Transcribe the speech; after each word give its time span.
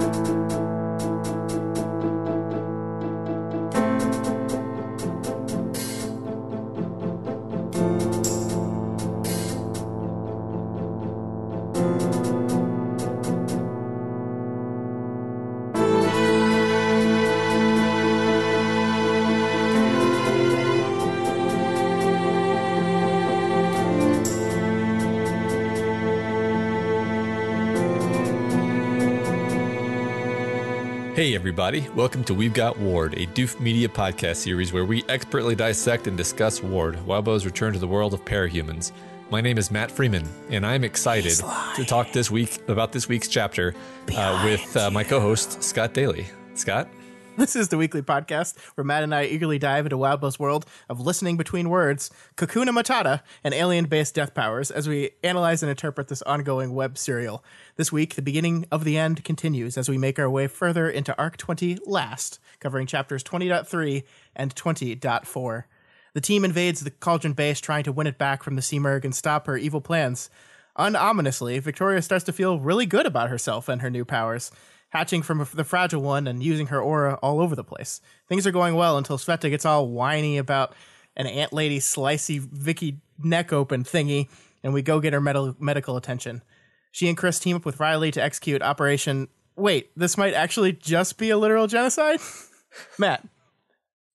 Hey, 0.00 1.33
everybody. 31.44 31.86
Welcome 31.94 32.24
to 32.24 32.32
We've 32.32 32.54
Got 32.54 32.78
Ward, 32.78 33.12
a 33.18 33.26
Doof 33.26 33.60
Media 33.60 33.86
podcast 33.86 34.36
series 34.36 34.72
where 34.72 34.86
we 34.86 35.04
expertly 35.10 35.54
dissect 35.54 36.06
and 36.06 36.16
discuss 36.16 36.62
Ward, 36.62 36.98
Wildbow's 37.04 37.44
return 37.44 37.74
to 37.74 37.78
the 37.78 37.86
world 37.86 38.14
of 38.14 38.24
parahumans. 38.24 38.92
My 39.28 39.42
name 39.42 39.58
is 39.58 39.70
Matt 39.70 39.90
Freeman, 39.90 40.26
and 40.48 40.64
I'm 40.64 40.84
excited 40.84 41.38
to 41.76 41.84
talk 41.84 42.12
this 42.12 42.30
week 42.30 42.66
about 42.66 42.92
this 42.92 43.10
week's 43.10 43.28
chapter 43.28 43.74
uh, 44.16 44.40
with 44.42 44.74
uh, 44.74 44.90
my 44.90 45.04
co 45.04 45.20
host, 45.20 45.62
Scott 45.62 45.92
Daly. 45.92 46.28
Scott? 46.54 46.88
This 47.44 47.56
is 47.56 47.68
the 47.68 47.76
weekly 47.76 48.00
podcast 48.00 48.56
where 48.76 48.84
Matt 48.84 49.02
and 49.02 49.12
I 49.12 49.24
eagerly 49.24 49.58
dive 49.58 49.86
into 49.86 49.98
Wildbow's 49.98 50.38
world 50.38 50.66
of 50.88 51.00
listening 51.00 51.36
between 51.36 51.68
words, 51.68 52.08
Kakuna 52.36 52.68
Matata, 52.68 53.22
and 53.42 53.52
alien 53.52 53.86
based 53.86 54.14
death 54.14 54.34
powers 54.34 54.70
as 54.70 54.88
we 54.88 55.10
analyze 55.24 55.60
and 55.60 55.68
interpret 55.68 56.06
this 56.06 56.22
ongoing 56.22 56.74
web 56.74 56.96
serial. 56.96 57.42
This 57.74 57.90
week, 57.90 58.14
the 58.14 58.22
beginning 58.22 58.66
of 58.70 58.84
the 58.84 58.96
end 58.96 59.24
continues 59.24 59.76
as 59.76 59.88
we 59.88 59.98
make 59.98 60.20
our 60.20 60.30
way 60.30 60.46
further 60.46 60.88
into 60.88 61.16
Arc 61.18 61.36
20 61.36 61.78
Last, 61.84 62.38
covering 62.60 62.86
chapters 62.86 63.24
20.3 63.24 64.04
and 64.36 64.54
20.4. 64.54 65.64
The 66.12 66.20
team 66.20 66.44
invades 66.44 66.82
the 66.82 66.92
Cauldron 66.92 67.32
base 67.32 67.60
trying 67.60 67.82
to 67.82 67.92
win 67.92 68.06
it 68.06 68.16
back 68.16 68.44
from 68.44 68.54
the 68.54 68.62
Simurgh 68.62 69.04
and 69.04 69.14
stop 69.14 69.48
her 69.48 69.56
evil 69.56 69.80
plans. 69.80 70.30
Unominously, 70.76 71.58
Victoria 71.58 72.00
starts 72.00 72.24
to 72.24 72.32
feel 72.32 72.60
really 72.60 72.86
good 72.86 73.06
about 73.06 73.30
herself 73.30 73.68
and 73.68 73.82
her 73.82 73.90
new 73.90 74.04
powers 74.04 74.52
hatching 74.94 75.22
from 75.22 75.46
the 75.52 75.64
fragile 75.64 76.00
one 76.00 76.28
and 76.28 76.42
using 76.42 76.68
her 76.68 76.80
aura 76.80 77.18
all 77.20 77.40
over 77.40 77.56
the 77.56 77.64
place. 77.64 78.00
Things 78.28 78.46
are 78.46 78.52
going 78.52 78.76
well 78.76 78.96
until 78.96 79.18
Sveta 79.18 79.50
gets 79.50 79.66
all 79.66 79.88
whiny 79.88 80.38
about 80.38 80.74
an 81.16 81.26
ant 81.26 81.52
lady 81.52 81.80
slicey 81.80 82.38
Vicky 82.38 83.00
neck 83.18 83.52
open 83.52 83.82
thingy, 83.82 84.28
and 84.62 84.72
we 84.72 84.82
go 84.82 85.00
get 85.00 85.12
her 85.12 85.20
med- 85.20 85.60
medical 85.60 85.96
attention. 85.96 86.42
She 86.92 87.08
and 87.08 87.16
Chris 87.16 87.40
team 87.40 87.56
up 87.56 87.64
with 87.66 87.80
Riley 87.80 88.12
to 88.12 88.22
execute 88.22 88.62
Operation. 88.62 89.28
Wait, 89.56 89.90
this 89.96 90.16
might 90.16 90.32
actually 90.32 90.72
just 90.72 91.18
be 91.18 91.30
a 91.30 91.36
literal 91.36 91.66
genocide? 91.66 92.20
Matt, 92.98 93.26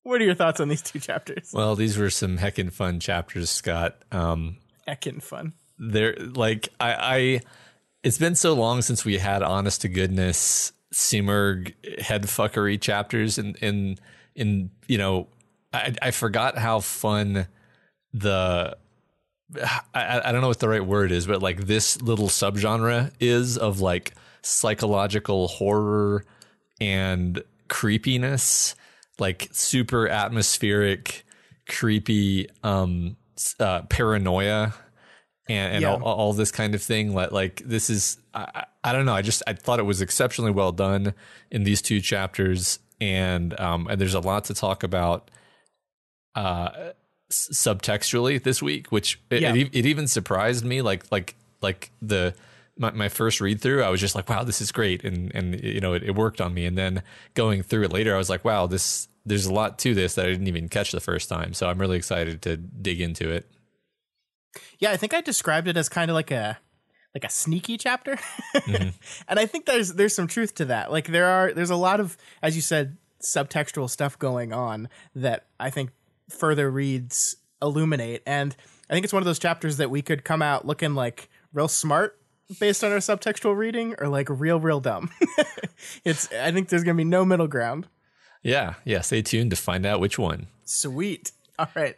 what 0.04 0.22
are 0.22 0.26
your 0.26 0.36
thoughts 0.36 0.62
on 0.62 0.70
these 0.70 0.82
two 0.82 1.00
chapters? 1.00 1.52
Well, 1.54 1.76
these 1.76 1.98
were 1.98 2.10
some 2.10 2.38
heckin' 2.38 2.72
fun 2.72 3.02
chapters, 3.02 3.50
Scott. 3.50 4.02
Um, 4.14 4.58
heckin' 4.88 5.22
fun. 5.22 5.54
They're 5.78 6.16
like, 6.16 6.70
I, 6.80 6.94
I 6.94 7.42
it's 8.04 8.18
been 8.18 8.36
so 8.36 8.54
long 8.54 8.82
since 8.82 9.04
we 9.04 9.18
had 9.18 9.44
honest 9.44 9.82
to 9.82 9.90
goodness 9.90 10.72
Simurgh 10.94 11.74
headfuckery 12.00 12.82
chapters 12.82 13.38
in 13.38 13.56
in 13.56 13.98
in 14.36 14.72
you 14.88 14.98
know 14.98 15.28
I, 15.74 15.94
I 16.02 16.12
forgot 16.12 16.58
how 16.58 16.80
fun 16.80 17.48
the 18.14 18.78
I, 19.94 20.22
I 20.26 20.32
don't 20.32 20.42
know 20.42 20.48
what 20.48 20.60
the 20.60 20.70
right 20.70 20.86
word 20.86 21.12
is, 21.12 21.26
but 21.26 21.42
like 21.42 21.62
this 21.62 22.02
little 22.02 22.28
subgenre 22.28 23.12
is 23.20 23.58
of 23.58 23.82
like 23.82 24.14
psychological 24.42 25.48
horror 25.48 26.24
and 26.80 27.44
creepiness, 27.68 28.76
like 29.18 29.50
super 29.52 30.08
atmospheric, 30.08 31.26
creepy 31.68 32.50
um 32.64 33.16
uh, 33.60 33.84
paranoia 33.84 34.74
and, 35.50 35.74
and 35.74 35.82
yeah. 35.82 35.94
all, 35.96 36.04
all, 36.04 36.34
this 36.34 36.52
kind 36.52 36.76
of 36.76 36.82
thing. 36.82 37.14
Like, 37.14 37.32
like 37.32 37.62
this 37.66 37.90
is, 37.90 38.20
I, 38.34 38.66
I, 38.84 38.94
don't 38.94 39.06
know. 39.06 39.16
I 39.16 39.24
just, 39.24 39.42
I 39.48 39.54
thought 39.54 39.80
it 39.80 39.84
was 39.84 40.00
exceptionally 40.00 40.52
well 40.52 40.72
done 40.72 41.16
in 41.50 41.64
these 41.64 41.82
two 41.82 42.00
chapters. 42.00 42.80
And, 43.02 43.60
um, 43.60 43.88
and 43.88 44.00
there's 44.00 44.14
a 44.14 44.20
lot 44.20 44.46
to 44.46 44.54
talk 44.54 44.84
about, 44.84 45.32
uh, 46.36 46.92
subtextually 47.32 48.42
this 48.42 48.62
week, 48.62 48.92
which 48.92 49.20
it, 49.32 49.42
yeah. 49.42 49.56
it, 49.56 49.70
it, 49.74 49.86
even 49.88 50.08
surprised 50.08 50.64
me. 50.64 50.84
Like, 50.84 51.12
like, 51.12 51.36
like 51.62 51.92
the, 52.00 52.36
my, 52.78 52.92
my 52.92 53.10
first 53.10 53.42
read 53.42 53.60
through, 53.60 53.84
I 53.84 53.90
was 53.90 54.00
just 54.00 54.14
like, 54.14 54.30
wow, 54.30 54.44
this 54.44 54.62
is 54.62 54.72
great. 54.72 55.04
And, 55.04 55.34
and, 55.34 55.60
you 55.64 55.82
know, 55.82 55.94
it, 55.94 56.04
it 56.04 56.16
worked 56.16 56.42
on 56.42 56.54
me. 56.54 56.66
And 56.66 56.78
then 56.78 57.02
going 57.34 57.64
through 57.64 57.86
it 57.86 57.92
later, 57.92 58.14
I 58.14 58.20
was 58.20 58.30
like, 58.30 58.46
wow, 58.46 58.68
this, 58.68 59.08
there's 59.26 59.48
a 59.48 59.54
lot 59.54 59.80
to 59.80 59.96
this 59.96 60.14
that 60.14 60.26
I 60.26 60.30
didn't 60.30 60.48
even 60.48 60.70
catch 60.70 60.92
the 60.92 61.00
first 61.00 61.28
time. 61.28 61.54
So 61.54 61.68
I'm 61.68 61.80
really 61.80 61.98
excited 61.98 62.44
to 62.44 62.58
dig 62.58 63.02
into 63.02 63.32
it. 63.32 63.50
Yeah, 64.80 64.92
I 64.92 64.98
think 64.98 65.14
I 65.14 65.22
described 65.22 65.68
it 65.68 65.78
as 65.78 65.90
kind 65.90 66.10
of 66.10 66.16
like 66.16 66.32
a 66.32 66.58
like 67.14 67.24
a 67.24 67.30
sneaky 67.30 67.78
chapter. 67.78 68.18
mm-hmm. 68.56 68.90
And 69.28 69.40
I 69.40 69.46
think 69.46 69.66
there's 69.66 69.94
there's 69.94 70.16
some 70.16 70.28
truth 70.28 70.56
to 70.56 70.66
that. 70.66 70.92
Like 70.92 71.08
there 71.08 71.26
are 71.26 71.54
there's 71.54 71.70
a 71.70 71.76
lot 71.76 72.00
of 72.00 72.18
as 72.42 72.56
you 72.56 72.62
said 72.62 72.98
subtextual 73.22 73.90
stuff 73.90 74.18
going 74.18 74.54
on 74.54 74.90
that 75.16 75.46
I 75.60 75.70
think 75.70 75.92
further 76.30 76.70
reads 76.70 77.36
illuminate 77.62 78.22
and 78.26 78.56
I 78.90 78.94
think 78.94 79.04
it's 79.04 79.14
one 79.14 79.22
of 79.22 79.26
those 79.26 79.40
chapters 79.40 79.78
that 79.78 79.90
we 79.90 80.02
could 80.02 80.24
come 80.24 80.42
out 80.42 80.66
looking 80.66 80.96
like 80.96 81.30
real 81.54 81.68
smart 81.68 82.20
based 82.60 82.84
on 82.84 82.92
our 82.92 83.00
subtextual 83.00 83.56
reading 83.56 83.96
or 84.00 84.08
like 84.08 84.28
real 84.30 84.60
real 84.60 84.80
dumb. 84.80 85.12
it's 86.06 86.32
I 86.34 86.52
think 86.52 86.70
there's 86.70 86.84
going 86.84 86.96
to 86.96 87.04
be 87.04 87.10
no 87.10 87.26
middle 87.26 87.48
ground. 87.48 87.88
Yeah, 88.42 88.76
yeah, 88.86 89.02
stay 89.02 89.22
tuned 89.22 89.52
to 89.52 89.58
find 89.58 89.86
out 89.86 90.00
which 90.00 90.18
one. 90.18 90.48
Sweet. 90.64 91.32
All 91.60 91.68
right. 91.76 91.98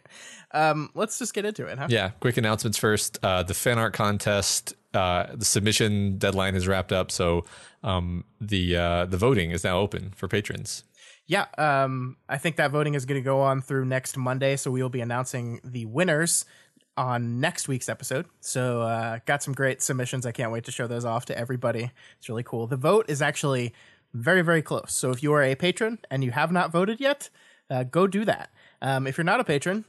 Um, 0.52 0.90
let's 0.94 1.18
just 1.18 1.34
get 1.34 1.44
into 1.44 1.66
it, 1.66 1.78
huh? 1.78 1.86
Yeah. 1.90 2.10
Quick 2.20 2.36
announcements 2.36 2.78
first. 2.78 3.18
Uh, 3.22 3.42
the 3.42 3.54
fan 3.54 3.78
art 3.78 3.94
contest, 3.94 4.74
uh, 4.94 5.26
the 5.34 5.44
submission 5.44 6.18
deadline 6.18 6.54
is 6.54 6.68
wrapped 6.68 6.92
up, 6.92 7.10
so 7.10 7.44
um, 7.82 8.24
the 8.40 8.76
uh, 8.76 9.06
the 9.06 9.16
voting 9.16 9.50
is 9.50 9.64
now 9.64 9.78
open 9.78 10.12
for 10.14 10.28
patrons. 10.28 10.84
Yeah, 11.26 11.46
um, 11.56 12.16
I 12.28 12.36
think 12.36 12.56
that 12.56 12.70
voting 12.72 12.94
is 12.94 13.06
going 13.06 13.20
to 13.20 13.24
go 13.24 13.40
on 13.40 13.62
through 13.62 13.86
next 13.86 14.16
Monday, 14.16 14.56
so 14.56 14.70
we 14.70 14.82
will 14.82 14.90
be 14.90 15.00
announcing 15.00 15.60
the 15.64 15.86
winners 15.86 16.44
on 16.96 17.40
next 17.40 17.68
week's 17.68 17.88
episode. 17.88 18.26
So, 18.40 18.82
uh, 18.82 19.20
got 19.24 19.42
some 19.42 19.54
great 19.54 19.80
submissions. 19.80 20.26
I 20.26 20.32
can't 20.32 20.52
wait 20.52 20.64
to 20.64 20.70
show 20.70 20.86
those 20.86 21.04
off 21.04 21.24
to 21.26 21.38
everybody. 21.38 21.90
It's 22.18 22.28
really 22.28 22.42
cool. 22.42 22.66
The 22.66 22.76
vote 22.76 23.06
is 23.08 23.22
actually 23.22 23.72
very, 24.12 24.42
very 24.42 24.62
close. 24.62 24.92
So, 24.92 25.10
if 25.10 25.22
you 25.22 25.32
are 25.32 25.42
a 25.42 25.54
patron 25.54 26.00
and 26.10 26.22
you 26.22 26.32
have 26.32 26.52
not 26.52 26.70
voted 26.70 27.00
yet, 27.00 27.30
uh, 27.70 27.84
go 27.84 28.06
do 28.06 28.24
that. 28.26 28.50
Um, 28.82 29.06
if 29.06 29.16
you're 29.16 29.24
not 29.24 29.40
a 29.40 29.44
patron, 29.44 29.84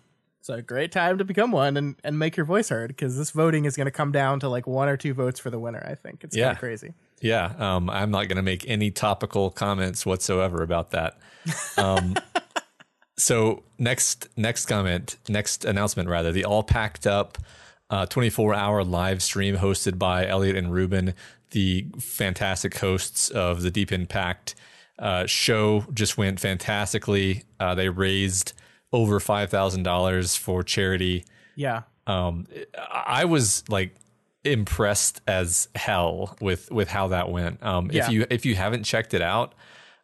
a 0.49 0.61
great 0.61 0.91
time 0.91 1.17
to 1.17 1.23
become 1.23 1.51
one 1.51 1.77
and, 1.77 1.95
and 2.03 2.19
make 2.19 2.35
your 2.35 2.45
voice 2.45 2.69
heard 2.69 2.89
because 2.89 3.17
this 3.17 3.31
voting 3.31 3.65
is 3.65 3.75
going 3.75 3.85
to 3.85 3.91
come 3.91 4.11
down 4.11 4.39
to 4.41 4.49
like 4.49 4.67
one 4.67 4.89
or 4.89 4.97
two 4.97 5.13
votes 5.13 5.39
for 5.39 5.49
the 5.49 5.59
winner. 5.59 5.85
I 5.89 5.95
think 5.95 6.23
it's 6.23 6.35
yeah. 6.35 6.45
kind 6.45 6.55
of 6.55 6.59
crazy. 6.59 6.93
Yeah, 7.21 7.53
um, 7.57 7.89
I'm 7.89 8.11
not 8.11 8.27
going 8.27 8.35
to 8.35 8.43
make 8.43 8.67
any 8.67 8.91
topical 8.91 9.49
comments 9.49 10.05
whatsoever 10.05 10.61
about 10.61 10.91
that. 10.91 11.17
Um, 11.77 12.15
so 13.17 13.63
next 13.79 14.27
next 14.35 14.65
comment, 14.65 15.15
next 15.29 15.63
announcement 15.63 16.09
rather, 16.09 16.31
the 16.31 16.43
all 16.43 16.63
packed 16.63 17.07
up 17.07 17.37
uh, 17.89 18.05
24 18.07 18.53
hour 18.53 18.83
live 18.83 19.21
stream 19.21 19.57
hosted 19.57 19.97
by 19.97 20.27
Elliot 20.27 20.55
and 20.55 20.73
Ruben, 20.73 21.13
the 21.51 21.85
fantastic 21.99 22.77
hosts 22.77 23.29
of 23.29 23.61
the 23.61 23.71
Deep 23.71 23.91
Impact 23.91 24.55
uh, 24.99 25.25
show, 25.25 25.85
just 25.93 26.17
went 26.17 26.39
fantastically. 26.39 27.43
Uh, 27.59 27.75
they 27.75 27.89
raised 27.89 28.53
over 28.93 29.19
five 29.19 29.49
thousand 29.49 29.83
dollars 29.83 30.35
for 30.35 30.63
charity. 30.63 31.25
Yeah. 31.55 31.81
Um, 32.07 32.47
I 32.89 33.25
was 33.25 33.63
like 33.67 33.95
impressed 34.45 35.21
as 35.27 35.67
hell 35.75 36.37
with 36.39 36.71
with 36.71 36.87
how 36.87 37.09
that 37.09 37.29
went. 37.29 37.61
Um, 37.63 37.89
yeah. 37.91 38.05
if 38.05 38.11
you 38.11 38.25
if 38.29 38.45
you 38.45 38.55
haven't 38.55 38.83
checked 38.83 39.13
it 39.13 39.21
out, 39.21 39.55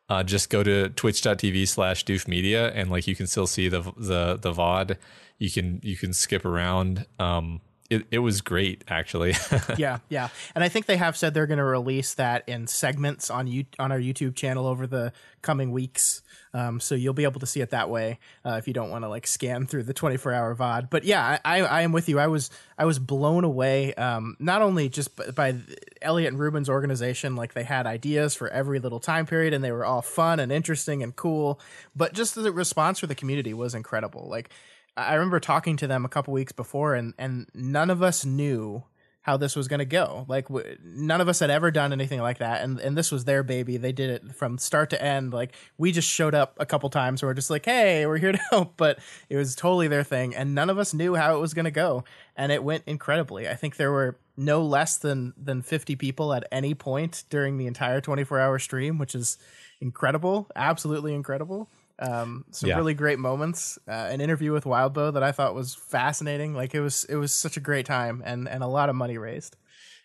uh, 0.09 0.23
just 0.23 0.49
go 0.49 0.63
to 0.63 0.89
twitch.tv 0.89 1.67
slash 1.67 2.03
doof 2.03 2.27
media 2.27 2.71
and 2.71 2.89
like 2.89 3.07
you 3.07 3.15
can 3.15 3.27
still 3.27 3.47
see 3.47 3.69
the 3.69 3.81
the 3.95 4.37
the 4.41 4.51
VOD. 4.51 4.97
You 5.37 5.51
can 5.51 5.79
you 5.83 5.95
can 5.95 6.11
skip 6.11 6.43
around. 6.43 7.05
Um, 7.19 7.61
it, 7.89 8.05
it 8.11 8.19
was 8.19 8.41
great 8.41 8.83
actually. 8.87 9.35
yeah, 9.77 9.99
yeah, 10.09 10.29
and 10.53 10.63
I 10.63 10.69
think 10.69 10.85
they 10.85 10.97
have 10.97 11.17
said 11.17 11.33
they're 11.33 11.47
going 11.47 11.57
to 11.57 11.63
release 11.63 12.13
that 12.15 12.47
in 12.47 12.67
segments 12.67 13.29
on 13.29 13.47
you 13.47 13.65
on 13.79 13.91
our 13.91 13.99
YouTube 13.99 14.35
channel 14.35 14.67
over 14.67 14.85
the 14.85 15.11
coming 15.41 15.71
weeks. 15.71 16.21
Um, 16.53 16.79
so 16.79 16.95
you'll 16.95 17.13
be 17.13 17.25
able 17.25 17.39
to 17.41 17.45
see 17.45 17.61
it 17.61 17.69
that 17.71 17.89
way 17.91 18.17
uh, 18.43 18.53
if 18.53 18.67
you 18.67 18.73
don't 18.73 18.89
want 18.89 19.03
to 19.03 19.07
like 19.07 19.27
scan 19.27 19.67
through 19.67 19.83
the 19.83 19.93
24 19.93 20.33
hour 20.33 20.55
VOD. 20.55 20.89
But 20.89 21.03
yeah, 21.03 21.37
I, 21.45 21.61
I, 21.61 21.81
am 21.81 21.91
with 21.91 22.09
you. 22.09 22.17
I 22.17 22.25
was 22.25 22.49
I 22.75 22.85
was 22.85 22.97
blown 22.97 23.43
away. 23.43 23.93
Um, 23.93 24.35
not 24.39 24.63
only 24.63 24.89
just 24.89 25.15
by, 25.15 25.29
by 25.31 25.55
Elliot 26.01 26.33
and 26.33 26.39
Ruben's 26.39 26.69
organization, 26.69 27.35
like 27.35 27.53
they 27.53 27.63
had 27.63 27.85
ideas 27.85 28.33
for 28.33 28.49
every 28.49 28.79
little 28.79 28.99
time 28.99 29.27
period, 29.27 29.53
and 29.53 29.63
they 29.63 29.71
were 29.71 29.85
all 29.85 30.01
fun 30.01 30.39
and 30.39 30.51
interesting 30.51 31.03
and 31.03 31.15
cool. 31.15 31.59
But 31.95 32.13
just 32.13 32.33
the 32.35 32.51
response 32.51 32.99
for 32.99 33.07
the 33.07 33.15
community 33.15 33.53
was 33.53 33.75
incredible. 33.75 34.27
Like 34.27 34.49
I 34.97 35.15
remember 35.15 35.39
talking 35.39 35.77
to 35.77 35.87
them 35.87 36.05
a 36.05 36.09
couple 36.09 36.33
weeks 36.33 36.51
before, 36.51 36.95
and 36.95 37.13
and 37.17 37.47
none 37.53 37.89
of 37.89 38.03
us 38.03 38.25
knew 38.25 38.83
how 39.21 39.37
this 39.37 39.55
was 39.55 39.67
going 39.67 39.79
to 39.79 39.85
go. 39.85 40.25
Like 40.27 40.47
w- 40.47 40.77
none 40.83 41.21
of 41.21 41.27
us 41.27 41.39
had 41.39 41.49
ever 41.49 41.71
done 41.71 41.93
anything 41.93 42.21
like 42.21 42.39
that, 42.39 42.63
and 42.63 42.79
and 42.79 42.97
this 42.97 43.11
was 43.11 43.25
their 43.25 43.43
baby. 43.43 43.77
They 43.77 43.91
did 43.91 44.09
it 44.09 44.35
from 44.35 44.57
start 44.57 44.89
to 44.91 45.01
end. 45.01 45.33
Like 45.33 45.53
we 45.77 45.91
just 45.91 46.09
showed 46.09 46.33
up 46.33 46.55
a 46.57 46.65
couple 46.65 46.89
times, 46.89 47.21
we're 47.21 47.33
just 47.33 47.49
like, 47.49 47.65
hey, 47.65 48.05
we're 48.05 48.17
here 48.17 48.31
to 48.31 48.37
help. 48.49 48.73
But 48.77 48.99
it 49.29 49.35
was 49.35 49.55
totally 49.55 49.87
their 49.87 50.03
thing, 50.03 50.35
and 50.35 50.55
none 50.55 50.69
of 50.69 50.77
us 50.77 50.93
knew 50.93 51.15
how 51.15 51.37
it 51.37 51.39
was 51.39 51.53
going 51.53 51.65
to 51.65 51.71
go, 51.71 52.03
and 52.35 52.51
it 52.51 52.63
went 52.63 52.83
incredibly. 52.87 53.47
I 53.47 53.55
think 53.55 53.75
there 53.75 53.91
were 53.91 54.17
no 54.35 54.63
less 54.63 54.97
than 54.97 55.33
than 55.37 55.61
50 55.61 55.95
people 55.97 56.33
at 56.33 56.45
any 56.51 56.73
point 56.73 57.25
during 57.29 57.57
the 57.57 57.67
entire 57.67 58.01
24 58.01 58.39
hour 58.39 58.57
stream, 58.57 58.97
which 58.97 59.13
is 59.13 59.37
incredible, 59.81 60.49
absolutely 60.55 61.13
incredible. 61.13 61.69
Um, 62.01 62.45
some 62.51 62.69
Yeah. 62.69 62.77
really 62.77 62.93
great 62.93 63.19
moments. 63.19 63.77
Uh, 63.87 63.91
an 63.91 64.21
interview 64.21 64.53
with 64.53 64.63
Wildbow 64.63 65.13
that 65.13 65.23
I 65.23 65.31
thought 65.33 65.53
was 65.53 65.75
fascinating. 65.75 66.53
Like 66.53 66.73
it 66.73 66.79
was, 66.79 67.03
it 67.05 67.15
was 67.17 67.33
such 67.33 67.57
a 67.57 67.59
great 67.59 67.85
time 67.85 68.21
and 68.25 68.47
and 68.47 68.63
a 68.63 68.67
lot 68.67 68.89
of 68.89 68.95
money 68.95 69.17
raised. 69.17 69.57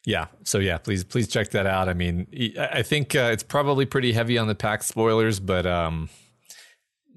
Yeah. 0.05 0.27
So 0.43 0.59
yeah, 0.59 0.79
please 0.79 1.05
please 1.05 1.29
check 1.29 1.51
that 1.51 1.67
out. 1.67 1.89
I 1.89 1.95
mean, 1.95 2.27
I 2.59 2.69
I 2.81 2.83
think 2.83 3.15
uh, 3.15 3.31
it's 3.33 3.43
probably 3.45 3.87
pretty 3.87 4.13
heavy 4.13 4.37
on 4.39 4.49
the 4.49 4.55
pack 4.55 4.83
spoilers, 4.83 5.39
but 5.41 5.67
um, 5.67 6.09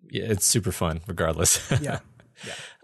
yeah, 0.10 0.26
it's 0.26 0.46
super 0.46 0.72
fun 0.72 1.02
regardless. 1.08 1.60
Yeah, 1.82 2.00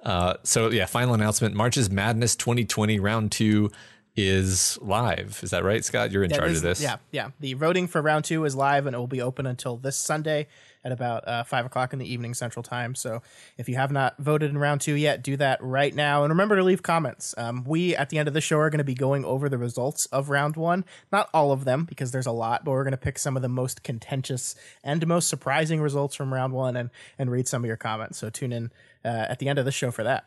Uh, 0.04 0.34
so 0.44 0.70
yeah, 0.72 0.86
final 0.88 1.14
announcement: 1.14 1.56
March's 1.56 1.90
Madness 1.90 2.36
2020 2.36 3.00
round 3.00 3.32
two 3.32 3.70
is 4.16 4.78
live. 4.82 5.40
Is 5.44 5.52
that 5.52 5.64
right, 5.64 5.84
Scott? 5.86 6.12
You're 6.12 6.24
in 6.24 6.32
Yeah, 6.32 6.38
charge 6.38 6.50
this- 6.50 6.58
of 6.58 6.64
this. 6.64 6.82
Yeah, 6.82 6.98
yeah. 7.12 7.30
The 7.40 7.54
voting 7.54 7.88
for 7.88 8.02
round 8.02 8.26
two 8.26 8.44
is 8.46 8.56
live 8.56 8.86
and 8.88 8.96
it 8.96 9.00
will 9.00 9.08
be 9.08 9.22
open 9.22 9.46
until 9.46 9.78
this 9.78 9.96
Sunday 9.96 10.48
at 10.84 10.92
about 10.92 11.28
uh, 11.28 11.44
five 11.44 11.66
o'clock 11.66 11.94
in 11.94 12.00
the 12.00 12.12
evening 12.12 12.34
Central 12.34 12.64
Time. 12.64 12.96
So 12.96 13.22
if 13.58 13.70
you 13.70 13.76
have 13.76 13.92
not 13.92 14.18
voted 14.18 14.50
in 14.50 14.58
round 14.58 14.82
two 14.82 14.96
yet, 14.96 15.24
do 15.24 15.38
that 15.38 15.62
right 15.62 15.94
now. 15.94 16.24
And 16.24 16.32
remember 16.32 16.56
to 16.56 16.64
leave 16.64 16.84
comments. 16.84 17.34
Um, 17.38 17.64
we 17.64 17.96
at 17.96 18.10
the 18.10 18.18
end 18.18 18.28
of 18.28 18.34
the 18.34 18.42
show 18.42 18.58
are 18.60 18.70
going 18.70 18.80
to 18.80 18.84
be 18.84 18.94
going 18.94 19.26
over 19.26 19.50
the 19.50 19.58
results 19.58 20.06
of 20.08 20.30
round 20.30 20.56
one. 20.56 20.86
Not 21.12 21.30
all 21.34 21.52
of 21.52 21.66
them 21.66 21.86
because 21.86 22.12
there's 22.12 22.26
a 22.26 22.32
lot, 22.32 22.66
but 22.66 22.72
we're 22.72 22.84
going 22.84 22.92
to 22.92 22.98
pick 22.98 23.18
some 23.18 23.36
of 23.36 23.42
the 23.42 23.50
most 23.50 23.84
contentious 23.84 24.56
and 24.84 25.06
most 25.08 25.30
surprising 25.30 25.82
results 25.82 26.16
from 26.16 26.34
round 26.34 26.54
one 26.54 26.76
and 26.76 26.90
and 27.18 27.32
read 27.32 27.48
some 27.48 27.64
of 27.64 27.68
your 27.68 27.78
comments. 27.78 28.18
So 28.18 28.30
tune 28.30 28.52
in 28.52 28.72
uh, 29.06 29.26
at 29.30 29.40
the 29.40 29.48
end 29.48 29.60
of 29.60 29.66
the 29.66 29.72
show 29.72 29.92
for 29.92 30.04
that. 30.04 30.26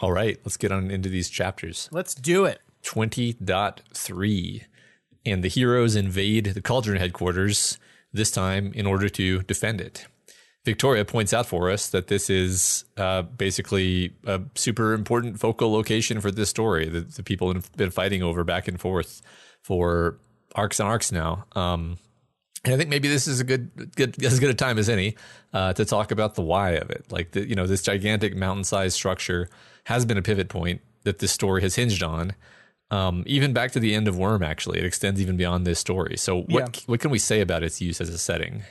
All 0.00 0.12
right, 0.12 0.38
let's 0.44 0.56
get 0.56 0.72
on 0.72 0.90
into 0.90 1.08
these 1.08 1.30
chapters. 1.30 1.88
Let's 1.92 2.14
do 2.14 2.44
it. 2.44 2.60
20.3 2.82 4.64
and 5.24 5.44
the 5.44 5.48
heroes 5.48 5.94
invade 5.94 6.46
the 6.46 6.60
cauldron 6.60 6.98
headquarters 6.98 7.78
this 8.12 8.30
time 8.30 8.72
in 8.74 8.86
order 8.86 9.08
to 9.08 9.40
defend 9.42 9.80
it 9.80 10.06
victoria 10.64 11.04
points 11.04 11.32
out 11.32 11.46
for 11.46 11.70
us 11.70 11.88
that 11.90 12.06
this 12.06 12.30
is 12.30 12.84
uh, 12.96 13.22
basically 13.22 14.14
a 14.26 14.40
super 14.54 14.92
important 14.92 15.40
focal 15.40 15.72
location 15.72 16.20
for 16.20 16.30
this 16.30 16.48
story 16.48 16.88
that 16.88 17.14
the 17.14 17.22
people 17.22 17.52
have 17.52 17.72
been 17.72 17.90
fighting 17.90 18.22
over 18.22 18.44
back 18.44 18.68
and 18.68 18.80
forth 18.80 19.22
for 19.62 20.18
arcs 20.54 20.78
and 20.78 20.88
arcs 20.88 21.10
now 21.10 21.44
um, 21.56 21.98
and 22.64 22.74
I 22.74 22.76
think 22.76 22.90
maybe 22.90 23.08
this 23.08 23.26
is 23.26 23.40
a 23.40 23.44
good, 23.44 23.94
good 23.96 24.22
as 24.22 24.38
good 24.38 24.50
a 24.50 24.54
time 24.54 24.78
as 24.78 24.88
any 24.88 25.16
uh, 25.52 25.72
to 25.72 25.84
talk 25.84 26.12
about 26.12 26.36
the 26.36 26.42
why 26.42 26.70
of 26.72 26.90
it. 26.90 27.10
Like 27.10 27.32
the, 27.32 27.48
you 27.48 27.56
know, 27.56 27.66
this 27.66 27.82
gigantic 27.82 28.36
mountain-sized 28.36 28.94
structure 28.94 29.48
has 29.84 30.04
been 30.04 30.16
a 30.16 30.22
pivot 30.22 30.48
point 30.48 30.80
that 31.02 31.18
this 31.18 31.32
story 31.32 31.62
has 31.62 31.74
hinged 31.74 32.02
on. 32.02 32.34
Um, 32.92 33.24
even 33.26 33.54
back 33.54 33.72
to 33.72 33.80
the 33.80 33.94
end 33.94 34.06
of 34.06 34.18
Worm, 34.18 34.42
actually, 34.42 34.78
it 34.78 34.84
extends 34.84 35.18
even 35.18 35.38
beyond 35.38 35.66
this 35.66 35.78
story. 35.78 36.18
So, 36.18 36.42
what 36.42 36.82
what 36.84 37.00
can 37.00 37.10
we 37.10 37.18
say 37.18 37.40
about 37.40 37.62
its 37.62 37.80
use 37.80 38.02
as 38.02 38.10
a 38.10 38.18
setting? 38.18 38.64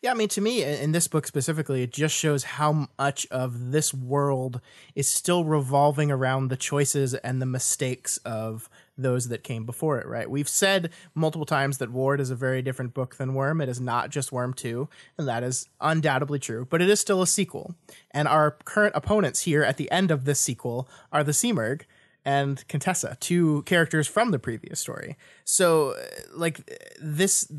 Yeah, 0.00 0.12
I 0.12 0.14
mean, 0.14 0.28
to 0.28 0.40
me, 0.40 0.62
in 0.62 0.92
this 0.92 1.08
book 1.08 1.26
specifically, 1.26 1.82
it 1.82 1.92
just 1.92 2.16
shows 2.16 2.44
how 2.44 2.88
much 2.98 3.26
of 3.30 3.72
this 3.72 3.92
world 3.92 4.62
is 4.94 5.08
still 5.08 5.44
revolving 5.44 6.10
around 6.10 6.48
the 6.48 6.56
choices 6.56 7.12
and 7.12 7.42
the 7.42 7.46
mistakes 7.46 8.16
of 8.18 8.70
those 8.96 9.28
that 9.28 9.44
came 9.44 9.66
before 9.66 9.98
it, 9.98 10.06
right? 10.06 10.30
We've 10.30 10.48
said 10.48 10.90
multiple 11.14 11.44
times 11.44 11.76
that 11.78 11.92
Ward 11.92 12.18
is 12.18 12.30
a 12.30 12.34
very 12.34 12.62
different 12.62 12.94
book 12.94 13.16
than 13.16 13.34
Worm. 13.34 13.60
It 13.60 13.68
is 13.68 13.78
not 13.78 14.08
just 14.08 14.32
Worm 14.32 14.54
2, 14.54 14.88
and 15.18 15.28
that 15.28 15.42
is 15.42 15.68
undoubtedly 15.82 16.38
true, 16.38 16.66
but 16.70 16.80
it 16.80 16.88
is 16.88 16.98
still 16.98 17.20
a 17.20 17.26
sequel. 17.26 17.74
And 18.10 18.26
our 18.26 18.52
current 18.64 18.96
opponents 18.96 19.42
here 19.42 19.62
at 19.62 19.76
the 19.76 19.90
end 19.90 20.10
of 20.10 20.24
this 20.24 20.40
sequel 20.40 20.88
are 21.12 21.22
the 21.22 21.32
Simurgh 21.32 21.82
and 22.26 22.66
Contessa, 22.66 23.16
two 23.20 23.62
characters 23.62 24.08
from 24.08 24.32
the 24.32 24.38
previous 24.38 24.80
story. 24.80 25.16
So, 25.44 25.92
uh, 25.92 26.02
like, 26.34 26.68
this 27.00 27.50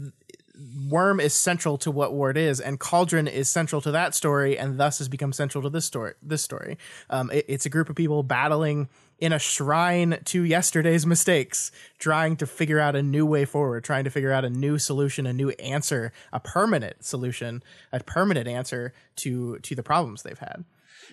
Worm 0.90 1.20
is 1.20 1.36
central 1.36 1.78
to 1.80 1.92
what 1.92 2.14
Ward 2.14 2.36
is, 2.36 2.60
and 2.60 2.80
Cauldron 2.80 3.28
is 3.28 3.48
central 3.48 3.80
to 3.82 3.92
that 3.92 4.16
story, 4.16 4.58
and 4.58 4.80
thus 4.80 4.98
has 4.98 5.08
become 5.08 5.32
central 5.32 5.62
to 5.62 5.70
this 5.70 5.86
story. 5.86 6.14
This 6.22 6.44
story, 6.44 6.80
um, 7.12 7.30
it- 7.32 7.46
it's 7.48 7.68
a 7.68 7.70
group 7.70 7.90
of 7.90 7.96
people 7.96 8.24
battling 8.24 8.90
in 9.20 9.32
a 9.32 9.40
shrine 9.40 10.20
to 10.26 10.44
yesterday's 10.44 11.06
mistakes, 11.06 11.72
trying 12.00 12.36
to 12.38 12.48
figure 12.48 12.80
out 12.80 12.96
a 12.96 13.04
new 13.04 13.26
way 13.26 13.46
forward, 13.46 13.84
trying 13.84 14.04
to 14.04 14.10
figure 14.10 14.32
out 14.32 14.46
a 14.46 14.50
new 14.50 14.80
solution, 14.80 15.28
a 15.28 15.34
new 15.34 15.52
answer, 15.52 16.12
a 16.34 16.40
permanent 16.40 17.06
solution, 17.06 17.64
a 17.92 18.00
permanent 18.00 18.48
answer 18.48 18.94
to 19.16 19.60
to 19.60 19.76
the 19.76 19.84
problems 19.84 20.24
they've 20.24 20.40
had. 20.40 20.66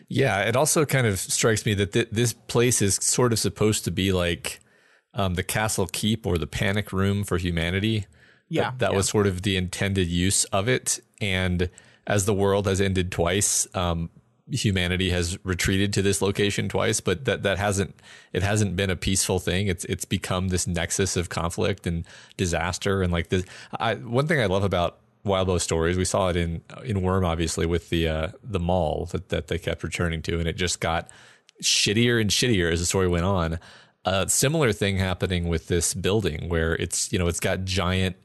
Yeah, 0.09 0.41
it 0.41 0.57
also 0.57 0.85
kind 0.85 1.07
of 1.07 1.19
strikes 1.19 1.65
me 1.65 1.75
that 1.75 1.93
th- 1.93 2.09
this 2.13 2.33
place 2.33 2.83
is 2.83 2.97
sort 2.97 3.33
of 3.33 3.39
supposed 3.39 3.85
to 3.85 3.91
be 3.91 4.13
like 4.13 4.61
um, 5.15 5.35
the 5.35 5.43
castle 5.43 5.87
keep 5.87 6.27
or 6.27 6.39
the 6.39 6.47
panic 6.47 6.93
room 6.93 7.25
for 7.25 7.39
humanity. 7.39 8.07
Yeah, 8.49 8.71
that, 8.71 8.79
that 8.81 8.91
yeah. 8.91 8.97
was 8.97 9.09
sort 9.09 9.27
of 9.27 9.43
the 9.43 9.57
intended 9.57 10.09
use 10.09 10.45
of 10.47 10.69
it. 10.69 11.01
And 11.21 11.71
as 12.07 12.27
the 12.27 12.35
world 12.35 12.67
has 12.67 12.81
ended 12.81 13.11
twice, 13.11 13.67
um, 13.75 14.11
humanity 14.51 15.09
has 15.11 15.39
retreated 15.45 15.93
to 15.95 16.03
this 16.03 16.21
location 16.21 16.69
twice. 16.69 17.01
But 17.01 17.25
that 17.25 17.43
that 17.45 17.59
hasn't 17.59 17.99
it 18.33 18.43
hasn't 18.43 18.77
been 18.77 18.91
a 18.91 18.97
peaceful 18.97 19.39
thing. 19.39 19.69
It's 19.69 19.85
it's 19.87 20.05
become 20.05 20.49
this 20.49 20.67
nexus 20.67 21.17
of 21.17 21.31
conflict 21.31 21.87
and 21.87 22.05
disaster. 22.37 23.03
And 23.03 23.11
like 23.11 23.31
this, 23.31 23.45
I, 23.79 23.95
one 23.95 24.27
thing 24.27 24.41
I 24.41 24.47
love 24.47 24.65
about 24.65 24.99
Wildbow 25.25 25.61
stories, 25.61 25.97
we 25.97 26.05
saw 26.05 26.29
it 26.29 26.37
in 26.37 26.63
in 26.85 27.03
Worm, 27.03 27.25
obviously 27.25 27.67
with 27.67 27.89
the 27.89 28.09
uh, 28.09 28.29
the 28.43 28.61
mall 28.61 29.07
that 29.13 29.31
that 29.31 29.49
they 29.49 29.59
kept 29.59 29.83
returning 29.83 30.23
to, 30.23 30.39
and 30.39 30.47
it 30.47 30.57
just 30.57 30.81
got 30.81 31.09
shittier 31.63 32.21
and 32.21 32.31
shittier 32.31 32.71
as 32.71 32.81
the 32.81 32.87
story 32.87 33.09
went 33.09 33.25
on. 33.25 33.59
A 34.05 34.29
similar 34.29 34.73
thing 34.73 34.99
happening 34.99 35.49
with 35.49 35.69
this 35.69 35.95
building 35.95 36.49
where 36.51 36.75
it's 36.75 37.11
you 37.13 37.19
know 37.19 37.27
it's 37.27 37.41
got 37.41 37.65
giant 37.65 38.17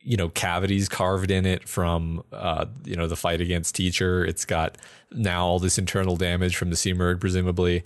you 0.00 0.16
know 0.16 0.28
cavities 0.28 0.88
carved 0.88 1.30
in 1.30 1.44
it 1.44 1.68
from 1.68 2.22
uh, 2.32 2.66
you 2.84 2.94
know 2.94 3.08
the 3.08 3.16
fight 3.16 3.40
against 3.40 3.74
teacher. 3.74 4.24
It's 4.24 4.44
got 4.44 4.78
now 5.10 5.44
all 5.44 5.58
this 5.58 5.76
internal 5.78 6.16
damage 6.16 6.56
from 6.56 6.70
the 6.70 6.76
Simurgh, 6.76 7.20
presumably. 7.20 7.82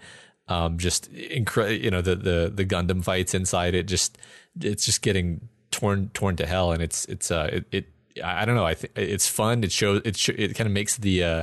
Um, 0.49 0.79
just 0.79 1.11
incre- 1.13 1.81
you 1.81 1.91
know 1.91 2.03
the 2.03 2.17
the 2.17 2.53
the 2.55 2.67
Gundam 2.67 3.03
fights 3.03 3.33
inside 3.35 3.75
it. 3.75 3.85
Just 3.85 4.19
it's 4.61 4.85
just 4.85 5.01
getting 5.01 5.49
torn 5.71 6.11
torn 6.13 6.37
to 6.37 6.47
hell, 6.47 6.73
and 6.73 6.83
it's 6.83 7.07
it's 7.07 7.31
uh 7.31 7.49
it. 7.51 7.65
it 7.73 7.87
I 8.23 8.45
don't 8.45 8.57
know. 8.57 8.65
I 8.67 8.75
think 8.75 8.93
it's 8.97 9.29
fun. 9.29 9.65
It 9.65 9.73
shows. 9.73 10.03
It 10.05 10.17
sh- 10.17 10.31
it 10.31 10.55
kind 10.55 10.67
of 10.67 10.73
makes 10.73 10.97
the 10.97 11.25
uh, 11.25 11.43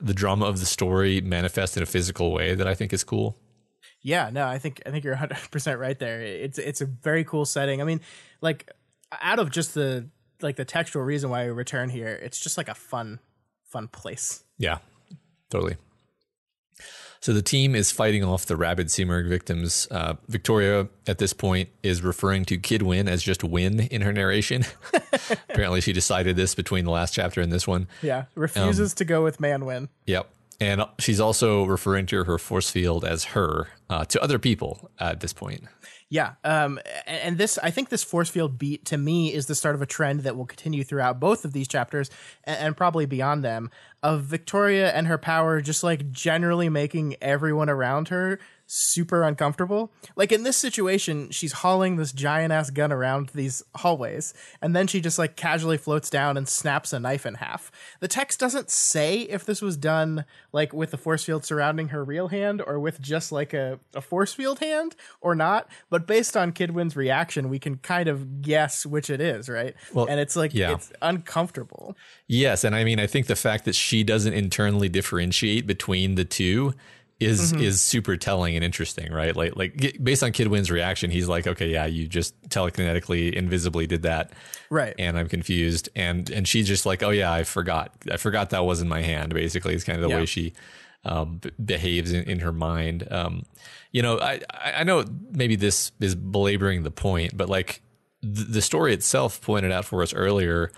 the 0.00 0.14
drama 0.14 0.46
of 0.46 0.60
the 0.60 0.66
story 0.66 1.20
manifest 1.20 1.76
in 1.76 1.82
a 1.82 1.86
physical 1.86 2.32
way 2.32 2.54
that 2.54 2.66
I 2.66 2.74
think 2.74 2.92
is 2.92 3.04
cool. 3.04 3.36
Yeah, 4.02 4.30
no, 4.32 4.46
I 4.46 4.58
think 4.58 4.82
I 4.84 4.90
think 4.90 5.04
you're 5.04 5.14
100 5.14 5.50
percent 5.50 5.78
right 5.78 5.98
there. 5.98 6.20
It's 6.20 6.58
it's 6.58 6.80
a 6.80 6.86
very 6.86 7.24
cool 7.24 7.44
setting. 7.44 7.80
I 7.80 7.84
mean, 7.84 8.00
like 8.40 8.70
out 9.20 9.38
of 9.38 9.50
just 9.50 9.74
the 9.74 10.08
like 10.42 10.56
the 10.56 10.64
textual 10.64 11.04
reason 11.04 11.30
why 11.30 11.44
we 11.46 11.52
return 11.52 11.88
here, 11.88 12.08
it's 12.08 12.38
just 12.38 12.58
like 12.58 12.68
a 12.68 12.74
fun 12.74 13.18
fun 13.64 13.88
place. 13.88 14.44
Yeah, 14.58 14.78
totally. 15.50 15.76
So 17.24 17.32
the 17.32 17.40
team 17.40 17.74
is 17.74 17.90
fighting 17.90 18.22
off 18.22 18.44
the 18.44 18.54
rabid 18.54 18.88
Simurgh 18.88 19.26
victims. 19.26 19.88
Uh, 19.90 20.16
Victoria, 20.28 20.88
at 21.06 21.16
this 21.16 21.32
point, 21.32 21.70
is 21.82 22.02
referring 22.02 22.44
to 22.44 22.58
Kid 22.58 22.82
Win 22.82 23.08
as 23.08 23.22
just 23.22 23.42
Win 23.42 23.80
in 23.80 24.02
her 24.02 24.12
narration. 24.12 24.66
Apparently, 25.48 25.80
she 25.80 25.94
decided 25.94 26.36
this 26.36 26.54
between 26.54 26.84
the 26.84 26.90
last 26.90 27.14
chapter 27.14 27.40
and 27.40 27.50
this 27.50 27.66
one. 27.66 27.88
Yeah, 28.02 28.24
refuses 28.34 28.92
Um, 28.92 28.96
to 28.96 29.04
go 29.06 29.24
with 29.24 29.38
Manwin. 29.38 29.88
Yep. 30.04 30.28
And 30.60 30.84
she's 30.98 31.18
also 31.18 31.64
referring 31.64 32.04
to 32.08 32.24
her 32.24 32.36
force 32.36 32.68
field 32.68 33.06
as 33.06 33.24
her 33.24 33.68
uh, 33.88 34.04
to 34.04 34.22
other 34.22 34.38
people 34.38 34.90
at 34.98 35.20
this 35.20 35.32
point. 35.32 35.64
Yeah, 36.10 36.34
um, 36.44 36.78
and 37.06 37.38
this 37.38 37.58
I 37.62 37.70
think 37.70 37.88
this 37.88 38.04
force 38.04 38.28
field 38.28 38.58
beat 38.58 38.84
to 38.86 38.98
me 38.98 39.32
is 39.32 39.46
the 39.46 39.54
start 39.54 39.74
of 39.74 39.82
a 39.82 39.86
trend 39.86 40.20
that 40.20 40.36
will 40.36 40.46
continue 40.46 40.84
throughout 40.84 41.18
both 41.18 41.44
of 41.44 41.52
these 41.52 41.66
chapters 41.66 42.10
and, 42.44 42.58
and 42.58 42.76
probably 42.76 43.06
beyond 43.06 43.42
them 43.42 43.70
of 44.02 44.22
Victoria 44.22 44.92
and 44.92 45.06
her 45.06 45.18
power 45.18 45.60
just 45.60 45.82
like 45.82 46.12
generally 46.12 46.68
making 46.68 47.16
everyone 47.22 47.70
around 47.70 48.08
her 48.08 48.38
super 48.66 49.22
uncomfortable. 49.22 49.92
Like 50.16 50.32
in 50.32 50.42
this 50.42 50.56
situation, 50.56 51.30
she's 51.30 51.52
hauling 51.52 51.96
this 51.96 52.12
giant 52.12 52.52
ass 52.52 52.70
gun 52.70 52.92
around 52.92 53.30
these 53.34 53.62
hallways, 53.76 54.34
and 54.62 54.74
then 54.74 54.86
she 54.86 55.00
just 55.00 55.18
like 55.18 55.36
casually 55.36 55.76
floats 55.76 56.10
down 56.10 56.36
and 56.36 56.48
snaps 56.48 56.92
a 56.92 57.00
knife 57.00 57.26
in 57.26 57.34
half. 57.34 57.70
The 58.00 58.08
text 58.08 58.40
doesn't 58.40 58.70
say 58.70 59.20
if 59.20 59.44
this 59.44 59.60
was 59.60 59.76
done 59.76 60.24
like 60.52 60.72
with 60.72 60.90
the 60.90 60.96
force 60.96 61.24
field 61.24 61.44
surrounding 61.44 61.88
her 61.88 62.04
real 62.04 62.28
hand 62.28 62.62
or 62.66 62.78
with 62.80 63.00
just 63.00 63.32
like 63.32 63.52
a, 63.52 63.78
a 63.94 64.00
force 64.00 64.32
field 64.32 64.60
hand 64.60 64.96
or 65.20 65.34
not, 65.34 65.68
but 65.90 66.06
based 66.06 66.36
on 66.36 66.52
Kid 66.52 66.70
Win's 66.72 66.96
reaction, 66.96 67.48
we 67.48 67.58
can 67.58 67.76
kind 67.76 68.08
of 68.08 68.42
guess 68.42 68.86
which 68.86 69.10
it 69.10 69.20
is, 69.20 69.48
right? 69.48 69.74
Well, 69.92 70.06
and 70.06 70.18
it's 70.20 70.36
like 70.36 70.54
yeah. 70.54 70.72
it's 70.72 70.92
uncomfortable. 71.02 71.96
Yes, 72.26 72.64
and 72.64 72.74
I 72.74 72.84
mean, 72.84 72.98
I 72.98 73.06
think 73.06 73.26
the 73.26 73.36
fact 73.36 73.64
that 73.64 73.74
she 73.74 74.02
doesn't 74.02 74.32
internally 74.32 74.88
differentiate 74.88 75.66
between 75.66 76.14
the 76.14 76.24
two 76.24 76.74
is 77.20 77.52
is 77.52 77.80
super 77.80 78.16
telling 78.16 78.54
and 78.56 78.64
interesting, 78.64 79.12
right? 79.12 79.34
Like 79.36 79.56
like 79.56 79.98
based 80.02 80.22
on 80.22 80.32
Kid 80.32 80.48
Win's 80.48 80.70
reaction, 80.70 81.10
he's 81.10 81.28
like, 81.28 81.46
okay, 81.46 81.70
yeah, 81.70 81.86
you 81.86 82.06
just 82.08 82.34
telekinetically, 82.48 83.32
invisibly 83.32 83.86
did 83.86 84.02
that, 84.02 84.32
Right. 84.70 84.94
and 84.98 85.16
I'm 85.18 85.28
confused, 85.28 85.88
and 85.94 86.28
and 86.30 86.46
she's 86.46 86.66
just 86.66 86.84
like, 86.86 87.02
oh 87.02 87.10
yeah, 87.10 87.32
I 87.32 87.44
forgot, 87.44 87.92
I 88.10 88.16
forgot 88.16 88.50
that 88.50 88.64
was 88.64 88.80
in 88.82 88.88
my 88.88 89.02
hand. 89.02 89.32
Basically, 89.32 89.74
is 89.74 89.84
kind 89.84 89.96
of 89.96 90.02
the 90.02 90.08
Yeah. 90.08 90.16
way 90.20 90.26
she 90.26 90.52
um, 91.04 91.36
b- 91.38 91.50
behaves 91.64 92.12
in, 92.12 92.24
in 92.24 92.38
her 92.40 92.52
mind. 92.52 93.06
Um, 93.10 93.44
you 93.92 94.02
know, 94.02 94.18
I 94.18 94.40
I 94.52 94.84
know 94.84 95.04
maybe 95.30 95.54
this 95.56 95.92
is 96.00 96.14
belaboring 96.14 96.82
the 96.82 96.90
point, 96.90 97.36
but 97.36 97.48
like 97.48 97.80
th- 98.22 98.48
the 98.48 98.62
story 98.62 98.92
itself 98.92 99.40
pointed 99.40 99.70
out 99.70 99.84
for 99.84 100.02
us 100.02 100.12
earlier 100.12 100.72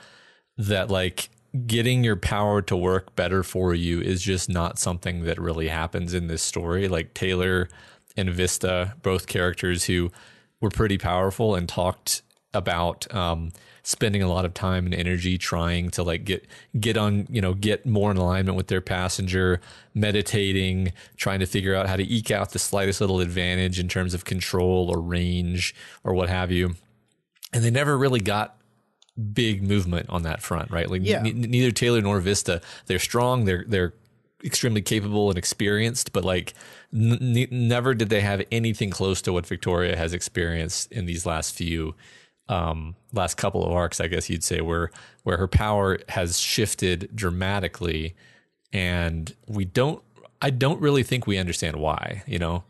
that 0.59 0.91
like 0.91 1.31
getting 1.67 2.05
your 2.05 2.17
power 2.17 2.63
to 2.63 2.77
work 2.77 3.15
better 3.17 3.43
for 3.43 3.75
you 3.75 4.01
is 4.01 4.23
just 4.23 4.49
not 4.49 4.79
something 4.79 5.25
that 5.25 5.41
really 5.41 5.69
happens 5.69 6.15
in 6.15 6.27
this 6.27 6.43
story. 6.43 6.89
Like 6.89 7.15
Taylor 7.15 7.69
and 8.17 8.31
Vista, 8.31 8.95
both 9.03 9.27
characters 9.27 9.85
who 9.85 10.11
were 10.61 10.71
pretty 10.71 10.99
powerful 10.99 11.55
and 11.55 11.69
talked 11.69 12.23
about 12.55 13.13
um, 13.15 13.53
spending 13.83 14.23
a 14.23 14.29
lot 14.29 14.45
of 14.45 14.55
time 14.55 14.87
and 14.87 14.95
energy 14.95 15.39
trying 15.39 15.91
to 15.91 16.03
like 16.03 16.25
get 16.25 16.47
get 16.81 16.97
on 16.97 17.27
you 17.31 17.41
know 17.41 17.55
get 17.55 17.87
more 17.87 18.11
in 18.11 18.17
alignment 18.17 18.57
with 18.57 18.67
their 18.67 18.81
passenger 18.81 19.61
meditating 19.95 20.93
trying 21.17 21.39
to 21.39 21.47
figure 21.47 21.75
out 21.75 21.87
how 21.87 21.95
to 21.95 22.03
eke 22.03 22.31
out 22.31 22.51
the 22.51 22.59
slightest 22.59 23.01
little 23.01 23.21
advantage 23.21 23.79
in 23.79 23.87
terms 23.87 24.15
of 24.15 24.25
control 24.25 24.91
or 24.91 25.01
range 25.01 25.75
or 26.03 26.15
what 26.15 26.29
have 26.29 26.51
you 26.51 26.75
and 27.53 27.63
they 27.63 27.71
never 27.71 27.97
really 27.97 28.21
got 28.21 28.57
big 29.33 29.63
movement 29.63 30.09
on 30.11 30.23
that 30.23 30.43
front, 30.43 30.71
right? 30.71 30.91
Like 30.91 31.03
Yeah. 31.05 31.21
n- 31.25 31.41
neither 31.41 31.71
Taylor 31.71 32.01
nor 32.03 32.21
Vista, 32.21 32.61
they're 32.87 32.99
strong, 32.99 33.45
they're 33.45 33.65
they're 33.67 33.95
extremely 34.45 34.83
capable 34.83 35.31
and 35.31 35.39
experienced, 35.39 36.13
but 36.13 36.25
like 36.25 36.53
n- 36.95 37.49
never 37.51 37.95
did 37.95 38.11
they 38.11 38.21
have 38.21 38.43
anything 38.53 38.91
close 38.91 39.23
to 39.23 39.33
what 39.33 39.47
Victoria 39.47 39.97
has 39.97 40.13
experienced 40.13 40.93
in 40.93 41.07
these 41.07 41.25
last 41.27 41.55
few 41.55 41.95
um 42.49 42.95
last 43.13 43.37
couple 43.37 43.65
of 43.65 43.73
arcs, 43.73 44.01
I 44.01 44.07
guess 44.07 44.29
you'd 44.31 44.45
say 44.45 44.61
where 44.61 44.91
where 45.25 45.37
her 45.39 45.49
power 45.49 45.99
has 46.11 46.39
shifted 46.39 47.09
dramatically 47.15 48.15
and 48.73 49.35
we 49.49 49.65
don't 49.65 50.03
I 50.43 50.51
don't 50.51 50.81
really 50.81 51.03
think 51.03 51.27
we 51.27 51.39
understand 51.39 51.77
why, 51.77 52.23
you 52.27 52.39
know. 52.39 52.65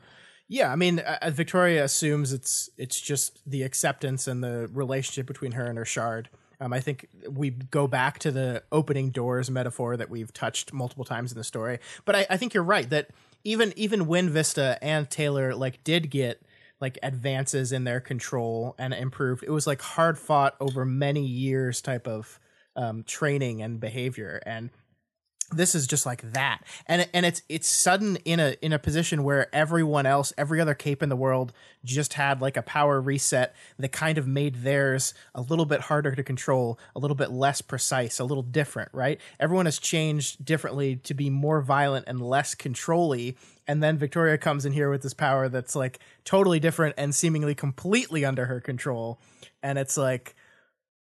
Yeah, 0.48 0.70
I 0.70 0.76
mean, 0.76 1.00
uh, 1.00 1.30
Victoria 1.30 1.84
assumes 1.84 2.32
it's 2.32 2.70
it's 2.78 3.00
just 3.00 3.40
the 3.48 3.62
acceptance 3.62 4.28
and 4.28 4.42
the 4.44 4.68
relationship 4.72 5.26
between 5.26 5.52
her 5.52 5.64
and 5.64 5.76
her 5.76 5.84
shard. 5.84 6.28
Um, 6.60 6.72
I 6.72 6.80
think 6.80 7.08
we 7.28 7.50
go 7.50 7.86
back 7.86 8.18
to 8.20 8.30
the 8.30 8.62
opening 8.72 9.10
doors 9.10 9.50
metaphor 9.50 9.96
that 9.96 10.08
we've 10.08 10.32
touched 10.32 10.72
multiple 10.72 11.04
times 11.04 11.32
in 11.32 11.38
the 11.38 11.44
story. 11.44 11.80
But 12.04 12.16
I, 12.16 12.26
I 12.30 12.36
think 12.36 12.54
you're 12.54 12.62
right 12.62 12.88
that 12.90 13.10
even 13.44 13.72
even 13.76 14.06
when 14.06 14.30
Vista 14.30 14.78
and 14.80 15.10
Taylor 15.10 15.54
like 15.54 15.82
did 15.84 16.10
get 16.10 16.40
like 16.80 16.98
advances 17.02 17.72
in 17.72 17.84
their 17.84 18.00
control 18.00 18.74
and 18.78 18.94
improved, 18.94 19.42
it 19.42 19.50
was 19.50 19.66
like 19.66 19.80
hard 19.80 20.18
fought 20.18 20.54
over 20.60 20.84
many 20.84 21.26
years 21.26 21.80
type 21.80 22.06
of 22.06 22.38
um, 22.76 23.02
training 23.02 23.62
and 23.62 23.80
behavior 23.80 24.40
and 24.46 24.70
this 25.52 25.74
is 25.74 25.86
just 25.86 26.06
like 26.06 26.22
that. 26.32 26.62
And 26.86 27.08
and 27.14 27.24
it's 27.24 27.42
it's 27.48 27.68
sudden 27.68 28.16
in 28.24 28.40
a 28.40 28.56
in 28.60 28.72
a 28.72 28.78
position 28.78 29.22
where 29.22 29.54
everyone 29.54 30.06
else 30.06 30.32
every 30.36 30.60
other 30.60 30.74
cape 30.74 31.02
in 31.02 31.08
the 31.08 31.16
world 31.16 31.52
just 31.84 32.14
had 32.14 32.40
like 32.40 32.56
a 32.56 32.62
power 32.62 33.00
reset 33.00 33.54
that 33.78 33.92
kind 33.92 34.18
of 34.18 34.26
made 34.26 34.56
theirs 34.56 35.14
a 35.34 35.40
little 35.40 35.66
bit 35.66 35.82
harder 35.82 36.14
to 36.14 36.22
control 36.22 36.78
a 36.96 36.98
little 36.98 37.14
bit 37.14 37.30
less 37.30 37.62
precise 37.62 38.18
a 38.18 38.24
little 38.24 38.42
different 38.42 38.88
right? 38.92 39.20
Everyone 39.38 39.66
has 39.66 39.78
changed 39.78 40.44
differently 40.44 40.96
to 40.96 41.14
be 41.14 41.30
more 41.30 41.60
violent 41.60 42.06
and 42.08 42.20
less 42.20 42.54
controlly 42.54 43.36
and 43.68 43.82
then 43.82 43.98
Victoria 43.98 44.38
comes 44.38 44.64
in 44.64 44.72
here 44.72 44.90
with 44.90 45.02
this 45.02 45.14
power 45.14 45.48
that's 45.48 45.74
like 45.74 45.98
totally 46.24 46.60
different 46.60 46.94
and 46.96 47.14
seemingly 47.14 47.54
completely 47.54 48.24
under 48.24 48.46
her 48.46 48.60
control. 48.60 49.18
And 49.62 49.78
it's 49.78 49.96
like 49.96 50.35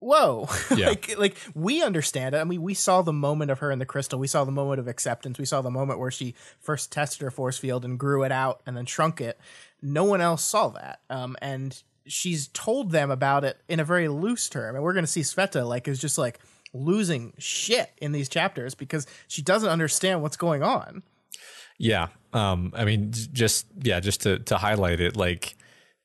whoa. 0.02 0.50
Yeah. 0.76 0.90
like 0.90 1.18
like 1.18 1.38
we 1.54 1.82
understand 1.82 2.36
it. 2.36 2.40
I 2.40 2.44
mean 2.44 2.62
we 2.62 2.74
saw 2.74 3.02
the 3.02 3.14
moment 3.14 3.52
of 3.52 3.60
her 3.60 3.72
in 3.72 3.80
the 3.80 3.86
crystal. 3.86 4.20
We 4.20 4.28
saw 4.28 4.44
the 4.44 4.52
moment 4.52 4.80
of 4.80 4.88
acceptance. 4.88 5.38
We 5.40 5.46
saw 5.46 5.62
the 5.62 5.72
moment 5.72 6.00
where 6.00 6.12
she 6.12 6.36
first 6.60 6.92
tested 6.92 7.22
her 7.22 7.32
force 7.32 7.58
field 7.58 7.86
and 7.86 7.98
grew 7.98 8.24
it 8.24 8.32
out 8.32 8.62
and 8.66 8.76
then 8.76 8.86
shrunk 8.86 9.22
it. 9.22 9.40
No 9.82 10.04
one 10.04 10.20
else 10.22 10.44
saw 10.44 10.70
that. 10.70 11.02
Um 11.10 11.38
and 11.42 11.82
she's 12.08 12.48
told 12.48 12.92
them 12.92 13.12
about 13.12 13.44
it 13.44 13.58
in 13.70 13.80
a 13.80 13.86
very 13.86 14.08
loose 14.08 14.50
term. 14.50 14.76
And 14.76 14.84
we're 14.84 14.94
going 14.94 15.06
to 15.06 15.12
see 15.12 15.22
sveta 15.22 15.68
like 15.68 15.88
is 15.88 16.00
just 16.00 16.18
like 16.18 16.40
losing 16.74 17.34
shit 17.38 17.92
in 17.98 18.12
these 18.12 18.28
chapters 18.30 18.76
because 18.76 19.06
she 19.28 19.42
doesn't 19.42 19.70
understand 19.70 20.22
what's 20.22 20.38
going 20.38 20.64
on. 20.64 21.04
Yeah. 21.78 22.08
Um, 22.34 22.74
I 22.76 22.86
mean, 22.86 23.12
just 23.12 23.68
yeah, 23.82 24.00
just 24.00 24.22
to 24.22 24.40
to 24.40 24.58
highlight 24.58 25.00
it, 25.02 25.16
like 25.16 25.56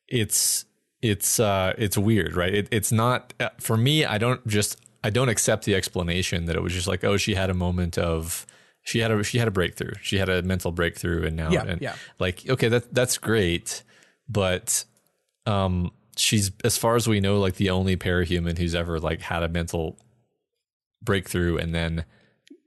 it's 0.08 0.64
it's 1.10 1.40
uh 1.40 1.74
it's 1.78 1.96
weird, 1.98 2.36
right? 2.36 2.54
It, 2.54 2.68
it's 2.70 2.92
not 2.92 3.32
uh, 3.40 3.50
for 3.60 3.76
me. 3.76 4.04
I 4.04 4.18
don't 4.18 4.46
just 4.46 4.76
I 5.04 5.10
don't 5.10 5.28
accept 5.28 5.64
the 5.64 5.74
explanation 5.74 6.46
that 6.46 6.56
it 6.56 6.62
was 6.62 6.72
just 6.72 6.88
like, 6.88 7.04
oh, 7.04 7.16
she 7.16 7.34
had 7.34 7.50
a 7.50 7.54
moment 7.54 7.96
of 7.98 8.46
she 8.82 9.00
had 9.00 9.10
a 9.10 9.22
she 9.24 9.38
had 9.38 9.48
a 9.48 9.50
breakthrough, 9.50 9.94
she 10.00 10.18
had 10.18 10.28
a 10.28 10.42
mental 10.42 10.72
breakthrough, 10.72 11.26
and 11.26 11.36
now 11.36 11.50
Yeah, 11.50 11.64
and 11.64 11.80
yeah. 11.80 11.96
like 12.18 12.48
okay, 12.48 12.68
that 12.68 12.94
that's 12.94 13.18
great, 13.18 13.82
but 14.28 14.84
um, 15.44 15.92
she's 16.16 16.50
as 16.64 16.76
far 16.76 16.96
as 16.96 17.08
we 17.08 17.20
know, 17.20 17.38
like 17.38 17.54
the 17.56 17.70
only 17.70 17.96
parahuman 17.96 18.58
who's 18.58 18.74
ever 18.74 18.98
like 19.00 19.20
had 19.22 19.42
a 19.42 19.48
mental 19.48 19.98
breakthrough, 21.02 21.56
and 21.56 21.74
then 21.74 22.04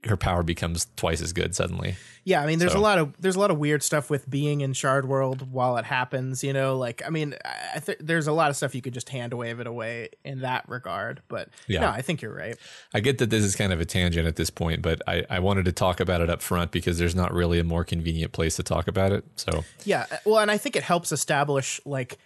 her 0.05 0.15
power 0.15 0.43
becomes 0.43 0.87
twice 0.95 1.21
as 1.21 1.33
good 1.33 1.53
suddenly. 1.55 1.95
Yeah, 2.23 2.41
I 2.41 2.45
mean, 2.45 2.59
there's 2.59 2.71
So- 2.73 2.79
a 2.79 2.81
lot 2.81 2.97
of 2.99 3.13
there's 3.19 3.35
a 3.35 3.39
lot 3.39 3.51
of 3.51 3.57
weird 3.57 3.83
stuff 3.83 4.09
with 4.09 4.29
being 4.29 4.61
in 4.61 4.73
Shard 4.73 5.07
World 5.07 5.51
while 5.51 5.75
it 5.77 5.85
happens. 5.85 6.43
You 6.43 6.53
know, 6.53 6.77
like 6.77 7.01
I 7.05 7.09
mean, 7.09 7.35
I 7.43 7.79
th- 7.79 7.97
there's 7.99 8.27
a 8.27 8.31
lot 8.31 8.49
of 8.49 8.55
stuff 8.55 8.73
you 8.75 8.81
could 8.81 8.93
just 8.93 9.09
hand 9.09 9.33
wave 9.33 9.59
it 9.59 9.67
away 9.67 10.09
in 10.23 10.39
that 10.41 10.67
regard. 10.69 11.21
But 11.27 11.49
Yeah. 11.67 11.81
no, 11.81 11.89
I 11.89 12.01
think 12.01 12.21
you're 12.21 12.33
right. 12.33 12.55
I 12.93 12.99
get 13.01 13.17
that 13.17 13.29
this 13.29 13.43
is 13.43 13.55
kind 13.55 13.73
of 13.73 13.79
a 13.81 13.85
tangent 13.85 14.27
at 14.27 14.35
this 14.37 14.49
point, 14.49 14.81
but 14.81 15.01
I, 15.07 15.25
I 15.29 15.39
wanted 15.39 15.65
to 15.65 15.71
talk 15.71 15.99
about 15.99 16.21
it 16.21 16.29
up 16.29 16.41
front 16.41 16.71
because 16.71 16.97
there's 16.97 17.15
not 17.15 17.33
really 17.33 17.59
a 17.59 17.63
more 17.63 17.83
convenient 17.83 18.31
place 18.31 18.55
to 18.57 18.63
talk 18.63 18.87
about 18.87 19.11
it. 19.11 19.25
So 19.35 19.65
Yeah, 19.83 20.05
well, 20.25 20.39
and 20.39 20.51
I 20.51 20.57
think 20.57 20.75
it 20.75 20.83
helps 20.83 21.11
establish 21.11 21.81
like 21.85 22.17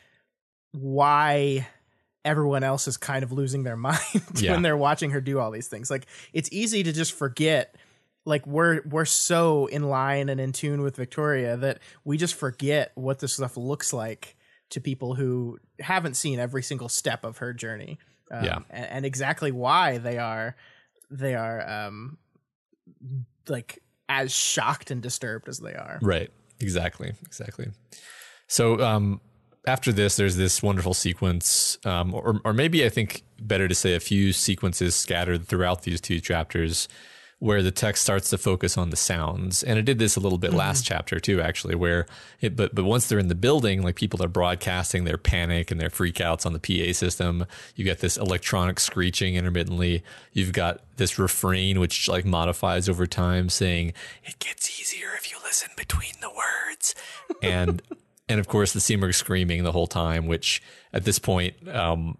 why 0.71 1.67
everyone 2.25 2.63
else 2.63 2.87
is 2.87 2.97
kind 2.97 3.23
of 3.23 3.31
losing 3.31 3.63
their 3.63 3.75
mind 3.89 3.99
Yeah. 4.35 4.53
when 4.53 4.61
they're 4.61 4.77
watching 4.77 5.11
her 5.11 5.21
do 5.21 5.39
all 5.39 5.51
these 5.51 5.67
things. 5.67 5.89
Like 5.91 6.05
it's 6.33 6.49
easy 6.51 6.83
to 6.83 6.91
just 6.93 7.13
forget 7.13 7.75
like 8.25 8.47
we're 8.47 8.81
we're 8.89 9.05
so 9.05 9.65
in 9.65 9.83
line 9.83 10.29
and 10.29 10.39
in 10.39 10.51
tune 10.53 10.81
with 10.81 10.95
Victoria 10.95 11.57
that 11.57 11.79
we 12.05 12.17
just 12.17 12.35
forget 12.35 12.91
what 12.95 13.19
this 13.19 13.33
stuff 13.33 13.57
looks 13.57 13.91
like 13.91 14.35
to 14.69 14.79
people 14.79 15.13
who 15.15 15.59
haven't 15.79 16.15
seen 16.15 16.39
every 16.39 16.63
single 16.63 16.87
step 16.89 17.25
of 17.25 17.37
her 17.39 17.53
journey. 17.53 17.99
Um, 18.31 18.43
Yeah. 18.45 18.59
and, 18.69 18.85
and 18.85 19.05
exactly 19.05 19.51
why 19.51 19.97
they 19.97 20.17
are 20.17 20.55
they 21.11 21.35
are 21.35 21.69
um 21.87 22.17
like 23.47 23.79
as 24.09 24.33
shocked 24.33 24.91
and 24.91 25.01
disturbed 25.01 25.47
as 25.49 25.59
they 25.59 25.73
are. 25.73 25.99
Right. 26.01 26.29
Exactly. 26.59 27.13
Exactly. 27.25 27.67
So 28.47 28.79
um, 28.79 29.19
after 29.65 29.91
this, 29.91 30.15
there's 30.15 30.35
this 30.35 30.61
wonderful 30.61 30.93
sequence, 30.93 31.77
um, 31.85 32.13
or, 32.13 32.41
or 32.43 32.53
maybe 32.53 32.85
I 32.85 32.89
think 32.89 33.23
better 33.39 33.67
to 33.67 33.75
say 33.75 33.95
a 33.95 33.99
few 33.99 34.33
sequences 34.33 34.95
scattered 34.95 35.47
throughout 35.47 35.83
these 35.83 36.01
two 36.01 36.19
chapters 36.19 36.87
where 37.39 37.61
the 37.61 37.71
text 37.71 38.01
starts 38.01 38.29
to 38.29 38.37
focus 38.37 38.77
on 38.77 38.89
the 38.89 38.95
sounds. 38.95 39.63
And 39.63 39.77
it 39.77 39.83
did 39.83 39.99
this 39.99 40.15
a 40.15 40.21
little 40.21 40.37
bit 40.37 40.53
last 40.53 40.85
chapter 40.85 41.19
too, 41.19 41.41
actually, 41.41 41.75
where 41.75 42.05
it, 42.39 42.55
but, 42.55 42.73
but 42.73 42.85
once 42.85 43.07
they're 43.07 43.19
in 43.19 43.27
the 43.27 43.35
building, 43.35 43.81
like 43.81 43.97
people 43.97 44.23
are 44.23 44.29
broadcasting 44.29 45.03
their 45.03 45.17
panic 45.17 45.69
and 45.69 45.77
their 45.77 45.89
freakouts 45.89 46.45
on 46.45 46.53
the 46.53 46.59
PA 46.59 46.93
system. 46.93 47.45
You 47.75 47.83
get 47.83 47.99
this 47.99 48.15
electronic 48.15 48.79
screeching 48.79 49.35
intermittently. 49.35 50.03
You've 50.31 50.53
got 50.53 50.83
this 50.95 51.19
refrain, 51.19 51.81
which 51.81 52.07
like 52.07 52.23
modifies 52.23 52.87
over 52.87 53.05
time 53.05 53.49
saying, 53.49 53.91
it 54.23 54.39
gets 54.39 54.79
easier 54.79 55.09
if 55.17 55.29
you 55.29 55.37
listen 55.43 55.71
between 55.75 56.13
the 56.21 56.29
words. 56.29 56.95
And, 57.41 57.81
and 58.27 58.39
of 58.39 58.47
course 58.47 58.73
the 58.73 58.79
Simurgh 58.79 59.15
screaming 59.15 59.63
the 59.63 59.71
whole 59.71 59.87
time, 59.87 60.27
which 60.27 60.61
at 60.93 61.03
this 61.03 61.19
point, 61.19 61.55
um, 61.69 62.17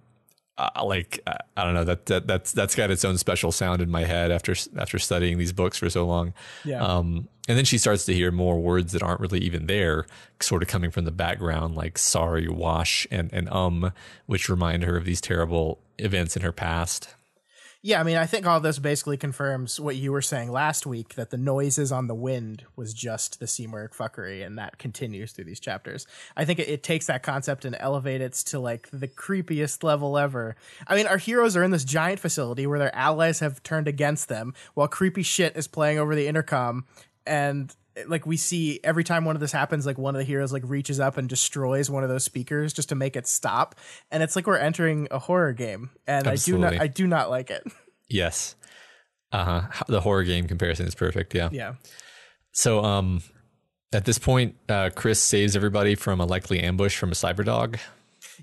uh, 0.58 0.70
like 0.84 1.20
I, 1.26 1.38
I 1.58 1.64
don't 1.64 1.74
know 1.74 1.84
that, 1.84 2.06
that 2.08 2.28
that's 2.28 2.52
that's 2.52 2.76
got 2.76 2.92
its 2.92 3.04
own 3.04 3.18
special 3.18 3.52
sound 3.52 3.82
in 3.82 3.90
my 3.90 4.04
head 4.04 4.32
after 4.32 4.54
after 4.78 5.00
studying 5.00 5.38
these 5.38 5.54
books 5.54 5.78
for 5.78 5.90
so 5.90 6.06
long. 6.06 6.34
Yeah. 6.64 6.84
Um, 6.84 7.28
and 7.48 7.58
then 7.58 7.66
she 7.66 7.78
starts 7.78 8.06
to 8.06 8.14
hear 8.14 8.32
more 8.32 8.60
words 8.60 8.94
that 8.94 9.04
aren't 9.04 9.20
really 9.20 9.40
even 9.40 9.66
there, 9.66 10.06
sort 10.40 10.62
of 10.62 10.70
coming 10.70 10.92
from 10.92 11.06
the 11.06 11.12
background, 11.12 11.76
like 11.76 11.98
sorry, 11.98 12.48
wash, 12.48 13.08
and 13.12 13.32
and 13.34 13.50
um, 13.50 13.92
which 14.28 14.48
remind 14.50 14.84
her 14.84 14.96
of 14.96 15.06
these 15.06 15.22
terrible 15.22 15.80
events 15.98 16.36
in 16.36 16.42
her 16.42 16.52
past. 16.52 17.16
Yeah, 17.86 18.00
I 18.00 18.04
mean, 18.04 18.16
I 18.16 18.26
think 18.26 18.48
all 18.48 18.62
this 18.62 18.80
basically 18.80 19.18
confirms 19.18 19.78
what 19.78 19.98
you 19.98 20.14
were 20.14 20.22
saying 20.22 20.50
last 20.50 20.86
week 20.86 21.16
that 21.16 21.32
the 21.32 21.38
noises 21.38 21.92
on 21.92 22.08
the 22.08 22.16
wind 22.16 22.64
was 22.78 22.94
just 22.94 23.42
the 23.42 23.46
Simurgh 23.46 23.94
fuckery, 23.94 24.46
and 24.46 24.58
that 24.58 24.78
continues 24.78 25.34
through 25.34 25.44
these 25.44 25.60
chapters. 25.60 26.08
I 26.38 26.46
think 26.46 26.60
it, 26.60 26.70
it 26.70 26.82
takes 26.82 27.08
that 27.08 27.24
concept 27.24 27.66
and 27.66 27.76
elevates 27.78 28.42
it 28.42 28.46
to 28.52 28.60
like 28.60 28.88
the 28.94 29.10
creepiest 29.10 29.84
level 29.84 30.18
ever. 30.18 30.56
I 30.88 30.96
mean, 30.96 31.08
our 31.08 31.18
heroes 31.18 31.58
are 31.58 31.64
in 31.64 31.72
this 31.72 31.84
giant 31.84 32.22
facility 32.22 32.66
where 32.66 32.80
their 32.80 32.96
allies 32.96 33.42
have 33.42 33.62
turned 33.64 33.90
against 33.90 34.30
them, 34.30 34.54
while 34.76 34.88
creepy 34.88 35.24
shit 35.24 35.58
is 35.58 35.68
playing 35.68 36.00
over 36.00 36.16
the 36.16 36.28
intercom, 36.30 36.86
and 37.28 37.76
like 38.08 38.26
we 38.26 38.38
see 38.38 38.80
every 38.84 39.04
time 39.04 39.26
one 39.26 39.36
of 39.36 39.40
this 39.40 39.52
happens, 39.52 39.86
like 39.86 39.98
one 39.98 40.16
of 40.16 40.20
the 40.20 40.26
heroes 40.26 40.52
like 40.52 40.64
reaches 40.66 41.00
up 41.00 41.18
and 41.18 41.30
destroys 41.30 41.90
one 41.90 42.04
of 42.04 42.10
those 42.10 42.24
speakers 42.24 42.74
just 42.74 42.90
to 42.90 42.96
make 42.96 43.16
it 43.16 43.28
stop, 43.28 43.76
and 44.12 44.24
it's 44.24 44.36
like 44.36 44.48
we're 44.48 44.58
entering 44.58 45.08
a 45.12 45.20
horror 45.20 45.54
game, 45.54 45.90
and 46.08 46.28
Absolutely. 46.28 46.68
I 46.68 46.70
do 46.70 46.76
not 46.76 46.82
I 46.84 46.88
do 46.88 47.08
not 47.08 47.30
like 47.30 47.52
it. 47.52 47.64
Yes. 48.10 48.56
Uh 49.32 49.62
huh. 49.62 49.84
The 49.88 50.02
horror 50.02 50.24
game 50.24 50.48
comparison 50.48 50.86
is 50.88 50.94
perfect. 50.94 51.34
Yeah. 51.34 51.50
yeah, 51.52 51.74
So, 52.52 52.84
um, 52.84 53.24
at 53.92 54.06
this 54.06 54.20
point, 54.20 54.56
uh, 54.70 54.92
Chris 54.94 55.20
saves 55.22 55.56
everybody 55.56 55.96
from 55.96 56.20
a 56.20 56.26
likely 56.26 56.60
ambush 56.60 56.96
from 56.98 57.12
a 57.12 57.16
cyber 57.16 57.44
dog. 57.44 57.80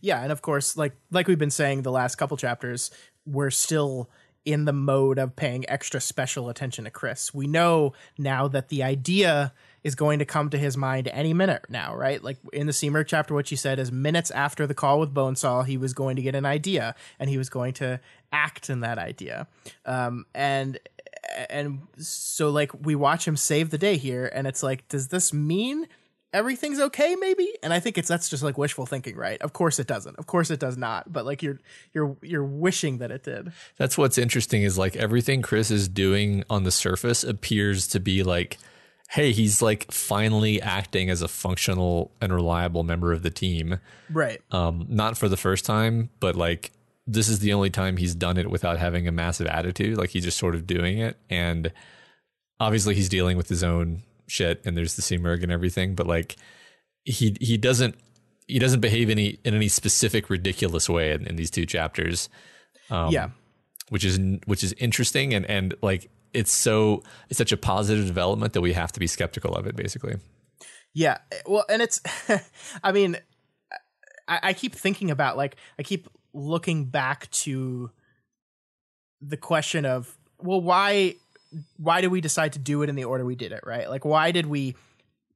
yeah, 0.01 0.23
and 0.23 0.33
of 0.33 0.43
course, 0.43 0.77
like 0.77 0.95
like 1.11 1.29
we've 1.29 1.39
been 1.39 1.51
saying 1.51 1.83
the 1.83 1.93
last 1.93 2.17
couple 2.17 2.37
chapters, 2.37 2.91
we're 3.27 3.51
still 3.51 4.11
in 4.45 4.65
the 4.65 4.73
mode 4.73 5.19
of 5.19 5.37
paying 5.37 5.69
extra 5.69 6.01
special 6.01 6.49
attention 6.49 6.85
to 6.85 6.91
Chris. 6.91 7.35
We 7.35 7.47
know 7.47 7.93
now 8.19 8.49
that 8.49 8.69
the 8.69 8.83
idea 8.83 9.53
is 9.83 9.95
going 9.95 10.19
to 10.19 10.25
come 10.25 10.51
to 10.51 10.59
his 10.59 10.77
mind 10.77 11.09
any 11.09 11.33
minute 11.33 11.67
now, 11.69 11.95
right? 11.95 12.23
Like 12.23 12.39
in 12.53 12.67
the 12.67 12.73
Simurgh 12.73 13.07
chapter, 13.07 13.35
what 13.35 13.49
she 13.49 13.57
said 13.57 13.79
is 13.79 13.91
minutes 13.91 14.31
after 14.31 14.67
the 14.67 14.75
call 14.75 15.01
with 15.01 15.15
Bonesaw, 15.15 15.65
he 15.67 15.77
was 15.77 15.93
going 15.95 16.17
to 16.17 16.23
get 16.23 16.35
an 16.35 16.47
idea 16.47 16.95
and 17.19 17.31
he 17.31 17.39
was 17.39 17.49
going 17.49 17.73
to 17.75 18.01
act 18.33 18.71
in 18.71 18.81
that 18.81 18.99
idea. 18.99 19.47
Um, 19.85 20.27
and 20.35 20.79
and 21.49 21.81
so 21.99 22.51
like 22.51 22.73
we 22.85 22.95
watch 22.95 23.27
him 23.27 23.37
save 23.37 23.71
the 23.71 23.79
day 23.79 23.97
here, 23.97 24.31
and 24.35 24.47
it's 24.47 24.63
like, 24.63 24.89
does 24.89 25.09
this 25.09 25.33
mean 25.33 25.87
everything's 26.33 26.79
okay 26.79 27.17
maybe 27.17 27.49
and 27.63 27.73
i 27.73 27.81
think 27.81 27.99
it's 27.99 28.09
that's 28.09 28.29
just 28.29 28.43
like 28.43 28.57
wishful 28.57 28.87
thinking 28.87 29.17
right 29.17 29.41
of 29.43 29.53
course 29.53 29.79
it 29.79 29.87
doesn't 29.87 30.17
of 30.19 30.27
course 30.27 30.51
it 30.51 30.61
does 30.61 30.77
not 30.77 31.13
but 31.13 31.25
like 31.27 31.43
you're 31.43 31.59
you're 31.93 32.17
you're 32.23 32.45
wishing 32.45 32.99
that 32.99 33.11
it 33.11 33.23
did 33.25 33.53
That's 33.77 33.97
what's 33.97 34.19
interesting 34.19 34.63
is 34.63 34.77
like 34.79 34.97
everything 34.97 35.43
Chris 35.43 35.71
is 35.71 35.89
doing 35.89 36.45
on 36.51 36.65
the 36.65 36.71
surface 36.71 37.25
appears 37.25 37.87
to 37.89 38.01
be 38.01 38.23
like, 38.23 38.59
hey, 39.11 39.33
he's 39.33 39.61
like 39.63 39.91
finally 39.91 40.61
acting 40.61 41.11
as 41.11 41.23
a 41.23 41.29
functional 41.29 42.13
and 42.21 42.33
reliable 42.33 42.83
member 42.85 43.13
of 43.13 43.23
the 43.23 43.31
team. 43.31 43.81
right 44.11 44.41
Um, 44.51 44.87
not 44.89 45.17
for 45.17 45.29
the 45.29 45.37
first 45.37 45.65
time, 45.65 46.11
but 46.21 46.37
like 46.37 46.73
this 47.07 47.29
is 47.29 47.41
the 47.41 47.53
only 47.53 47.71
time 47.71 47.97
he's 47.97 48.15
done 48.15 48.37
it 48.37 48.51
without 48.51 48.79
having 48.79 49.09
a 49.09 49.13
massive 49.13 49.47
attitude. 49.47 49.97
Like 49.97 50.11
he's 50.11 50.25
just 50.25 50.39
sort 50.39 50.55
of 50.55 50.67
doing 50.67 50.99
it. 50.99 51.17
And 51.29 51.73
obviously 52.61 52.95
he's 52.95 53.09
dealing 53.09 53.37
with 53.37 53.49
his 53.49 53.65
own 53.65 54.03
shit 54.31 54.63
and 54.65 54.77
there's 54.77 54.97
the 54.97 55.03
Simurgh 55.03 55.43
and 55.43 55.53
everything, 55.53 55.95
but 55.95 56.07
like 56.07 56.37
he 57.05 57.37
he 57.41 57.57
doesn't 57.57 57.97
he 58.47 58.59
doesn't 58.59 58.81
behave 58.81 59.11
any 59.11 59.39
in 59.45 59.55
any 59.55 59.69
specific 59.69 60.31
ridiculous 60.31 60.89
way 60.89 61.13
in, 61.13 61.27
in 61.27 61.37
these 61.37 61.51
two 61.51 61.67
chapters. 61.67 62.29
Um, 62.91 63.13
yeah. 63.13 63.31
which 63.91 64.05
is 64.05 64.19
which 64.47 64.65
is 64.65 64.73
interesting 64.75 65.33
and 65.33 65.47
and 65.47 65.75
like 65.81 66.11
it's 66.33 66.53
so 66.53 67.03
it's 67.29 67.39
such 67.39 67.53
a 67.53 67.57
positive 67.57 68.07
development 68.07 68.53
that 68.53 68.61
we 68.61 68.73
have 68.73 68.91
to 68.93 69.01
be 69.01 69.07
skeptical 69.07 69.55
of 69.55 69.67
it 69.67 69.77
basically. 69.77 70.17
Yeah. 70.93 71.19
Well, 71.47 71.65
and 71.69 71.83
it's, 71.83 72.01
I 72.85 72.93
mean, 72.93 73.17
I, 74.27 74.41
I 74.43 74.53
keep 74.53 74.75
thinking 74.75 75.11
about 75.11 75.37
like, 75.37 75.57
I 75.79 75.83
keep 75.83 76.09
looking 76.33 76.87
back 76.87 77.31
to 77.31 77.91
the 79.21 79.37
question 79.37 79.85
of, 79.85 80.17
well, 80.39 80.61
why, 80.61 81.17
why 81.77 82.01
did 82.01 82.09
we 82.09 82.21
decide 82.21 82.53
to 82.53 82.59
do 82.59 82.83
it 82.83 82.89
in 82.89 82.97
the 82.97 83.05
order 83.05 83.25
we 83.25 83.35
did 83.35 83.53
it, 83.53 83.61
right? 83.65 83.89
Like, 83.89 84.05
why 84.05 84.31
did 84.31 84.47
we 84.47 84.77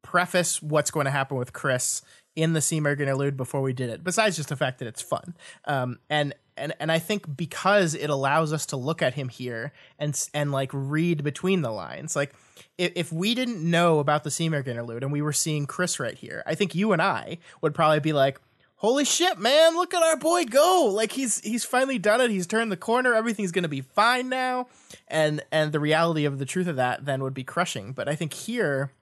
preface 0.02 0.62
what's 0.62 0.90
going 0.90 1.06
to 1.06 1.11
happen 1.11 1.37
with 1.37 1.52
Chris 1.52 2.02
in 2.37 2.52
the 2.52 2.61
Simurgh 2.61 3.00
interlude 3.00 3.37
before 3.37 3.62
we 3.62 3.73
did 3.73 3.90
it, 3.90 4.02
besides 4.02 4.37
just 4.37 4.49
the 4.49 4.56
fact 4.56 4.78
that 4.78 4.88
it's 4.88 5.02
fun. 5.02 5.35
Um, 5.66 5.99
and, 6.11 6.35
and, 6.56 6.75
and 6.80 6.90
I 6.90 6.99
think 6.99 7.37
because 7.37 7.94
it 7.94 8.11
allows 8.11 8.52
us 8.52 8.66
to 8.66 8.76
look 8.76 9.02
at 9.02 9.14
him 9.14 9.28
here 9.28 9.73
and, 9.99 10.21
and 10.35 10.52
like 10.52 10.71
read 10.73 11.23
between 11.23 11.62
the 11.62 11.71
lines, 11.71 12.16
like 12.16 12.35
if, 12.76 12.92
if 12.97 13.12
we 13.12 13.35
didn't 13.35 13.68
know 13.68 13.99
about 13.99 14.25
the 14.25 14.30
Simurgh 14.30 14.66
interlude 14.66 15.02
and 15.02 15.12
we 15.12 15.23
were 15.23 15.33
seeing 15.33 15.66
Chris 15.66 16.00
right 16.00 16.16
here, 16.16 16.42
I 16.47 16.54
think 16.54 16.75
you 16.75 16.92
and 16.92 17.00
I 17.00 17.38
would 17.61 17.75
probably 17.75 18.00
be 18.00 18.12
like, 18.12 18.40
holy 18.84 19.04
shit, 19.04 19.38
man, 19.38 19.74
look 19.76 19.94
at 19.94 20.02
our 20.02 20.18
boy 20.18 20.44
go. 20.44 20.90
Like 20.92 21.12
he's, 21.12 21.40
he's 21.40 21.64
finally 21.64 21.98
done 21.98 22.20
it. 22.20 22.30
He's 22.30 22.46
turned 22.46 22.70
the 22.70 22.76
corner. 22.76 23.14
Everything's 23.14 23.50
going 23.50 23.62
to 23.62 23.68
be 23.68 23.80
fine 23.80 24.28
now. 24.28 24.66
And, 25.08 25.42
and 25.50 25.72
the 25.72 25.80
reality 25.80 26.26
of 26.26 26.38
the 26.38 26.44
truth 26.44 26.66
of 26.66 26.76
that 26.76 27.06
then 27.06 27.22
would 27.22 27.32
be 27.32 27.44
crushing. 27.44 27.92
But 27.92 28.09
I 28.09 28.14
think 28.14 28.35
here, 28.35 28.92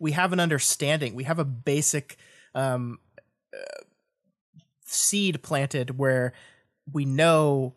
we 0.00 0.12
have 0.12 0.32
an 0.32 0.40
understanding 0.40 1.14
we 1.14 1.24
have 1.24 1.38
a 1.38 1.44
basic 1.44 2.16
um, 2.54 2.98
uh, 3.54 3.84
seed 4.86 5.42
planted 5.42 5.98
where 5.98 6.32
we 6.90 7.04
know 7.04 7.74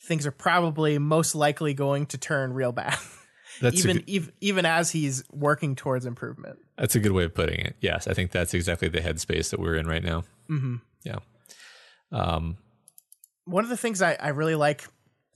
things 0.00 0.26
are 0.26 0.32
probably 0.32 0.98
most 0.98 1.34
likely 1.34 1.74
going 1.74 2.06
to 2.06 2.18
turn 2.18 2.52
real 2.52 2.72
bad 2.72 2.96
that's 3.60 3.78
even 3.78 3.98
good, 3.98 4.10
ev- 4.10 4.32
even 4.40 4.66
as 4.66 4.90
he's 4.90 5.24
working 5.30 5.76
towards 5.76 6.06
improvement. 6.06 6.58
That's 6.78 6.94
a 6.94 7.00
good 7.00 7.12
way 7.12 7.24
of 7.24 7.34
putting 7.34 7.60
it. 7.60 7.76
Yes 7.80 8.06
i 8.08 8.14
think 8.14 8.30
that's 8.30 8.54
exactly 8.54 8.88
the 8.88 9.00
headspace 9.00 9.50
that 9.50 9.60
we're 9.60 9.76
in 9.76 9.86
right 9.86 10.02
now. 10.02 10.24
Mm-hmm. 10.48 10.76
yeah. 11.04 11.18
Um 12.10 12.56
one 13.44 13.64
of 13.64 13.70
the 13.70 13.76
things 13.76 14.00
I, 14.02 14.16
I 14.20 14.28
really 14.28 14.54
like 14.54 14.86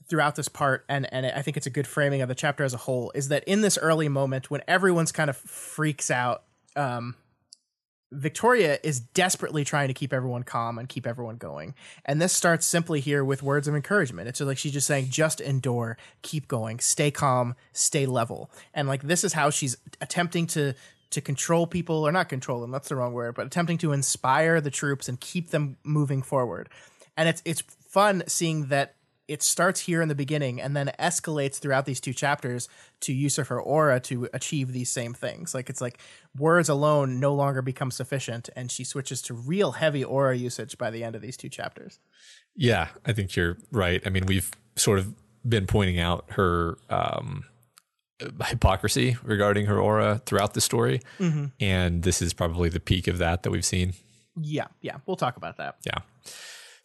throughout 0.09 0.35
this 0.35 0.47
part, 0.47 0.85
and, 0.87 1.11
and 1.13 1.25
I 1.25 1.41
think 1.41 1.57
it's 1.57 1.67
a 1.67 1.69
good 1.69 1.87
framing 1.87 2.21
of 2.21 2.29
the 2.29 2.35
chapter 2.35 2.63
as 2.63 2.73
a 2.73 2.77
whole, 2.77 3.11
is 3.13 3.27
that 3.29 3.43
in 3.43 3.61
this 3.61 3.77
early 3.77 4.07
moment 4.07 4.49
when 4.49 4.61
everyone's 4.67 5.11
kind 5.11 5.29
of 5.29 5.37
freaks 5.37 6.09
out, 6.09 6.43
um, 6.75 7.15
Victoria 8.11 8.79
is 8.83 8.99
desperately 8.99 9.65
trying 9.65 9.89
to 9.89 9.93
keep 9.93 10.13
everyone 10.13 10.43
calm 10.43 10.77
and 10.77 10.87
keep 10.87 11.05
everyone 11.05 11.35
going. 11.35 11.75
And 12.05 12.21
this 12.21 12.31
starts 12.31 12.65
simply 12.65 13.01
here 13.01 13.23
with 13.23 13.43
words 13.43 13.67
of 13.67 13.75
encouragement. 13.75 14.29
It's 14.29 14.39
like 14.39 14.57
she's 14.57 14.71
just 14.71 14.87
saying, 14.87 15.09
just 15.09 15.41
endure, 15.41 15.97
keep 16.21 16.47
going, 16.47 16.79
stay 16.79 17.11
calm, 17.11 17.55
stay 17.73 18.05
level. 18.05 18.49
And 18.73 18.87
like 18.87 19.03
this 19.03 19.23
is 19.23 19.33
how 19.33 19.49
she's 19.49 19.77
attempting 19.99 20.47
to 20.47 20.73
to 21.09 21.21
control 21.21 21.65
people 21.65 22.05
or 22.05 22.11
not 22.11 22.27
control 22.27 22.59
them, 22.59 22.71
that's 22.71 22.89
the 22.89 22.95
wrong 22.95 23.13
word, 23.13 23.33
but 23.33 23.45
attempting 23.45 23.77
to 23.77 23.93
inspire 23.93 24.59
the 24.59 24.69
troops 24.69 25.07
and 25.07 25.19
keep 25.21 25.51
them 25.51 25.77
moving 25.83 26.21
forward. 26.21 26.69
And 27.15 27.29
it's 27.29 27.41
it's 27.45 27.61
fun 27.61 28.23
seeing 28.27 28.67
that 28.67 28.95
it 29.27 29.43
starts 29.43 29.81
here 29.81 30.01
in 30.01 30.07
the 30.07 30.15
beginning 30.15 30.61
and 30.61 30.75
then 30.75 30.89
escalates 30.99 31.59
throughout 31.59 31.85
these 31.85 31.99
two 31.99 32.13
chapters 32.13 32.69
to 33.01 33.11
use 33.13 33.37
of 33.37 33.49
her 33.49 33.59
aura 33.59 33.99
to 33.99 34.29
achieve 34.33 34.71
these 34.71 34.89
same 34.89 35.13
things. 35.13 35.53
Like 35.53 35.69
it's 35.69 35.81
like 35.81 35.99
words 36.37 36.69
alone 36.69 37.19
no 37.19 37.33
longer 37.33 37.61
become 37.61 37.91
sufficient, 37.91 38.49
and 38.55 38.71
she 38.71 38.83
switches 38.83 39.21
to 39.23 39.33
real 39.33 39.73
heavy 39.73 40.03
aura 40.03 40.35
usage 40.37 40.77
by 40.77 40.89
the 40.91 41.03
end 41.03 41.15
of 41.15 41.21
these 41.21 41.35
two 41.37 41.49
chapters. 41.49 41.99
yeah 42.55 42.87
i 43.05 43.13
think 43.13 43.35
you're 43.35 43.57
right 43.71 44.01
i 44.07 44.09
mean 44.09 44.25
we've 44.25 44.49
sort 44.75 44.97
of 44.99 45.13
been 45.47 45.67
pointing 45.67 45.99
out 45.99 46.25
her 46.29 46.77
um 46.89 47.43
hypocrisy 48.45 49.15
regarding 49.23 49.67
her 49.67 49.79
aura 49.79 50.21
throughout 50.25 50.53
the 50.55 50.61
story 50.61 50.99
and 51.59 52.01
this 52.03 52.19
is 52.21 52.33
probably 52.33 52.67
the 52.69 52.79
peak 52.79 53.07
of 53.07 53.19
that 53.19 53.43
that 53.43 53.51
we've 53.51 53.65
seen 53.65 53.93
Yeah, 54.39 54.67
yeah, 54.81 54.97
we'll 55.05 55.17
talk 55.17 55.37
about 55.37 55.57
that. 55.57 55.75
Yeah. 55.85 55.99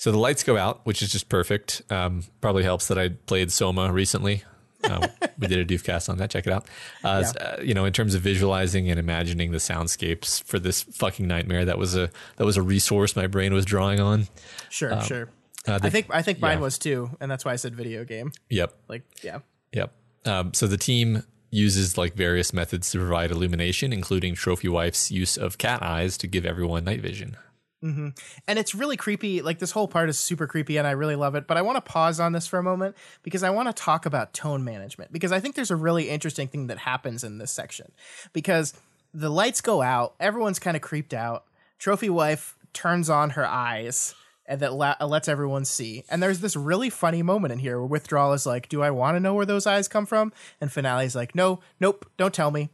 So 0.03 0.11
the 0.11 0.19
lights 0.19 0.43
go 0.43 0.57
out, 0.57 0.81
which 0.83 1.01
is 1.01 1.12
just 1.12 1.29
perfect. 1.29 1.81
Um, 1.88 2.25
probably 2.41 2.65
helps 2.65 2.88
that 2.88 2.99
I 2.99 3.11
played 3.11 3.53
Soma 3.53 3.93
recently. 3.93 4.43
Um, 4.83 5.05
we 5.38 5.47
did 5.47 5.61
a 5.61 5.65
doofcast 5.65 6.09
on 6.09 6.19
that. 6.19 6.29
Check 6.29 6.45
it 6.49 6.53
out. 6.53 6.67
Uh, 7.05 7.23
s- 7.25 7.37
uh, 7.37 7.61
you 7.62 7.73
know, 7.73 7.85
in 7.85 7.93
terms 7.93 8.17
of 8.17 8.21
visualizing 8.21 8.91
and 8.91 8.99
imagining 8.99 9.53
the 9.53 9.59
soundscapes 9.59 10.43
for 10.43 10.59
this 10.59 10.83
fucking 10.83 11.29
nightmare, 11.29 11.65
that 11.67 11.79
was 11.79 11.95
a 11.95 12.11
that 12.38 12.45
was 12.45 12.57
a 12.57 12.62
resource 12.62 13.15
my 13.15 13.29
brain 13.29 13.55
was 13.55 13.65
drawing 13.65 14.01
on. 14.01 14.27
Sure, 14.71 15.01
sure. 15.03 15.29
Uh, 15.69 15.79
the- 15.79 15.87
I 15.87 15.91
think 15.91 16.07
I 16.11 16.21
think 16.21 16.41
mine 16.41 16.59
yeah. 16.59 16.62
was 16.65 16.79
too, 16.79 17.09
and 17.21 17.31
that's 17.31 17.45
why 17.45 17.53
I 17.53 17.57
said 17.57 17.77
video 17.77 18.05
game. 18.05 18.33
Yep. 18.51 18.75
Like, 18.88 19.03
yeah. 19.23 19.38
Yep. 19.73 19.93
Um, 20.25 20.53
so 20.53 20.67
the 20.67 20.79
team 20.79 21.23
uses 21.53 21.97
like 21.97 22.15
various 22.15 22.53
methods 22.53 22.91
to 22.91 22.99
provide 22.99 23.31
illumination, 23.31 23.93
including 23.93 24.35
Trophy 24.35 24.67
Wife's 24.67 25.12
use 25.12 25.37
of 25.37 25.59
cat 25.59 25.81
eyes 25.81 26.19
to 26.19 26.27
give 26.27 26.45
everyone 26.45 26.83
night 26.83 27.03
vision. 27.03 27.37
Mm-hmm. 27.83 28.09
and 28.47 28.59
it's 28.59 28.75
really 28.75 28.97
creepy. 28.97 29.42
Like 29.42 29.59
this 29.59 29.73
whole 29.73 29.88
part 29.88 30.09
is 30.09 30.18
super 30.18 30.47
creepy, 30.47 30.77
and 30.77 30.87
I 30.87 30.92
really 30.92 31.16
love 31.16 31.35
it. 31.35 31.47
But 31.47 31.57
I 31.57 31.62
want 31.62 31.77
to 31.85 31.90
pause 31.90 32.21
on 32.21 32.33
this 32.33 32.47
for 32.47 32.59
a 32.59 32.62
moment 32.62 32.97
because 33.23 33.42
I 33.42 33.51
want 33.51 33.68
to 33.68 33.73
talk 33.73 34.07
about 34.07 34.33
tone 34.33 34.62
management 34.64 35.12
because 35.12 35.33
I 35.33 35.40
think 35.40 35.57
there's 35.57 35.71
a 35.71 35.77
really 35.77 36.09
interesting 36.09 36.47
thing 36.49 36.68
that 36.68 36.79
happens 36.79 37.25
in 37.25 37.38
this 37.38 37.51
section 37.51 37.90
because 38.33 38.73
the 39.12 39.29
lights 39.29 39.61
go 39.61 39.83
out, 39.83 40.14
everyone's 40.21 40.59
kind 40.59 40.77
of 40.77 40.83
creeped 40.83 41.12
out. 41.12 41.45
Trophy 41.79 42.09
wife 42.09 42.57
turns 42.73 43.11
on 43.11 43.31
her 43.31 43.47
eyes. 43.47 44.14
And 44.45 44.59
that 44.61 44.73
la- 44.73 44.97
uh, 45.01 45.07
lets 45.07 45.29
everyone 45.29 45.64
see. 45.64 46.03
And 46.11 46.21
there's 46.21 46.40
this 46.40 46.57
really 46.57 46.90
funny 46.90 47.23
moment 47.23 47.53
in 47.53 47.61
here 47.61 47.79
where 47.79 47.87
Withdrawal 47.87 48.33
is 48.33 48.45
like, 48.45 48.68
Do 48.68 48.83
I 48.83 48.90
want 48.90 49.14
to 49.14 49.21
know 49.21 49.35
where 49.35 49.47
those 49.47 49.68
eyes 49.68 49.87
come 49.87 50.05
from? 50.05 50.33
And 50.61 50.68
Finale's 50.71 51.14
like, 51.14 51.35
No, 51.35 51.61
nope, 51.79 52.11
don't 52.16 52.35
tell 52.35 52.51
me. 52.51 52.68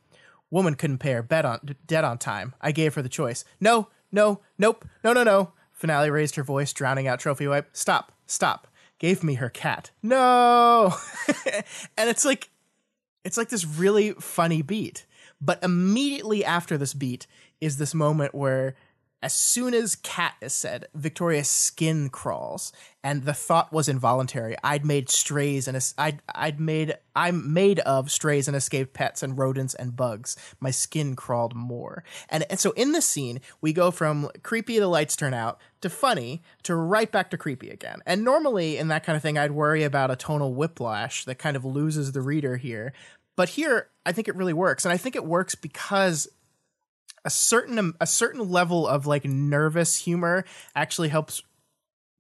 Woman 0.51 0.77
couldn't 0.77 0.99
pay 0.99 1.13
her 1.13 1.23
bet 1.23 1.45
on 1.45 1.77
debt 1.87 2.05
on 2.05 2.17
time. 2.17 2.55
I 2.61 2.73
gave 2.73 2.95
her 2.95 3.03
the 3.03 3.09
choice. 3.11 3.45
No, 3.61 3.89
no, 4.13 4.41
nope, 4.59 4.85
no, 5.05 5.13
no, 5.13 5.23
no. 5.23 5.53
Finale 5.73 6.11
raised 6.11 6.35
her 6.35 6.43
voice, 6.43 6.73
drowning 6.73 7.07
out 7.07 7.21
Trophy 7.21 7.47
Wife. 7.47 7.67
Stop, 7.73 8.13
stop. 8.27 8.67
Gave 8.99 9.23
me 9.23 9.35
her 9.35 9.49
cat. 9.49 9.91
No. 10.03 10.93
and 11.97 12.11
it's 12.11 12.25
like 12.25 12.51
it's 13.25 13.37
like 13.37 13.49
this 13.49 13.65
really 13.65 14.13
funny 14.13 14.63
beat. 14.63 15.07
But 15.41 15.63
immediately 15.63 16.45
after 16.45 16.77
this 16.77 16.95
beat 16.95 17.27
is 17.61 17.77
this 17.77 17.95
moment 17.95 18.35
where 18.35 18.75
as 19.23 19.35
soon 19.35 19.75
as 19.75 19.97
cat 19.97 20.35
is 20.41 20.53
said, 20.53 20.87
Victoria's 20.95 21.49
skin 21.49 22.09
crawls, 22.09 22.73
and 23.09 23.25
the 23.25 23.33
thought 23.33 23.73
was 23.73 23.89
involuntary. 23.89 24.55
I'd 24.63 24.85
made 24.85 25.09
strays 25.09 25.67
and 25.67 25.83
I'd 25.97 26.21
I'd 26.35 26.61
made 26.61 26.95
I'm 27.17 27.55
made 27.55 27.79
of 27.81 28.11
strays 28.11 28.49
and 28.49 28.57
escaped 28.57 28.93
pets 28.93 29.23
and 29.23 29.39
rodents 29.39 29.73
and 29.73 29.97
bugs. 29.97 30.37
My 30.61 30.71
skin 30.71 31.17
crawled 31.17 31.55
more, 31.55 32.05
and 32.29 32.45
and 32.51 32.61
so 32.61 32.73
in 32.73 32.93
this 32.93 33.09
scene 33.09 33.41
we 33.63 33.73
go 33.73 33.91
from 33.91 34.29
creepy 34.43 34.79
the 34.79 34.89
lights 34.89 35.17
turn 35.17 35.33
out 35.33 35.59
to 35.81 35.89
funny 35.89 36.43
to 36.65 36.75
right 36.75 37.11
back 37.11 37.31
to 37.31 37.39
creepy 37.39 37.71
again. 37.71 38.01
And 38.05 38.25
normally 38.25 38.77
in 38.77 38.89
that 38.89 39.05
kind 39.05 39.17
of 39.17 39.23
thing, 39.23 39.39
I'd 39.39 39.53
worry 39.53 39.85
about 39.85 40.11
a 40.11 40.17
tonal 40.17 40.53
whiplash 40.53 41.25
that 41.25 41.39
kind 41.39 41.57
of 41.57 41.65
loses 41.65 42.13
the 42.13 42.21
reader 42.21 42.59
here. 42.59 42.93
But 43.39 43.49
here, 43.51 43.89
I 44.05 44.13
think 44.13 44.29
it 44.29 44.37
really 44.37 44.53
works, 44.53 44.85
and 44.85 44.93
I 44.93 44.99
think 44.99 45.17
it 45.17 45.25
works 45.25 45.55
because 45.55 46.29
a 47.25 47.31
certain 47.31 47.95
a 48.03 48.07
certain 48.07 48.51
level 48.51 48.87
of 48.87 49.07
like 49.07 49.25
nervous 49.25 49.97
humor 49.97 50.45
actually 50.77 51.09
helps 51.09 51.43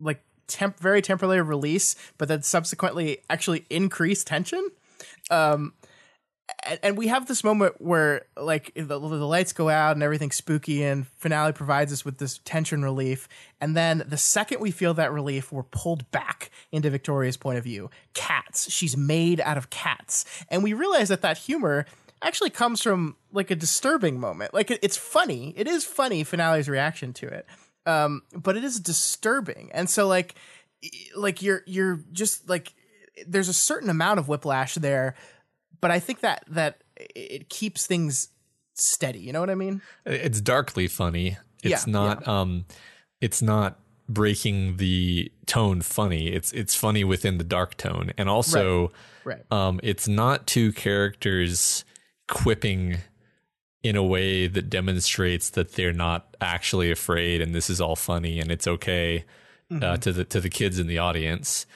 like 0.00 0.22
temp 0.48 0.78
very 0.78 1.02
temporary 1.02 1.42
release 1.42 1.94
but 2.16 2.28
then 2.28 2.42
subsequently 2.42 3.18
actually 3.30 3.64
increase 3.70 4.24
tension 4.24 4.68
um 5.30 5.72
and, 6.64 6.80
and 6.82 6.98
we 6.98 7.08
have 7.08 7.26
this 7.26 7.44
moment 7.44 7.74
where 7.78 8.24
like 8.36 8.72
the, 8.74 8.98
the 8.98 8.98
lights 8.98 9.52
go 9.52 9.68
out 9.68 9.94
and 9.94 10.02
everything's 10.02 10.36
spooky 10.36 10.82
and 10.82 11.06
finale 11.06 11.52
provides 11.52 11.92
us 11.92 12.04
with 12.04 12.18
this 12.18 12.40
tension 12.44 12.82
relief 12.82 13.28
and 13.60 13.76
then 13.76 14.02
the 14.08 14.16
second 14.16 14.60
we 14.60 14.70
feel 14.70 14.94
that 14.94 15.12
relief 15.12 15.52
we're 15.52 15.62
pulled 15.62 16.10
back 16.10 16.50
into 16.72 16.88
victoria's 16.90 17.36
point 17.36 17.58
of 17.58 17.64
view 17.64 17.90
cats 18.14 18.70
she's 18.70 18.96
made 18.96 19.40
out 19.42 19.58
of 19.58 19.70
cats 19.70 20.24
and 20.48 20.62
we 20.62 20.72
realize 20.72 21.08
that 21.10 21.20
that 21.20 21.38
humor 21.38 21.84
actually 22.22 22.50
comes 22.50 22.82
from 22.82 23.16
like 23.32 23.50
a 23.50 23.56
disturbing 23.56 24.18
moment. 24.18 24.54
Like 24.54 24.70
it, 24.70 24.80
it's 24.82 24.96
funny. 24.96 25.54
It 25.56 25.66
is 25.66 25.84
funny 25.84 26.24
finale's 26.24 26.68
reaction 26.68 27.12
to 27.14 27.26
it. 27.26 27.46
Um, 27.88 28.22
but 28.34 28.56
it 28.56 28.64
is 28.64 28.78
disturbing. 28.80 29.70
And 29.72 29.88
so 29.88 30.06
like 30.06 30.34
like 31.16 31.42
you're 31.42 31.62
you're 31.66 32.00
just 32.12 32.48
like 32.48 32.74
there's 33.26 33.48
a 33.48 33.54
certain 33.54 33.90
amount 33.90 34.18
of 34.20 34.28
whiplash 34.28 34.74
there, 34.74 35.14
but 35.80 35.90
I 35.90 35.98
think 35.98 36.20
that 36.20 36.44
that 36.48 36.82
it 36.96 37.48
keeps 37.48 37.86
things 37.86 38.28
steady. 38.74 39.20
You 39.20 39.32
know 39.32 39.40
what 39.40 39.50
I 39.50 39.54
mean? 39.54 39.80
It's 40.04 40.40
darkly 40.40 40.86
funny. 40.86 41.38
It's 41.62 41.86
Yeah, 41.86 41.92
not 41.92 42.28
um 42.28 42.66
it's 43.20 43.42
not 43.42 43.80
breaking 44.08 44.76
the 44.76 45.32
tone 45.46 45.80
funny. 45.82 46.28
It's 46.28 46.52
it's 46.52 46.74
funny 46.74 47.04
within 47.04 47.38
the 47.38 47.44
dark 47.44 47.76
tone. 47.76 48.12
And 48.18 48.28
also 48.28 48.92
Right. 49.24 49.42
um 49.50 49.80
it's 49.82 50.06
not 50.06 50.46
two 50.46 50.72
characters 50.72 51.84
quipping 52.28 52.98
in 53.82 53.96
a 53.96 54.02
way 54.02 54.46
that 54.46 54.68
demonstrates 54.68 55.50
that 55.50 55.72
they're 55.72 55.92
not 55.92 56.36
actually 56.40 56.90
afraid 56.90 57.40
and 57.40 57.54
this 57.54 57.70
is 57.70 57.80
all 57.80 57.96
funny 57.96 58.40
and 58.40 58.50
it's 58.50 58.66
okay 58.66 59.24
uh, 59.82 59.96
to 59.98 60.12
the 60.12 60.24
to 60.24 60.40
the 60.40 60.48
kids 60.48 60.78
in 60.78 60.86
the 60.86 60.98
audience. 60.98 61.66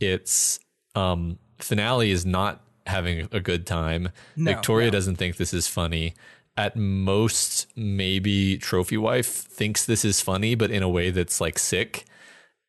It's 0.00 0.60
um 0.94 1.38
finale 1.58 2.10
is 2.10 2.24
not 2.24 2.62
having 2.86 3.28
a 3.32 3.40
good 3.40 3.66
time. 3.66 4.10
No, 4.36 4.52
Victoria 4.52 4.88
no. 4.88 4.92
doesn't 4.92 5.16
think 5.16 5.36
this 5.36 5.54
is 5.54 5.66
funny. 5.66 6.14
At 6.56 6.74
most, 6.76 7.66
maybe 7.76 8.58
Trophy 8.58 8.96
Wife 8.96 9.28
thinks 9.28 9.86
this 9.86 10.04
is 10.04 10.20
funny, 10.20 10.54
but 10.56 10.70
in 10.70 10.82
a 10.82 10.88
way 10.88 11.10
that's 11.10 11.40
like 11.40 11.58
sick. 11.58 12.04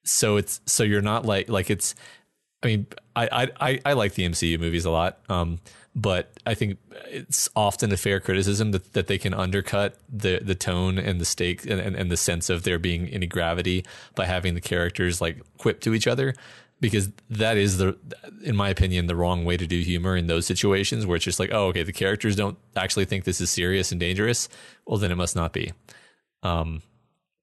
So 0.06 0.38
it's 0.38 0.62
so 0.66 0.84
you're 0.84 1.02
not 1.02 1.26
like 1.26 1.50
like 1.50 1.70
it's. 1.70 1.96
I 2.62 2.68
mean, 2.68 2.88
I 3.16 3.28
I 3.32 3.48
I, 3.60 3.80
I 3.86 3.94
like 3.94 4.14
the 4.14 4.28
MCU 4.28 4.60
movies 4.60 4.86
a 4.86 4.92
lot, 4.92 5.20
um, 5.30 5.60
but 5.96 6.32
I 6.46 6.54
think 6.54 6.78
it's 7.08 7.50
often 7.56 7.92
a 7.92 7.98
fair 7.98 8.20
criticism 8.20 8.72
that, 8.72 8.94
that 8.94 9.08
they 9.08 9.18
can 9.18 9.34
undercut 9.34 9.98
the 10.08 10.40
the 10.42 10.56
tone 10.56 10.98
and 10.98 11.20
the 11.20 11.26
stake 11.26 11.66
and, 11.66 11.80
and, 11.80 11.96
and 11.96 12.12
the 12.12 12.18
sense 12.18 12.50
of 12.50 12.64
there 12.64 12.80
being 12.80 13.08
any 13.10 13.26
gravity 13.26 13.86
by 14.16 14.26
having 14.26 14.54
the 14.54 14.62
characters 14.62 15.20
like 15.20 15.42
quip 15.58 15.80
to 15.82 15.94
each 15.94 16.08
other 16.08 16.34
because 16.80 17.10
that 17.30 17.58
is 17.58 17.78
the 17.78 17.98
in 18.44 18.56
my 18.56 18.70
opinion 18.70 19.08
the 19.08 19.16
wrong 19.16 19.46
way 19.46 19.58
to 19.58 19.68
do 19.68 19.80
humor 19.80 20.16
in 20.16 20.28
those 20.28 20.46
situations 20.46 21.06
where 21.06 21.16
it's 21.16 21.26
just 21.26 21.40
like 21.40 21.52
oh 21.52 21.68
okay 21.68 21.84
the 21.84 21.94
characters 21.94 22.36
don't 22.36 22.58
actually 22.76 23.06
think 23.06 23.24
this 23.24 23.42
is 23.42 23.50
serious 23.50 23.92
and 23.92 24.00
dangerous. 24.00 24.48
Well 24.86 24.98
then 24.98 25.12
it 25.12 25.16
must 25.16 25.36
not 25.36 25.54
be. 25.54 25.74
Um 26.44 26.82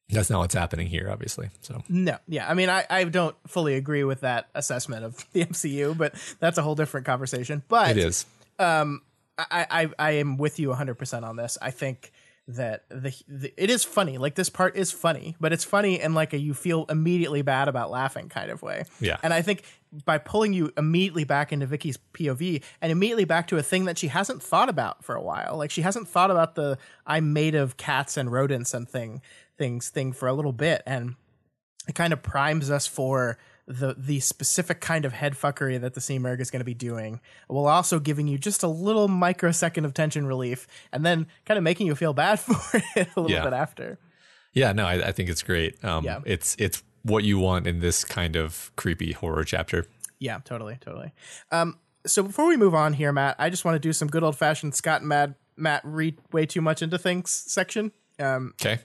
that's 0.08 0.30
not 0.30 0.38
what's 0.38 0.54
happening 0.54 0.86
here 0.86 1.08
obviously 1.10 1.50
so. 1.60 1.82
No, 1.88 2.16
yeah. 2.28 2.48
I 2.48 2.54
mean, 2.54 2.70
I, 2.70 2.86
I 2.88 3.02
don't 3.04 3.34
fully 3.48 3.74
agree 3.74 4.04
with 4.04 4.20
that 4.20 4.48
assessment 4.54 5.04
of 5.04 5.26
the 5.32 5.44
MCU, 5.44 5.98
but 5.98 6.14
that's 6.38 6.58
a 6.58 6.62
whole 6.62 6.76
different 6.76 7.06
conversation. 7.06 7.64
But 7.68 7.90
it 7.90 7.98
is 7.98 8.24
um, 8.58 9.02
I, 9.38 9.66
I 9.70 9.88
I 9.98 10.10
am 10.12 10.36
with 10.36 10.58
you 10.58 10.68
100% 10.68 11.22
on 11.22 11.36
this. 11.36 11.58
I 11.60 11.70
think 11.70 12.12
that 12.48 12.84
the, 12.88 13.12
the 13.26 13.52
it 13.56 13.70
is 13.70 13.82
funny. 13.84 14.18
Like 14.18 14.36
this 14.36 14.48
part 14.48 14.76
is 14.76 14.92
funny, 14.92 15.36
but 15.40 15.52
it's 15.52 15.64
funny 15.64 16.00
in 16.00 16.14
like 16.14 16.32
a 16.32 16.38
you 16.38 16.54
feel 16.54 16.86
immediately 16.88 17.42
bad 17.42 17.68
about 17.68 17.90
laughing 17.90 18.28
kind 18.28 18.50
of 18.50 18.62
way. 18.62 18.84
Yeah. 19.00 19.16
And 19.22 19.34
I 19.34 19.42
think 19.42 19.64
by 20.04 20.18
pulling 20.18 20.52
you 20.52 20.72
immediately 20.76 21.24
back 21.24 21.52
into 21.52 21.66
Vicky's 21.66 21.98
POV 22.14 22.62
and 22.80 22.92
immediately 22.92 23.24
back 23.24 23.48
to 23.48 23.56
a 23.56 23.62
thing 23.62 23.86
that 23.86 23.98
she 23.98 24.08
hasn't 24.08 24.42
thought 24.42 24.68
about 24.68 25.04
for 25.04 25.16
a 25.16 25.22
while. 25.22 25.56
Like 25.56 25.70
she 25.70 25.82
hasn't 25.82 26.08
thought 26.08 26.30
about 26.30 26.54
the 26.54 26.78
I'm 27.04 27.32
made 27.32 27.56
of 27.56 27.76
cats 27.76 28.16
and 28.16 28.30
rodents 28.30 28.74
and 28.74 28.88
thing 28.88 29.22
things 29.58 29.88
thing 29.88 30.12
for 30.12 30.28
a 30.28 30.34
little 30.34 30.52
bit 30.52 30.82
and 30.86 31.16
it 31.88 31.94
kind 31.94 32.12
of 32.12 32.22
primes 32.22 32.70
us 32.70 32.86
for 32.86 33.38
the 33.66 33.94
the 33.98 34.20
specific 34.20 34.80
kind 34.80 35.04
of 35.04 35.12
head 35.12 35.34
fuckery 35.34 35.80
that 35.80 35.94
the 35.94 36.00
Simurgh 36.00 36.40
is 36.40 36.50
going 36.50 36.60
to 36.60 36.64
be 36.64 36.74
doing, 36.74 37.20
while 37.48 37.66
also 37.66 37.98
giving 37.98 38.28
you 38.28 38.38
just 38.38 38.62
a 38.62 38.68
little 38.68 39.08
microsecond 39.08 39.84
of 39.84 39.92
tension 39.94 40.26
relief, 40.26 40.66
and 40.92 41.04
then 41.04 41.26
kind 41.44 41.58
of 41.58 41.64
making 41.64 41.86
you 41.86 41.94
feel 41.94 42.12
bad 42.12 42.38
for 42.40 42.54
it 42.96 43.08
a 43.16 43.20
little 43.20 43.30
Yeah. 43.36 43.44
bit 43.44 43.52
after. 43.52 43.98
yeah 44.52 44.72
no 44.72 44.86
I, 44.86 45.08
I 45.08 45.12
think 45.12 45.28
it's 45.28 45.42
great 45.42 45.82
um 45.84 46.04
Yeah. 46.04 46.20
it's 46.24 46.54
it's 46.58 46.82
what 47.02 47.24
you 47.24 47.38
want 47.38 47.66
in 47.66 47.80
this 47.80 48.04
kind 48.04 48.36
of 48.36 48.70
creepy 48.76 49.12
horror 49.12 49.44
chapter 49.44 49.86
Yeah, 50.18 50.38
totally, 50.44 50.76
totally. 50.80 51.12
Um, 51.52 51.78
so 52.06 52.22
before 52.22 52.46
we 52.46 52.56
move 52.56 52.74
on 52.74 52.92
here, 52.94 53.12
Matt, 53.12 53.36
I 53.38 53.50
just 53.50 53.64
want 53.64 53.74
to 53.74 53.80
do 53.80 53.92
some 53.92 54.08
good 54.08 54.22
old 54.24 54.36
fashioned 54.36 54.74
Scott 54.74 55.00
and 55.02 55.08
Matt 55.08 55.34
Matt 55.56 55.82
read 55.84 56.18
way 56.32 56.46
too 56.46 56.60
much 56.60 56.82
into 56.82 56.98
things 56.98 57.30
section. 57.30 57.90
Um, 58.18 58.54
okay 58.60 58.78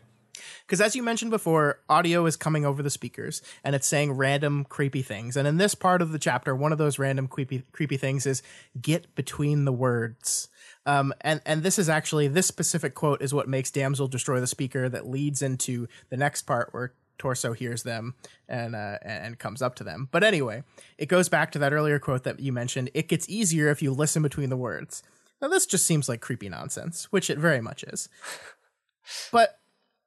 Because 0.66 0.82
as 0.82 0.96
you 0.96 1.04
mentioned 1.04 1.32
before, 1.32 1.80
audio 1.90 2.26
is 2.26 2.36
coming 2.36 2.66
over 2.66 2.82
the 2.82 2.90
speakers 2.90 3.42
and 3.64 3.76
it's 3.76 3.88
saying 3.88 4.14
random 4.14 4.66
creepy 4.66 5.02
things. 5.02 5.38
And 5.38 5.48
in 5.48 5.58
this 5.58 5.76
part 5.76 6.02
of 6.02 6.12
the 6.12 6.20
chapter, 6.20 6.56
one 6.56 6.72
of 6.72 6.78
those 6.78 7.00
random 7.00 7.28
creepy 7.28 7.64
creepy 7.72 7.98
things 7.98 8.26
is 8.26 8.42
get 8.82 9.14
between 9.16 9.66
the 9.66 9.72
words. 9.72 10.50
Um, 10.86 11.14
and 11.22 11.42
and 11.46 11.64
this 11.64 11.78
is 11.78 11.90
actually 11.90 12.28
this 12.28 12.48
specific 12.48 12.96
quote 12.96 13.22
is 13.22 13.34
what 13.34 13.48
makes 13.48 13.72
damsel 13.72 14.08
destroy 14.08 14.40
the 14.40 14.48
speaker 14.48 14.90
that 14.90 15.08
leads 15.08 15.42
into 15.42 15.88
the 16.10 16.18
next 16.18 16.44
part 16.44 16.70
where 16.72 16.94
torso 17.18 17.54
hears 17.54 17.84
them 17.84 18.16
and 18.50 18.76
uh, 18.76 18.98
and 19.04 19.38
comes 19.38 19.62
up 19.62 19.76
to 19.76 19.84
them. 19.84 20.10
But 20.12 20.24
anyway, 20.24 20.64
it 20.98 21.06
goes 21.06 21.30
back 21.30 21.52
to 21.52 21.60
that 21.60 21.74
earlier 21.74 22.00
quote 22.00 22.24
that 22.24 22.40
you 22.40 22.52
mentioned. 22.52 22.90
It 22.94 23.08
gets 23.08 23.30
easier 23.30 23.70
if 23.70 23.82
you 23.82 23.92
listen 23.92 24.24
between 24.24 24.50
the 24.50 24.58
words. 24.58 25.04
Now 25.42 25.48
this 25.48 25.66
just 25.68 25.86
seems 25.86 26.10
like 26.10 26.22
creepy 26.22 26.50
nonsense, 26.50 27.06
which 27.12 27.30
it 27.30 27.38
very 27.38 27.62
much 27.62 27.84
is. 27.84 28.10
But 29.32 29.60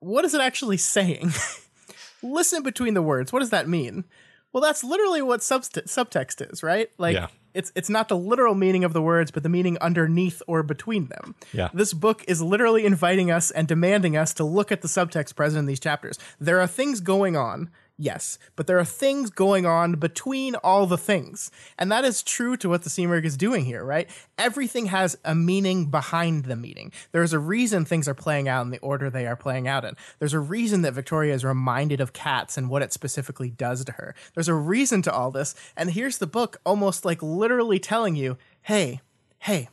what 0.04 0.24
is 0.24 0.34
it 0.34 0.40
actually 0.40 0.76
saying? 0.76 1.32
Listen 2.22 2.62
between 2.62 2.94
the 2.94 3.02
words. 3.02 3.32
What 3.32 3.40
does 3.40 3.50
that 3.50 3.68
mean? 3.68 4.04
Well, 4.52 4.62
that's 4.62 4.84
literally 4.84 5.20
what 5.22 5.40
subst- 5.40 5.84
subtext 5.88 6.50
is, 6.52 6.62
right? 6.62 6.88
Like 6.96 7.14
Yeah. 7.14 7.26
it's 7.54 7.72
it's 7.74 7.90
not 7.90 8.08
the 8.08 8.16
literal 8.16 8.54
meaning 8.54 8.84
of 8.84 8.92
the 8.92 9.02
words, 9.02 9.30
but 9.32 9.42
the 9.42 9.48
meaning 9.48 9.76
underneath 9.80 10.40
or 10.46 10.62
between 10.62 11.06
them. 11.08 11.34
Yeah. 11.52 11.70
This 11.74 11.92
book 11.92 12.24
is 12.28 12.40
literally 12.40 12.86
inviting 12.86 13.30
us 13.32 13.50
and 13.50 13.66
demanding 13.66 14.16
us 14.16 14.32
to 14.34 14.44
look 14.44 14.70
at 14.70 14.80
the 14.80 14.88
subtext 14.88 15.34
present 15.34 15.58
in 15.58 15.66
these 15.66 15.80
chapters. 15.80 16.18
There 16.40 16.60
are 16.60 16.68
things 16.68 17.00
going 17.00 17.36
on, 17.36 17.68
yes, 17.96 18.38
but 18.56 18.66
there 18.66 18.78
are 18.78 18.84
things 18.84 19.30
going 19.30 19.66
on 19.66 19.94
between 19.94 20.54
all 20.56 20.86
the 20.86 20.98
things. 20.98 21.50
And 21.78 21.90
that 21.92 22.04
is 22.04 22.22
true 22.22 22.56
to 22.58 22.68
what 22.68 22.82
the 22.82 22.90
Simurgh 22.90 23.24
is 23.24 23.36
doing 23.36 23.64
here, 23.64 23.84
right? 23.84 24.08
Everything 24.36 24.86
has 24.86 25.16
a 25.24 25.34
meaning 25.34 25.86
behind 25.86 26.44
the 26.44 26.56
meaning. 26.56 26.92
There's 27.12 27.32
a 27.32 27.38
reason 27.38 27.84
things 27.84 28.08
are 28.08 28.14
playing 28.14 28.48
out 28.48 28.62
in 28.62 28.70
the 28.70 28.78
order 28.78 29.10
they 29.10 29.26
are 29.26 29.36
playing 29.36 29.68
out 29.68 29.84
in. 29.84 29.96
There's 30.18 30.34
a 30.34 30.40
reason 30.40 30.82
that 30.82 30.94
Victoria 30.94 31.34
is 31.34 31.44
reminded 31.44 32.00
of 32.00 32.12
cats 32.12 32.56
and 32.56 32.68
what 32.68 32.82
it 32.82 32.92
specifically 32.92 33.50
does 33.50 33.84
to 33.84 33.92
her. 33.92 34.14
There's 34.34 34.48
a 34.48 34.54
reason 34.54 35.02
to 35.02 35.12
all 35.12 35.30
this. 35.30 35.54
And 35.76 35.90
here's 35.90 36.18
the 36.18 36.26
book 36.26 36.60
almost 36.64 37.04
like 37.04 37.22
literally 37.22 37.78
telling 37.78 38.16
you, 38.16 38.38
hey, 38.62 39.00
hey, 39.38 39.68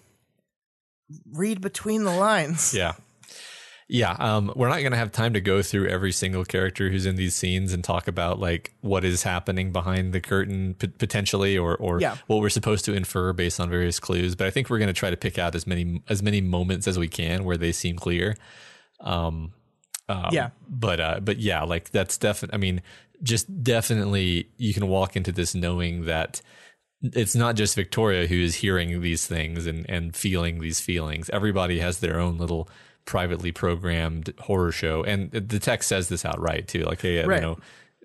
read 1.32 1.62
between 1.62 2.04
the 2.04 2.16
lines. 2.16 2.74
Yeah. 2.74 2.94
Yeah, 3.94 4.16
um, 4.20 4.54
we're 4.56 4.70
not 4.70 4.80
going 4.80 4.94
to 4.94 4.98
have 4.98 5.12
time 5.12 5.34
to 5.34 5.42
go 5.42 5.62
through 5.62 5.90
every 5.90 6.14
single 6.14 6.46
character 6.46 6.90
who's 6.90 7.06
in 7.06 7.18
these 7.18 7.36
scenes 7.36 7.74
and 7.74 7.84
talk 7.84 8.08
about 8.08 8.40
like 8.40 8.74
what 8.80 9.04
is 9.04 9.24
happening 9.24 9.74
behind 9.74 10.14
the 10.14 10.22
curtain 10.22 10.76
p- 10.76 10.88
potentially, 10.88 11.58
or 11.58 11.76
or 11.76 12.00
Yeah. 12.00 12.16
what 12.28 12.40
we're 12.40 12.48
supposed 12.50 12.86
to 12.86 12.94
infer 12.94 13.34
based 13.34 13.60
on 13.60 13.70
various 13.70 14.00
clues. 14.00 14.34
But 14.34 14.48
I 14.48 14.50
think 14.50 14.70
we're 14.70 14.78
going 14.80 14.88
to 14.88 14.94
try 14.94 15.10
to 15.10 15.18
pick 15.18 15.38
out 15.38 15.56
as 15.56 15.68
many 15.68 16.02
as 16.08 16.24
many 16.24 16.40
moments 16.40 16.88
as 16.88 16.98
we 16.98 17.10
can 17.10 17.44
where 17.44 17.58
they 17.58 17.74
seem 17.74 17.98
clear. 17.98 18.38
Um, 19.02 19.52
um, 20.08 20.30
Yeah. 20.32 20.52
but 20.70 21.00
uh, 21.02 21.20
but 21.20 21.40
yeah, 21.40 21.64
like 21.64 21.90
that's 21.92 22.18
definitely. 22.18 22.56
I 22.56 22.60
mean, 22.60 22.82
just 23.24 23.62
definitely, 23.62 24.48
you 24.56 24.74
can 24.74 24.88
walk 24.88 25.18
into 25.18 25.34
this 25.34 25.54
knowing 25.54 26.06
that 26.06 26.42
it's 27.04 27.36
not 27.36 27.56
just 27.58 27.76
Victoria 27.76 28.28
who 28.28 28.36
is 28.36 28.56
hearing 28.56 29.02
these 29.02 29.28
things 29.28 29.68
and 29.68 29.86
and 29.90 30.16
feeling 30.16 30.62
these 30.62 30.80
feelings. 30.80 31.30
Everybody 31.32 31.80
has 31.80 32.00
their 32.00 32.22
own 32.22 32.38
little 32.38 32.70
privately 33.06 33.52
programmed 33.52 34.34
horror 34.40 34.72
show. 34.72 35.04
And 35.04 35.32
the 35.32 35.60
text 35.60 35.90
says 35.90 36.08
this 36.10 36.24
outright 36.26 36.68
too. 36.68 36.84
Like, 36.84 37.02
hey, 37.02 37.24
Right. 37.26 37.42
you 37.42 37.48
know, 37.48 37.58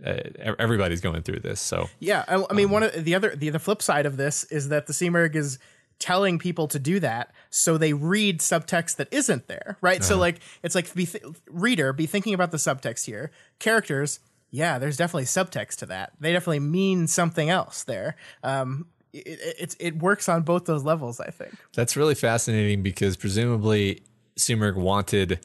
uh, 0.05 0.55
everybody's 0.59 1.01
going 1.01 1.23
through 1.23 1.41
this. 1.41 1.61
So 1.61 1.89
Yeah, 2.01 2.25
I, 2.29 2.45
I 2.51 2.53
mean, 2.55 2.71
one 2.71 2.83
of 2.83 3.05
the 3.05 3.15
other 3.15 3.35
the, 3.35 3.51
the 3.51 3.59
flip 3.59 3.83
side 3.83 4.07
of 4.07 4.17
this 4.17 4.45
is 4.45 4.69
that 4.69 4.87
the 4.87 4.93
Simurgh 4.93 5.35
is 5.37 5.59
telling 5.99 6.39
people 6.39 6.69
to 6.69 6.79
do 6.79 7.01
that, 7.01 7.33
so 7.49 7.79
they 7.79 7.95
read 7.95 8.41
subtext 8.41 8.97
that 8.97 9.09
isn't 9.11 9.49
there, 9.49 9.79
right? 9.81 10.05
So 10.05 10.19
like, 10.19 10.41
it's 10.63 10.75
like 10.75 10.93
be 10.95 11.07
th- 11.07 11.25
reader 11.51 11.95
be 11.95 12.05
thinking 12.05 12.35
about 12.35 12.51
the 12.51 12.59
subtext 12.59 13.07
here. 13.07 13.31
Characters, 13.59 14.21
yeah, 14.51 14.79
there's 14.79 14.99
definitely 14.99 15.25
subtext 15.25 15.77
to 15.77 15.87
that. 15.87 16.13
They 16.21 16.35
definitely 16.35 16.61
mean 16.61 17.07
something 17.07 17.49
else 17.49 17.83
there. 17.85 18.17
Um, 18.43 18.89
it, 19.15 19.27
it, 19.27 19.57
it's 19.59 19.77
it 19.81 19.97
works 19.97 20.29
on 20.29 20.43
both 20.43 20.67
those 20.67 20.85
levels, 20.85 21.19
I 21.19 21.31
think. 21.31 21.55
That's 21.75 21.97
really 21.97 22.15
fascinating 22.15 22.83
because 22.83 23.17
presumably 23.17 24.03
Simurgh 24.38 24.77
wanted 24.77 25.40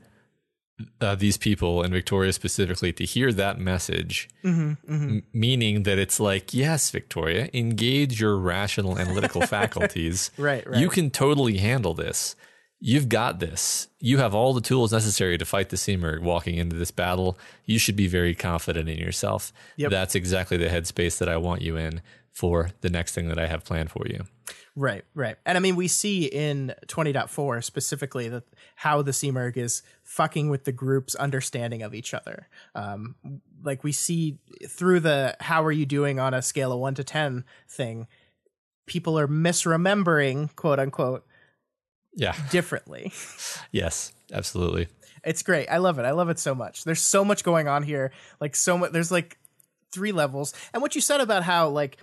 uh, 0.99 1.15
these 1.15 1.37
people 1.37 1.83
and 1.83 1.93
Victoria 1.93 2.33
specifically 2.33 2.91
to 2.93 3.05
hear 3.05 3.31
that 3.33 3.59
message, 3.59 4.27
Mm-hmm, 4.43 4.73
M- 4.91 5.23
meaning 5.33 5.83
that 5.83 5.99
it's 5.99 6.19
like, 6.19 6.53
yes, 6.53 6.89
Victoria, 6.89 7.49
engage 7.53 8.19
your 8.19 8.35
rational 8.37 8.97
analytical 8.97 9.41
faculties. 9.47 10.31
Right, 10.37 10.67
right. 10.67 10.79
You 10.79 10.89
can 10.89 11.11
totally 11.11 11.57
handle 11.57 11.93
this. 11.93 12.35
You've 12.79 13.09
got 13.09 13.39
this. 13.39 13.89
You 13.99 14.17
have 14.17 14.33
all 14.33 14.53
the 14.53 14.61
tools 14.61 14.91
necessary 14.91 15.37
to 15.37 15.45
fight 15.45 15.69
the 15.69 15.77
Simurgh 15.77 16.21
walking 16.23 16.55
into 16.55 16.75
this 16.75 16.89
battle. 16.89 17.37
You 17.65 17.77
should 17.77 17.95
be 17.95 18.07
very 18.07 18.33
confident 18.33 18.89
in 18.89 18.97
yourself. 18.97 19.53
Yep. 19.77 19.91
That's 19.91 20.15
exactly 20.15 20.57
the 20.57 20.65
headspace 20.65 21.19
that 21.19 21.29
I 21.29 21.37
want 21.37 21.61
you 21.61 21.77
in 21.77 22.01
for 22.33 22.71
the 22.81 22.89
next 22.89 23.13
thing 23.13 23.27
that 23.27 23.37
I 23.37 23.45
have 23.45 23.63
planned 23.63 23.91
for 23.91 24.07
you. 24.07 24.23
Right, 24.75 25.03
right. 25.13 25.35
And 25.45 25.57
I 25.57 25.61
mean, 25.61 25.75
we 25.75 25.87
see 25.89 26.25
in 26.25 26.73
20.4 26.87 27.63
specifically 27.63 28.29
that 28.29 28.43
how 28.75 29.01
the 29.01 29.11
Simurgh 29.11 29.57
is 29.57 29.83
fucking 30.03 30.49
with 30.49 30.63
the 30.63 30.71
group's 30.71 31.13
understanding 31.15 31.83
of 31.83 31.93
each 31.93 32.13
other. 32.13 32.47
Um, 32.73 33.15
like 33.63 33.83
we 33.83 33.91
see 33.91 34.37
through 34.67 35.01
the 35.01 35.35
how 35.41 35.63
are 35.65 35.71
you 35.73 35.85
doing 35.85 36.19
on 36.19 36.33
a 36.33 36.41
scale 36.41 36.71
of 36.71 36.79
1 36.79 36.95
to 36.95 37.03
10 37.03 37.43
thing, 37.69 38.07
people 38.85 39.19
are 39.19 39.27
misremembering, 39.27 40.55
quote 40.55 40.79
unquote, 40.79 41.25
Yeah. 42.13 42.33
differently. 42.49 43.11
Yes, 43.71 44.13
absolutely. 44.31 44.87
It's 45.23 45.43
great. 45.43 45.67
I 45.67 45.77
love 45.77 45.99
it. 45.99 46.05
I 46.05 46.11
love 46.11 46.29
it 46.29 46.39
so 46.39 46.55
much. 46.55 46.85
There's 46.85 47.01
so 47.01 47.25
much 47.25 47.43
going 47.43 47.67
on 47.67 47.83
here. 47.83 48.11
Like 48.39 48.55
so 48.55 48.77
much. 48.77 48.91
There's 48.91 49.11
like 49.11 49.37
three 49.91 50.13
levels. 50.13 50.53
And 50.73 50.81
what 50.81 50.95
you 50.95 51.01
said 51.01 51.19
about 51.19 51.43
how 51.43 51.67
like 51.67 51.97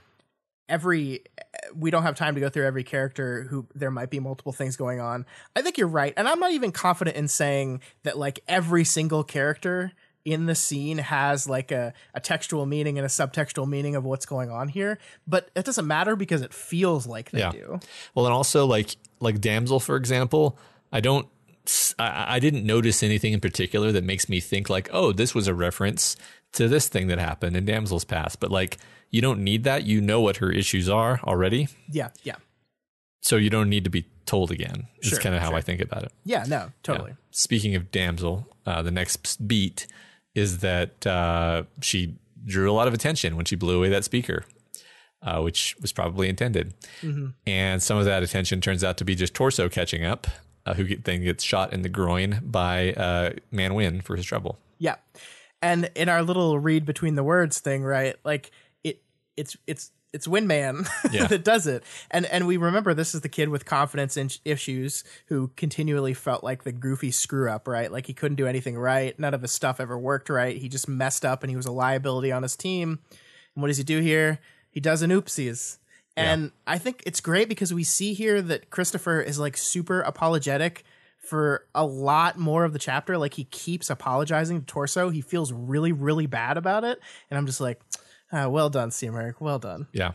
every 0.69 1.25
we 1.75 1.91
don't 1.91 2.03
have 2.05 2.15
time 2.15 2.35
to 2.35 2.41
go 2.41 2.49
through 2.49 2.67
every 2.67 2.85
character 2.85 3.45
who 3.51 3.67
there 3.75 3.91
might 3.91 4.11
be 4.11 4.21
multiple 4.21 4.53
things 4.53 4.77
going 4.77 5.01
on. 5.01 5.27
I 5.57 5.63
think 5.63 5.79
you're 5.79 5.89
right. 5.89 6.15
And 6.17 6.29
I'm 6.29 6.41
not 6.41 6.53
even 6.53 6.73
confident 6.73 7.17
in 7.17 7.29
saying 7.29 7.81
that 8.05 8.17
like 8.19 8.41
every 8.49 8.85
single 8.85 9.25
character 9.25 9.93
in 10.25 10.47
the 10.47 10.55
scene 10.55 10.99
has 10.99 11.49
like 11.49 11.71
a, 11.73 11.93
a 12.15 12.21
textual 12.21 12.67
meaning 12.67 12.99
and 12.99 13.05
a 13.05 13.09
subtextual 13.09 13.67
meaning 13.67 13.97
of 13.97 14.05
what's 14.05 14.27
going 14.27 14.51
on 14.51 14.69
here. 14.69 14.99
But 15.27 15.51
it 15.57 15.65
doesn't 15.65 15.87
matter 15.87 16.17
because 16.17 16.43
it 16.43 16.53
feels 16.53 17.07
like 17.07 17.31
they 17.31 17.41
Yeah. 17.41 17.53
do. 17.53 17.81
Well, 18.15 18.27
and 18.27 18.35
also 18.35 18.67
like 18.67 18.97
like 19.21 19.41
damsel, 19.41 19.81
for 19.81 19.97
example, 19.97 20.59
I 20.93 21.01
don't. 21.01 21.29
I, 21.99 22.37
I 22.37 22.39
didn't 22.39 22.65
notice 22.65 23.03
anything 23.03 23.35
in 23.35 23.41
particular 23.41 23.93
that 23.93 24.03
makes 24.03 24.29
me 24.29 24.41
think 24.41 24.71
like, 24.71 24.89
oh, 24.91 25.13
this 25.13 25.35
was 25.35 25.49
a 25.49 25.55
reference 25.55 26.17
to 26.55 26.69
this 26.69 26.89
thing 26.89 27.09
that 27.09 27.19
happened 27.19 27.57
in 27.57 27.65
Damsel's 27.65 28.05
past. 28.05 28.41
But 28.41 28.51
like, 28.51 28.79
you 29.11 29.21
don't 29.21 29.43
need 29.43 29.65
that. 29.65 29.85
You 29.85 30.01
know 30.01 30.21
what 30.21 30.37
her 30.39 30.51
issues 30.51 30.89
are 30.89 31.21
already, 31.25 31.69
Yeah, 31.91 32.11
yeah. 32.23 32.37
so 33.23 33.37
you 33.37 33.51
don't 33.51 33.69
need 33.71 33.85
to 33.85 33.91
be 33.91 34.05
told 34.27 34.51
again. 34.51 34.87
It's 34.99 35.09
Sure, 35.09 35.19
kind 35.19 35.35
of 35.35 35.41
how 35.41 35.49
sure. 35.49 35.57
I 35.57 35.61
think 35.63 35.81
about 35.81 36.03
it. 36.05 36.13
Yeah, 36.25 36.45
no, 36.47 36.73
totally. 36.83 37.15
Speaking 37.31 37.75
of 37.75 37.91
damsel, 37.91 38.47
uh, 38.67 38.83
the 38.83 38.91
next 38.91 39.47
beat 39.49 39.87
is 40.35 40.59
that 40.59 41.07
uh, 41.07 41.63
she 41.81 42.17
drew 42.45 42.71
a 42.71 42.75
lot 42.75 42.87
of 42.89 42.95
attention 42.95 43.37
when 43.37 43.45
she 43.47 43.57
blew 43.57 43.79
away 43.79 43.89
that 43.89 44.05
speaker, 44.05 44.45
uh, 45.23 45.41
which 45.41 45.75
was 45.81 45.93
probably 45.93 46.29
intended. 46.29 46.75
And 47.47 47.83
some 47.83 47.97
of 47.99 48.05
that 48.05 48.23
attention 48.23 48.61
turns 48.61 48.85
out 48.85 48.99
to 48.99 49.05
be 49.05 49.15
just 49.15 49.33
torso 49.35 49.69
catching 49.71 50.05
up, 50.05 50.27
uh, 50.67 50.75
who 50.75 50.85
get, 50.85 51.05
then 51.05 51.23
gets 51.25 51.43
shot 51.43 51.73
in 51.73 51.81
the 51.83 51.89
groin 51.89 52.41
by 52.45 52.93
uh, 52.93 53.33
Man 53.51 53.75
Win 53.75 54.03
for 54.03 54.17
his 54.17 54.27
trouble. 54.27 54.59
Yeah. 54.79 54.97
And 55.61 55.91
in 55.95 56.09
our 56.09 56.23
little 56.23 56.59
read 56.59 56.85
between 56.85 57.15
the 57.15 57.25
words 57.25 57.59
thing, 57.61 57.83
right? 57.83 58.17
Like 58.25 58.51
it 58.85 59.03
it's 59.37 59.57
it's 59.67 59.91
it's 60.13 60.27
Windman 60.27 60.89
Yeah. 61.13 61.27
that 61.27 61.45
does 61.45 61.67
it. 61.67 61.83
And 62.11 62.27
and 62.27 62.47
we 62.47 62.57
remember 62.57 62.95
this 62.95 63.15
is 63.15 63.21
the 63.23 63.29
kid 63.29 63.49
with 63.49 63.65
confidence 63.65 64.17
in 64.17 64.31
issues 64.45 65.05
who 65.27 65.51
continually 65.57 66.15
felt 66.15 66.43
like 66.45 66.63
the 66.65 66.73
goofy 66.73 67.11
screw 67.11 67.51
up, 67.51 67.67
right? 67.69 67.91
Like 67.91 68.07
he 68.07 68.15
couldn't 68.15 68.37
do 68.37 68.47
anything 68.47 68.79
right. 68.79 69.19
None 69.19 69.35
of 69.35 69.43
his 69.43 69.53
stuff 69.53 69.81
ever 69.81 69.99
worked 69.99 70.29
right. 70.31 70.57
He 70.57 70.69
just 70.69 70.89
messed 70.89 71.25
up 71.25 71.43
and 71.43 71.51
he 71.51 71.57
was 71.57 71.67
a 71.67 71.73
liability 71.73 72.31
on 72.33 72.43
his 72.43 72.57
team. 72.57 73.01
And 73.55 73.63
what 73.63 73.69
does 73.69 73.77
he 73.79 73.85
do 73.85 74.01
here? 74.01 74.39
He 74.71 74.81
does 74.81 75.03
an 75.03 75.11
oopsies. 75.11 75.79
And 76.17 76.51
I 76.67 76.79
think 76.79 77.05
it's 77.07 77.21
great 77.21 77.49
because 77.49 77.73
we 77.73 77.85
see 77.85 78.13
here 78.13 78.43
that 78.43 78.71
Christopher 78.71 79.21
is 79.21 79.39
like 79.39 79.57
super 79.57 80.01
apologetic 80.01 80.83
for 81.29 81.67
a 81.75 81.85
lot 81.85 82.39
more 82.39 82.65
of 82.65 82.73
the 82.73 82.79
chapter. 82.79 83.19
Like 83.19 83.35
he 83.35 83.45
keeps 83.45 83.91
apologizing 83.91 84.61
to 84.61 84.67
Torso. 84.67 85.11
He 85.11 85.21
feels 85.21 85.53
really, 85.53 85.93
really 85.93 86.27
bad 86.27 86.57
about 86.57 86.85
it. 86.85 86.99
And 87.31 87.37
I'm 87.39 87.47
just 87.47 87.61
like, 87.61 87.81
ah, 88.33 88.49
well 88.49 88.71
done, 88.71 88.91
Simurgh. 88.91 89.35
Well 89.41 89.59
done. 89.59 89.87
Yeah. 89.93 90.13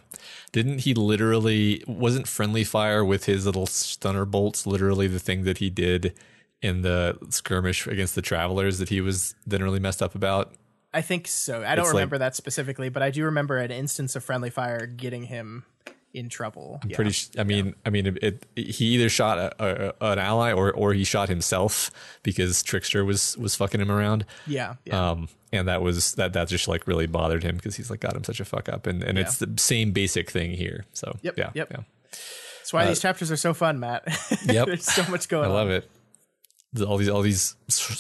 Didn't 0.51 0.79
he 0.79 0.93
literally, 0.93 1.83
wasn't 1.87 2.27
Friendly 2.27 2.63
Fire 2.63 3.05
with 3.05 3.25
his 3.25 3.45
little 3.45 3.65
stunner 3.67 4.25
bolts 4.25 4.65
literally 4.65 5.07
the 5.07 5.19
thing 5.19 5.43
that 5.43 5.59
he 5.59 5.69
did 5.69 6.13
in 6.61 6.81
the 6.81 7.17
skirmish 7.29 7.85
against 7.87 8.15
the 8.15 8.21
travelers 8.21 8.79
that 8.79 8.89
he 8.89 9.01
was 9.01 9.35
then 9.45 9.61
really 9.61 9.79
messed 9.79 10.01
up 10.01 10.15
about? 10.15 10.53
I 10.93 11.01
think 11.01 11.27
so. 11.27 11.63
I 11.63 11.75
don't 11.75 11.85
It's 11.85 11.93
like- 11.93 11.93
remember 12.01 12.17
that 12.19 12.35
specifically, 12.35 12.89
but 12.89 13.01
I 13.03 13.09
do 13.11 13.25
remember 13.25 13.57
an 13.57 13.71
instance 13.71 14.15
of 14.15 14.23
friendly 14.23 14.49
fire 14.49 14.85
getting 14.85 15.23
him 15.23 15.65
in 16.13 16.29
trouble. 16.29 16.79
Yeah. 16.87 16.95
pretty 16.95 17.11
sh- 17.11 17.29
i 17.39 17.43
mean 17.43 17.73
i 17.85 17.89
mean 17.89 18.05
it, 18.05 18.17
it, 18.23 18.45
he 18.55 18.85
either 18.93 19.09
shot 19.09 19.37
a, 19.39 19.95
a, 19.99 20.11
an 20.11 20.19
ally 20.19 20.53
or 20.53 20.71
or 20.71 20.93
he 20.93 21.03
shot 21.03 21.27
himself 21.27 21.89
because 22.21 22.61
trickster 22.61 23.03
was 23.03 23.35
was 23.37 23.55
fucking 23.55 23.81
him 23.81 23.89
around 23.91 24.23
yeah. 24.45 24.75
Yeah. 24.85 25.09
um 25.11 25.27
and 25.51 25.67
that 25.67 25.81
was 25.81 26.13
that 26.15 26.33
that 26.33 26.47
just 26.49 26.67
like 26.67 26.85
really 26.87 27.07
bothered 27.07 27.41
him 27.43 27.55
because 27.55 27.75
he's 27.75 27.89
like 27.89 27.99
God, 27.99 28.15
I'm 28.15 28.23
such 28.23 28.39
a 28.39 28.45
fuck 28.45 28.69
up 28.69 28.85
and 28.85 29.01
and 29.03 29.17
it's 29.17 29.37
the 29.37 29.51
same 29.57 29.91
basic 29.91 30.29
thing 30.29 30.51
here 30.51 30.85
so 30.93 31.17
Yep, 31.23 31.37
yeah 31.37 31.49
yep. 31.55 31.67
yeah 31.71 31.83
That's 32.59 32.71
why 32.73 32.85
these 32.85 32.99
chapters 33.01 33.31
are 33.31 33.37
so 33.37 33.53
fun, 33.55 33.79
Matt. 33.79 34.03
Yep. 34.45 34.67
There's 34.67 34.85
so 34.85 35.03
much 35.09 35.27
going 35.29 35.45
on 35.49 35.55
i 35.55 35.59
on. 35.61 35.67
love 35.67 35.69
it 35.71 35.89
all 36.87 36.97
these 36.97 37.09
all 37.09 37.21
these 37.23 37.55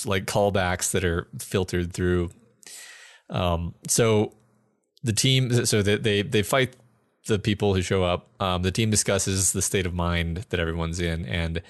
like 0.05 0.25
callbacks 0.25 0.91
that 0.91 1.03
are 1.03 1.27
filtered 1.39 1.93
through 1.93 2.29
um 3.29 3.73
so 3.87 4.33
the 5.03 5.13
team 5.13 5.65
so 5.65 5.81
they 5.81 5.95
they, 5.97 6.21
they 6.21 6.43
fight 6.43 6.75
the 7.27 7.39
people 7.39 7.73
who 7.73 7.81
show 7.81 8.03
up. 8.03 8.29
Um 8.41 8.63
the 8.63 8.71
team 8.71 8.89
discusses 8.89 9.53
the 9.53 9.61
state 9.61 9.85
of 9.85 9.93
mind 9.93 10.45
that 10.49 10.59
everyone's 10.59 10.99
in 10.99 11.25
and 11.25 11.61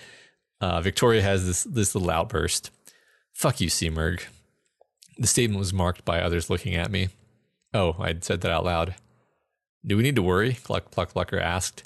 uh 0.61 0.81
victoria 0.81 1.21
has 1.21 1.45
this 1.45 1.63
this 1.63 1.95
little 1.95 2.09
outburst. 2.09 2.71
Fuck 3.33 3.61
you 3.61 3.69
Simurgh. 3.69 4.23
The 5.17 5.27
statement 5.27 5.59
was 5.59 5.73
marked 5.73 6.05
by 6.05 6.21
others 6.21 6.49
looking 6.49 6.75
at 6.75 6.91
me. 6.91 7.09
Oh 7.73 7.95
i'd 7.99 8.23
said 8.23 8.41
that 8.41 8.51
out 8.51 8.65
loud. 8.65 8.95
Do 9.85 9.97
we 9.97 10.03
need 10.03 10.15
to 10.15 10.21
worry? 10.23 10.53
Cluck 10.53 10.91
cluck 10.91 11.13
clucker 11.13 11.41
asked. 11.41 11.83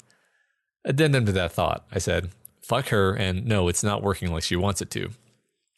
Addendum 0.84 1.26
to 1.26 1.32
that 1.32 1.52
thought 1.52 1.86
i 1.92 1.98
said. 1.98 2.30
Fuck 2.62 2.88
her 2.88 3.14
and 3.14 3.46
no 3.46 3.68
it's 3.68 3.84
not 3.84 4.02
working 4.02 4.32
like 4.32 4.42
she 4.42 4.56
wants 4.56 4.80
it 4.80 4.90
to. 4.92 5.10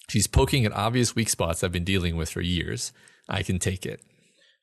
She's 0.09 0.27
poking 0.27 0.65
at 0.67 0.73
obvious 0.73 1.15
weak 1.15 1.29
spots 1.29 1.63
i've 1.63 1.73
been 1.73 1.85
dealing 1.85 2.17
with 2.17 2.31
for 2.31 2.41
years. 2.41 2.93
I 3.29 3.43
can 3.43 3.59
take 3.59 3.87
it. 3.87 4.01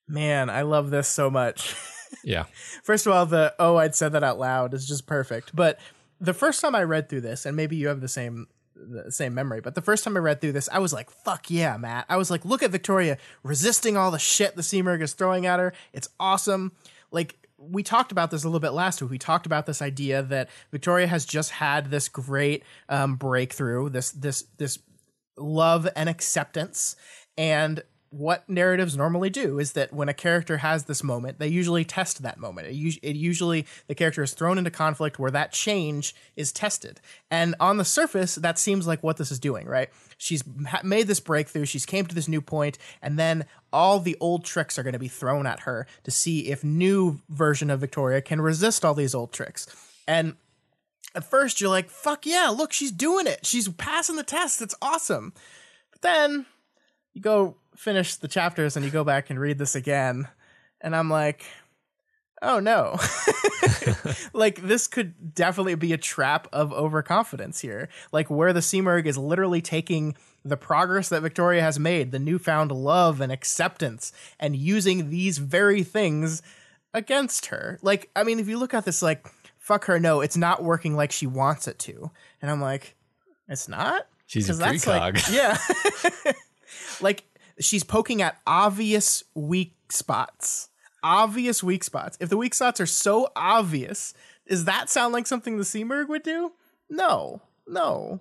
Man, 0.07 0.49
I 0.49 0.61
love 0.61 0.89
this 0.89 1.07
so 1.07 1.29
much. 1.29 1.75
yeah 2.23 2.45
First 2.83 3.05
of 3.05 3.13
all, 3.13 3.25
the 3.25 3.53
oh, 3.59 3.77
I'd 3.77 3.95
said 3.95 4.13
that 4.13 4.23
out 4.23 4.39
loud 4.39 4.73
is 4.73 4.87
just 4.87 5.07
perfect. 5.07 5.55
But 5.55 5.79
the 6.19 6.33
first 6.33 6.61
time 6.61 6.75
I 6.75 6.83
read 6.83 7.09
through 7.09 7.21
this, 7.21 7.45
and 7.45 7.55
maybe 7.55 7.75
you 7.75 7.87
have 7.87 8.01
the 8.01 8.07
same 8.07 8.47
the 8.75 9.11
same 9.11 9.33
memory, 9.33 9.59
but 9.59 9.75
the 9.75 9.81
first 9.81 10.03
time 10.03 10.15
I 10.15 10.19
read 10.19 10.39
through 10.39 10.51
this, 10.51 10.69
I 10.71 10.79
was 10.79 10.93
like, 10.93 11.09
"Fuck 11.09 11.49
yeah, 11.49 11.77
Matt!" 11.77 12.05
I 12.09 12.17
was 12.17 12.29
like, 12.29 12.45
"Look 12.45 12.63
at 12.63 12.71
Victoria 12.71 13.17
resisting 13.43 13.97
all 13.97 14.11
the 14.11 14.19
shit 14.19 14.55
the 14.55 14.61
Simurgh 14.61 15.01
is 15.01 15.13
throwing 15.13 15.45
at 15.45 15.59
her. 15.59 15.73
It's 15.93 16.09
awesome." 16.19 16.73
Like 17.11 17.35
we 17.57 17.81
talked 17.83 18.11
about 18.11 18.31
this 18.31 18.43
a 18.43 18.47
little 18.47 18.59
bit 18.59 18.71
last 18.73 19.01
week. 19.01 19.11
We 19.11 19.17
talked 19.17 19.45
about 19.45 19.65
this 19.65 19.81
idea 19.81 20.21
that 20.23 20.49
Victoria 20.71 21.07
has 21.07 21.25
just 21.25 21.51
had 21.51 21.89
this 21.89 22.07
great 22.07 22.63
um, 22.87 23.15
breakthrough, 23.15 23.89
this 23.89 24.11
this 24.11 24.43
this 24.57 24.79
love 25.37 25.87
and 25.95 26.07
acceptance, 26.07 26.95
and 27.37 27.83
what 28.09 28.47
narratives 28.47 28.95
normally 28.95 29.29
do 29.29 29.59
is 29.59 29.73
that 29.73 29.91
when 29.91 30.09
a 30.09 30.13
character 30.13 30.57
has 30.57 30.85
this 30.85 31.03
moment, 31.03 31.39
they 31.39 31.47
usually 31.47 31.83
test 31.83 32.21
that 32.21 32.39
moment. 32.39 32.67
It, 32.67 32.99
it 33.03 33.15
usually 33.15 33.65
the 33.87 33.95
character 33.95 34.23
is 34.23 34.33
thrown 34.33 34.57
into 34.57 34.71
conflict 34.71 35.19
where 35.19 35.31
that 35.31 35.51
change 35.51 36.15
is 36.35 36.51
tested. 36.51 37.01
And 37.29 37.55
on 37.59 37.77
the 37.77 37.85
surface, 37.85 38.35
that 38.35 38.57
seems 38.57 38.87
like 38.87 39.03
what 39.03 39.17
this 39.17 39.31
is 39.31 39.39
doing, 39.39 39.67
right? 39.67 39.89
She's 40.17 40.43
made 40.83 41.07
this 41.07 41.19
breakthrough. 41.19 41.65
She's 41.65 41.85
came 41.85 42.05
to 42.05 42.15
this 42.15 42.27
new 42.27 42.41
point, 42.41 42.77
and 43.01 43.19
then 43.19 43.45
all 43.73 43.99
the 43.99 44.17
old 44.19 44.45
tricks 44.45 44.79
are 44.79 44.83
going 44.83 44.93
to 44.93 44.99
be 44.99 45.07
thrown 45.07 45.45
at 45.45 45.61
her 45.61 45.85
to 46.03 46.11
see 46.11 46.49
if 46.49 46.63
new 46.63 47.19
version 47.29 47.69
of 47.69 47.79
Victoria 47.79 48.21
can 48.21 48.41
resist 48.41 48.85
all 48.85 48.93
these 48.93 49.13
old 49.13 49.33
tricks. 49.33 49.67
And 50.07 50.35
at 51.13 51.23
first 51.23 51.59
you're 51.59 51.69
like, 51.69 51.89
fuck 51.89 52.25
yeah, 52.25 52.53
look, 52.55 52.71
she's 52.71 52.91
doing 52.91 53.27
it. 53.27 53.45
She's 53.45 53.67
passing 53.67 54.15
the 54.15 54.23
test. 54.23 54.61
It's 54.61 54.75
awesome. 54.81 55.33
But 55.91 56.01
then 56.01 56.45
you 57.13 57.21
go 57.21 57.57
finish 57.77 58.15
the 58.15 58.27
chapters 58.27 58.75
and 58.75 58.83
you 58.83 58.91
go 58.91 59.03
back 59.03 59.29
and 59.29 59.39
read 59.39 59.57
this 59.57 59.75
again. 59.75 60.27
And 60.81 60.95
I'm 60.95 61.09
like, 61.09 61.45
oh 62.41 62.59
no. 62.59 62.97
like 64.33 64.61
this 64.61 64.87
could 64.87 65.33
definitely 65.33 65.75
be 65.75 65.93
a 65.93 65.97
trap 65.97 66.47
of 66.51 66.73
overconfidence 66.73 67.59
here. 67.59 67.87
Like 68.11 68.29
where 68.29 68.51
the 68.51 68.59
Simurgh 68.59 69.05
is 69.05 69.17
literally 69.17 69.61
taking 69.61 70.15
the 70.43 70.57
progress 70.57 71.09
that 71.09 71.21
Victoria 71.21 71.61
has 71.61 71.79
made, 71.79 72.11
the 72.11 72.19
newfound 72.19 72.71
love 72.71 73.21
and 73.21 73.31
acceptance, 73.31 74.11
and 74.39 74.55
using 74.55 75.09
these 75.09 75.37
very 75.37 75.83
things 75.83 76.41
against 76.93 77.47
her. 77.47 77.77
Like, 77.81 78.09
I 78.15 78.23
mean, 78.23 78.39
if 78.39 78.47
you 78.47 78.57
look 78.57 78.73
at 78.73 78.85
this, 78.85 79.01
like, 79.01 79.27
fuck 79.59 79.85
her, 79.85 79.99
no, 79.99 80.21
it's 80.21 80.37
not 80.37 80.63
working 80.63 80.95
like 80.95 81.11
she 81.11 81.27
wants 81.27 81.67
it 81.67 81.77
to. 81.79 82.11
And 82.41 82.49
I'm 82.49 82.61
like, 82.61 82.95
it's 83.47 83.67
not? 83.67 84.07
She's 84.25 84.49
a 84.49 84.53
precog. 84.53 85.15
Like, 85.27 86.25
yeah. 86.25 86.31
like, 87.01 87.23
she's 87.59 87.83
poking 87.83 88.21
at 88.21 88.37
obvious 88.45 89.23
weak 89.33 89.75
spots. 89.89 90.69
Obvious 91.03 91.63
weak 91.63 91.83
spots. 91.83 92.17
If 92.19 92.29
the 92.29 92.37
weak 92.37 92.53
spots 92.53 92.81
are 92.81 92.85
so 92.85 93.29
obvious, 93.35 94.13
does 94.47 94.65
that 94.65 94.89
sound 94.89 95.13
like 95.13 95.27
something 95.27 95.57
the 95.57 95.63
Simurgh 95.63 96.09
would 96.09 96.23
do? 96.23 96.53
No. 96.89 97.41
No. 97.67 98.19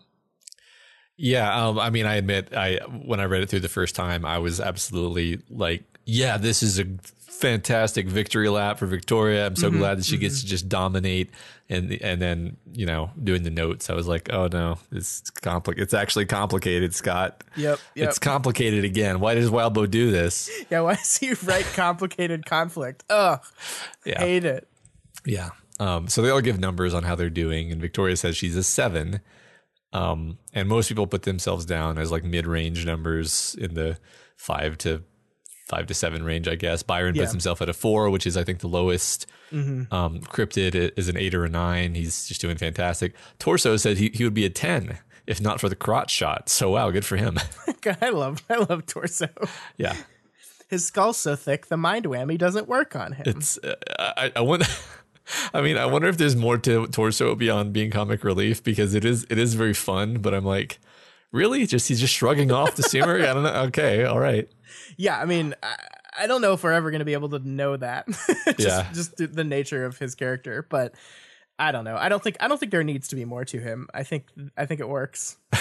Yeah, 1.17 1.69
um, 1.69 1.79
I 1.79 1.89
mean, 1.91 2.05
I 2.05 2.17
admit, 2.17 2.55
I 2.55 2.77
when 3.05 3.21
I 3.21 3.25
read 3.25 3.43
it 3.43 3.49
through 3.49 3.61
the 3.61 3.69
first 3.69 3.95
time, 3.95 4.25
I 4.25 4.39
was 4.39 4.61
absolutely 4.61 5.41
like, 5.49 5.85
"Yeah, 6.07 6.39
this 6.39 6.63
is 6.63 6.79
a 6.79 6.87
fantastic 7.21 8.07
victory 8.09 8.49
lap 8.49 8.79
for 8.79 8.87
Victoria." 8.87 9.47
I'm 9.47 9.57
so 9.57 9.71
glad 9.71 9.99
that 9.99 10.07
she 10.07 10.17
gets 10.17 10.41
to 10.41 10.47
just 10.47 10.69
dominate, 10.69 11.31
and 11.69 11.93
and 12.01 12.23
then 12.23 12.57
you 12.73 12.87
know, 12.87 13.11
doing 13.23 13.43
the 13.43 13.51
notes, 13.51 13.91
I 13.91 13.95
was 13.95 14.07
like, 14.09 14.33
"Oh 14.33 14.49
no, 14.51 14.79
it's 14.91 15.23
compli- 15.43 15.79
It's 15.79 15.93
actually 15.93 16.25
complicated, 16.27 16.95
Scott. 16.95 17.45
Yep. 17.57 17.79
Yep. 17.95 18.09
It's 18.09 18.19
complicated 18.19 18.85
again. 18.85 19.21
Why 19.21 19.35
does 19.35 19.51
Wildbow 19.51 19.91
do 19.91 20.11
this? 20.11 20.49
yeah, 20.71 20.81
why 20.81 20.95
does 20.95 21.19
he 21.19 21.35
write 21.45 21.67
complicated 21.75 22.47
conflict? 22.47 23.05
Ugh. 23.11 23.41
Yeah, 24.07 24.21
Hate 24.21 24.45
it. 24.45 24.69
Yeah. 25.27 25.51
Um, 25.79 26.09
so 26.09 26.23
they 26.23 26.31
all 26.31 26.41
give 26.41 26.59
numbers 26.59 26.95
on 26.95 27.03
how 27.03 27.15
they're 27.17 27.29
doing, 27.29 27.71
and 27.71 27.81
Victoria 27.81 28.17
says 28.17 28.35
she's 28.37 28.57
a 28.57 28.63
seven. 28.63 29.21
Um, 29.93 30.39
and 30.55 30.69
most 30.69 30.89
people 30.89 31.07
put 31.07 31.23
themselves 31.23 31.65
down 31.65 31.99
as 31.99 32.11
like 32.11 32.25
mid-range 32.25 32.85
numbers 32.87 33.55
in 33.59 33.75
the 33.75 33.99
five 34.37 34.79
to 34.79 35.03
five 35.67 35.87
to 35.87 35.95
seven 35.95 36.25
range, 36.25 36.49
I 36.49 36.55
guess. 36.55 36.83
Byron 36.83 37.15
Yeah. 37.15 37.23
puts 37.23 37.33
himself 37.33 37.61
at 37.61 37.69
a 37.69 37.73
four, 37.73 38.09
which 38.11 38.27
is 38.27 38.37
I 38.37 38.45
think 38.45 38.61
the 38.61 38.69
lowest. 38.69 39.27
Mm-hmm. 39.53 39.93
Um, 39.95 40.21
Cryptid 40.21 40.93
is 40.97 41.09
an 41.09 41.17
eight 41.17 41.35
or 41.35 41.45
a 41.45 41.49
nine. 41.49 41.95
He's 41.95 42.27
just 42.27 42.41
doing 42.41 42.57
fantastic. 42.57 43.15
Torso 43.39 43.77
said 43.77 43.99
he, 43.99 44.11
he 44.15 44.25
would 44.25 44.35
be 44.35 44.45
a 44.47 44.51
ten 44.51 44.99
if 45.27 45.41
not 45.41 45.61
for 45.61 45.69
the 45.69 45.75
crotch 45.75 46.11
shot. 46.13 46.49
So 46.49 46.71
wow, 46.71 46.91
good 46.91 47.05
for 47.05 47.17
him. 47.17 47.39
God, 47.81 47.99
I 48.03 48.11
love 48.11 48.43
I 48.49 48.57
love 48.57 48.87
Torso. 48.87 49.29
yeah. 49.77 49.97
His 50.69 50.87
skull's 50.87 51.17
so 51.17 51.37
thick 51.37 51.67
the 51.67 51.77
mind 51.77 52.07
whammy 52.07 52.37
doesn't 52.39 52.67
work 52.69 52.97
on 52.97 53.13
him. 53.13 53.25
It's 53.27 53.59
uh, 53.59 53.75
I, 53.99 54.33
I 54.37 54.41
wonder. 54.41 54.67
I 55.53 55.61
mean, 55.61 55.77
I 55.77 55.87
wonder 55.87 56.07
if 56.09 56.17
there's 56.19 56.37
more 56.37 56.57
to 56.59 56.87
Torso 56.87 57.35
beyond 57.35 57.73
being 57.73 57.91
comic 57.91 58.23
relief 58.23 58.63
because 58.63 58.95
it 58.95 59.05
is 59.05 59.27
it 59.29 59.39
is 59.39 59.55
very 59.55 59.75
fun. 59.75 60.19
But 60.19 60.35
I'm 60.35 60.45
like, 60.45 60.79
really? 61.37 61.67
Just 61.67 61.87
he's 61.89 62.01
just 62.01 62.15
shrugging 62.15 62.51
off 62.51 62.75
the 62.77 62.83
Simurgh? 62.83 63.29
I 63.29 63.33
don't 63.35 63.43
know. 63.45 63.55
Okay, 63.69 64.05
all 64.05 64.19
right. 64.19 64.49
yeah, 64.97 65.21
I 65.21 65.25
mean, 65.27 65.55
I, 65.63 65.77
I 66.21 66.27
don't 66.27 66.41
know 66.41 66.53
if 66.55 66.65
we're 66.65 66.73
ever 66.73 66.91
going 66.91 66.99
to 67.01 67.05
be 67.05 67.13
able 67.13 67.29
to 67.31 67.39
know 67.39 67.77
that. 67.77 68.07
just, 68.47 68.59
Yeah. 68.59 68.87
just 68.93 69.17
the- 69.17 69.45
nature 69.45 69.85
of 69.85 69.99
his 69.99 70.15
character, 70.15 70.67
but 70.69 70.95
I 71.59 71.73
don't 71.73 71.85
know. 71.85 71.97
I 71.97 72.09
don't 72.09 72.23
think 72.23 72.37
I 72.41 72.49
don't 72.49 72.59
think 72.59 72.73
there 72.73 72.83
needs 72.85 73.09
to 73.09 73.17
be 73.17 73.25
more 73.25 73.45
to 73.47 73.59
him. 73.61 73.89
I 73.95 74.03
think 74.03 74.27
I 74.57 74.67
think 74.67 74.81
it 74.81 74.89
works. 74.89 75.37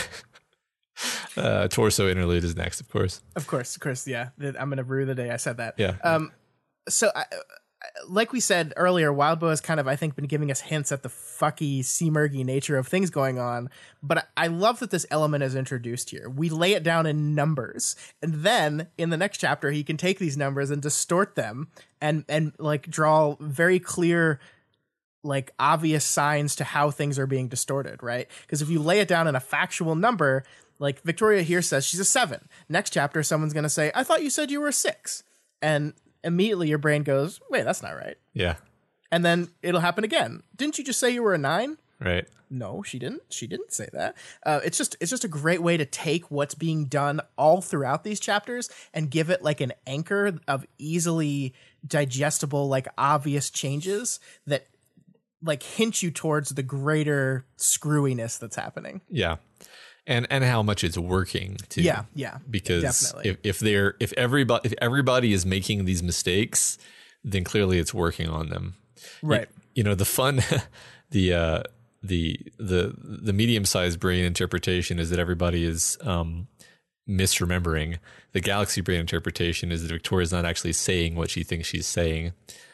Uh, 1.38 1.68
Torso 1.68 2.08
interlude 2.08 2.46
is 2.46 2.56
next, 2.56 2.80
of 2.80 2.88
course. 2.90 3.22
Of 3.36 3.46
course, 3.48 3.76
of 3.76 3.82
course, 3.82 4.08
yeah. 4.08 4.30
I'm 4.40 4.70
going 4.70 4.78
to 4.78 4.86
rue 4.86 5.06
the 5.06 5.16
day 5.16 5.30
I 5.32 5.36
said 5.36 5.58
that. 5.58 5.74
Yeah. 5.78 5.96
Um, 6.02 6.32
so, 6.88 7.12
I- 7.14 7.26
like 8.08 8.32
we 8.32 8.40
said 8.40 8.74
earlier, 8.78 9.12
Wildbow 9.12 9.50
has 9.50 9.60
kind 9.60 9.80
of, 9.80 9.88
I 9.88 9.96
think, 9.96 10.16
been 10.16 10.28
giving 10.28 10.50
us 10.50 10.62
hints 10.62 10.92
at 10.92 11.04
the 11.04 11.10
fucky, 11.10 11.82
seamergy 11.82 12.46
nature 12.46 12.78
of 12.78 12.88
things 12.88 13.10
going 13.10 13.38
on. 13.38 13.70
But 14.02 14.30
I 14.38 14.46
I 14.46 14.48
love 14.48 14.78
that 14.78 14.92
this 14.92 15.08
element 15.10 15.44
is 15.44 15.56
introduced 15.56 16.12
here. 16.12 16.30
We 16.30 16.50
lay 16.50 16.74
it 16.74 16.84
down 16.84 17.08
in 17.08 17.34
numbers, 17.34 17.96
and 18.22 18.36
then 18.36 18.90
in 18.96 19.10
the 19.10 19.18
next 19.18 19.40
chapter, 19.40 19.72
he 19.72 19.84
can 19.84 19.98
take 19.98 20.20
these 20.20 20.38
numbers 20.38 20.70
and 20.70 20.84
distort 20.84 21.34
them, 21.34 21.70
and 22.00 22.26
and 22.30 22.54
like 22.60 22.88
draw 22.88 23.38
very 23.40 23.80
clear 23.80 24.40
like 25.24 25.52
obvious 25.58 26.06
signs 26.06 26.56
to 26.58 26.64
how 26.64 26.92
things 26.92 27.18
are 27.18 27.26
being 27.26 27.48
distorted, 27.48 28.04
right? 28.04 28.28
Because 28.44 28.62
if 28.62 28.70
you 28.70 28.80
lay 28.80 29.00
it 29.00 29.08
down 29.08 29.28
in 29.28 29.36
a 29.36 29.40
factual 29.40 29.96
number, 29.96 30.44
like 30.78 31.02
Victoria 31.02 31.42
here 31.42 31.64
says 31.64 31.88
she's 31.88 32.00
a 32.00 32.06
seven. 32.06 32.48
Next 32.70 32.92
chapter, 32.92 33.24
someone's 33.24 33.54
going 33.54 33.64
to 33.64 33.70
say, 33.70 33.92
I 33.96 34.04
thought 34.04 34.22
you 34.22 34.30
said 34.30 34.52
you 34.52 34.62
were 34.62 34.68
a 34.68 34.74
six. 34.74 35.24
And 35.60 35.94
immediately 36.26 36.68
your 36.68 36.78
brain 36.78 37.04
goes, 37.04 37.40
wait, 37.50 37.64
that's 37.64 37.82
not 37.84 37.92
right. 37.92 38.18
Yeah. 38.34 38.56
And 39.12 39.24
then 39.24 39.50
it'll 39.62 39.82
happen 39.82 40.04
again. 40.04 40.44
Didn't 40.56 40.78
you 40.78 40.84
just 40.84 41.00
say 41.00 41.12
you 41.12 41.24
were 41.24 41.34
a 41.34 41.38
nine? 41.38 41.78
Right. 42.00 42.28
No, 42.50 42.84
she 42.84 43.00
didn't. 43.00 43.22
She 43.30 43.48
didn't 43.48 43.72
say 43.72 43.88
that. 43.94 44.16
Uh, 44.46 44.60
it's 44.64 44.78
just 44.78 44.96
it's 45.00 45.10
just 45.10 45.24
a 45.24 45.30
great 45.30 45.62
way 45.62 45.78
to 45.78 45.86
take 45.86 46.30
what's 46.30 46.54
being 46.54 46.86
done 46.86 47.22
all 47.38 47.62
throughout 47.62 48.04
these 48.04 48.20
chapters 48.20 48.70
and 48.94 49.10
give 49.10 49.30
it 49.30 49.42
like 49.42 49.62
an 49.62 49.74
anchor 49.88 50.40
of 50.48 50.66
easily 50.78 51.54
digestible, 51.86 52.68
like 52.68 52.88
obvious 52.98 53.50
changes 53.50 54.20
that 54.46 54.68
like 55.42 55.64
hint 55.64 56.04
you 56.04 56.12
towards 56.12 56.50
the 56.50 56.64
greater 56.64 57.46
screwiness 57.58 58.38
that's 58.38 58.56
happening. 58.56 59.02
Yeah. 59.10 59.38
And 60.08 60.28
and 60.30 60.44
how 60.44 60.62
much 60.62 60.84
it's 60.84 60.98
working 60.98 61.58
too. 61.70 61.82
Yeah, 61.82 62.04
yeah, 62.14 62.38
Because 62.50 62.84
definitely. 62.84 63.32
if, 63.32 63.38
if 63.44 63.60
they're 63.60 63.96
if 64.00 64.14
everybody 64.14 64.68
if 64.70 64.74
everybody 64.80 65.34
is 65.34 65.46
making 65.46 65.86
these 65.86 66.04
mistakes, 66.04 66.78
then 67.24 67.44
clearly 67.44 67.80
it's 67.80 67.94
working 67.94 68.30
on 68.30 68.50
them. 68.50 68.76
Right. 69.24 69.48
you 69.74 69.84
know 69.84 69.96
the 69.96 70.06
fun 70.06 70.42
the 71.10 71.34
uh 71.34 71.64
the 72.04 72.40
the 72.58 72.94
the 72.98 73.34
medium 73.34 73.66
sized 73.66 74.00
brain 74.00 74.24
interpretation 74.26 75.00
is 75.00 75.10
that 75.10 75.18
everybody 75.20 75.64
is 75.64 75.98
um 76.02 76.48
misremembering 77.08 77.98
the 78.32 78.42
galaxy 78.42 78.82
brain 78.82 79.00
interpretation 79.00 79.72
is 79.72 79.82
that 79.84 79.90
victoria's 79.90 80.32
not 80.32 80.46
actually 80.46 80.74
saying 80.74 81.16
what 81.16 81.30
she 81.30 81.44
thinks 81.44 81.68
she's 81.68 81.88
saying 81.88 82.34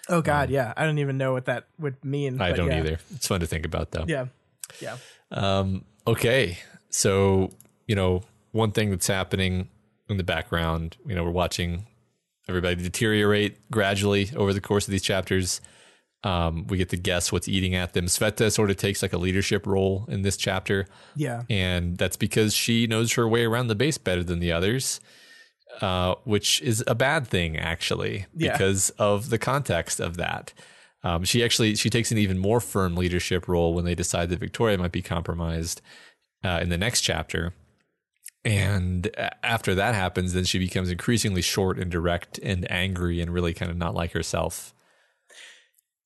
Oh 0.09 0.21
God, 0.21 0.49
yeah. 0.49 0.73
I 0.75 0.85
don't 0.85 0.97
even 0.97 1.17
know 1.17 1.31
what 1.31 1.45
that 1.45 1.67
would 1.79 2.03
mean. 2.03 2.41
i 2.41 2.51
don't 2.51 2.67
yeah. 2.71 2.79
either 2.79 2.99
it's 3.13 3.27
fun 3.27 3.39
to 3.39 3.47
think 3.47 3.65
about 3.65 3.91
though 3.91 4.05
Yeah, 4.07 4.25
yeah. 4.81 4.97
um 5.31 5.85
okay 6.07 6.57
so 6.91 7.49
you 7.87 7.95
know 7.95 8.21
one 8.51 8.71
thing 8.71 8.89
that's 8.91 9.07
happening 9.07 9.67
in 10.09 10.17
the 10.17 10.23
background 10.23 10.97
you 11.07 11.15
know 11.15 11.23
we're 11.23 11.31
watching 11.31 11.85
everybody 12.49 12.75
deteriorate 12.75 13.69
gradually 13.71 14.29
over 14.35 14.53
the 14.53 14.61
course 14.61 14.87
of 14.87 14.91
these 14.91 15.01
chapters 15.03 15.61
um, 16.23 16.67
we 16.67 16.77
get 16.77 16.89
to 16.89 16.97
guess 16.97 17.31
what's 17.31 17.47
eating 17.47 17.73
at 17.73 17.93
them. 17.93 18.05
Sveta 18.05 18.51
sort 18.51 18.69
of 18.69 18.77
takes 18.77 19.01
like 19.01 19.11
a 19.11 19.17
leadership 19.17 19.65
role 19.65 20.05
in 20.07 20.21
this 20.21 20.37
chapter. 20.37 20.85
Yeah. 21.15 21.41
and 21.49 21.97
that's 21.97 22.15
because 22.15 22.53
she 22.53 22.85
knows 22.85 23.13
her 23.13 23.27
way 23.27 23.43
around 23.43 23.69
the 23.69 23.75
base 23.75 23.97
better 23.97 24.23
than 24.23 24.37
the 24.39 24.51
others, 24.51 24.99
uh, 25.81 26.13
which 26.25 26.61
is 26.61 26.83
a 26.85 26.93
bad 26.93 27.25
thing 27.25 27.57
actually 27.57 28.27
Yeah. 28.35 28.51
because 28.51 28.91
of 28.99 29.31
the 29.31 29.39
context 29.39 29.99
of 29.99 30.17
that. 30.17 30.53
Um, 31.03 31.23
she 31.23 31.43
actually 31.43 31.73
she 31.73 31.89
takes 31.89 32.11
an 32.11 32.19
even 32.19 32.37
more 32.37 32.59
firm 32.59 32.95
leadership 32.95 33.47
role 33.47 33.73
when 33.73 33.85
they 33.85 33.95
decide 33.95 34.29
that 34.29 34.37
Victoria 34.39 34.77
might 34.77 34.91
be 34.91 35.01
compromised 35.01 35.81
uh, 36.43 36.59
in 36.61 36.69
the 36.69 36.77
next 36.77 37.01
chapter. 37.01 37.53
And 38.43 39.09
after 39.43 39.75
that 39.75 39.93
happens, 39.93 40.33
then 40.33 40.45
she 40.45 40.57
becomes 40.57 40.89
increasingly 40.89 41.41
short 41.43 41.77
and 41.77 41.91
direct 41.91 42.39
and 42.39 42.69
angry 42.71 43.21
and 43.21 43.31
really 43.31 43.53
kind 43.53 43.69
of 43.69 43.77
not 43.77 43.93
like 43.93 44.13
herself. 44.13 44.73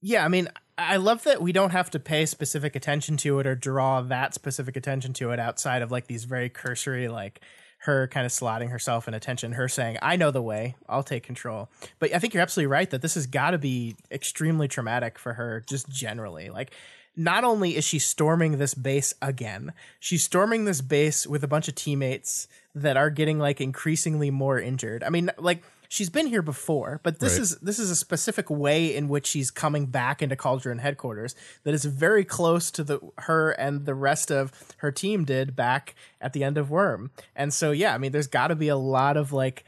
Yeah, 0.01 0.25
I 0.25 0.27
mean, 0.27 0.49
I 0.77 0.97
love 0.97 1.23
that 1.23 1.41
we 1.41 1.53
don't 1.53 1.71
have 1.71 1.89
to 1.91 1.99
pay 1.99 2.25
specific 2.25 2.75
attention 2.75 3.15
to 3.17 3.39
it 3.39 3.47
or 3.47 3.55
draw 3.55 4.01
that 4.01 4.33
specific 4.33 4.75
attention 4.75 5.13
to 5.13 5.31
it 5.31 5.39
outside 5.39 5.81
of 5.81 5.91
like 5.91 6.07
these 6.07 6.25
very 6.25 6.49
cursory, 6.49 7.07
like 7.07 7.39
her 7.79 8.07
kind 8.07 8.25
of 8.25 8.31
slotting 8.31 8.69
herself 8.69 9.07
in 9.07 9.13
attention, 9.13 9.53
her 9.53 9.69
saying, 9.69 9.97
I 10.01 10.17
know 10.17 10.31
the 10.31 10.41
way, 10.41 10.75
I'll 10.89 11.03
take 11.03 11.23
control. 11.23 11.69
But 11.99 12.13
I 12.13 12.19
think 12.19 12.33
you're 12.33 12.43
absolutely 12.43 12.67
right 12.67 12.89
that 12.89 13.01
this 13.01 13.15
has 13.15 13.27
got 13.27 13.51
to 13.51 13.57
be 13.57 13.95
extremely 14.11 14.67
traumatic 14.67 15.17
for 15.17 15.33
her 15.33 15.63
just 15.65 15.87
generally. 15.87 16.49
Like, 16.49 16.71
not 17.15 17.43
only 17.43 17.75
is 17.75 17.83
she 17.83 17.99
storming 17.99 18.57
this 18.57 18.73
base 18.73 19.13
again, 19.21 19.73
she's 19.99 20.23
storming 20.23 20.65
this 20.65 20.81
base 20.81 21.25
with 21.25 21.43
a 21.43 21.47
bunch 21.47 21.67
of 21.67 21.75
teammates 21.75 22.47
that 22.73 22.97
are 22.97 23.09
getting 23.09 23.39
like 23.39 23.61
increasingly 23.61 24.29
more 24.31 24.59
injured. 24.59 25.03
I 25.03 25.09
mean, 25.09 25.31
like 25.37 25.63
she's 25.87 26.09
been 26.09 26.27
here 26.27 26.41
before, 26.41 26.99
but 27.03 27.19
this 27.19 27.33
Right. 27.33 27.41
is 27.43 27.57
this 27.59 27.79
is 27.79 27.89
a 27.89 27.95
specific 27.95 28.49
way 28.49 28.93
in 28.93 29.07
which 29.07 29.27
she's 29.27 29.49
coming 29.49 29.85
back 29.85 30.21
into 30.21 30.35
Cauldron 30.35 30.79
headquarters 30.79 31.35
that 31.63 31.73
is 31.73 31.85
very 31.85 32.25
close 32.25 32.69
to 32.71 32.83
the 32.83 32.99
her 33.19 33.51
and 33.51 33.85
the 33.85 33.95
rest 33.95 34.29
of 34.31 34.51
her 34.77 34.91
team 34.91 35.23
did 35.23 35.55
back 35.55 35.95
at 36.19 36.33
the 36.33 36.43
end 36.43 36.57
of 36.57 36.69
Worm. 36.69 37.11
And 37.35 37.53
so 37.53 37.71
yeah, 37.71 37.93
I 37.93 37.97
mean 37.97 38.11
there's 38.11 38.27
got 38.27 38.47
to 38.47 38.55
be 38.55 38.67
a 38.67 38.75
lot 38.75 39.15
of 39.15 39.31
like 39.31 39.63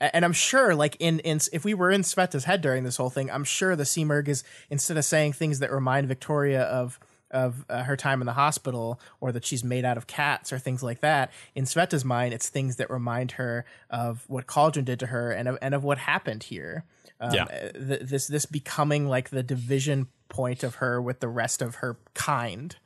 and 0.00 0.24
I'm 0.24 0.32
sure 0.32 0.74
like 0.74 0.96
in 1.00 1.18
in 1.20 1.40
if 1.52 1.64
we 1.64 1.74
were 1.74 1.90
in 1.90 2.02
Sveta's 2.02 2.44
head 2.44 2.60
during 2.60 2.84
this 2.84 2.96
whole 2.96 3.10
thing, 3.10 3.30
I'm 3.30 3.44
sure 3.44 3.74
the 3.76 3.84
Simurgh 3.84 4.28
is 4.28 4.44
instead 4.70 4.96
of 4.96 5.04
saying 5.04 5.32
things 5.34 5.58
that 5.58 5.72
remind 5.72 6.08
Victoria 6.08 6.62
of 6.62 6.98
of 7.32 7.64
uh, 7.68 7.82
her 7.82 7.96
time 7.96 8.22
in 8.22 8.26
the 8.26 8.32
hospital 8.34 9.00
or 9.20 9.32
that 9.32 9.44
she's 9.44 9.64
made 9.64 9.84
out 9.84 9.96
of 9.96 10.06
cats 10.06 10.52
or 10.52 10.58
things 10.60 10.82
like 10.82 11.00
that. 11.00 11.32
In 11.56 11.64
Sveta's 11.64 12.04
mind, 12.04 12.32
it's 12.32 12.48
things 12.48 12.76
that 12.76 12.88
remind 12.88 13.32
her 13.32 13.64
of 13.90 14.24
what 14.28 14.46
Cauldron 14.46 14.84
did 14.84 15.00
to 15.00 15.06
her 15.06 15.32
and 15.32 15.48
of, 15.48 15.58
and 15.60 15.74
of 15.74 15.82
what 15.82 15.98
happened 15.98 16.44
here. 16.44 16.84
Um, 17.20 17.34
Yeah. 17.34 17.42
uh, 17.44 17.72
th- 17.72 18.00
this 18.02 18.26
this 18.28 18.46
becoming 18.46 19.08
like 19.08 19.30
the 19.30 19.42
division 19.42 20.06
point 20.28 20.62
of 20.62 20.76
her 20.76 21.02
with 21.02 21.18
the 21.20 21.28
rest 21.28 21.62
of 21.62 21.76
her 21.76 21.96
kind. 22.14 22.76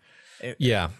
Yeah, 0.59 0.85
it 0.87 0.91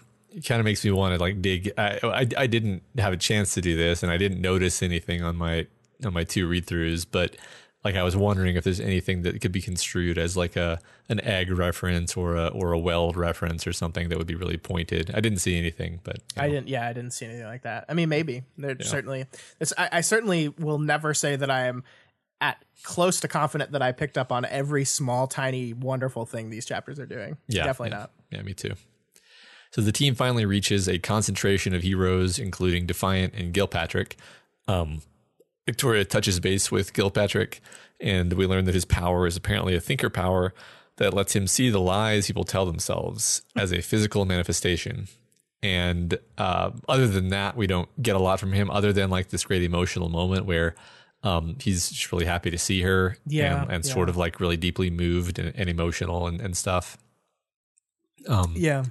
kind 0.45 0.59
of 0.59 0.65
makes 0.65 0.83
me 0.83 0.91
want 0.91 1.15
to 1.15 1.21
like 1.21 1.41
dig. 1.41 1.71
I, 1.77 1.99
I 2.03 2.27
I 2.37 2.47
didn't 2.47 2.83
have 2.97 3.13
a 3.13 3.17
chance 3.17 3.53
to 3.55 3.61
do 3.61 3.75
this, 3.75 4.03
and 4.03 4.11
I 4.11 4.17
didn't 4.17 4.41
notice 4.41 4.81
anything 4.81 5.23
on 5.23 5.35
my 5.35 5.67
on 6.05 6.13
my 6.13 6.23
two 6.23 6.47
read 6.47 6.65
throughs, 6.65 7.05
but 7.09 7.35
like 7.83 7.95
I 7.95 8.03
was 8.03 8.15
wondering 8.15 8.55
if 8.55 8.63
there's 8.63 8.79
anything 8.79 9.23
that 9.23 9.41
could 9.41 9.51
be 9.51 9.61
construed 9.61 10.17
as 10.17 10.37
like 10.37 10.55
a 10.55 10.79
an 11.09 11.19
egg 11.21 11.51
reference 11.51 12.15
or 12.15 12.35
a 12.35 12.47
or 12.47 12.71
a 12.71 12.79
weld 12.79 13.17
reference 13.17 13.65
or 13.65 13.73
something 13.73 14.09
that 14.09 14.17
would 14.17 14.27
be 14.27 14.35
really 14.35 14.57
pointed. 14.57 15.11
I 15.13 15.19
didn't 15.19 15.39
see 15.39 15.57
anything, 15.57 15.99
but 16.03 16.17
I 16.37 16.47
know. 16.47 16.53
didn't. 16.53 16.67
Yeah, 16.69 16.87
I 16.87 16.93
didn't 16.93 17.11
see 17.11 17.25
anything 17.25 17.45
like 17.45 17.63
that. 17.63 17.85
I 17.89 17.93
mean, 17.93 18.09
maybe 18.09 18.43
there 18.57 18.77
certainly. 18.81 19.25
It's, 19.59 19.73
I, 19.77 19.89
I 19.93 20.01
certainly 20.01 20.49
will 20.49 20.79
never 20.79 21.13
say 21.13 21.35
that 21.35 21.49
I 21.49 21.67
am 21.67 21.83
at 22.39 22.63
close 22.83 23.19
to 23.21 23.27
confident 23.27 23.71
that 23.71 23.81
I 23.81 23.91
picked 23.91 24.17
up 24.17 24.31
on 24.31 24.45
every 24.45 24.85
small, 24.85 25.27
tiny, 25.27 25.73
wonderful 25.73 26.25
thing 26.25 26.49
these 26.49 26.65
chapters 26.65 26.99
are 26.99 27.05
doing. 27.05 27.37
Yeah, 27.47 27.65
definitely 27.65 27.91
yeah. 27.91 27.99
not. 27.99 28.11
Yeah, 28.31 28.41
me 28.43 28.53
too. 28.53 28.73
So 29.71 29.81
the 29.81 29.91
team 29.91 30.15
finally 30.15 30.45
reaches 30.45 30.87
a 30.87 30.99
concentration 30.99 31.73
of 31.73 31.81
heroes, 31.81 32.37
including 32.37 32.85
Defiant 32.85 33.33
and 33.33 33.53
Gilpatrick. 33.53 34.13
Um, 34.67 35.01
Victoria 35.65 36.03
touches 36.03 36.39
base 36.39 36.71
with 36.71 36.93
Gilpatrick, 36.93 37.59
and 37.99 38.33
we 38.33 38.45
learn 38.45 38.65
that 38.65 38.75
his 38.75 38.85
power 38.85 39.27
is 39.27 39.37
apparently 39.37 39.75
a 39.75 39.79
thinker 39.79 40.09
power 40.09 40.53
that 40.97 41.13
lets 41.13 41.35
him 41.35 41.47
see 41.47 41.69
the 41.69 41.79
lies 41.79 42.27
people 42.27 42.43
tell 42.43 42.65
themselves 42.65 43.43
as 43.55 43.71
a 43.71 43.81
physical 43.81 44.25
manifestation. 44.25 45.07
And 45.63 46.17
uh, 46.37 46.71
other 46.89 47.07
than 47.07 47.29
that, 47.29 47.55
we 47.55 47.67
don't 47.67 47.87
get 48.01 48.15
a 48.15 48.19
lot 48.19 48.39
from 48.39 48.51
him, 48.51 48.69
other 48.69 48.91
than 48.91 49.09
like 49.09 49.29
this 49.29 49.45
great 49.45 49.63
emotional 49.63 50.09
moment 50.09 50.45
where 50.45 50.75
um, 51.23 51.55
he's 51.61 51.89
just 51.89 52.11
really 52.11 52.25
happy 52.25 52.49
to 52.49 52.57
see 52.57 52.81
her, 52.81 53.15
Yeah, 53.25 53.61
and, 53.61 53.71
and 53.71 53.85
yeah. 53.85 53.93
sort 53.93 54.09
of 54.09 54.17
like 54.17 54.39
really 54.39 54.57
deeply 54.57 54.89
moved 54.89 55.39
and, 55.39 55.53
and 55.55 55.69
emotional 55.69 56.27
and, 56.27 56.41
and 56.41 56.57
stuff. 56.57 56.97
Um, 58.27 58.53
Yeah, 58.57 58.85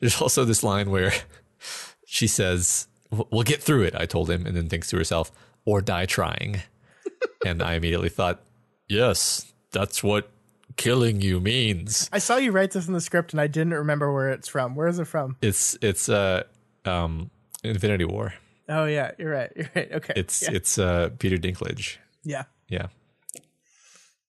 there's 0.00 0.20
also 0.20 0.44
this 0.44 0.62
line 0.62 0.90
where 0.90 1.12
she 2.06 2.26
says, 2.26 2.88
"We'll 3.10 3.42
get 3.42 3.62
through 3.62 3.82
it." 3.84 3.94
I 3.94 4.06
told 4.06 4.30
him, 4.30 4.46
and 4.46 4.56
then 4.56 4.68
thinks 4.68 4.88
to 4.90 4.96
herself, 4.96 5.30
"Or 5.64 5.80
die 5.80 6.06
trying." 6.06 6.62
and 7.46 7.62
I 7.62 7.74
immediately 7.74 8.08
thought, 8.08 8.40
"Yes, 8.88 9.52
that's 9.72 10.02
what 10.02 10.30
killing 10.76 11.20
you 11.20 11.40
means." 11.40 12.08
I 12.12 12.18
saw 12.18 12.36
you 12.36 12.52
write 12.52 12.72
this 12.72 12.86
in 12.88 12.92
the 12.94 13.00
script, 13.00 13.32
and 13.32 13.40
I 13.40 13.46
didn't 13.46 13.74
remember 13.74 14.12
where 14.12 14.30
it's 14.30 14.48
from. 14.48 14.74
Where 14.74 14.88
is 14.88 14.98
it 14.98 15.06
from? 15.06 15.36
It's 15.42 15.76
it's 15.82 16.08
uh 16.08 16.44
um 16.84 17.30
Infinity 17.62 18.04
War. 18.04 18.34
Oh 18.68 18.86
yeah, 18.86 19.12
you're 19.18 19.30
right. 19.30 19.52
You're 19.54 19.70
right. 19.74 19.92
Okay, 19.92 20.12
It's 20.16 20.42
yeah. 20.42 20.50
it's 20.52 20.78
uh 20.78 21.10
Peter 21.18 21.36
Dinklage. 21.36 21.96
yeah. 22.24 22.44
Yeah. 22.68 22.86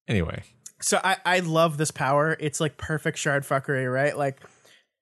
Anyway, 0.08 0.44
So 0.82 1.00
I, 1.04 1.18
I 1.26 1.40
love 1.40 1.78
this 1.78 1.90
power. 1.90 2.38
It's 2.40 2.60
like 2.60 2.78
perfect 2.78 3.18
shard 3.18 3.44
fuckery, 3.44 3.92
right? 3.92 4.16
Like 4.16 4.40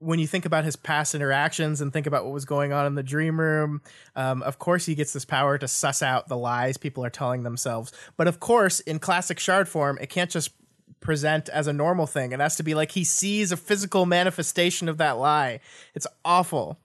when 0.04 0.20
you 0.20 0.28
think 0.28 0.46
about 0.46 0.64
his 0.66 0.76
past 0.76 1.16
interactions 1.16 1.82
and 1.82 1.92
think 1.94 2.06
about 2.08 2.24
what 2.26 2.34
was 2.34 2.46
going 2.46 2.74
on 2.74 2.86
in 2.86 2.96
the 2.96 3.04
dream 3.04 3.40
room, 3.40 3.82
um, 4.16 4.44
of 4.44 4.60
course 4.60 4.86
he 4.86 4.96
gets 4.96 5.14
this 5.14 5.26
power 5.26 5.58
to 5.58 5.68
suss 5.68 6.02
out 6.04 6.28
the 6.28 6.38
lies 6.38 6.78
people 6.78 7.04
are 7.06 7.10
telling 7.10 7.44
themselves. 7.44 7.92
But 8.18 8.28
of 8.28 8.40
course, 8.40 8.80
in 8.82 9.00
classic 9.00 9.40
shard 9.40 9.68
form, 9.70 9.98
it 10.02 10.10
can't 10.10 10.30
just 10.30 10.52
present 11.00 11.50
as 11.50 11.68
a 11.68 11.74
normal 11.74 12.06
thing. 12.08 12.32
It 12.32 12.40
has 12.40 12.56
to 12.58 12.64
be 12.64 12.76
like 12.76 12.92
he 12.92 13.04
sees 13.04 13.52
a 13.52 13.58
physical 13.58 14.06
manifestation 14.06 14.88
of 14.90 14.98
that 14.98 15.18
lie. 15.18 15.60
It's 15.96 16.08
awful. 16.24 16.80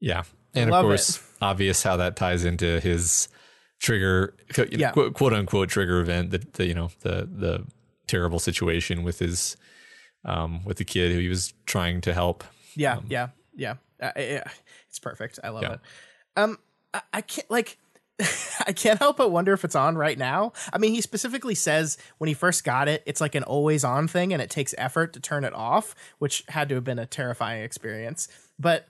yeah, 0.00 0.22
and 0.54 0.70
of 0.70 0.72
love 0.72 0.84
course, 0.84 1.22
obvious 1.42 1.82
how 1.82 1.96
that 1.98 2.16
ties 2.16 2.44
into 2.44 2.80
his 2.80 3.28
trigger, 3.80 4.34
quote, 4.54 4.72
Yeah. 4.72 4.92
quote 4.92 5.32
unquote 5.32 5.68
trigger 5.68 6.00
event. 6.00 6.30
The, 6.30 6.38
the 6.54 6.66
you 6.66 6.74
know 6.74 6.90
the 7.02 7.28
the 7.30 7.64
terrible 8.06 8.38
situation 8.38 9.02
with 9.02 9.18
his 9.18 9.56
um 10.24 10.64
with 10.64 10.76
the 10.78 10.84
kid 10.84 11.12
who 11.12 11.18
he 11.18 11.28
was 11.28 11.52
trying 11.66 12.00
to 12.02 12.14
help. 12.14 12.44
Yeah, 12.76 13.00
yeah, 13.08 13.28
yeah. 13.56 13.74
Uh, 14.00 14.12
yeah. 14.16 14.44
It's 14.88 14.98
perfect. 14.98 15.38
I 15.42 15.48
love 15.48 15.62
Yeah. 15.62 15.72
it. 15.74 15.80
Um, 16.36 16.58
I, 16.94 17.00
I 17.14 17.20
can't 17.22 17.50
like. 17.50 17.78
I 18.66 18.72
can't 18.72 18.98
help 18.98 19.18
but 19.18 19.30
wonder 19.30 19.52
if 19.52 19.62
it's 19.64 19.74
on 19.74 19.96
right 19.96 20.16
now. 20.16 20.52
I 20.72 20.78
mean, 20.78 20.94
he 20.94 21.02
specifically 21.02 21.54
says 21.54 21.98
when 22.16 22.28
he 22.28 22.34
first 22.34 22.64
got 22.64 22.88
it, 22.88 23.02
it's 23.04 23.20
like 23.20 23.34
an 23.34 23.42
always 23.42 23.84
on 23.84 24.08
thing 24.08 24.32
and 24.32 24.40
it 24.40 24.48
takes 24.48 24.74
effort 24.78 25.12
to 25.12 25.20
turn 25.20 25.44
it 25.44 25.52
off, 25.52 25.94
which 26.18 26.42
had 26.48 26.70
to 26.70 26.76
have 26.76 26.84
been 26.84 26.98
a 26.98 27.04
terrifying 27.04 27.62
experience. 27.62 28.28
But 28.58 28.88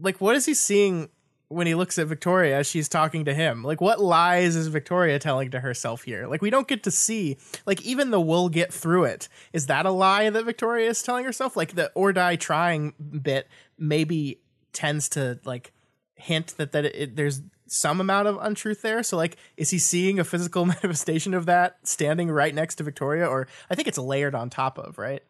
like, 0.00 0.20
what 0.20 0.34
is 0.34 0.46
he 0.46 0.54
seeing 0.54 1.10
when 1.48 1.66
he 1.66 1.74
looks 1.74 1.98
at 1.98 2.06
Victoria 2.06 2.62
she's 2.62 2.88
talking 2.88 3.24
to 3.24 3.34
him? 3.34 3.64
Like, 3.64 3.80
what 3.80 4.00
lies 4.00 4.54
is 4.54 4.68
Victoria 4.68 5.18
telling 5.18 5.50
to 5.52 5.60
herself 5.60 6.02
here? 6.04 6.26
Like, 6.26 6.42
we 6.42 6.50
don't 6.50 6.68
get 6.68 6.82
to 6.84 6.90
see, 6.90 7.38
like, 7.66 7.82
even 7.82 8.10
the 8.10 8.20
we'll 8.20 8.48
get 8.48 8.72
through 8.72 9.04
it. 9.04 9.28
Is 9.52 9.66
that 9.66 9.86
a 9.86 9.90
lie 9.90 10.30
that 10.30 10.44
Victoria 10.44 10.88
is 10.88 11.02
telling 11.02 11.24
herself? 11.24 11.56
Like, 11.56 11.74
the 11.74 11.90
or 11.94 12.12
die 12.12 12.36
trying 12.36 12.94
bit 13.22 13.48
maybe 13.78 14.40
tends 14.72 15.08
to, 15.10 15.40
like, 15.44 15.72
hint 16.14 16.54
that, 16.58 16.72
that 16.72 16.84
it, 16.84 17.16
there's 17.16 17.42
some 17.66 18.00
amount 18.00 18.28
of 18.28 18.38
untruth 18.40 18.82
there. 18.82 19.02
So, 19.02 19.16
like, 19.16 19.36
is 19.56 19.70
he 19.70 19.78
seeing 19.78 20.18
a 20.18 20.24
physical 20.24 20.64
manifestation 20.66 21.34
of 21.34 21.46
that 21.46 21.78
standing 21.82 22.30
right 22.30 22.54
next 22.54 22.76
to 22.76 22.84
Victoria? 22.84 23.26
Or 23.26 23.48
I 23.70 23.74
think 23.74 23.88
it's 23.88 23.98
layered 23.98 24.34
on 24.34 24.50
top 24.50 24.78
of, 24.78 24.98
right? 24.98 25.22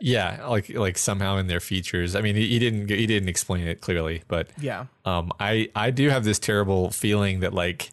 Yeah, 0.00 0.46
like 0.46 0.68
like 0.74 0.96
somehow 0.96 1.38
in 1.38 1.48
their 1.48 1.58
features. 1.60 2.14
I 2.14 2.20
mean, 2.20 2.36
he, 2.36 2.46
he 2.48 2.58
didn't 2.60 2.88
he 2.88 3.06
didn't 3.06 3.28
explain 3.28 3.66
it 3.66 3.80
clearly, 3.80 4.22
but 4.28 4.48
Yeah. 4.60 4.86
um, 5.04 5.32
I 5.40 5.70
I 5.74 5.90
do 5.90 6.08
have 6.08 6.22
this 6.24 6.38
terrible 6.38 6.90
feeling 6.90 7.40
that 7.40 7.52
like 7.52 7.90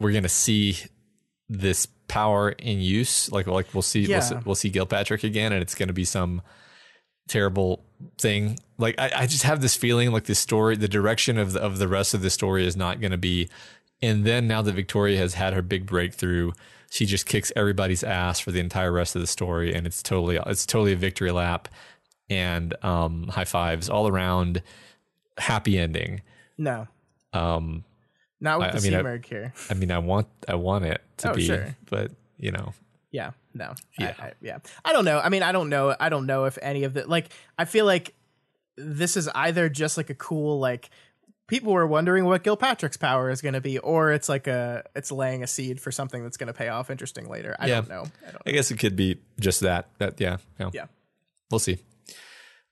we're 0.00 0.12
gonna 0.12 0.28
see 0.28 0.78
this 1.48 1.86
power 2.08 2.50
in 2.50 2.80
use. 2.80 3.30
Like 3.30 3.46
like 3.46 3.72
we'll 3.72 3.82
see 3.82 4.06
we'll, 4.08 4.20
see- 4.22 4.36
we'll 4.44 4.54
see 4.56 4.70
Gilpatrick 4.70 5.22
again, 5.22 5.52
and 5.52 5.62
it's 5.62 5.76
gonna 5.76 5.92
be 5.92 6.04
some 6.04 6.42
terrible 7.28 7.84
thing. 8.18 8.58
Like 8.78 8.96
I, 8.98 9.12
I 9.14 9.26
just 9.28 9.44
have 9.44 9.60
this 9.62 9.76
feeling 9.76 10.10
like 10.10 10.24
the 10.24 10.34
story, 10.34 10.76
the 10.76 10.88
direction 10.88 11.38
of 11.38 11.52
the, 11.52 11.60
of 11.60 11.78
the 11.78 11.86
rest 11.86 12.14
of 12.14 12.22
the 12.22 12.30
story 12.30 12.66
is 12.66 12.76
not 12.76 13.00
gonna 13.00 13.16
be. 13.16 13.48
And 14.02 14.24
then 14.24 14.48
now 14.48 14.62
that 14.62 14.72
Victoria 14.74 15.16
has 15.18 15.34
had 15.34 15.54
her 15.54 15.62
big 15.62 15.86
breakthrough, 15.86 16.52
she 16.90 17.06
just 17.06 17.24
kicks 17.24 17.52
everybody's 17.56 18.02
ass 18.02 18.40
for 18.40 18.50
the 18.50 18.60
entire 18.60 18.90
rest 18.92 19.14
of 19.14 19.20
the 19.20 19.26
story, 19.28 19.72
and 19.74 19.86
it's 19.86 20.02
totally 20.02 20.38
it's 20.46 20.66
totally 20.66 20.92
a 20.92 20.96
victory 20.96 21.30
lap 21.30 21.68
and 22.28 22.74
um, 22.84 23.28
high 23.28 23.44
fives 23.44 23.88
all 23.88 24.08
around. 24.08 24.62
Happy 25.38 25.78
ending. 25.78 26.20
No. 26.58 26.88
Um, 27.32 27.84
Not 28.40 28.58
with 28.58 28.68
I- 28.68 28.70
the 28.72 28.78
I 28.78 28.80
mean, 28.80 28.92
Simurgh 28.92 29.24
here. 29.24 29.54
I 29.70 29.74
mean, 29.74 29.90
I 29.90 29.98
want 29.98 30.26
I 30.48 30.54
want 30.56 30.84
it 30.84 31.00
to 31.18 31.30
Oh, 31.30 31.34
be, 31.34 31.46
sure. 31.46 31.76
but 31.88 32.10
you 32.38 32.50
know, 32.50 32.74
Yeah, 33.12 33.30
no, 33.54 33.72
Yeah. 33.98 34.14
I, 34.18 34.22
I, 34.26 34.32
yeah. 34.42 34.58
I 34.84 34.92
don't 34.92 35.04
know. 35.04 35.18
I 35.20 35.28
mean, 35.28 35.42
I 35.42 35.52
don't 35.52 35.68
know. 35.70 35.94
I 35.98 36.08
don't 36.08 36.26
know 36.26 36.44
if 36.46 36.58
any 36.60 36.84
of 36.84 36.92
the 36.94 37.06
like. 37.08 37.28
I 37.56 37.64
feel 37.64 37.84
like 37.86 38.14
this 38.76 39.16
is 39.16 39.28
either 39.34 39.68
just 39.68 39.96
like 39.96 40.10
a 40.10 40.14
cool 40.14 40.58
like 40.58 40.90
people 41.48 41.72
were 41.72 41.86
wondering 41.86 42.24
what 42.24 42.42
Gilpatrick's 42.44 42.96
power 42.96 43.30
is 43.30 43.42
going 43.42 43.54
to 43.54 43.60
be, 43.60 43.78
or 43.78 44.12
it's 44.12 44.28
like 44.28 44.46
a 44.46 44.84
it's 44.96 45.12
laying 45.12 45.42
a 45.42 45.46
seed 45.46 45.80
for 45.80 45.90
something 45.92 46.22
that's 46.22 46.36
going 46.36 46.46
to 46.48 46.52
pay 46.54 46.68
off 46.68 46.90
interesting 46.90 47.28
later. 47.28 47.54
I 47.58 47.66
Yeah. 47.66 47.74
don't 47.76 47.88
know. 47.88 48.04
I 48.26 48.30
don't. 48.32 48.42
I 48.46 48.50
guess 48.52 48.70
it 48.70 48.78
could 48.78 48.96
be 48.96 49.18
just 49.40 49.60
that. 49.60 49.88
That 49.98 50.20
yeah, 50.20 50.38
yeah, 50.58 50.70
Yeah. 50.72 50.86
we'll 51.50 51.58
see. 51.58 51.78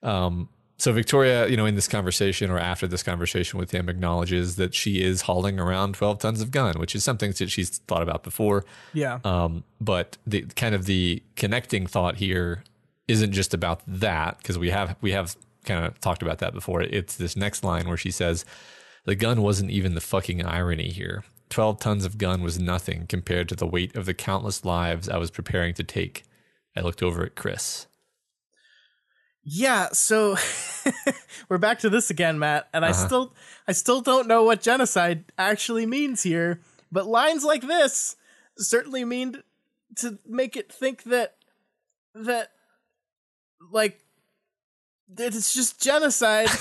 Um, 0.03 0.49
so 0.77 0.91
Victoria, 0.91 1.47
you 1.47 1.55
know, 1.57 1.67
in 1.67 1.75
this 1.75 1.87
conversation 1.87 2.49
or 2.49 2.57
after 2.57 2.87
this 2.87 3.03
conversation 3.03 3.59
with 3.59 3.69
him, 3.69 3.87
acknowledges 3.87 4.55
that 4.55 4.73
she 4.73 5.01
is 5.03 5.21
hauling 5.23 5.59
around 5.59 5.93
twelve 5.93 6.17
tons 6.17 6.41
of 6.41 6.49
gun, 6.49 6.79
which 6.79 6.95
is 6.95 7.03
something 7.03 7.31
that 7.33 7.51
she's 7.51 7.77
thought 7.87 8.01
about 8.01 8.23
before. 8.23 8.65
Yeah. 8.93 9.19
Um, 9.23 9.63
but 9.79 10.17
the 10.25 10.41
kind 10.55 10.73
of 10.73 10.85
the 10.85 11.21
connecting 11.35 11.85
thought 11.85 12.15
here 12.15 12.63
isn't 13.07 13.31
just 13.31 13.53
about 13.53 13.81
that 13.85 14.39
because 14.39 14.57
we 14.57 14.71
have 14.71 14.95
we 15.01 15.11
have 15.11 15.35
kind 15.65 15.85
of 15.85 15.99
talked 15.99 16.21
about 16.21 16.39
that 16.39 16.53
before. 16.53 16.81
It's 16.81 17.15
this 17.15 17.35
next 17.35 17.63
line 17.63 17.87
where 17.87 17.97
she 17.97 18.11
says, 18.11 18.45
"The 19.05 19.15
gun 19.15 19.41
wasn't 19.41 19.71
even 19.71 19.95
the 19.95 20.01
fucking 20.01 20.43
irony 20.45 20.89
here. 20.89 21.23
Twelve 21.49 21.79
tons 21.79 22.05
of 22.05 22.17
gun 22.17 22.41
was 22.41 22.59
nothing 22.59 23.07
compared 23.07 23.49
to 23.49 23.55
the 23.55 23.67
weight 23.67 23.95
of 23.95 24.05
the 24.05 24.13
countless 24.13 24.63
lives 24.65 25.09
I 25.09 25.17
was 25.17 25.31
preparing 25.31 25.73
to 25.75 25.83
take." 25.83 26.23
I 26.75 26.81
looked 26.81 27.03
over 27.03 27.23
at 27.25 27.35
Chris. 27.35 27.87
Yeah, 29.43 29.89
so 29.91 30.37
we're 31.49 31.57
back 31.57 31.79
to 31.79 31.89
this 31.89 32.09
again, 32.11 32.37
Matt, 32.37 32.69
and 32.73 32.85
I 32.85 32.91
Uh-huh. 32.91 33.05
still 33.07 33.35
I 33.67 33.71
still 33.71 34.01
don't 34.01 34.27
know 34.27 34.43
what 34.43 34.61
genocide 34.61 35.25
actually 35.37 35.85
means 35.85 36.23
here, 36.23 36.61
but 36.91 37.07
lines 37.07 37.43
like 37.43 37.63
this 37.63 38.15
certainly 38.57 39.03
mean 39.03 39.41
to 39.97 40.19
make 40.27 40.55
it 40.55 40.71
think 40.71 41.03
that 41.03 41.35
that 42.13 42.51
like 43.71 43.99
it's 45.17 45.53
just 45.53 45.81
genocide. 45.81 46.49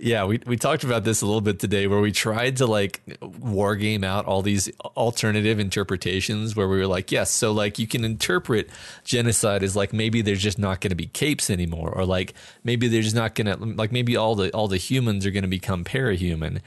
Yeah, 0.00 0.24
we, 0.26 0.38
we 0.46 0.56
talked 0.58 0.84
about 0.84 1.04
this 1.04 1.22
a 1.22 1.26
little 1.26 1.40
bit 1.40 1.58
today 1.58 1.86
where 1.86 2.00
we 2.00 2.12
tried 2.12 2.58
to 2.58 2.66
like 2.66 3.00
war 3.22 3.74
game 3.74 4.04
out 4.04 4.26
all 4.26 4.42
these 4.42 4.68
alternative 4.96 5.58
interpretations 5.58 6.54
where 6.54 6.68
we 6.68 6.76
were 6.78 6.86
like, 6.86 7.10
yes, 7.10 7.30
so 7.30 7.52
like 7.52 7.78
you 7.78 7.86
can 7.86 8.04
interpret 8.04 8.68
genocide 9.04 9.62
as 9.62 9.74
like 9.76 9.94
maybe 9.94 10.20
there's 10.20 10.42
just 10.42 10.58
not 10.58 10.80
going 10.82 10.90
to 10.90 10.96
be 10.96 11.06
capes 11.06 11.48
anymore 11.48 11.90
or 11.90 12.04
like 12.04 12.34
maybe 12.64 12.86
there's 12.88 13.14
not 13.14 13.34
going 13.34 13.46
to 13.46 13.56
like 13.76 13.92
maybe 13.92 14.14
all 14.14 14.34
the 14.34 14.50
all 14.52 14.68
the 14.68 14.76
humans 14.76 15.24
are 15.24 15.30
going 15.30 15.42
to 15.42 15.48
become 15.48 15.84
parahuman 15.84 16.60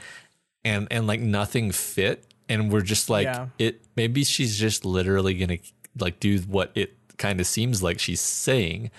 and 0.64 0.88
and 0.90 1.06
like 1.06 1.20
nothing 1.20 1.70
fit 1.70 2.24
and 2.48 2.72
we're 2.72 2.80
just 2.80 3.08
like 3.08 3.26
Yeah. 3.26 3.48
it 3.58 3.82
maybe 3.94 4.24
she's 4.24 4.56
just 4.58 4.84
literally 4.84 5.34
going 5.34 5.58
to 5.58 5.64
like 5.98 6.18
do 6.18 6.38
what 6.40 6.72
it 6.74 6.96
kind 7.18 7.38
of 7.40 7.46
seems 7.46 7.82
like 7.84 8.00
she's 8.00 8.20
saying. 8.20 8.90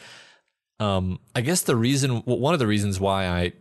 Um 0.80 1.19
I 1.36 1.41
guess 1.41 1.61
the 1.61 1.75
reason 1.75 2.23
well, 2.25 2.39
one 2.39 2.53
of 2.53 2.59
the 2.59 2.67
reasons 2.67 2.99
why 2.99 3.27
I 3.27 3.53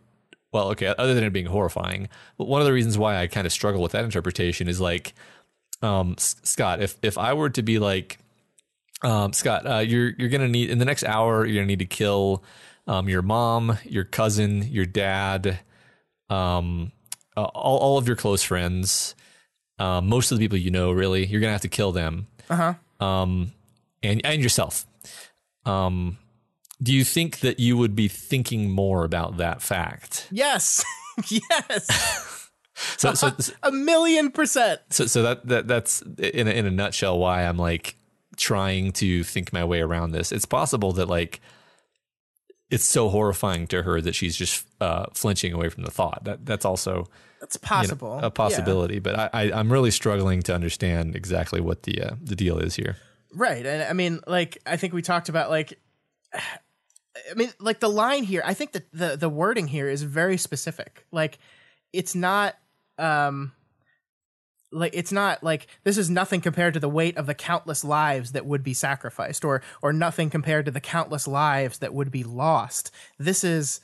well, 0.53 0.69
okay, 0.71 0.87
other 0.99 1.13
than 1.15 1.25
it 1.25 1.33
being 1.33 1.47
horrifying, 1.47 2.09
but 2.39 2.49
one 2.49 2.61
of 2.63 2.67
the 2.67 2.73
reasons 2.73 2.97
why 2.97 3.21
I 3.21 3.27
kind 3.27 3.47
of 3.47 3.53
struggle 3.53 3.83
with 3.83 3.93
that 3.93 4.05
interpretation 4.05 4.67
is 4.67 4.81
like, 4.81 5.13
um, 5.83 6.15
S- 6.17 6.37
Scott, 6.43 6.81
if 6.83 6.97
if 7.03 7.19
I 7.19 7.35
were 7.35 7.51
to 7.51 7.63
be 7.63 7.79
like, 7.79 8.19
um, 9.03 9.33
Scott, 9.35 9.67
uh, 9.67 9.79
you're 9.79 10.11
you're 10.19 10.31
gonna 10.31 10.49
need 10.49 10.71
in 10.71 10.79
the 10.79 10.85
next 10.87 11.05
hour, 11.05 11.45
you're 11.45 11.57
gonna 11.57 11.67
need 11.67 11.81
to 11.81 11.85
kill, 11.85 12.43
um, 12.87 13.09
your 13.11 13.21
mom, 13.23 13.77
your 13.85 14.05
cousin, 14.05 14.63
your 14.73 14.87
dad, 14.87 15.61
um, 16.31 16.93
uh, 17.37 17.45
all 17.45 17.79
all 17.79 17.99
of 17.99 18.07
your 18.07 18.17
close 18.17 18.43
friends, 18.43 19.15
um, 19.79 20.09
most 20.09 20.33
of 20.33 20.39
the 20.39 20.45
people 20.45 20.57
you 20.59 20.71
know, 20.71 20.91
really, 20.93 21.27
you're 21.27 21.41
gonna 21.43 21.53
have 21.53 21.61
to 21.61 21.69
kill 21.69 21.93
them, 21.93 22.27
Uh 22.49 22.75
huh. 23.01 23.05
um, 23.07 23.53
and 24.03 24.25
and 24.25 24.43
yourself. 24.43 24.87
Um, 25.67 26.17
do 26.83 26.93
you 26.93 27.05
think 27.05 27.41
that 27.41 27.59
you 27.59 27.77
would 27.77 27.97
be 27.97 28.09
thinking 28.09 28.71
more 28.71 29.05
about 29.05 29.37
that 29.39 29.63
fact? 29.63 30.29
Yes. 30.31 30.85
yes. 31.29 32.51
So, 32.97 33.15
so, 33.15 33.33
A 33.63 33.73
million 33.73 34.31
percent. 34.31 34.81
so, 34.91 35.07
so 35.07 35.23
that, 35.23 35.47
that 35.49 35.67
that's 35.67 36.03
in 36.19 36.47
a, 36.47 36.51
in 36.51 36.67
a 36.67 36.71
nutshell 36.71 37.19
why 37.19 37.45
I'm 37.45 37.57
like 37.59 37.97
trying 38.37 38.93
to 38.93 39.25
think 39.25 39.53
my 39.53 39.65
way 39.65 39.81
around 39.81 40.13
this. 40.13 40.31
It's 40.31 40.45
possible 40.45 40.93
that 40.93 41.09
like 41.09 41.41
it's 42.71 42.85
so 42.85 43.09
horrifying 43.09 43.67
to 43.69 43.83
her 43.83 44.01
that 44.01 44.15
she's 44.15 44.37
just 44.37 44.67
uh, 44.81 45.07
flinching 45.15 45.53
away 45.53 45.69
from 45.71 45.85
the 45.85 45.91
thought. 45.91 46.25
That 46.25 46.47
that's 46.47 46.65
also 46.65 47.09
That's 47.41 47.57
you 47.57 47.61
know, 47.63 47.69
possible. 47.69 48.21
a 48.23 48.31
possibility. 48.31 48.99
But 48.99 49.19
I, 49.19 49.31
I 49.33 49.53
I'm 49.53 49.73
really 49.73 49.91
struggling 49.91 50.43
to 50.43 50.55
understand 50.55 51.17
exactly 51.17 51.61
what 51.61 51.83
the 51.85 52.03
uh, 52.03 52.15
the 52.23 52.37
deal 52.37 52.59
is 52.59 52.77
here. 52.77 52.97
Right. 53.35 53.65
And 53.65 53.83
I 53.83 53.93
mean, 53.93 54.21
like, 54.27 54.59
I 54.67 54.77
think 54.77 54.93
we 54.93 55.03
talked 55.03 55.29
about 55.29 55.51
like. 55.51 55.79
I 57.31 57.35
mean, 57.35 57.53
like 57.61 57.81
the 57.81 57.89
line 57.91 58.25
here. 58.25 58.43
I 58.45 58.55
think 58.55 58.73
that 58.73 58.91
the 58.93 59.17
the 59.17 59.29
wording 59.29 59.69
here 59.69 59.89
is 59.89 60.03
very 60.03 60.37
specific. 60.37 61.07
Like, 61.13 61.39
it's 61.93 62.15
not. 62.15 62.57
um 62.99 63.53
like 64.71 64.93
it's 64.95 65.13
not 65.13 65.43
like 65.43 65.67
this 65.85 65.97
is 65.97 66.11
nothing 66.11 66.41
compared 66.43 66.75
to 66.75 66.81
the 66.81 66.89
weight 66.89 67.17
of 67.17 67.27
the 67.27 67.35
countless 67.35 67.83
lives 67.85 68.33
that 68.33 68.45
would 68.45 68.63
be 68.63 68.75
sacrificed 68.75 69.45
or 69.45 69.63
or 69.81 69.93
nothing 69.93 70.29
compared 70.29 70.67
to 70.67 70.71
the 70.71 70.81
countless 70.81 71.27
lives 71.27 71.79
that 71.79 71.95
would 71.95 72.11
be 72.11 72.23
lost 72.23 72.91
this 73.19 73.43
is 73.43 73.81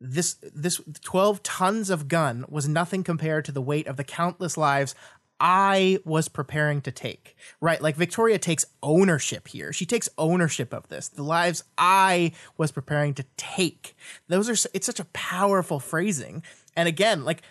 this 0.00 0.34
this 0.54 0.80
12 1.02 1.42
tons 1.42 1.90
of 1.90 2.06
gun 2.06 2.44
was 2.48 2.68
nothing 2.68 3.02
compared 3.02 3.44
to 3.44 3.52
the 3.52 3.60
weight 3.60 3.88
of 3.88 3.96
the 3.96 4.04
countless 4.04 4.56
lives 4.56 4.94
I 5.40 5.98
was 6.04 6.28
preparing 6.28 6.82
to 6.82 6.92
take. 6.92 7.36
Right? 7.60 7.80
Like 7.80 7.96
Victoria 7.96 8.38
takes 8.38 8.64
ownership 8.82 9.48
here. 9.48 9.72
She 9.72 9.86
takes 9.86 10.08
ownership 10.18 10.72
of 10.74 10.88
this. 10.88 11.08
The 11.08 11.22
lives 11.22 11.64
I 11.78 12.32
was 12.58 12.70
preparing 12.70 13.14
to 13.14 13.24
take. 13.36 13.96
Those 14.28 14.48
are 14.48 14.68
it's 14.74 14.86
such 14.86 15.00
a 15.00 15.04
powerful 15.06 15.80
phrasing. 15.80 16.42
And 16.76 16.86
again, 16.88 17.24
like 17.24 17.42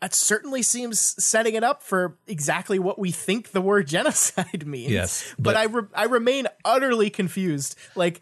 that 0.00 0.14
certainly 0.14 0.62
seems 0.62 1.00
setting 1.00 1.54
it 1.54 1.64
up 1.64 1.82
for 1.82 2.18
exactly 2.28 2.78
what 2.78 2.98
we 3.00 3.10
think 3.10 3.50
the 3.50 3.60
word 3.60 3.88
genocide 3.88 4.66
means. 4.66 4.90
Yes, 4.92 5.34
but, 5.36 5.54
but- 5.54 5.56
I 5.56 5.64
re- 5.64 5.88
I 5.94 6.04
remain 6.04 6.46
utterly 6.64 7.10
confused. 7.10 7.76
Like, 7.96 8.20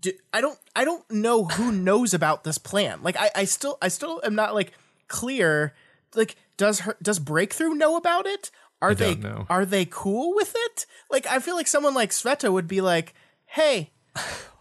do, 0.00 0.12
I 0.32 0.40
don't 0.40 0.58
I 0.76 0.84
don't 0.84 1.08
know 1.10 1.44
who 1.44 1.72
knows 1.72 2.12
about 2.14 2.44
this 2.44 2.58
plan. 2.58 3.02
Like, 3.02 3.16
I, 3.16 3.30
I 3.34 3.44
still 3.44 3.78
I 3.80 3.88
still 3.88 4.20
am 4.24 4.34
not 4.34 4.54
like 4.54 4.72
clear. 5.08 5.74
Like, 6.14 6.36
does 6.56 6.80
her 6.80 6.96
does 7.02 7.18
Breakthrough 7.18 7.74
know 7.74 7.96
about 7.96 8.26
it? 8.26 8.50
Are 8.82 8.94
they 8.94 9.14
don't 9.14 9.22
know. 9.22 9.46
are 9.48 9.64
they 9.64 9.86
cool 9.86 10.34
with 10.34 10.54
it? 10.54 10.86
Like, 11.10 11.26
I 11.26 11.38
feel 11.38 11.54
like 11.56 11.66
someone 11.66 11.94
like 11.94 12.10
Sveta 12.10 12.52
would 12.52 12.68
be 12.68 12.80
like, 12.80 13.14
"Hey, 13.46 13.92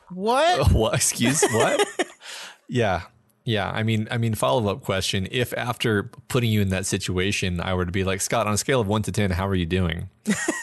what? 0.10 0.72
what? 0.72 0.96
Excuse 0.96 1.44
what? 1.52 1.88
yeah. 2.68 3.02
Yeah, 3.46 3.70
I 3.70 3.84
mean, 3.84 4.08
I 4.10 4.18
mean, 4.18 4.36
follow 4.36 4.72
up 4.72 4.84
question: 4.84 5.28
If 5.30 5.54
after 5.58 6.04
putting 6.30 6.50
you 6.50 6.62
in 6.62 6.70
that 6.70 6.86
situation, 6.86 7.60
I 7.60 7.74
were 7.74 7.86
to 7.86 7.92
be 7.92 8.06
like, 8.06 8.22
Scott, 8.22 8.48
on 8.48 8.54
a 8.54 8.58
scale 8.58 8.80
of 8.80 8.88
one 8.88 9.02
to 9.02 9.12
ten, 9.12 9.32
how 9.32 9.48
are 9.48 9.56
you 9.56 9.66
doing? 9.66 10.10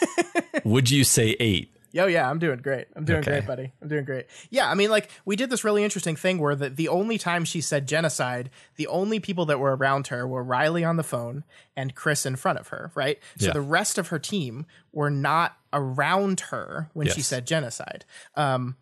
Would 0.63 0.89
you 0.89 1.03
say 1.03 1.35
eight? 1.39 1.70
Yo, 1.93 2.05
yeah, 2.07 2.29
I'm 2.29 2.39
doing 2.39 2.59
great. 2.59 2.87
I'm 2.95 3.03
doing 3.03 3.19
Okay. 3.19 3.31
great, 3.31 3.45
buddy. 3.47 3.73
I'm 3.81 3.87
doing 3.89 4.05
great. 4.05 4.27
Yeah, 4.49 4.69
I 4.69 4.75
mean, 4.75 4.89
like 4.89 5.09
we 5.25 5.35
did 5.35 5.49
this 5.49 5.63
really 5.63 5.83
interesting 5.83 6.15
thing 6.15 6.39
where 6.39 6.55
the 6.55 6.69
the 6.69 6.87
only 6.87 7.17
time 7.17 7.43
she 7.43 7.59
said 7.59 7.87
genocide, 7.87 8.49
the 8.77 8.87
only 8.87 9.19
people 9.19 9.45
that 9.47 9.59
were 9.59 9.75
around 9.75 10.07
her 10.07 10.25
were 10.27 10.43
Riley 10.43 10.83
on 10.85 10.95
the 10.95 11.03
phone 11.03 11.43
and 11.75 11.93
Chris 11.93 12.25
in 12.25 12.37
front 12.37 12.59
of 12.59 12.69
her, 12.69 12.91
right? 12.95 13.19
So 13.37 13.47
Yeah. 13.47 13.51
the 13.53 13.61
rest 13.61 13.97
of 13.97 14.07
her 14.07 14.19
team 14.19 14.65
were 14.93 15.09
not 15.09 15.57
around 15.73 16.39
her 16.51 16.89
when 16.93 17.07
she 17.09 17.21
said 17.21 17.45
genocide. 17.45 18.05
Um, 18.35 18.77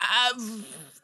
I, 0.00 0.32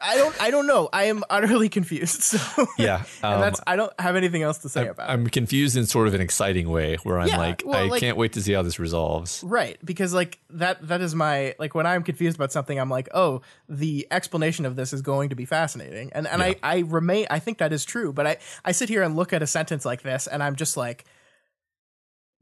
I 0.03 0.17
don't, 0.17 0.41
I 0.41 0.49
don't 0.51 0.67
know. 0.67 0.89
I 0.91 1.05
am 1.05 1.23
utterly 1.29 1.69
confused. 1.69 2.21
So 2.31 2.67
Yeah, 2.77 3.03
and 3.23 3.35
um, 3.35 3.41
that's 3.41 3.61
I 3.67 3.75
don't 3.75 3.93
have 3.99 4.15
anything 4.15 4.41
else 4.41 4.57
to 4.59 4.69
say 4.69 4.87
about 4.87 5.09
it. 5.09 5.13
I'm 5.13 5.27
confused 5.27 5.77
in 5.77 5.85
sort 5.85 6.07
of 6.07 6.13
an 6.13 6.21
exciting 6.21 6.69
way, 6.69 6.97
where 7.03 7.19
I'm 7.19 7.27
Yeah, 7.27 7.37
like, 7.37 7.63
well, 7.65 7.77
I 7.77 7.87
like- 7.87 7.99
can't 7.99 8.17
wait 8.17 8.33
to 8.33 8.41
see 8.41 8.53
how 8.53 8.61
this 8.63 8.79
resolves. 8.79 9.43
Right, 9.45 9.77
because 9.85 10.13
like 10.13 10.39
that 10.49 10.87
that 10.87 11.01
is 11.01 11.13
my 11.15 11.55
like 11.59 11.75
when 11.75 11.85
I'm 11.85 12.03
confused 12.03 12.35
about 12.37 12.51
something, 12.51 12.79
I'm 12.79 12.89
like, 12.89 13.09
oh, 13.13 13.41
the 13.69 14.07
explanation 14.11 14.65
of 14.65 14.75
this 14.75 14.91
is 14.93 15.01
going 15.01 15.29
to 15.29 15.35
be 15.35 15.45
fascinating, 15.45 16.11
and 16.13 16.27
and 16.27 16.41
I 16.41 16.55
I 16.63 16.79
remain 16.79 17.27
I 17.29 17.39
think 17.39 17.59
that 17.59 17.71
is 17.73 17.85
true, 17.85 18.11
but 18.13 18.25
I 18.27 18.37
I 18.65 18.71
sit 18.71 18.89
here 18.89 19.03
and 19.03 19.15
look 19.15 19.33
at 19.33 19.41
a 19.43 19.47
sentence 19.47 19.85
like 19.85 20.01
this, 20.01 20.27
and 20.27 20.41
I'm 20.41 20.55
just 20.55 20.75
like, 20.77 21.05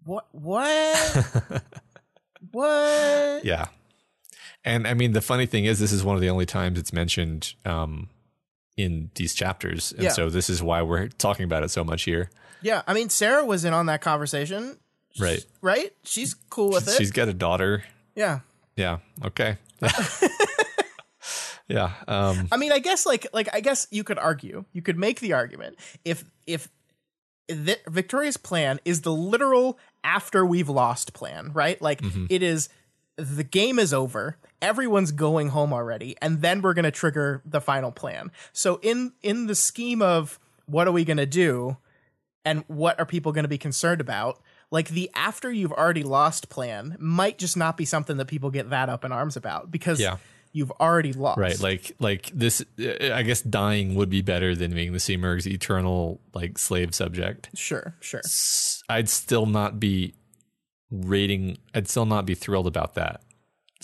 what 0.04 0.28
what 0.32 1.28
what? 2.52 3.44
Yeah, 3.46 3.68
and 4.66 4.88
I 4.88 4.94
mean, 4.94 5.14
the 5.14 5.22
funny 5.22 5.46
thing 5.46 5.66
is, 5.66 5.80
this 5.80 5.92
is 5.92 6.04
one 6.04 6.16
of 6.16 6.22
the 6.22 6.30
only 6.30 6.46
times 6.46 6.78
it's 6.80 6.92
mentioned 6.94 7.54
um, 7.66 8.10
in 8.78 9.12
these 9.16 9.34
chapters, 9.34 9.92
and 9.94 10.04
Yeah. 10.04 10.10
so 10.12 10.30
this 10.30 10.50
is 10.50 10.62
why 10.64 10.82
we're 10.82 11.08
talking 11.08 11.44
about 11.46 11.64
it 11.64 11.70
so 11.70 11.84
much 11.84 12.04
here. 12.04 12.30
Yeah, 12.62 12.82
I 12.88 12.94
mean, 12.94 13.10
Sarah 13.10 13.46
was 13.46 13.64
in 13.66 13.74
on 13.74 13.86
that 13.86 14.02
conversation, 14.02 14.78
Right? 15.20 15.46
right? 15.62 15.94
She's 16.04 16.34
cool 16.34 16.70
with 16.72 16.88
it. 16.88 16.96
She's 16.98 17.12
got 17.12 17.28
a 17.30 17.34
daughter. 17.34 17.84
yeah. 18.16 18.40
Yeah. 18.76 19.00
Okay. 19.26 19.58
yeah. 21.68 21.92
Um, 22.08 22.48
I 22.52 22.58
mean, 22.58 22.72
I 22.72 22.80
guess 22.80 23.06
like 23.06 23.28
like 23.34 23.50
I 23.54 23.60
guess 23.60 23.88
you 23.92 24.04
could 24.04 24.18
argue, 24.18 24.66
you 24.74 24.82
could 24.82 24.98
make 24.98 25.20
the 25.20 25.34
argument 25.34 25.78
if 26.06 26.24
if 26.48 26.70
Vi- 27.52 27.76
Victoria's 27.88 28.38
plan 28.38 28.80
is 28.86 29.02
the 29.02 29.12
literal 29.12 29.78
after 30.04 30.46
we've 30.46 30.70
lost 30.70 31.14
plan, 31.14 31.52
right? 31.54 31.82
Like 31.82 32.02
it 32.30 32.42
is 32.44 32.70
the 33.20 33.44
game 33.44 33.80
is 33.80 33.94
over, 33.94 34.38
everyone's 34.62 35.12
going 35.12 35.50
home 35.50 35.74
already, 35.74 36.16
and 36.22 36.42
then 36.42 36.62
we're 36.62 36.74
going 36.74 36.84
to 36.86 36.92
trigger 36.92 37.42
the 37.46 37.62
final 37.62 37.92
plan. 37.92 38.32
So 38.54 38.80
in 38.82 39.14
in 39.22 39.48
the 39.48 39.56
scheme 39.56 40.02
of 40.02 40.40
what 40.66 40.88
are 40.88 40.92
we 40.92 41.04
going 41.06 41.18
to 41.18 41.26
do 41.26 41.78
and 42.46 42.64
what 42.68 43.00
are 43.00 43.06
people 43.06 43.32
going 43.32 43.44
to 43.44 43.50
be 43.50 43.58
concerned 43.58 44.02
about? 44.02 44.40
Like 44.72 44.90
the 44.90 45.10
after 45.16 45.52
you've 45.52 45.72
already 45.72 46.04
lost 46.04 46.50
plan 46.50 46.96
might 47.00 47.38
just 47.40 47.58
not 47.58 47.76
be 47.76 47.86
something 47.86 48.18
that 48.18 48.26
people 48.26 48.52
get 48.52 48.70
that 48.70 48.88
up 48.90 49.04
in 49.04 49.12
arms 49.12 49.36
about 49.36 49.72
because 49.72 50.00
Yeah. 50.00 50.18
you've 50.52 50.72
already 50.80 51.12
lost. 51.12 51.40
right. 51.40 51.60
Like, 51.60 51.96
like 52.00 52.30
this, 52.34 52.62
uh, 52.80 53.14
I 53.14 53.24
guess 53.24 53.42
dying 53.42 53.96
would 53.96 54.10
be 54.12 54.22
better 54.22 54.56
than 54.56 54.72
being 54.74 54.94
the 54.94 55.00
Simurgh's 55.00 55.48
eternal, 55.48 56.20
like, 56.36 56.58
slave 56.60 56.94
subject. 56.94 57.50
Sure, 57.56 57.96
sure. 58.00 58.22
I'd 58.90 59.10
still 59.10 59.46
not 59.48 59.80
be 59.80 60.14
rating, 60.92 61.58
I'd 61.74 61.88
still 61.88 62.06
not 62.06 62.26
be 62.26 62.36
thrilled 62.36 62.68
about 62.68 62.96
that. 62.96 63.22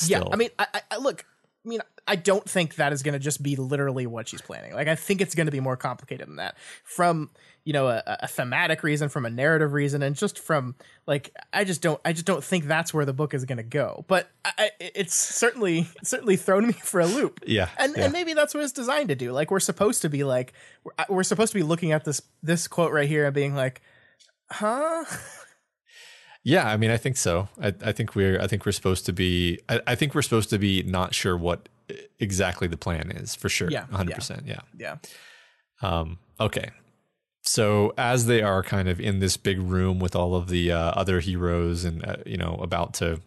Yeah, 0.05 0.19
Still. 0.19 0.29
I 0.33 0.35
mean, 0.35 0.49
I, 0.59 0.81
I- 0.91 0.97
look. 0.97 1.25
I 1.65 1.67
mean, 1.67 1.79
I 2.07 2.15
don't 2.15 2.47
think 2.47 2.75
that 2.75 2.93
is 2.93 3.01
going 3.01 3.13
to 3.13 3.19
just 3.19 3.41
be 3.41 3.55
literally 3.55 4.05
what 4.05 4.27
she's 4.27 4.41
planning. 4.41 4.75
Like, 4.75 4.87
I 4.87 4.93
think 4.93 5.19
it's 5.19 5.33
going 5.33 5.47
to 5.47 5.51
be 5.51 5.59
more 5.59 5.75
complicated 5.75 6.27
than 6.27 6.35
that. 6.35 6.57
From 6.83 7.31
you 7.63 7.73
know 7.73 7.87
a, 7.87 8.03
a 8.05 8.27
thematic 8.27 8.83
reason, 8.83 9.09
from 9.09 9.25
a 9.25 9.31
narrative 9.31 9.73
reason, 9.73 10.03
and 10.03 10.15
just 10.15 10.37
from 10.37 10.75
like, 11.07 11.35
I 11.51 11.63
just 11.63 11.81
don't, 11.81 11.99
I 12.05 12.13
just 12.13 12.27
don't 12.27 12.43
think 12.43 12.65
that's 12.65 12.93
where 12.93 13.05
the 13.05 13.13
book 13.13 13.33
is 13.33 13.45
going 13.45 13.57
to 13.57 13.63
go. 13.63 14.05
But 14.07 14.29
I, 14.43 14.51
I, 14.57 14.69
it's 14.79 15.15
certainly 15.15 15.87
certainly 16.03 16.35
thrown 16.35 16.67
me 16.67 16.73
for 16.73 16.99
a 16.99 17.07
loop. 17.07 17.39
Yeah, 17.47 17.69
and 17.79 17.95
yeah. 17.97 18.03
and 18.03 18.13
maybe 18.13 18.33
that's 18.33 18.53
what 18.53 18.63
it's 18.63 18.73
designed 18.73 19.09
to 19.09 19.15
do. 19.15 19.31
Like, 19.31 19.49
we're 19.49 19.59
supposed 19.59 20.03
to 20.03 20.09
be 20.09 20.23
like, 20.23 20.53
we're, 20.83 20.93
we're 21.09 21.23
supposed 21.23 21.53
to 21.53 21.57
be 21.57 21.63
looking 21.63 21.91
at 21.93 22.05
this 22.05 22.21
this 22.43 22.67
quote 22.67 22.91
right 22.91 23.07
here 23.09 23.25
and 23.25 23.33
being 23.33 23.55
like, 23.55 23.81
huh. 24.51 25.05
Yeah, 26.45 26.69
I 26.69 26.77
mean, 26.77 26.91
I 26.91 26.97
think 26.97 27.17
so. 27.17 27.49
I, 27.59 27.73
I 27.83 27.91
think 27.91 28.15
we're, 28.15 28.39
I 28.39 28.45
think 28.45 28.65
we're 28.67 28.71
supposed 28.71 29.05
to 29.07 29.13
be, 29.13 29.59
I, 29.67 29.81
I 29.87 29.95
think 29.95 30.13
we're 30.13 30.21
supposed 30.21 30.51
to 30.51 30.59
be 30.59 30.83
not 30.83 31.15
sure 31.15 31.35
what 31.35 31.67
exactly 32.19 32.67
the 32.67 32.77
plan 32.77 33.11
is 33.11 33.35
for 33.35 33.49
sure. 33.49 33.69
Yeah, 33.69 33.87
hundred 33.87 34.15
percent. 34.15 34.43
Yeah. 34.45 34.61
Yeah. 34.77 34.97
Um, 35.81 36.19
okay. 36.39 36.69
So 37.41 37.93
as 37.97 38.27
they 38.27 38.41
are 38.41 38.63
kind 38.63 38.87
of 38.87 38.99
in 38.99 39.19
this 39.19 39.37
big 39.37 39.59
room 39.59 39.99
with 39.99 40.15
all 40.15 40.35
of 40.35 40.47
the 40.47 40.71
uh, 40.71 40.91
other 40.91 41.19
heroes 41.19 41.83
and 41.83 42.05
uh, 42.05 42.17
you 42.25 42.37
know 42.37 42.59
about 42.61 42.93
to 42.95 43.21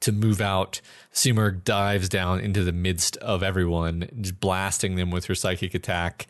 to 0.00 0.12
move 0.12 0.40
out, 0.40 0.80
Simurgh 1.12 1.64
dives 1.64 2.08
down 2.08 2.40
into 2.40 2.64
the 2.64 2.72
midst 2.72 3.16
of 3.18 3.42
everyone, 3.42 4.08
just 4.20 4.40
blasting 4.40 4.96
them 4.96 5.10
with 5.10 5.26
her 5.26 5.34
psychic 5.34 5.74
attack 5.74 6.26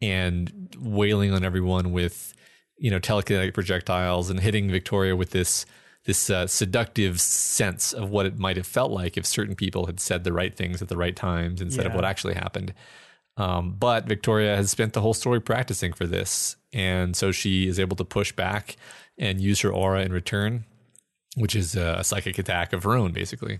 and 0.00 0.74
wailing 0.80 1.32
on 1.32 1.44
everyone 1.44 1.92
with 1.92 2.34
you 2.80 2.90
know 2.90 2.98
telekinetic 2.98 3.54
projectiles 3.54 4.30
and 4.30 4.40
hitting 4.40 4.70
Victoria 4.70 5.14
with 5.14 5.30
this 5.30 5.66
this 6.04 6.30
uh, 6.30 6.46
seductive 6.46 7.20
sense 7.20 7.92
of 7.92 8.08
what 8.08 8.24
it 8.24 8.38
might 8.38 8.56
have 8.56 8.66
felt 8.66 8.90
like 8.90 9.18
if 9.18 9.26
certain 9.26 9.54
people 9.54 9.84
had 9.84 10.00
said 10.00 10.24
the 10.24 10.32
right 10.32 10.56
things 10.56 10.80
at 10.80 10.88
the 10.88 10.96
right 10.96 11.14
times 11.14 11.60
instead 11.60 11.84
of 11.84 11.94
what 11.94 12.06
actually 12.06 12.32
happened. 12.32 12.72
Um, 13.36 13.76
but 13.78 14.06
Victoria 14.06 14.56
has 14.56 14.70
spent 14.70 14.94
the 14.94 15.02
whole 15.02 15.12
story 15.12 15.40
practicing 15.40 15.92
for 15.92 16.06
this, 16.06 16.56
and 16.72 17.14
so 17.14 17.32
she 17.32 17.68
is 17.68 17.78
able 17.78 17.96
to 17.96 18.04
push 18.04 18.32
back 18.32 18.76
and 19.18 19.40
use 19.40 19.60
her 19.60 19.70
aura 19.70 20.02
in 20.02 20.12
return, 20.12 20.64
which 21.36 21.54
is 21.54 21.76
a 21.76 22.02
psychic 22.02 22.38
attack 22.38 22.72
of 22.72 22.82
her 22.84 22.96
own, 22.96 23.12
basically. 23.12 23.58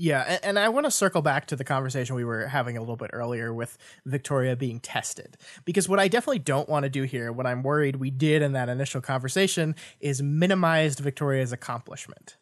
Yeah, 0.00 0.22
and, 0.22 0.40
and 0.44 0.58
I 0.60 0.68
want 0.68 0.86
to 0.86 0.92
circle 0.92 1.22
back 1.22 1.46
to 1.46 1.56
the 1.56 1.64
conversation 1.64 2.14
we 2.14 2.24
were 2.24 2.46
having 2.46 2.76
a 2.76 2.80
little 2.80 2.96
bit 2.96 3.10
earlier 3.12 3.52
with 3.52 3.76
Victoria 4.06 4.54
being 4.54 4.78
tested. 4.78 5.36
Because 5.64 5.88
what 5.88 5.98
I 5.98 6.06
definitely 6.06 6.38
don't 6.38 6.68
want 6.68 6.84
to 6.84 6.88
do 6.88 7.02
here, 7.02 7.32
what 7.32 7.46
I'm 7.46 7.64
worried 7.64 7.96
we 7.96 8.10
did 8.10 8.40
in 8.40 8.52
that 8.52 8.68
initial 8.68 9.00
conversation, 9.00 9.74
is 9.98 10.22
minimized 10.22 11.00
Victoria's 11.00 11.52
accomplishment 11.52 12.36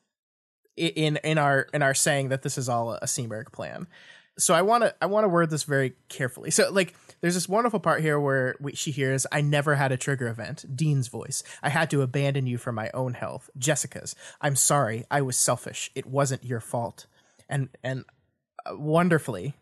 in 0.76 1.16
in 1.24 1.38
our 1.38 1.68
in 1.72 1.80
our 1.80 1.94
saying 1.94 2.28
that 2.28 2.42
this 2.42 2.58
is 2.58 2.68
all 2.68 2.92
a 2.92 3.06
Simurgh 3.06 3.50
plan. 3.52 3.86
So 4.38 4.52
I 4.52 4.60
want 4.60 4.84
to 4.84 4.94
I 5.00 5.06
want 5.06 5.24
to 5.24 5.28
word 5.28 5.48
this 5.48 5.62
very 5.64 5.94
carefully. 6.10 6.50
So 6.50 6.70
like 6.70 6.94
there's 7.22 7.32
this 7.32 7.48
wonderful 7.48 7.80
part 7.80 8.02
here 8.02 8.20
where 8.20 8.54
we, 8.60 8.74
she 8.74 8.90
hears 8.90 9.26
I 9.32 9.40
never 9.40 9.76
had 9.76 9.92
a 9.92 9.96
trigger 9.96 10.28
event. 10.28 10.76
Dean's 10.76 11.08
voice. 11.08 11.42
I 11.62 11.70
had 11.70 11.88
to 11.90 12.02
abandon 12.02 12.46
you 12.46 12.58
for 12.58 12.70
my 12.70 12.90
own 12.92 13.14
health. 13.14 13.48
Jessica's. 13.56 14.14
I'm 14.42 14.56
sorry. 14.56 15.06
I 15.10 15.22
was 15.22 15.38
selfish. 15.38 15.90
It 15.94 16.04
wasn't 16.04 16.44
your 16.44 16.60
fault. 16.60 17.06
And 17.48 17.68
and 17.84 18.04
uh, 18.64 18.76
wonderfully 18.76 19.54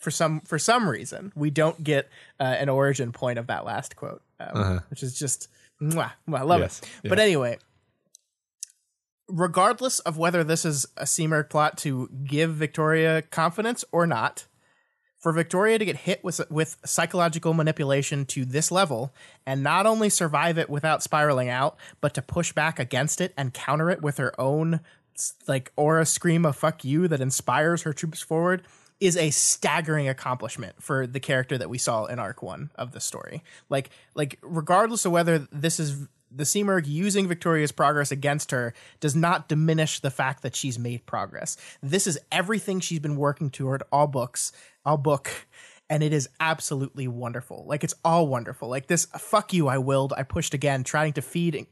for 0.00 0.10
some 0.10 0.40
for 0.42 0.58
some 0.58 0.88
reason 0.88 1.32
we 1.34 1.50
don't 1.50 1.82
get 1.82 2.08
uh, 2.40 2.44
an 2.44 2.68
origin 2.68 3.12
point 3.12 3.38
of 3.38 3.46
that 3.48 3.64
last 3.64 3.96
quote, 3.96 4.22
um, 4.40 4.80
which 4.90 5.02
is 5.02 5.18
just 5.18 5.48
mwah, 5.82 6.12
mwah, 6.28 6.38
I 6.38 6.42
love 6.42 6.60
Yes. 6.60 6.80
it. 7.02 7.08
But 7.08 7.18
anyway, 7.18 7.58
regardless 9.28 9.98
of 10.00 10.16
whether 10.16 10.42
this 10.44 10.64
is 10.64 10.86
a 10.96 11.04
Simurgh 11.04 11.50
plot 11.50 11.76
to 11.78 12.08
give 12.24 12.54
Victoria 12.54 13.22
confidence 13.22 13.84
or 13.92 14.06
not, 14.06 14.46
for 15.20 15.32
Victoria 15.32 15.78
to 15.78 15.84
get 15.84 15.96
hit 15.96 16.22
with 16.22 16.40
with 16.48 16.76
psychological 16.84 17.52
manipulation 17.52 18.24
to 18.26 18.44
this 18.44 18.70
level 18.70 19.12
and 19.44 19.62
not 19.64 19.84
only 19.84 20.08
survive 20.08 20.58
it 20.58 20.70
without 20.70 21.02
spiraling 21.02 21.48
out, 21.48 21.76
but 22.00 22.14
to 22.14 22.22
push 22.22 22.52
back 22.52 22.78
against 22.78 23.20
it 23.20 23.34
and 23.36 23.52
counter 23.52 23.90
it 23.90 24.00
with 24.00 24.18
her 24.18 24.32
own 24.40 24.78
like 25.46 25.72
aura 25.76 26.06
scream 26.06 26.44
of 26.44 26.56
fuck 26.56 26.84
you 26.84 27.08
that 27.08 27.20
inspires 27.20 27.82
her 27.82 27.92
troops 27.92 28.20
forward 28.20 28.62
is 29.00 29.16
a 29.16 29.30
staggering 29.30 30.08
accomplishment 30.08 30.82
for 30.82 31.06
the 31.06 31.20
character 31.20 31.56
that 31.56 31.70
we 31.70 31.78
saw 31.78 32.06
in 32.06 32.18
arc 32.18 32.42
1 32.42 32.70
of 32.76 32.92
the 32.92 33.00
story. 33.00 33.42
Like 33.68 33.90
like 34.14 34.38
regardless 34.42 35.04
of 35.04 35.12
whether 35.12 35.38
this 35.52 35.78
is 35.78 36.08
the 36.30 36.44
Simurgh 36.44 36.86
using 36.86 37.26
Victoria's 37.26 37.72
progress 37.72 38.10
against 38.10 38.50
her 38.50 38.74
does 39.00 39.16
not 39.16 39.48
diminish 39.48 40.00
the 40.00 40.10
fact 40.10 40.42
that 40.42 40.54
she's 40.54 40.78
made 40.78 41.06
progress. 41.06 41.56
This 41.82 42.06
is 42.06 42.18
everything 42.30 42.80
she's 42.80 42.98
been 42.98 43.16
working 43.16 43.48
toward 43.50 43.82
all 43.90 44.06
books, 44.06 44.52
all 44.84 44.98
book, 44.98 45.30
and 45.88 46.02
it 46.02 46.12
is 46.12 46.28
absolutely 46.38 47.08
wonderful. 47.08 47.64
Like 47.66 47.82
it's 47.82 47.94
all 48.04 48.26
wonderful. 48.26 48.68
Like 48.68 48.88
this 48.88 49.06
fuck 49.06 49.52
you 49.52 49.68
I 49.68 49.78
willed, 49.78 50.12
I 50.16 50.22
pushed 50.22 50.54
again, 50.54 50.84
trying 50.84 51.14
to 51.14 51.22
feed 51.22 51.66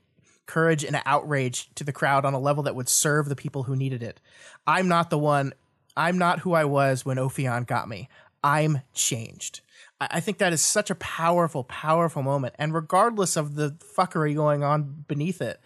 courage 0.47 0.85
and 0.85 1.01
outrage 1.05 1.69
to 1.75 1.85
the 1.85 1.93
crowd 1.93 2.25
on 2.25 2.35
a 2.35 2.39
level 2.39 2.63
that 2.63 2.75
would 2.75 2.89
serve 2.89 3.29
the 3.29 3.37
people 3.37 3.65
who 3.65 3.77
needed 3.77 4.03
it. 4.03 4.21
I'm 4.67 4.89
not 4.89 5.11
the 5.11 5.19
one 5.19 5.53
I'm 5.97 6.19
not 6.19 6.41
who 6.41 6.53
I 6.53 6.65
was 6.65 7.05
when 7.07 7.17
Ophion 7.17 7.67
got 7.67 7.89
me. 7.89 8.09
I'm 8.45 8.83
changed. 8.93 9.61
I 9.99 10.21
think 10.21 10.39
that 10.39 10.53
is 10.53 10.61
such 10.61 10.91
a 10.91 10.95
powerful, 10.95 11.65
powerful 11.65 12.23
moment. 12.23 12.55
And 12.59 12.75
regardless 12.75 13.37
of 13.37 13.55
the 13.55 13.77
fuckery 13.97 14.35
going 14.35 14.63
on 14.63 15.05
beneath 15.09 15.41
it, 15.41 15.59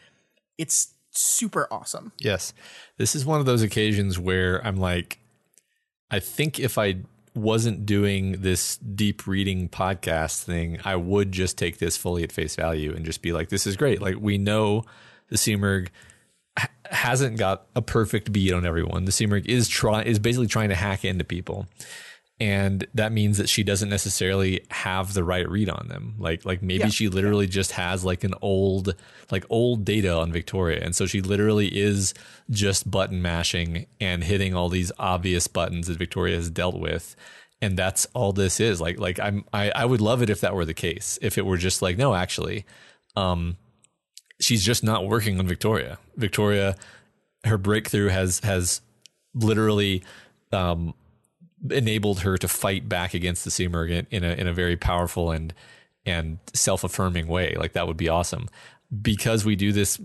it's 0.57 0.95
super 1.11 1.67
awesome. 1.71 2.13
Yes. 2.19 2.55
This 2.97 3.17
is 3.17 3.27
one 3.27 3.41
of 3.41 3.47
those 3.47 3.63
occasions 3.63 4.21
where 4.21 4.65
I'm 4.65 4.77
like, 4.77 5.19
I 6.13 6.21
think 6.21 6.61
if 6.61 6.79
I 6.79 6.99
wasn't 7.35 7.87
doing 7.87 8.43
this 8.43 8.77
deep 8.79 9.27
reading 9.27 9.69
podcast 9.69 10.43
thing, 10.43 10.79
I 10.85 10.97
would 10.97 11.33
just 11.33 11.57
take 11.57 11.79
this 11.79 11.97
fully 11.97 12.23
at 12.23 12.33
face 12.33 12.57
value 12.57 12.95
and 12.95 13.05
just 13.05 13.23
be 13.23 13.33
like, 13.33 13.49
this 13.49 13.67
is 13.67 13.77
great. 13.77 14.03
Like, 14.03 14.17
we 14.19 14.39
know 14.39 14.85
the 15.29 15.37
Simurgh 15.37 15.89
ha- 16.59 16.69
hasn't 16.85 17.39
got 17.39 17.67
a 17.75 17.83
perfect 17.83 18.33
beat 18.33 18.53
on 18.53 18.67
everyone. 18.67 19.05
The 19.05 19.13
Simurgh 19.13 19.47
is 19.47 19.69
try 19.69 20.03
is 20.03 20.19
basically 20.19 20.49
trying 20.49 20.71
to 20.71 20.75
hack 20.75 21.05
into 21.05 21.25
people. 21.25 21.67
And 22.41 22.87
that 22.95 23.13
means 23.13 23.37
that 23.37 23.51
she 23.51 23.63
doesn't 23.63 23.91
necessarily 23.91 24.65
have 24.71 25.13
the 25.13 25.23
right 25.23 25.47
read 25.47 25.69
on 25.69 25.89
them. 25.89 26.15
Like 26.19 26.47
like 26.47 26.63
maybe 26.63 26.85
Yeah. 26.85 26.89
she 26.89 27.09
literally 27.09 27.47
just 27.47 27.73
has 27.73 28.03
like 28.03 28.25
an 28.25 28.33
old 28.41 28.95
like 29.31 29.45
old 29.51 29.85
data 29.85 30.15
on 30.17 30.33
Victoria. 30.33 30.81
And 30.83 30.97
so 30.97 31.05
she 31.05 31.21
literally 31.21 31.69
is 31.69 32.15
just 32.49 32.91
button 32.91 33.21
mashing 33.21 33.85
and 34.01 34.25
hitting 34.25 34.55
all 34.55 34.71
these 34.71 34.91
obvious 34.99 35.47
buttons 35.49 35.87
that 35.89 35.99
Victoria 35.99 36.37
has 36.37 36.49
dealt 36.49 36.81
with. 36.81 37.15
And 37.61 37.77
that's 37.77 38.07
all 38.15 38.33
this 38.33 38.59
is. 38.59 38.81
Like 38.81 38.99
like 38.99 39.21
I'm 39.21 39.45
I, 39.53 39.71
I 39.73 39.85
would 39.85 40.01
love 40.01 40.23
it 40.23 40.31
if 40.31 40.41
that 40.41 40.55
were 40.55 40.65
the 40.65 40.73
case. 40.73 41.19
If 41.21 41.37
it 41.37 41.45
were 41.45 41.59
just 41.59 41.83
like, 41.83 41.99
no, 41.99 42.15
actually, 42.15 42.65
um 43.17 43.59
she's 44.41 44.65
just 44.65 44.83
not 44.83 45.07
working 45.07 45.39
on 45.39 45.47
Victoria. 45.47 45.99
Victoria 46.17 46.75
her 47.45 47.59
breakthrough 47.59 48.09
has 48.09 48.41
has 48.41 48.81
literally 49.35 50.03
um 50.53 50.95
enabled 51.69 52.21
her 52.21 52.39
to 52.39 52.49
fight 52.49 52.89
back 52.89 53.15
against 53.15 53.45
the 53.45 53.51
Simurgh 53.51 53.91
in, 53.91 54.07
in 54.11 54.25
a 54.25 54.35
in 54.35 54.47
a 54.47 54.53
very 54.53 54.77
powerful 54.77 55.31
and 55.31 55.53
and 56.07 56.39
self 56.55 56.85
affirming 56.85 57.27
way. 57.29 57.55
Like 57.59 57.73
that 57.75 57.87
would 57.87 57.97
be 57.97 58.09
awesome. 58.09 58.49
Because 59.03 59.45
we 59.45 59.55
do 59.55 59.71
this 59.71 60.01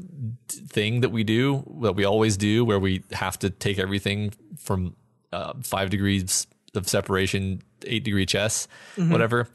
thing 0.48 1.02
that 1.02 1.10
we 1.10 1.24
do, 1.24 1.64
that 1.82 1.94
we 1.94 2.06
always 2.06 2.38
do, 2.38 2.64
where 2.64 2.80
we 2.80 3.02
have 3.14 3.40
to 3.40 3.50
take 3.50 3.80
everything 3.80 4.32
from 4.60 4.96
uh, 5.34 5.54
five 5.64 5.90
degrees 5.90 6.46
of 6.76 6.88
separation, 6.88 7.64
eight 7.88 8.04
degree 8.04 8.28
chess, 8.28 8.68
whatever. 8.96 9.48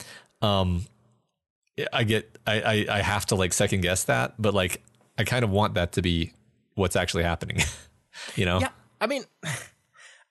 Um, 0.43 0.85
I 1.93 2.03
get, 2.03 2.39
I, 2.45 2.61
I, 2.61 2.87
I 2.91 3.03
have 3.03 3.27
to 3.27 3.37
like 3.37 3.53
second 3.53 3.83
guess 3.83 4.05
that, 4.05 4.35
but 4.37 4.53
like 4.53 4.83
I 5.17 5.25
kind 5.25 5.45
of 5.45 5.51
want 5.51 5.75
that 5.75 5.93
to 5.93 6.03
be 6.03 6.33
what's 6.75 6.97
actually 6.97 7.23
happening. 7.23 7.59
you 8.35 8.47
know? 8.47 8.59
Yeah, 8.59 8.71
I 9.01 9.07
mean, 9.07 9.25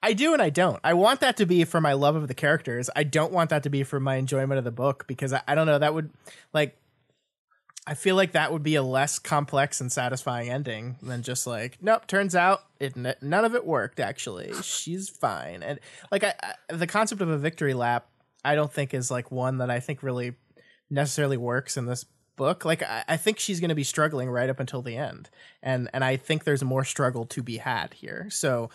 I 0.02 0.12
do 0.14 0.32
and 0.32 0.40
I 0.40 0.50
don't. 0.50 0.80
I 0.82 0.94
want 0.94 1.20
that 1.20 1.36
to 1.38 1.46
be 1.46 1.64
for 1.64 1.80
my 1.80 1.92
love 1.92 2.16
of 2.16 2.28
the 2.28 2.34
characters. 2.34 2.88
I 2.96 3.04
don't 3.04 3.32
want 3.32 3.50
that 3.50 3.62
to 3.64 3.70
be 3.70 3.82
for 3.82 4.00
my 4.00 4.16
enjoyment 4.16 4.58
of 4.58 4.64
the 4.64 4.70
book 4.70 5.06
because 5.06 5.32
I, 5.32 5.42
I 5.46 5.54
don't 5.54 5.66
know. 5.66 5.78
That 5.78 5.94
would 5.94 6.10
like. 6.52 6.76
I 7.86 7.94
feel 7.94 8.14
like 8.14 8.32
that 8.32 8.52
would 8.52 8.62
be 8.62 8.74
a 8.76 8.82
less 8.82 9.18
complex 9.18 9.80
and 9.80 9.90
satisfying 9.90 10.50
ending 10.50 10.96
than 11.02 11.22
just 11.22 11.46
like, 11.46 11.78
nope. 11.80 12.06
Turns 12.06 12.36
out 12.36 12.62
it 12.78 12.94
none 12.96 13.44
of 13.44 13.54
it 13.54 13.66
worked. 13.66 14.00
Actually, 14.00 14.52
she's 14.62 15.08
fine. 15.08 15.62
And 15.62 15.80
like, 16.10 16.24
I, 16.24 16.34
I 16.42 16.74
the 16.74 16.86
concept 16.86 17.20
of 17.20 17.28
a 17.28 17.38
victory 17.38 17.74
lap, 17.74 18.06
I 18.44 18.54
don't 18.54 18.72
think 18.72 18.94
is 18.94 19.10
like 19.10 19.30
one 19.30 19.58
that 19.58 19.70
I 19.70 19.80
think 19.80 20.02
really 20.02 20.34
necessarily 20.88 21.36
works 21.36 21.76
in 21.76 21.86
this 21.86 22.04
book. 22.36 22.64
Like 22.64 22.82
I, 22.82 23.04
I 23.08 23.16
think 23.16 23.38
she's 23.38 23.60
going 23.60 23.68
to 23.68 23.74
be 23.74 23.84
struggling 23.84 24.30
right 24.30 24.48
up 24.48 24.60
until 24.60 24.82
the 24.82 24.96
end, 24.96 25.28
and 25.62 25.90
and 25.92 26.04
I 26.04 26.16
think 26.16 26.44
there's 26.44 26.64
more 26.64 26.84
struggle 26.84 27.26
to 27.26 27.42
be 27.42 27.58
had 27.58 27.94
here. 27.94 28.28
So, 28.30 28.70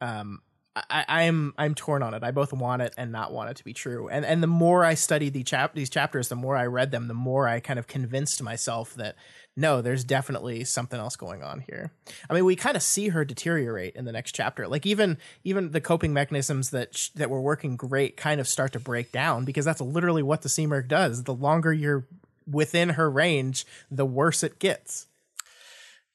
um, 0.00 0.40
I, 0.76 1.04
I'm 1.08 1.54
I'm 1.56 1.74
torn 1.74 2.02
on 2.02 2.14
it. 2.14 2.24
I 2.24 2.32
both 2.32 2.52
want 2.52 2.82
it 2.82 2.94
and 2.98 3.12
not 3.12 3.32
want 3.32 3.50
it 3.50 3.56
to 3.58 3.64
be 3.64 3.72
true. 3.72 4.08
And 4.08 4.24
and 4.24 4.42
the 4.42 4.48
more 4.48 4.84
I 4.84 4.94
studied 4.94 5.32
the 5.32 5.44
chap 5.44 5.74
these 5.74 5.90
chapters, 5.90 6.28
the 6.28 6.36
more 6.36 6.56
I 6.56 6.66
read 6.66 6.90
them, 6.90 7.06
the 7.06 7.14
more 7.14 7.46
I 7.46 7.60
kind 7.60 7.78
of 7.78 7.86
convinced 7.86 8.42
myself 8.42 8.94
that 8.94 9.14
no, 9.56 9.80
there's 9.80 10.02
definitely 10.02 10.64
something 10.64 10.98
else 10.98 11.14
going 11.14 11.44
on 11.44 11.60
here. 11.60 11.92
I 12.28 12.34
mean, 12.34 12.44
we 12.44 12.56
kind 12.56 12.76
of 12.76 12.82
see 12.82 13.10
her 13.10 13.24
deteriorate 13.24 13.94
in 13.94 14.04
the 14.04 14.10
next 14.10 14.34
chapter. 14.34 14.66
Like 14.66 14.84
even 14.84 15.18
even 15.44 15.70
the 15.70 15.80
coping 15.80 16.12
mechanisms 16.12 16.70
that 16.70 16.96
sh- 16.96 17.10
that 17.10 17.30
were 17.30 17.40
working 17.40 17.76
great 17.76 18.16
kind 18.16 18.40
of 18.40 18.48
start 18.48 18.72
to 18.72 18.80
break 18.80 19.12
down 19.12 19.44
because 19.44 19.64
that's 19.64 19.80
literally 19.80 20.24
what 20.24 20.42
the 20.42 20.48
Simurgh 20.48 20.88
does. 20.88 21.22
The 21.22 21.34
longer 21.34 21.72
you're 21.72 22.06
within 22.50 22.90
her 22.90 23.08
range, 23.08 23.64
the 23.92 24.06
worse 24.06 24.42
it 24.42 24.58
gets. 24.58 25.06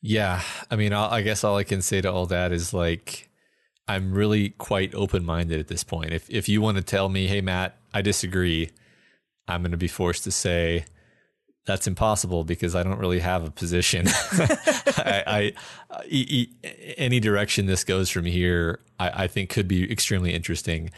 Yeah, 0.01 0.41
I 0.70 0.76
mean, 0.76 0.93
i 0.93 1.16
I 1.16 1.22
guess 1.22 1.43
all 1.43 1.57
I 1.57 1.64
can 1.64 1.82
say 1.82 2.01
to 2.01 2.12
all 2.12 2.26
that 2.28 2.51
is 2.51 2.74
like, 2.74 3.28
I'm 3.90 4.14
really 4.14 4.50
quite 4.52 4.94
open 4.96 5.26
minded 5.26 5.60
at 5.60 5.68
this 5.68 5.84
point. 5.84 6.14
If 6.14 6.30
if 6.30 6.48
you 6.48 6.62
want 6.62 6.78
to 6.78 6.84
tell 6.84 7.10
me, 7.10 7.28
hey 7.28 7.42
Matt, 7.42 7.76
I 7.94 8.02
disagree, 8.02 8.70
I'm 9.48 9.62
going 9.64 9.72
to 9.72 9.78
be 9.78 9.88
forced 9.90 10.24
to 10.26 10.32
say 10.32 10.86
that's 11.66 11.88
impossible 11.88 12.44
because 12.46 12.74
I 12.76 12.84
don't 12.84 13.00
really 13.00 13.20
have 13.20 13.44
a 13.46 13.52
position. 13.52 14.06
I, 14.32 15.24
I 15.28 15.42
e- 16.08 16.48
e- 16.64 16.94
any 16.98 17.20
direction 17.20 17.66
this 17.66 17.84
goes 17.84 18.10
from 18.10 18.26
here, 18.26 18.80
I, 19.00 19.24
I 19.24 19.28
think 19.28 19.50
could 19.50 19.68
be 19.68 19.92
extremely 19.92 20.34
interesting. 20.34 20.92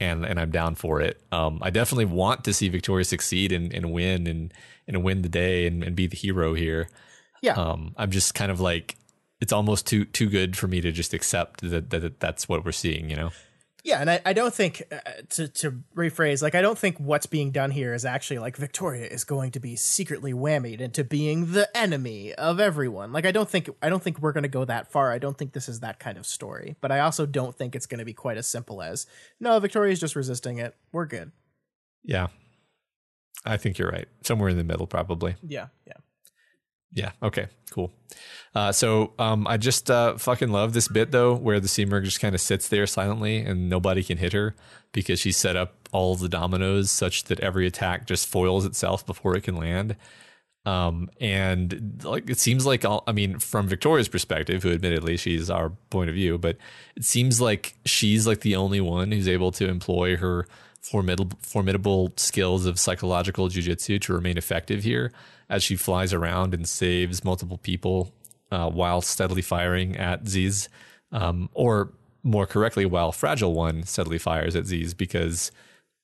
and 0.00 0.24
and 0.24 0.38
I'm 0.40 0.50
down 0.50 0.74
for 0.74 1.00
it. 1.00 1.20
Um, 1.32 1.58
I 1.62 1.70
definitely 1.70 2.06
want 2.06 2.44
to 2.44 2.52
see 2.52 2.68
Victoria 2.68 3.04
succeed 3.04 3.52
and, 3.52 3.72
and 3.74 3.92
win 3.92 4.26
and 4.26 4.52
and 4.88 5.02
win 5.02 5.22
the 5.22 5.28
day 5.28 5.66
and, 5.66 5.82
and 5.84 5.94
be 5.96 6.06
the 6.06 6.16
hero 6.16 6.54
here. 6.54 6.88
Yeah. 7.42 7.54
Um, 7.54 7.94
I'm 7.96 8.10
just 8.10 8.34
kind 8.34 8.50
of 8.50 8.60
like 8.60 8.96
it's 9.40 9.52
almost 9.52 9.86
too 9.86 10.04
too 10.04 10.28
good 10.28 10.56
for 10.56 10.66
me 10.68 10.80
to 10.80 10.92
just 10.92 11.14
accept 11.14 11.60
that, 11.62 11.90
that 11.90 12.20
that's 12.20 12.48
what 12.48 12.64
we're 12.64 12.72
seeing. 12.72 13.10
You 13.10 13.16
know. 13.16 13.30
Yeah, 13.84 14.00
and 14.00 14.10
I, 14.10 14.20
I 14.26 14.32
don't 14.32 14.52
think 14.52 14.82
uh, 14.90 14.98
to 15.30 15.46
to 15.46 15.82
rephrase 15.94 16.42
like 16.42 16.56
I 16.56 16.60
don't 16.60 16.76
think 16.76 16.98
what's 16.98 17.26
being 17.26 17.52
done 17.52 17.70
here 17.70 17.94
is 17.94 18.04
actually 18.04 18.40
like 18.40 18.56
Victoria 18.56 19.06
is 19.06 19.22
going 19.22 19.52
to 19.52 19.60
be 19.60 19.76
secretly 19.76 20.32
whammied 20.32 20.80
into 20.80 21.04
being 21.04 21.52
the 21.52 21.68
enemy 21.76 22.34
of 22.34 22.58
everyone. 22.58 23.12
Like 23.12 23.26
I 23.26 23.30
don't 23.30 23.48
think 23.48 23.70
I 23.80 23.88
don't 23.88 24.02
think 24.02 24.18
we're 24.18 24.32
going 24.32 24.42
to 24.42 24.48
go 24.48 24.64
that 24.64 24.90
far. 24.90 25.12
I 25.12 25.18
don't 25.18 25.38
think 25.38 25.52
this 25.52 25.68
is 25.68 25.80
that 25.80 26.00
kind 26.00 26.18
of 26.18 26.26
story. 26.26 26.74
But 26.80 26.90
I 26.90 26.98
also 26.98 27.26
don't 27.26 27.56
think 27.56 27.76
it's 27.76 27.86
going 27.86 28.00
to 28.00 28.04
be 28.04 28.12
quite 28.12 28.38
as 28.38 28.48
simple 28.48 28.82
as 28.82 29.06
no, 29.38 29.56
Victoria's 29.60 30.00
just 30.00 30.16
resisting 30.16 30.58
it. 30.58 30.74
We're 30.90 31.06
good. 31.06 31.30
Yeah. 32.02 32.26
I 33.44 33.56
think 33.56 33.78
you're 33.78 33.90
right. 33.90 34.08
Somewhere 34.22 34.48
in 34.48 34.56
the 34.56 34.64
middle, 34.64 34.88
probably. 34.88 35.36
Yeah, 35.46 35.68
yeah. 35.86 35.98
Yeah. 36.92 37.12
Okay. 37.22 37.48
Cool. 37.70 37.92
Uh, 38.54 38.72
so 38.72 39.12
um, 39.18 39.46
I 39.46 39.58
just 39.58 39.90
uh, 39.90 40.16
fucking 40.16 40.50
love 40.50 40.72
this 40.72 40.88
bit 40.88 41.10
though, 41.10 41.34
where 41.34 41.60
the 41.60 41.68
Simurgh 41.68 42.04
just 42.04 42.20
kind 42.20 42.34
of 42.34 42.40
sits 42.40 42.68
there 42.68 42.86
silently 42.86 43.38
and 43.38 43.68
nobody 43.68 44.02
can 44.02 44.18
hit 44.18 44.32
her 44.32 44.54
because 44.92 45.20
she 45.20 45.30
set 45.30 45.56
up 45.56 45.74
all 45.92 46.14
the 46.14 46.28
dominoes 46.28 46.90
such 46.90 47.24
that 47.24 47.40
every 47.40 47.66
attack 47.66 48.06
just 48.06 48.26
foils 48.26 48.64
itself 48.64 49.04
before 49.04 49.36
it 49.36 49.42
can 49.42 49.56
land. 49.56 49.96
Um, 50.64 51.10
and 51.20 52.00
like 52.02 52.28
it 52.30 52.38
seems 52.38 52.66
like 52.66 52.84
all, 52.84 53.04
I 53.06 53.12
mean, 53.12 53.38
from 53.38 53.68
Victoria's 53.68 54.08
perspective, 54.08 54.62
who 54.62 54.72
admittedly 54.72 55.16
she's 55.16 55.48
our 55.50 55.70
point 55.90 56.08
of 56.08 56.14
view, 56.14 56.38
but 56.38 56.56
it 56.96 57.04
seems 57.04 57.40
like 57.40 57.76
she's 57.84 58.26
like 58.26 58.40
the 58.40 58.56
only 58.56 58.80
one 58.80 59.12
who's 59.12 59.28
able 59.28 59.52
to 59.52 59.68
employ 59.68 60.16
her 60.16 60.46
formidable 60.80 61.36
formidable 61.42 62.12
skills 62.16 62.64
of 62.64 62.78
psychological 62.78 63.48
jujitsu 63.48 64.00
to 64.00 64.12
remain 64.12 64.38
effective 64.38 64.84
here 64.84 65.12
as 65.48 65.62
she 65.62 65.76
flies 65.76 66.12
around 66.12 66.54
and 66.54 66.68
saves 66.68 67.24
multiple 67.24 67.58
people 67.58 68.12
uh, 68.50 68.68
while 68.70 69.00
steadily 69.00 69.42
firing 69.42 69.96
at 69.96 70.26
Z's, 70.28 70.68
um, 71.12 71.48
or 71.54 71.92
more 72.22 72.46
correctly, 72.46 72.86
while 72.86 73.12
Fragile 73.12 73.54
One 73.54 73.84
steadily 73.84 74.18
fires 74.18 74.56
at 74.56 74.66
Z's 74.66 74.94
because 74.94 75.52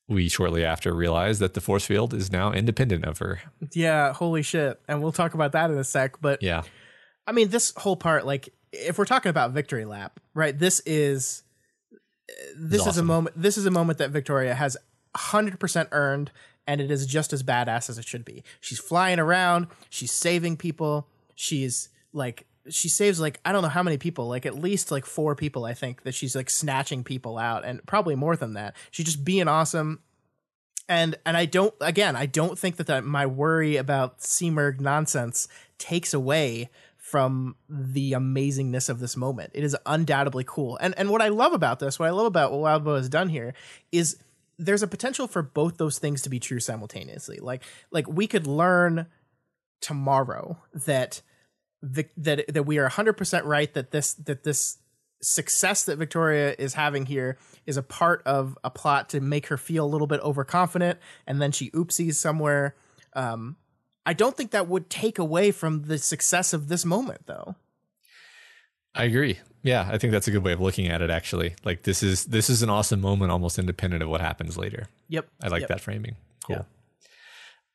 we 0.09 0.28
shortly 0.28 0.64
after 0.64 0.95
realize 0.95 1.38
that 1.38 1.55
the 1.55 1.61
force 1.61 1.86
field 1.86 2.12
is 2.12 2.30
now 2.30 2.53
independent 2.53 3.05
of 3.05 3.18
her. 3.18 3.40
Yeah, 3.72 4.12
holy 4.12 4.43
shit. 4.43 4.80
And 4.88 5.03
we'll 5.03 5.12
talk 5.12 5.34
about 5.34 5.53
that 5.53 5.70
in 5.70 5.78
a 5.78 5.84
sec, 5.84 6.20
but 6.20 6.43
Yeah. 6.43 6.62
I 7.26 7.32
mean, 7.32 7.51
this 7.51 7.72
whole 7.76 7.97
part, 7.97 8.26
like, 8.26 8.49
if 8.72 8.99
we're 8.99 9.05
talking 9.05 9.30
about 9.30 9.53
victory 9.53 9.84
lap, 9.84 10.18
right? 10.34 10.59
This 10.59 10.80
is 10.86 11.45
this 12.57 12.86
is 12.86 12.99
a 12.99 13.03
moment. 13.03 13.40
This 13.40 13.59
is 13.59 13.66
a 13.66 13.70
moment 13.70 13.99
that 13.99 14.11
Victoria 14.11 14.55
has 14.55 14.76
hundred 15.14 15.61
percent 15.61 15.88
earned, 15.93 16.30
and 16.66 16.80
it 16.80 16.90
is 16.90 17.06
just 17.06 17.32
as 17.32 17.42
badass 17.42 17.90
as 17.90 17.98
it 17.98 18.06
should 18.06 18.24
be. 18.24 18.42
She's 18.60 18.78
flying 18.78 19.18
around. 19.18 19.66
She's 19.90 20.12
saving 20.12 20.56
people. 20.56 21.08
She's 21.34 21.88
like 22.12 22.46
she 22.68 22.88
saves 22.88 23.18
like 23.18 23.40
I 23.44 23.52
don't 23.52 23.62
know 23.62 23.68
how 23.68 23.82
many 23.82 23.98
people, 23.98 24.28
like 24.28 24.46
at 24.46 24.54
least 24.54 24.90
like 24.90 25.04
four 25.04 25.34
people. 25.34 25.64
I 25.64 25.74
think 25.74 26.02
that 26.02 26.14
she's 26.14 26.36
like 26.36 26.50
snatching 26.50 27.04
people 27.04 27.38
out, 27.38 27.64
and 27.64 27.84
probably 27.86 28.14
more 28.14 28.36
than 28.36 28.54
that. 28.54 28.76
She's 28.90 29.06
just 29.06 29.24
being 29.24 29.48
awesome 29.48 30.00
and 30.88 31.16
and 31.24 31.36
I 31.36 31.46
don't 31.46 31.74
again 31.80 32.16
I 32.16 32.26
don't 32.26 32.58
think 32.58 32.76
that, 32.76 32.86
that 32.88 33.04
my 33.04 33.26
worry 33.26 33.76
about 33.76 34.20
Simurgh 34.20 34.80
nonsense 34.80 35.48
takes 35.78 36.12
away 36.12 36.70
from 36.96 37.56
the 37.68 38.12
amazingness 38.12 38.88
of 38.88 39.00
this 39.00 39.16
moment. 39.16 39.50
It 39.54 39.64
is 39.64 39.76
undoubtedly 39.86 40.44
cool. 40.46 40.78
And 40.80 40.94
and 40.96 41.10
what 41.10 41.22
I 41.22 41.28
love 41.28 41.52
about 41.52 41.78
this, 41.78 41.98
what 41.98 42.08
I 42.08 42.12
love 42.12 42.26
about 42.26 42.52
what 42.52 42.82
Wildbow 42.82 42.96
has 42.96 43.08
done 43.08 43.28
here 43.28 43.54
is 43.90 44.18
there's 44.59 44.82
a 44.82 44.86
potential 44.86 45.26
for 45.26 45.42
both 45.42 45.76
those 45.76 45.98
things 45.98 46.22
to 46.22 46.30
be 46.30 46.40
true 46.40 46.61
simultaneously. 46.61 47.38
Like 47.38 47.62
like 47.90 48.09
we 48.09 48.26
could 48.26 48.46
learn 48.46 49.07
tomorrow 49.80 50.59
that 50.86 51.22
Vic, 51.82 52.12
that 52.16 52.44
that 52.48 52.62
we 52.64 52.78
are 52.78 52.88
100% 52.88 53.44
right 53.44 53.72
that 53.74 53.90
this 53.90 54.14
that 54.14 54.44
this 54.44 54.78
success 55.20 55.84
that 55.84 55.98
Victoria 55.98 56.55
is 56.59 56.74
having 56.74 57.07
here 57.07 57.38
is 57.66 57.76
a 57.76 57.82
part 57.82 58.22
of 58.24 58.59
a 58.64 58.70
plot 58.70 59.09
to 59.11 59.20
make 59.20 59.46
her 59.46 59.57
feel 59.57 59.84
a 59.84 59.86
little 59.86 60.07
bit 60.07 60.20
overconfident 60.20 60.98
and 61.26 61.40
then 61.40 61.53
she 61.53 61.70
oopsies 61.70 62.14
somewhere 62.14 62.74
um 63.14 63.57
I 64.05 64.14
don't 64.14 64.36
think 64.36 64.50
that 64.50 64.68
would 64.68 64.90
take 64.90 65.18
away 65.18 65.53
from 65.53 65.84
the 65.84 65.98
success 65.98 66.53
of 66.53 66.68
this 66.68 66.84
moment 66.84 67.26
though. 67.26 67.55
I 68.95 69.05
agree. 69.05 69.38
Yeah, 69.62 69.88
I 69.90 69.97
think 69.99 70.12
that's 70.12 70.28
a 70.28 70.30
good 70.30 70.43
way 70.45 70.53
of 70.53 70.61
looking 70.61 70.88
at 70.88 71.01
it 71.03 71.11
actually. 71.11 71.55
Like 71.64 71.82
this 71.82 72.03
is 72.03 72.26
this 72.26 72.51
is 72.51 72.62
an 72.62 72.70
awesome 72.70 73.01
moment 73.01 73.30
almost 73.30 73.59
independent 73.59 74.03
of 74.03 74.09
what 74.09 74.20
happens 74.20 74.57
later. 74.57 74.88
Yep. 75.09 75.28
I 75.43 75.49
like 75.49 75.61
Yep. 75.61 75.68
that 75.68 75.80
framing. 75.80 76.16
Cool. 76.47 76.66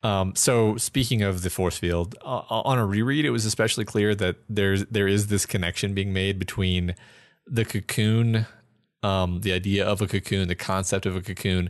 Um, 0.03 0.35
so 0.35 0.77
speaking 0.77 1.23
of 1.23 1.41
the 1.41 1.49
force 1.49 1.77
field, 1.77 2.15
uh, 2.23 2.43
on 2.49 2.77
a 2.77 2.85
reread, 2.85 3.25
it 3.25 3.31
was 3.31 3.45
especially 3.45 3.83
clear 3.85 4.13
that 4.15 4.35
there's 4.47 4.85
there 4.85 5.07
is 5.07 5.27
this 5.27 5.45
connection 5.45 5.93
being 5.93 6.13
made 6.13 6.37
between 6.37 6.93
the 7.47 7.65
cocoon, 7.65 8.45
um, 9.01 9.41
the 9.41 9.53
idea 9.53 9.85
of 9.85 10.01
a 10.01 10.07
cocoon, 10.07 10.49
the 10.49 10.55
concept 10.55 11.05
of 11.05 11.15
a 11.15 11.21
cocoon, 11.21 11.69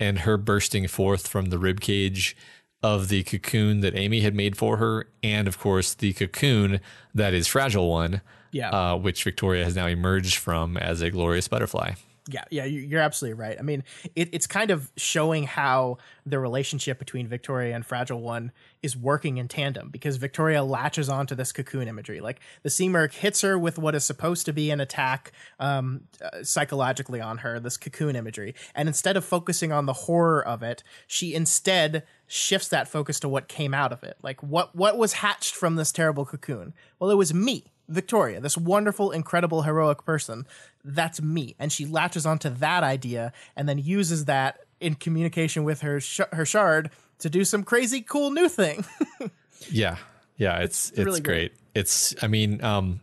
and 0.00 0.20
her 0.20 0.36
bursting 0.36 0.88
forth 0.88 1.28
from 1.28 1.46
the 1.46 1.58
rib 1.58 1.80
cage 1.80 2.36
of 2.82 3.08
the 3.08 3.22
cocoon 3.24 3.80
that 3.80 3.94
Amy 3.96 4.20
had 4.20 4.34
made 4.34 4.56
for 4.56 4.78
her, 4.78 5.08
and 5.22 5.46
of 5.46 5.58
course 5.58 5.94
the 5.94 6.12
cocoon 6.14 6.80
that 7.14 7.34
is 7.34 7.46
fragile 7.46 7.88
one, 7.90 8.22
Yeah. 8.50 8.70
uh, 8.70 8.96
which 8.96 9.24
Victoria 9.24 9.64
has 9.64 9.74
now 9.76 9.86
emerged 9.86 10.36
from 10.36 10.76
as 10.76 11.00
a 11.02 11.10
glorious 11.10 11.48
butterfly. 11.48 11.92
Yeah, 12.30 12.44
yeah, 12.50 12.64
you- 12.66 12.82
you're 12.82 13.00
absolutely 13.00 13.40
right. 13.40 13.56
I 13.58 13.62
mean, 13.62 13.84
it, 14.14 14.28
it's 14.32 14.46
kind 14.46 14.70
of 14.70 14.92
showing 14.98 15.44
how 15.44 15.96
the 16.26 16.38
relationship 16.38 16.98
between 16.98 17.26
Victoria 17.26 17.74
and 17.74 17.86
Fragile 17.86 18.20
One 18.20 18.52
is 18.82 18.94
working 18.94 19.38
in 19.38 19.48
tandem 19.48 19.88
because 19.88 20.18
Victoria 20.18 20.62
latches 20.62 21.08
onto 21.08 21.34
this 21.34 21.52
cocoon 21.52 21.88
imagery. 21.88 22.20
Like 22.20 22.40
the 22.62 22.68
Simurgh 22.68 23.14
hits 23.14 23.40
her 23.40 23.58
with 23.58 23.78
what 23.78 23.94
is 23.94 24.04
supposed 24.04 24.44
to 24.44 24.52
be 24.52 24.70
an 24.70 24.78
attack 24.78 25.32
um, 25.58 26.02
uh, 26.22 26.42
psychologically 26.42 27.18
on 27.22 27.38
her, 27.38 27.58
this 27.58 27.78
cocoon 27.78 28.14
imagery. 28.14 28.54
And 28.74 28.88
instead 28.90 29.16
of 29.16 29.24
focusing 29.24 29.72
on 29.72 29.86
the 29.86 29.94
horror 29.94 30.46
of 30.46 30.62
it, 30.62 30.82
she 31.06 31.32
instead 31.34 32.02
shifts 32.26 32.68
that 32.68 32.88
focus 32.88 33.18
to 33.20 33.28
what 33.28 33.48
came 33.48 33.72
out 33.72 33.90
of 33.90 34.04
it. 34.04 34.18
Like 34.22 34.42
what 34.42 34.76
what 34.76 34.98
was 34.98 35.14
hatched 35.14 35.54
from 35.54 35.76
this 35.76 35.92
terrible 35.92 36.26
cocoon? 36.26 36.74
Well, 36.98 37.10
it 37.10 37.16
was 37.16 37.32
me. 37.32 37.72
Victoria, 37.88 38.40
this 38.40 38.56
wonderful, 38.56 39.10
incredible, 39.10 39.62
heroic 39.62 40.04
person, 40.04 40.46
that's 40.84 41.20
me. 41.22 41.54
And 41.58 41.72
she 41.72 41.86
latches 41.86 42.26
onto 42.26 42.50
that 42.50 42.82
idea 42.82 43.32
and 43.56 43.68
then 43.68 43.78
uses 43.78 44.26
that 44.26 44.60
in 44.80 44.94
communication 44.94 45.64
with 45.64 45.80
her 45.80 46.00
sh- 46.00 46.20
her 46.32 46.44
shard 46.44 46.90
to 47.18 47.28
do 47.30 47.44
some 47.44 47.64
crazy, 47.64 48.00
cool 48.00 48.30
new 48.30 48.48
thing. 48.48 48.84
Yeah, 49.70 49.96
yeah, 50.36 50.58
it's 50.60 50.90
it's, 50.90 50.98
really 51.00 51.20
great. 51.20 51.50
great. 51.50 51.60
It's 51.74 52.14
I 52.22 52.28
mean, 52.28 52.62
um, 52.62 53.00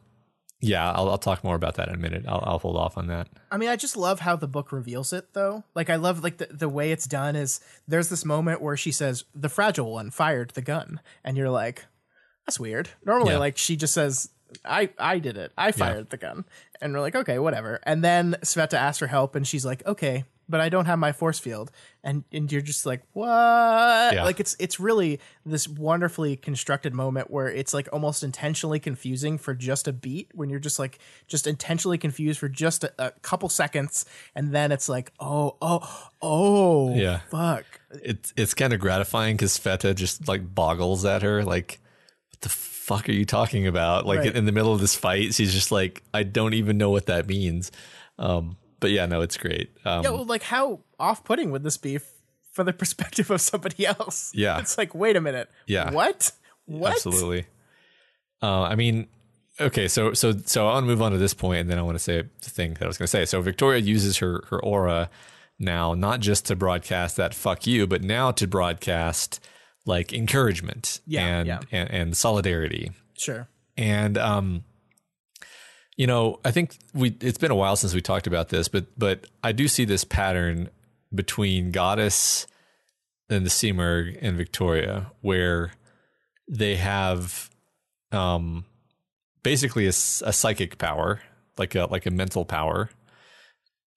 yeah, 0.61 0.89
I'll 0.89 1.09
I'll 1.09 1.17
talk 1.17 1.43
more 1.43 1.53
about 1.55 1.75
that 1.75 1.89
in 1.89 1.95
a 1.95 1.97
minute. 1.97 2.23
I'll 2.27 2.41
I'll 2.45 2.59
hold 2.59 2.77
off 2.77 2.97
on 2.97 3.07
that. 3.07 3.27
I 3.51 3.57
mean, 3.57 3.67
I 3.67 3.75
just 3.75 3.97
love 3.97 4.21
how 4.21 4.37
the 4.37 4.47
book 4.47 4.71
reveals 4.71 5.11
it, 5.11 5.33
though. 5.33 5.65
Like, 5.75 5.89
I 5.89 5.97
love 5.97 6.23
like 6.23 6.37
the, 6.37 6.47
the 6.49 6.69
way 6.69 6.91
it's 6.93 7.05
done. 7.07 7.35
Is 7.35 7.59
there's 7.89 8.07
this 8.07 8.23
moment 8.23 8.61
where 8.61 8.77
she 8.77 8.91
says 8.93 9.25
the 9.35 9.49
fragile 9.49 9.91
one 9.91 10.11
fired 10.11 10.51
the 10.51 10.61
gun, 10.61 11.01
and 11.25 11.35
you're 11.35 11.49
like, 11.49 11.83
that's 12.47 12.57
weird. 12.59 12.87
Normally, 13.05 13.33
Yeah. 13.33 13.39
like 13.39 13.57
she 13.57 13.75
just 13.75 13.93
says, 13.93 14.29
I 14.63 14.89
I 14.97 15.19
did 15.19 15.37
it. 15.37 15.51
I 15.57 15.71
fired 15.71 16.09
the 16.09 16.17
gun, 16.17 16.45
and 16.81 16.93
we're 16.93 17.01
like, 17.01 17.15
okay, 17.15 17.39
whatever. 17.39 17.79
And 17.83 18.03
then 18.03 18.35
Sveta 18.41 18.73
asks 18.75 18.99
for 18.99 19.07
help, 19.07 19.35
and 19.35 19.45
she's 19.47 19.65
like, 19.65 19.85
okay, 19.85 20.23
but 20.47 20.61
I 20.61 20.69
don't 20.69 20.85
have 20.85 20.99
my 20.99 21.11
force 21.11 21.39
field, 21.39 21.71
and 22.03 22.23
and 22.31 22.51
you're 22.51 22.61
just 22.61 22.85
like, 22.85 23.01
what? 23.13 24.15
Like 24.23 24.39
it's 24.39 24.55
it's 24.59 24.79
really 24.79 25.19
this 25.45 25.67
wonderfully 25.67 26.35
constructed 26.37 26.93
moment 26.93 27.31
where 27.31 27.47
it's 27.49 27.73
like 27.73 27.89
almost 27.91 28.23
intentionally 28.23 28.79
confusing 28.79 29.37
for 29.37 29.53
just 29.55 29.87
a 29.87 29.93
beat 29.93 30.29
when 30.33 30.49
you're 30.49 30.59
just 30.59 30.77
like 30.79 30.99
just 31.27 31.47
intentionally 31.47 31.97
confused 31.97 32.39
for 32.39 32.47
just 32.47 32.83
a, 32.83 32.93
a 32.99 33.11
couple 33.23 33.49
seconds, 33.49 34.05
and 34.35 34.53
then 34.53 34.71
it's 34.71 34.87
like, 34.87 35.11
oh 35.19 35.57
oh 35.61 36.09
oh 36.21 36.95
Yeah. 36.95 37.21
fuck. 37.31 37.65
It's 38.03 38.31
it's 38.37 38.53
kind 38.53 38.73
of 38.73 38.79
gratifying 38.79 39.35
because 39.37 39.57
Sveta 39.57 39.95
just 39.95 40.27
like 40.27 40.53
boggles 40.53 41.03
at 41.05 41.23
her, 41.23 41.43
like, 41.43 41.79
what 42.31 42.41
the 42.41 42.49
fuck 42.85 43.09
are 43.09 43.13
you 43.13 43.25
talking 43.25 43.65
about? 43.67 44.05
Like 44.05 44.19
Right. 44.19 44.35
in 44.35 44.45
the 44.45 44.51
middle 44.51 44.73
of 44.73 44.79
this 44.79 44.95
fight, 44.95 45.33
she's 45.33 45.53
just 45.53 45.71
like, 45.71 46.03
I 46.13 46.23
don't 46.23 46.53
even 46.53 46.77
know 46.77 46.89
what 46.91 47.07
that 47.07 47.27
means. 47.27 47.71
Um, 48.19 48.57
but 48.79 48.91
yeah, 48.91 49.05
no, 49.07 49.21
it's 49.21 49.37
great. 49.37 49.71
Um, 49.85 50.03
Yeah, 50.03 50.11
well, 50.11 50.25
like 50.25 50.43
how 50.43 50.81
off-putting 50.99 51.49
would 51.51 51.63
this 51.63 51.77
be 51.77 51.95
f- 51.95 52.03
for 52.51 52.63
the 52.63 52.73
perspective 52.81 53.31
of 53.31 53.41
somebody 53.41 53.85
else? 53.87 54.31
Yeah. 54.35 54.59
it's 54.59 54.77
like, 54.77 54.93
wait 54.93 55.15
a 55.15 55.21
minute, 55.21 55.49
Yeah. 55.67 55.91
what? 55.91 56.31
What? 56.65 56.91
Absolutely. 56.93 57.45
Uh, 58.41 58.61
I 58.63 58.75
mean, 58.75 59.07
okay, 59.59 59.87
so 59.87 60.13
so 60.13 60.33
so 60.45 60.67
I 60.67 60.73
want 60.73 60.83
to 60.83 60.87
move 60.87 61.01
on 61.01 61.11
to 61.11 61.17
this 61.17 61.33
point, 61.33 61.61
and 61.61 61.69
then 61.69 61.79
I 61.79 61.81
want 61.81 61.95
to 61.95 62.03
say 62.03 62.21
the 62.43 62.49
thing 62.49 62.73
that 62.75 62.83
I 62.83 62.87
was 62.87 62.97
going 62.97 63.05
to 63.05 63.11
say. 63.11 63.25
So 63.25 63.41
Victoria 63.41 63.79
uses 63.79 64.17
her 64.17 64.43
her 64.49 64.59
aura 64.63 65.09
now 65.57 65.93
not 65.93 66.19
just 66.19 66.45
to 66.47 66.55
broadcast 66.55 67.15
that 67.17 67.33
"fuck 67.33 67.65
you," 67.65 67.87
but 67.87 68.03
now 68.03 68.31
to 68.31 68.45
broadcast 68.47 69.39
like 69.85 70.13
encouragement 70.13 71.01
Yeah, 71.05 71.25
and, 71.25 71.47
yeah. 71.47 71.59
and 71.71 71.91
and 71.91 72.17
solidarity. 72.17 72.91
Sure. 73.17 73.47
And 73.77 74.17
um, 74.17 74.63
you 75.97 76.07
know, 76.07 76.39
I 76.43 76.51
think 76.51 76.75
we 76.93 77.15
it's 77.21 77.37
been 77.37 77.51
a 77.51 77.55
while 77.55 77.75
since 77.75 77.93
we 77.93 78.01
talked 78.01 78.27
about 78.27 78.49
this, 78.49 78.67
but 78.67 78.85
but 78.97 79.27
I 79.43 79.51
do 79.51 79.67
see 79.67 79.85
this 79.85 80.03
pattern 80.03 80.69
between 81.13 81.71
Goddess 81.71 82.47
and 83.29 83.45
the 83.45 83.49
Simurgh 83.49 84.17
and 84.21 84.37
Victoria, 84.37 85.11
where 85.21 85.71
they 86.49 86.75
have 86.75 87.49
um, 88.11 88.65
basically 89.43 89.87
a 89.87 89.91
psychic 89.93 90.77
power, 90.77 91.21
like 91.57 91.75
a 91.75 91.87
like 91.89 92.05
a 92.05 92.11
mental 92.11 92.45
power. 92.45 92.89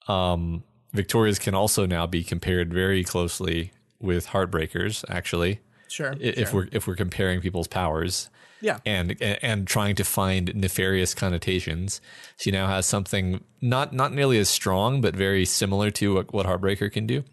Um, 0.07 0.64
Victoria's 0.93 1.39
can 1.39 1.55
also 1.55 1.84
now 1.84 2.07
be 2.07 2.24
compared 2.24 2.72
very 2.72 3.05
closely 3.05 3.72
with 4.01 4.28
Heartbreakers, 4.28 5.05
actually, 5.11 5.61
Sure. 5.89 6.14
if 6.20 6.51
sure. 6.51 6.61
we're 6.61 6.68
if 6.72 6.86
we're 6.86 6.97
comparing 6.97 7.41
people's 7.41 7.68
powers 7.68 8.30
yeah. 8.61 8.78
and 8.84 9.20
and 9.20 9.66
trying 9.66 9.95
to 9.97 10.05
find 10.05 10.55
nefarious 10.55 11.14
connotations. 11.14 12.01
She 12.36 12.51
now 12.51 12.66
has 12.66 12.86
something 12.86 13.45
not 13.61 13.93
not 13.93 14.12
nearly 14.12 14.39
as 14.39 14.49
strong, 14.49 15.01
but 15.01 15.14
very 15.14 15.45
similar 15.45 15.91
to 15.93 16.14
what, 16.14 16.32
what 16.32 16.47
Heartbreaker 16.47 16.91
can 16.93 17.07
do. 17.07 17.24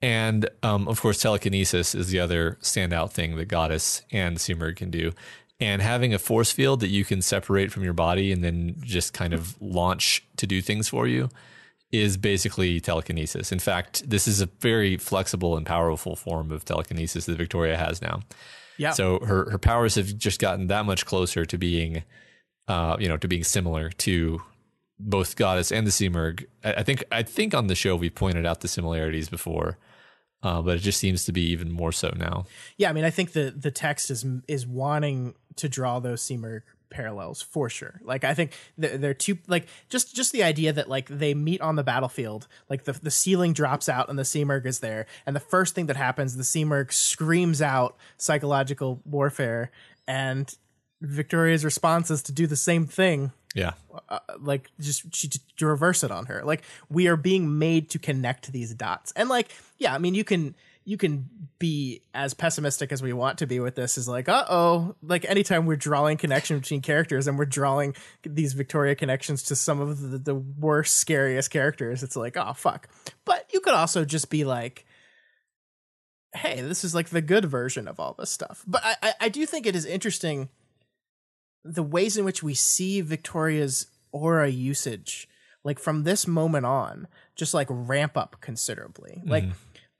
And 0.00 0.48
um, 0.62 0.88
of 0.88 1.00
course, 1.00 1.20
telekinesis 1.20 1.94
is 1.94 2.08
the 2.08 2.18
other 2.18 2.58
standout 2.60 3.12
thing 3.12 3.36
that 3.36 3.46
Goddess 3.46 4.02
and 4.10 4.38
Simurgh 4.38 4.76
can 4.76 4.90
do. 4.90 5.12
And 5.60 5.80
having 5.80 6.12
a 6.12 6.18
force 6.18 6.50
field 6.50 6.80
that 6.80 6.88
you 6.88 7.04
can 7.04 7.22
separate 7.22 7.70
from 7.70 7.84
your 7.84 7.92
body 7.92 8.32
and 8.32 8.42
then 8.42 8.74
just 8.80 9.12
kind 9.12 9.32
of 9.32 9.60
launch 9.62 10.24
to 10.38 10.46
do 10.46 10.60
things 10.60 10.88
for 10.88 11.06
you 11.06 11.28
is 11.92 12.16
basically 12.16 12.80
telekinesis. 12.80 13.52
In 13.52 13.58
fact, 13.58 14.08
this 14.08 14.26
is 14.26 14.40
a 14.40 14.46
very 14.46 14.96
flexible 14.96 15.56
and 15.56 15.66
powerful 15.66 16.16
form 16.16 16.50
of 16.50 16.64
telekinesis 16.64 17.26
that 17.26 17.36
Victoria 17.36 17.76
has 17.76 18.00
now. 18.00 18.20
Yeah. 18.78 18.92
So 18.92 19.20
her 19.20 19.50
her 19.50 19.58
powers 19.58 19.94
have 19.96 20.16
just 20.16 20.40
gotten 20.40 20.66
that 20.68 20.86
much 20.86 21.04
closer 21.04 21.44
to 21.44 21.58
being, 21.58 22.02
uh, 22.66 22.96
you 22.98 23.08
know, 23.08 23.18
to 23.18 23.28
being 23.28 23.44
similar 23.44 23.90
to 23.90 24.42
both 24.98 25.36
Goddess 25.36 25.70
and 25.70 25.86
the 25.86 25.90
Simurgh. 25.90 26.46
I, 26.64 26.74
I 26.74 26.82
think 26.82 27.04
I 27.12 27.22
think 27.22 27.54
on 27.54 27.66
the 27.66 27.74
show 27.74 27.94
we 27.94 28.08
pointed 28.08 28.46
out 28.46 28.60
the 28.60 28.68
similarities 28.68 29.28
before, 29.28 29.78
uh, 30.42 30.62
but 30.62 30.76
it 30.76 30.80
just 30.80 30.98
seems 30.98 31.24
to 31.26 31.32
be 31.32 31.42
even 31.50 31.70
more 31.70 31.92
so 31.92 32.12
now. 32.16 32.46
Yeah, 32.78 32.88
I 32.88 32.94
mean, 32.94 33.04
I 33.04 33.10
think 33.10 33.32
the 33.32 33.54
the 33.56 33.70
text 33.70 34.10
is 34.10 34.24
is 34.48 34.66
wanting 34.66 35.34
to 35.56 35.68
draw 35.68 36.00
those 36.00 36.22
Simurgh 36.22 36.62
parallels 36.92 37.42
for 37.42 37.68
sure. 37.68 38.00
Like, 38.04 38.22
I 38.22 38.34
think 38.34 38.52
they're, 38.78 38.96
they're 38.96 39.14
two 39.14 39.38
like 39.48 39.66
just 39.88 40.14
just 40.14 40.32
the 40.32 40.42
idea 40.42 40.72
that 40.72 40.88
like 40.88 41.08
they 41.08 41.34
meet 41.34 41.60
on 41.60 41.76
the 41.76 41.82
battlefield, 41.82 42.46
like 42.68 42.84
the 42.84 42.92
the 42.92 43.10
ceiling 43.10 43.52
drops 43.52 43.88
out 43.88 44.08
and 44.08 44.18
the 44.18 44.22
Simurgh 44.22 44.66
is 44.66 44.80
there, 44.80 45.06
and 45.26 45.34
the 45.34 45.40
first 45.40 45.74
thing 45.74 45.86
that 45.86 45.96
happens, 45.96 46.36
the 46.36 46.42
Simurgh 46.42 46.92
screams 46.92 47.60
out 47.60 47.96
psychological 48.18 49.00
warfare, 49.04 49.70
and 50.06 50.54
Victoria's 51.00 51.64
response 51.64 52.10
is 52.10 52.22
to 52.24 52.32
do 52.32 52.46
the 52.46 52.56
same 52.56 52.86
thing. 52.86 53.32
Yeah, 53.54 53.72
uh, 54.08 54.20
like 54.40 54.70
just 54.80 55.14
she 55.14 55.28
to 55.56 55.66
reverse 55.66 56.04
it 56.04 56.10
on 56.10 56.26
her. 56.26 56.42
Like 56.44 56.62
we 56.88 57.08
are 57.08 57.16
being 57.16 57.58
made 57.58 57.90
to 57.90 57.98
connect 57.98 58.52
these 58.52 58.72
dots. 58.74 59.12
And 59.16 59.28
like 59.28 59.48
yeah 59.82 59.94
i 59.94 59.98
mean 59.98 60.14
you 60.14 60.24
can 60.24 60.54
you 60.84 60.96
can 60.96 61.28
be 61.58 62.02
as 62.12 62.34
pessimistic 62.34 62.90
as 62.90 63.02
we 63.02 63.12
want 63.12 63.38
to 63.38 63.46
be 63.46 63.60
with 63.60 63.74
this 63.74 63.96
is 63.96 64.08
like 64.08 64.28
uh-oh 64.28 64.96
like 65.02 65.24
anytime 65.28 65.64
we're 65.66 65.76
drawing 65.76 66.16
connection 66.16 66.58
between 66.58 66.80
characters 66.80 67.26
and 67.26 67.38
we're 67.38 67.44
drawing 67.44 67.94
these 68.24 68.52
victoria 68.52 68.94
connections 68.94 69.42
to 69.44 69.54
some 69.54 69.80
of 69.80 70.00
the, 70.10 70.18
the 70.18 70.34
worst 70.34 70.96
scariest 70.96 71.50
characters 71.50 72.02
it's 72.02 72.16
like 72.16 72.36
oh 72.36 72.52
fuck. 72.54 72.88
But 73.24 73.48
you 73.52 73.60
could 73.60 73.74
also 73.74 74.04
just 74.04 74.30
be 74.30 74.44
like 74.44 74.84
hey 76.34 76.60
this 76.60 76.82
is 76.84 76.94
like 76.94 77.10
the 77.10 77.22
good 77.22 77.44
version 77.44 77.86
of 77.86 78.00
all 78.00 78.14
this 78.18 78.30
stuff. 78.30 78.64
But 78.66 78.82
i 78.84 78.96
i, 79.02 79.14
I 79.22 79.28
do 79.28 79.46
think 79.46 79.66
it 79.66 79.76
is 79.76 79.86
interesting 79.86 80.48
the 81.64 81.82
ways 81.82 82.16
in 82.16 82.24
which 82.24 82.42
we 82.42 82.54
see 82.54 83.00
Victoria's 83.00 83.86
aura 84.10 84.48
usage, 84.48 85.28
like 85.64 85.78
from 85.78 86.04
this 86.04 86.26
moment 86.26 86.66
on, 86.66 87.08
just 87.36 87.54
like 87.54 87.68
ramp 87.70 88.16
up 88.16 88.36
considerably. 88.40 89.22
Like, 89.24 89.44
mm-hmm. 89.44 89.52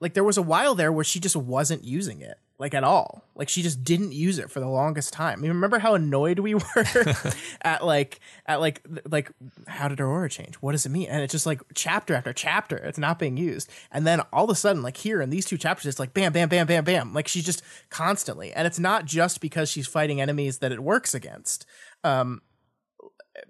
Like 0.03 0.13
there 0.13 0.23
was 0.23 0.37
a 0.37 0.41
while 0.43 0.75
there 0.75 0.91
where 0.91 1.03
she 1.03 1.19
just 1.19 1.35
wasn't 1.35 1.83
using 1.83 2.21
it, 2.21 2.37
like 2.59 2.73
at 2.73 2.83
all. 2.83 3.23
Like 3.35 3.47
she 3.49 3.61
just 3.63 3.83
didn't 3.83 4.11
use 4.11 4.37
it 4.37 4.51
for 4.51 4.59
the 4.59 4.67
longest 4.67 5.13
time. 5.13 5.43
You 5.43 5.49
remember 5.51 5.79
how 5.79 5.95
annoyed 5.95 6.39
we 6.39 6.53
were 6.55 6.63
at 7.61 7.85
like 7.85 8.19
at 8.45 8.59
like 8.59 8.81
like 9.09 9.31
how 9.67 9.87
did 9.87 9.99
her 9.99 10.05
aura 10.05 10.29
change? 10.29 10.55
What 10.55 10.73
does 10.73 10.85
it 10.85 10.89
mean? 10.89 11.07
And 11.09 11.21
it's 11.23 11.31
just 11.31 11.45
like 11.45 11.61
chapter 11.73 12.13
after 12.13 12.33
chapter, 12.33 12.77
it's 12.77 12.97
not 12.99 13.17
being 13.17 13.37
used. 13.37 13.69
And 13.91 14.05
then 14.05 14.19
all 14.31 14.43
of 14.43 14.49
a 14.49 14.55
sudden, 14.55 14.83
like 14.83 14.97
here 14.97 15.21
in 15.21 15.29
these 15.31 15.45
two 15.45 15.57
chapters, 15.57 15.87
it's 15.87 15.99
like 15.99 16.13
bam, 16.13 16.33
bam, 16.33 16.49
bam, 16.49 16.67
bam, 16.67 16.83
bam. 16.83 17.13
Like 17.13 17.27
she's 17.27 17.45
just 17.45 17.63
constantly. 17.89 18.51
And 18.53 18.67
it's 18.67 18.79
not 18.79 19.05
just 19.05 19.39
because 19.41 19.69
she's 19.69 19.87
fighting 19.87 20.19
enemies 20.21 20.59
that 20.59 20.71
it 20.71 20.83
works 20.83 21.15
against. 21.15 21.65
Um 22.03 22.41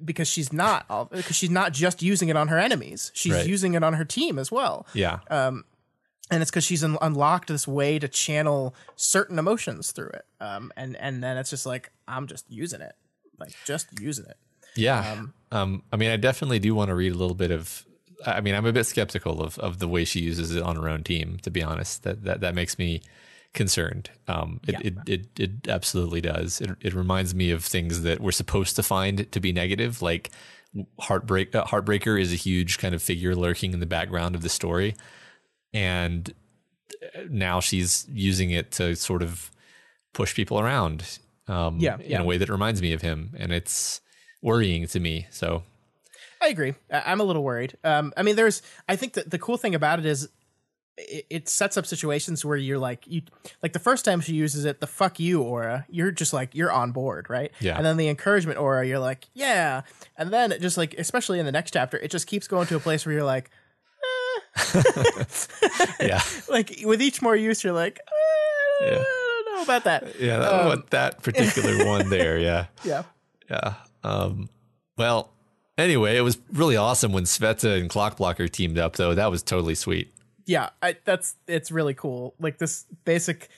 because 0.04 0.30
she's 0.30 0.54
not 0.54 0.86
all 0.90 1.06
because 1.06 1.36
she's 1.36 1.50
not 1.50 1.74
just 1.74 2.02
using 2.02 2.30
it 2.30 2.38
on 2.38 2.48
her 2.48 2.58
enemies. 2.58 3.12
She's 3.14 3.34
Right. 3.34 3.46
using 3.46 3.74
it 3.74 3.84
on 3.84 3.94
her 3.94 4.06
team 4.06 4.40
as 4.40 4.50
well 4.52 4.88
yeah, 4.94 5.20
and 6.32 6.42
it's 6.42 6.50
because 6.50 6.64
she's 6.64 6.84
un- 6.84 6.98
unlocked 7.02 7.48
this 7.50 7.68
way 7.68 8.00
to 8.00 8.08
channel 8.08 8.74
certain 8.96 9.38
emotions 9.38 9.92
through 9.92 10.10
it 10.10 10.26
um 10.40 10.72
and 10.78 10.96
and 10.98 11.24
then 11.24 11.38
it's 11.38 11.50
just 11.50 11.66
like 11.66 11.92
i'm 12.08 12.28
just 12.28 12.46
using 12.50 12.82
it 12.82 12.94
like 13.40 13.54
just 13.66 13.88
using 14.00 14.26
it 14.26 14.38
yeah. 14.76 15.26
Um, 15.52 15.84
I 15.92 15.98
mean, 15.98 16.12
I 16.12 16.18
definitely 16.18 16.60
do 16.60 16.74
want 16.76 16.90
to 16.90 16.96
read 16.96 17.12
a 17.12 17.18
little 17.18 17.36
bit 17.36 17.52
of. 17.52 17.86
I 18.26 18.42
mean, 18.42 18.56
I'm 18.56 18.66
a 18.66 18.72
bit 18.72 18.86
skeptical 18.86 19.42
of 19.42 19.60
of 19.60 19.80
the 19.80 19.88
way 19.88 20.06
she 20.06 20.22
uses 20.22 20.56
it 20.56 20.64
on 20.64 20.76
her 20.76 20.88
own 20.90 21.04
team. 21.04 21.38
To 21.44 21.52
be 21.52 21.62
honest, 21.62 22.04
that 22.04 22.24
that 22.24 22.42
that 22.42 22.56
makes 22.56 22.78
me 22.78 23.02
concerned. 23.54 24.10
Um, 24.28 24.60
it, 24.68 24.76
it, 24.86 24.94
it 25.08 25.40
it 25.40 25.68
absolutely 25.68 26.22
does. 26.22 26.62
It 26.62 26.72
it 26.82 26.94
reminds 26.94 27.36
me 27.36 27.52
of 27.52 27.64
things 27.64 28.02
that 28.02 28.20
we're 28.20 28.32
supposed 28.32 28.76
to 28.78 28.84
find 28.84 29.32
to 29.32 29.40
be 29.40 29.52
negative, 29.52 30.02
like 30.02 30.32
heartbreak. 31.00 31.54
Uh, 31.54 31.66
Heartbreaker 31.66 32.20
is 32.20 32.34
a 32.34 32.38
huge 32.38 32.78
kind 32.78 32.96
of 32.96 33.02
figure 33.04 33.36
lurking 33.36 33.74
in 33.74 33.80
the 33.80 33.86
background 33.86 34.36
of 34.36 34.42
the 34.42 34.50
story, 34.50 34.96
and 35.74 36.34
now 37.30 37.60
she's 37.60 38.06
using 38.12 38.52
it 38.52 38.72
to 38.74 38.96
sort 38.96 39.22
of 39.24 39.52
push 40.14 40.36
people 40.36 40.60
around. 40.60 41.20
Um, 41.48 41.78
Yeah, 41.80 41.98
in 41.98 42.22
a 42.22 42.26
way 42.26 42.38
that 42.38 42.50
reminds 42.50 42.82
me 42.82 42.94
of 42.94 43.02
him, 43.02 43.32
and 43.38 43.52
it's 43.52 44.00
worrying 44.42 44.88
to 44.88 45.00
me. 45.00 45.28
So 45.32 45.64
i 46.42 46.48
agree 46.50 46.74
i'm 46.92 47.22
a 47.22 47.24
little 47.24 47.42
worried 47.42 47.78
um 47.86 48.12
i 48.18 48.22
mean 48.22 48.36
there's 48.36 48.62
i 48.90 48.98
think 48.98 49.14
that 49.14 49.32
the 49.32 49.40
cool 49.40 49.56
thing 49.56 49.74
about 49.74 49.98
it 50.00 50.06
is 50.06 50.28
it, 50.98 51.26
it 51.30 51.48
sets 51.48 51.78
up 51.78 51.86
situations 51.86 52.44
where 52.44 52.58
you're 52.58 52.78
like 52.78 53.08
you 53.08 53.22
like 53.62 53.72
the 53.72 53.80
first 53.80 54.04
time 54.04 54.20
she 54.20 54.34
uses 54.34 54.66
it 54.66 54.82
the 54.82 54.88
fuck 54.88 55.22
you 55.22 55.42
aura 55.42 55.86
you're 55.90 56.12
just 56.12 56.34
like 56.34 56.54
you're 56.54 56.70
on 56.72 56.92
board 56.92 57.30
right 57.30 57.54
Yeah. 57.62 57.78
and 57.78 57.86
then 57.86 57.96
the 57.96 58.10
encouragement 58.10 58.60
aura 58.60 58.86
you're 58.86 59.00
like 59.00 59.30
yeah 59.34 59.84
and 60.18 60.34
then 60.34 60.52
it 60.52 60.60
just 60.60 60.78
like 60.78 60.94
especially 60.98 61.40
in 61.40 61.46
the 61.46 61.52
next 61.54 61.72
chapter 61.72 61.98
it 61.98 62.12
just 62.12 62.28
keeps 62.28 62.46
going 62.50 62.68
to 62.68 62.76
a 62.76 62.80
place 62.82 63.06
where 63.06 63.14
you're 63.14 63.24
like 63.24 63.50
yeah, 66.00 66.22
like 66.50 66.82
with 66.84 67.02
each 67.02 67.22
more 67.22 67.36
use 67.36 67.64
you're 67.64 67.74
like 67.74 68.00
uh, 68.08 68.86
Yeah. 68.86 68.92
i 69.00 69.42
don't 69.46 69.56
know 69.56 69.64
about 69.64 69.84
that 69.86 70.20
yeah, 70.20 70.38
that, 70.40 70.54
Um, 70.54 70.66
what- 70.68 70.90
that 70.92 71.22
particular 71.24 71.86
one 71.88 72.10
there. 72.10 72.38
Yeah, 72.40 72.66
yeah 72.84 73.04
yeah. 73.50 73.74
Um, 74.04 74.50
well, 74.98 75.32
anyway, 75.78 76.18
it 76.18 76.22
was 76.22 76.38
really 76.52 76.76
awesome 76.78 77.12
when 77.12 77.24
Sveta 77.26 77.80
and 77.80 77.90
Clockblocker 77.90 78.50
teamed 78.50 78.78
up, 78.78 78.96
though. 78.96 79.14
That 79.16 79.30
was 79.32 79.44
totally 79.44 79.76
sweet. 79.76 80.14
yeah 80.46 80.70
I, 80.82 80.96
that's 81.06 81.36
it's 81.48 81.72
really 81.72 81.94
cool 81.94 82.36
like 82.40 82.58
this 82.58 82.86
basic 83.06 83.50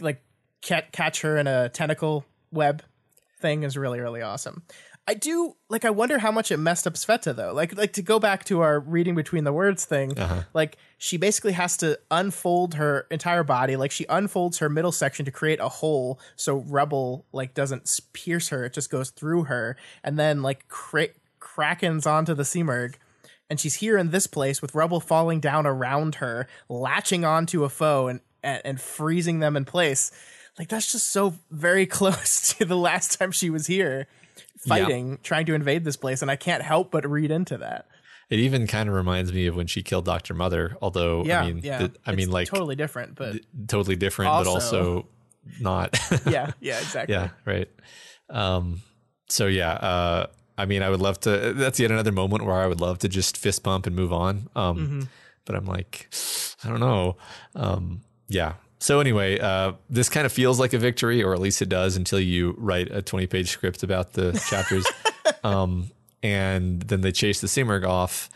like 0.00 0.22
cat, 0.62 0.92
catch 0.92 1.20
her 1.22 1.36
in 1.38 1.46
a 1.46 1.68
tentacle 1.68 2.24
web 2.52 2.82
thing 3.40 3.62
is 3.62 3.76
really 3.76 4.00
really 4.00 4.22
awesome 4.22 4.62
i 5.08 5.14
do 5.14 5.56
like 5.68 5.84
i 5.84 5.90
wonder 5.90 6.18
how 6.18 6.30
much 6.30 6.50
it 6.50 6.56
messed 6.56 6.86
up 6.86 6.94
sveta 6.94 7.34
though. 7.34 7.52
Like 7.52 7.76
like 7.76 7.92
to 7.94 8.02
go 8.02 8.18
back 8.18 8.44
to 8.44 8.60
our 8.60 8.80
reading 8.80 9.14
between 9.14 9.44
the 9.44 9.52
words 9.52 9.84
thing 9.84 10.18
uh-huh. 10.18 10.42
like 10.52 10.76
she 10.98 11.16
basically 11.16 11.52
has 11.52 11.76
to 11.78 11.98
unfold 12.10 12.74
her 12.74 13.06
entire 13.10 13.44
body. 13.44 13.76
Like 13.76 13.90
she 13.90 14.06
unfolds 14.08 14.58
her 14.58 14.68
middle 14.68 14.92
section 14.92 15.24
to 15.24 15.30
create 15.30 15.60
a 15.60 15.68
hole 15.68 16.18
so 16.34 16.58
rubble 16.58 17.26
like 17.32 17.54
doesn't 17.54 18.00
pierce 18.12 18.48
her. 18.48 18.64
It 18.64 18.72
just 18.72 18.90
goes 18.90 19.10
through 19.10 19.44
her 19.44 19.76
and 20.02 20.18
then 20.18 20.42
like 20.42 20.68
cra- 20.68 21.08
krakens 21.40 22.06
onto 22.06 22.34
the 22.34 22.42
Simurgh 22.42 22.94
and 23.48 23.60
she's 23.60 23.74
here 23.74 23.96
in 23.96 24.10
this 24.10 24.26
place 24.26 24.60
with 24.60 24.74
rubble 24.74 25.00
falling 25.00 25.38
down 25.38 25.66
around 25.66 26.16
her, 26.16 26.48
latching 26.68 27.24
onto 27.24 27.62
a 27.62 27.68
foe 27.68 28.08
and, 28.08 28.20
and 28.42 28.60
and 28.64 28.80
freezing 28.80 29.38
them 29.38 29.56
in 29.56 29.64
place. 29.64 30.10
Like 30.58 30.68
that's 30.68 30.90
just 30.90 31.10
so 31.10 31.34
very 31.50 31.86
close 31.98 32.54
to 32.54 32.64
the 32.64 32.76
last 32.76 33.18
time 33.18 33.30
she 33.30 33.50
was 33.50 33.66
here 33.66 34.08
fighting, 34.58 35.18
trying 35.22 35.46
to 35.46 35.54
invade 35.54 35.84
this 35.84 35.96
place, 35.96 36.22
and 36.22 36.30
I 36.30 36.36
can't 36.36 36.62
help 36.62 36.90
but 36.90 37.08
read 37.08 37.30
into 37.30 37.58
that. 37.58 37.86
It 38.28 38.40
even 38.40 38.66
kind 38.66 38.88
of 38.88 38.94
reminds 38.94 39.32
me 39.32 39.46
of 39.46 39.54
when 39.54 39.66
she 39.68 39.82
killed 39.82 40.04
Doctor 40.04 40.34
Mother. 40.34 40.76
Although, 40.82 41.24
Yeah, 41.24 41.42
I 41.42 41.46
mean, 41.46 41.60
yeah. 41.62 41.78
th- 41.78 41.92
I 42.04 42.10
It's 42.10 42.16
mean, 42.16 42.30
like 42.30 42.48
totally 42.48 42.74
different, 42.74 43.14
but 43.14 43.36
totally 43.68 43.94
different, 43.96 44.30
but 44.30 44.46
Also- 44.48 44.52
also 44.52 45.06
not. 45.60 45.96
yeah, 46.26 46.50
yeah, 46.60 46.78
exactly. 46.78 47.14
yeah, 47.14 47.28
right. 47.44 47.68
Um, 48.28 48.82
so 49.28 49.46
yeah, 49.46 49.70
uh, 49.72 50.26
I 50.58 50.64
mean, 50.66 50.82
I 50.82 50.90
would 50.90 51.00
love 51.00 51.20
to. 51.20 51.52
That's 51.54 51.78
yet 51.78 51.90
another 51.92 52.12
moment 52.12 52.44
where 52.44 52.56
I 52.56 52.66
would 52.66 52.80
love 52.80 52.98
to 53.00 53.08
just 53.08 53.36
fist 53.36 53.62
bump 53.62 53.86
and 53.86 53.94
move 53.94 54.12
on. 54.12 54.48
Um, 54.56 54.76
Mm-hmm. 54.78 55.00
but 55.44 55.54
I'm 55.54 55.66
like, 55.66 56.08
I 56.64 56.68
don't 56.68 56.80
know. 56.80 57.16
Um, 57.54 58.00
yeah. 58.28 58.54
So 58.78 59.00
anyway, 59.00 59.38
uh, 59.38 59.72
this 59.88 60.08
kind 60.08 60.26
of 60.26 60.32
feels 60.32 60.60
like 60.60 60.72
a 60.72 60.78
victory, 60.78 61.22
or 61.22 61.32
at 61.32 61.40
least 61.40 61.62
it 61.62 61.68
does, 61.68 61.96
until 61.96 62.20
you 62.20 62.54
write 62.58 62.90
a 62.90 63.00
20 63.02 63.26
page 63.26 63.50
script 63.50 63.82
about 63.82 64.12
the 64.12 64.32
chapters. 64.50 64.86
um, 65.44 65.90
and 66.22 66.82
then 66.82 67.00
they 67.00 67.12
chase 67.12 67.40
the 67.40 67.46
Simurgh 67.46 67.86
off, 67.86 68.28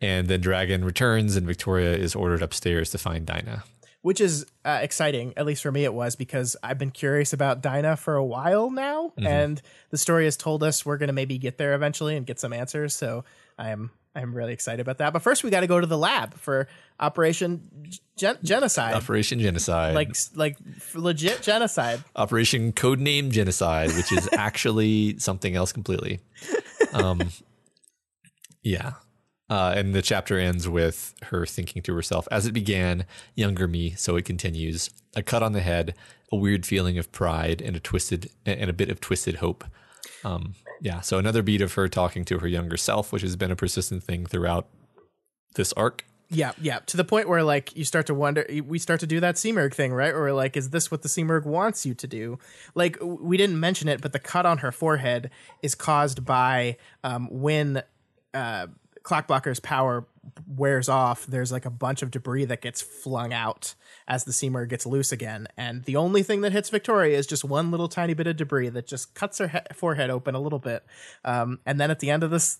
And 0.00 0.28
then 0.28 0.40
Dragon 0.40 0.84
returns, 0.84 1.36
and 1.36 1.46
Victoria 1.46 1.94
is 1.96 2.14
ordered 2.14 2.42
upstairs 2.42 2.90
to 2.90 2.98
find 2.98 3.24
Dinah. 3.24 3.64
which 4.02 4.20
is 4.20 4.44
uh, 4.64 4.80
exciting. 4.82 5.32
At 5.36 5.46
least 5.46 5.62
for 5.62 5.72
me, 5.72 5.84
it 5.84 5.94
was 5.94 6.16
because 6.16 6.56
I've 6.62 6.78
been 6.78 6.90
curious 6.90 7.32
about 7.32 7.62
Dinah 7.62 7.96
for 7.96 8.16
a 8.16 8.24
while 8.24 8.70
now, 8.70 9.12
and 9.16 9.62
the 9.90 9.96
story 9.98 10.24
has 10.24 10.36
told 10.36 10.62
us 10.62 10.84
we're 10.84 10.98
going 10.98 11.06
to 11.06 11.12
maybe 11.14 11.38
get 11.38 11.56
there 11.56 11.74
eventually 11.74 12.16
and 12.16 12.26
get 12.26 12.38
some 12.40 12.52
answers. 12.52 12.94
So 12.94 13.24
I'm 13.58 13.90
I'm 14.14 14.34
really 14.34 14.52
excited 14.52 14.80
about 14.80 14.98
that. 14.98 15.12
But 15.12 15.22
first, 15.22 15.42
we 15.42 15.50
got 15.50 15.60
to 15.60 15.66
go 15.66 15.80
to 15.80 15.86
the 15.86 15.98
lab 15.98 16.34
for 16.34 16.68
Operation 17.00 17.88
Gen- 18.16 18.38
Genocide, 18.44 18.94
Operation 18.94 19.40
Genocide. 19.40 19.94
like 19.94 20.14
like 20.34 20.56
legit 20.94 21.42
genocide. 21.42 22.04
Operation 22.14 22.72
Codename 22.72 23.30
Genocide, 23.30 23.92
which 23.96 24.12
is 24.12 24.28
actually 24.36 25.18
something 25.18 25.56
else 25.56 25.72
completely. 25.72 26.20
Um, 26.92 27.30
yeah. 28.62 28.92
Uh, 29.50 29.74
and 29.76 29.94
the 29.94 30.00
chapter 30.02 30.38
ends 30.38 30.68
with 30.68 31.14
her 31.24 31.44
thinking 31.44 31.82
to 31.82 31.94
herself, 31.94 32.26
as 32.30 32.46
it 32.46 32.52
began, 32.52 33.04
younger 33.34 33.68
me, 33.68 33.90
so 33.90 34.16
it 34.16 34.24
continues. 34.24 34.88
A 35.16 35.22
cut 35.22 35.42
on 35.42 35.52
the 35.52 35.60
head, 35.60 35.94
a 36.32 36.36
weird 36.36 36.64
feeling 36.64 36.96
of 36.98 37.12
pride, 37.12 37.60
and 37.60 37.76
a 37.76 37.80
twisted 37.80 38.30
and 38.46 38.70
a 38.70 38.72
bit 38.72 38.88
of 38.88 39.00
twisted 39.00 39.36
hope. 39.36 39.64
Um, 40.24 40.54
yeah, 40.84 41.00
so 41.00 41.18
another 41.18 41.42
beat 41.42 41.62
of 41.62 41.72
her 41.72 41.88
talking 41.88 42.26
to 42.26 42.40
her 42.40 42.46
younger 42.46 42.76
self, 42.76 43.10
which 43.10 43.22
has 43.22 43.36
been 43.36 43.50
a 43.50 43.56
persistent 43.56 44.04
thing 44.04 44.26
throughout 44.26 44.68
this 45.54 45.72
arc. 45.72 46.04
Yeah, 46.28 46.52
yeah. 46.60 46.80
To 46.80 46.98
the 46.98 47.04
point 47.04 47.26
where 47.26 47.42
like 47.42 47.74
you 47.74 47.86
start 47.86 48.04
to 48.08 48.14
wonder, 48.14 48.46
we 48.66 48.78
start 48.78 49.00
to 49.00 49.06
do 49.06 49.18
that 49.20 49.36
Simurgh 49.36 49.72
thing, 49.72 49.94
right? 49.94 50.12
Or 50.12 50.30
like, 50.34 50.58
is 50.58 50.70
this 50.70 50.90
what 50.90 51.00
the 51.00 51.08
Simurgh 51.08 51.46
wants 51.46 51.86
you 51.86 51.94
to 51.94 52.06
do? 52.06 52.38
Like, 52.74 52.98
we 53.00 53.38
didn't 53.38 53.58
mention 53.58 53.88
it, 53.88 54.02
but 54.02 54.12
the 54.12 54.18
cut 54.18 54.44
on 54.44 54.58
her 54.58 54.70
forehead 54.70 55.30
is 55.62 55.74
caused 55.74 56.26
by 56.26 56.76
um, 57.02 57.28
when 57.30 57.82
uh, 58.34 58.66
Clockblocker's 59.04 59.60
power 59.60 60.04
wears 60.46 60.88
off. 60.88 61.26
There's 61.26 61.52
like 61.52 61.64
a 61.64 61.70
bunch 61.70 62.02
of 62.02 62.10
debris 62.10 62.46
that 62.46 62.60
gets 62.60 62.82
flung 62.82 63.32
out 63.32 63.74
as 64.06 64.24
the 64.24 64.32
Simurgh 64.32 64.68
gets 64.68 64.86
loose 64.86 65.12
again, 65.12 65.48
and 65.56 65.84
the 65.84 65.96
only 65.96 66.22
thing 66.22 66.42
that 66.42 66.52
hits 66.52 66.70
Victoria 66.70 67.16
is 67.16 67.26
just 67.26 67.44
one 67.44 67.70
little 67.70 67.88
tiny 67.88 68.14
bit 68.14 68.26
of 68.26 68.36
debris 68.36 68.68
that 68.70 68.86
just 68.86 69.14
cuts 69.14 69.38
her 69.38 69.48
he- 69.48 69.74
forehead 69.74 70.10
open 70.10 70.34
a 70.34 70.40
little 70.40 70.58
bit. 70.58 70.84
Um, 71.24 71.60
and 71.64 71.80
then 71.80 71.90
at 71.90 72.00
the 72.00 72.10
end 72.10 72.22
of 72.22 72.30
this 72.30 72.58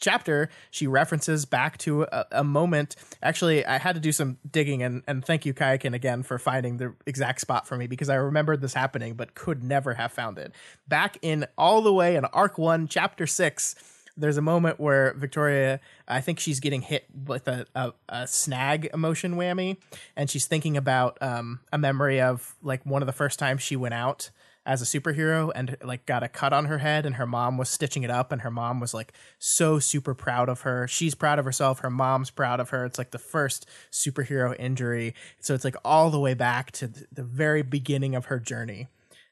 chapter, 0.00 0.48
she 0.70 0.86
references 0.86 1.44
back 1.44 1.76
to 1.78 2.02
a, 2.04 2.26
a 2.32 2.44
moment. 2.44 2.96
Actually, 3.22 3.64
I 3.66 3.78
had 3.78 3.94
to 3.94 4.00
do 4.00 4.12
some 4.12 4.38
digging, 4.50 4.82
and, 4.82 5.02
and 5.06 5.24
thank 5.24 5.44
you, 5.44 5.52
Kayakin, 5.52 5.94
again 5.94 6.22
for 6.22 6.38
finding 6.38 6.76
the 6.78 6.94
exact 7.06 7.40
spot 7.40 7.66
for 7.66 7.76
me 7.76 7.86
because 7.86 8.08
I 8.08 8.14
remembered 8.14 8.60
this 8.60 8.74
happening, 8.74 9.14
but 9.14 9.34
could 9.34 9.62
never 9.62 9.94
have 9.94 10.12
found 10.12 10.38
it. 10.38 10.52
Back 10.86 11.18
in 11.22 11.46
all 11.56 11.82
the 11.82 11.92
way 11.92 12.16
in 12.16 12.24
Arc 12.26 12.58
1, 12.58 12.88
Chapter 12.88 13.26
6, 13.26 13.74
there's 14.18 14.36
a 14.36 14.42
moment 14.42 14.80
where 14.80 15.14
Victoria, 15.14 15.80
I 16.06 16.20
think 16.20 16.40
she's 16.40 16.60
getting 16.60 16.82
hit 16.82 17.06
with 17.26 17.46
a, 17.48 17.66
a, 17.74 17.92
a 18.08 18.26
snag 18.26 18.90
emotion 18.92 19.36
whammy, 19.36 19.76
and 20.16 20.28
she's 20.28 20.46
thinking 20.46 20.76
about 20.76 21.16
um, 21.22 21.60
a 21.72 21.78
memory 21.78 22.20
of 22.20 22.56
like 22.62 22.84
one 22.84 23.00
of 23.00 23.06
the 23.06 23.12
first 23.12 23.38
times 23.38 23.62
she 23.62 23.76
went 23.76 23.94
out 23.94 24.30
as 24.66 24.82
a 24.82 24.84
superhero 24.84 25.50
and 25.54 25.78
like 25.82 26.04
got 26.04 26.22
a 26.22 26.28
cut 26.28 26.52
on 26.52 26.66
her 26.66 26.76
head 26.76 27.06
and 27.06 27.14
her 27.14 27.26
mom 27.26 27.56
was 27.56 27.70
stitching 27.70 28.02
it 28.02 28.10
up 28.10 28.30
and 28.30 28.42
her 28.42 28.50
mom 28.50 28.80
was 28.80 28.92
like 28.92 29.14
so 29.38 29.78
super 29.78 30.14
proud 30.14 30.50
of 30.50 30.60
her. 30.60 30.86
She's 30.86 31.14
proud 31.14 31.38
of 31.38 31.46
herself. 31.46 31.78
Her 31.78 31.88
mom's 31.88 32.30
proud 32.30 32.60
of 32.60 32.68
her. 32.68 32.84
It's 32.84 32.98
like 32.98 33.10
the 33.10 33.18
first 33.18 33.66
superhero 33.90 34.54
injury. 34.58 35.14
So 35.40 35.54
it's 35.54 35.64
like 35.64 35.76
all 35.86 36.10
the 36.10 36.20
way 36.20 36.34
back 36.34 36.70
to 36.72 36.86
the 36.86 37.22
very 37.22 37.62
beginning 37.62 38.14
of 38.14 38.26
her 38.26 38.38
journey. 38.38 38.88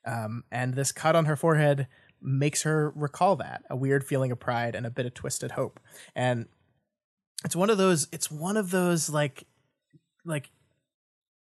Um, 0.06 0.44
and 0.50 0.72
this 0.72 0.90
cut 0.90 1.14
on 1.14 1.26
her 1.26 1.36
forehead 1.36 1.86
makes 2.20 2.62
her 2.62 2.90
recall 2.94 3.36
that 3.36 3.62
a 3.70 3.76
weird 3.76 4.04
feeling 4.04 4.32
of 4.32 4.40
pride 4.40 4.74
and 4.74 4.86
a 4.86 4.90
bit 4.90 5.06
of 5.06 5.14
twisted 5.14 5.52
hope. 5.52 5.80
And 6.14 6.46
it's 7.44 7.56
one 7.56 7.70
of 7.70 7.78
those 7.78 8.08
it's 8.12 8.30
one 8.30 8.56
of 8.56 8.70
those 8.70 9.10
like 9.10 9.44
like 10.24 10.50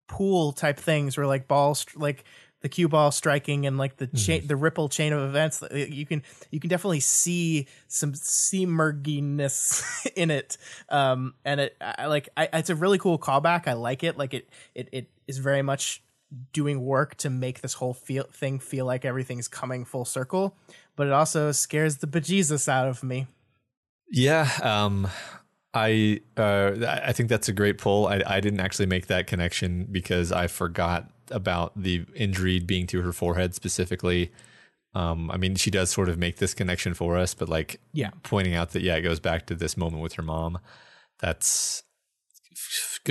pool 0.07 0.53
type 0.53 0.79
things 0.79 1.17
where 1.17 1.27
like 1.27 1.49
balls 1.49 1.87
like 1.95 2.25
the 2.61 2.69
cue 2.69 2.89
ball 2.89 3.11
striking 3.13 3.67
and 3.67 3.79
like 3.79 3.97
the 3.99 4.07
chain 4.09 4.47
the 4.47 4.57
ripple 4.57 4.89
chain 4.89 5.13
of 5.13 5.23
events 5.23 5.63
you 5.71 6.05
can 6.05 6.23
you 6.51 6.59
can 6.59 6.69
definitely 6.69 7.01
see 7.01 7.67
some 7.87 8.13
seamerginess 8.13 10.07
in 10.17 10.31
it. 10.31 10.57
Um 10.89 11.35
and 11.45 11.61
it 11.61 11.77
I 11.81 12.07
like 12.07 12.29
I, 12.37 12.49
it's 12.53 12.71
a 12.71 12.75
really 12.75 12.99
cool 12.99 13.19
callback. 13.19 13.69
I 13.69 13.75
like 13.75 14.03
it. 14.03 14.19
Like 14.19 14.35
it 14.35 14.49
it, 14.75 14.89
it 14.93 15.11
is 15.27 15.39
very 15.39 15.63
much 15.63 16.03
doing 16.53 16.85
work 16.85 17.17
to 17.17 17.31
make 17.31 17.61
this 17.61 17.75
whole 17.75 17.95
feel 17.95 18.25
thing 18.33 18.59
feel 18.59 18.85
like 18.87 19.05
everything's 19.05 19.49
coming 19.49 19.85
full 19.85 20.05
circle 20.05 20.55
but 20.97 21.07
it 21.07 21.13
also 21.13 21.53
scares 21.53 21.99
the 21.99 22.07
bejesus 22.07 22.69
out 22.69 22.87
of 22.89 23.03
me 23.03 23.27
Yeah, 24.11 24.49
um, 24.63 25.09
I 25.75 26.21
uh, 26.37 26.73
I 26.87 27.13
think 27.13 27.29
that's 27.29 27.49
a 27.49 27.53
great 27.53 27.77
pull. 27.79 28.07
I, 28.07 28.23
I 28.27 28.41
didn't 28.41 28.61
actually 28.61 28.87
make 28.87 29.07
that 29.09 29.27
connection 29.27 29.87
because 29.91 30.33
I 30.33 30.47
forgot 30.47 31.11
about 31.31 31.73
the 31.81 32.05
injury 32.15 32.59
being 32.59 32.87
to 32.89 33.03
her 33.03 33.13
forehead 33.13 33.55
specifically. 33.55 34.33
Um, 34.95 35.31
I 35.31 35.37
mean, 35.37 35.55
she 35.57 35.71
does 35.71 35.91
sort 35.91 36.09
of 36.09 36.17
make 36.19 36.37
this 36.37 36.55
connection 36.55 36.95
for 36.95 37.19
us, 37.19 37.35
but 37.35 37.49
like, 37.51 37.81
Yeah. 37.93 38.11
pointing 38.23 38.55
out 38.55 38.71
that 38.71 38.81
yeah, 38.83 38.97
it 38.97 39.03
goes 39.03 39.21
back 39.21 39.45
to 39.47 39.55
this 39.55 39.77
moment 39.77 40.03
with 40.03 40.15
her 40.15 40.23
mom. 40.23 40.59
That's 41.21 41.83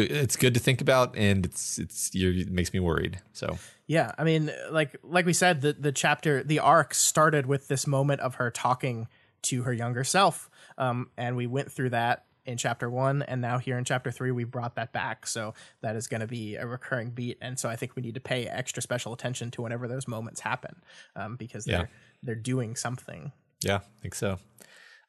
good. 0.06 0.12
It's 0.12 0.36
good 0.36 0.54
to 0.54 0.60
think 0.60 0.80
about, 0.82 1.16
and 1.18 1.46
it's 1.46 1.78
it's 1.80 2.12
it 2.14 2.50
makes 2.50 2.72
me 2.74 2.80
worried. 2.80 3.20
So 3.34 3.58
Yeah, 3.88 4.12
I 4.18 4.24
mean, 4.24 4.52
like 4.72 4.96
like 5.04 5.26
we 5.26 5.34
said, 5.34 5.62
the 5.62 5.74
the 5.74 5.92
chapter, 5.92 6.44
the 6.44 6.60
arc 6.60 6.94
started 6.94 7.46
with 7.46 7.68
this 7.68 7.86
moment 7.88 8.22
of 8.22 8.36
her 8.36 8.50
talking 8.52 9.08
to 9.44 9.64
her 9.64 9.74
younger 9.74 10.04
self, 10.04 10.50
um, 10.78 11.10
and 11.18 11.36
we 11.36 11.48
went 11.48 11.72
through 11.72 11.90
that 11.92 12.26
in 12.46 12.58
chapter 12.58 12.90
one, 12.90 13.22
and 13.24 13.42
now 13.42 13.58
here 13.58 13.78
in 13.78 13.84
chapter 13.84 14.10
three, 14.10 14.32
we 14.32 14.44
brought 14.46 14.76
that 14.76 14.94
back. 14.94 15.28
So 15.28 15.54
that 15.82 15.96
is 15.98 16.08
going 16.08 16.22
to 16.22 16.28
be 16.28 16.56
a 16.56 16.66
recurring 16.66 17.10
beat, 17.12 17.38
and 17.42 17.60
so 17.60 17.68
I 17.70 17.76
think 17.76 17.96
we 17.96 18.02
need 18.02 18.14
to 18.16 18.22
pay 18.22 18.48
extra 18.48 18.82
special 18.82 19.14
attention 19.14 19.52
to 19.52 19.62
whenever 19.62 19.88
those 19.88 20.08
moments 20.08 20.40
happen, 20.42 20.76
um, 21.16 21.36
because 21.36 21.66
they're 21.66 21.80
Yeah. 21.82 21.86
they're 22.24 22.36
doing 22.36 22.76
something. 22.76 23.32
Yeah, 23.64 23.78
I 23.78 24.02
think 24.02 24.16
so. 24.16 24.40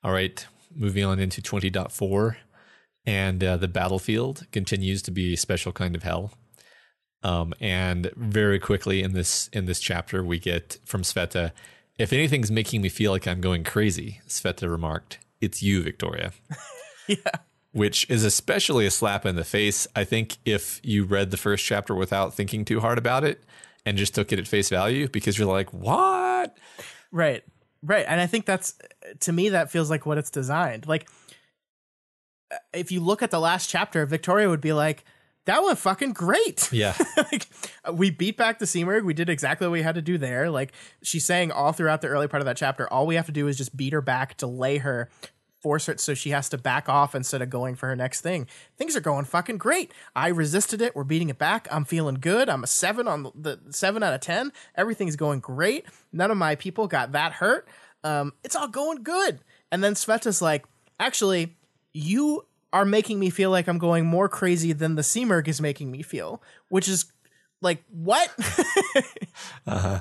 All 0.03 0.13
right, 0.13 0.47
moving 0.75 1.05
on 1.05 1.19
into 1.19 1.41
20.4. 1.43 2.37
And 3.09 3.43
uh, 3.43 3.57
the 3.57 3.69
battlefield 3.69 4.47
continues 4.53 5.01
to 5.01 5.11
be 5.11 5.33
a 5.33 5.37
special 5.39 5.73
kind 5.73 5.97
of 5.97 6.03
hell. 6.03 6.31
Um, 7.23 7.55
and 7.59 8.11
very 8.17 8.59
quickly 8.59 9.03
in 9.03 9.15
this 9.15 9.49
in 9.55 9.65
this 9.65 9.81
chapter, 9.81 10.23
we 10.23 10.39
get 10.39 10.77
from 10.85 11.01
Sveta, 11.03 11.53
if 11.99 12.13
anything's 12.13 12.51
making 12.51 12.83
me 12.83 12.91
feel 12.91 13.11
like 13.11 13.27
I'm 13.27 13.41
going 13.41 13.65
crazy, 13.65 14.21
Sveta 14.29 14.71
remarked, 14.71 15.21
it's 15.41 15.63
you, 15.63 15.83
Victoria. 15.83 16.33
yeah, 17.09 17.17
Which 17.73 18.09
is 18.11 18.25
especially 18.25 18.85
a 18.85 18.91
slap 18.91 19.25
in 19.25 19.37
the 19.37 19.45
face. 19.45 19.87
I 19.97 20.05
think 20.05 20.37
if 20.45 20.79
you 20.85 21.05
read 21.05 21.31
the 21.31 21.39
first 21.39 21.65
chapter 21.65 21.95
without 21.95 22.35
thinking 22.35 22.67
too 22.67 22.81
hard 22.81 22.99
about 22.99 23.25
it 23.25 23.43
and 23.87 23.97
just 23.97 24.15
took 24.15 24.33
it 24.33 24.39
at 24.39 24.47
face 24.47 24.69
value, 24.69 25.09
because 25.09 25.39
you're 25.39 25.49
like, 25.49 25.73
what? 25.73 26.59
right, 27.11 27.43
right, 27.83 28.05
and 28.07 28.21
I 28.21 28.27
think 28.27 28.45
that's 28.45 28.75
to 29.21 29.33
me 29.33 29.49
that 29.49 29.71
feels 29.71 29.89
like 29.89 30.05
what 30.05 30.19
it's 30.19 30.31
designed. 30.31 30.87
Like 30.87 31.09
if 32.73 32.91
you 32.93 33.01
look 33.01 33.23
at 33.23 33.31
the 33.31 33.41
last 33.41 33.69
chapter, 33.69 34.05
Victoria 34.07 34.49
would 34.49 34.61
be 34.61 34.73
like, 34.73 35.05
"That 35.47 35.63
went 35.63 35.79
fucking 35.79 36.13
great." 36.13 36.69
Yeah. 36.73 36.95
like 37.17 37.47
we 37.93 38.11
beat 38.11 38.37
back 38.37 38.59
the 38.59 38.65
Simurgh. 38.65 39.05
We 39.05 39.15
did 39.15 39.29
exactly 39.29 39.67
what 39.67 39.73
we 39.73 39.83
had 39.83 39.95
to 39.97 40.03
do 40.03 40.19
there. 40.19 40.51
Like 40.51 40.73
she's 41.03 41.25
saying 41.25 41.53
all 41.53 41.73
throughout 41.73 42.01
the 42.01 42.09
early 42.09 42.29
part 42.29 42.41
of 42.41 42.47
that 42.47 42.57
chapter, 42.57 42.91
all 42.93 43.07
we 43.07 43.17
have 43.17 43.27
to 43.27 43.33
do 43.33 43.49
is 43.49 43.57
just 43.57 43.77
beat 43.77 43.93
her 43.93 44.01
back, 44.01 44.37
delay 44.37 44.79
her, 44.79 45.09
force 45.61 45.87
her 45.87 45.97
so 45.99 46.15
she 46.15 46.31
has 46.31 46.49
to 46.51 46.59
back 46.59 46.89
off 46.89 47.15
instead 47.15 47.43
of 47.43 47.51
going 47.51 47.75
for 47.75 47.89
her 47.89 47.97
next 47.97 48.21
thing. 48.21 48.47
Things 48.77 48.97
are 48.97 49.01
going 49.01 49.25
fucking 49.25 49.59
great. 49.59 49.93
I 50.15 50.29
resisted 50.29 50.81
it. 50.81 50.95
We're 50.95 51.05
beating 51.05 51.29
it 51.31 51.39
back. 51.39 51.67
I'm 51.71 51.85
feeling 51.85 52.17
good. 52.17 52.49
I'm 52.49 52.63
a 52.65 52.69
seven 52.69 53.09
on 53.09 53.25
the, 53.25 53.33
the 53.35 53.73
seven 53.73 54.03
out 54.03 54.15
of 54.15 54.21
ten. 54.21 54.53
Everything's 54.77 55.17
going 55.17 55.41
great. 55.41 55.85
None 56.13 56.31
of 56.31 56.37
my 56.37 56.55
people 56.55 56.87
got 56.87 57.13
that 57.13 57.33
hurt. 57.33 57.69
Um, 58.05 58.33
it's 58.45 58.55
all 58.55 58.69
going 58.69 59.03
good. 59.03 59.41
And 59.73 59.83
then 59.83 59.95
Sveta's 59.95 60.41
like, 60.41 60.65
actually, 61.01 61.57
you 61.99 62.47
are 62.73 62.85
making 62.85 63.19
me 63.19 63.31
feel 63.31 63.51
like 63.51 63.67
I'm 63.67 63.79
going 63.79 64.07
more 64.07 64.29
crazy 64.29 64.73
than 64.73 64.95
the 64.95 65.03
Simurgh 65.03 65.49
is 65.49 65.61
making 65.61 65.91
me 65.91 66.03
feel, 66.03 66.43
which 66.69 66.89
is 66.89 67.07
like 67.61 67.83
what? 67.91 68.31
Uh-huh. 69.67 70.01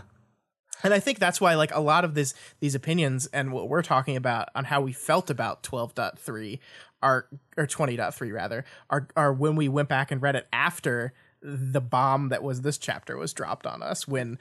And 0.83 0.93
I 0.93 0.99
think 0.99 1.19
that's 1.19 1.41
why 1.41 1.55
like 1.55 1.73
a 1.75 1.79
lot 1.79 2.05
of 2.05 2.13
this 2.13 2.33
these 2.59 2.73
opinions 2.73 3.27
and 3.33 3.51
what 3.51 3.67
we're 3.67 3.81
talking 3.81 4.15
about 4.15 4.49
on 4.55 4.63
how 4.63 4.81
we 4.81 4.93
felt 4.93 5.29
about 5.29 5.61
12.3 5.63 6.59
are 7.03 7.27
or 7.57 7.67
20.3 7.67 8.33
rather 8.33 8.63
are 8.89 9.07
are 9.15 9.33
when 9.33 9.55
we 9.55 9.67
went 9.67 9.89
back 9.89 10.11
and 10.11 10.21
read 10.21 10.35
it 10.35 10.47
after 10.53 11.13
the 11.41 11.81
bomb 11.81 12.29
that 12.29 12.41
was 12.41 12.61
this 12.61 12.77
chapter 12.77 13.17
was 13.17 13.33
dropped 13.33 13.67
on 13.67 13.83
us 13.83 14.07
when 14.07 14.39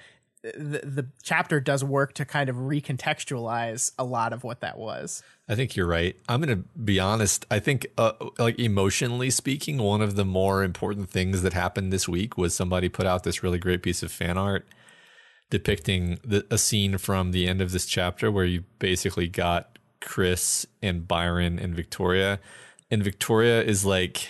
the, 0.54 0.80
the 0.84 1.06
chapter 1.22 1.60
does 1.60 1.82
work 1.82 2.14
to 2.14 2.24
kind 2.24 2.48
of 2.48 2.56
recontextualize 2.56 3.92
a 3.98 4.04
lot 4.04 4.32
of 4.32 4.44
what 4.44 4.60
that 4.60 4.78
was. 4.78 5.22
I 5.48 5.54
think 5.54 5.76
you're 5.76 5.86
right. 5.86 6.16
I'm 6.28 6.40
going 6.40 6.62
to 6.62 6.68
be 6.78 7.00
honest. 7.00 7.46
I 7.50 7.58
think, 7.58 7.86
uh, 7.98 8.12
like 8.38 8.58
emotionally 8.58 9.30
speaking, 9.30 9.78
one 9.78 10.02
of 10.02 10.16
the 10.16 10.24
more 10.24 10.62
important 10.62 11.10
things 11.10 11.42
that 11.42 11.52
happened 11.52 11.92
this 11.92 12.08
week 12.08 12.36
was 12.36 12.54
somebody 12.54 12.88
put 12.88 13.06
out 13.06 13.22
this 13.24 13.42
really 13.42 13.58
great 13.58 13.82
piece 13.82 14.02
of 14.02 14.12
fan 14.12 14.36
art 14.38 14.66
depicting 15.48 16.18
the, 16.24 16.44
a 16.50 16.58
scene 16.58 16.98
from 16.98 17.30
the 17.30 17.46
end 17.46 17.60
of 17.60 17.70
this 17.70 17.86
chapter 17.86 18.30
where 18.30 18.44
you 18.44 18.64
basically 18.78 19.28
got 19.28 19.78
Chris 20.00 20.66
and 20.82 21.06
Byron 21.06 21.58
and 21.58 21.74
Victoria 21.74 22.40
and 22.90 23.02
Victoria 23.02 23.62
is 23.62 23.84
like 23.84 24.28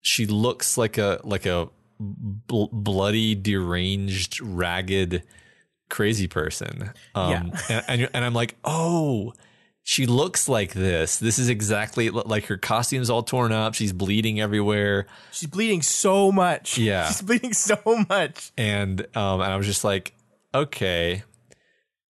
she 0.00 0.26
looks 0.26 0.78
like 0.78 0.98
a 0.98 1.20
like 1.24 1.46
a 1.46 1.68
bl- 1.98 2.66
bloody, 2.72 3.34
deranged, 3.34 4.40
ragged, 4.40 5.22
crazy 5.88 6.26
person. 6.28 6.90
Um, 7.14 7.30
Yeah. 7.30 7.42
and, 7.68 7.84
and 8.02 8.10
and 8.14 8.24
I'm 8.24 8.34
like, 8.34 8.56
oh, 8.64 9.32
she 9.82 10.06
looks 10.06 10.48
like 10.48 10.72
this. 10.72 11.18
This 11.18 11.38
is 11.38 11.48
exactly 11.48 12.10
like 12.10 12.46
her 12.46 12.56
costume's 12.56 13.08
all 13.08 13.22
torn 13.22 13.52
up. 13.52 13.74
She's 13.74 13.92
bleeding 13.92 14.40
everywhere, 14.40 15.06
She's 15.30 15.48
bleeding 15.48 15.82
so 15.82 16.32
much. 16.32 16.76
Yeah. 16.76 17.06
She's 17.08 17.22
bleeding 17.22 17.52
so 17.52 17.78
much. 18.08 18.50
and 18.58 19.00
um, 19.16 19.40
and 19.40 19.52
I 19.52 19.56
was 19.56 19.66
just 19.66 19.84
like, 19.84 20.12
okay. 20.54 21.22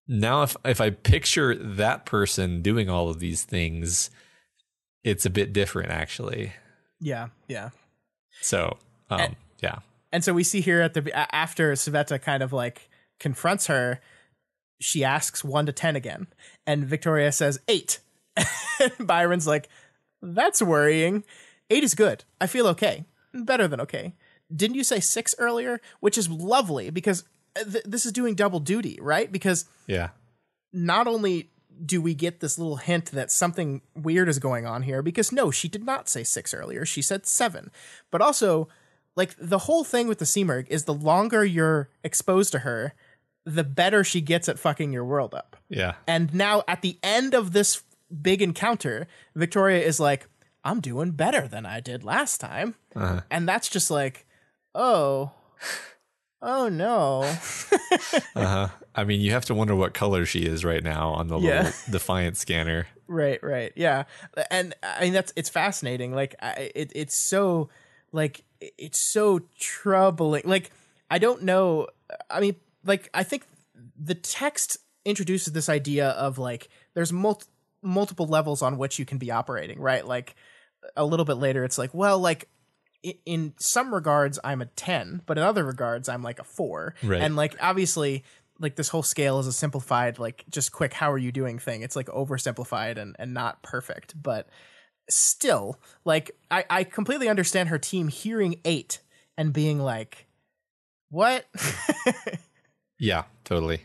Now, 0.07 0.43
if 0.43 0.55
if 0.63 0.79
I 0.81 0.89
picture 0.91 1.53
that 1.55 2.05
person 2.05 2.61
doing 2.61 2.89
all 2.89 3.09
of 3.09 3.19
these 3.19 3.43
things, 3.43 4.09
it's 5.03 5.25
a 5.25 5.29
bit 5.29 5.51
different, 5.53 5.91
actually. 5.91 6.53
Yeah, 6.99 7.27
yeah. 7.47 7.69
So, 8.41 8.77
um, 9.09 9.19
And- 9.19 9.35
yeah, 9.59 9.79
And 10.11 10.23
so 10.23 10.33
we 10.33 10.43
see 10.43 10.61
here 10.61 10.81
at 10.81 10.93
the 10.93 11.35
after 11.35 11.73
Sveta 11.73 12.21
kind 12.21 12.43
of 12.43 12.53
like 12.53 12.89
confronts 13.19 13.67
her, 13.67 13.99
she 14.79 15.03
asks 15.03 15.43
one 15.43 15.65
to 15.65 15.71
ten 15.71 15.95
again, 15.95 16.27
and 16.65 16.85
Victoria 16.85 17.31
says 17.31 17.59
eight. 17.67 17.99
Byron's 18.99 19.47
like, 19.47 19.69
"That's 20.21 20.61
worrying. 20.61 21.23
Eight 21.69 21.83
is 21.83 21.95
good. 21.95 22.23
I 22.39 22.47
feel 22.47 22.67
okay, 22.67 23.05
better 23.33 23.67
than 23.67 23.81
okay." 23.81 24.13
Didn't 24.55 24.75
you 24.75 24.83
say 24.83 24.99
six 24.99 25.35
earlier? 25.39 25.81
Which 25.99 26.17
is 26.17 26.29
lovely 26.29 26.89
because 26.89 27.23
uh, 27.59 27.63
th- 27.63 27.83
this 27.83 28.05
is 28.05 28.11
doing 28.11 28.35
double 28.35 28.59
duty, 28.59 28.97
right? 29.01 29.31
Because 29.31 29.65
yeah, 29.87 30.09
not 30.71 31.07
only 31.07 31.49
do 31.85 32.01
we 32.01 32.13
get 32.13 32.39
this 32.39 32.57
little 32.57 32.77
hint 32.77 33.11
that 33.11 33.31
something 33.31 33.81
weird 33.95 34.29
is 34.29 34.39
going 34.39 34.65
on 34.65 34.83
here, 34.83 35.01
because 35.01 35.31
no, 35.31 35.51
she 35.51 35.67
did 35.67 35.83
not 35.83 36.09
say 36.09 36.23
six 36.23 36.53
earlier. 36.53 36.85
She 36.85 37.01
said 37.01 37.25
seven. 37.25 37.71
But 38.11 38.21
also, 38.21 38.67
like, 39.17 39.35
the 39.37 39.57
whole 39.57 39.83
thing 39.83 40.07
with 40.07 40.19
the 40.19 40.25
Simurgh 40.25 40.67
is 40.69 40.85
the 40.85 40.93
longer 40.93 41.43
you're 41.43 41.89
exposed 42.05 42.53
to 42.53 42.59
her, 42.59 42.93
the 43.45 43.65
better 43.65 44.03
she 44.05 44.21
gets 44.21 44.47
at 44.47 44.57
fucking 44.59 44.93
your 44.93 45.03
world 45.03 45.33
up. 45.33 45.57
yeah. 45.67 45.95
And 46.07 46.33
now 46.33 46.63
at 46.67 46.81
the 46.81 46.97
end 47.03 47.33
of 47.33 47.51
this 47.51 47.81
big 48.21 48.41
encounter, 48.41 49.07
Victoria 49.35 49.83
is 49.85 49.99
like, 49.99 50.27
I'm 50.63 50.79
doing 50.81 51.11
better 51.11 51.47
than 51.47 51.65
I 51.65 51.79
did 51.81 52.03
last 52.03 52.39
time. 52.39 52.75
Uh-huh. 52.95 53.21
And 53.31 53.47
that's 53.47 53.67
just 53.69 53.89
like, 53.91 54.25
oh, 54.75 55.31
oh 56.41 56.69
no. 56.69 57.23
Uh-huh. 58.35 58.67
I 58.95 59.03
mean, 59.03 59.19
you 59.21 59.31
have 59.31 59.45
to 59.45 59.53
wonder 59.55 59.75
what 59.75 59.93
color 59.93 60.25
she 60.25 60.41
is 60.45 60.63
right 60.63 60.83
now 60.83 61.09
on 61.11 61.27
the 61.27 61.39
Yeah. 61.39 61.63
little 61.63 61.73
Defiant 61.91 62.37
scanner. 62.37 62.87
Right, 63.07 63.41
right, 63.41 63.71
yeah, 63.75 64.03
and 64.51 64.73
I 64.83 65.01
mean 65.01 65.13
that's 65.13 65.31
it's 65.37 65.49
fascinating. 65.49 66.13
Like, 66.13 66.35
I, 66.41 66.71
it 66.75 66.91
it's 66.93 67.15
so 67.15 67.69
like 68.11 68.43
it's 68.59 68.99
so 68.99 69.41
troubling. 69.59 70.43
Like, 70.45 70.71
I 71.09 71.19
don't 71.19 71.43
know. 71.43 71.87
I 72.29 72.39
mean, 72.39 72.55
like 72.85 73.09
I 73.13 73.23
think 73.23 73.45
the 73.99 74.15
text 74.15 74.77
introduces 75.05 75.53
this 75.53 75.69
idea 75.69 76.09
of 76.09 76.37
like 76.37 76.69
there's 76.93 77.13
mul- 77.13 77.41
multiple 77.81 78.27
levels 78.27 78.61
on 78.61 78.77
which 78.77 78.99
you 78.99 79.05
can 79.05 79.17
be 79.17 79.31
operating. 79.31 79.79
Right, 79.79 80.05
like 80.05 80.35
a 80.95 81.05
little 81.05 81.25
bit 81.25 81.35
later, 81.35 81.63
it's 81.63 81.77
like, 81.77 81.93
well, 81.93 82.19
like 82.19 82.49
in 83.25 83.53
some 83.57 83.93
regards 83.93 84.39
I'm 84.43 84.61
a 84.61 84.65
10, 84.65 85.21
but 85.25 85.37
in 85.37 85.43
other 85.43 85.63
regards 85.63 86.09
I'm 86.09 86.23
like 86.23 86.39
a 86.39 86.43
4. 86.43 86.95
Right. 87.03 87.21
And 87.21 87.35
like 87.35 87.55
obviously 87.61 88.23
like 88.59 88.75
this 88.75 88.89
whole 88.89 89.03
scale 89.03 89.39
is 89.39 89.47
a 89.47 89.53
simplified 89.53 90.17
like 90.17 90.43
just 90.49 90.71
quick 90.71 90.93
how 90.93 91.11
are 91.11 91.17
you 91.17 91.31
doing 91.31 91.59
thing. 91.59 91.83
It's 91.83 91.95
like 91.95 92.07
oversimplified 92.07 92.97
and 92.97 93.15
and 93.19 93.33
not 93.33 93.61
perfect, 93.61 94.21
but 94.21 94.49
still 95.09 95.79
like 96.05 96.31
I 96.51 96.65
I 96.69 96.83
completely 96.83 97.29
understand 97.29 97.69
her 97.69 97.77
team 97.79 98.07
hearing 98.07 98.59
8 98.65 98.99
and 99.37 99.53
being 99.53 99.79
like 99.79 100.27
what? 101.09 101.45
Yeah, 102.99 103.25
totally. 103.43 103.81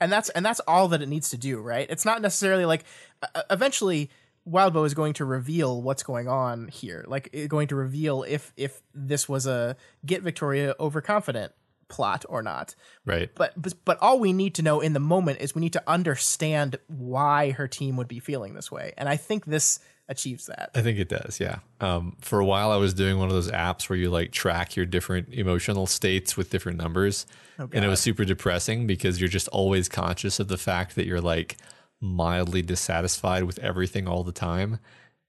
and 0.00 0.10
that's 0.10 0.28
and 0.30 0.44
that's 0.44 0.60
all 0.60 0.88
that 0.88 1.00
it 1.02 1.08
needs 1.08 1.30
to 1.30 1.36
do, 1.36 1.60
right? 1.60 1.86
It's 1.88 2.04
not 2.04 2.20
necessarily 2.20 2.64
like 2.64 2.84
uh, 3.22 3.42
eventually 3.50 4.10
Wildbow 4.48 4.84
is 4.86 4.94
going 4.94 5.12
to 5.14 5.24
reveal 5.24 5.80
what's 5.82 6.02
going 6.02 6.28
on 6.28 6.68
here, 6.68 7.04
like 7.06 7.34
going 7.48 7.68
to 7.68 7.76
reveal 7.76 8.24
if 8.24 8.52
if 8.56 8.82
this 8.94 9.28
was 9.28 9.46
a 9.46 9.76
get 10.04 10.22
Victoria 10.22 10.74
overconfident 10.80 11.52
plot 11.88 12.24
or 12.28 12.42
not. 12.42 12.74
Right. 13.04 13.30
But 13.36 13.52
but 13.60 13.74
but 13.84 13.98
all 14.00 14.18
we 14.18 14.32
need 14.32 14.56
to 14.56 14.62
know 14.62 14.80
in 14.80 14.92
the 14.92 15.00
moment 15.00 15.40
is 15.40 15.54
we 15.54 15.60
need 15.60 15.74
to 15.74 15.82
understand 15.86 16.78
why 16.88 17.52
her 17.52 17.68
team 17.68 17.96
would 17.96 18.08
be 18.08 18.18
feeling 18.18 18.54
this 18.54 18.70
way, 18.72 18.92
and 18.98 19.08
I 19.08 19.16
think 19.16 19.44
this 19.46 19.78
achieves 20.08 20.46
that. 20.46 20.70
I 20.74 20.82
think 20.82 20.98
it 20.98 21.08
does, 21.08 21.40
yeah. 21.40 21.58
Um, 21.80 22.16
for 22.20 22.38
a 22.38 22.44
while, 22.44 22.70
I 22.70 22.76
was 22.76 22.94
doing 22.94 23.18
one 23.18 23.28
of 23.28 23.34
those 23.34 23.50
apps 23.50 23.88
where 23.88 23.98
you 23.98 24.10
like 24.10 24.32
track 24.32 24.76
your 24.76 24.86
different 24.86 25.32
emotional 25.32 25.86
states 25.86 26.36
with 26.36 26.50
different 26.50 26.78
numbers. 26.78 27.26
and 27.58 27.84
it 27.84 27.88
was 27.88 28.00
super 28.00 28.24
depressing 28.24 28.86
because 28.86 29.20
you're 29.20 29.28
just 29.28 29.48
always 29.48 29.88
conscious 29.88 30.38
of 30.38 30.48
the 30.48 30.58
fact 30.58 30.94
that 30.94 31.06
you're 31.06 31.20
like 31.20 31.56
mildly 32.00 32.62
dissatisfied 32.62 33.44
with 33.44 33.58
everything 33.60 34.06
all 34.06 34.22
the 34.22 34.32
time. 34.32 34.78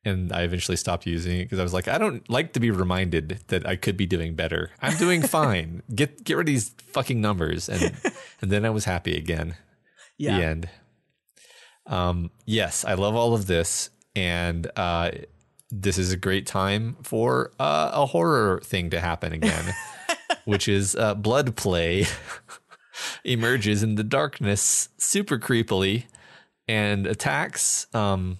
And 0.06 0.32
I 0.32 0.44
eventually 0.44 0.78
stopped 0.78 1.06
using 1.06 1.40
it 1.40 1.44
because 1.46 1.60
I 1.60 1.64
was 1.64 1.74
like, 1.74 1.88
I 1.88 1.98
don't 1.98 2.30
like 2.30 2.54
to 2.54 2.60
be 2.60 2.72
reminded 2.72 3.42
that 3.48 3.66
I 3.68 3.76
could 3.76 3.98
be 3.98 4.06
doing 4.06 4.36
better. 4.36 4.72
I'm 4.82 4.98
doing 4.98 5.22
fine. 5.40 5.84
Get 5.94 6.24
get 6.24 6.38
rid 6.38 6.48
of 6.48 6.54
these 6.54 6.70
fucking 6.94 7.20
numbers. 7.20 7.68
And 7.68 7.94
and 8.42 8.52
then 8.52 8.64
I 8.66 8.70
was 8.70 8.86
happy 8.86 9.18
again. 9.18 9.56
Yeah. 10.18 10.38
The 10.38 10.46
end. 10.46 10.70
Um, 11.88 12.32
yes, 12.46 12.84
I 12.86 12.94
love 12.96 13.16
all 13.16 13.34
of 13.34 13.48
this, 13.48 13.90
and 14.18 14.72
uh, 14.76 15.12
this 15.70 16.00
is 16.00 16.12
a 16.12 16.18
great 16.18 16.48
time 16.48 16.98
for 17.04 17.52
uh, 17.60 17.92
a 17.94 18.08
horror 18.08 18.60
thing 18.64 18.90
to 18.90 19.00
happen 19.00 19.32
again, 19.32 19.76
which 20.46 20.68
is 20.68 20.96
uh, 20.96 21.14
blood 21.14 21.56
play 21.56 22.08
emerges 23.24 23.84
in 23.84 23.94
the 23.94 24.04
darkness 24.04 24.90
super 24.98 25.38
creepily 25.38 26.06
and 26.68 27.06
attacks. 27.06 27.86
Um, 27.94 28.40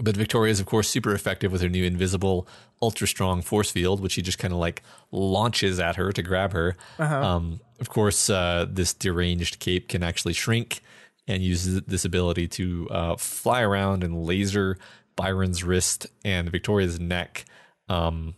but 0.00 0.16
Victoria 0.16 0.52
is, 0.52 0.60
of 0.60 0.66
course, 0.66 0.88
super 0.88 1.12
effective 1.12 1.50
with 1.50 1.60
her 1.60 1.68
new 1.68 1.84
invisible, 1.84 2.46
ultra 2.80 3.08
strong 3.08 3.42
force 3.42 3.72
field, 3.72 4.00
which 4.00 4.12
she 4.12 4.22
just 4.22 4.38
kind 4.38 4.54
of 4.54 4.60
like 4.60 4.84
launches 5.10 5.80
at 5.80 5.96
her 5.96 6.12
to 6.12 6.22
grab 6.22 6.52
her. 6.52 6.76
Um, 7.24 7.60
of 7.80 7.88
course, 7.88 8.30
uh, 8.30 8.66
this 8.70 8.94
deranged 8.94 9.58
cape 9.58 9.88
can 9.88 10.04
actually 10.04 10.34
shrink 10.34 10.82
and 11.26 11.42
uses 11.42 11.82
this 11.82 12.04
ability 12.04 12.48
to 12.48 12.88
uh, 12.90 13.16
fly 13.16 13.62
around 13.62 14.04
and 14.04 14.24
laser 14.24 14.78
Byron's 15.16 15.64
wrist 15.64 16.06
and 16.24 16.50
Victoria's 16.50 17.00
neck. 17.00 17.44
Um, 17.88 18.34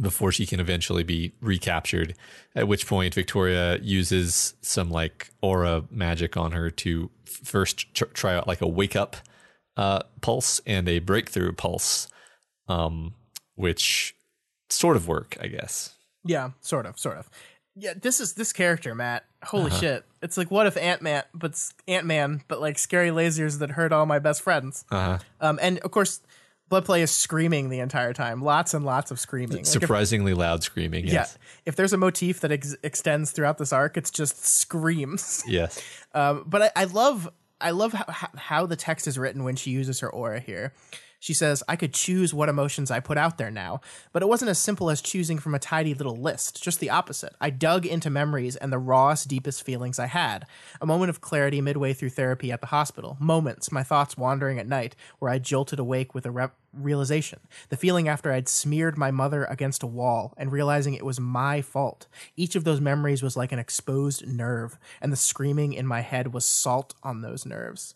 before 0.00 0.30
she 0.30 0.46
can 0.46 0.60
eventually 0.60 1.02
be 1.02 1.32
recaptured. 1.40 2.14
At 2.54 2.68
which 2.68 2.86
point, 2.86 3.14
Victoria 3.14 3.78
uses 3.78 4.54
some 4.60 4.90
like 4.90 5.30
aura 5.40 5.84
magic 5.90 6.36
on 6.36 6.52
her 6.52 6.70
to 6.70 7.10
first 7.24 7.94
tr- 7.94 8.04
try 8.06 8.34
out 8.34 8.46
like 8.46 8.60
a 8.60 8.66
wake 8.66 8.94
up 8.94 9.16
uh, 9.76 10.00
pulse 10.20 10.60
and 10.66 10.88
a 10.88 10.98
breakthrough 10.98 11.52
pulse, 11.52 12.08
um, 12.68 13.14
which 13.54 14.14
sort 14.68 14.96
of 14.96 15.08
work, 15.08 15.36
I 15.40 15.48
guess. 15.48 15.94
Yeah, 16.24 16.50
sort 16.60 16.86
of, 16.86 16.98
sort 16.98 17.18
of. 17.18 17.30
Yeah, 17.74 17.94
this 17.94 18.20
is 18.20 18.34
this 18.34 18.52
character, 18.52 18.94
Matt. 18.94 19.24
Holy 19.46 19.70
shit! 19.70 20.04
It's 20.22 20.36
like 20.36 20.50
what 20.50 20.66
if 20.66 20.76
Ant 20.76 21.02
Man, 21.02 21.22
but 21.34 21.60
Ant 21.88 22.06
Man, 22.06 22.42
but 22.48 22.60
like 22.60 22.78
scary 22.78 23.10
lasers 23.10 23.58
that 23.60 23.70
hurt 23.70 23.92
all 23.92 24.06
my 24.06 24.18
best 24.18 24.42
friends. 24.42 24.84
Uh 24.90 25.00
huh. 25.00 25.18
Um, 25.40 25.58
and 25.62 25.78
of 25.80 25.90
course, 25.90 26.20
Bloodplay 26.70 27.00
is 27.00 27.10
screaming 27.12 27.68
the 27.68 27.78
entire 27.78 28.12
time. 28.12 28.42
Lots 28.42 28.74
and 28.74 28.84
lots 28.84 29.10
of 29.10 29.20
screaming. 29.20 29.58
Like 29.58 29.60
if- 29.60 29.66
Surprisingly 29.68 30.34
loud 30.34 30.62
screaming. 30.64 31.06
yeah, 31.06 31.26
if 31.64 31.76
there's 31.76 31.92
a 31.92 31.96
motif 31.96 32.40
that 32.40 32.50
ex- 32.52 32.76
extends 32.82 33.30
throughout 33.30 33.58
this 33.58 33.72
arc, 33.72 33.96
it's 33.96 34.10
just 34.10 34.44
screams. 34.44 35.44
Yes. 35.48 35.80
Um, 36.12 36.44
but 36.46 36.62
I, 36.62 36.70
I 36.76 36.84
love 36.84 37.28
I 37.60 37.70
love 37.70 37.92
how, 37.92 38.28
how 38.36 38.66
the 38.66 38.76
text 38.76 39.06
is 39.06 39.16
written 39.18 39.44
when 39.44 39.56
she 39.56 39.70
uses 39.70 40.00
her 40.00 40.10
aura 40.10 40.40
here. 40.40 40.72
She 41.18 41.34
says, 41.34 41.62
I 41.68 41.76
could 41.76 41.94
choose 41.94 42.34
what 42.34 42.48
emotions 42.48 42.90
I 42.90 43.00
put 43.00 43.18
out 43.18 43.38
there 43.38 43.50
now, 43.50 43.80
but 44.12 44.22
it 44.22 44.28
wasn't 44.28 44.50
as 44.50 44.58
simple 44.58 44.90
as 44.90 45.00
choosing 45.00 45.38
from 45.38 45.54
a 45.54 45.58
tidy 45.58 45.94
little 45.94 46.16
list, 46.16 46.62
just 46.62 46.80
the 46.80 46.90
opposite. 46.90 47.34
I 47.40 47.50
dug 47.50 47.86
into 47.86 48.10
memories 48.10 48.56
and 48.56 48.72
the 48.72 48.78
rawest, 48.78 49.28
deepest 49.28 49.62
feelings 49.62 49.98
I 49.98 50.06
had. 50.06 50.46
A 50.80 50.86
moment 50.86 51.10
of 51.10 51.20
clarity 51.20 51.60
midway 51.60 51.92
through 51.92 52.10
therapy 52.10 52.52
at 52.52 52.60
the 52.60 52.68
hospital. 52.68 53.16
Moments, 53.20 53.72
my 53.72 53.82
thoughts 53.82 54.16
wandering 54.16 54.58
at 54.58 54.68
night, 54.68 54.94
where 55.18 55.30
I 55.30 55.38
jolted 55.38 55.78
awake 55.78 56.14
with 56.14 56.26
a 56.26 56.30
re- 56.30 56.48
realization. 56.72 57.40
The 57.68 57.76
feeling 57.76 58.08
after 58.08 58.32
I'd 58.32 58.48
smeared 58.48 58.98
my 58.98 59.10
mother 59.10 59.44
against 59.44 59.82
a 59.82 59.86
wall 59.86 60.34
and 60.36 60.52
realizing 60.52 60.94
it 60.94 61.04
was 61.04 61.18
my 61.18 61.62
fault. 61.62 62.06
Each 62.36 62.54
of 62.54 62.64
those 62.64 62.80
memories 62.80 63.22
was 63.22 63.36
like 63.36 63.52
an 63.52 63.58
exposed 63.58 64.26
nerve, 64.26 64.78
and 65.00 65.12
the 65.12 65.16
screaming 65.16 65.72
in 65.72 65.86
my 65.86 66.00
head 66.00 66.32
was 66.32 66.44
salt 66.44 66.94
on 67.02 67.22
those 67.22 67.46
nerves. 67.46 67.94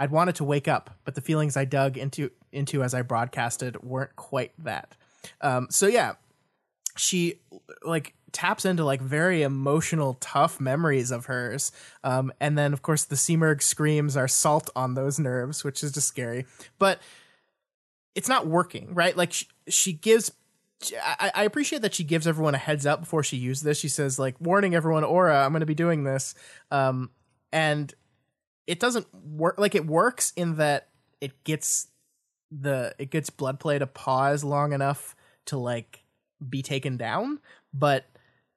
I'd 0.00 0.10
wanted 0.10 0.36
to 0.36 0.44
wake 0.44 0.66
up, 0.66 0.96
but 1.04 1.14
the 1.14 1.20
feelings 1.20 1.58
I 1.58 1.66
dug 1.66 1.98
into 1.98 2.30
into 2.52 2.82
as 2.82 2.94
I 2.94 3.02
broadcasted 3.02 3.82
weren't 3.82 4.16
quite 4.16 4.52
that. 4.64 4.96
Um, 5.42 5.66
so 5.70 5.86
yeah, 5.86 6.14
she 6.96 7.42
like 7.82 8.14
taps 8.32 8.64
into 8.64 8.82
like 8.82 9.02
very 9.02 9.42
emotional, 9.42 10.14
tough 10.14 10.58
memories 10.58 11.10
of 11.10 11.26
hers, 11.26 11.70
um, 12.02 12.32
and 12.40 12.56
then 12.56 12.72
of 12.72 12.80
course 12.80 13.04
the 13.04 13.14
Simurgh 13.14 13.62
screams 13.62 14.16
are 14.16 14.26
salt 14.26 14.70
on 14.74 14.94
those 14.94 15.18
nerves, 15.18 15.64
which 15.64 15.84
is 15.84 15.92
just 15.92 16.08
scary. 16.08 16.46
But 16.78 17.02
it's 18.14 18.28
not 18.28 18.46
working, 18.46 18.94
right? 18.94 19.14
Like 19.14 19.34
she, 19.34 19.48
she 19.68 19.92
gives. 19.92 20.32
I, 21.04 21.30
I 21.34 21.44
appreciate 21.44 21.82
that 21.82 21.94
she 21.94 22.04
gives 22.04 22.26
everyone 22.26 22.54
a 22.54 22.58
heads 22.58 22.86
up 22.86 23.00
before 23.00 23.22
she 23.22 23.36
uses 23.36 23.64
this. 23.64 23.78
She 23.78 23.90
says 23.90 24.18
like, 24.18 24.40
"Warning 24.40 24.74
everyone, 24.74 25.04
Aura, 25.04 25.44
I'm 25.44 25.52
going 25.52 25.60
to 25.60 25.66
be 25.66 25.74
doing 25.74 26.04
this," 26.04 26.34
um, 26.70 27.10
and 27.52 27.94
it 28.70 28.78
doesn't 28.78 29.12
work. 29.12 29.58
Like 29.58 29.74
it 29.74 29.84
works 29.84 30.32
in 30.36 30.56
that 30.56 30.88
it 31.20 31.42
gets 31.42 31.88
the 32.52 32.94
it 32.98 33.10
gets 33.10 33.28
blood 33.28 33.58
play 33.58 33.80
to 33.80 33.86
pause 33.86 34.44
long 34.44 34.72
enough 34.72 35.16
to 35.46 35.58
like 35.58 36.04
be 36.48 36.62
taken 36.62 36.96
down, 36.96 37.40
but 37.74 38.06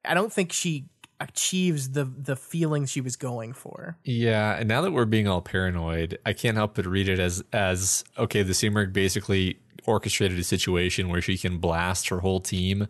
I 0.06 0.14
don't 0.14 0.32
think 0.32 0.52
she 0.52 0.86
achieves 1.20 1.92
the 1.92 2.06
the 2.06 2.36
feeling 2.36 2.86
she 2.86 3.02
was 3.02 3.16
going 3.16 3.54
for. 3.54 3.98
Yeah, 4.04 4.56
and 4.56 4.68
now 4.68 4.82
that 4.82 4.92
we're 4.92 5.06
being 5.06 5.28
all 5.28 5.42
paranoid, 5.42 6.20
I 6.28 6.34
can't 6.34 6.58
help 6.58 6.76
but 6.76 6.86
read 6.86 7.10
it 7.10 7.18
as 7.20 7.44
as 7.52 8.04
okay, 8.16 8.44
the 8.44 8.54
Simurgh 8.54 8.94
basically 8.94 9.58
orchestrated 9.86 10.38
a 10.38 10.44
situation 10.44 11.10
where 11.10 11.22
she 11.22 11.40
can 11.40 11.58
blast 11.58 12.10
her 12.10 12.20
whole 12.20 12.40
team 12.40 12.88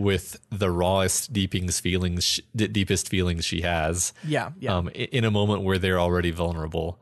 with 0.00 0.40
the 0.50 0.70
rawest, 0.70 1.32
deepest 1.32 1.80
feelings, 1.80 2.40
deepest 2.54 3.08
feelings 3.08 3.44
she 3.44 3.60
has. 3.62 4.12
Yeah, 4.24 4.50
yeah. 4.58 4.76
Um, 4.76 4.88
in 4.88 5.24
a 5.24 5.30
moment 5.30 5.62
where 5.62 5.78
they're 5.78 6.00
already 6.00 6.30
vulnerable, 6.30 7.00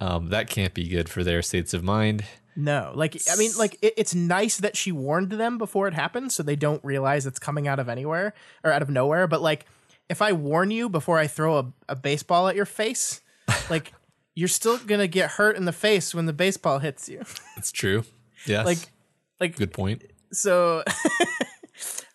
um, 0.00 0.28
that 0.28 0.48
can't 0.48 0.74
be 0.74 0.88
good 0.88 1.08
for 1.08 1.24
their 1.24 1.42
states 1.42 1.74
of 1.74 1.82
mind. 1.82 2.24
No, 2.54 2.92
like 2.94 3.20
I 3.30 3.36
mean, 3.36 3.50
like 3.58 3.76
it, 3.82 3.94
it's 3.96 4.14
nice 4.14 4.56
that 4.58 4.76
she 4.76 4.90
warned 4.90 5.32
them 5.32 5.58
before 5.58 5.88
it 5.88 5.94
happened, 5.94 6.32
so 6.32 6.42
they 6.42 6.56
don't 6.56 6.82
realize 6.82 7.26
it's 7.26 7.38
coming 7.38 7.68
out 7.68 7.78
of 7.78 7.88
anywhere 7.88 8.32
or 8.64 8.72
out 8.72 8.80
of 8.82 8.88
nowhere. 8.88 9.26
But 9.26 9.42
like, 9.42 9.66
if 10.08 10.22
I 10.22 10.32
warn 10.32 10.70
you 10.70 10.88
before 10.88 11.18
I 11.18 11.26
throw 11.26 11.58
a, 11.58 11.72
a 11.90 11.96
baseball 11.96 12.48
at 12.48 12.56
your 12.56 12.64
face, 12.64 13.20
like 13.70 13.92
you're 14.34 14.48
still 14.48 14.78
gonna 14.78 15.06
get 15.06 15.32
hurt 15.32 15.56
in 15.56 15.66
the 15.66 15.72
face 15.72 16.14
when 16.14 16.26
the 16.26 16.32
baseball 16.32 16.78
hits 16.78 17.08
you. 17.08 17.22
It's 17.58 17.72
true. 17.72 18.04
yeah 18.46 18.62
like, 18.62 18.90
like 19.38 19.56
good 19.56 19.72
point. 19.72 20.04
So, 20.32 20.82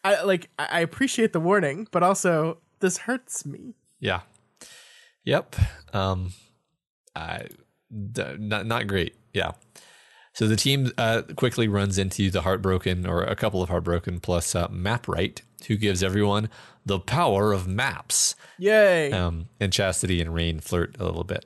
I 0.04 0.24
like 0.24 0.50
I 0.58 0.82
appreciate 0.82 1.34
the 1.34 1.40
warning, 1.40 1.88
but 1.92 2.04
also 2.04 2.58
this 2.80 2.98
hurts 3.00 3.46
me. 3.46 3.76
Yeah. 4.00 4.22
Yep. 5.26 5.56
Um, 5.94 6.34
I 7.16 7.46
d- 8.12 8.36
not 8.40 8.66
not 8.66 8.88
great. 8.88 9.16
Yeah. 9.34 9.52
So 10.34 10.48
the 10.48 10.56
team 10.56 10.92
uh, 10.98 11.24
quickly 11.36 11.68
runs 11.68 11.98
into 11.98 12.32
the 12.32 12.42
heartbroken, 12.42 13.06
or 13.06 13.22
a 13.22 13.36
couple 13.36 13.62
of 13.62 13.68
heartbroken, 13.70 14.22
plus 14.22 14.56
uh, 14.56 14.70
Mapright, 14.70 15.42
who 15.68 15.76
gives 15.76 16.02
everyone 16.02 16.50
the 16.86 17.00
power 17.00 17.52
of 17.52 17.68
maps. 17.68 18.36
Yay! 18.58 19.12
Um, 19.12 19.50
and 19.60 19.74
Chastity 19.74 20.22
and 20.22 20.34
Rain 20.34 20.62
flirt 20.62 20.96
a 21.00 21.04
little 21.04 21.26
bit. 21.26 21.46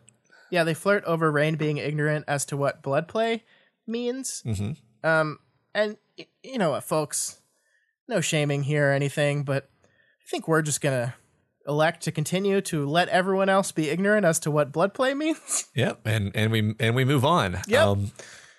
Yeah, 0.51 0.63
they 0.63 0.75
flirt 0.75 1.03
over 1.05 1.31
Rain 1.31 1.55
being 1.55 1.77
ignorant 1.77 2.25
as 2.27 2.45
to 2.45 2.57
what 2.57 2.83
blood 2.83 3.07
play 3.07 3.43
means. 3.87 4.43
Mm-hmm. 4.45 4.73
Um, 5.05 5.39
and 5.73 5.97
y- 6.17 6.27
you 6.43 6.59
know 6.59 6.69
what, 6.69 6.83
folks? 6.83 7.41
No 8.07 8.21
shaming 8.21 8.63
here 8.63 8.89
or 8.89 8.93
anything, 8.93 9.43
but 9.43 9.69
I 9.83 10.29
think 10.29 10.47
we're 10.47 10.61
just 10.61 10.81
gonna 10.81 11.15
elect 11.67 12.03
to 12.03 12.11
continue 12.11 12.61
to 12.61 12.87
let 12.87 13.09
everyone 13.09 13.49
else 13.49 13.71
be 13.71 13.89
ignorant 13.89 14.25
as 14.25 14.39
to 14.39 14.51
what 14.51 14.71
blood 14.71 14.93
play 14.93 15.13
means. 15.15 15.67
Yep, 15.75 16.01
and 16.05 16.31
and 16.35 16.51
we 16.51 16.75
and 16.79 16.95
we 16.95 17.05
move 17.05 17.25
on. 17.25 17.59
Yep. 17.67 17.81
Um, 17.85 18.11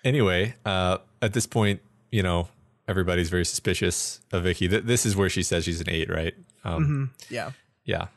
anyway, 0.04 0.54
uh, 0.64 0.98
at 1.22 1.32
this 1.32 1.46
point, 1.46 1.80
you 2.10 2.22
know, 2.22 2.48
everybody's 2.88 3.30
very 3.30 3.44
suspicious 3.44 4.20
of 4.32 4.44
Vicky. 4.44 4.68
Th- 4.68 4.82
this 4.84 5.06
is 5.06 5.16
where 5.16 5.28
she 5.28 5.42
says 5.42 5.64
she's 5.64 5.80
an 5.80 5.90
eight, 5.90 6.08
right? 6.10 6.34
Um, 6.64 7.12
yeah. 7.30 7.52
Yeah. 7.84 8.08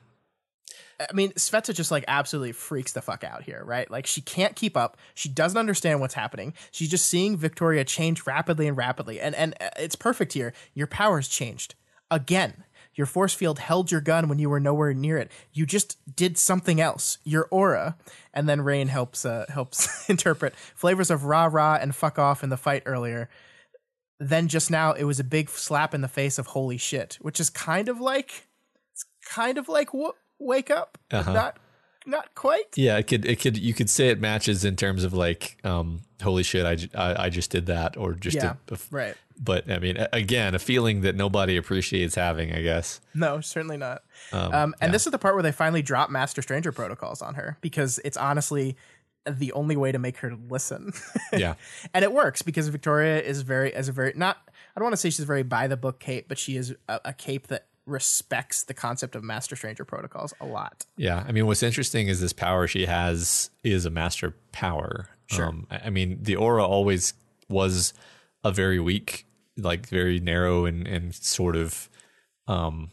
I 1.00 1.14
mean, 1.14 1.32
Sveta 1.34 1.74
just 1.74 1.92
like 1.92 2.04
absolutely 2.08 2.52
freaks 2.52 2.92
the 2.92 3.02
fuck 3.02 3.24
out 3.24 3.44
here, 3.44 3.64
right? 3.66 3.90
Like 3.90 4.06
she 4.06 4.22
can't 4.22 4.56
keep 4.56 4.76
up. 4.76 4.98
She 5.14 5.30
doesn't 5.30 5.58
understand 5.58 6.02
what's 6.02 6.14
happening. 6.14 6.54
She's 6.72 6.90
just 6.90 7.08
seeing 7.08 7.38
Victoria 7.38 7.86
change 7.86 8.26
rapidly 8.26 8.68
and 8.68 8.76
rapidly, 8.76 9.20
and 9.20 9.34
and 9.36 9.56
uh, 9.62 9.70
it's 9.78 9.96
perfect 9.96 10.34
here. 10.34 10.54
Your 10.74 10.88
powers 10.88 11.30
changed 11.30 11.76
again. 12.12 12.66
Your 12.96 13.06
force 13.06 13.34
field 13.34 13.60
held 13.60 13.92
your 13.92 14.02
gun 14.02 14.28
when 14.28 14.40
you 14.40 14.50
were 14.50 14.60
nowhere 14.60 14.94
near 14.94 15.18
it. 15.18 15.32
You 15.54 15.66
just 15.66 15.98
did 16.18 16.38
something 16.38 16.82
else. 16.82 17.18
Your 17.24 17.48
aura, 17.50 17.96
and 18.34 18.50
then 18.50 18.60
Rain 18.60 18.90
helps 18.90 19.26
uh, 19.26 19.46
helps 19.48 20.10
interpret 20.10 20.54
flavors 20.76 21.10
of 21.10 21.24
rah 21.24 21.50
rah 21.50 21.78
and 21.80 21.96
fuck 21.96 22.20
off 22.20 22.44
in 22.44 22.50
the 22.50 22.58
fight 22.58 22.84
earlier. 22.86 23.30
Then 24.20 24.50
just 24.50 24.70
now, 24.70 24.92
it 24.92 25.06
was 25.06 25.22
a 25.22 25.24
big 25.24 25.50
slap 25.50 25.94
in 25.94 26.02
the 26.02 26.10
face 26.10 26.38
of 26.38 26.48
holy 26.48 26.78
shit, 26.78 27.18
which 27.22 27.40
is 27.40 27.50
kind 27.50 27.88
of 27.88 28.02
like 28.02 28.48
it's 28.92 29.06
kind 29.26 29.58
of 29.58 29.70
like 29.70 29.94
w- 29.94 30.12
wake 30.40 30.72
up, 30.72 30.98
Uh-huh. 31.12 31.34
not 31.34 31.58
not 32.06 32.34
quite. 32.34 32.76
Yeah, 32.76 32.98
it 32.98 33.04
could 33.08 33.26
it 33.26 33.40
could 33.40 33.58
you 33.58 33.74
could 33.74 33.90
say 33.90 34.10
it 34.10 34.20
matches 34.20 34.66
in 34.66 34.76
terms 34.76 35.04
of 35.04 35.14
like 35.14 35.58
um 35.64 36.02
holy 36.22 36.44
shit 36.44 36.66
I, 36.66 37.00
I, 37.00 37.26
I 37.26 37.30
just 37.30 37.52
did 37.52 37.68
that 37.68 37.96
or 37.98 38.14
just 38.14 38.36
Yeah, 38.38 38.56
a, 38.70 38.74
a- 38.74 38.78
right. 38.92 39.16
but 39.40 39.70
I 39.70 39.80
mean 39.80 39.98
again 40.12 40.56
a 40.56 40.60
feeling 40.60 41.02
that 41.02 41.16
nobody 41.16 41.56
appreciates 41.56 42.16
having 42.16 42.52
I 42.54 42.62
guess 42.62 43.00
No, 43.14 43.42
certainly 43.42 43.78
not. 43.78 44.04
um, 44.34 44.54
Um, 44.54 44.76
and 44.82 44.90
yeah. 44.90 44.92
this 44.94 45.06
is 45.06 45.12
the 45.12 45.20
part 45.20 45.36
where 45.36 45.44
they 45.44 45.52
finally 45.52 45.82
drop 45.82 46.10
Master 46.10 46.42
Stranger 46.42 46.72
protocols 46.72 47.22
on 47.22 47.36
her 47.36 47.58
because 47.62 48.00
it's 48.04 48.18
honestly 48.18 48.76
the 49.30 49.52
only 49.52 49.76
way 49.78 49.92
to 49.92 50.00
make 50.00 50.18
her 50.18 50.34
listen. 50.50 50.92
yeah 51.34 51.54
and 51.94 52.04
it 52.04 52.12
works 52.12 52.42
because 52.42 52.68
Victoria 52.70 53.22
is 53.22 53.42
very 53.44 53.74
as 53.74 53.88
a 53.88 53.92
very 53.92 54.14
not 54.16 54.38
I 54.76 54.80
don't 54.80 54.86
want 54.86 54.94
to 54.94 54.98
say 54.98 55.10
she's 55.10 55.26
very 55.26 55.44
by 55.44 55.68
the 55.68 55.78
book 55.78 56.00
cape, 56.00 56.28
but 56.28 56.38
she 56.38 56.56
is 56.56 56.74
a, 56.88 57.02
a 57.06 57.14
cape 57.14 57.48
that 57.48 57.66
respects 57.90 58.64
the 58.64 58.74
concept 58.74 59.16
of 59.16 59.24
Master 59.24 59.56
Stranger 59.56 59.84
protocols 59.86 60.34
a 60.40 60.46
lot. 60.46 60.86
yeah 60.98 61.24
I 61.28 61.32
mean 61.32 61.46
what's 61.48 61.64
interesting 61.64 62.08
is 62.08 62.22
this 62.22 62.34
power 62.34 62.68
she 62.68 62.86
has 62.86 63.50
is 63.64 63.86
a 63.86 63.90
master 63.90 64.36
power 64.52 65.10
Sure. 65.28 65.46
um, 65.48 65.68
I 65.70 65.90
mean 65.90 66.20
the 66.22 66.36
aura 66.36 66.66
always 66.66 67.14
was 67.50 67.94
a 68.44 68.52
very 68.52 68.80
weak 68.80 69.26
like 69.58 69.88
very 69.88 70.20
narrow 70.20 70.66
and 70.66 70.88
and 70.88 71.14
sort 71.14 71.56
of 71.56 71.90
um 72.48 72.90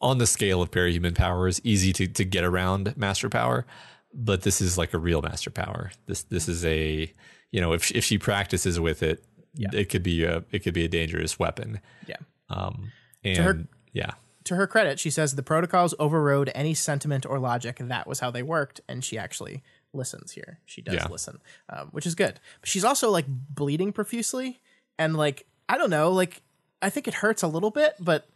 on 0.00 0.18
the 0.18 0.26
scale 0.26 0.60
of 0.62 0.70
parahuman 0.70 1.14
powers 1.14 1.60
easy 1.64 1.92
to 1.92 2.06
to 2.06 2.24
get 2.24 2.44
around 2.44 2.96
master 2.96 3.28
power 3.28 3.66
but 4.12 4.42
this 4.42 4.60
is 4.60 4.78
like 4.78 4.94
a 4.94 4.98
real 4.98 5.20
master 5.22 5.50
power 5.50 5.90
this 6.06 6.22
this 6.24 6.48
is 6.48 6.64
a 6.64 7.12
you 7.50 7.60
know 7.60 7.72
if 7.72 7.90
if 7.92 8.04
she 8.04 8.16
practices 8.18 8.78
with 8.80 9.02
it 9.02 9.24
Yeah. 9.56 9.68
it 9.72 9.88
could 9.90 10.02
be 10.02 10.24
a 10.24 10.44
it 10.52 10.60
could 10.60 10.74
be 10.74 10.84
a 10.84 10.88
dangerous 10.88 11.38
weapon 11.38 11.80
Yeah. 12.06 12.16
um 12.48 12.92
and 13.24 13.38
her- 13.38 13.66
yeah 13.92 14.12
To 14.44 14.56
her 14.56 14.66
credit, 14.66 14.98
she 15.00 15.08
says 15.10 15.34
the 15.36 15.42
protocols 15.42 15.94
overrode 15.98 16.50
any 16.54 16.74
sentiment 16.74 17.24
or 17.24 17.38
logic. 17.38 17.80
and 17.80 17.90
That 17.90 18.06
was 18.06 18.20
how 18.20 18.30
they 18.30 18.42
worked, 18.42 18.80
and 18.88 19.02
she 19.02 19.16
actually 19.16 19.62
listens 19.94 20.32
here. 20.32 20.58
She 20.66 20.82
does 20.82 20.94
Yeah. 20.96 21.06
listen, 21.08 21.40
um, 21.70 21.88
which 21.92 22.04
is 22.06 22.14
good. 22.14 22.38
But 22.60 22.68
she's 22.68 22.84
also 22.84 23.10
like 23.10 23.24
bleeding 23.28 23.92
profusely, 23.92 24.60
and 24.98 25.16
like 25.16 25.46
I 25.68 25.78
don't 25.78 25.88
know, 25.90 26.10
like 26.12 26.42
I 26.82 26.90
think 26.90 27.08
it 27.08 27.14
hurts 27.14 27.42
a 27.42 27.48
little 27.48 27.70
bit, 27.70 27.94
but 27.98 28.28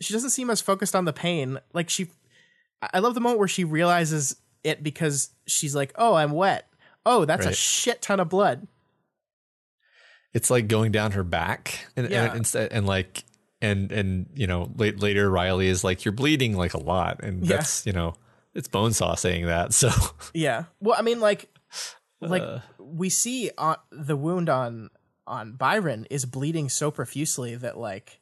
she 0.00 0.12
doesn't 0.12 0.30
seem 0.30 0.50
as 0.50 0.60
focused 0.60 0.94
on 0.94 1.06
the 1.06 1.12
pain. 1.14 1.58
Like 1.72 1.88
she, 1.88 2.10
I 2.92 2.98
love 2.98 3.14
the 3.14 3.20
moment 3.20 3.38
where 3.38 3.48
she 3.48 3.64
realizes 3.64 4.36
it 4.62 4.82
because 4.82 5.30
she's 5.46 5.74
like, 5.74 5.92
"Oh, 5.96 6.14
I'm 6.14 6.32
wet. 6.32 6.68
Oh, 7.06 7.24
that's 7.24 7.46
a 7.46 7.54
shit 7.54 8.02
ton 8.02 8.20
of 8.20 8.28
blood." 8.28 8.66
it's 10.34 10.50
like 10.50 10.68
going 10.68 10.92
down 10.92 11.12
her 11.12 11.24
back 11.24 11.86
and 11.96 12.10
Yeah. 12.10 12.26
and, 12.26 12.36
instead 12.36 12.70
and 12.72 12.86
like 12.86 13.24
and 13.60 13.90
and 13.92 14.26
you 14.34 14.46
know 14.46 14.70
late, 14.76 15.00
later 15.00 15.30
Riley 15.30 15.68
is 15.68 15.82
like 15.84 16.04
you're 16.04 16.12
bleeding 16.12 16.56
like 16.56 16.74
a 16.74 16.78
lot 16.82 17.20
and 17.22 17.44
Yeah. 17.44 17.56
that's 17.56 17.84
you 17.86 17.92
know 17.92 18.14
it's 18.54 18.68
Bonesaw 18.68 19.18
saying 19.18 19.46
that 19.46 19.72
so 19.80 19.90
Yeah. 20.34 20.64
Well, 20.80 20.96
I 20.98 21.02
mean, 21.02 21.20
like, 21.20 21.48
like 22.20 22.42
Uh. 22.42 22.60
we 22.78 23.08
see 23.08 23.50
on 23.58 23.76
the 23.90 24.16
wound 24.16 24.48
on 24.48 24.90
on 25.26 25.52
Byron 25.52 26.06
is 26.10 26.24
bleeding 26.24 26.68
so 26.68 26.90
profusely 26.90 27.54
that 27.56 27.76
like 27.76 28.20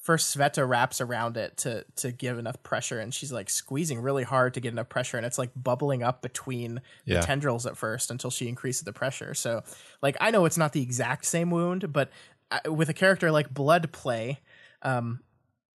first 0.00 0.34
Sveta 0.34 0.66
wraps 0.66 1.00
around 1.00 1.36
it 1.36 1.56
to 1.58 1.84
to 1.96 2.12
give 2.12 2.38
enough 2.38 2.62
pressure, 2.62 2.98
and 3.00 3.12
she's 3.12 3.32
like 3.32 3.50
squeezing 3.50 4.00
really 4.00 4.22
hard 4.22 4.54
to 4.54 4.60
get 4.60 4.72
enough 4.72 4.88
pressure, 4.88 5.16
and 5.18 5.26
it's 5.26 5.36
like 5.38 5.50
bubbling 5.56 6.02
up 6.02 6.22
between 6.22 6.80
Yeah. 7.04 7.20
the 7.20 7.26
tendrils 7.26 7.66
at 7.66 7.76
first 7.76 8.10
until 8.10 8.30
she 8.30 8.48
increases 8.48 8.82
the 8.84 8.92
pressure. 8.92 9.34
So, 9.34 9.62
like, 10.00 10.16
I 10.20 10.30
know 10.30 10.44
it's 10.46 10.56
not 10.56 10.72
the 10.72 10.82
exact 10.82 11.26
same 11.26 11.50
wound, 11.50 11.92
but 11.92 12.10
I, 12.50 12.68
with 12.68 12.88
a 12.88 12.94
character 12.94 13.30
like 13.30 13.52
Blood 13.52 13.92
Play. 13.92 14.38
Um, 14.82 15.20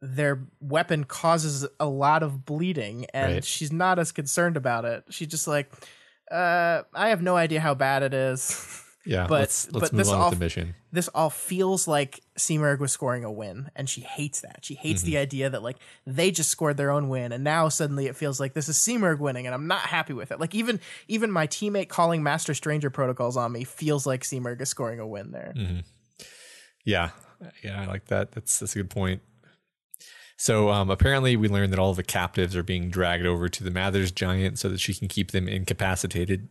their 0.02 0.48
weapon 0.60 1.06
causes 1.06 1.66
a 1.80 1.86
lot 1.86 2.24
of 2.24 2.46
bleeding 2.46 3.06
and 3.14 3.34
Right. 3.36 3.44
she's 3.46 3.72
not 3.72 4.00
as 4.00 4.12
concerned 4.12 4.58
about 4.58 4.84
it. 4.86 5.04
She's 5.10 5.30
just 5.30 5.48
like, 5.48 5.72
uh, 6.32 6.84
I 6.94 7.10
have 7.10 7.22
no 7.22 7.36
idea 7.38 7.60
how 7.62 7.74
bad 7.74 8.04
it 8.04 8.14
is. 8.14 8.80
yeah 9.06 9.28
But- 9.28 9.40
let's 9.42 9.72
let's 9.72 9.90
but 9.90 9.94
move 9.94 9.98
this 10.00 10.10
on 10.10 10.20
all- 10.20 10.30
with 10.30 10.40
the 10.40 10.46
mission 10.46 10.76
this 10.94 11.08
all 11.10 11.30
feels 11.32 11.88
like 11.88 12.20
Simurgh 12.38 12.78
was 12.80 12.92
scoring 12.92 13.24
a 13.24 13.32
win, 13.32 13.72
and 13.76 13.90
she 13.90 14.02
hates 14.02 14.42
that. 14.42 14.60
She 14.64 14.76
hates 14.76 15.02
Mm-hmm. 15.02 15.12
the 15.12 15.18
idea 15.18 15.50
that 15.50 15.64
like 15.64 15.78
they 16.06 16.30
just 16.32 16.52
scored 16.52 16.78
their 16.78 16.92
own 16.92 17.10
win, 17.10 17.32
and 17.32 17.44
now 17.44 17.68
suddenly 17.70 18.06
it 18.06 18.16
feels 18.16 18.40
like 18.40 18.54
this 18.54 18.70
is 18.70 18.78
Simurgh 18.78 19.18
winning, 19.20 19.48
and 19.48 19.56
I'm 19.56 19.66
not 19.68 19.82
happy 19.82 20.14
with 20.14 20.32
it. 20.32 20.40
Like 20.40 20.54
even 20.54 20.80
even 21.08 21.32
my 21.32 21.48
teammate 21.48 21.90
calling 21.90 22.22
Master 22.24 22.54
Stranger 22.54 22.92
protocols 22.92 23.36
on 23.38 23.52
me 23.52 23.64
feels 23.64 24.06
like 24.06 24.22
Simurgh 24.22 24.62
is 24.62 24.70
scoring 24.70 25.00
a 25.00 25.08
win 25.08 25.32
there. 25.32 25.54
yeah 26.86 27.10
yeah 27.64 27.82
I 27.82 27.86
like 27.86 28.06
that 28.06 28.32
that's 28.32 28.60
that's 28.60 28.76
a 28.76 28.80
good 28.80 28.90
point 28.90 29.22
so 30.36 30.70
um, 30.70 30.90
apparently 30.90 31.36
we 31.36 31.48
learned 31.48 31.72
that 31.72 31.80
all 31.80 31.94
the 31.94 32.04
captives 32.04 32.56
are 32.56 32.64
being 32.64 32.90
dragged 32.90 33.26
over 33.26 33.48
to 33.48 33.64
the 33.64 33.72
Mathers 33.72 34.12
giant 34.12 34.60
so 34.60 34.68
that 34.70 34.80
she 34.80 34.94
can 34.94 35.08
keep 35.08 35.32
them 35.32 35.48
incapacitated 35.48 36.50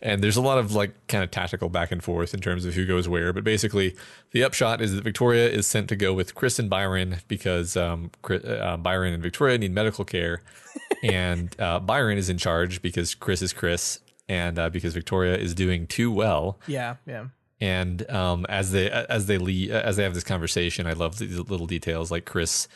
And 0.00 0.22
there's 0.22 0.36
a 0.36 0.42
lot 0.42 0.58
of 0.58 0.74
like 0.74 1.06
kind 1.06 1.24
of 1.24 1.30
tactical 1.30 1.68
back 1.68 1.92
and 1.92 2.02
forth 2.02 2.34
in 2.34 2.40
terms 2.40 2.64
of 2.64 2.74
who 2.74 2.86
goes 2.86 3.08
where. 3.08 3.32
But 3.32 3.44
basically, 3.44 3.96
the 4.32 4.42
upshot 4.44 4.80
is 4.80 4.94
that 4.94 5.04
Victoria 5.04 5.48
is 5.48 5.66
sent 5.66 5.88
to 5.88 5.96
go 5.96 6.12
with 6.12 6.34
Chris 6.34 6.58
and 6.58 6.68
Byron 6.70 7.18
because 7.28 7.76
um, 7.76 8.10
uh, 8.28 8.76
Byron 8.76 9.14
and 9.14 9.22
Victoria 9.22 9.58
need 9.58 9.72
medical 9.72 10.04
care. 10.04 10.42
and 11.02 11.54
uh, 11.60 11.80
Byron 11.80 12.18
is 12.18 12.28
in 12.28 12.38
charge 12.38 12.82
because 12.82 13.14
Chris 13.14 13.42
is 13.42 13.52
Chris 13.52 14.00
and 14.28 14.58
uh, 14.58 14.70
because 14.70 14.94
Victoria 14.94 15.36
is 15.36 15.54
doing 15.54 15.86
too 15.86 16.10
well. 16.10 16.58
Yeah, 16.66 16.96
yeah. 17.06 17.26
And 17.60 18.08
um, 18.10 18.46
as 18.48 18.70
they 18.72 18.88
as 18.90 19.26
they 19.26 19.36
leave, 19.38 19.70
as 19.72 19.96
they 19.96 20.04
have 20.04 20.14
this 20.14 20.24
conversation, 20.24 20.86
I 20.86 20.92
love 20.92 21.18
these 21.18 21.38
little 21.38 21.66
details 21.66 22.10
like 22.10 22.24
Chris 22.24 22.68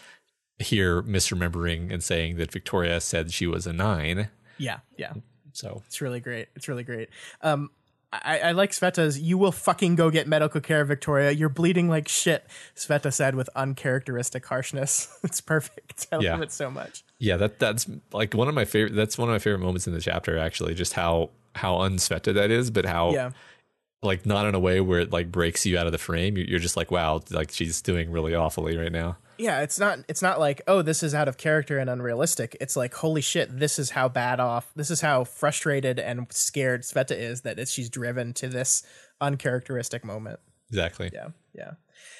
here 0.58 1.02
misremembering 1.02 1.92
and 1.92 2.02
saying 2.02 2.36
that 2.36 2.50
Victoria 2.52 3.00
said 3.00 3.32
she 3.32 3.46
was 3.46 3.66
a 3.66 3.72
nine. 3.72 4.28
Yeah, 4.58 4.78
yeah. 4.96 5.12
So 5.52 5.82
It's 5.86 6.00
really 6.00 6.20
great. 6.20 6.48
It's 6.56 6.66
really 6.68 6.82
great. 6.84 7.10
Um, 7.42 7.70
I, 8.12 8.40
I 8.40 8.52
like 8.52 8.72
Sveta's. 8.72 9.18
You 9.18 9.38
will 9.38 9.52
fucking 9.52 9.94
go 9.94 10.10
get 10.10 10.26
medical 10.28 10.60
care, 10.60 10.84
Victoria. 10.84 11.30
You're 11.30 11.48
bleeding 11.48 11.88
like 11.88 12.08
shit. 12.08 12.44
Sveta 12.76 13.12
said 13.12 13.34
with 13.34 13.48
uncharacteristic 13.56 14.44
harshness. 14.46 15.16
it's 15.22 15.40
perfect. 15.40 16.06
I 16.12 16.18
Yeah. 16.18 16.32
love 16.32 16.42
it 16.42 16.52
so 16.52 16.70
much. 16.70 17.04
yeah, 17.18 17.36
that 17.38 17.58
that's 17.58 17.86
like 18.12 18.34
one 18.34 18.48
of 18.48 18.54
my 18.54 18.64
favorite. 18.64 18.94
That's 18.94 19.16
one 19.16 19.28
of 19.28 19.32
my 19.32 19.38
favorite 19.38 19.60
moments 19.60 19.86
in 19.86 19.94
the 19.94 20.00
chapter. 20.00 20.36
Actually, 20.38 20.74
just 20.74 20.92
how 20.92 21.30
how 21.54 21.76
unsveta 21.76 22.34
that 22.34 22.50
is, 22.50 22.70
but 22.70 22.84
how 22.84 23.12
Yeah, 23.12 23.30
like 24.02 24.26
not 24.26 24.46
in 24.46 24.54
a 24.54 24.58
way 24.60 24.80
where 24.80 25.00
it 25.00 25.12
like 25.12 25.30
breaks 25.30 25.64
you 25.64 25.78
out 25.78 25.86
of 25.86 25.92
the 25.92 25.98
frame. 25.98 26.36
You're, 26.36 26.46
you're 26.46 26.58
just 26.58 26.76
like, 26.76 26.90
wow, 26.90 27.22
like 27.30 27.50
she's 27.52 27.80
doing 27.80 28.10
really 28.10 28.34
awfully 28.34 28.76
right 28.76 28.92
now. 28.92 29.16
yeah. 29.38 29.60
It's 29.62 29.78
not. 29.78 30.00
It's 30.08 30.22
not 30.22 30.40
like 30.40 30.60
oh, 30.66 30.82
this 30.82 31.02
is 31.02 31.14
out 31.14 31.28
of 31.28 31.36
character 31.36 31.78
and 31.78 31.88
unrealistic. 31.88 32.56
It's 32.60 32.76
like 32.76 32.94
holy 32.94 33.20
shit, 33.20 33.58
this 33.58 33.78
is 33.78 33.90
how 33.90 34.08
bad 34.08 34.40
off. 34.40 34.72
This 34.74 34.90
is 34.90 35.00
how 35.00 35.24
frustrated 35.24 35.98
and 35.98 36.26
scared 36.32 36.82
Sveta 36.82 37.16
is 37.16 37.42
that 37.42 37.68
she's 37.68 37.88
driven 37.88 38.32
to 38.34 38.48
this 38.48 38.82
uncharacteristic 39.20 40.04
moment. 40.04 40.40
Exactly. 40.68 41.10
Yeah, 41.12 41.28
yeah, 41.54 41.72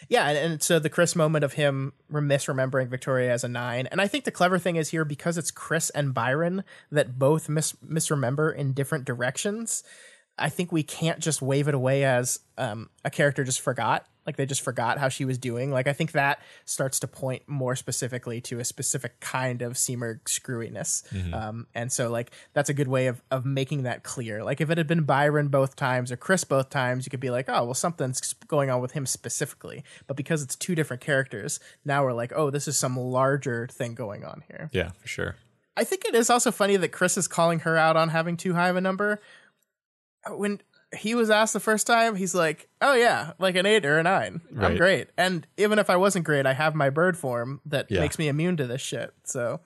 yeah. 0.08 0.28
And, 0.28 0.38
and 0.38 0.62
so 0.62 0.78
the 0.78 0.90
Chris 0.90 1.16
moment 1.16 1.42
of 1.42 1.54
him 1.54 1.94
rem- 2.10 2.28
misremembering 2.28 2.88
Victoria 2.88 3.32
as 3.32 3.44
a 3.44 3.48
nine, 3.48 3.86
and 3.90 4.00
I 4.00 4.06
think 4.06 4.24
the 4.24 4.30
clever 4.30 4.58
thing 4.58 4.76
is 4.76 4.90
here 4.90 5.04
because 5.04 5.38
it's 5.38 5.50
Chris 5.50 5.90
and 5.90 6.12
Byron 6.12 6.62
that 6.90 7.18
both 7.18 7.48
mis- 7.48 7.74
misremember 7.82 8.50
in 8.52 8.72
different 8.72 9.04
directions. 9.06 9.82
I 10.42 10.48
think 10.48 10.72
we 10.72 10.82
can't 10.82 11.20
just 11.20 11.40
wave 11.40 11.68
it 11.68 11.74
away 11.74 12.04
as 12.04 12.40
um, 12.58 12.90
a 13.04 13.10
character 13.10 13.44
just 13.44 13.60
forgot, 13.60 14.06
like 14.26 14.36
they 14.36 14.44
just 14.44 14.60
forgot 14.60 14.98
how 14.98 15.08
she 15.08 15.24
was 15.24 15.38
doing. 15.38 15.70
Like 15.70 15.86
I 15.86 15.92
think 15.92 16.12
that 16.12 16.42
starts 16.64 16.98
to 17.00 17.06
point 17.06 17.44
more 17.46 17.76
specifically 17.76 18.40
to 18.42 18.58
a 18.58 18.64
specific 18.64 19.20
kind 19.20 19.62
of 19.62 19.74
Simurgh 19.74 20.24
screwiness, 20.24 21.04
um, 21.32 21.68
and 21.76 21.92
so 21.92 22.10
like 22.10 22.32
that's 22.54 22.68
a 22.68 22.74
good 22.74 22.88
way 22.88 23.06
of 23.06 23.22
of 23.30 23.46
making 23.46 23.84
that 23.84 24.02
clear. 24.02 24.42
Like 24.42 24.60
if 24.60 24.68
it 24.68 24.78
had 24.78 24.88
been 24.88 25.04
Byron 25.04 25.46
both 25.46 25.76
times 25.76 26.10
or 26.10 26.16
Chris 26.16 26.42
both 26.42 26.70
times, 26.70 27.06
you 27.06 27.10
could 27.10 27.20
be 27.20 27.30
like, 27.30 27.48
oh 27.48 27.64
well, 27.64 27.74
something's 27.74 28.32
going 28.48 28.68
on 28.68 28.80
with 28.80 28.92
him 28.92 29.06
specifically. 29.06 29.84
But 30.08 30.16
because 30.16 30.42
it's 30.42 30.56
two 30.56 30.74
different 30.74 31.02
characters, 31.02 31.60
now 31.84 32.02
we're 32.02 32.14
like, 32.14 32.32
oh, 32.34 32.50
this 32.50 32.66
is 32.66 32.76
some 32.76 32.96
larger 32.96 33.68
thing 33.68 33.94
going 33.94 34.24
on 34.24 34.42
here. 34.48 34.70
Yeah, 34.72 34.90
for 35.00 35.06
sure. 35.06 35.36
I 35.76 35.84
think 35.84 36.04
it 36.04 36.14
is 36.14 36.28
also 36.28 36.50
funny 36.50 36.76
that 36.76 36.92
Chris 36.92 37.16
is 37.16 37.26
calling 37.26 37.60
her 37.60 37.76
out 37.76 37.96
on 37.96 38.10
having 38.10 38.36
too 38.36 38.54
high 38.54 38.68
of 38.68 38.76
a 38.76 38.80
number. 38.80 39.20
When 40.30 40.60
he 40.96 41.14
was 41.14 41.30
asked 41.30 41.52
the 41.54 41.60
first 41.60 41.86
time, 41.86 42.14
he's 42.16 42.34
like, 42.34 42.68
"Oh 42.80 42.94
yeah, 42.94 43.32
like 43.38 43.56
an 43.56 43.66
eight 43.66 43.84
or 43.86 43.98
a 43.98 44.02
nine. 44.02 44.40
I'm 44.58 44.76
great." 44.76 45.08
And 45.16 45.46
even 45.56 45.78
if 45.78 45.88
I 45.90 45.96
wasn't 45.96 46.24
great, 46.24 46.46
I 46.46 46.52
have 46.52 46.74
my 46.74 46.90
bird 46.90 47.16
form 47.16 47.60
that 47.66 47.86
Yeah. 47.90 48.00
makes 48.00 48.18
me 48.18 48.28
immune 48.28 48.56
to 48.58 48.66
this 48.66 48.80
shit. 48.82 49.12
So 49.24 49.60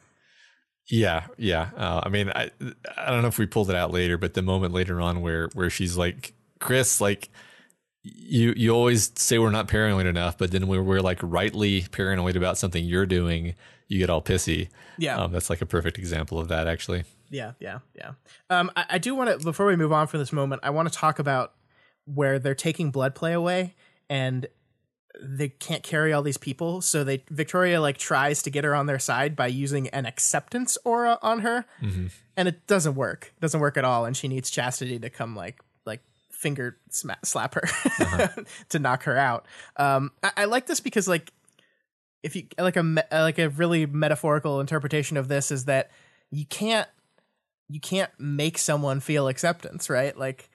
Yeah, 0.89 1.27
yeah. 1.37 1.71
Uh, 1.77 2.01
I 2.05 2.09
mean, 2.11 2.31
I 2.31 2.51
I 2.97 3.11
don't 3.11 3.23
know 3.23 3.29
if 3.29 3.39
we 3.39 3.47
pulled 3.47 3.71
it 3.71 3.77
out 3.77 3.91
later, 3.93 4.17
but 4.19 4.35
the 4.35 4.43
moment 4.43 4.73
later 4.73 5.01
on 5.01 5.21
where 5.21 5.49
where 5.55 5.69
she's 5.69 5.97
like, 5.97 6.33
Chris, 6.61 7.01
like 7.01 7.29
you 8.05 8.55
you 8.57 8.71
always 8.71 9.11
say 9.17 9.39
we're 9.39 9.51
not 9.51 9.67
paranoid 9.67 10.07
enough, 10.07 10.39
but 10.39 10.53
then 10.53 10.69
when 10.69 10.85
we're 10.87 11.01
like 11.01 11.19
rightly 11.23 11.83
paranoid 11.91 12.37
about 12.37 12.57
something 12.57 12.85
you're 12.85 13.05
doing, 13.07 13.57
you 13.89 13.99
get 13.99 14.11
all 14.11 14.23
pissy. 14.23 14.69
Yeah. 14.97 15.19
um, 15.19 15.33
that's 15.33 15.51
like 15.51 15.61
a 15.61 15.67
perfect 15.67 15.99
example 15.99 16.39
of 16.39 16.47
that, 16.49 16.69
actually. 16.69 17.03
Yeah, 17.31 17.53
yeah, 17.61 17.81
yeah. 17.95 18.13
Um, 18.51 18.71
I, 18.77 18.85
I 18.91 18.99
do 18.99 19.15
want 19.15 19.31
to 19.31 19.45
before 19.45 19.67
we 19.67 19.77
move 19.77 19.93
on 19.93 20.07
from 20.07 20.21
this 20.21 20.33
moment, 20.33 20.61
I 20.65 20.71
want 20.71 20.91
to 20.91 20.97
talk 20.97 21.19
about 21.19 21.53
where 22.05 22.39
they're 22.39 22.55
taking 22.55 22.91
blood 22.91 23.15
play 23.15 23.33
away 23.33 23.75
and 24.09 24.47
they 25.21 25.49
can't 25.49 25.83
carry 25.83 26.13
all 26.13 26.23
these 26.23 26.37
people. 26.37 26.81
So 26.81 27.03
they 27.03 27.25
victoria 27.31 27.81
like 27.81 27.97
tries 27.97 28.43
to 28.43 28.51
get 28.51 28.65
her 28.65 28.75
on 28.75 28.87
their 28.87 28.99
side 28.99 29.35
by 29.35 29.47
using 29.47 29.89
an 29.89 30.07
acceptance 30.07 30.77
aura 30.85 31.19
on 31.23 31.41
her 31.41 31.65
and 32.37 32.49
it 32.49 32.67
doesn't 32.67 32.95
work. 32.95 33.33
It 33.37 33.41
doesn't 33.41 33.61
work 33.61 33.77
at 33.77 33.85
all 33.85 34.05
and 34.05 34.17
she 34.17 34.29
needs 34.29 34.51
chastity 34.51 34.99
to 34.99 35.11
come 35.11 35.35
like 35.35 35.61
like 35.85 36.01
finger 36.31 36.77
sma- 36.91 37.19
slap 37.25 37.55
her 37.55 38.45
to 38.69 38.79
knock 38.79 39.05
her 39.05 39.17
out. 39.17 39.47
Um 39.77 40.13
I, 40.23 40.33
I 40.37 40.45
like 40.45 40.67
this 40.67 40.81
because 40.81 41.09
like 41.09 41.33
if 42.23 42.37
you 42.37 42.47
like 42.59 42.77
a 42.77 42.83
me- 42.83 43.03
like 43.11 43.39
a 43.39 43.49
really 43.49 43.87
metaphorical 43.87 44.61
interpretation 44.61 45.17
of 45.17 45.29
this 45.29 45.51
is 45.51 45.65
that 45.65 45.91
you 46.31 46.45
can't 46.45 46.89
you 47.69 47.81
can't 47.81 48.11
make 48.19 48.59
someone 48.59 49.01
feel 49.01 49.29
acceptance 49.29 49.91
right 49.91 50.17
like 50.17 50.49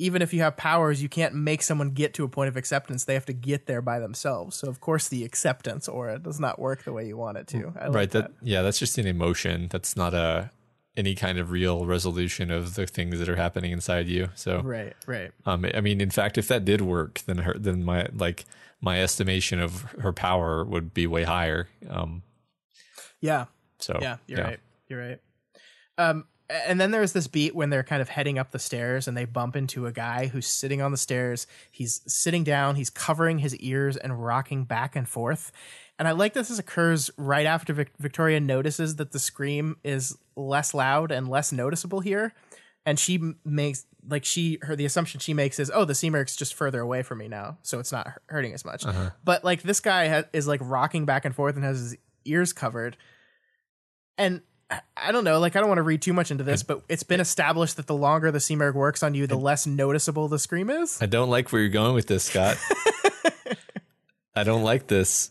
even 0.00 0.22
if 0.22 0.32
you 0.32 0.40
have 0.40 0.56
powers, 0.56 1.02
you 1.02 1.10
can't 1.10 1.34
make 1.34 1.60
someone 1.60 1.90
get 1.90 2.14
to 2.14 2.24
a 2.24 2.28
point 2.28 2.48
of 2.48 2.56
acceptance. 2.56 3.04
They 3.04 3.12
have 3.12 3.26
to 3.26 3.34
get 3.34 3.66
there 3.66 3.82
by 3.82 3.98
themselves. 3.98 4.56
So 4.56 4.68
of 4.68 4.80
course 4.80 5.08
the 5.08 5.24
acceptance 5.24 5.88
aura 5.88 6.18
does 6.18 6.40
not 6.40 6.58
work 6.58 6.84
the 6.84 6.92
way 6.92 7.06
you 7.06 7.18
want 7.18 7.36
it 7.36 7.46
to. 7.48 7.74
I 7.78 7.86
like 7.86 7.94
right. 7.94 8.10
that. 8.12 8.22
That 8.22 8.32
yeah, 8.42 8.62
that's 8.62 8.78
just 8.78 8.96
an 8.96 9.06
emotion. 9.06 9.68
That's 9.70 9.96
not 9.96 10.14
a 10.14 10.50
any 10.96 11.14
kind 11.14 11.38
of 11.38 11.50
real 11.50 11.84
resolution 11.84 12.50
of 12.50 12.74
the 12.74 12.86
things 12.86 13.18
that 13.18 13.28
are 13.28 13.36
happening 13.36 13.72
inside 13.72 14.08
you. 14.08 14.30
So 14.34 14.62
Right, 14.62 14.94
right. 15.06 15.32
Um, 15.44 15.66
I 15.74 15.82
mean, 15.82 16.00
in 16.00 16.10
fact, 16.10 16.38
if 16.38 16.48
that 16.48 16.64
did 16.64 16.80
work, 16.80 17.20
then 17.26 17.38
her, 17.38 17.54
then 17.58 17.84
my 17.84 18.06
like 18.14 18.46
my 18.80 19.02
estimation 19.02 19.60
of 19.60 19.82
her 20.00 20.14
power 20.14 20.64
would 20.64 20.94
be 20.94 21.06
way 21.06 21.24
higher. 21.24 21.68
Um, 21.90 22.22
Yeah, 23.20 23.46
so 23.78 23.98
yeah, 24.00 24.16
you're 24.26 24.42
right. 24.42 24.60
You're 24.88 25.08
right. 25.08 25.20
Um, 25.98 26.24
and 26.66 26.80
then 26.80 26.90
there's 26.90 27.12
this 27.12 27.26
beat 27.26 27.54
when 27.54 27.70
they're 27.70 27.82
kind 27.82 28.02
of 28.02 28.08
heading 28.08 28.38
up 28.38 28.50
the 28.50 28.58
stairs 28.58 29.06
and 29.06 29.16
they 29.16 29.24
bump 29.24 29.56
into 29.56 29.86
a 29.86 29.92
guy 29.92 30.26
who's 30.26 30.46
sitting 30.46 30.82
on 30.82 30.90
the 30.90 30.96
stairs. 30.96 31.46
He's 31.70 32.00
sitting 32.06 32.44
down, 32.44 32.76
he's 32.76 32.90
covering 32.90 33.38
his 33.38 33.54
ears 33.56 33.96
and 33.96 34.24
rocking 34.24 34.64
back 34.64 34.96
and 34.96 35.08
forth. 35.08 35.52
And 35.98 36.08
I 36.08 36.12
like 36.12 36.32
this 36.32 36.48
this 36.48 36.58
occurs 36.58 37.10
right 37.16 37.46
after 37.46 37.72
Vic- 37.72 37.92
Victoria 37.98 38.40
notices 38.40 38.96
that 38.96 39.12
the 39.12 39.18
scream 39.18 39.76
is 39.84 40.16
less 40.34 40.72
loud 40.74 41.12
and 41.12 41.28
less 41.28 41.52
noticeable 41.52 42.00
here. 42.00 42.34
And 42.86 42.98
she 42.98 43.34
makes 43.44 43.86
like 44.08 44.24
she 44.24 44.58
her 44.62 44.74
the 44.74 44.86
assumption 44.86 45.20
she 45.20 45.34
makes 45.34 45.58
is 45.58 45.70
oh 45.74 45.84
the 45.84 45.92
Simurgh's 45.92 46.34
just 46.34 46.54
further 46.54 46.80
away 46.80 47.02
from 47.02 47.18
me 47.18 47.28
now 47.28 47.58
so 47.60 47.78
it's 47.78 47.92
not 47.92 48.08
hurting 48.28 48.54
as 48.54 48.64
much. 48.64 48.86
Uh-huh. 48.86 49.10
But 49.22 49.44
like 49.44 49.62
this 49.62 49.80
guy 49.80 50.08
ha- 50.08 50.28
is 50.32 50.48
like 50.48 50.60
rocking 50.62 51.04
back 51.04 51.26
and 51.26 51.34
forth 51.34 51.54
and 51.56 51.64
has 51.64 51.78
his 51.78 51.96
ears 52.24 52.54
covered 52.54 52.96
and 54.16 54.42
I- 54.96 55.12
don't 55.12 55.24
know, 55.24 55.38
like 55.40 55.56
I 55.56 55.60
don't 55.60 55.68
want 55.68 55.78
to 55.78 55.82
read 55.82 56.00
too 56.02 56.12
much 56.12 56.30
into 56.30 56.44
this, 56.44 56.62
but 56.62 56.82
it's 56.88 57.02
been 57.02 57.20
established 57.20 57.76
that 57.76 57.86
the 57.86 57.94
longer 57.94 58.30
the 58.30 58.38
Simurgh 58.38 58.74
works 58.74 59.02
on 59.02 59.14
you, 59.14 59.26
the 59.26 59.36
less 59.38 59.66
noticeable 59.66 60.28
the 60.28 60.38
scream 60.38 60.70
is. 60.70 61.00
I 61.02 61.06
don't 61.06 61.28
like 61.30 61.50
where 61.52 61.60
you're 61.60 61.70
going 61.70 61.94
with 61.94 62.06
this, 62.06 62.24
Scott. 62.24 62.56
I 64.34 64.44
don't 64.44 64.62
like 64.62 64.86
this. 64.86 65.30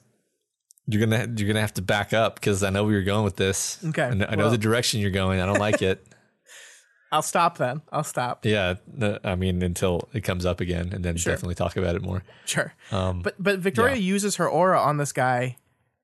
You're 0.88 1.06
gonna 1.06 1.28
you're 1.38 1.48
gonna 1.48 1.62
have 1.62 1.74
to 1.76 1.82
back 1.82 2.14
up 2.14 2.36
because 2.36 2.64
I 2.64 2.70
know 2.72 2.84
where 2.84 2.94
you're 2.94 3.04
going 3.04 3.24
with 3.24 3.36
this. 3.36 3.78
Okay, 3.86 4.04
I 4.04 4.14
know, 4.14 4.26
I 4.28 4.36
know 4.36 4.44
well- 4.46 4.52
the 4.52 4.58
direction 4.58 5.00
you're 5.00 5.12
going. 5.12 5.40
I 5.40 5.46
don't 5.46 5.60
like 5.60 5.82
it. 5.82 6.06
I'll 7.12 7.22
stop 7.24 7.58
then. 7.58 7.82
I'll 7.92 8.04
stop. 8.04 8.46
yeah, 8.46 8.76
no, 8.86 9.18
I 9.24 9.34
mean 9.36 9.64
until 9.64 10.10
it 10.14 10.22
comes 10.22 10.46
up 10.46 10.62
again, 10.62 10.92
and 10.94 11.04
then 11.04 11.16
definitely 11.16 11.56
talk 11.56 11.76
about 11.78 11.96
it 11.96 12.04
more. 12.04 12.24
Sure. 12.46 12.74
Um, 12.92 13.22
But 13.22 13.36
but 13.42 13.60
Victoria 13.60 13.96
yeah. 13.96 14.02
uses 14.02 14.36
her 14.36 14.48
aura 14.50 14.80
on 14.80 14.98
this 14.98 15.12
guy 15.12 15.58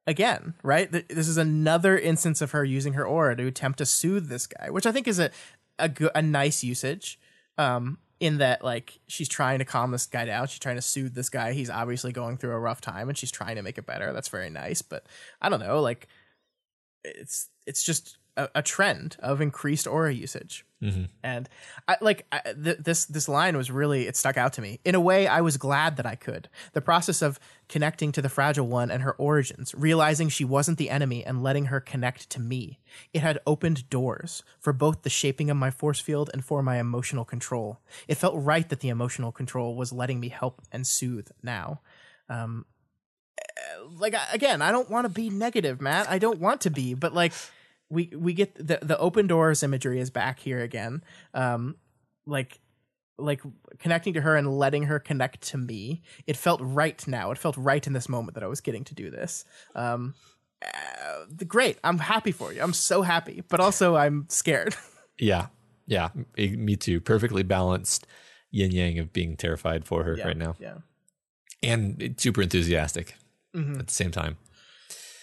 again, 0.08 0.54
right? 0.64 0.92
This 0.92 1.28
is 1.28 1.38
another 1.38 1.98
instance 1.98 2.42
of 2.42 2.52
her 2.52 2.64
using 2.64 2.94
her 2.94 3.06
aura 3.06 3.36
to 3.36 3.48
attempt 3.48 3.80
to 3.80 3.86
soothe 3.86 4.30
this 4.30 4.48
guy, 4.48 4.70
which 4.70 4.86
I 4.86 4.92
think 4.92 5.08
is 5.08 5.20
a 5.20 5.32
a, 5.78 5.90
go- 5.90 6.12
a 6.16 6.22
nice 6.22 6.64
usage. 6.64 7.20
Um, 7.58 7.98
in 8.20 8.38
that 8.38 8.64
like 8.64 9.00
she's 9.08 9.28
trying 9.28 9.60
to 9.60 9.66
calm 9.66 9.92
this 9.92 10.06
guy 10.06 10.26
down, 10.26 10.48
she's 10.48 10.60
trying 10.60 10.78
to 10.78 10.82
soothe 10.82 11.16
this 11.16 11.30
guy. 11.30 11.52
He's 11.52 11.70
obviously 11.70 12.12
going 12.14 12.38
through 12.38 12.52
a 12.54 12.60
rough 12.60 12.80
time, 12.82 13.10
and 13.10 13.18
she's 13.18 13.32
trying 13.32 13.58
to 13.58 13.62
make 13.62 13.78
it 13.78 13.86
better. 13.86 14.14
That's 14.14 14.30
very 14.30 14.50
nice. 14.50 14.82
But 14.82 15.06
I 15.42 15.50
don't 15.50 15.60
know, 15.60 15.82
like 15.82 16.08
it's 17.04 17.50
it's 17.68 17.84
just 17.84 18.18
a, 18.38 18.50
a 18.56 18.62
trend 18.62 19.18
of 19.20 19.42
increased 19.42 19.88
aura 19.88 20.14
usage. 20.14 20.66
And 21.24 21.50
I 21.88 21.98
like 22.02 22.28
I, 22.32 22.42
th- 22.54 22.78
this 22.80 23.06
this 23.06 23.28
line 23.28 23.58
was 23.58 23.72
really 23.72 24.08
it 24.08 24.16
stuck 24.16 24.38
out 24.38 24.54
to 24.54 24.62
me. 24.62 24.80
In 24.86 24.94
a 24.94 25.00
way, 25.00 25.26
I 25.26 25.42
was 25.42 25.58
glad 25.58 25.98
that 25.98 26.06
I 26.06 26.16
could. 26.16 26.48
The 26.74 26.82
process 26.82 27.22
of 27.22 27.40
connecting 27.70 28.12
to 28.12 28.22
the 28.22 28.30
fragile 28.30 28.68
one 28.68 28.92
and 28.92 29.02
her 29.02 29.14
origins, 29.14 29.74
realizing 29.74 30.30
she 30.30 30.46
wasn't 30.46 30.78
the 30.78 30.92
enemy 30.92 31.26
and 31.26 31.42
letting 31.42 31.66
her 31.66 31.80
connect 31.80 32.30
to 32.32 32.40
me. 32.40 32.80
It 33.14 33.22
had 33.22 33.40
opened 33.48 33.90
doors 33.90 34.44
for 34.60 34.74
both 34.74 35.02
the 35.02 35.10
shaping 35.10 35.50
of 35.50 35.58
my 35.58 35.72
force 35.72 36.00
field 36.00 36.30
and 36.34 36.44
for 36.46 36.62
my 36.62 36.78
emotional 36.80 37.26
control. 37.26 37.80
It 38.08 38.16
felt 38.16 38.36
right 38.36 38.68
that 38.70 38.82
the 38.82 38.90
emotional 38.90 39.32
control 39.32 39.76
was 39.76 39.92
letting 39.92 40.20
me 40.20 40.30
help 40.30 40.62
and 40.72 40.86
soothe 40.86 41.30
now. 41.42 41.82
Um 42.30 42.66
uh, 43.40 43.86
like 44.00 44.16
again, 44.32 44.62
I 44.62 44.72
don't 44.72 44.90
want 44.90 45.06
to 45.06 45.10
be 45.10 45.30
negative, 45.30 45.82
Matt. 45.82 46.10
I 46.10 46.20
don't 46.20 46.40
want 46.40 46.62
to 46.62 46.70
be, 46.70 46.94
but 46.94 47.14
like 47.14 47.34
we 47.90 48.12
we 48.16 48.34
get 48.34 48.56
the 48.56 48.80
the 48.82 48.98
open 48.98 49.28
doors 49.28 49.64
imagery 49.64 50.00
is 50.00 50.10
back 50.10 50.40
here 50.40 50.62
again. 50.62 51.04
Um, 51.34 51.76
like 52.26 52.60
like 53.18 53.42
connecting 53.80 54.14
to 54.14 54.22
her 54.22 54.36
and 54.36 54.58
letting 54.58 54.84
her 54.84 55.00
connect 55.00 55.42
to 55.42 55.58
me. 55.58 56.02
It 56.28 56.36
felt 56.36 56.60
right 56.62 57.06
now. 57.08 57.32
It 57.32 57.38
felt 57.38 57.56
right 57.58 57.86
in 57.86 57.94
this 57.94 58.10
moment 58.10 58.36
that 58.36 58.44
I 58.44 58.48
was 58.48 58.60
getting 58.62 58.84
to 58.86 58.94
do 58.96 59.10
this. 59.10 59.46
Um, 59.74 60.16
uh, 60.62 61.26
great. 61.48 61.78
I'm 61.84 61.98
happy 62.00 62.32
for 62.34 62.52
you. 62.52 62.62
I'm 62.62 62.74
so 62.74 63.04
happy, 63.04 63.42
but 63.48 63.60
also 63.60 63.96
I'm 63.96 64.26
scared. 64.30 64.76
Yeah. 65.18 65.48
Yeah. 65.88 66.10
Me 66.38 66.76
too. 66.76 67.00
Perfectly 67.00 67.42
balanced 67.44 68.06
yin 68.52 68.72
yang 68.72 69.00
of 69.00 69.14
being 69.14 69.38
terrified 69.38 69.86
for 69.86 70.04
her 70.04 70.18
yeah, 70.18 70.28
right 70.28 70.36
now. 70.36 70.56
Yeah. 70.60 70.80
And 71.64 72.16
super 72.18 72.42
enthusiastic 72.42 73.16
Mhm. 73.56 73.80
at 73.80 73.88
the 73.88 73.94
same 73.94 74.12
time. 74.12 74.36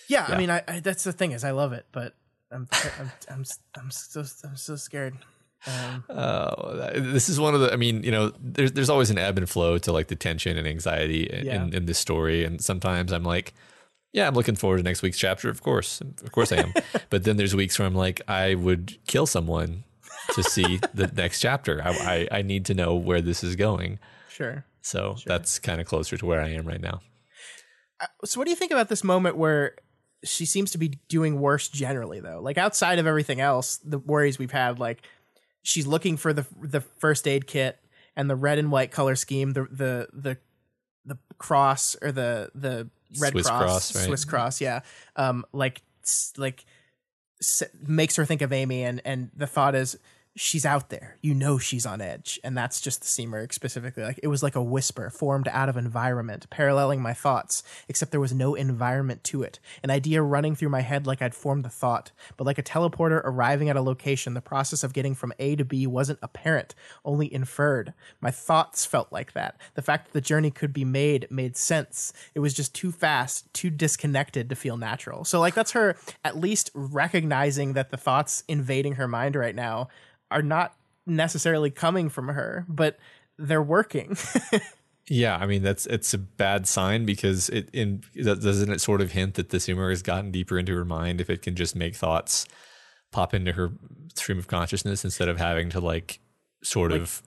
Yeah, 0.09 0.25
Yeah. 0.29 0.35
I 0.35 0.39
mean, 0.39 0.49
I, 0.49 0.63
I 0.67 0.81
that's 0.81 1.05
the 1.05 1.13
thing 1.13 1.33
is 1.33 1.45
I 1.45 1.51
love 1.51 1.75
it, 1.75 1.85
but 1.93 2.15
I'm 2.53 2.69
I'm 3.01 3.11
I'm 3.31 3.45
I'm 3.77 3.91
so 3.91 4.25
I'm 4.45 4.57
so 4.57 4.77
scared. 4.77 5.15
Um, 5.67 6.05
Uh, 6.09 6.91
this 6.95 7.29
is 7.29 7.39
one 7.39 7.55
of 7.55 7.61
the. 7.61 7.73
I 7.73 7.77
mean, 7.77 8.03
you 8.03 8.11
know, 8.11 8.33
there's 8.41 8.73
there's 8.73 8.91
always 8.91 9.11
an 9.11 9.19
ebb 9.19 9.39
and 9.39 9.49
flow 9.49 9.79
to 9.79 9.93
like 9.93 10.09
the 10.09 10.17
tension 10.17 10.57
and 10.59 10.67
anxiety 10.67 11.25
in, 11.25 11.47
Yeah. 11.47 11.63
in, 11.65 11.75
in 11.75 11.87
this 11.87 11.99
story, 11.99 12.45
and 12.45 12.61
sometimes 12.61 13.13
I'm 13.13 13.23
like, 13.25 13.55
yeah, 14.13 14.27
I'm 14.27 14.35
looking 14.35 14.57
forward 14.57 14.79
to 14.79 14.83
next 14.83 15.03
week's 15.03 15.19
chapter. 15.19 15.49
Of 15.49 15.63
course, 15.63 16.01
of 16.01 16.33
course 16.33 16.53
I 16.53 16.57
am. 16.57 16.73
but 17.11 17.25
then 17.25 17.37
there's 17.37 17.55
weeks 17.55 17.79
where 17.79 17.87
I'm 17.87 17.95
like, 17.95 18.21
I 18.29 18.55
would 18.57 18.99
kill 19.07 19.27
someone 19.27 19.85
to 20.35 20.43
see 20.43 20.81
the 20.95 21.07
next 21.07 21.41
chapter. 21.41 21.81
I, 21.83 21.91
I 22.33 22.39
I 22.39 22.43
need 22.43 22.65
to 22.67 22.75
know 22.75 22.95
where 22.97 23.21
this 23.23 23.45
is 23.45 23.55
going. 23.57 23.99
sure. 24.29 24.65
So 24.85 25.15
that's 25.25 25.61
kind 25.61 25.81
of 25.81 25.87
closer 25.87 26.17
to 26.17 26.27
where 26.27 26.41
I 26.43 26.49
am 26.49 26.67
right 26.67 26.81
now. 26.81 27.03
So, 28.25 28.41
what 28.41 28.47
do 28.47 28.51
you 28.51 28.57
think 28.57 28.73
about 28.73 28.89
this 28.89 29.05
moment 29.05 29.37
where 29.37 29.77
she 30.25 30.47
seems 30.47 30.71
to 30.73 30.79
be 30.79 30.99
doing 31.09 31.41
worse 31.41 31.69
generally, 31.69 32.21
though? 32.21 32.41
Like 32.41 32.59
outside 32.59 32.99
of 32.99 33.07
everything 33.07 33.41
else, 33.41 33.79
the 33.79 33.99
worries 33.99 34.39
we've 34.39 34.53
had, 34.53 34.79
like 34.79 35.03
she's 35.63 35.87
looking 35.87 36.17
for 36.17 36.33
the 36.33 36.47
the 36.61 36.81
first 36.81 37.27
aid 37.27 37.47
kit 37.47 37.79
and 38.17 38.29
the 38.29 38.37
red 38.37 38.59
and 38.59 38.71
white 38.71 38.91
color 38.91 39.17
scheme, 39.17 39.53
the 39.53 39.65
the 39.71 40.09
the 40.13 40.39
the 41.05 41.19
cross 41.39 41.97
or 42.03 42.13
the 42.13 42.51
the 42.55 42.89
red 43.19 43.33
Swiss 43.33 43.47
cross, 43.47 43.61
cross, 43.61 43.97
right? 43.97 44.05
Swiss 44.07 44.25
cross, 44.25 44.61
yeah. 44.61 44.81
Um, 45.17 45.45
like 45.53 45.83
like 46.37 46.65
makes 47.87 48.17
her 48.17 48.25
think 48.25 48.43
of 48.43 48.53
Amy, 48.53 48.85
and 48.85 49.01
and 49.05 49.31
the 49.37 49.47
thought 49.47 49.75
is 49.75 49.99
she's 50.35 50.65
out 50.65 50.89
there. 50.89 51.19
You 51.21 51.35
know 51.35 51.59
she's 51.59 51.85
on 51.85 52.01
edge, 52.01 52.41
and 52.43 52.57
that's 52.57 52.81
just 52.81 53.01
the 53.01 53.07
Simurgh 53.07 53.53
specifically. 53.53 54.03
Like 54.03 54.21
it 54.23 54.29
was 54.29 54.43
like 54.43 54.57
a 54.57 54.63
whisper 54.63 55.11
formed 55.11 55.49
out 55.49 55.69
of 55.69 55.77
environment, 55.77 56.49
paralleling 56.51 57.03
my 57.03 57.13
thoughts, 57.13 57.63
except 57.89 58.11
there 58.11 58.21
was 58.21 58.33
no 58.33 58.55
environment 58.55 59.25
to 59.25 59.43
it. 59.43 59.59
An 59.83 59.91
idea 59.91 60.23
running 60.23 60.55
through 60.55 60.71
my 60.71 60.81
head 60.81 61.07
like 61.07 61.21
I'd 61.21 61.35
formed 61.35 61.65
the 61.65 61.69
thought, 61.69 62.13
but 62.37 62.47
like 62.47 62.59
a 62.59 62.63
teleporter 62.63 63.21
arriving 63.25 63.69
at 63.69 63.77
a 63.77 63.83
location, 63.83 64.35
the 64.35 64.41
process 64.41 64.83
of 64.83 64.93
getting 64.93 65.15
from 65.15 65.33
A 65.39 65.57
to 65.57 65.65
B 65.65 65.87
wasn't 65.87 66.19
apparent, 66.23 66.75
only 67.05 67.33
inferred. 67.33 67.93
My 68.21 68.31
thoughts 68.31 68.87
felt 68.87 69.13
like 69.13 69.33
that. 69.33 69.61
The 69.75 69.83
fact 69.83 70.07
that 70.07 70.13
the 70.13 70.21
journey 70.21 70.51
could 70.51 70.73
be 70.73 70.85
made 70.85 71.27
made 71.31 71.57
sense. 71.57 72.13
It 72.35 72.41
was 72.41 72.55
just 72.55 72.75
too 72.75 72.93
fast, 72.93 73.53
too 73.53 73.71
disconnected 73.71 74.49
to 74.49 74.57
feel 74.57 74.77
natural. 74.77 75.25
So 75.25 75.41
like 75.41 75.55
that's 75.55 75.73
her 75.73 75.97
at 76.25 76.39
least 76.39 76.71
recognizing 76.75 77.75
that 77.75 77.91
the 77.91 77.97
thoughts 77.97 78.45
invading 78.49 78.95
her 78.95 79.09
mind 79.09 79.37
right 79.37 79.55
now 79.55 79.89
are 80.33 80.43
not 80.43 80.75
necessarily 81.07 81.71
coming 81.71 82.09
from 82.09 82.29
her, 82.29 82.67
but 82.69 82.99
they're 83.39 83.63
working. 83.63 84.17
Yeah, 85.09 85.37
I 85.37 85.47
mean 85.47 85.63
that's 85.63 85.87
it's 85.87 86.15
a 86.15 86.19
bad 86.19 86.67
sign 86.67 87.05
because 87.05 87.49
it 87.49 87.69
in 87.73 88.03
doesn't 88.15 88.71
it 88.71 88.81
sort 88.81 89.01
of 89.01 89.11
hint 89.11 89.35
that 89.35 89.51
the 89.51 89.59
Simurgh 89.59 89.91
has 89.91 90.03
gotten 90.03 90.31
deeper 90.31 90.59
into 90.59 90.75
her 90.75 90.85
mind 90.85 91.21
if 91.21 91.29
it 91.29 91.43
can 91.43 91.57
just 91.57 91.75
make 91.75 91.97
thoughts 91.97 92.47
pop 93.11 93.35
into 93.35 93.53
her 93.53 93.73
stream 94.15 94.39
of 94.39 94.47
consciousness 94.47 95.05
instead 95.05 95.29
of 95.29 95.39
having 95.39 95.71
to 95.71 95.81
like 95.81 96.21
sort 96.63 96.93
of 96.93 97.21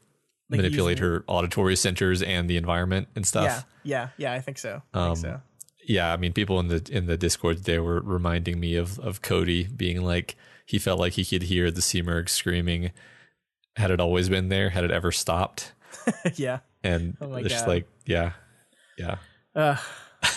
like 0.49 0.61
manipulate 0.61 0.99
her 0.99 1.25
auditory 1.27 1.75
centers 1.75 2.21
and 2.21 2.49
the 2.49 2.55
environment 2.55 3.09
and 3.15 3.27
stuff. 3.27 3.65
yeah, 3.83 4.07
yeah, 4.17 4.31
yeah. 4.31 4.33
I 4.33 4.39
think 4.39 4.57
so. 4.57 4.81
I 4.93 4.97
think 4.97 5.09
um, 5.09 5.15
so. 5.17 5.41
yeah 5.85 6.13
i 6.13 6.17
mean 6.17 6.31
people 6.31 6.59
in 6.59 6.69
the 6.69 6.87
in 6.89 7.07
the 7.07 7.17
discord 7.17 7.65
they 7.65 7.79
were 7.79 7.99
reminding 7.99 8.59
me 8.59 8.75
of 8.77 8.97
of 8.99 9.21
cody 9.21 9.65
being 9.65 10.01
like 10.01 10.35
he 10.65 10.79
felt 10.79 10.99
like 10.99 11.13
he 11.13 11.23
could 11.25 11.43
hear 11.43 11.69
the 11.71 11.81
Simurgh 11.81 12.29
screaming 12.29 12.91
had 13.75 13.91
it 13.91 13.99
always 13.99 14.29
been 14.29 14.49
there 14.49 14.69
had 14.69 14.83
it 14.83 14.91
ever 14.91 15.11
stopped 15.11 15.73
yeah. 16.35 16.59
and 16.83 17.15
Oh 17.21 17.33
it's 17.35 17.49
just 17.49 17.65
God. 17.65 17.71
like 17.71 17.87
yeah 18.05 18.31
yeah 18.97 19.17
Uh, 19.55 19.77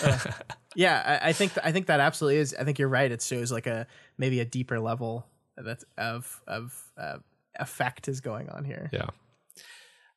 uh, 0.03 0.17
yeah, 0.75 1.19
I, 1.23 1.29
I 1.29 1.33
think 1.33 1.53
I 1.63 1.71
think 1.71 1.87
that 1.87 1.99
absolutely 1.99 2.37
is. 2.39 2.55
I 2.59 2.63
think 2.63 2.77
you're 2.79 2.87
right. 2.89 3.11
It 3.11 3.21
shows 3.21 3.51
like 3.51 3.65
a 3.67 3.87
maybe 4.17 4.39
a 4.39 4.45
deeper 4.45 4.79
level 4.79 5.25
that 5.57 5.83
of 5.97 6.41
of 6.47 6.77
uh, 6.97 7.17
effect 7.59 8.07
is 8.07 8.21
going 8.21 8.49
on 8.49 8.63
here. 8.65 8.89
yeah 8.93 9.07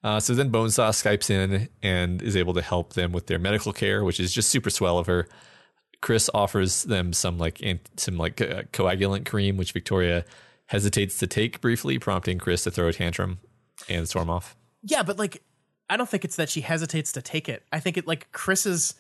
uh, 0.05 0.19
so 0.21 0.35
then 0.35 0.51
Bonesaw 0.51 0.91
Skypes 0.91 1.31
in 1.31 1.69
and 1.83 2.21
is 2.23 2.37
able 2.37 2.55
to 2.55 2.63
help 2.63 2.95
them 2.95 3.13
with 3.13 3.29
their 3.29 3.39
medical 3.39 3.73
care, 3.73 4.03
which 4.03 4.19
is 4.19 4.33
just 4.33 4.49
super 4.51 4.69
swell 4.71 4.99
of 4.99 5.07
her. 5.07 5.29
Chris 6.03 6.29
offers 6.35 6.83
them 6.83 7.15
some 7.15 7.39
like 7.39 7.63
some 7.97 8.19
like 8.19 8.41
uh, 8.41 8.65
coagulant 8.73 9.25
cream, 9.25 9.57
which 9.57 9.73
Victoria 9.73 10.25
hesitates 10.67 11.19
to 11.19 11.27
take 11.27 11.61
briefly, 11.63 11.99
prompting 11.99 12.39
Chris 12.39 12.65
to 12.65 12.71
throw 12.71 12.89
a 12.89 12.93
tantrum 12.93 13.39
and 13.89 14.07
storm 14.07 14.29
off. 14.29 14.57
Yeah, 14.83 15.05
but 15.05 15.19
like 15.19 15.43
I 15.89 15.97
don't 15.97 16.09
think 16.09 16.25
it's 16.25 16.37
that 16.37 16.51
she 16.51 16.61
hesitates 16.61 17.13
to 17.13 17.23
take 17.23 17.49
it. 17.49 17.65
I 17.73 17.81
think 17.81 17.97
it 17.97 18.07
like 18.07 18.31
Chris's 18.33 18.95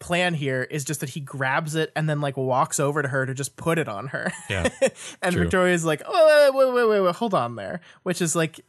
plan 0.00 0.34
here 0.34 0.62
is 0.62 0.84
just 0.84 1.00
that 1.00 1.08
he 1.08 1.20
grabs 1.20 1.74
it 1.74 1.90
and 1.96 2.08
then 2.08 2.20
like 2.20 2.36
walks 2.36 2.78
over 2.78 3.00
to 3.00 3.08
her 3.08 3.24
to 3.24 3.32
just 3.32 3.56
put 3.56 3.78
it 3.78 3.88
on 3.88 4.08
her. 4.08 4.30
Yeah, 4.50 4.68
and 5.22 5.32
true. 5.32 5.44
Victoria's 5.44 5.84
like, 5.84 6.02
"Oh, 6.06 6.52
wait, 6.52 6.66
wait, 6.66 6.74
wait, 6.74 6.88
wait, 6.88 7.00
wait, 7.00 7.14
hold 7.14 7.32
on 7.32 7.56
there," 7.56 7.80
which 8.02 8.20
is 8.20 8.36
like 8.36 8.60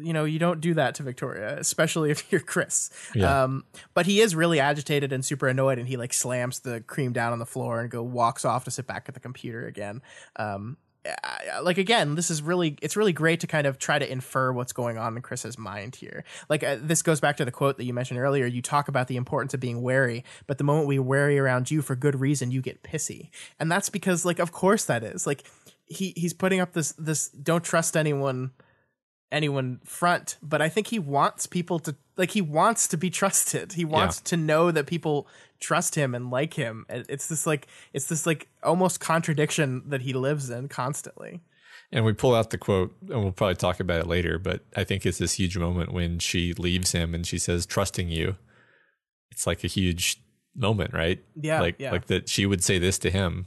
you 0.00 0.12
know, 0.12 0.24
you 0.24 0.38
don't 0.38 0.60
do 0.60 0.74
that 0.74 0.94
to 0.96 1.02
Victoria, 1.02 1.58
especially 1.58 2.10
if 2.10 2.24
you're 2.32 2.40
Chris. 2.40 2.90
Yeah. 3.14 3.44
Um, 3.44 3.64
but 3.94 4.06
he 4.06 4.20
is 4.20 4.34
really 4.34 4.60
agitated 4.60 5.12
and 5.12 5.24
super 5.24 5.48
annoyed, 5.48 5.78
and 5.78 5.88
he 5.88 5.96
like 5.96 6.12
slams 6.12 6.60
the 6.60 6.80
cream 6.80 7.12
down 7.12 7.32
on 7.32 7.38
the 7.38 7.46
floor 7.46 7.80
and 7.80 7.90
go 7.90 8.02
walks 8.02 8.44
off 8.44 8.64
to 8.64 8.70
sit 8.70 8.86
back 8.86 9.04
at 9.08 9.14
the 9.14 9.20
computer 9.20 9.66
again. 9.66 10.02
Um, 10.36 10.76
like 11.62 11.78
again, 11.78 12.14
this 12.14 12.30
is 12.30 12.42
really 12.42 12.76
it's 12.82 12.96
really 12.96 13.12
great 13.12 13.40
to 13.40 13.46
kind 13.46 13.66
of 13.66 13.78
try 13.78 13.98
to 13.98 14.10
infer 14.10 14.52
what's 14.52 14.72
going 14.72 14.98
on 14.98 15.16
in 15.16 15.22
Chris's 15.22 15.58
mind 15.58 15.96
here. 15.96 16.24
Like 16.48 16.62
uh, 16.62 16.76
this 16.80 17.02
goes 17.02 17.20
back 17.20 17.36
to 17.38 17.44
the 17.44 17.50
quote 17.50 17.76
that 17.78 17.84
you 17.84 17.94
mentioned 17.94 18.20
earlier. 18.20 18.46
You 18.46 18.62
talk 18.62 18.88
about 18.88 19.08
the 19.08 19.16
importance 19.16 19.54
of 19.54 19.60
being 19.60 19.82
wary, 19.82 20.24
but 20.46 20.58
the 20.58 20.64
moment 20.64 20.86
we 20.86 20.98
wary 20.98 21.38
around 21.38 21.70
you 21.70 21.82
for 21.82 21.96
good 21.96 22.20
reason, 22.20 22.50
you 22.50 22.60
get 22.60 22.82
pissy, 22.82 23.30
and 23.58 23.70
that's 23.70 23.88
because 23.88 24.24
like 24.24 24.38
of 24.38 24.52
course 24.52 24.84
that 24.84 25.02
is 25.02 25.26
like 25.26 25.44
he 25.86 26.12
he's 26.16 26.34
putting 26.34 26.60
up 26.60 26.72
this 26.72 26.92
this 26.92 27.28
don't 27.28 27.64
trust 27.64 27.96
anyone 27.96 28.50
anyone 29.30 29.80
front 29.84 30.36
but 30.42 30.62
i 30.62 30.68
think 30.68 30.86
he 30.86 30.98
wants 30.98 31.46
people 31.46 31.78
to 31.78 31.94
like 32.16 32.30
he 32.30 32.40
wants 32.40 32.88
to 32.88 32.96
be 32.96 33.10
trusted 33.10 33.72
he 33.72 33.84
wants 33.84 34.20
to 34.20 34.36
know 34.36 34.70
that 34.70 34.86
people 34.86 35.28
trust 35.60 35.94
him 35.94 36.14
and 36.14 36.30
like 36.30 36.54
him 36.54 36.86
it's 36.88 37.28
this 37.28 37.46
like 37.46 37.66
it's 37.92 38.06
this 38.06 38.26
like 38.26 38.48
almost 38.62 39.00
contradiction 39.00 39.82
that 39.86 40.00
he 40.00 40.12
lives 40.12 40.48
in 40.48 40.68
constantly 40.68 41.40
And 41.90 42.04
we 42.04 42.12
pull 42.12 42.34
out 42.34 42.50
the 42.50 42.58
quote, 42.58 42.94
and 43.08 43.22
we'll 43.22 43.32
probably 43.32 43.54
talk 43.54 43.80
about 43.80 44.00
it 44.00 44.06
later. 44.06 44.38
But 44.38 44.60
I 44.76 44.84
think 44.84 45.06
it's 45.06 45.18
this 45.18 45.34
huge 45.34 45.56
moment 45.56 45.92
when 45.92 46.18
she 46.18 46.52
leaves 46.52 46.92
him 46.92 47.14
and 47.14 47.26
she 47.26 47.38
says, 47.38 47.64
"Trusting 47.64 48.10
you." 48.10 48.36
It's 49.30 49.46
like 49.46 49.64
a 49.64 49.68
huge 49.68 50.20
moment, 50.54 50.92
right? 50.92 51.22
Yeah, 51.34 51.60
like 51.60 51.76
yeah. 51.78 51.92
like 51.92 52.06
that 52.06 52.28
she 52.28 52.44
would 52.44 52.62
say 52.62 52.78
this 52.78 52.98
to 52.98 53.10
him. 53.10 53.46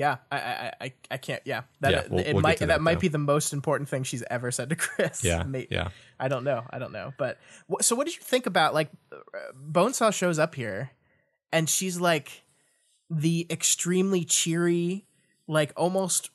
Yeah 0.00 0.16
i 0.32 0.38
i 0.38 0.72
i, 0.86 0.92
I 1.12 1.16
can't 1.26 1.42
yeah. 1.44 1.62
That 1.80 1.90
Yeah, 1.92 2.02
we'll- 2.10 2.24
it 2.26 2.32
we'll 2.34 2.42
might 2.42 2.58
that, 2.58 2.66
that, 2.72 2.80
might 2.88 3.00
be 3.00 3.08
the 3.08 3.18
most 3.34 3.52
important 3.52 3.88
thing 3.90 4.02
she's 4.10 4.24
ever 4.30 4.50
said 4.50 4.68
to 4.70 4.76
chris. 4.84 5.22
Yeah, 5.22 5.44
yeah. 5.70 5.88
i 6.18 6.26
don't 6.32 6.44
know 6.44 6.60
i 6.74 6.78
don't 6.80 6.92
know. 6.98 7.12
But 7.18 7.38
wh- 7.70 7.82
so 7.82 7.94
what 7.96 8.06
did 8.06 8.14
you 8.16 8.22
think 8.22 8.46
about 8.46 8.74
like 8.74 8.90
uh, 9.12 9.16
bonesaw 9.76 10.10
shows 10.12 10.38
up 10.38 10.54
here 10.54 10.90
and 11.52 11.68
she's 11.68 12.00
like 12.00 12.28
the 13.10 13.46
extremely 13.50 14.24
cheery 14.24 15.06
like 15.46 15.72
almost 15.76 16.30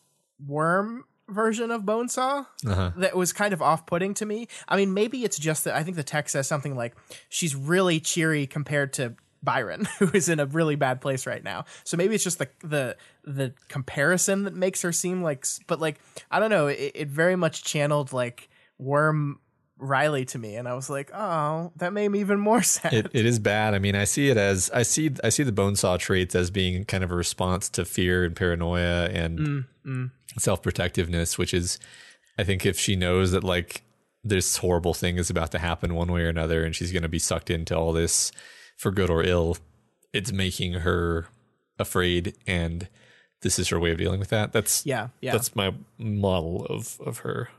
worm 0.46 1.06
version 1.30 1.72
of 1.72 1.82
bonesaw 1.84 2.46
Uh-huh. 2.68 2.92
that 2.98 3.16
was 3.16 3.34
kind 3.34 3.54
of 3.54 3.62
off-putting 3.62 4.14
to 4.16 4.26
me? 4.26 4.48
I 4.68 4.76
mean 4.78 4.94
maybe 4.94 5.24
it's 5.24 5.40
just 5.40 5.64
that 5.64 5.74
i 5.76 5.82
think 5.84 5.96
the 5.98 6.04
text 6.16 6.34
says 6.34 6.48
something 6.48 6.76
like 6.76 6.94
she's 7.30 7.56
really 7.56 8.00
cheery 8.00 8.46
compared 8.46 8.94
to 9.00 9.16
byron 9.46 9.88
who 10.00 10.10
is 10.14 10.28
in 10.28 10.40
a 10.40 10.46
really 10.46 10.76
bad 10.76 11.00
place 11.00 11.26
right 11.26 11.44
now. 11.44 11.66
So 11.84 11.96
maybe 11.96 12.16
it's 12.16 12.24
just 12.24 12.40
the 12.40 12.50
the 12.62 12.98
the 13.24 13.54
comparison 13.70 14.44
that 14.44 14.54
makes 14.54 14.82
her 14.82 14.92
seem 14.92 15.24
like 15.24 15.46
but 15.68 15.80
like 15.80 16.00
i 16.30 16.40
don't 16.40 16.52
know 16.52 16.68
it, 16.68 16.92
it 16.94 17.08
very 17.08 17.36
much 17.36 17.64
channeled 17.64 18.14
like 18.14 18.50
worm 18.78 19.40
riley 19.78 20.26
to 20.26 20.38
me 20.38 20.56
and 20.56 20.68
i 20.68 20.74
was 20.74 20.90
like 20.90 21.12
oh 21.14 21.72
that 21.78 21.92
made 21.92 22.10
me 22.10 22.20
even 22.20 22.40
more 22.40 22.62
sad. 22.76 22.94
It, 22.94 23.08
it 23.14 23.26
is 23.26 23.40
bad. 23.40 23.74
I 23.74 23.80
mean, 23.80 23.96
I 23.96 24.04
see 24.06 24.30
it 24.30 24.38
as 24.38 24.70
I 24.74 24.84
see 24.84 25.12
I 25.24 25.30
see 25.30 25.44
the 25.44 25.52
bonesaw 25.52 25.98
traits 25.98 26.36
as 26.36 26.52
being 26.52 26.86
kind 26.86 27.04
of 27.04 27.12
a 27.12 27.16
response 27.16 27.70
to 27.70 27.86
fear 27.86 28.24
and 28.26 28.36
paranoia 28.36 29.08
and 29.10 29.66
Mm, 29.86 30.12
self 30.40 30.62
protectiveness, 30.64 31.38
which 31.38 31.54
is, 31.54 31.78
I 32.40 32.44
think, 32.44 32.66
if 32.66 32.80
she 32.80 32.96
knows 32.96 33.32
that 33.32 33.44
like 33.44 33.84
this 34.24 34.58
horrible 34.58 34.94
thing 34.96 35.18
is 35.18 35.30
about 35.30 35.52
to 35.52 35.60
happen 35.60 35.94
one 35.94 36.12
way 36.12 36.22
or 36.22 36.30
another, 36.30 36.64
and 36.64 36.76
she's 36.76 36.92
going 36.92 37.04
to 37.04 37.10
be 37.10 37.20
sucked 37.20 37.52
into 37.52 37.78
all 37.78 37.94
this 37.94 38.32
for 38.76 38.92
good 38.92 39.10
or 39.10 39.24
ill, 39.24 39.58
it's 40.14 40.32
making 40.32 40.74
her 40.74 41.28
afraid, 41.80 42.36
and 42.48 42.88
this 43.42 43.60
is 43.60 43.70
her 43.70 43.80
way 43.80 43.92
of 43.92 43.98
dealing 43.98 44.20
with 44.20 44.30
that. 44.30 44.52
That's 44.54 44.86
yeah 44.86 45.10
yeah 45.22 45.32
that's 45.34 45.56
my 45.56 45.74
model 45.98 46.66
of 46.66 47.00
of 47.02 47.20
her. 47.20 47.50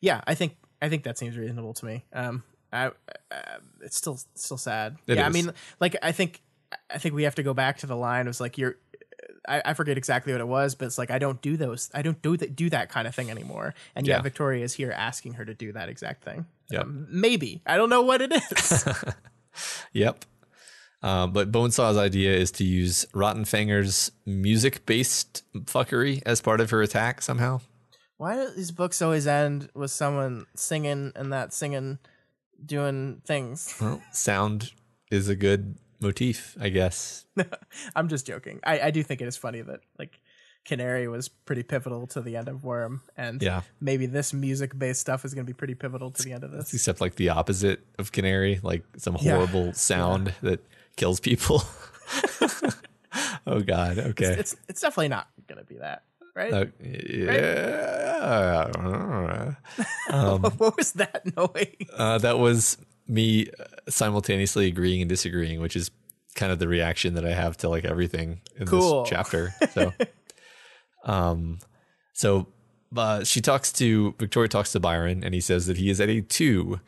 yeah 0.00 0.22
i 0.26 0.34
think 0.34 0.56
I 0.82 0.88
think 0.88 1.02
that 1.04 1.18
seems 1.18 1.36
reasonable 1.36 1.74
to 1.74 1.84
me. 1.84 2.04
Um, 2.12 2.42
I, 2.72 2.86
uh, 2.86 2.92
it's 3.82 3.96
still 3.98 4.18
still 4.34 4.56
sad. 4.56 4.96
It 5.06 5.16
yeah, 5.18 5.26
I 5.26 5.28
mean, 5.28 5.52
like 5.78 5.94
I 6.02 6.10
think 6.12 6.40
I 6.88 6.96
think 6.96 7.14
we 7.14 7.24
have 7.24 7.34
to 7.34 7.42
go 7.42 7.52
back 7.52 7.78
to 7.78 7.86
the 7.86 7.96
line. 7.96 8.26
It 8.26 8.30
was 8.30 8.40
like 8.40 8.56
you're. 8.56 8.76
I, 9.46 9.60
I 9.66 9.74
forget 9.74 9.98
exactly 9.98 10.32
what 10.32 10.40
it 10.40 10.48
was, 10.48 10.74
but 10.74 10.86
it's 10.86 10.96
like 10.96 11.10
I 11.10 11.18
don't 11.18 11.42
do 11.42 11.58
those. 11.58 11.90
I 11.92 12.00
don't 12.00 12.20
do 12.22 12.36
that. 12.38 12.56
Do 12.56 12.70
that 12.70 12.88
kind 12.88 13.06
of 13.06 13.14
thing 13.14 13.30
anymore. 13.30 13.74
And 13.94 14.06
yeah, 14.06 14.16
Yeah. 14.16 14.22
Victoria 14.22 14.64
is 14.64 14.72
here 14.72 14.90
asking 14.90 15.34
her 15.34 15.44
to 15.44 15.52
do 15.52 15.72
that 15.72 15.90
exact 15.90 16.24
thing. 16.24 16.46
Yep. 16.70 16.82
Um, 16.82 17.06
maybe 17.10 17.60
I 17.66 17.76
don't 17.76 17.90
know 17.90 18.02
what 18.02 18.22
it 18.22 18.32
is. 18.32 18.88
Yep. 19.92 20.24
Uh, 21.02 21.26
but 21.26 21.50
Bonesaw's 21.50 21.96
idea 21.96 22.34
is 22.34 22.50
to 22.52 22.64
use 22.64 23.06
Rotten 23.14 23.44
Fanger's 23.44 24.12
music 24.26 24.84
based 24.84 25.42
fuckery 25.64 26.22
as 26.26 26.40
part 26.40 26.60
of 26.60 26.70
her 26.70 26.82
attack 26.82 27.22
somehow. 27.22 27.60
Why 28.18 28.34
do 28.36 28.50
these 28.54 28.70
books 28.70 29.00
always 29.00 29.26
end 29.26 29.70
with 29.74 29.90
someone 29.90 30.44
singing 30.54 31.12
and 31.16 31.32
that 31.32 31.54
singing 31.54 31.98
doing 32.64 33.22
things? 33.26 33.74
Well, 33.80 34.02
sound 34.12 34.72
is 35.10 35.28
a 35.28 35.36
good 35.36 35.78
motif, 36.00 36.56
I 36.60 36.68
guess. 36.68 37.24
I'm 37.96 38.08
just 38.08 38.26
joking. 38.26 38.60
I, 38.62 38.80
I 38.80 38.90
do 38.90 39.02
think 39.02 39.22
it 39.22 39.26
is 39.28 39.36
funny 39.38 39.62
that 39.62 39.80
like 39.98 40.20
Canary 40.66 41.08
was 41.08 41.28
pretty 41.28 41.62
pivotal 41.62 42.06
to 42.08 42.20
the 42.20 42.36
end 42.36 42.48
of 42.48 42.62
Worm, 42.62 43.00
and 43.16 43.42
Yeah. 43.42 43.62
maybe 43.80 44.04
this 44.04 44.34
music 44.34 44.78
based 44.78 45.00
stuff 45.00 45.24
is 45.24 45.32
going 45.32 45.46
to 45.46 45.50
be 45.50 45.56
pretty 45.56 45.74
pivotal 45.74 46.10
to 46.10 46.22
the 46.22 46.32
end 46.34 46.44
of 46.44 46.50
this. 46.50 46.74
Except 46.74 47.00
like 47.00 47.14
the 47.16 47.30
opposite 47.30 47.80
of 47.98 48.12
Canary, 48.12 48.60
like 48.62 48.84
some 48.98 49.16
Yeah. 49.20 49.36
horrible 49.36 49.72
sound 49.74 50.34
that 50.42 50.60
kills 50.96 51.20
people. 51.20 51.62
oh 53.46 53.60
God. 53.60 53.98
Okay. 53.98 54.32
It's 54.38 54.56
it's 54.68 54.80
definitely 54.80 55.08
not 55.08 55.28
going 55.48 55.58
to 55.58 55.64
be 55.64 55.76
that, 55.78 56.02
right? 56.34 56.52
Uh, 56.52 56.66
yeah. 56.82 58.70
Um, 60.10 60.42
what 60.42 60.76
was 60.76 60.92
that 60.92 61.22
noise? 61.36 61.74
uh, 61.96 62.18
that 62.18 62.38
was 62.38 62.76
me 63.06 63.46
uh, 63.58 63.64
simultaneously 63.88 64.66
agreeing 64.66 65.00
and 65.02 65.08
disagreeing, 65.08 65.60
which 65.60 65.76
is 65.76 65.90
kind 66.34 66.50
of 66.52 66.58
the 66.58 66.66
reaction 66.68 67.14
that 67.14 67.24
I 67.24 67.32
have 67.32 67.56
to 67.58 67.68
like 67.68 67.84
everything 67.84 68.40
in 68.56 68.66
Cool. 68.66 69.02
this 69.02 69.10
chapter. 69.10 69.54
So, 69.72 69.92
um, 71.04 71.58
so 72.12 72.48
uh, 72.96 73.22
she 73.24 73.40
talks 73.40 73.72
to 73.74 74.14
Victoria 74.18 74.48
talks 74.48 74.72
to 74.72 74.80
Byron, 74.80 75.22
and 75.24 75.32
he 75.34 75.40
says 75.40 75.66
that 75.66 75.76
he 75.76 75.90
is 75.90 76.00
at 76.00 76.08
a 76.08 76.20
two, 76.20 76.80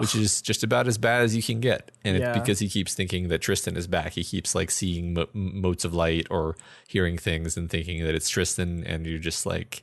which 0.00 0.14
is 0.14 0.40
just 0.42 0.62
about 0.62 0.86
as 0.88 0.98
bad 0.98 1.22
as 1.22 1.34
you 1.34 1.42
can 1.42 1.60
get. 1.60 1.90
And 2.04 2.16
Yeah. 2.18 2.30
it's 2.30 2.38
because 2.38 2.58
he 2.58 2.68
keeps 2.68 2.94
thinking 2.94 3.28
that 3.28 3.40
Tristan 3.40 3.76
is 3.76 3.86
back. 3.86 4.12
He 4.12 4.24
keeps 4.24 4.54
like 4.54 4.70
seeing 4.70 5.14
mo- 5.14 5.28
motes 5.32 5.84
of 5.84 5.94
light 5.94 6.26
or 6.30 6.56
hearing 6.86 7.16
things 7.18 7.56
and 7.56 7.68
thinking 7.70 8.04
that 8.04 8.14
it's 8.14 8.28
Tristan, 8.28 8.84
and 8.84 9.06
you're 9.06 9.18
just 9.18 9.46
like, 9.46 9.82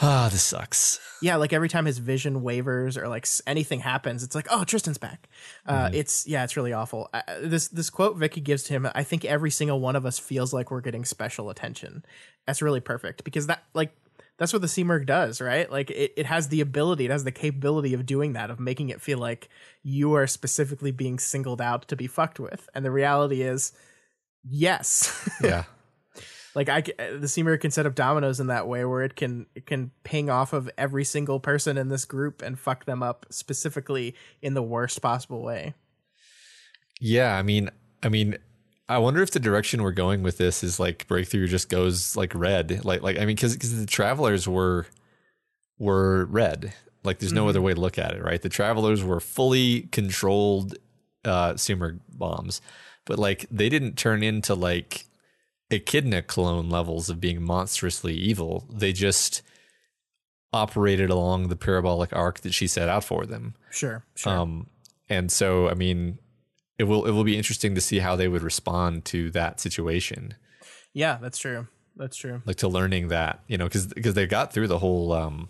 ah, 0.00 0.28
this 0.30 0.42
sucks. 0.42 1.00
Yeah, 1.20 1.36
like 1.36 1.52
every 1.52 1.68
time 1.68 1.86
his 1.86 1.98
vision 1.98 2.42
wavers 2.42 2.96
or 2.96 3.08
like 3.08 3.26
anything 3.46 3.80
happens, 3.80 4.22
it's 4.22 4.34
like, 4.34 4.46
oh, 4.50 4.64
Tristan's 4.64 4.98
back. 4.98 5.28
Uh, 5.66 5.90
It's 5.92 6.26
yeah, 6.26 6.44
it's 6.44 6.56
really 6.56 6.72
awful. 6.72 7.08
Uh, 7.12 7.22
this 7.42 7.68
this 7.68 7.90
quote 7.90 8.16
Vicky 8.16 8.40
gives 8.40 8.62
to 8.64 8.72
him, 8.74 8.88
I 8.94 9.02
think 9.02 9.24
every 9.24 9.50
single 9.50 9.80
one 9.80 9.96
of 9.96 10.06
us 10.06 10.18
feels 10.18 10.52
like 10.52 10.70
we're 10.70 10.80
getting 10.80 11.04
special 11.04 11.50
attention. 11.50 12.04
That's 12.46 12.62
really 12.62 12.80
perfect 12.80 13.24
because 13.24 13.46
that 13.48 13.64
like 13.74 13.92
that's 14.38 14.52
what 14.52 14.62
the 14.62 14.68
Simurgh 14.68 15.04
does, 15.04 15.40
right? 15.40 15.70
Like 15.70 15.90
it, 15.90 16.12
it 16.16 16.26
has 16.26 16.48
the 16.48 16.60
ability, 16.60 17.04
it 17.04 17.10
has 17.10 17.24
the 17.24 17.32
capability 17.32 17.92
of 17.92 18.06
doing 18.06 18.32
that, 18.34 18.50
of 18.50 18.60
making 18.60 18.88
it 18.88 19.00
feel 19.00 19.18
like 19.18 19.48
you 19.82 20.14
are 20.14 20.26
specifically 20.26 20.92
being 20.92 21.18
singled 21.18 21.60
out 21.60 21.88
to 21.88 21.96
be 21.96 22.06
fucked 22.06 22.38
with. 22.38 22.68
And 22.74 22.84
the 22.84 22.90
reality 22.90 23.42
is, 23.42 23.72
yes. 24.48 25.28
Yeah. 25.42 25.64
like 26.54 26.68
I, 26.68 26.80
the 26.82 27.26
Simurgh 27.26 27.60
can 27.60 27.72
set 27.72 27.84
up 27.84 27.96
dominoes 27.96 28.38
in 28.38 28.46
that 28.46 28.68
way 28.68 28.84
where 28.84 29.02
it 29.02 29.16
can 29.16 29.46
it 29.54 29.66
can 29.66 29.90
ping 30.04 30.30
off 30.30 30.52
of 30.52 30.70
every 30.78 31.04
single 31.04 31.40
person 31.40 31.76
in 31.76 31.88
this 31.88 32.04
group 32.04 32.40
and 32.40 32.58
fuck 32.58 32.84
them 32.84 33.02
up 33.02 33.26
specifically 33.30 34.14
in 34.40 34.54
the 34.54 34.62
worst 34.62 35.02
possible 35.02 35.42
way. 35.42 35.74
Yeah, 37.00 37.36
I 37.36 37.42
mean, 37.42 37.70
I 38.02 38.08
mean, 38.08 38.38
I 38.88 38.98
wonder 38.98 39.22
if 39.22 39.32
the 39.32 39.40
direction 39.40 39.82
we're 39.82 39.92
going 39.92 40.22
with 40.22 40.38
this 40.38 40.64
is 40.64 40.80
like 40.80 41.06
breakthrough 41.08 41.46
just 41.46 41.68
goes 41.68 42.16
like 42.16 42.34
red, 42.34 42.84
like 42.84 43.02
like 43.02 43.16
I 43.16 43.20
mean, 43.20 43.36
because 43.36 43.52
because 43.54 43.78
the 43.78 43.86
travelers 43.86 44.48
were 44.48 44.86
were 45.78 46.24
red. 46.26 46.72
Like, 47.04 47.20
there's 47.20 47.32
no 47.32 47.48
other 47.48 47.62
way 47.62 47.72
to 47.72 47.80
look 47.80 47.96
at 47.96 48.12
it, 48.14 48.22
right? 48.22 48.42
The 48.42 48.48
travelers 48.48 49.04
were 49.04 49.20
fully 49.20 49.82
controlled 49.92 50.76
uh 51.24 51.54
Simurgh 51.54 52.00
bombs, 52.08 52.60
but 53.04 53.18
like 53.18 53.46
they 53.50 53.68
didn't 53.68 53.96
turn 53.96 54.22
into 54.22 54.54
like 54.54 55.04
echidna 55.70 56.22
clone 56.22 56.70
levels 56.70 57.10
of 57.10 57.20
being 57.20 57.42
monstrously 57.42 58.14
evil. 58.14 58.66
They 58.72 58.92
just 58.92 59.42
operated 60.52 61.10
along 61.10 61.48
the 61.48 61.56
parabolic 61.56 62.14
arc 62.14 62.40
that 62.40 62.54
she 62.54 62.66
set 62.66 62.88
out 62.88 63.04
for 63.04 63.26
them. 63.26 63.54
Sure, 63.70 64.02
sure. 64.14 64.32
Um, 64.32 64.68
and 65.08 65.30
so, 65.30 65.68
I 65.68 65.74
mean, 65.74 66.18
it 66.78 66.84
will 66.84 67.06
it 67.06 67.10
will 67.10 67.24
be 67.24 67.36
interesting 67.36 67.74
to 67.74 67.80
see 67.80 67.98
how 67.98 68.16
they 68.16 68.28
would 68.28 68.42
respond 68.42 69.04
to 69.06 69.30
that 69.32 69.60
situation, 69.60 70.34
yeah, 70.94 71.18
that's 71.20 71.38
true. 71.38 71.66
That's 71.96 72.16
true. 72.16 72.42
like 72.46 72.56
to 72.56 72.68
learning 72.68 73.08
that 73.08 73.40
you 73.48 73.58
know 73.58 73.64
because 73.64 73.86
because 73.86 74.14
they 74.14 74.26
got 74.26 74.52
through 74.52 74.68
the 74.68 74.78
whole 74.78 75.12
um, 75.12 75.48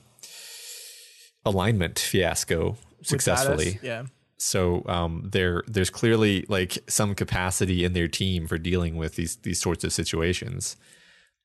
alignment 1.45 1.99
fiasco 1.99 2.77
successfully. 3.03 3.79
Yeah. 3.83 4.05
So 4.39 4.83
um, 4.87 5.29
there 5.33 5.63
there's 5.67 5.91
clearly 5.91 6.47
like 6.49 6.79
some 6.89 7.15
capacity 7.15 7.85
in 7.85 7.93
their 7.93 8.09
team 8.09 8.47
for 8.47 8.57
dealing 8.57 8.97
with 8.97 9.17
these 9.17 9.37
these 9.37 9.61
sorts 9.61 9.85
of 9.85 9.93
situations. 9.93 10.77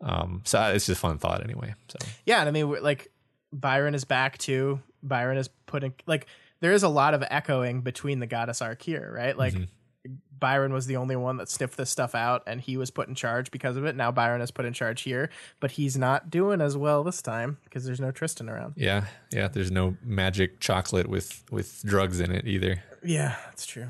Um, 0.02 0.42
so 0.46 0.62
it's 0.74 0.86
just 0.86 0.98
a 0.98 1.02
fun 1.02 1.18
thought 1.18 1.44
anyway. 1.44 1.76
So 1.88 1.98
Yeah, 2.26 2.40
and 2.40 2.48
I 2.48 2.52
mean, 2.52 2.70
like 2.82 3.12
Byron 3.52 3.96
is 3.96 4.06
back 4.06 4.38
too. 4.38 4.82
Byron 5.02 5.38
is 5.38 5.50
putting 5.66 5.94
like 6.06 6.28
there 6.64 6.72
is 6.72 6.84
a 6.84 6.88
lot 6.88 7.14
of 7.14 7.22
echoing 7.30 7.82
between 7.82 8.20
the 8.20 8.26
goddess 8.26 8.62
arc 8.62 8.82
here, 8.82 9.12
right? 9.14 9.38
Like 9.38 9.54
mm-hmm. 9.54 10.14
Byron 10.40 10.72
was 10.72 10.86
the 10.86 10.96
only 10.96 11.18
one 11.18 11.36
that 11.36 11.50
sniffed 11.50 11.76
this 11.76 11.90
stuff 11.90 12.16
out, 12.16 12.42
and 12.48 12.62
he 12.62 12.78
was 12.78 12.90
put 12.90 13.10
in 13.10 13.16
charge 13.16 13.52
because 13.52 13.76
of 13.76 13.84
it. 13.84 13.98
Now 13.98 14.14
Byron 14.14 14.40
is 14.40 14.50
put 14.50 14.64
in 14.64 14.72
charge 14.72 15.02
here, 15.02 15.30
but 15.60 15.72
he's 15.72 15.98
not 15.98 16.30
doing 16.30 16.62
as 16.62 16.78
well 16.78 17.04
this 17.04 17.22
time 17.22 17.58
because 17.66 17.84
there's 17.84 18.00
no 18.00 18.12
Tristan 18.12 18.50
around. 18.50 18.76
yeah, 18.78 19.08
yeah. 19.30 19.50
There's 19.50 19.72
no 19.72 19.98
magic 20.02 20.62
chocolate 20.62 21.10
with 21.10 21.44
with 21.52 21.84
drugs 21.84 22.22
in 22.22 22.32
it 22.32 22.48
either. 22.48 22.82
Yeah, 23.04 23.36
that's 23.48 23.66
true. 23.66 23.90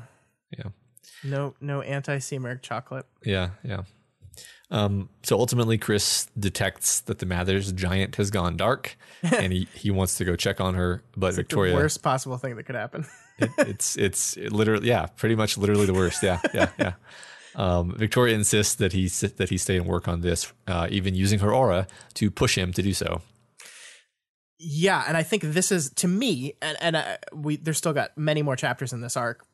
Yeah. 0.58 0.70
No, 1.22 1.54
no 1.60 1.80
anti 1.80 2.18
Simurgh 2.18 2.60
chocolate. 2.60 3.06
Yeah, 3.22 3.50
yeah. 3.62 3.82
Um, 4.70 5.08
so 5.22 5.38
ultimately, 5.38 5.78
Chris 5.78 6.26
detects 6.38 7.00
that 7.02 7.18
the 7.18 7.26
Mathers 7.26 7.72
giant 7.72 8.16
has 8.16 8.30
gone 8.30 8.56
dark, 8.56 8.96
and 9.22 9.52
he, 9.52 9.68
he 9.74 9.90
wants 9.90 10.16
to 10.16 10.24
go 10.24 10.36
check 10.36 10.60
on 10.60 10.74
her. 10.74 11.02
But 11.16 11.34
Victoria, 11.34 11.72
the 11.72 11.78
worst 11.78 12.02
possible 12.02 12.38
thing 12.38 12.56
that 12.56 12.64
could 12.64 12.74
happen. 12.74 13.06
it, 13.38 13.50
it's 13.58 13.96
it's 13.96 14.36
literally 14.36 14.88
yeah, 14.88 15.06
pretty 15.06 15.34
much 15.34 15.58
literally 15.58 15.86
the 15.86 15.94
worst. 15.94 16.22
Yeah, 16.22 16.40
yeah, 16.52 16.70
yeah. 16.78 16.92
Um, 17.56 17.94
Victoria 17.96 18.34
insists 18.34 18.74
that 18.76 18.92
he 18.92 19.08
that 19.08 19.50
he 19.50 19.58
stay 19.58 19.76
and 19.76 19.86
work 19.86 20.08
on 20.08 20.22
this, 20.22 20.52
uh, 20.66 20.88
even 20.90 21.14
using 21.14 21.38
her 21.40 21.52
aura 21.52 21.86
to 22.14 22.30
push 22.30 22.58
him 22.58 22.72
to 22.72 22.82
do 22.82 22.92
so. 22.92 23.22
yeah, 24.58 25.04
and 25.06 25.16
I 25.16 25.22
think 25.22 25.42
this 25.42 25.70
is 25.70 25.90
to 25.96 26.08
me, 26.08 26.54
and 26.60 26.76
and 26.80 26.96
uh, 26.96 27.16
we 27.32 27.56
there's 27.56 27.78
still 27.78 27.92
got 27.92 28.16
many 28.16 28.42
more 28.42 28.56
chapters 28.56 28.92
in 28.92 29.02
this 29.02 29.16
arc, 29.16 29.44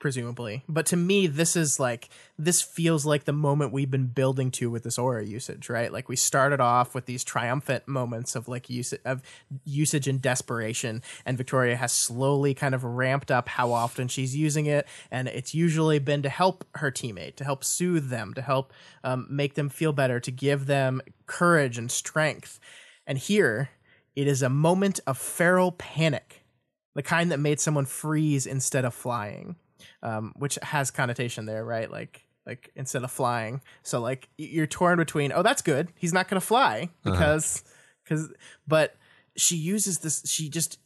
presumably, 0.00 0.64
but 0.68 0.86
to 0.86 0.96
me, 0.96 1.28
this 1.28 1.54
is 1.54 1.78
like 1.78 2.08
this 2.36 2.60
feels 2.60 3.06
like 3.06 3.24
the 3.24 3.32
moment 3.32 3.72
we've 3.72 3.90
been 3.90 4.06
building 4.06 4.50
to 4.52 4.70
with 4.70 4.82
this 4.82 4.98
aura 4.98 5.24
usage, 5.24 5.68
right? 5.68 5.92
Like 5.92 6.08
we 6.08 6.16
started 6.16 6.60
off 6.60 6.94
with 6.94 7.06
these 7.06 7.22
triumphant 7.22 7.86
moments 7.86 8.34
of 8.34 8.48
like 8.48 8.68
use 8.68 8.92
of 9.04 9.22
usage 9.64 10.08
and 10.08 10.20
desperation, 10.20 11.02
and 11.24 11.38
Victoria 11.38 11.76
has 11.76 11.92
slowly 11.92 12.54
kind 12.54 12.74
of 12.74 12.82
ramped 12.82 13.30
up 13.30 13.48
how 13.48 13.70
often 13.72 14.08
she's 14.08 14.34
using 14.34 14.66
it, 14.66 14.88
and 15.10 15.28
it's 15.28 15.54
usually 15.54 16.00
been 16.00 16.22
to 16.22 16.28
help 16.28 16.64
her 16.76 16.90
teammate, 16.90 17.36
to 17.36 17.44
help 17.44 17.62
soothe 17.62 18.08
them, 18.08 18.34
to 18.34 18.42
help 18.42 18.72
um, 19.04 19.26
make 19.30 19.54
them 19.54 19.68
feel 19.68 19.92
better, 19.92 20.18
to 20.18 20.32
give 20.32 20.66
them 20.66 21.00
courage 21.26 21.78
and 21.78 21.92
strength, 21.92 22.58
and 23.06 23.18
here 23.18 23.70
it 24.16 24.26
is 24.26 24.42
a 24.42 24.48
moment 24.48 24.98
of 25.06 25.18
feral 25.18 25.72
panic, 25.72 26.42
the 26.94 27.02
kind 27.02 27.30
that 27.30 27.38
made 27.38 27.60
someone 27.60 27.86
freeze 27.86 28.46
instead 28.46 28.84
of 28.84 28.94
flying, 28.94 29.56
um, 30.02 30.32
which 30.36 30.58
has 30.62 30.90
connotation 30.90 31.46
there, 31.46 31.64
right? 31.64 31.90
Like, 31.90 32.22
like 32.46 32.70
instead 32.74 33.04
of 33.04 33.10
flying. 33.10 33.60
So 33.82 34.00
like 34.00 34.28
you're 34.38 34.66
torn 34.66 34.98
between, 34.98 35.32
oh, 35.32 35.42
that's 35.42 35.62
good. 35.62 35.92
He's 35.96 36.12
not 36.12 36.28
going 36.28 36.40
to 36.40 36.46
fly 36.46 36.88
because, 37.04 37.62
because, 38.04 38.32
but 38.66 38.96
she 39.36 39.56
uses 39.56 39.98
this. 39.98 40.22
She 40.26 40.48
just 40.48 40.78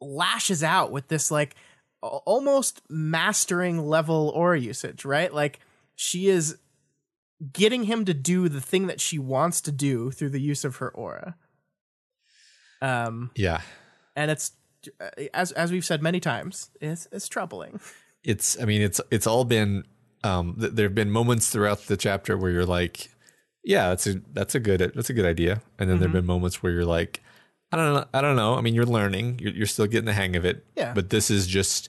lashes 0.00 0.62
out 0.62 0.92
with 0.92 1.08
this 1.08 1.30
like 1.30 1.56
almost 2.02 2.82
mastering 2.88 3.86
level 3.86 4.32
aura 4.34 4.60
usage, 4.60 5.04
right? 5.04 5.32
Like 5.32 5.60
she 5.96 6.28
is 6.28 6.58
getting 7.52 7.84
him 7.84 8.04
to 8.04 8.14
do 8.14 8.48
the 8.48 8.60
thing 8.60 8.86
that 8.86 9.00
she 9.00 9.18
wants 9.18 9.60
to 9.62 9.72
do 9.72 10.10
through 10.10 10.30
the 10.30 10.40
use 10.40 10.64
of 10.64 10.76
her 10.76 10.90
aura. 10.90 11.36
Um, 12.80 13.30
Yeah, 13.34 13.60
and 14.14 14.30
it's 14.30 14.52
uh, 15.00 15.24
as 15.34 15.52
as 15.52 15.72
we've 15.72 15.84
said 15.84 16.02
many 16.02 16.20
times, 16.20 16.70
it's 16.80 17.08
it's 17.10 17.28
troubling. 17.28 17.80
it's 18.24 18.60
I 18.60 18.64
mean 18.64 18.82
it's 18.82 19.00
it's 19.10 19.26
all 19.26 19.44
been 19.44 19.84
um, 20.24 20.56
th- 20.58 20.72
there 20.72 20.86
have 20.86 20.94
been 20.94 21.10
moments 21.10 21.48
throughout 21.50 21.82
the 21.86 21.96
chapter 21.96 22.36
where 22.36 22.50
you're 22.50 22.66
like, 22.66 23.08
yeah, 23.64 23.88
that's 23.90 24.06
a 24.06 24.14
that's 24.32 24.54
a 24.54 24.60
good 24.60 24.80
that's 24.94 25.10
a 25.10 25.14
good 25.14 25.26
idea, 25.26 25.62
and 25.78 25.88
then 25.88 25.98
there've 26.00 26.12
been 26.12 26.26
moments 26.26 26.62
where 26.62 26.72
you're 26.72 26.84
like, 26.84 27.22
I 27.70 27.76
don't 27.76 27.94
know. 27.94 28.04
I 28.14 28.20
don't 28.20 28.36
know. 28.36 28.54
I 28.54 28.60
mean, 28.60 28.74
you're 28.74 28.86
learning. 28.86 29.38
You're, 29.40 29.52
you're 29.52 29.66
still 29.66 29.86
getting 29.86 30.06
the 30.06 30.12
hang 30.14 30.36
of 30.36 30.44
it. 30.44 30.64
Yeah. 30.74 30.92
But 30.94 31.10
this 31.10 31.30
is 31.30 31.46
just. 31.46 31.88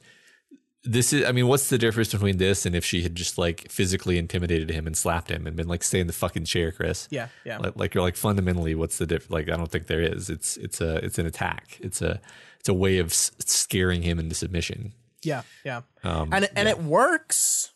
This 0.83 1.11
is. 1.11 1.25
I 1.25 1.31
mean, 1.33 1.47
what's 1.47 1.69
the 1.69 1.77
difference 1.77 2.11
between 2.13 2.37
this 2.37 2.65
and 2.65 2.73
if 2.75 2.85
she 2.85 3.01
had 3.03 3.13
just 3.15 3.37
like 3.37 3.69
physically 3.69 4.17
intimidated 4.17 4.69
him 4.69 4.87
and 4.87 4.95
slapped 4.95 5.29
him 5.29 5.45
and 5.45 5.55
been 5.55 5.67
like, 5.67 5.83
"Stay 5.83 5.99
in 5.99 6.07
the 6.07 6.13
fucking 6.13 6.45
chair, 6.45 6.71
Chris." 6.71 7.07
Yeah, 7.11 7.27
yeah. 7.43 7.57
Like, 7.57 7.75
like 7.75 7.93
you're 7.93 8.03
like 8.03 8.15
fundamentally, 8.15 8.75
what's 8.75 8.97
the 8.97 9.05
diff? 9.05 9.29
Like, 9.29 9.49
I 9.49 9.57
don't 9.57 9.69
think 9.69 9.87
there 9.87 10.01
is. 10.01 10.29
It's 10.29 10.55
it's 10.57 10.79
a 10.79 10.97
it's 11.03 11.17
an 11.19 11.25
attack. 11.25 11.77
It's 11.81 12.01
a 12.01 12.21
it's 12.59 12.69
a 12.69 12.73
way 12.73 12.97
of 12.97 13.07
s- 13.07 13.31
scaring 13.39 14.03
him 14.03 14.19
into 14.19 14.35
submission. 14.35 14.93
Yeah, 15.23 15.41
yeah. 15.65 15.81
Um, 16.03 16.29
and 16.31 16.49
and 16.55 16.67
it 16.67 16.81
works, 16.81 17.71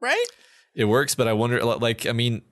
right? 0.00 0.26
It 0.74 0.86
works, 0.86 1.14
but 1.14 1.28
I 1.28 1.32
wonder. 1.32 1.64
Like, 1.64 2.06
I 2.06 2.12
mean, 2.12 2.42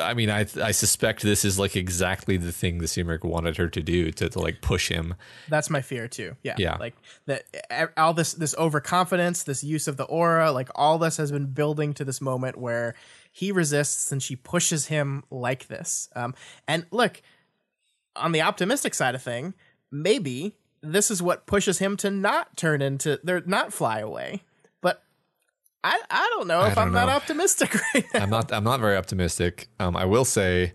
I 0.00 0.14
mean, 0.14 0.30
I 0.30 0.46
I 0.62 0.70
suspect 0.70 1.22
this 1.22 1.44
is 1.44 1.58
like 1.58 1.76
exactly 1.76 2.36
the 2.36 2.52
thing 2.52 2.78
the 2.78 2.86
Simurgh 2.86 3.24
wanted 3.24 3.56
her 3.56 3.68
to 3.68 3.82
do 3.82 4.10
to, 4.12 4.28
to 4.28 4.38
like 4.38 4.60
push 4.60 4.88
him. 4.88 5.14
That's 5.48 5.70
my 5.70 5.82
fear 5.82 6.08
too. 6.08 6.36
Yeah, 6.42 6.54
Yeah. 6.58 6.76
Like 6.76 6.94
that, 7.26 7.44
all 7.96 8.14
this 8.14 8.34
this 8.34 8.54
overconfidence, 8.56 9.42
this 9.42 9.64
use 9.64 9.88
of 9.88 9.96
the 9.96 10.04
aura, 10.04 10.52
like 10.52 10.68
all 10.74 10.98
this 10.98 11.16
has 11.16 11.32
been 11.32 11.46
building 11.46 11.94
to 11.94 12.04
this 12.04 12.20
moment 12.20 12.58
where 12.58 12.94
he 13.32 13.52
resists 13.52 14.12
and 14.12 14.22
she 14.22 14.36
pushes 14.36 14.86
him 14.86 15.24
like 15.30 15.66
this. 15.68 16.08
Um, 16.14 16.34
and 16.66 16.86
look, 16.90 17.20
on 18.16 18.32
the 18.32 18.42
optimistic 18.42 18.94
side 18.94 19.14
of 19.14 19.22
thing, 19.22 19.54
maybe 19.90 20.56
this 20.82 21.10
is 21.10 21.22
what 21.22 21.46
pushes 21.46 21.78
him 21.78 21.96
to 21.98 22.10
not 22.10 22.56
turn 22.56 22.82
into, 22.82 23.20
they're 23.22 23.42
not 23.44 23.72
fly 23.72 24.00
away. 24.00 24.42
But 24.80 25.02
I 25.84 26.00
I 26.10 26.28
don't 26.36 26.46
know 26.46 26.64
if 26.64 26.74
don't 26.74 26.88
I'm 26.88 26.92
not 26.92 27.08
optimistic 27.08 27.74
right 27.94 28.04
now. 28.14 28.22
I'm 28.22 28.30
not. 28.30 28.52
I'm 28.52 28.64
not 28.64 28.80
very 28.80 28.96
optimistic. 28.96 29.68
Um, 29.78 29.96
I 29.96 30.04
will 30.04 30.24
say 30.24 30.74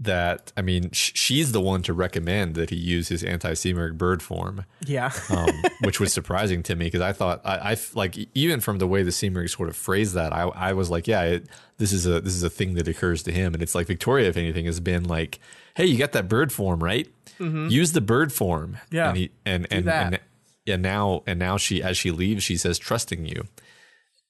that 0.00 0.52
I 0.56 0.62
mean 0.62 0.90
sh- 0.92 1.10
she's 1.14 1.50
the 1.52 1.60
one 1.60 1.82
to 1.82 1.92
recommend 1.92 2.54
that 2.54 2.70
he 2.70 2.76
use 2.76 3.08
his 3.08 3.24
anti-Simurgh 3.24 3.98
bird 3.98 4.22
form, 4.22 4.64
Yeah. 4.86 5.12
um, 5.30 5.50
which 5.82 5.98
was 5.98 6.12
surprising 6.12 6.62
to 6.64 6.76
me 6.76 6.84
because 6.86 7.00
I 7.00 7.12
thought 7.12 7.40
I, 7.44 7.76
like 7.94 8.16
even 8.34 8.60
from 8.60 8.78
the 8.78 8.86
way 8.86 9.02
the 9.02 9.10
Simurgh 9.10 9.50
sort 9.50 9.68
of 9.68 9.74
phrased 9.76 10.14
that, 10.14 10.32
I 10.32 10.42
I 10.42 10.72
was 10.72 10.88
like, 10.88 11.08
yeah, 11.08 11.22
it, 11.24 11.46
this 11.78 11.92
is 11.92 12.06
a 12.06 12.20
this 12.20 12.34
is 12.34 12.42
a 12.44 12.50
thing 12.50 12.74
that 12.74 12.86
occurs 12.86 13.22
to 13.24 13.32
him, 13.32 13.54
and 13.54 13.62
it's 13.62 13.74
like 13.74 13.86
Victoria, 13.88 14.28
if 14.28 14.36
anything, 14.36 14.66
has 14.66 14.78
been 14.78 15.02
like, 15.04 15.40
hey, 15.74 15.86
you 15.86 15.98
got 15.98 16.12
that 16.12 16.28
bird 16.28 16.52
form, 16.52 16.82
right? 16.82 17.08
Use 17.40 17.92
the 17.92 18.00
bird 18.00 18.32
form, 18.32 18.78
Mm-hmm. 18.90 18.94
Yeah. 18.96 19.08
and 19.08 19.16
he, 19.16 19.30
and 19.46 19.66
and, 19.72 19.88
and 19.88 20.20
and 20.66 20.82
now 20.82 21.22
and 21.26 21.38
now 21.38 21.56
she 21.56 21.82
as 21.82 21.96
she 21.96 22.10
leaves, 22.12 22.44
she 22.44 22.56
says, 22.56 22.78
trusting 22.78 23.26
you, 23.26 23.44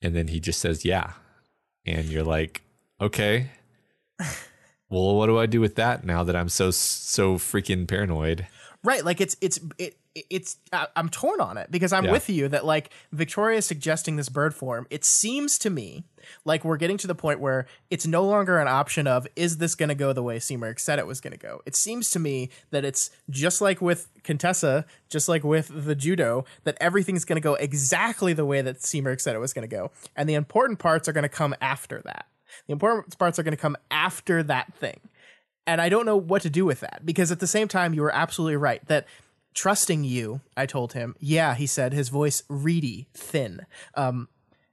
and 0.00 0.14
then 0.14 0.28
he 0.28 0.40
just 0.40 0.60
says, 0.60 0.84
yeah, 0.84 1.12
and 1.84 2.06
you're 2.06 2.22
like, 2.24 2.62
okay. 3.00 3.50
Well, 4.90 5.16
what 5.16 5.26
do 5.26 5.38
I 5.38 5.46
do 5.46 5.60
with 5.60 5.74
that 5.76 6.04
now 6.04 6.24
that 6.24 6.34
I'm 6.36 6.48
so 6.48 6.70
so 6.70 7.34
freaking 7.36 7.86
paranoid? 7.86 8.46
Right, 8.84 9.04
like 9.04 9.20
it's 9.20 9.36
it's 9.40 9.58
it 9.76 9.96
it's 10.30 10.56
I- 10.72 10.86
I'm 10.96 11.08
torn 11.10 11.40
on 11.40 11.58
it 11.58 11.70
because 11.70 11.92
I'm 11.92 12.06
Yeah. 12.06 12.12
with 12.12 12.30
you 12.30 12.48
that 12.48 12.64
like 12.64 12.90
Victoria 13.12 13.58
is 13.58 13.66
suggesting 13.66 14.16
this 14.16 14.28
bird 14.28 14.54
form. 14.54 14.86
It 14.88 15.04
seems 15.04 15.58
to 15.60 15.70
me 15.70 16.04
like 16.44 16.64
we're 16.64 16.76
getting 16.76 16.96
to 16.98 17.06
the 17.06 17.14
point 17.14 17.38
where 17.40 17.66
it's 17.90 18.06
no 18.06 18.24
longer 18.24 18.58
an 18.58 18.66
option 18.68 19.06
of 19.06 19.26
is 19.36 19.58
this 19.58 19.74
going 19.74 19.88
to 19.90 19.94
go 19.94 20.12
the 20.12 20.22
way 20.22 20.38
Simurgh 20.38 20.78
said 20.80 20.98
it 20.98 21.06
was 21.06 21.20
going 21.20 21.32
to 21.32 21.38
go. 21.38 21.60
It 21.66 21.76
seems 21.76 22.10
to 22.10 22.18
me 22.18 22.50
that 22.70 22.84
it's 22.84 23.10
just 23.30 23.60
like 23.60 23.80
with 23.80 24.08
Contessa, 24.24 24.86
just 25.08 25.28
like 25.28 25.44
with 25.44 25.70
the 25.84 25.94
judo, 25.94 26.44
that 26.64 26.76
everything's 26.80 27.24
going 27.24 27.36
to 27.36 27.40
go 27.40 27.54
exactly 27.54 28.32
the 28.32 28.46
way 28.46 28.62
that 28.62 28.78
Simurgh 28.78 29.20
said 29.20 29.34
it 29.36 29.40
was 29.40 29.52
going 29.52 29.68
to 29.68 29.76
go, 29.76 29.90
and 30.16 30.28
the 30.28 30.34
important 30.34 30.78
parts 30.78 31.08
are 31.08 31.12
going 31.12 31.22
to 31.22 31.28
come 31.28 31.54
after 31.60 32.00
that. 32.04 32.26
The 32.66 32.72
important 32.72 33.16
parts 33.18 33.38
are 33.38 33.42
going 33.42 33.52
to 33.56 33.60
come 33.60 33.76
after 33.90 34.42
that 34.42 34.74
thing. 34.74 35.00
And 35.66 35.80
I 35.80 35.88
don't 35.88 36.06
know 36.06 36.16
what 36.16 36.42
to 36.42 36.50
do 36.50 36.64
with 36.64 36.80
that 36.80 37.02
because 37.04 37.30
at 37.30 37.40
the 37.40 37.46
same 37.46 37.68
time, 37.68 37.92
you 37.94 38.02
were 38.02 38.14
absolutely 38.14 38.56
right 38.56 38.86
that 38.88 39.06
trusting 39.54 40.04
you, 40.04 40.40
I 40.56 40.66
told 40.66 40.92
him, 40.94 41.14
yeah, 41.18 41.54
he 41.54 41.66
said, 41.66 41.92
his 41.92 42.08
voice 42.08 42.42
reedy, 42.48 43.08
thin. 43.12 43.66
Um, 43.94 44.28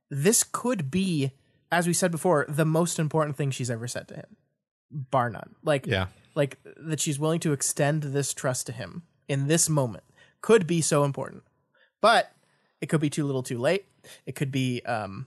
this 0.09 0.43
could 0.43 0.89
be, 0.91 1.31
as 1.71 1.87
we 1.87 1.93
said 1.93 2.11
before, 2.11 2.45
the 2.47 2.65
most 2.65 2.99
important 2.99 3.35
thing 3.35 3.51
she's 3.51 3.69
ever 3.71 3.87
said 3.87 4.07
to 4.09 4.15
him, 4.15 4.37
bar 4.91 5.29
none. 5.29 5.55
Like, 5.63 5.85
Yeah. 5.85 6.07
like 6.35 6.59
that 6.77 6.99
she's 6.99 7.19
willing 7.19 7.39
to 7.41 7.51
extend 7.51 8.03
this 8.03 8.33
trust 8.33 8.67
to 8.67 8.71
him 8.71 9.03
in 9.27 9.47
this 9.47 9.67
moment 9.67 10.03
could 10.41 10.67
be 10.67 10.79
so 10.81 11.03
important. 11.03 11.43
But 12.01 12.31
it 12.79 12.87
could 12.87 13.01
be 13.01 13.09
too 13.09 13.25
little 13.25 13.41
too 13.43 13.57
late. 13.57 13.85
It 14.27 14.35
could 14.35 14.51
be 14.51 14.81
um 14.83 15.25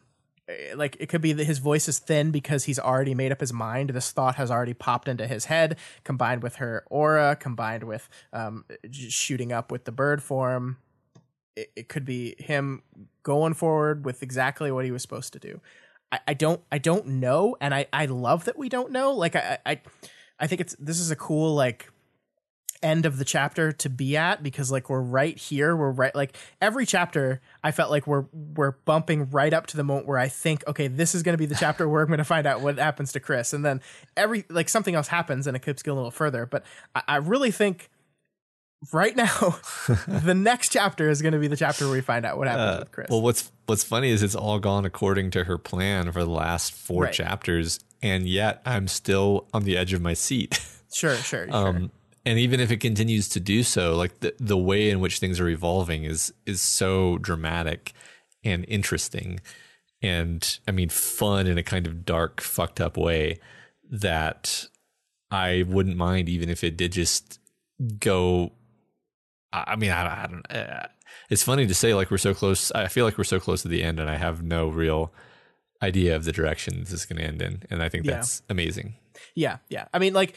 like 0.74 0.96
it 0.98 1.08
could 1.08 1.20
be 1.20 1.32
that 1.32 1.44
his 1.44 1.58
voice 1.58 1.88
is 1.88 1.98
thin 1.98 2.30
because 2.30 2.64
he's 2.64 2.78
already 2.78 3.14
made 3.14 3.32
up 3.32 3.40
his 3.40 3.52
mind. 3.52 3.90
This 3.90 4.10
thought 4.12 4.36
has 4.36 4.50
already 4.50 4.74
popped 4.74 5.08
into 5.08 5.26
his 5.26 5.46
head, 5.46 5.78
combined 6.04 6.42
with 6.42 6.56
her 6.56 6.84
aura, 6.90 7.36
combined 7.36 7.84
with 7.84 8.08
um, 8.32 8.64
shooting 8.90 9.52
up 9.52 9.70
with 9.70 9.84
the 9.84 9.92
bird 9.92 10.22
form. 10.22 10.78
It, 11.54 11.70
it 11.76 11.88
could 11.88 12.04
be 12.04 12.34
him 12.38 12.82
going 13.22 13.54
forward 13.54 14.04
with 14.04 14.22
exactly 14.22 14.72
what 14.72 14.84
he 14.84 14.90
was 14.90 15.02
supposed 15.02 15.32
to 15.34 15.38
do. 15.38 15.60
I, 16.10 16.20
I 16.28 16.34
don't 16.34 16.62
I 16.72 16.78
don't 16.78 17.06
know, 17.06 17.56
and 17.60 17.74
I 17.74 17.86
I 17.92 18.06
love 18.06 18.46
that 18.46 18.58
we 18.58 18.68
don't 18.68 18.90
know. 18.90 19.12
Like 19.12 19.36
I 19.36 19.58
I 19.66 19.80
I 20.40 20.46
think 20.46 20.60
it's 20.60 20.74
this 20.78 20.98
is 20.98 21.10
a 21.10 21.16
cool 21.16 21.54
like 21.54 21.90
end 22.82 23.06
of 23.06 23.18
the 23.18 23.24
chapter 23.24 23.72
to 23.72 23.90
be 23.90 24.16
at 24.16 24.42
because 24.42 24.70
like 24.70 24.88
we're 24.88 25.00
right 25.00 25.36
here. 25.36 25.74
We're 25.76 25.90
right 25.90 26.14
like 26.14 26.36
every 26.62 26.86
chapter 26.86 27.40
i 27.64 27.70
felt 27.72 27.90
like 27.90 28.06
we're 28.06 28.26
we're 28.32 28.72
bumping 28.84 29.28
right 29.30 29.52
up 29.52 29.66
to 29.66 29.76
the 29.76 29.82
moment 29.84 30.06
where 30.06 30.18
i 30.18 30.28
think 30.28 30.66
okay 30.66 30.86
this 30.88 31.14
is 31.14 31.22
going 31.22 31.32
to 31.34 31.38
be 31.38 31.46
the 31.46 31.54
chapter 31.58 31.88
where 31.88 32.02
i'm 32.02 32.08
going 32.08 32.18
to 32.18 32.24
find 32.24 32.46
out 32.46 32.60
what 32.60 32.78
happens 32.78 33.12
to 33.12 33.20
chris. 33.20 33.52
And 33.52 33.64
then 33.64 33.80
every 34.16 34.44
like 34.48 34.68
something 34.68 34.94
else 34.94 35.08
happens 35.08 35.46
and 35.46 35.56
it 35.56 35.60
keeps 35.64 35.82
going 35.82 35.96
a 35.96 36.00
little 36.00 36.10
further. 36.10 36.46
But 36.46 36.64
i, 36.94 37.02
I 37.08 37.16
really 37.16 37.50
think 37.50 37.90
right 38.92 39.16
now 39.16 39.58
the 40.06 40.34
next 40.34 40.70
chapter 40.70 41.10
is 41.10 41.20
going 41.20 41.32
to 41.32 41.38
be 41.40 41.48
the 41.48 41.56
chapter 41.56 41.84
where 41.86 41.94
we 41.94 42.00
find 42.00 42.24
out 42.24 42.38
what 42.38 42.46
happens 42.46 42.80
with 42.80 42.92
chris. 42.92 43.08
Well, 43.10 43.22
what's 43.22 43.50
what's 43.66 43.82
funny 43.84 44.10
is 44.10 44.22
it's 44.22 44.36
all 44.36 44.58
gone 44.60 44.84
according 44.84 45.30
to 45.32 45.44
her 45.44 45.58
plan 45.58 46.12
for 46.12 46.24
the 46.24 46.30
last 46.30 46.72
four 46.72 47.04
Right. 47.04 47.12
chapters, 47.12 47.80
and 48.02 48.26
yet 48.28 48.62
I'm 48.64 48.86
still 48.88 49.48
on 49.52 49.64
the 49.64 49.76
edge 49.76 49.92
of 49.92 50.00
my 50.00 50.14
seat. 50.14 50.60
sure 50.92 51.16
sure 51.16 51.46
sure. 51.46 51.54
Um, 51.54 51.90
and 52.28 52.38
even 52.38 52.60
if 52.60 52.70
it 52.70 52.78
continues 52.78 53.28
to 53.30 53.40
do 53.40 53.62
so, 53.62 53.96
like 53.96 54.20
the 54.20 54.34
the 54.38 54.56
way 54.56 54.90
in 54.90 55.00
which 55.00 55.18
things 55.18 55.40
are 55.40 55.48
evolving 55.48 56.04
is 56.04 56.32
is 56.46 56.60
so 56.62 57.18
dramatic 57.18 57.92
and 58.44 58.64
interesting, 58.68 59.40
and 60.02 60.58
I 60.68 60.70
mean 60.72 60.88
fun 60.88 61.46
in 61.46 61.58
a 61.58 61.62
kind 61.62 61.86
of 61.86 62.04
dark, 62.04 62.40
fucked 62.40 62.80
up 62.80 62.96
way 62.96 63.38
that 63.90 64.66
I 65.30 65.64
wouldn't 65.66 65.96
mind 65.96 66.28
even 66.28 66.48
if 66.50 66.62
it 66.62 66.76
did 66.76 66.92
just 66.92 67.40
go. 67.98 68.52
I 69.52 69.76
mean, 69.76 69.90
I, 69.90 70.24
I 70.24 70.26
don't. 70.26 70.52
Uh, 70.52 70.86
it's 71.30 71.42
funny 71.42 71.66
to 71.66 71.74
say 71.74 71.94
like 71.94 72.10
we're 72.10 72.18
so 72.18 72.34
close. 72.34 72.70
I 72.72 72.88
feel 72.88 73.04
like 73.06 73.16
we're 73.16 73.24
so 73.24 73.40
close 73.40 73.62
to 73.62 73.68
the 73.68 73.82
end, 73.82 73.98
and 73.98 74.10
I 74.10 74.16
have 74.16 74.42
no 74.42 74.68
real 74.68 75.12
idea 75.82 76.14
of 76.16 76.24
the 76.24 76.32
direction 76.32 76.80
this 76.80 76.92
is 76.92 77.06
going 77.06 77.18
to 77.20 77.24
end 77.26 77.40
in, 77.40 77.62
and 77.70 77.82
I 77.82 77.88
think 77.88 78.04
Yeah. 78.04 78.14
that's 78.16 78.42
amazing. 78.50 78.96
Yeah, 79.34 79.58
yeah. 79.68 79.86
I 79.94 79.98
mean, 80.00 80.12
like, 80.12 80.34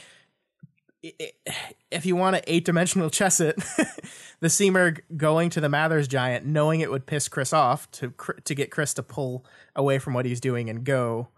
if 1.91 2.05
you 2.05 2.15
want 2.15 2.35
to 2.35 2.51
eight 2.51 2.65
dimensional 2.65 3.09
chess 3.09 3.39
it, 3.39 3.55
the 4.39 4.47
Simurgh 4.47 5.01
going 5.17 5.49
to 5.51 5.61
the 5.61 5.69
Mathers 5.69 6.07
giant, 6.07 6.45
knowing 6.45 6.81
it 6.81 6.91
would 6.91 7.05
piss 7.05 7.27
Chris 7.27 7.53
off 7.53 7.89
to 7.91 8.13
to 8.43 8.55
get 8.55 8.71
Chris 8.71 8.93
to 8.95 9.03
pull 9.03 9.45
away 9.75 9.99
from 9.99 10.13
what 10.13 10.25
he's 10.25 10.41
doing 10.41 10.69
and 10.69 10.83
go, 10.83 11.29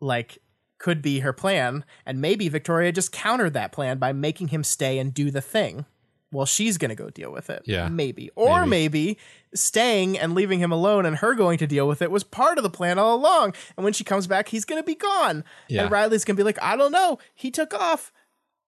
like, 0.00 0.38
could 0.78 1.02
be 1.02 1.20
her 1.20 1.32
plan. 1.32 1.84
And 2.06 2.20
maybe 2.20 2.48
Victoria 2.48 2.92
just 2.92 3.12
countered 3.12 3.54
that 3.54 3.72
plan 3.72 3.98
by 3.98 4.12
making 4.12 4.48
him 4.48 4.64
stay 4.64 4.98
and 4.98 5.12
do 5.12 5.30
the 5.30 5.40
thing. 5.40 5.84
Well, 6.30 6.46
she's 6.46 6.76
going 6.76 6.90
to 6.90 6.94
go 6.94 7.08
deal 7.08 7.32
with 7.32 7.48
it. 7.48 7.62
Yeah. 7.64 7.88
Maybe. 7.88 8.30
Or 8.36 8.66
maybe. 8.66 9.16
staying 9.54 10.18
and 10.18 10.34
leaving 10.34 10.58
him 10.58 10.70
alone 10.70 11.06
and 11.06 11.16
her 11.16 11.34
going 11.34 11.56
to 11.58 11.66
deal 11.66 11.88
with 11.88 12.02
it 12.02 12.10
was 12.10 12.22
part 12.22 12.58
of 12.58 12.64
the 12.64 12.70
plan 12.70 12.98
all 12.98 13.16
along. 13.16 13.54
And 13.76 13.84
when 13.84 13.94
she 13.94 14.04
comes 14.04 14.26
back, 14.26 14.48
he's 14.48 14.66
going 14.66 14.80
to 14.80 14.86
be 14.86 14.94
gone. 14.94 15.42
Yeah. 15.68 15.82
And 15.82 15.90
Riley's 15.90 16.24
going 16.24 16.36
to 16.36 16.40
be 16.40 16.44
like, 16.44 16.62
I 16.62 16.76
don't 16.76 16.92
know. 16.92 17.18
He 17.34 17.50
took 17.50 17.72
off. 17.72 18.12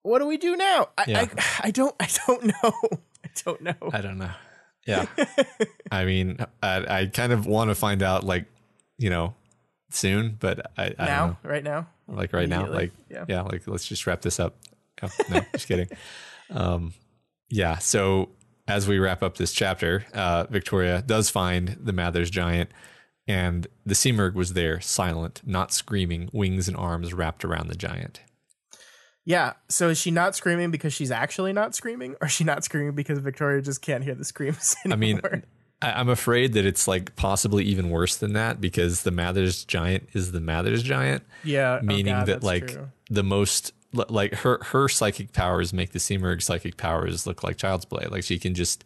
What 0.03 0.19
do 0.19 0.25
we 0.27 0.37
do 0.37 0.55
now? 0.55 0.89
I, 0.97 1.05
Yeah. 1.07 1.21
I, 1.37 1.43
I 1.67 1.71
don't, 1.71 1.95
I 1.99 2.07
don't 2.27 2.45
know. 2.45 2.73
I 3.23 3.29
don't 3.45 3.61
know. 3.61 3.73
I 3.93 4.01
don't 4.01 4.17
know. 4.17 4.31
Yeah. 4.87 5.05
I 5.91 6.05
mean, 6.05 6.37
I, 6.63 7.01
I 7.01 7.05
kind 7.05 7.31
of 7.31 7.45
want 7.45 7.69
to 7.69 7.75
find 7.75 8.01
out, 8.01 8.23
like, 8.23 8.45
you 8.97 9.09
know, 9.11 9.35
soon, 9.91 10.37
but 10.39 10.71
I, 10.77 10.93
I 10.97 11.05
now, 11.05 11.19
don't 11.27 11.43
know. 11.43 11.49
right 11.49 11.63
now. 11.63 11.87
Like 12.07 12.33
right 12.33 12.49
now, 12.49 12.67
like, 12.67 12.91
Yeah. 13.09 13.25
yeah. 13.27 13.41
like 13.43 13.67
let's 13.67 13.85
just 13.87 14.05
wrap 14.07 14.21
this 14.21 14.39
up. 14.39 14.55
Oh, 15.03 15.09
no, 15.29 15.41
just 15.53 15.67
kidding. 15.67 15.87
Um, 16.53 16.93
yeah. 17.49 17.77
So 17.77 18.29
as 18.67 18.85
we 18.87 18.99
wrap 18.99 19.23
up 19.23 19.37
this 19.37 19.53
chapter, 19.53 20.05
uh, 20.13 20.45
Victoria 20.49 21.01
does 21.01 21.29
find 21.29 21.77
the 21.79 21.93
Mathers 21.93 22.29
giant, 22.29 22.71
and 23.25 23.67
the 23.85 23.93
Simurgh 23.93 24.33
was 24.33 24.51
there, 24.51 24.81
silent, 24.81 25.41
not 25.45 25.71
screaming, 25.71 26.29
wings 26.33 26.67
and 26.67 26.75
arms 26.75 27.13
wrapped 27.13 27.45
around 27.45 27.69
the 27.69 27.75
giant. 27.75 28.19
Yeah. 29.25 29.53
So 29.69 29.89
is 29.89 29.97
she 29.97 30.11
not 30.11 30.35
screaming 30.35 30.71
because 30.71 30.93
she's 30.93 31.11
actually 31.11 31.53
not 31.53 31.75
screaming, 31.75 32.15
or 32.21 32.27
is 32.27 32.33
she 32.33 32.43
not 32.43 32.63
screaming 32.63 32.95
because 32.95 33.19
Victoria 33.19 33.61
just 33.61 33.81
can't 33.81 34.03
hear 34.03 34.15
the 34.15 34.25
screams 34.25 34.75
I 34.89 34.95
mean. 34.95 35.21
I, 35.81 35.91
I'm 35.93 36.09
afraid 36.09 36.53
that 36.53 36.65
it's 36.65 36.87
like 36.87 37.15
possibly 37.15 37.63
even 37.65 37.89
worse 37.89 38.15
than 38.15 38.33
that 38.33 38.61
because 38.61 39.03
the 39.03 39.11
Mathers 39.11 39.65
giant 39.65 40.09
is 40.13 40.31
the 40.31 40.39
Mathers 40.39 40.83
giant, 40.83 41.23
yeah, 41.43 41.79
oh 41.81 41.85
meaning 41.85 42.13
God, 42.13 42.27
that 42.27 42.43
like 42.43 42.67
true. 42.67 42.89
the 43.09 43.23
most 43.23 43.73
like 43.93 44.33
her 44.35 44.59
her 44.63 44.87
psychic 44.87 45.33
powers 45.33 45.73
make 45.73 45.91
the 45.91 45.99
Simurgh 45.99 46.41
psychic 46.41 46.77
powers 46.77 47.27
look 47.27 47.43
like 47.43 47.57
child's 47.57 47.85
play. 47.85 48.05
Like 48.09 48.23
she 48.23 48.39
can 48.39 48.53
just 48.53 48.83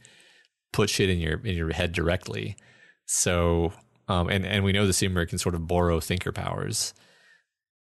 put 0.74 0.90
shit 0.90 1.10
in 1.10 1.20
your 1.20 1.40
in 1.46 1.56
your 1.56 1.72
head 1.74 1.92
directly. 1.92 2.56
So 3.06 3.74
um 4.08 4.30
and 4.30 4.46
and 4.46 4.64
we 4.64 4.72
know 4.72 4.88
the 4.88 4.94
Simurgh 4.94 5.30
can 5.30 5.38
sort 5.38 5.56
of 5.56 5.68
borrow 5.68 6.00
thinker 6.00 6.32
powers. 6.32 6.94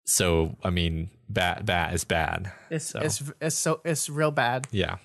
So 0.06 0.58
I 0.64 0.70
mean, 0.70 1.10
bad 1.34 1.66
bad 1.66 1.94
is 1.94 2.04
bad. 2.04 2.52
It's 2.70 2.86
So. 2.86 3.00
it's 3.00 3.24
it's 3.42 3.56
so 3.58 3.82
it's 3.84 4.10
real 4.10 4.32
bad. 4.32 4.68
Yeah. 4.72 4.98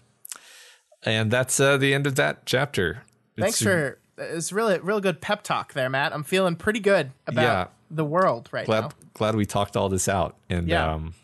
And 1.05 1.31
that's 1.31 1.61
uh, 1.61 1.77
the 1.77 1.95
end 1.95 2.07
of 2.07 2.17
that 2.17 2.45
chapter. 2.47 3.03
Thanks 3.39 3.61
It's- 3.63 3.63
for 3.63 3.99
it's 4.21 4.53
really 4.53 4.79
real 4.81 5.01
good 5.01 5.21
pep 5.21 5.43
talk 5.45 5.73
there, 5.75 5.89
Matt. 5.89 6.13
I'm 6.13 6.25
feeling 6.25 6.57
pretty 6.57 6.81
good 6.81 7.13
about 7.27 7.43
Yeah. 7.43 7.67
the 7.91 8.05
world 8.05 8.49
right 8.53 8.67
glad 8.67 8.81
now. 8.81 8.91
glad 9.15 9.37
we 9.37 9.47
talked 9.47 9.77
all 9.77 9.89
this 9.89 10.09
out. 10.09 10.37
And 10.51 10.69
Yeah. 10.69 10.93
um 10.95 11.15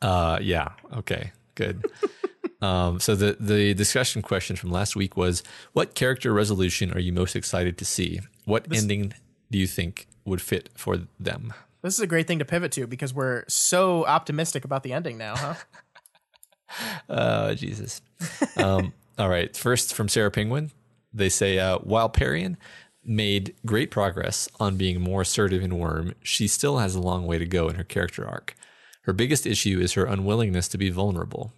uh 0.00 0.38
yeah, 0.40 0.70
okay, 0.96 1.32
good. 1.54 1.84
um 2.62 2.98
so 2.98 3.14
the 3.14 3.36
the 3.38 3.74
discussion 3.74 4.22
question 4.22 4.56
from 4.56 4.70
last 4.70 4.96
week 4.96 5.16
was 5.16 5.42
what 5.74 5.94
character 5.94 6.32
resolution 6.32 6.92
are 6.92 6.98
you 7.00 7.12
most 7.12 7.36
excited 7.36 7.76
to 7.78 7.84
see? 7.84 8.20
What 8.46 8.66
ending 8.74 9.12
do 9.50 9.58
you 9.58 9.66
think 9.66 10.06
would 10.24 10.40
fit 10.40 10.70
for 10.74 11.00
them? 11.20 11.52
This 11.82 11.94
is 11.94 12.00
a 12.00 12.06
great 12.06 12.26
thing 12.26 12.40
to 12.40 12.44
pivot 12.44 12.72
to 12.72 12.86
because 12.86 13.14
we're 13.14 13.44
so 13.48 14.04
optimistic 14.06 14.64
about 14.64 14.82
the 14.82 14.92
ending 14.92 15.16
now, 15.16 15.36
huh? 15.36 15.54
oh, 17.08 17.54
Jesus. 17.54 18.00
Um, 18.56 18.92
all 19.18 19.28
right. 19.28 19.56
First, 19.56 19.94
from 19.94 20.08
Sarah 20.08 20.30
Penguin, 20.30 20.72
they 21.12 21.28
say 21.28 21.58
uh, 21.58 21.78
while 21.78 22.08
Parian 22.08 22.56
made 23.04 23.54
great 23.64 23.90
progress 23.90 24.48
on 24.58 24.76
being 24.76 25.00
more 25.00 25.22
assertive 25.22 25.62
in 25.62 25.78
Worm, 25.78 26.14
she 26.22 26.48
still 26.48 26.78
has 26.78 26.94
a 26.94 27.00
long 27.00 27.26
way 27.26 27.38
to 27.38 27.46
go 27.46 27.68
in 27.68 27.76
her 27.76 27.84
character 27.84 28.26
arc. 28.26 28.54
Her 29.02 29.12
biggest 29.12 29.46
issue 29.46 29.80
is 29.80 29.94
her 29.94 30.04
unwillingness 30.04 30.68
to 30.68 30.78
be 30.78 30.90
vulnerable. 30.90 31.52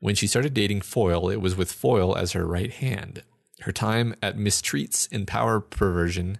When 0.00 0.14
she 0.14 0.26
started 0.26 0.54
dating 0.54 0.80
Foil, 0.80 1.28
it 1.28 1.40
was 1.40 1.54
with 1.54 1.70
Foil 1.70 2.16
as 2.16 2.32
her 2.32 2.46
right 2.46 2.72
hand. 2.72 3.22
Her 3.60 3.72
time 3.72 4.14
at 4.22 4.38
Mistreats 4.38 5.10
in 5.12 5.26
Power 5.26 5.60
Perversion 5.60 6.38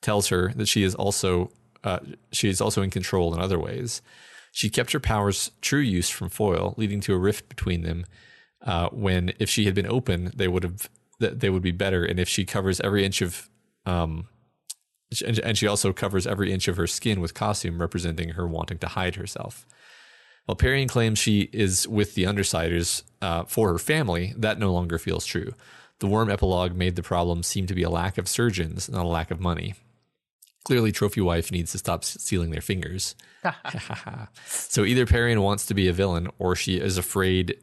tells 0.00 0.28
her 0.28 0.52
that 0.54 0.68
she 0.68 0.84
is 0.84 0.94
also 0.94 1.50
uh, 1.84 1.98
she 2.30 2.48
is 2.48 2.60
also 2.60 2.82
in 2.82 2.90
control 2.90 3.34
in 3.34 3.40
other 3.40 3.58
ways. 3.58 4.02
She 4.52 4.68
kept 4.68 4.92
her 4.92 5.00
powers 5.00 5.50
true 5.60 5.80
use 5.80 6.10
from 6.10 6.28
Foil, 6.28 6.74
leading 6.76 7.00
to 7.02 7.14
a 7.14 7.18
rift 7.18 7.48
between 7.48 7.82
them. 7.82 8.04
Uh, 8.64 8.88
when 8.90 9.32
if 9.38 9.48
she 9.48 9.64
had 9.64 9.74
been 9.74 9.86
open, 9.86 10.30
they 10.34 10.48
would 10.48 10.62
have 10.62 10.88
they 11.18 11.50
would 11.50 11.62
be 11.62 11.72
better. 11.72 12.04
And 12.04 12.18
if 12.18 12.28
she 12.28 12.44
covers 12.44 12.80
every 12.80 13.04
inch 13.04 13.22
of 13.22 13.48
um, 13.86 14.28
and, 15.20 15.58
she 15.58 15.66
also 15.66 15.92
covers 15.92 16.26
every 16.26 16.52
inch 16.52 16.68
of 16.68 16.76
her 16.76 16.86
skin 16.86 17.20
with 17.20 17.34
costume, 17.34 17.80
representing 17.80 18.30
her 18.30 18.46
wanting 18.46 18.78
to 18.78 18.88
hide 18.88 19.16
herself. 19.16 19.66
While 20.46 20.56
Parian 20.56 20.88
claims 20.88 21.18
she 21.18 21.50
is 21.52 21.86
with 21.86 22.14
the 22.14 22.24
Undersiders 22.24 23.02
uh, 23.20 23.44
for 23.44 23.72
her 23.72 23.78
family, 23.78 24.34
that 24.36 24.58
no 24.58 24.72
longer 24.72 24.98
feels 24.98 25.26
true. 25.26 25.52
The 26.00 26.06
Worm 26.06 26.30
epilogue 26.30 26.74
made 26.74 26.96
the 26.96 27.02
problem 27.02 27.42
seem 27.42 27.66
to 27.66 27.74
be 27.74 27.82
a 27.82 27.90
lack 27.90 28.18
of 28.18 28.28
surgeons, 28.28 28.88
not 28.88 29.04
a 29.04 29.08
lack 29.08 29.30
of 29.30 29.40
money. 29.40 29.74
Clearly, 30.64 30.92
Trophy 30.92 31.20
Wife 31.20 31.50
needs 31.50 31.72
to 31.72 31.78
stop 31.78 32.04
stealing 32.04 32.50
their 32.50 32.60
fingers. 32.60 33.14
so 34.46 34.84
either 34.84 35.06
Parian 35.06 35.40
wants 35.40 35.66
to 35.66 35.74
be 35.74 35.88
a 35.88 35.92
villain, 35.92 36.28
or 36.38 36.54
she 36.54 36.76
is 36.78 36.96
afraid 36.96 37.56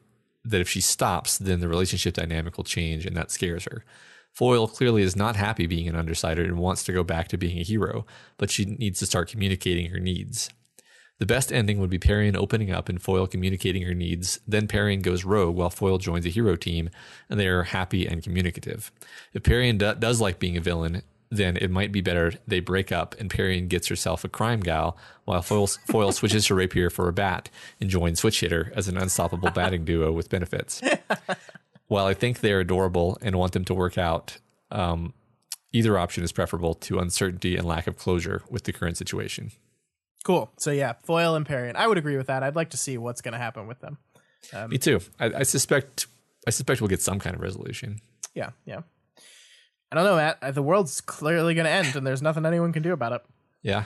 that 0.44 0.62
if 0.62 0.70
she 0.70 0.82
stops, 0.82 1.38
then 1.38 1.60
the 1.60 1.68
relationship 1.68 2.16
dynamic 2.16 2.58
will 2.58 2.64
change, 2.64 3.06
and 3.06 3.16
that 3.16 3.32
scares 3.32 3.66
her. 3.66 3.86
Foil 4.34 4.68
clearly 4.68 5.02
is 5.02 5.16
not 5.16 5.36
happy 5.36 5.66
being 5.66 5.88
an 5.88 5.96
undersider 5.96 6.44
and 6.44 6.58
wants 6.58 6.84
to 6.84 6.94
go 6.94 7.04
back 7.04 7.28
to 7.30 7.38
being 7.38 7.58
a 7.60 7.64
hero, 7.64 8.06
but 8.38 8.52
she 8.52 8.66
needs 8.66 9.00
to 9.00 9.06
start 9.06 9.30
communicating 9.30 9.92
her 9.92 10.00
needs. 10.00 10.50
The 11.20 11.26
best 11.26 11.52
ending 11.52 11.80
would 11.80 11.90
be 11.90 12.00
Parian 12.00 12.38
opening 12.38 12.72
up 12.72 12.88
and 12.88 13.02
Foil 13.02 13.28
communicating 13.28 13.82
her 13.84 13.94
needs. 13.94 14.40
Then 14.48 14.68
Parian 14.68 15.02
goes 15.02 15.26
rogue 15.26 15.56
while 15.58 15.70
Foil 15.70 15.98
joins 15.98 16.26
a 16.26 16.30
hero 16.30 16.56
team, 16.56 16.90
and 17.30 17.38
they 17.38 17.48
are 17.48 17.64
happy 17.64 18.08
and 18.08 18.24
communicative. 18.24 18.92
If 19.34 19.44
Parian 19.44 19.78
do- 19.78 19.96
does 19.96 20.22
like 20.22 20.40
being 20.40 20.56
a 20.56 20.62
villain, 20.62 21.02
then 21.32 21.58
it 21.58 21.70
might 21.70 21.92
be 21.92 22.02
better 22.02 22.34
they 22.48 22.60
break 22.60 22.92
up 22.92 23.16
and 23.20 23.30
Parian 23.30 23.68
gets 23.68 23.88
herself 23.88 24.24
a 24.24 24.30
crime 24.30 24.62
gal 24.62 24.98
while 25.26 25.42
Foil, 25.42 25.68
Foil 25.68 26.12
switches 26.12 26.48
to 26.48 26.56
rapier 26.56 26.90
for 26.90 27.08
a 27.08 27.14
bat 27.14 27.50
and 27.80 27.90
joins 27.90 28.20
Switch 28.20 28.40
Hitter 28.40 28.72
as 28.76 28.88
an 28.88 28.98
unstoppable 28.98 29.52
batting 29.52 29.86
duo 29.86 30.12
with 30.12 30.30
benefits. 30.30 30.82
While 31.88 32.06
I 32.06 32.14
think 32.14 32.40
they're 32.40 32.60
adorable 32.60 33.18
and 33.22 33.36
want 33.36 33.54
them 33.54 33.66
to 33.66 33.74
work 33.74 33.98
out, 33.98 34.38
um, 34.70 35.14
either 35.72 35.98
option 35.98 36.24
is 36.24 36.32
preferable 36.32 36.76
to 36.76 37.00
uncertainty 37.00 37.56
and 37.56 37.68
lack 37.68 37.88
of 37.88 37.98
closure 37.98 38.44
with 38.50 38.64
the 38.64 38.74
current 38.74 38.98
situation. 38.98 39.52
Cool. 40.24 40.52
So 40.58 40.72
yeah, 40.72 40.94
Foil 41.04 41.36
and 41.36 41.46
Parian. 41.46 41.76
I 41.76 41.88
would 41.88 41.98
agree 41.98 42.18
with 42.18 42.28
that. 42.28 42.44
I'd 42.44 42.56
like 42.56 42.72
to 42.72 42.78
see 42.78 42.98
what's 42.98 43.22
going 43.22 43.32
to 43.32 43.40
happen 43.40 43.68
with 43.68 43.80
them. 43.80 43.98
Me 44.70 44.78
too. 44.78 45.00
I, 45.20 45.26
I 45.38 45.44
suspect. 45.44 46.08
I 46.48 46.52
suspect 46.52 46.82
we'll 46.82 46.88
get 46.88 47.02
some 47.02 47.20
kind 47.20 47.36
of 47.36 47.42
resolution. 47.42 48.00
Yeah, 48.34 48.52
yeah. 48.66 48.82
I 49.92 49.96
don't 49.96 50.06
know, 50.06 50.16
Matt. 50.16 50.54
The 50.54 50.62
world's 50.62 51.02
clearly 51.02 51.54
going 51.56 51.66
to 51.66 51.72
end, 51.72 51.96
and 51.96 52.06
there's 52.06 52.22
nothing 52.22 52.46
anyone 52.46 52.74
can 52.74 52.84
do 52.84 52.94
about 52.94 53.14
it. 53.14 53.26
Yeah. 53.62 53.86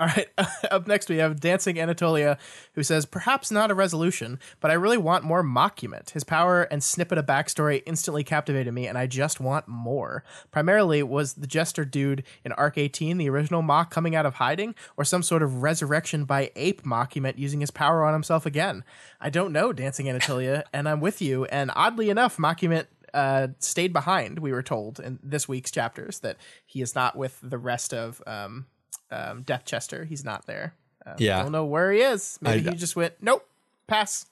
All 0.00 0.08
right. 0.08 0.26
Up 0.72 0.88
next, 0.88 1.08
we 1.08 1.18
have 1.18 1.38
Dancing 1.38 1.78
Anatolia, 1.78 2.36
who 2.74 2.82
says, 2.82 3.06
Perhaps 3.06 3.52
not 3.52 3.70
a 3.70 3.74
resolution, 3.74 4.40
but 4.58 4.72
I 4.72 4.74
really 4.74 4.98
want 4.98 5.22
more 5.22 5.44
Mockument. 5.44 6.10
His 6.10 6.24
power 6.24 6.62
and 6.62 6.82
snippet 6.82 7.18
of 7.18 7.26
backstory 7.26 7.84
instantly 7.86 8.24
captivated 8.24 8.74
me, 8.74 8.88
and 8.88 8.98
I 8.98 9.06
just 9.06 9.38
want 9.38 9.68
more. 9.68 10.24
Primarily, 10.50 11.04
was 11.04 11.34
the 11.34 11.46
Jester 11.46 11.84
dude 11.84 12.24
in 12.44 12.50
Arc 12.52 12.78
18 12.78 13.16
the 13.16 13.30
original 13.30 13.62
Mock 13.62 13.92
coming 13.92 14.16
out 14.16 14.26
of 14.26 14.34
hiding, 14.34 14.74
or 14.96 15.04
some 15.04 15.22
sort 15.22 15.42
of 15.42 15.62
resurrection 15.62 16.24
by 16.24 16.50
ape 16.56 16.82
Mockument 16.82 17.38
using 17.38 17.60
his 17.60 17.70
power 17.70 18.04
on 18.04 18.12
himself 18.12 18.44
again? 18.44 18.82
I 19.20 19.30
don't 19.30 19.52
know, 19.52 19.72
Dancing 19.72 20.08
Anatolia, 20.08 20.64
and 20.72 20.88
I'm 20.88 21.00
with 21.00 21.22
you. 21.22 21.44
And 21.44 21.70
oddly 21.76 22.10
enough, 22.10 22.38
Mockument 22.38 22.86
uh, 23.14 23.48
stayed 23.58 23.92
behind. 23.92 24.38
We 24.38 24.52
were 24.52 24.62
told 24.62 24.98
in 25.00 25.18
this 25.22 25.48
week's 25.48 25.70
chapters 25.70 26.20
that 26.20 26.36
he 26.66 26.80
is 26.82 26.94
not 26.94 27.16
with 27.16 27.38
the 27.42 27.58
rest 27.58 27.92
of 27.92 28.22
um, 28.26 28.66
um, 29.10 29.42
Death 29.42 29.64
Chester. 29.64 30.04
He's 30.04 30.24
not 30.24 30.46
there. 30.46 30.74
Um, 31.04 31.14
Yeah. 31.18 31.42
don't 31.42 31.52
know 31.52 31.64
where 31.64 31.92
he 31.92 32.00
is. 32.00 32.38
Maybe 32.40 32.68
I- 32.68 32.72
he 32.72 32.76
just 32.78 32.96
went 32.96 33.14
nope, 33.20 33.46
pass. 33.86 34.26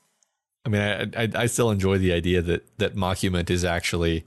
I 0.65 0.69
mean, 0.69 0.83
I, 0.83 1.23
I 1.25 1.29
I 1.35 1.47
still 1.47 1.71
enjoy 1.71 1.97
the 1.99 2.13
idea 2.13 2.43
that 2.43 2.67
that 2.79 2.95
mockument 2.95 3.49
is 3.51 3.65
actually 3.65 4.27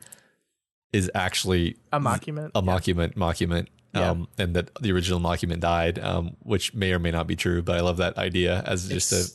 is 0.91 1.09
actually 1.15 1.77
A 1.91 1.99
mockument. 1.99 2.51
a 2.55 2.61
mockument 2.61 3.13
mockument. 3.15 3.67
Yeah. 3.93 4.09
Um, 4.09 4.27
and 4.39 4.55
that 4.55 4.71
the 4.81 4.91
original 4.91 5.19
mockument 5.19 5.59
died, 5.59 5.99
um, 5.99 6.35
which 6.39 6.73
may 6.73 6.91
or 6.93 6.97
may 6.99 7.11
not 7.11 7.27
be 7.27 7.35
true, 7.35 7.61
but 7.61 7.77
I 7.77 7.81
love 7.81 7.97
that 7.97 8.17
idea 8.17 8.63
as 8.65 8.89
just 8.89 9.11
a, 9.13 9.29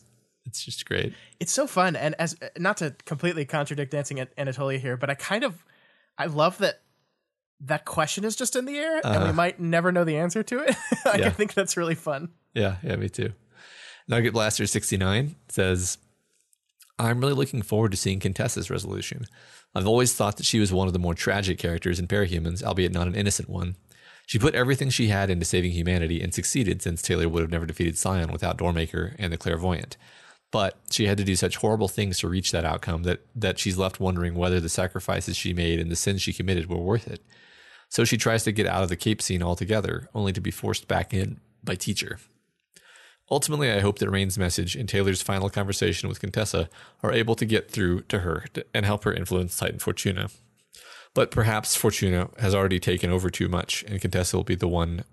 it's 0.49 0.65
just 0.65 0.87
great. 0.87 1.15
It's 1.39 1.53
so 1.53 1.67
fun, 1.67 1.95
and 1.95 2.15
as 2.19 2.37
not 2.59 2.79
to 2.79 2.95
completely 3.05 3.45
contradict 3.45 3.93
Dancing 3.93 4.21
An- 4.21 4.29
Anatolia 4.37 4.79
here, 4.79 4.97
but 4.97 5.11
I 5.11 5.15
kind 5.15 5.45
of 5.45 5.65
I 6.17 6.27
love 6.27 6.59
that 6.59 6.81
that 7.61 7.85
question 7.85 8.25
is 8.25 8.37
just 8.37 8.57
in 8.57 8.65
the 8.65 8.77
air, 8.77 9.01
and 9.05 9.23
we 9.23 9.25
uh-huh. 9.25 9.33
might 9.33 9.61
never 9.61 9.93
know 9.93 10.05
the 10.05 10.17
answer 10.17 10.43
to 10.43 10.61
it. 10.61 10.77
like, 11.05 11.23
I 11.23 11.31
think 11.31 11.55
that's 11.55 11.77
really 11.77 11.95
fun. 11.95 12.31
Yeah, 12.55 12.77
yeah, 12.83 12.97
me 12.97 13.09
too. 13.09 13.33
Nugget 14.07 14.33
Blaster 14.33 14.67
69 14.67 15.37
says, 15.49 15.99
I'm 16.99 17.21
really 17.21 17.35
looking 17.35 17.63
forward 17.63 17.91
to 17.91 17.97
seeing 17.97 18.21
Contessa's 18.21 18.71
resolution. 18.71 19.27
I've 19.75 19.87
always 19.87 20.15
thought 20.15 20.39
that 20.39 20.47
she 20.47 20.59
was 20.59 20.73
one 20.73 20.87
of 20.87 20.93
the 20.93 20.99
more 20.99 21.15
tragic 21.15 21.59
characters 21.59 21.99
in 21.99 22.09
Parahumans, 22.09 22.63
albeit 22.63 22.93
not 22.93 23.07
an 23.07 23.15
innocent 23.15 23.49
one. 23.49 23.77
She 24.27 24.39
put 24.39 24.55
everything 24.55 24.91
she 24.91 25.09
had 25.09 25.31
into 25.31 25.45
saving 25.45 25.73
humanity 25.73 26.21
and 26.21 26.35
succeeded 26.35 26.83
since 26.83 27.01
Taylor 27.01 27.29
would 27.29 27.43
have 27.43 27.51
never 27.51 27.67
defeated 27.67 27.97
Scion 27.97 28.33
without 28.33 28.59
Doormaker 28.59 29.15
and 29.19 29.33
the 29.33 29.39
Clairvoyant. 29.39 29.97
But 30.51 30.79
she 30.91 31.07
had 31.07 31.19
to 31.19 31.25
do 31.25 31.37
such 31.37 31.57
horrible 31.57 31.89
things 31.89 32.19
to 32.21 32.29
reach 32.29 32.53
that 32.53 32.65
outcome 32.65 33.03
that, 33.03 33.21
that 33.35 33.59
she's 33.59 33.77
left 33.77 34.01
wondering 34.01 34.35
whether 34.35 34.61
the 34.61 34.71
sacrifices 34.71 35.37
she 35.37 35.53
made 35.53 35.79
and 35.79 35.91
the 35.91 35.97
sins 35.97 36.23
she 36.23 36.33
committed 36.33 36.69
were 36.69 36.79
worth 36.79 37.07
it. 37.07 37.21
So 37.91 38.05
she 38.05 38.17
tries 38.17 38.45
to 38.45 38.53
get 38.53 38.67
out 38.67 38.83
of 38.83 38.89
the 38.89 38.97
Cape 38.97 39.21
scene 39.21 39.43
altogether, 39.43 40.09
only 40.15 40.33
to 40.33 40.41
be 40.41 40.51
forced 40.51 40.89
back 40.89 41.13
in 41.13 41.41
by 41.63 41.75
Teacher. 41.75 42.19
Ultimately, 43.31 43.71
I 43.71 43.81
hope 43.81 43.99
that 43.99 44.11
Rain's 44.11 44.39
message 44.39 44.75
and 44.75 44.89
Taylor's 44.89 45.21
final 45.21 45.51
conversation 45.51 46.09
with 46.09 46.21
Contessa 46.21 46.71
are 47.03 47.13
able 47.13 47.35
to 47.35 47.45
get 47.45 47.71
through 47.71 48.03
to 48.03 48.21
her 48.21 48.47
and 48.73 48.87
help 48.87 49.05
her 49.05 49.13
influence 49.13 49.57
Titan 49.57 49.79
Fortuna. 49.79 50.31
But 51.13 51.31
perhaps 51.31 51.77
Fortuna 51.77 52.31
has 52.39 52.55
already 52.55 52.81
taken 52.81 53.11
over 53.11 53.29
too 53.29 53.49
much, 53.49 53.85
and 53.87 54.01
Contessa 54.01 54.37
will 54.37 54.45
be 54.45 54.55
the 54.55 54.69
one, 54.69 55.05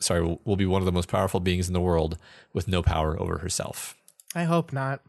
sorry, 0.00 0.22
will, 0.22 0.40
will 0.44 0.56
be 0.56 0.66
one 0.66 0.82
of 0.82 0.86
the 0.86 0.92
most 0.92 1.08
powerful 1.08 1.40
beings 1.40 1.66
in 1.66 1.72
the 1.72 1.80
world 1.80 2.18
with 2.52 2.68
no 2.68 2.82
power 2.82 3.18
over 3.18 3.38
herself. 3.38 3.96
I 4.34 4.44
hope 4.44 4.72
not. 4.72 5.00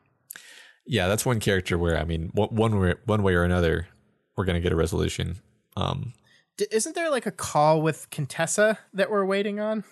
Yeah, 0.85 1.07
that's 1.07 1.25
one 1.25 1.39
character 1.39 1.77
where 1.77 1.97
I 1.97 2.03
mean, 2.03 2.29
one 2.33 2.49
one 2.49 2.79
way, 2.79 2.95
one 3.05 3.23
way 3.23 3.35
or 3.35 3.43
another, 3.43 3.87
we're 4.35 4.45
gonna 4.45 4.59
get 4.59 4.71
a 4.73 4.75
resolution. 4.75 5.37
Um, 5.77 6.13
D- 6.57 6.67
isn't 6.71 6.93
there 6.95 7.09
like 7.09 7.25
a 7.25 7.31
call 7.31 7.81
with 7.81 8.09
Contessa 8.09 8.77
that 8.93 9.09
we're 9.09 9.25
waiting 9.25 9.59
on? 9.59 9.83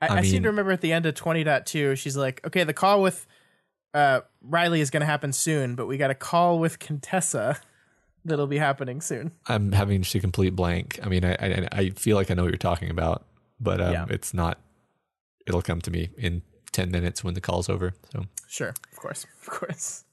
I, 0.00 0.06
I 0.06 0.16
I, 0.18 0.22
seem 0.22 0.42
to 0.44 0.48
remember 0.48 0.72
at 0.72 0.80
the 0.80 0.92
end 0.92 1.04
of 1.04 1.14
20.2, 1.14 1.98
she's 1.98 2.16
like, 2.16 2.40
okay, 2.46 2.64
the 2.64 2.72
call 2.72 3.02
with 3.02 3.26
uh, 3.92 4.20
Riley 4.40 4.80
is 4.80 4.88
going 4.90 5.00
to 5.02 5.06
happen 5.06 5.32
soon, 5.32 5.74
but 5.74 5.86
we 5.86 5.98
got 5.98 6.10
a 6.10 6.14
call 6.14 6.58
with 6.58 6.78
Contessa 6.78 7.58
that'll 8.24 8.46
be 8.46 8.56
happening 8.56 9.02
soon. 9.02 9.32
I'm 9.46 9.72
having 9.72 10.00
to 10.02 10.18
a 10.18 10.20
complete 10.20 10.56
blank. 10.56 10.98
I 11.02 11.08
mean, 11.08 11.24
I 11.24 11.34
I, 11.34 11.68
I 11.72 11.90
feel 11.90 12.16
like 12.16 12.30
I 12.30 12.34
know 12.34 12.42
what 12.44 12.50
you're 12.52 12.58
talking 12.58 12.90
about, 12.90 13.26
but 13.58 13.80
um, 13.80 13.92
Yeah. 13.92 14.06
it's 14.08 14.32
not. 14.32 14.58
It'll 15.46 15.62
come 15.62 15.80
to 15.82 15.90
me 15.90 16.10
in 16.16 16.42
ten 16.72 16.90
minutes 16.90 17.24
when 17.24 17.34
the 17.34 17.40
call's 17.40 17.68
over. 17.68 17.94
So 18.12 18.26
Sure, 18.48 18.74
of 18.92 18.98
course, 18.98 19.26
of 19.42 19.48
course. 19.48 20.04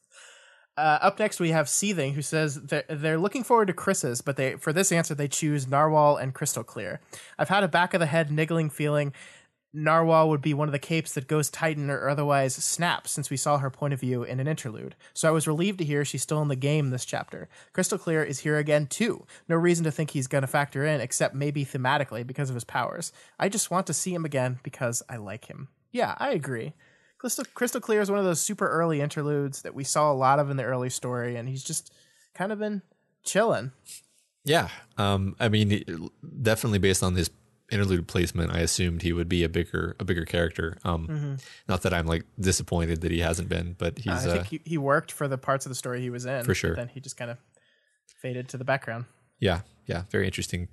Uh, 0.78 1.00
up 1.02 1.18
next, 1.18 1.40
we 1.40 1.50
have 1.50 1.68
Seething, 1.68 2.14
who 2.14 2.22
says 2.22 2.62
they're, 2.62 2.84
they're 2.88 3.18
looking 3.18 3.44
forward 3.44 3.66
to 3.66 3.74
Chris's, 3.74 4.22
but 4.22 4.38
they 4.38 4.56
for 4.56 4.72
this 4.72 4.92
answer 4.92 5.16
they 5.16 5.28
choose 5.28 5.68
Narwhal 5.68 6.18
and 6.18 6.34
Crystal 6.34 6.64
Clear. 6.64 7.00
I've 7.40 7.50
had 7.50 7.64
a 7.64 7.68
back 7.68 7.94
of 7.94 8.00
the 8.00 8.06
head 8.06 8.32
niggling 8.32 8.70
feeling 8.70 9.14
Narwhal 9.74 10.30
would 10.30 10.42
be 10.42 10.54
one 10.54 10.68
of 10.68 10.72
the 10.72 10.80
capes 10.80 11.14
that 11.14 11.28
goes 11.28 11.50
Titan 11.50 11.90
or 11.90 12.10
otherwise 12.10 12.56
snaps, 12.56 13.12
since 13.12 13.30
we 13.30 13.38
saw 13.38 13.58
her 13.58 13.70
point 13.70 13.94
of 13.94 14.00
view 14.00 14.24
in 14.24 14.40
an 14.40 14.48
interlude. 14.48 14.96
So 15.14 15.28
I 15.28 15.32
was 15.32 15.48
relieved 15.48 15.78
to 15.80 15.86
hear 15.86 16.06
she's 16.06 16.24
still 16.24 16.42
in 16.42 16.48
the 16.48 16.56
game 16.56 16.90
this 16.90 17.06
chapter. 17.06 17.50
Crystal 17.74 17.98
Clear 17.98 18.24
is 18.24 18.40
here 18.40 18.58
again 18.58 18.88
too. 18.88 19.26
No 19.48 19.56
reason 19.56 19.84
to 19.84 19.92
think 19.92 20.12
he's 20.12 20.28
going 20.28 20.42
to 20.42 20.48
factor 20.48 20.86
in, 20.86 21.02
except 21.02 21.36
maybe 21.36 21.66
thematically 21.66 22.26
because 22.26 22.50
of 22.50 22.56
his 22.56 22.64
powers. 22.64 23.12
I 23.40 23.50
just 23.50 23.70
want 23.70 23.88
to 23.88 23.94
see 23.94 24.14
him 24.14 24.26
again 24.26 24.60
because 24.64 25.04
I 25.10 25.18
like 25.18 25.46
him. 25.46 25.68
Yeah, 25.98 26.14
I 26.20 26.30
agree. 26.32 26.74
Crystal, 27.18 27.44
Crystal 27.56 27.82
Clear 27.82 28.02
is 28.02 28.12
one 28.12 28.20
of 28.20 28.26
those 28.26 28.40
super 28.40 28.68
early 28.68 29.02
interludes 29.02 29.64
that 29.64 29.74
we 29.74 29.84
saw 29.84 30.12
a 30.12 30.14
lot 30.14 30.38
of 30.38 30.52
in 30.52 30.58
the 30.58 30.64
early 30.64 30.92
story, 30.92 31.36
and 31.36 31.50
he's 31.50 31.64
just 31.64 31.92
kind 32.36 32.52
of 32.52 32.60
been 32.60 32.84
chilling. 33.24 33.72
yeah, 34.46 34.70
um, 35.00 35.36
I 35.40 35.50
mean, 35.50 35.84
definitely 36.44 36.78
based 36.78 37.02
on 37.02 37.16
his 37.16 37.32
interlude 37.72 38.08
placement, 38.08 38.54
I 38.54 38.60
assumed 38.60 39.02
he 39.02 39.12
would 39.12 39.28
be 39.28 39.44
a 39.44 39.50
bigger 39.50 39.96
a 40.00 40.06
bigger 40.06 40.24
character. 40.24 40.78
Um, 40.84 41.38
Not 41.68 41.82
that 41.82 41.96
I'm 41.96 42.06
like 42.06 42.26
disappointed 42.40 43.02
that 43.02 43.12
he 43.12 43.20
hasn't 43.20 43.50
been, 43.50 43.76
but 43.80 43.98
he's 43.98 44.28
I 44.28 44.38
uh, 44.38 44.44
he, 44.44 44.62
he 44.64 44.78
worked 44.78 45.12
for 45.12 45.28
the 45.28 45.40
parts 45.40 45.66
of 45.66 45.72
the 45.72 45.76
story 45.76 46.02
he 46.02 46.12
was 46.12 46.28
in. 46.28 46.46
For 46.46 46.54
sure. 46.54 46.76
But 46.76 46.82
then 46.82 46.90
he 46.90 47.00
just 47.00 47.18
kind 47.18 47.32
of 47.32 47.40
faded 48.22 48.50
to 48.50 48.58
the 48.58 48.64
background. 48.64 49.06
Yeah, 49.40 49.62
yeah, 49.88 50.04
very 50.12 50.28
interesting. 50.28 50.68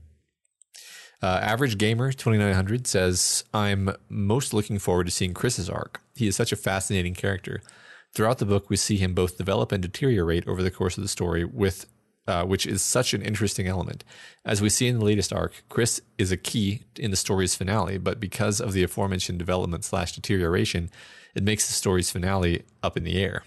Uh, 1.24 1.40
Average 1.40 1.78
Gamer 1.78 2.12
2900 2.12 2.86
says, 2.86 3.44
I'm 3.54 3.96
most 4.10 4.52
looking 4.52 4.78
forward 4.78 5.06
to 5.06 5.10
seeing 5.10 5.32
Chris's 5.32 5.70
arc. 5.70 6.02
He 6.14 6.26
is 6.26 6.36
such 6.36 6.52
a 6.52 6.56
fascinating 6.56 7.14
character. 7.14 7.62
Throughout 8.12 8.36
the 8.36 8.44
book, 8.44 8.68
we 8.68 8.76
see 8.76 8.98
him 8.98 9.14
both 9.14 9.38
develop 9.38 9.72
and 9.72 9.82
deteriorate 9.82 10.46
over 10.46 10.62
the 10.62 10.70
course 10.70 10.98
of 10.98 11.02
the 11.02 11.08
story, 11.08 11.42
with 11.42 11.86
uh, 12.28 12.44
which 12.44 12.66
is 12.66 12.82
such 12.82 13.14
an 13.14 13.22
interesting 13.22 13.66
element. 13.66 14.04
As 14.44 14.60
we 14.60 14.68
see 14.68 14.86
in 14.86 14.98
the 14.98 15.04
latest 15.04 15.32
arc, 15.32 15.64
Chris 15.70 16.02
is 16.18 16.30
a 16.30 16.36
key 16.36 16.82
in 16.98 17.10
the 17.10 17.16
story's 17.16 17.54
finale, 17.54 17.96
but 17.96 18.20
because 18.20 18.60
of 18.60 18.74
the 18.74 18.82
aforementioned 18.82 19.38
development 19.38 19.82
slash 19.82 20.12
deterioration, 20.12 20.90
it 21.34 21.42
makes 21.42 21.66
the 21.66 21.72
story's 21.72 22.10
finale 22.10 22.64
up 22.82 22.98
in 22.98 23.04
the 23.04 23.16
air. 23.16 23.44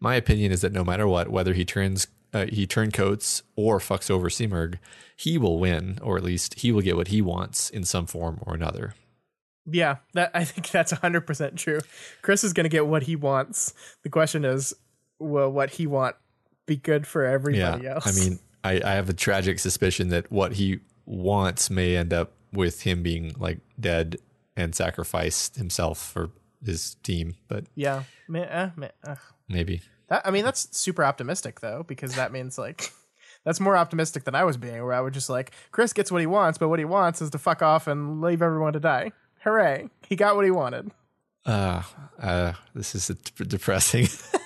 My 0.00 0.16
opinion 0.16 0.50
is 0.50 0.62
that 0.62 0.72
no 0.72 0.82
matter 0.82 1.06
what, 1.06 1.28
whether 1.28 1.52
he 1.52 1.64
turns 1.64 2.08
uh, 2.32 2.46
he 2.46 2.66
turncoats 2.66 3.42
or 3.56 3.78
fucks 3.78 4.10
over 4.10 4.28
Simurgh, 4.28 4.78
he 5.16 5.38
will 5.38 5.58
win, 5.58 5.98
or 6.02 6.16
at 6.16 6.24
least 6.24 6.60
he 6.60 6.72
will 6.72 6.80
get 6.80 6.96
what 6.96 7.08
he 7.08 7.20
wants 7.20 7.70
in 7.70 7.84
some 7.84 8.06
form 8.06 8.40
or 8.46 8.54
another. 8.54 8.94
Yeah, 9.66 9.96
that 10.14 10.30
I 10.34 10.44
think 10.44 10.70
that's 10.70 10.92
100% 10.92 11.56
true. 11.56 11.80
Chris 12.22 12.42
is 12.42 12.52
going 12.52 12.64
to 12.64 12.70
get 12.70 12.86
what 12.86 13.04
he 13.04 13.16
wants. 13.16 13.74
The 14.02 14.08
question 14.08 14.44
is, 14.44 14.74
will 15.18 15.50
what 15.50 15.70
he 15.70 15.86
want 15.86 16.16
be 16.66 16.76
good 16.76 17.06
for 17.06 17.24
everybody 17.24 17.84
yeah, 17.84 17.94
else? 17.94 18.06
I 18.06 18.28
mean, 18.28 18.38
I, 18.64 18.80
I 18.84 18.94
have 18.94 19.08
a 19.08 19.14
tragic 19.14 19.58
suspicion 19.58 20.08
that 20.08 20.30
what 20.32 20.54
he 20.54 20.80
wants 21.04 21.70
may 21.70 21.96
end 21.96 22.12
up 22.12 22.32
with 22.52 22.82
him 22.82 23.02
being 23.02 23.34
like 23.38 23.58
dead 23.78 24.16
and 24.56 24.74
sacrificed 24.74 25.56
himself 25.56 25.98
for 25.98 26.30
his 26.64 26.96
team, 27.02 27.34
but 27.48 27.64
yeah. 27.74 28.04
Eh, 28.34 28.68
ugh. 29.04 29.18
maybe. 29.48 29.82
That, 30.12 30.26
I 30.26 30.30
mean, 30.30 30.44
that's 30.44 30.76
super 30.76 31.02
optimistic 31.02 31.60
though, 31.60 31.84
because 31.88 32.16
that 32.16 32.32
means 32.32 32.58
like 32.58 32.92
that's 33.46 33.60
more 33.60 33.78
optimistic 33.78 34.24
than 34.24 34.34
I 34.34 34.44
was 34.44 34.58
being, 34.58 34.84
where 34.84 34.92
I 34.92 35.00
would 35.00 35.14
just 35.14 35.30
like 35.30 35.52
Chris 35.70 35.94
gets 35.94 36.12
what 36.12 36.20
he 36.20 36.26
wants, 36.26 36.58
but 36.58 36.68
what 36.68 36.78
he 36.78 36.84
wants 36.84 37.22
is 37.22 37.30
to 37.30 37.38
fuck 37.38 37.62
off 37.62 37.86
and 37.86 38.20
leave 38.20 38.42
everyone 38.42 38.74
to 38.74 38.80
die. 38.80 39.12
Hooray! 39.42 39.88
He 40.06 40.14
got 40.14 40.36
what 40.36 40.44
he 40.44 40.50
wanted. 40.50 40.90
Uh, 41.46 41.82
uh, 42.20 42.52
this 42.74 42.94
is 42.94 43.06
d- 43.06 43.44
depressing. 43.46 44.06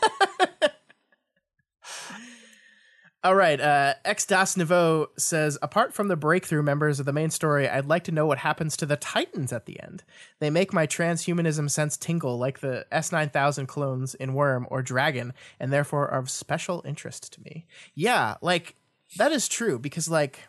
All 3.27 3.35
right. 3.35 3.61
Uh, 3.61 3.94
X 4.05 4.24
Das 4.24 4.57
Nouveau 4.57 5.09
says, 5.19 5.59
apart 5.61 5.93
from 5.93 6.07
the 6.07 6.15
breakthrough 6.15 6.62
members 6.62 7.01
of 7.01 7.07
the 7.07 7.12
main 7.12 7.31
story, 7.31 7.69
I'd 7.69 7.86
like 7.86 8.05
to 8.05 8.12
know 8.12 8.24
what 8.24 8.39
happens 8.39 8.77
to 8.77 8.86
the 8.86 8.94
Titans 8.97 9.53
at 9.53 9.66
the 9.66 9.82
end. 9.82 10.05
They 10.39 10.48
make 10.48 10.73
my 10.73 10.86
transhumanism 10.86 11.69
sense 11.69 11.97
tingle 11.97 12.39
like 12.39 12.61
the 12.61 12.86
S9000 12.93 13.66
clones 13.66 14.15
in 14.15 14.35
Worm 14.35 14.69
or 14.70 14.81
Dragon, 14.81 15.32
and 15.59 15.73
therefore 15.73 16.09
are 16.09 16.20
of 16.20 16.31
special 16.31 16.85
interest 16.86 17.32
to 17.32 17.43
me. 17.43 17.66
Yeah, 17.97 18.36
like 18.43 18.77
that 19.16 19.32
is 19.32 19.48
true 19.48 19.81
because, 19.81 20.09
like, 20.09 20.44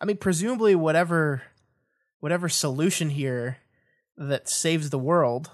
I 0.00 0.06
mean, 0.06 0.16
presumably 0.16 0.74
whatever 0.74 1.42
whatever 2.20 2.48
solution 2.48 3.10
here 3.10 3.58
that 4.16 4.48
saves 4.48 4.88
the 4.88 4.98
world 4.98 5.50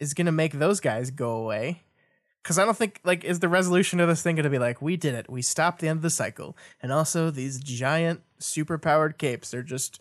is 0.00 0.14
going 0.14 0.24
to 0.24 0.32
make 0.32 0.54
those 0.54 0.80
guys 0.80 1.10
go 1.10 1.32
away. 1.32 1.82
Because 2.46 2.60
I 2.60 2.64
don't 2.64 2.76
think, 2.76 3.00
like, 3.02 3.24
is 3.24 3.40
the 3.40 3.48
resolution 3.48 3.98
of 3.98 4.06
this 4.08 4.22
thing 4.22 4.36
going 4.36 4.44
to 4.44 4.50
be 4.50 4.60
like, 4.60 4.80
we 4.80 4.96
did 4.96 5.16
it, 5.16 5.28
we 5.28 5.42
stopped 5.42 5.80
the 5.80 5.88
end 5.88 5.96
of 5.96 6.02
the 6.02 6.10
cycle, 6.10 6.56
and 6.80 6.92
also 6.92 7.28
these 7.28 7.58
giant 7.58 8.20
superpowered 8.40 9.18
capes 9.18 9.52
are 9.52 9.64
just 9.64 10.00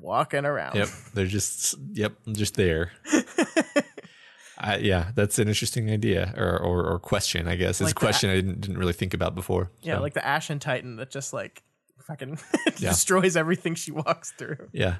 walking 0.00 0.46
around. 0.46 0.76
Yep, 0.76 0.88
they're 1.12 1.26
just 1.26 1.74
yep, 1.92 2.14
just 2.32 2.54
there. 2.54 2.92
I, 4.58 4.78
yeah, 4.78 5.10
that's 5.14 5.38
an 5.38 5.48
interesting 5.48 5.90
idea 5.90 6.32
or, 6.34 6.58
or, 6.58 6.82
or 6.94 6.98
question. 6.98 7.46
I 7.46 7.56
guess 7.56 7.82
it's 7.82 7.88
Like 7.88 7.90
a 7.90 7.94
question 8.00 8.30
I 8.30 8.36
didn't 8.36 8.62
didn't 8.62 8.78
really 8.78 8.94
think 8.94 9.12
about 9.12 9.34
before. 9.34 9.70
Yeah, 9.82 9.96
So, 9.96 10.00
like 10.00 10.14
the 10.14 10.26
Ashen 10.26 10.58
Titan 10.58 10.96
that 10.96 11.10
just 11.10 11.34
like 11.34 11.62
fucking 12.06 12.38
Yeah. 12.78 12.88
destroys 12.88 13.36
everything 13.36 13.74
she 13.74 13.90
walks 13.92 14.32
through. 14.32 14.70
yeah, 14.72 14.96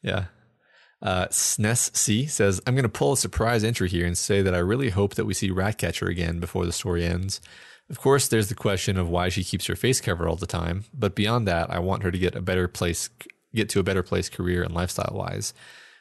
yeah. 0.00 0.26
Uh, 1.02 1.26
SNES 1.26 1.96
C 1.96 2.26
says, 2.26 2.60
"I'm 2.66 2.74
going 2.74 2.84
to 2.84 2.88
pull 2.88 3.12
a 3.12 3.16
surprise 3.16 3.64
entry 3.64 3.88
here 3.88 4.06
and 4.06 4.16
say 4.16 4.40
that 4.40 4.54
I 4.54 4.58
really 4.58 4.90
hope 4.90 5.14
that 5.16 5.24
we 5.24 5.34
see 5.34 5.50
Ratcatcher 5.50 6.06
again 6.06 6.38
before 6.38 6.64
the 6.64 6.72
story 6.72 7.04
ends." 7.04 7.40
Of 7.90 7.98
course, 7.98 8.28
there's 8.28 8.48
the 8.48 8.54
question 8.54 8.96
of 8.96 9.08
why 9.08 9.28
she 9.28 9.44
keeps 9.44 9.66
her 9.66 9.76
face 9.76 10.00
covered 10.00 10.28
all 10.28 10.36
the 10.36 10.46
time, 10.46 10.84
but 10.94 11.14
beyond 11.14 11.46
that, 11.48 11.70
I 11.70 11.78
want 11.80 12.04
her 12.04 12.10
to 12.10 12.18
get 12.18 12.36
a 12.36 12.40
better 12.40 12.68
place, 12.68 13.10
get 13.54 13.68
to 13.70 13.80
a 13.80 13.82
better 13.82 14.02
place 14.02 14.28
career 14.28 14.62
and 14.62 14.72
lifestyle 14.72 15.14
wise. 15.14 15.52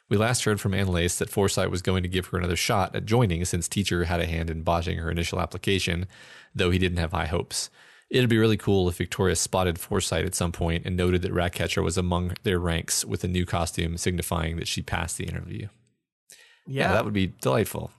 We 0.07 0.17
last 0.17 0.43
heard 0.43 0.61
from 0.61 0.73
Annalise 0.73 1.17
that 1.17 1.29
Foresight 1.29 1.71
was 1.71 1.81
going 1.81 2.03
to 2.03 2.09
give 2.09 2.27
her 2.27 2.37
another 2.37 2.55
shot 2.55 2.95
at 2.95 3.05
joining 3.05 3.43
since 3.45 3.67
Teacher 3.67 4.03
had 4.03 4.19
a 4.19 4.25
hand 4.25 4.49
in 4.49 4.61
botching 4.61 4.99
her 4.99 5.09
initial 5.09 5.39
application, 5.39 6.05
though 6.53 6.69
he 6.69 6.79
didn't 6.79 6.99
have 6.99 7.13
high 7.13 7.27
hopes. 7.27 7.69
It'd 8.11 8.29
be 8.29 8.37
really 8.37 8.57
cool 8.57 8.89
if 8.89 8.97
Victoria 8.97 9.35
spotted 9.37 9.79
Foresight 9.79 10.25
at 10.25 10.35
some 10.35 10.51
point 10.51 10.85
and 10.85 10.97
noted 10.97 11.21
that 11.21 11.31
Ratcatcher 11.33 11.81
was 11.81 11.97
among 11.97 12.33
their 12.43 12.59
ranks 12.59 13.05
with 13.05 13.23
a 13.23 13.27
new 13.27 13.45
costume 13.45 13.95
signifying 13.97 14.57
that 14.57 14.67
she 14.67 14.81
passed 14.81 15.17
the 15.17 15.23
interview. 15.23 15.69
Yeah, 16.67 16.87
Yeah, 16.87 16.93
that 16.93 17.05
would 17.05 17.13
be 17.13 17.27
delightful. 17.41 17.91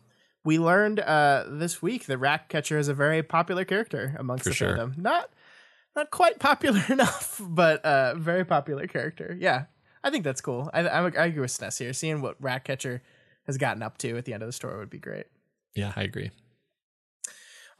we 0.44 0.58
learned 0.58 1.00
uh, 1.00 1.44
this 1.48 1.80
week 1.80 2.06
that 2.06 2.18
Ratcatcher 2.18 2.78
is 2.78 2.88
a 2.88 2.94
very 2.94 3.22
popular 3.22 3.64
character 3.64 4.14
amongst 4.18 4.44
For 4.44 4.50
the 4.50 4.54
sure. 4.54 4.76
fandom. 4.76 4.98
Not 4.98 5.30
not 5.96 6.10
quite 6.10 6.38
popular 6.50 6.82
enough, 6.90 7.40
but 7.42 7.82
uh, 7.84 8.14
very 8.16 8.44
popular 8.44 8.86
character. 8.86 9.34
Yeah, 9.38 9.64
I 10.04 10.10
think 10.10 10.24
that's 10.24 10.40
cool. 10.42 10.68
I, 10.74 10.80
I, 10.80 11.00
I 11.04 11.26
agree 11.26 11.40
with 11.40 11.50
Sness 11.52 11.78
here. 11.78 11.92
Seeing 11.94 12.20
what 12.20 12.36
Ratcatcher 12.38 13.02
has 13.46 13.56
gotten 13.56 13.82
up 13.82 13.96
to 13.98 14.16
at 14.18 14.24
the 14.26 14.34
end 14.34 14.42
of 14.42 14.48
the 14.48 14.52
story 14.52 14.78
would 14.78 14.90
be 14.90 14.98
great. 14.98 15.26
Yeah, 15.74 15.92
I 15.96 16.02
agree. 16.02 16.30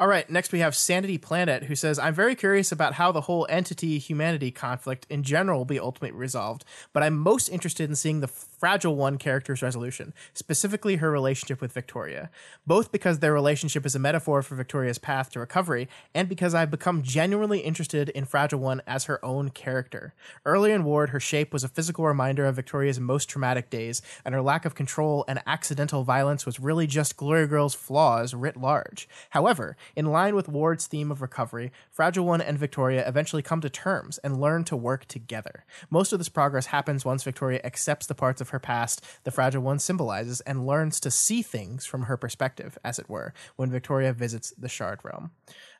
All 0.02 0.08
right, 0.08 0.28
next 0.28 0.50
we 0.50 0.58
have 0.58 0.74
Sanity 0.74 1.16
Planet, 1.16 1.62
who 1.62 1.76
says, 1.76 1.96
I'm 1.96 2.12
very 2.12 2.34
curious 2.34 2.72
about 2.72 2.94
how 2.94 3.12
the 3.12 3.20
whole 3.20 3.46
entity 3.48 4.00
humanity 4.00 4.50
conflict 4.50 5.06
in 5.08 5.22
general 5.22 5.58
will 5.58 5.64
be 5.64 5.78
ultimately 5.78 6.18
resolved, 6.18 6.64
but 6.92 7.04
I'm 7.04 7.16
most 7.16 7.48
interested 7.48 7.88
in 7.88 7.94
seeing 7.94 8.18
the 8.18 8.26
Fragile 8.26 8.96
One 8.96 9.16
character's 9.16 9.62
resolution, 9.62 10.12
specifically 10.34 10.96
her 10.96 11.08
relationship 11.08 11.60
with 11.60 11.70
Victoria. 11.70 12.30
Both 12.66 12.90
because 12.90 13.20
their 13.20 13.32
relationship 13.32 13.86
is 13.86 13.94
a 13.94 14.00
metaphor 14.00 14.42
for 14.42 14.56
Victoria's 14.56 14.98
path 14.98 15.30
to 15.30 15.40
recovery, 15.40 15.88
and 16.12 16.28
because 16.28 16.52
I've 16.52 16.72
become 16.72 17.04
genuinely 17.04 17.60
interested 17.60 18.08
in 18.08 18.24
Fragile 18.24 18.58
One 18.58 18.82
as 18.88 19.04
her 19.04 19.24
own 19.24 19.50
character. 19.50 20.14
Early 20.44 20.72
in 20.72 20.82
Ward, 20.82 21.10
her 21.10 21.20
shape 21.20 21.52
was 21.52 21.62
a 21.62 21.68
physical 21.68 22.06
reminder 22.06 22.44
of 22.44 22.56
Victoria's 22.56 22.98
most 22.98 23.28
traumatic 23.28 23.70
days, 23.70 24.02
and 24.24 24.34
her 24.34 24.42
lack 24.42 24.64
of 24.64 24.74
control 24.74 25.24
and 25.28 25.40
accidental 25.46 26.02
violence 26.02 26.44
was 26.44 26.58
really 26.58 26.88
just 26.88 27.16
Glory 27.16 27.46
Girl's 27.46 27.76
flaws 27.76 28.34
writ 28.34 28.56
large. 28.56 29.08
However, 29.30 29.76
in 29.96 30.06
line 30.06 30.34
with 30.34 30.48
Ward's 30.48 30.86
theme 30.86 31.10
of 31.10 31.22
recovery, 31.22 31.72
Fragile 31.90 32.24
One 32.24 32.40
and 32.40 32.58
Victoria 32.58 33.06
eventually 33.06 33.42
come 33.42 33.60
to 33.60 33.70
terms 33.70 34.18
and 34.18 34.40
learn 34.40 34.64
to 34.64 34.76
work 34.76 35.06
together. 35.06 35.64
Most 35.90 36.12
of 36.12 36.18
this 36.18 36.28
progress 36.28 36.66
happens 36.66 37.04
once 37.04 37.24
Victoria 37.24 37.60
accepts 37.64 38.06
the 38.06 38.14
parts 38.14 38.40
of 38.40 38.50
her 38.50 38.58
past 38.58 39.04
the 39.24 39.30
Fragile 39.30 39.62
One 39.62 39.78
symbolizes 39.78 40.40
and 40.42 40.66
learns 40.66 41.00
to 41.00 41.10
see 41.10 41.42
things 41.42 41.86
from 41.86 42.02
her 42.02 42.16
perspective, 42.16 42.78
as 42.84 42.98
it 42.98 43.08
were, 43.08 43.32
when 43.56 43.70
Victoria 43.70 44.12
visits 44.12 44.52
the 44.58 44.68
Shard 44.68 45.00
Realm. 45.02 45.30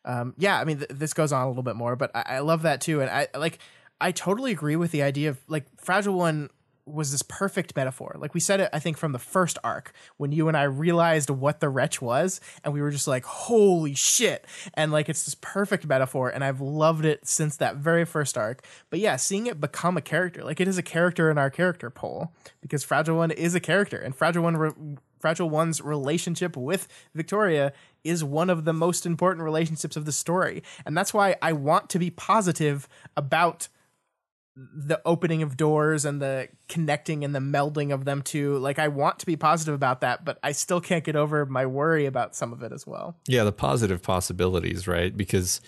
Um, 0.05 0.35
yeah, 0.37 0.59
I 0.59 0.65
mean, 0.65 0.79
th- 0.79 0.91
this 0.91 1.15
goes 1.15 1.33
on 1.33 1.45
a 1.45 1.49
little 1.49 1.63
bit 1.63 1.77
more, 1.77 1.97
but 1.97 2.11
I-, 2.15 2.37
I 2.37 2.39
love 2.41 2.63
that 2.63 2.81
too. 2.81 3.01
And 3.01 3.11
I 3.11 3.29
like, 3.37 3.59
I 4.01 4.11
totally 4.13 4.51
agree 4.53 4.77
with 4.77 4.91
the 4.91 5.03
idea 5.03 5.31
of 5.31 5.41
like 5.49 5.67
Fragile 5.81 6.15
One 6.15 6.51
was 6.85 7.13
this 7.13 7.23
perfect 7.23 7.77
metaphor. 7.77 8.17
Like 8.19 8.35
we 8.35 8.41
said 8.41 8.61
it, 8.61 8.69
I 8.73 8.79
think, 8.79 8.97
from 8.97 9.13
the 9.13 9.19
first 9.19 9.59
arc 9.63 9.93
when 10.17 10.33
you 10.33 10.49
and 10.49 10.57
I 10.57 10.65
realized 10.65 11.31
what 11.31 11.61
the 11.61 11.69
wretch 11.69 12.03
was, 12.03 12.41
and 12.65 12.75
we 12.75 12.83
were 12.83 12.91
just 12.91 13.07
like, 13.07 13.25
holy 13.25 13.95
shit. 13.95 14.45
And 14.75 14.91
like 14.91 15.09
it's 15.09 15.25
this 15.25 15.37
perfect 15.41 15.87
metaphor, 15.87 16.29
and 16.29 16.43
I've 16.43 16.61
loved 16.61 17.05
it 17.05 17.27
since 17.27 17.57
that 17.59 17.77
very 17.77 18.05
first 18.05 18.37
arc. 18.37 18.65
But 18.91 18.99
yeah, 18.99 19.17
seeing 19.17 19.47
it 19.47 19.61
become 19.61 19.97
a 19.97 20.03
character, 20.03 20.43
like 20.45 20.61
it 20.61 20.69
is 20.69 20.79
a 20.79 20.83
character 20.83 21.31
in 21.31 21.39
our 21.39 21.51
character 21.51 21.91
poll, 21.91 22.33
because 22.61 22.83
Fragile 22.83 23.17
One 23.17 23.31
is 23.31 23.55
a 23.55 23.61
character, 23.61 23.99
and 23.99 24.15
Fragile 24.15 24.43
One 24.43 24.57
re- 24.57 24.97
Fragile 25.21 25.51
One's 25.51 25.81
relationship 25.81 26.57
with 26.57 26.89
Victoria 27.15 27.73
is 28.03 28.25
one 28.25 28.51
of 28.51 28.65
the 28.65 28.73
most 28.73 29.07
important 29.07 29.45
relationships 29.45 29.97
of 29.97 30.05
the 30.05 30.11
story. 30.11 30.65
And 30.85 30.97
that's 30.97 31.15
why 31.15 31.37
I 31.41 31.53
want 31.53 31.89
to 31.91 32.01
be 32.01 32.11
positive 32.11 32.89
about 33.17 33.69
the 34.55 35.01
opening 35.07 35.43
of 35.43 35.57
doors 35.57 36.05
and 36.05 36.21
the 36.21 36.49
connecting 36.69 37.25
and 37.25 37.35
the 37.35 37.39
melding 37.39 37.93
of 37.93 38.05
them 38.05 38.21
two. 38.21 38.59
Like 38.59 38.79
I 38.79 38.89
want 38.89 39.19
to 39.21 39.27
be 39.27 39.37
positive 39.37 39.75
about 39.75 40.03
that, 40.03 40.25
but 40.25 40.39
I 40.43 40.53
still 40.53 40.81
can't 40.81 41.05
get 41.05 41.17
over 41.17 41.47
my 41.47 41.65
worry 41.65 42.05
about 42.05 42.35
some 42.37 42.53
of 42.53 42.63
it 42.63 42.71
as 42.73 42.87
well. 42.87 43.17
Yeah, 43.27 43.45
the 43.45 43.53
positive 43.53 44.03
possibilities, 44.03 44.87
right? 44.87 45.17
Because 45.17 45.61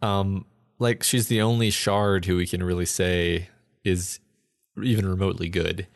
um 0.00 0.46
like 0.78 1.02
she's 1.02 1.28
the 1.28 1.42
only 1.42 1.70
shard 1.70 2.24
who 2.24 2.36
we 2.36 2.46
can 2.46 2.62
really 2.62 2.86
say 2.86 3.48
is 3.84 4.18
even 4.82 5.06
remotely 5.06 5.48
good. 5.48 5.86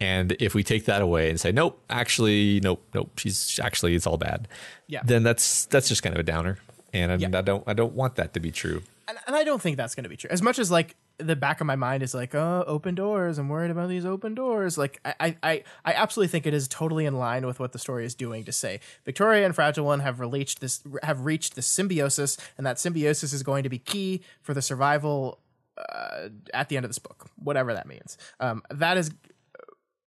And 0.00 0.32
if 0.40 0.54
we 0.54 0.64
take 0.64 0.86
that 0.86 1.02
away 1.02 1.28
and 1.30 1.38
say, 1.38 1.52
nope, 1.52 1.80
actually, 1.90 2.58
nope, 2.60 2.82
nope, 2.94 3.18
she's 3.18 3.60
actually 3.62 3.94
it's 3.94 4.06
all 4.06 4.16
bad. 4.16 4.48
Yeah. 4.88 5.02
Then 5.04 5.22
that's 5.22 5.66
that's 5.66 5.88
just 5.88 6.02
kind 6.02 6.14
of 6.16 6.20
a 6.20 6.24
downer. 6.24 6.58
And 6.92 7.12
I, 7.12 7.14
Yeah. 7.16 7.28
I 7.38 7.42
don't 7.42 7.62
I 7.68 7.74
don't 7.74 7.94
want 7.94 8.16
that 8.16 8.34
to 8.34 8.40
be 8.40 8.50
true. 8.50 8.82
And, 9.06 9.18
and 9.26 9.36
I 9.36 9.44
don't 9.44 9.60
think 9.60 9.76
that's 9.76 9.94
going 9.94 10.04
to 10.04 10.10
be 10.10 10.16
true. 10.16 10.30
As 10.30 10.40
much 10.42 10.58
as 10.58 10.70
like 10.70 10.96
the 11.20 11.36
back 11.36 11.60
of 11.60 11.66
my 11.66 11.76
mind 11.76 12.02
is 12.02 12.14
like, 12.14 12.34
oh, 12.34 12.64
open 12.66 12.94
doors. 12.94 13.38
I'm 13.38 13.48
worried 13.48 13.70
about 13.70 13.88
these 13.88 14.04
open 14.04 14.34
doors. 14.34 14.78
Like 14.78 15.00
I, 15.04 15.36
I, 15.42 15.62
I, 15.84 15.92
absolutely 15.92 16.28
think 16.28 16.46
it 16.46 16.54
is 16.54 16.68
totally 16.68 17.06
in 17.06 17.18
line 17.18 17.46
with 17.46 17.60
what 17.60 17.72
the 17.72 17.78
story 17.78 18.04
is 18.04 18.14
doing 18.14 18.44
to 18.44 18.52
say 18.52 18.80
Victoria 19.04 19.44
and 19.44 19.54
Fragile 19.54 19.84
One 19.84 20.00
have 20.00 20.20
reached 20.20 20.60
this, 20.60 20.82
have 21.02 21.24
reached 21.24 21.56
this 21.56 21.66
symbiosis, 21.66 22.36
and 22.56 22.66
that 22.66 22.78
symbiosis 22.78 23.32
is 23.32 23.42
going 23.42 23.62
to 23.62 23.68
be 23.68 23.78
key 23.78 24.22
for 24.42 24.54
the 24.54 24.62
survival 24.62 25.40
uh, 25.76 26.28
at 26.52 26.68
the 26.68 26.76
end 26.76 26.84
of 26.84 26.90
this 26.90 26.98
book, 26.98 27.28
whatever 27.36 27.74
that 27.74 27.86
means. 27.86 28.18
Um, 28.40 28.62
that 28.70 28.96
is 28.96 29.10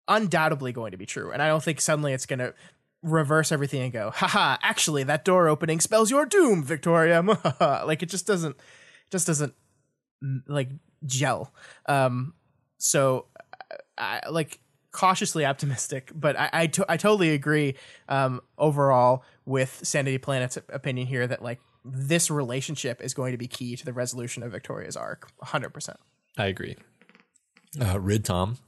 undoubtedly 0.08 0.72
going 0.72 0.92
to 0.92 0.98
be 0.98 1.06
true, 1.06 1.30
and 1.32 1.42
I 1.42 1.48
don't 1.48 1.62
think 1.62 1.80
suddenly 1.80 2.12
it's 2.12 2.26
going 2.26 2.40
to 2.40 2.54
reverse 3.02 3.50
everything 3.50 3.82
and 3.82 3.92
go, 3.92 4.10
haha, 4.10 4.58
actually 4.62 5.02
that 5.04 5.24
door 5.24 5.48
opening 5.48 5.80
spells 5.80 6.10
your 6.10 6.26
doom, 6.26 6.62
Victoria. 6.62 7.22
like 7.60 8.02
it 8.02 8.10
just 8.10 8.26
doesn't, 8.26 8.56
just 9.10 9.26
doesn't 9.26 9.54
mm, 10.22 10.42
like 10.46 10.68
gel. 11.04 11.52
Um, 11.86 12.34
so 12.78 13.26
I 13.96 14.20
like 14.30 14.60
cautiously 14.92 15.44
optimistic, 15.44 16.10
but 16.14 16.38
I 16.38 16.50
I, 16.52 16.66
to- 16.68 16.86
I 16.88 16.96
totally 16.96 17.30
agree. 17.30 17.76
Um, 18.08 18.40
overall 18.58 19.24
with 19.44 19.80
Sanity 19.82 20.18
Planet's 20.18 20.56
opinion 20.68 21.06
here 21.06 21.26
that 21.26 21.42
like 21.42 21.60
this 21.84 22.30
relationship 22.30 23.00
is 23.00 23.14
going 23.14 23.32
to 23.32 23.38
be 23.38 23.46
key 23.48 23.76
to 23.76 23.84
the 23.84 23.92
resolution 23.92 24.42
of 24.42 24.52
Victoria's 24.52 24.96
arc, 24.96 25.30
hundred 25.42 25.70
percent. 25.70 25.98
I 26.36 26.46
agree. 26.46 26.76
Uh, 27.80 28.00
Rid 28.00 28.24
Tom 28.24 28.58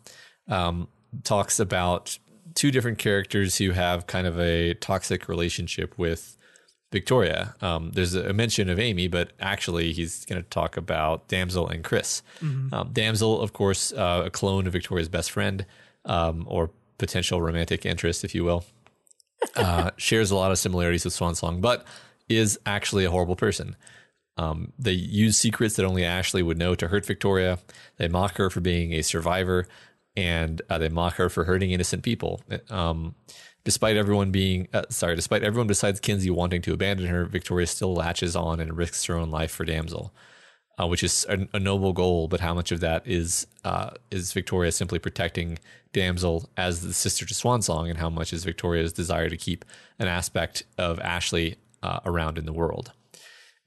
um, 0.48 0.88
talks 1.24 1.58
about 1.58 2.18
two 2.54 2.70
different 2.70 2.98
characters 2.98 3.58
who 3.58 3.72
have 3.72 4.06
kind 4.06 4.26
of 4.26 4.38
a 4.38 4.74
toxic 4.74 5.28
relationship 5.28 5.98
with 5.98 6.36
Victoria. 6.92 7.56
Um, 7.60 7.90
there's 7.92 8.14
a 8.14 8.32
mention 8.32 8.68
of 8.68 8.78
Amy, 8.78 9.08
but 9.08 9.32
actually 9.40 9.92
he's 9.92 10.24
going 10.26 10.40
to 10.40 10.48
talk 10.48 10.76
about 10.76 11.26
Damsel 11.28 11.66
and 11.66 11.82
Chris. 11.82 12.22
Um, 12.72 12.90
Damsel, 12.92 13.40
of 13.40 13.52
course, 13.52 13.92
uh, 13.92 14.22
a 14.26 14.30
clone 14.30 14.66
of 14.66 14.74
Victoria's 14.74 15.08
best 15.08 15.30
friend 15.30 15.66
um, 16.04 16.44
or 16.48 16.70
potential 16.98 17.40
romantic 17.40 17.84
interest, 17.86 18.24
if 18.24 18.34
you 18.34 18.44
will, 18.44 18.64
uh, 19.56 19.90
shares 19.96 20.30
a 20.30 20.36
lot 20.36 20.52
of 20.52 20.58
similarities 20.58 21.04
with 21.04 21.14
Swan 21.14 21.34
Song, 21.34 21.60
but 21.60 21.84
is 22.28 22.58
actually 22.66 23.04
a 23.04 23.10
horrible 23.10 23.36
person. 23.36 23.74
Um, 24.36 24.72
they 24.78 24.92
use 24.92 25.36
secrets 25.36 25.76
that 25.76 25.84
only 25.84 26.04
Ashley 26.04 26.42
would 26.42 26.58
know 26.58 26.74
to 26.74 26.88
hurt 26.88 27.04
Victoria. 27.06 27.58
They 27.96 28.08
mock 28.08 28.36
her 28.36 28.50
for 28.50 28.60
being 28.60 28.92
a 28.92 29.02
survivor, 29.02 29.66
and 30.16 30.60
uh, 30.70 30.78
they 30.78 30.88
mock 30.88 31.14
her 31.14 31.28
for 31.28 31.44
hurting 31.44 31.70
innocent 31.70 32.02
people. 32.02 32.40
Despite 33.64 33.96
everyone 33.96 34.32
being 34.32 34.68
uh, 34.72 34.84
sorry, 34.88 35.14
despite 35.14 35.44
everyone 35.44 35.68
besides 35.68 36.00
Kenzie 36.00 36.30
wanting 36.30 36.62
to 36.62 36.72
abandon 36.72 37.06
her, 37.06 37.24
Victoria 37.24 37.66
still 37.66 37.94
latches 37.94 38.34
on 38.34 38.58
and 38.58 38.76
risks 38.76 39.04
her 39.04 39.14
own 39.14 39.30
life 39.30 39.52
for 39.52 39.64
Damsel, 39.64 40.12
uh, 40.80 40.86
which 40.88 41.04
is 41.04 41.24
a, 41.28 41.46
a 41.52 41.60
noble 41.60 41.92
goal. 41.92 42.26
But 42.26 42.40
how 42.40 42.54
much 42.54 42.72
of 42.72 42.80
that 42.80 43.06
is 43.06 43.46
uh, 43.64 43.90
is 44.10 44.32
Victoria 44.32 44.72
simply 44.72 44.98
protecting 44.98 45.58
Damsel 45.92 46.50
as 46.56 46.82
the 46.82 46.92
sister 46.92 47.24
to 47.24 47.34
Swan 47.34 47.62
Song, 47.62 47.88
and 47.88 47.98
how 47.98 48.10
much 48.10 48.32
is 48.32 48.44
Victoria's 48.44 48.92
desire 48.92 49.28
to 49.28 49.36
keep 49.36 49.64
an 50.00 50.08
aspect 50.08 50.64
of 50.76 50.98
Ashley 50.98 51.56
uh, 51.84 52.00
around 52.04 52.38
in 52.38 52.46
the 52.46 52.52
world? 52.52 52.92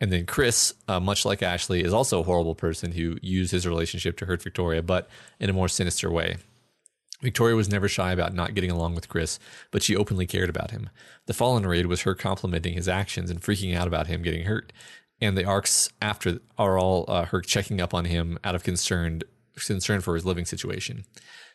And 0.01 0.11
then 0.11 0.25
Chris, 0.25 0.73
uh, 0.89 0.99
much 0.99 1.23
like 1.23 1.41
Ashley, 1.41 1.81
is 1.81 1.93
also 1.93 2.19
a 2.19 2.23
horrible 2.23 2.55
person 2.55 2.91
who 2.91 3.17
used 3.21 3.51
his 3.51 3.65
relationship 3.65 4.17
to 4.17 4.25
hurt 4.25 4.43
Victoria, 4.43 4.81
but 4.81 5.07
in 5.39 5.49
a 5.49 5.53
more 5.53 5.69
sinister 5.69 6.11
way. 6.11 6.35
Victoria 7.25 7.55
was 7.55 7.67
never 7.67 7.87
shy 7.87 8.11
about 8.11 8.35
not 8.35 8.53
getting 8.53 8.69
along 8.69 8.93
with 8.93 9.09
Chris, 9.09 9.39
but 9.71 9.81
she 9.81 9.95
openly 9.95 10.27
cared 10.27 10.47
about 10.47 10.69
him. 10.69 10.91
The 11.25 11.33
Fallen 11.33 11.65
Raid 11.65 11.87
was 11.87 12.01
her 12.01 12.13
complimenting 12.13 12.75
his 12.75 12.87
actions 12.87 13.31
and 13.31 13.41
freaking 13.41 13.75
out 13.75 13.87
about 13.87 14.05
him 14.05 14.21
getting 14.21 14.45
hurt. 14.45 14.71
And 15.19 15.35
the 15.35 15.43
arcs 15.43 15.89
after 15.99 16.37
are 16.59 16.77
all 16.77 17.03
uh, 17.07 17.25
her 17.25 17.41
checking 17.41 17.81
up 17.81 17.95
on 17.95 18.05
him 18.05 18.37
out 18.43 18.53
of 18.53 18.63
concern, 18.63 19.23
concern 19.55 20.01
for 20.01 20.13
his 20.13 20.23
living 20.23 20.45
situation. 20.45 21.03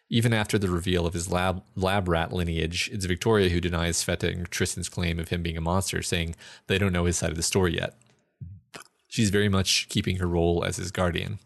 Even 0.09 0.33
after 0.33 0.59
the 0.59 0.69
reveal 0.69 1.07
of 1.07 1.15
his 1.15 1.31
lab, 1.31 1.63
lab 1.77 2.09
rat 2.09 2.33
lineage, 2.33 2.91
it's 2.93 3.05
Victoria 3.05 3.49
who 3.51 3.61
denies 3.61 4.03
Sveta 4.03 4.29
and 4.29 4.51
Tristan's 4.51 4.89
claim 4.89 5.21
of 5.21 5.29
him 5.29 5.41
being 5.41 5.57
a 5.57 5.61
monster, 5.61 6.03
saying 6.03 6.35
they 6.67 6.79
don't 6.79 6.93
know 6.93 7.05
his 7.05 7.17
side 7.17 7.31
of 7.31 7.37
the 7.37 7.45
story 7.45 7.77
yet. 7.77 7.95
She's 9.07 9.31
very 9.31 9.49
much 9.49 9.89
keeping 9.89 10.17
her 10.17 10.27
role 10.27 10.65
as 10.65 10.79
his 10.79 10.91
guardian, 10.91 11.39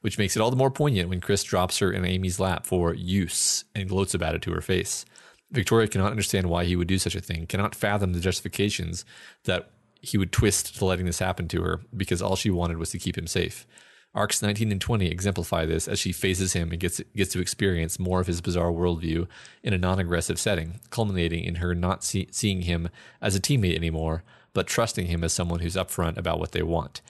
which 0.00 0.18
makes 0.18 0.36
it 0.36 0.40
all 0.40 0.50
the 0.50 0.56
more 0.56 0.70
poignant 0.70 1.08
when 1.08 1.20
Chris 1.20 1.42
drops 1.42 1.78
her 1.78 1.92
in 1.92 2.04
Amy's 2.04 2.40
lap 2.40 2.66
for 2.66 2.94
use 2.94 3.64
and 3.74 3.88
gloats 3.88 4.14
about 4.14 4.34
it 4.34 4.42
to 4.42 4.52
her 4.52 4.60
face. 4.60 5.04
Victoria 5.50 5.88
cannot 5.88 6.10
understand 6.10 6.48
why 6.48 6.64
he 6.64 6.76
would 6.76 6.88
do 6.88 6.98
such 6.98 7.14
a 7.14 7.20
thing, 7.20 7.46
cannot 7.46 7.74
fathom 7.74 8.12
the 8.12 8.20
justifications 8.20 9.04
that 9.44 9.70
he 10.00 10.16
would 10.16 10.32
twist 10.32 10.76
to 10.76 10.84
letting 10.84 11.06
this 11.06 11.18
happen 11.18 11.48
to 11.48 11.62
her 11.62 11.80
because 11.96 12.22
all 12.22 12.36
she 12.36 12.50
wanted 12.50 12.78
was 12.78 12.90
to 12.90 12.98
keep 12.98 13.18
him 13.18 13.26
safe. 13.26 13.66
Arcs 14.12 14.42
19 14.42 14.72
and 14.72 14.80
20 14.80 15.06
exemplify 15.06 15.64
this 15.64 15.86
as 15.86 15.98
she 15.98 16.10
faces 16.10 16.52
him 16.52 16.72
and 16.72 16.80
gets 16.80 17.00
gets 17.14 17.32
to 17.32 17.40
experience 17.40 17.98
more 17.98 18.20
of 18.20 18.26
his 18.26 18.40
bizarre 18.40 18.72
worldview 18.72 19.28
in 19.62 19.72
a 19.72 19.78
non-aggressive 19.78 20.38
setting, 20.38 20.80
culminating 20.90 21.44
in 21.44 21.56
her 21.56 21.76
not 21.76 22.02
see, 22.02 22.26
seeing 22.32 22.62
him 22.62 22.88
as 23.20 23.36
a 23.36 23.40
teammate 23.40 23.76
anymore, 23.76 24.24
but 24.52 24.66
trusting 24.66 25.06
him 25.06 25.22
as 25.22 25.32
someone 25.32 25.60
who's 25.60 25.76
upfront 25.76 26.16
about 26.16 26.40
what 26.40 26.50
they 26.50 26.62
want, 26.62 27.00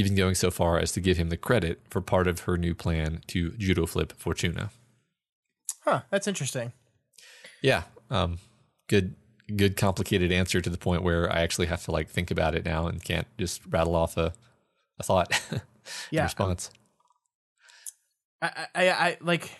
even 0.00 0.14
going 0.14 0.34
so 0.34 0.50
far 0.50 0.78
as 0.78 0.92
to 0.92 1.00
give 1.00 1.16
him 1.18 1.28
the 1.28 1.36
credit 1.36 1.80
for 1.90 2.00
part 2.00 2.26
of 2.26 2.40
her 2.40 2.56
new 2.56 2.74
plan 2.74 3.20
to 3.28 3.50
judo 3.52 3.84
flip 3.86 4.12
Fortuna. 4.16 4.70
Huh, 5.84 6.02
that's 6.10 6.26
interesting. 6.26 6.72
Yeah, 7.62 7.82
um, 8.10 8.38
good, 8.88 9.14
good, 9.54 9.76
complicated 9.76 10.32
answer 10.32 10.60
to 10.60 10.70
the 10.70 10.78
point 10.78 11.02
where 11.02 11.30
I 11.30 11.40
actually 11.40 11.66
have 11.66 11.84
to 11.84 11.90
like 11.90 12.08
think 12.08 12.30
about 12.30 12.54
it 12.54 12.64
now 12.64 12.86
and 12.86 13.02
can't 13.04 13.26
just 13.38 13.60
rattle 13.66 13.94
off 13.94 14.16
a, 14.16 14.32
a 14.98 15.02
thought. 15.02 15.30
in 15.52 15.60
Yeah. 16.10 16.22
response. 16.24 16.70
I, 18.42 18.66
I, 18.74 18.88
I 18.90 19.16
like, 19.20 19.50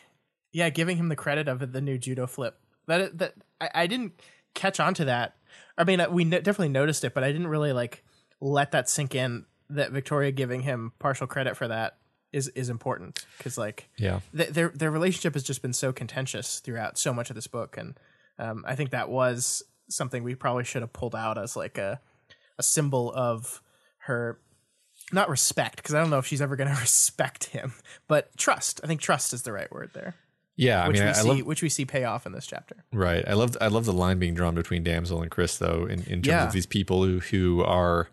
yeah, 0.52 0.70
giving 0.70 0.96
him 0.96 1.08
the 1.08 1.16
credit 1.16 1.48
of 1.48 1.72
the 1.72 1.80
new 1.80 1.98
judo 1.98 2.26
flip. 2.26 2.58
That 2.86 3.18
that 3.18 3.34
I, 3.60 3.70
I 3.74 3.86
didn't 3.86 4.20
catch 4.54 4.80
on 4.80 4.94
to 4.94 5.04
that. 5.06 5.36
I 5.76 5.84
mean, 5.84 6.02
we 6.10 6.24
definitely 6.24 6.68
noticed 6.70 7.04
it, 7.04 7.14
but 7.14 7.24
I 7.24 7.32
didn't 7.32 7.48
really 7.48 7.72
like 7.72 8.02
let 8.40 8.72
that 8.72 8.88
sink 8.88 9.14
in. 9.14 9.44
That 9.70 9.92
Victoria 9.92 10.30
giving 10.32 10.62
him 10.62 10.92
partial 10.98 11.26
credit 11.26 11.56
for 11.56 11.68
that 11.68 11.96
is 12.32 12.48
is 12.48 12.68
important 12.68 13.24
because 13.38 13.56
like 13.58 13.88
Yeah. 13.96 14.20
th- 14.36 14.50
their 14.50 14.68
their 14.70 14.90
relationship 14.90 15.34
has 15.34 15.42
just 15.42 15.62
been 15.62 15.72
so 15.72 15.92
contentious 15.92 16.60
throughout 16.60 16.98
so 16.98 17.12
much 17.12 17.30
of 17.30 17.34
this 17.36 17.46
book, 17.46 17.76
and 17.76 17.98
um, 18.38 18.64
I 18.66 18.74
think 18.76 18.90
that 18.90 19.08
was 19.08 19.62
something 19.88 20.22
we 20.22 20.34
probably 20.34 20.64
should 20.64 20.82
have 20.82 20.92
pulled 20.92 21.14
out 21.14 21.38
as 21.38 21.56
like 21.56 21.78
a 21.78 22.00
a 22.58 22.62
symbol 22.62 23.12
of 23.14 23.62
her 24.04 24.38
not 25.12 25.28
respect 25.28 25.76
because 25.76 25.94
I 25.94 26.00
don't 26.00 26.10
know 26.10 26.18
if 26.18 26.26
she's 26.26 26.40
ever 26.42 26.56
going 26.56 26.68
to 26.74 26.80
respect 26.80 27.44
him, 27.46 27.72
but 28.06 28.36
trust. 28.36 28.80
I 28.84 28.86
think 28.86 29.00
trust 29.00 29.32
is 29.32 29.42
the 29.42 29.52
right 29.52 29.70
word 29.72 29.90
there, 29.92 30.14
Yeah, 30.56 30.84
I 30.84 30.88
which 30.88 30.98
mean, 30.98 31.04
we 31.06 31.10
I, 31.10 31.12
see 31.14 31.28
love 31.28 31.40
which 31.46 31.62
we 31.62 31.68
see 31.68 31.84
pay 31.84 32.04
off 32.04 32.26
in 32.26 32.32
this 32.32 32.46
chapter. 32.46 32.76
right. 32.92 33.24
I 33.26 33.32
love 33.34 33.56
I 33.60 33.66
love 33.68 33.86
the 33.86 33.92
line 33.92 34.18
being 34.20 34.34
drawn 34.34 34.54
between 34.54 34.84
Damsel 34.84 35.20
and 35.22 35.30
Chris, 35.30 35.58
though, 35.58 35.84
in, 35.86 36.00
in 36.04 36.22
terms 36.22 36.26
Yeah. 36.28 36.46
of 36.46 36.52
these 36.52 36.66
people 36.66 37.02
who 37.04 37.18
who 37.18 37.64
are 37.64 38.08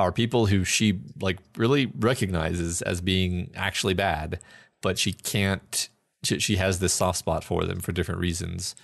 are 0.00 0.12
people 0.12 0.46
who 0.46 0.64
she 0.64 1.00
like 1.20 1.38
really 1.56 1.92
recognizes 1.98 2.82
as 2.82 3.00
being 3.00 3.50
actually 3.54 3.94
bad, 3.94 4.40
but 4.82 4.98
she 4.98 5.12
can't. 5.12 5.88
She, 6.22 6.38
she 6.38 6.56
has 6.56 6.80
this 6.80 6.92
soft 6.92 7.18
spot 7.18 7.44
for 7.44 7.64
them 7.64 7.80
for 7.80 7.92
different 7.92 8.20
reasons. 8.20 8.74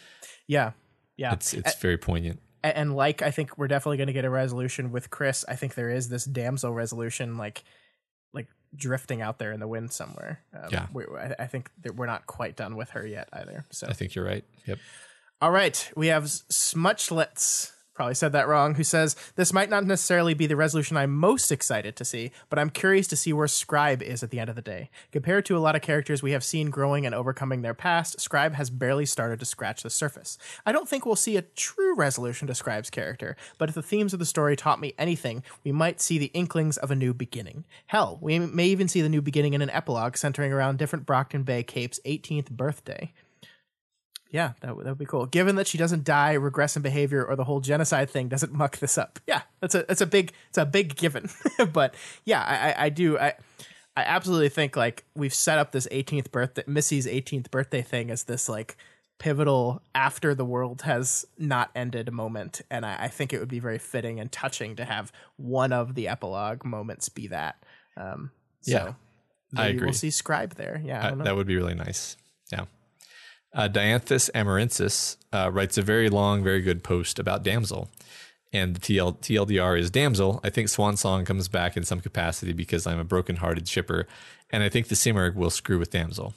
Yeah, 0.47 0.73
yeah. 1.17 1.33
It's 1.33 1.53
it's 1.53 1.75
very 1.75 1.99
poignant. 1.99 2.41
And 2.63 2.97
like 2.97 3.23
I 3.23 3.31
think 3.31 3.59
we're 3.59 3.69
definitely 3.69 3.99
going 3.99 4.07
to 4.09 4.13
get 4.13 4.25
a 4.25 4.31
resolution 4.31 4.91
with 4.91 5.11
Chris. 5.11 5.45
I 5.49 5.55
think 5.57 5.75
there 5.75 5.91
is 5.91 6.09
this 6.09 6.25
damsel 6.25 6.73
resolution, 6.73 7.37
like 7.37 7.63
like 8.33 8.49
drifting 8.75 9.23
out 9.23 9.39
there 9.39 9.53
in 9.53 9.61
the 9.61 9.69
wind 9.69 9.93
somewhere. 9.93 10.41
Um, 10.55 10.69
Yeah. 10.73 10.87
we, 10.93 11.05
I, 11.19 11.35
I 11.41 11.47
think 11.47 11.71
that 11.83 11.95
we're 11.97 12.07
not 12.07 12.27
quite 12.27 12.57
done 12.57 12.77
with 12.77 12.91
her 12.91 13.07
yet 13.07 13.29
either. 13.33 13.65
So 13.71 13.87
I 13.87 13.93
think 13.93 14.15
you're 14.15 14.25
right. 14.25 14.45
Yep. 14.67 14.79
All 15.41 15.51
right, 15.51 15.93
we 15.95 16.07
have 16.07 16.25
Smutchlets 16.25 17.73
probably 17.97 18.15
said 18.15 18.33
that 18.33 18.47
wrong, 18.47 18.75
who 18.75 18.85
says, 18.85 19.17
This 19.35 19.53
might 19.53 19.71
not 19.71 19.85
necessarily 19.85 20.35
be 20.35 20.47
the 20.47 20.55
resolution 20.55 20.97
I'm 20.97 21.17
most 21.17 21.51
excited 21.51 21.97
to 21.97 22.05
see, 22.05 22.31
but 22.51 22.59
I'm 22.59 22.71
curious 22.71 23.09
to 23.09 23.17
see 23.17 23.33
where 23.33 23.49
Scribe 23.49 24.03
is 24.03 24.23
at 24.23 24.31
the 24.31 24.39
end 24.39 24.51
of 24.51 24.55
the 24.55 24.63
day. 24.63 24.91
Compared 25.11 25.47
to 25.47 25.57
a 25.57 25.59
lot 25.59 25.75
of 25.75 25.83
characters 25.83 26.23
we 26.23 26.33
have 26.33 26.45
seen 26.45 26.71
growing 26.71 27.07
and 27.07 27.15
overcoming 27.15 27.63
their 27.63 27.75
past, 27.75 28.21
Scribe 28.21 28.55
has 28.55 28.71
barely 28.71 29.07
started 29.07 29.41
to 29.41 29.47
scratch 29.47 29.83
the 29.83 29.91
surface. 29.91 30.37
I 30.67 30.73
don't 30.73 30.89
think 30.89 31.07
we'll 31.07 31.17
see 31.17 31.37
a 31.37 31.43
true 31.43 31.97
resolution 31.97 32.47
to 32.49 32.55
Scribe's 32.55 32.91
character, 32.91 33.37
but 33.59 33.71
if 33.71 33.75
the 33.75 33.83
themes 33.83 34.13
of 34.13 34.19
the 34.19 34.27
story 34.27 34.55
taught 34.55 34.81
me 34.81 34.95
anything, 34.99 35.43
we 35.65 35.73
might 35.73 36.01
see 36.01 36.19
the 36.19 36.31
inklings 36.35 36.77
of 36.77 36.91
a 36.91 36.97
new 36.97 37.15
beginning. 37.15 37.65
Hell, 37.87 38.19
we 38.21 38.39
may 38.39 38.67
even 38.67 38.89
see 38.89 39.01
the 39.01 39.09
new 39.09 39.23
beginning 39.23 39.55
in 39.55 39.63
an 39.63 39.71
epilogue 39.71 40.17
centering 40.17 40.53
around 40.53 40.79
different 40.79 41.07
Brockton 41.07 41.45
Bay 41.45 41.63
Cape's 41.63 42.01
18th 42.05 42.51
birthday. 42.51 43.13
Yeah, 44.31 44.53
that, 44.61 44.77
would- 44.77 44.85
that 44.87 44.91
would 44.91 44.99
be 44.99 45.07
cool. 45.07 45.27
Given 45.27 45.57
that 45.57 45.67
she 45.67 45.79
doesn't 45.79 46.05
die, 46.05 46.33
regress 46.33 46.77
in 46.77 46.83
behavior, 46.83 47.25
or 47.25 47.37
the 47.37 47.45
whole 47.45 47.61
genocide 47.61 48.11
thing 48.11 48.29
doesn't 48.29 48.53
muck 48.53 48.79
this 48.79 48.99
up. 48.99 49.19
Yeah, 49.27 49.43
that's 49.61 49.75
a 49.75 49.85
that's 49.89 50.01
a 50.01 50.07
big 50.07 50.33
it's 50.49 50.59
a 50.59 50.67
big 50.67 50.97
given. 50.97 51.31
but 51.73 51.95
yeah, 52.25 52.43
I, 52.43 52.71
I, 52.71 52.85
I 52.87 52.89
do 52.89 53.19
I 53.19 53.35
I 53.97 54.03
absolutely 54.03 54.49
think 54.51 54.77
like 54.77 55.05
we've 55.15 55.33
set 55.35 55.59
up 55.59 55.73
this 55.73 55.87
18th 55.93 56.31
birthday 56.31 56.65
Missy's 56.67 57.07
18th 57.07 57.51
birthday 57.51 57.83
thing 57.83 58.11
as 58.11 58.25
this 58.25 58.49
like 58.49 58.77
pivotal 59.19 59.81
after 59.95 60.35
the 60.35 60.45
world 60.45 60.83
has 60.83 61.25
not 61.39 61.71
ended 61.75 62.13
moment, 62.13 62.61
and 62.71 62.85
I, 62.85 63.05
I 63.05 63.09
think 63.09 63.33
it 63.33 63.39
would 63.41 63.49
be 63.49 63.61
very 63.61 63.79
fitting 63.79 64.21
and 64.21 64.31
touching 64.31 64.77
to 64.77 64.85
have 64.85 65.11
one 65.37 65.73
of 65.73 65.95
the 65.95 66.09
epilogue 66.09 66.65
moments 66.65 67.09
be 67.09 67.29
that. 67.29 67.63
Um, 67.97 68.31
so 68.61 68.73
Yeah, 68.73 68.93
I 69.57 69.69
agree. 69.69 69.87
We'll 69.87 69.95
see 69.95 70.11
Scribe 70.11 70.55
there. 70.57 70.79
Yeah, 70.85 71.07
I 71.07 71.11
Uh, 71.13 71.15
that 71.25 71.37
would 71.37 71.47
be 71.47 71.57
really 71.57 71.75
nice. 71.75 72.17
Yeah. 72.53 72.67
Uh, 73.55 73.69
Dianthus 73.69 74.31
Amarensis 74.35 75.17
uh, 75.33 75.51
writes 75.51 75.79
a 75.79 75.83
very 75.83 76.09
long, 76.09 76.43
very 76.43 76.61
good 76.61 76.83
post 76.83 77.19
about 77.19 77.43
Damsel. 77.43 77.91
And 78.53 78.77
the 78.77 78.81
TL, 78.81 79.19
TLDR 79.19 79.79
is 79.79 79.91
Damsel. 79.91 80.41
I 80.45 80.51
think 80.51 80.69
Swan 80.69 80.97
Song 80.97 81.25
comes 81.25 81.49
back 81.49 81.77
in 81.77 81.85
some 81.85 82.01
capacity 82.01 82.53
because 82.53 82.87
I'm 82.87 82.99
a 82.99 83.05
broken-hearted 83.05 83.69
shipper. 83.69 84.07
And 84.51 84.63
I 84.63 84.69
think 84.69 84.89
the 84.89 84.95
Simurgh 84.95 85.35
will 85.35 85.51
screw 85.51 85.79
with 85.79 85.91
Damsel. 85.91 86.35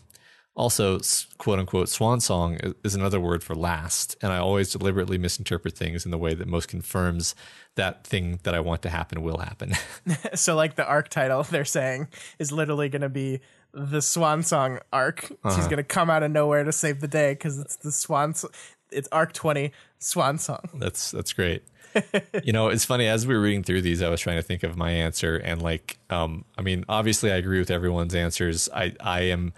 Also, 0.55 0.99
quote 1.37 1.59
unquote, 1.59 1.87
Swan 1.87 2.19
Song 2.19 2.57
is 2.83 2.95
another 2.95 3.19
word 3.19 3.43
for 3.43 3.55
last. 3.55 4.17
And 4.21 4.33
I 4.33 4.39
always 4.39 4.71
deliberately 4.71 5.17
misinterpret 5.17 5.77
things 5.77 6.03
in 6.03 6.11
the 6.11 6.17
way 6.17 6.33
that 6.33 6.47
most 6.47 6.67
confirms 6.67 7.35
that 7.75 8.05
thing 8.05 8.39
that 8.43 8.53
I 8.53 8.59
want 8.59 8.81
to 8.81 8.89
happen 8.89 9.21
will 9.21 9.37
happen. 9.37 9.73
so 10.35 10.55
like 10.55 10.75
the 10.75 10.85
arc 10.85 11.07
title 11.07 11.43
they're 11.43 11.63
saying 11.63 12.09
is 12.39 12.51
literally 12.51 12.89
going 12.89 13.03
to 13.03 13.09
be 13.09 13.39
the 13.73 14.01
swan 14.01 14.41
song 14.43 14.79
arc 14.91 15.21
she's 15.21 15.37
Uh-huh. 15.43 15.63
going 15.65 15.77
to 15.77 15.83
come 15.83 16.09
out 16.09 16.23
of 16.23 16.31
nowhere 16.31 16.63
to 16.63 16.71
save 16.71 17.01
the 17.01 17.07
day 17.07 17.33
because 17.33 17.59
it's 17.59 17.75
the 17.77 17.91
swan 17.91 18.31
s- 18.31 18.45
it's 18.91 19.07
arc 19.11 19.31
20 19.33 19.71
swan 19.99 20.37
song 20.39 20.67
That's 20.75 21.11
that's 21.11 21.33
great. 21.33 21.63
you 22.43 22.53
know, 22.53 22.67
it's 22.67 22.85
funny 22.85 23.07
as 23.07 23.25
we 23.25 23.33
were 23.33 23.41
reading 23.41 23.63
through 23.63 23.81
these, 23.81 24.01
I 24.03 24.09
was 24.09 24.21
trying 24.21 24.35
to 24.37 24.43
think 24.43 24.61
of 24.61 24.77
my 24.77 24.91
answer, 24.91 25.37
and 25.37 25.59
like, 25.59 25.97
um, 26.11 26.45
I 26.55 26.61
mean, 26.61 26.85
obviously, 26.87 27.31
I 27.31 27.35
agree 27.37 27.57
with 27.57 27.71
everyone's 27.71 28.13
answers. 28.13 28.69
I 28.73 28.93
I 28.99 29.21
am 29.21 29.53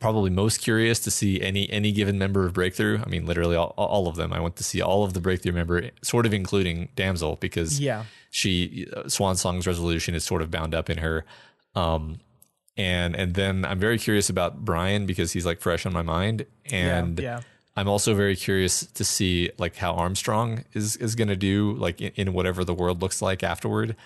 probably 0.00 0.30
most 0.30 0.62
curious 0.62 0.98
to 1.00 1.10
see 1.10 1.42
any 1.42 1.68
any 1.70 1.92
given 1.92 2.18
member 2.18 2.46
of 2.46 2.54
Breakthrough. 2.54 3.00
I 3.04 3.08
mean, 3.10 3.26
literally 3.26 3.54
all, 3.54 3.74
all 3.76 4.08
of 4.08 4.16
them. 4.16 4.32
I 4.32 4.40
want 4.40 4.56
to 4.56 4.64
see 4.64 4.80
all 4.80 5.04
of 5.04 5.12
the 5.12 5.20
Breakthrough 5.20 5.52
member, 5.52 5.90
sort 6.02 6.24
of 6.24 6.32
including 6.32 6.88
Damsel, 6.96 7.36
because 7.36 7.78
Yeah. 7.78 8.04
she 8.30 8.86
uh, 8.96 9.06
Swan 9.08 9.36
Song's 9.36 9.66
resolution 9.66 10.14
is 10.14 10.24
sort 10.24 10.40
of 10.40 10.50
bound 10.50 10.74
up 10.74 10.88
in 10.88 10.98
her. 10.98 11.26
Um, 11.74 12.16
and 12.76 13.14
and 13.14 13.34
then 13.34 13.64
I'm 13.64 13.78
very 13.78 13.98
curious 13.98 14.28
about 14.28 14.64
Brian 14.64 15.06
because 15.06 15.32
he's 15.32 15.46
like 15.46 15.60
fresh 15.60 15.86
on 15.86 15.92
my 15.92 16.02
mind, 16.02 16.46
and 16.70 17.18
yeah. 17.18 17.40
I'm 17.76 17.88
also 17.88 18.14
very 18.14 18.36
curious 18.36 18.86
to 18.86 19.04
see 19.04 19.50
like 19.58 19.76
how 19.76 19.94
Armstrong 19.94 20.64
is 20.72 20.96
is 20.96 21.14
going 21.14 21.28
to 21.28 21.36
do 21.36 21.72
like 21.74 22.00
in, 22.00 22.12
in 22.16 22.32
whatever 22.32 22.64
the 22.64 22.74
world 22.74 23.02
looks 23.02 23.22
like 23.22 23.42
afterward. 23.42 23.96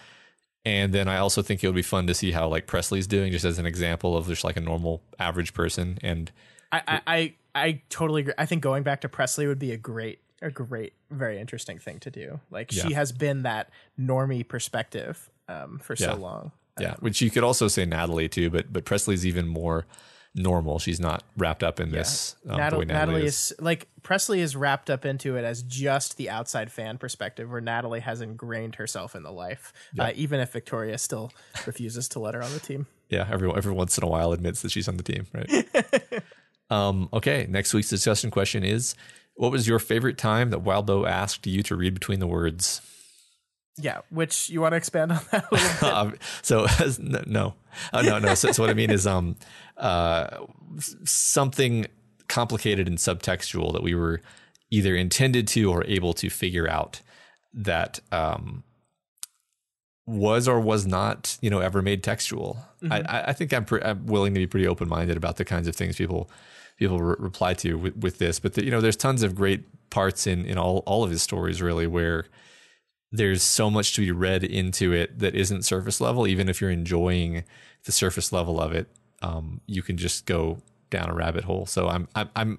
And 0.64 0.92
then 0.92 1.08
I 1.08 1.18
also 1.18 1.40
think 1.40 1.64
it 1.64 1.68
would 1.68 1.76
be 1.76 1.82
fun 1.82 2.06
to 2.08 2.14
see 2.14 2.32
how 2.32 2.48
like 2.48 2.66
Presley's 2.66 3.06
doing, 3.06 3.32
just 3.32 3.44
as 3.44 3.58
an 3.58 3.64
example 3.64 4.16
of 4.16 4.26
just 4.26 4.44
like 4.44 4.56
a 4.56 4.60
normal 4.60 5.02
average 5.18 5.54
person. 5.54 5.98
And 6.02 6.30
I, 6.72 6.82
I 6.86 7.00
i 7.06 7.34
i 7.54 7.82
totally 7.88 8.22
agree 8.22 8.34
i 8.38 8.46
think 8.46 8.62
going 8.62 8.82
back 8.82 9.00
to 9.00 9.08
presley 9.08 9.46
would 9.46 9.58
be 9.58 9.72
a 9.72 9.76
great 9.76 10.20
a 10.42 10.50
great 10.50 10.92
very 11.10 11.38
interesting 11.38 11.78
thing 11.78 11.98
to 11.98 12.10
do 12.10 12.40
like 12.50 12.70
she 12.70 12.92
has 12.92 13.10
been 13.12 13.42
that 13.42 13.70
normie 13.98 14.46
perspective 14.46 15.30
um, 15.48 15.78
for 15.78 15.96
so 15.96 16.14
long 16.14 16.52
yeah, 16.80 16.94
which 17.00 17.20
you 17.20 17.30
could 17.30 17.44
also 17.44 17.68
say 17.68 17.84
Natalie 17.84 18.28
too, 18.28 18.50
but 18.50 18.72
but 18.72 18.84
Presley's 18.84 19.26
even 19.26 19.46
more 19.46 19.86
normal. 20.34 20.78
She's 20.78 21.00
not 21.00 21.24
wrapped 21.36 21.62
up 21.62 21.80
in 21.80 21.90
this 21.90 22.36
um, 22.48 22.56
Natalie, 22.56 22.86
Natalie, 22.86 23.06
Natalie 23.12 23.26
is. 23.26 23.52
is 23.52 23.60
like 23.60 23.88
Presley 24.02 24.40
is 24.40 24.56
wrapped 24.56 24.90
up 24.90 25.04
into 25.04 25.36
it 25.36 25.44
as 25.44 25.62
just 25.62 26.16
the 26.16 26.30
outside 26.30 26.70
fan 26.70 26.98
perspective, 26.98 27.50
where 27.50 27.60
Natalie 27.60 28.00
has 28.00 28.20
ingrained 28.20 28.76
herself 28.76 29.14
in 29.14 29.22
the 29.22 29.32
life, 29.32 29.72
uh, 29.98 30.12
even 30.14 30.40
if 30.40 30.52
Victoria 30.52 30.98
still 30.98 31.32
refuses 31.66 32.08
to 32.10 32.18
let 32.18 32.34
her 32.34 32.42
on 32.42 32.52
the 32.52 32.60
team. 32.60 32.86
Yeah, 33.10 33.26
every 33.30 33.50
every 33.56 33.72
once 33.72 33.96
in 33.96 34.04
a 34.04 34.06
while 34.06 34.32
admits 34.32 34.60
that 34.60 34.70
she's 34.70 34.86
on 34.86 34.98
the 34.98 35.02
team, 35.02 35.26
right? 35.32 36.22
um, 36.70 37.08
okay, 37.10 37.46
next 37.48 37.72
week's 37.72 37.88
discussion 37.88 38.30
question 38.30 38.62
is: 38.62 38.94
What 39.32 39.50
was 39.50 39.66
your 39.66 39.78
favorite 39.78 40.18
time 40.18 40.50
that 40.50 40.62
Wildbow 40.62 41.08
asked 41.08 41.46
you 41.46 41.62
to 41.62 41.74
read 41.74 41.94
between 41.94 42.20
the 42.20 42.26
words? 42.26 42.82
Yeah, 43.78 44.00
which 44.10 44.50
you 44.50 44.60
want 44.60 44.72
to 44.72 44.76
expand 44.76 45.12
on 45.12 45.20
that 45.30 45.44
a 45.50 45.54
little 45.54 45.68
bit? 45.80 45.82
um, 45.82 46.14
so 46.42 46.66
no, 46.98 47.22
no, 47.26 47.54
uh, 47.92 48.02
no, 48.02 48.18
no. 48.18 48.34
So, 48.34 48.52
so 48.52 48.62
what 48.62 48.70
I 48.70 48.74
mean 48.74 48.90
is, 48.90 49.06
um, 49.06 49.36
uh, 49.76 50.44
something 51.04 51.86
complicated 52.28 52.88
and 52.88 52.98
subtextual 52.98 53.72
that 53.72 53.82
we 53.82 53.94
were 53.94 54.20
either 54.70 54.94
intended 54.94 55.48
to 55.48 55.70
or 55.70 55.84
able 55.84 56.12
to 56.14 56.28
figure 56.28 56.68
out 56.68 57.00
that 57.54 58.00
um, 58.12 58.64
was 60.06 60.46
or 60.48 60.60
was 60.60 60.86
not, 60.86 61.38
you 61.40 61.50
know, 61.50 61.60
ever 61.60 61.82
made 61.82 62.02
textual. 62.02 62.58
I, 62.90 63.00
I 63.00 63.24
I 63.28 63.32
think 63.32 63.52
I'm, 63.52 63.64
pre- 63.64 63.82
I'm 63.82 64.06
willing 64.06 64.34
to 64.34 64.40
be 64.40 64.46
pretty 64.46 64.66
open 64.66 64.88
minded 64.88 65.16
about 65.16 65.36
the 65.36 65.44
kinds 65.44 65.68
of 65.68 65.76
things 65.76 65.96
people 65.96 66.30
people 66.78 67.00
re- 67.00 67.16
reply 67.18 67.54
to 67.54 67.74
with, 67.74 67.96
with 67.96 68.18
this. 68.18 68.38
But 68.38 68.54
the, 68.54 68.64
you 68.64 68.70
know, 68.70 68.80
there's 68.80 68.96
tons 68.96 69.22
of 69.22 69.34
great 69.34 69.64
parts 69.90 70.26
in 70.26 70.44
in 70.44 70.58
all 70.58 70.82
all 70.86 71.04
of 71.04 71.10
his 71.10 71.22
stories, 71.22 71.60
really, 71.62 71.86
where 71.86 72.26
there's 73.10 73.42
so 73.42 73.70
much 73.70 73.94
to 73.94 74.00
be 74.00 74.10
read 74.10 74.44
into 74.44 74.92
it 74.92 75.18
that 75.18 75.34
isn't 75.34 75.64
surface 75.64 76.00
level. 76.00 76.26
Even 76.26 76.48
if 76.48 76.60
you're 76.60 76.70
enjoying 76.70 77.44
the 77.84 77.92
surface 77.92 78.32
level 78.32 78.60
of 78.60 78.72
it, 78.72 78.88
um, 79.22 79.60
you 79.66 79.82
can 79.82 79.96
just 79.96 80.26
go 80.26 80.58
down 80.90 81.10
a 81.10 81.14
rabbit 81.14 81.44
hole. 81.44 81.66
So 81.66 81.88
I'm 81.88 82.08
I'm 82.14 82.28
I'm 82.36 82.58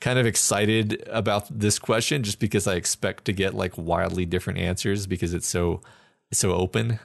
kind 0.00 0.18
of 0.18 0.26
excited 0.26 1.02
about 1.08 1.46
this 1.50 1.78
question 1.78 2.22
just 2.22 2.38
because 2.38 2.66
I 2.66 2.74
expect 2.74 3.24
to 3.26 3.32
get 3.32 3.54
like 3.54 3.76
wildly 3.76 4.26
different 4.26 4.58
answers 4.58 5.06
because 5.06 5.34
it's 5.34 5.48
so 5.48 5.80
so 6.32 6.52
open. 6.52 6.98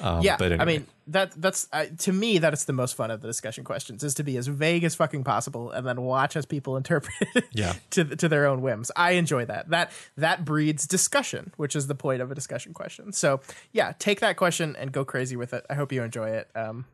Um, 0.00 0.22
yeah, 0.22 0.36
but 0.36 0.60
I 0.60 0.64
mean 0.64 0.86
that 1.08 1.32
that's 1.40 1.66
uh, 1.72 1.86
to 1.98 2.12
me 2.12 2.38
that 2.38 2.52
is 2.52 2.66
the 2.66 2.72
most 2.72 2.94
fun 2.94 3.10
of 3.10 3.20
the 3.20 3.26
discussion 3.26 3.64
questions 3.64 4.04
is 4.04 4.14
to 4.14 4.22
be 4.22 4.36
as 4.36 4.46
vague 4.46 4.84
as 4.84 4.94
fucking 4.94 5.24
possible 5.24 5.70
and 5.70 5.86
then 5.86 6.02
watch 6.02 6.36
as 6.36 6.44
people 6.46 6.76
interpret 6.82 7.14
it 7.34 7.44
Yeah. 7.52 7.74
to 7.90 8.04
to 8.04 8.28
their 8.28 8.46
own 8.46 8.62
whims. 8.62 8.90
I 8.94 9.12
enjoy 9.12 9.44
that. 9.46 9.70
That 9.70 9.90
that 10.16 10.44
breeds 10.44 10.86
discussion, 10.86 11.52
which 11.56 11.74
is 11.74 11.86
the 11.86 11.94
point 11.94 12.22
of 12.22 12.30
a 12.30 12.34
discussion 12.34 12.74
question. 12.74 13.12
So 13.12 13.40
yeah, 13.72 13.92
take 13.98 14.20
that 14.20 14.36
question 14.36 14.76
and 14.76 14.92
go 14.92 15.04
crazy 15.04 15.36
with 15.36 15.52
it. 15.54 15.64
I 15.70 15.74
hope 15.74 15.92
you 15.92 16.02
enjoy 16.02 16.30
it. 16.30 16.48
Um, 16.54 16.84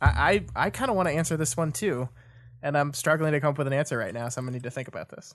I 0.00 0.42
I, 0.56 0.66
I 0.66 0.70
kind 0.70 0.90
of 0.90 0.96
want 0.96 1.08
to 1.08 1.14
answer 1.14 1.36
this 1.36 1.56
one 1.56 1.72
too, 1.72 2.08
and 2.62 2.76
I'm 2.76 2.92
struggling 2.94 3.32
to 3.32 3.40
come 3.40 3.50
up 3.50 3.58
with 3.58 3.66
an 3.66 3.72
answer 3.72 3.98
right 3.98 4.14
now, 4.14 4.28
so 4.30 4.40
I'm 4.40 4.46
gonna 4.46 4.56
need 4.56 4.62
to 4.64 4.70
think 4.70 4.88
about 4.88 5.10
this. 5.10 5.34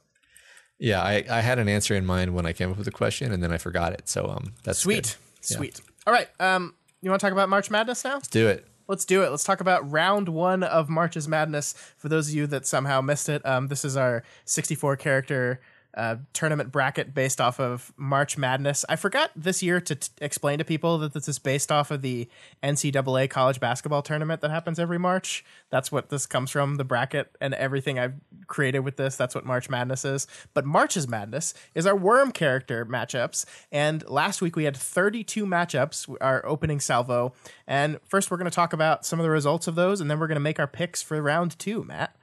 yeah, 0.79 1.01
I, 1.01 1.23
I 1.29 1.41
had 1.41 1.59
an 1.59 1.69
answer 1.69 1.93
in 1.95 2.05
mind 2.05 2.33
when 2.33 2.45
I 2.45 2.51
came 2.53 2.69
up 2.71 2.77
with 2.77 2.85
the 2.85 2.91
question 2.91 3.31
and 3.31 3.41
then 3.43 3.51
I 3.53 3.57
forgot 3.57 3.93
it. 3.93 4.09
So 4.09 4.25
um, 4.27 4.53
that's 4.63 4.79
Sweet, 4.79 5.17
good. 5.41 5.51
Yeah. 5.51 5.57
sweet. 5.57 5.81
All 6.07 6.13
right, 6.13 6.27
um, 6.39 6.73
you 7.03 7.09
want 7.09 7.19
to 7.19 7.25
talk 7.25 7.33
about 7.33 7.49
March 7.49 7.69
Madness 7.69 8.03
now? 8.05 8.13
Let's 8.13 8.29
do 8.29 8.47
it. 8.47 8.65
Let's 8.87 9.05
do 9.05 9.23
it. 9.23 9.29
Let's 9.29 9.43
talk 9.43 9.61
about 9.61 9.89
round 9.89 10.29
one 10.29 10.63
of 10.63 10.89
March's 10.89 11.27
Madness. 11.27 11.73
For 11.97 12.09
those 12.09 12.29
of 12.29 12.35
you 12.35 12.47
that 12.47 12.65
somehow 12.65 13.01
missed 13.01 13.29
it, 13.29 13.45
um, 13.45 13.67
this 13.67 13.83
is 13.85 13.97
our 13.97 14.23
64 14.45 14.97
character 14.97 15.61
uh, 15.95 16.15
tournament 16.33 16.71
bracket 16.71 17.13
based 17.13 17.39
off 17.39 17.59
of 17.59 17.93
March 17.97 18.37
Madness. 18.37 18.83
I 18.89 18.95
forgot 18.95 19.31
this 19.35 19.61
year 19.61 19.79
to 19.81 19.95
t- 19.95 20.09
explain 20.21 20.57
to 20.57 20.63
people 20.63 20.97
that 20.99 21.13
this 21.13 21.27
is 21.27 21.39
based 21.39 21.71
off 21.71 21.91
of 21.91 22.01
the 22.01 22.27
NCAA 22.63 23.29
college 23.29 23.59
basketball 23.59 24.01
tournament 24.01 24.41
that 24.41 24.51
happens 24.51 24.79
every 24.79 24.97
March. 24.97 25.45
That's 25.69 25.91
what 25.91 26.09
this 26.09 26.25
comes 26.25 26.49
from, 26.51 26.75
the 26.75 26.83
bracket 26.83 27.35
and 27.39 27.53
everything 27.53 27.99
I've 27.99 28.15
created 28.47 28.79
with 28.79 28.97
this. 28.97 29.15
That's 29.15 29.35
what 29.35 29.45
March 29.45 29.69
Madness 29.69 30.03
is. 30.05 30.27
But 30.53 30.65
March's 30.65 31.07
Madness 31.07 31.53
is 31.75 31.85
our 31.85 31.95
worm 31.95 32.31
character 32.31 32.85
matchups. 32.85 33.45
And 33.71 34.07
last 34.09 34.41
week 34.41 34.55
we 34.55 34.63
had 34.63 34.75
32 34.75 35.45
matchups, 35.45 36.15
our 36.21 36.45
opening 36.45 36.79
salvo. 36.79 37.33
And 37.67 37.99
first 38.07 38.31
we're 38.31 38.37
going 38.37 38.49
to 38.49 38.55
talk 38.55 38.73
about 38.73 39.05
some 39.05 39.19
of 39.19 39.23
the 39.23 39.29
results 39.29 39.67
of 39.67 39.75
those, 39.75 40.01
and 40.01 40.09
then 40.09 40.19
we're 40.19 40.27
going 40.27 40.35
to 40.35 40.41
make 40.41 40.59
our 40.59 40.67
picks 40.67 41.01
for 41.01 41.21
round 41.21 41.57
two, 41.59 41.83
Matt. 41.83 42.15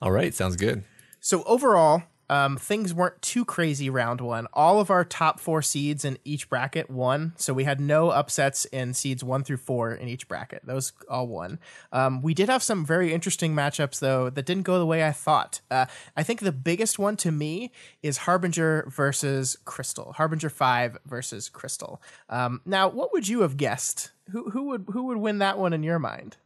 All 0.00 0.12
right, 0.12 0.34
sounds 0.34 0.56
good. 0.56 0.84
So 1.20 1.42
overall, 1.44 2.04
um, 2.28 2.56
things 2.56 2.92
weren't 2.92 3.20
too 3.22 3.44
crazy 3.44 3.88
round 3.90 4.20
one. 4.20 4.46
All 4.52 4.80
of 4.80 4.90
our 4.90 5.04
top 5.04 5.40
four 5.40 5.62
seeds 5.62 6.04
in 6.04 6.18
each 6.24 6.48
bracket 6.48 6.90
won, 6.90 7.32
so 7.36 7.52
we 7.52 7.64
had 7.64 7.80
no 7.80 8.10
upsets 8.10 8.64
in 8.66 8.94
seeds 8.94 9.24
one 9.24 9.44
through 9.44 9.56
four 9.58 9.92
in 9.92 10.08
each 10.08 10.28
bracket. 10.28 10.62
Those 10.64 10.92
all 11.08 11.26
won. 11.26 11.58
Um, 11.92 12.22
we 12.22 12.34
did 12.34 12.48
have 12.48 12.62
some 12.62 12.84
very 12.84 13.12
interesting 13.12 13.54
matchups 13.54 14.00
though 14.00 14.30
that 14.30 14.46
didn't 14.46 14.64
go 14.64 14.78
the 14.78 14.86
way 14.86 15.06
I 15.06 15.12
thought. 15.12 15.60
Uh, 15.70 15.86
I 16.16 16.22
think 16.22 16.40
the 16.40 16.52
biggest 16.52 16.98
one 16.98 17.16
to 17.18 17.30
me 17.32 17.72
is 18.02 18.18
Harbinger 18.18 18.88
versus 18.88 19.56
Crystal. 19.64 20.12
Harbinger 20.12 20.50
five 20.50 20.98
versus 21.06 21.48
Crystal. 21.48 22.02
Um, 22.28 22.60
now, 22.64 22.88
what 22.88 23.12
would 23.12 23.28
you 23.28 23.40
have 23.40 23.56
guessed? 23.56 24.12
Who 24.30 24.50
who 24.50 24.64
would 24.64 24.86
who 24.92 25.04
would 25.04 25.18
win 25.18 25.38
that 25.38 25.58
one 25.58 25.72
in 25.72 25.82
your 25.82 25.98
mind? 25.98 26.36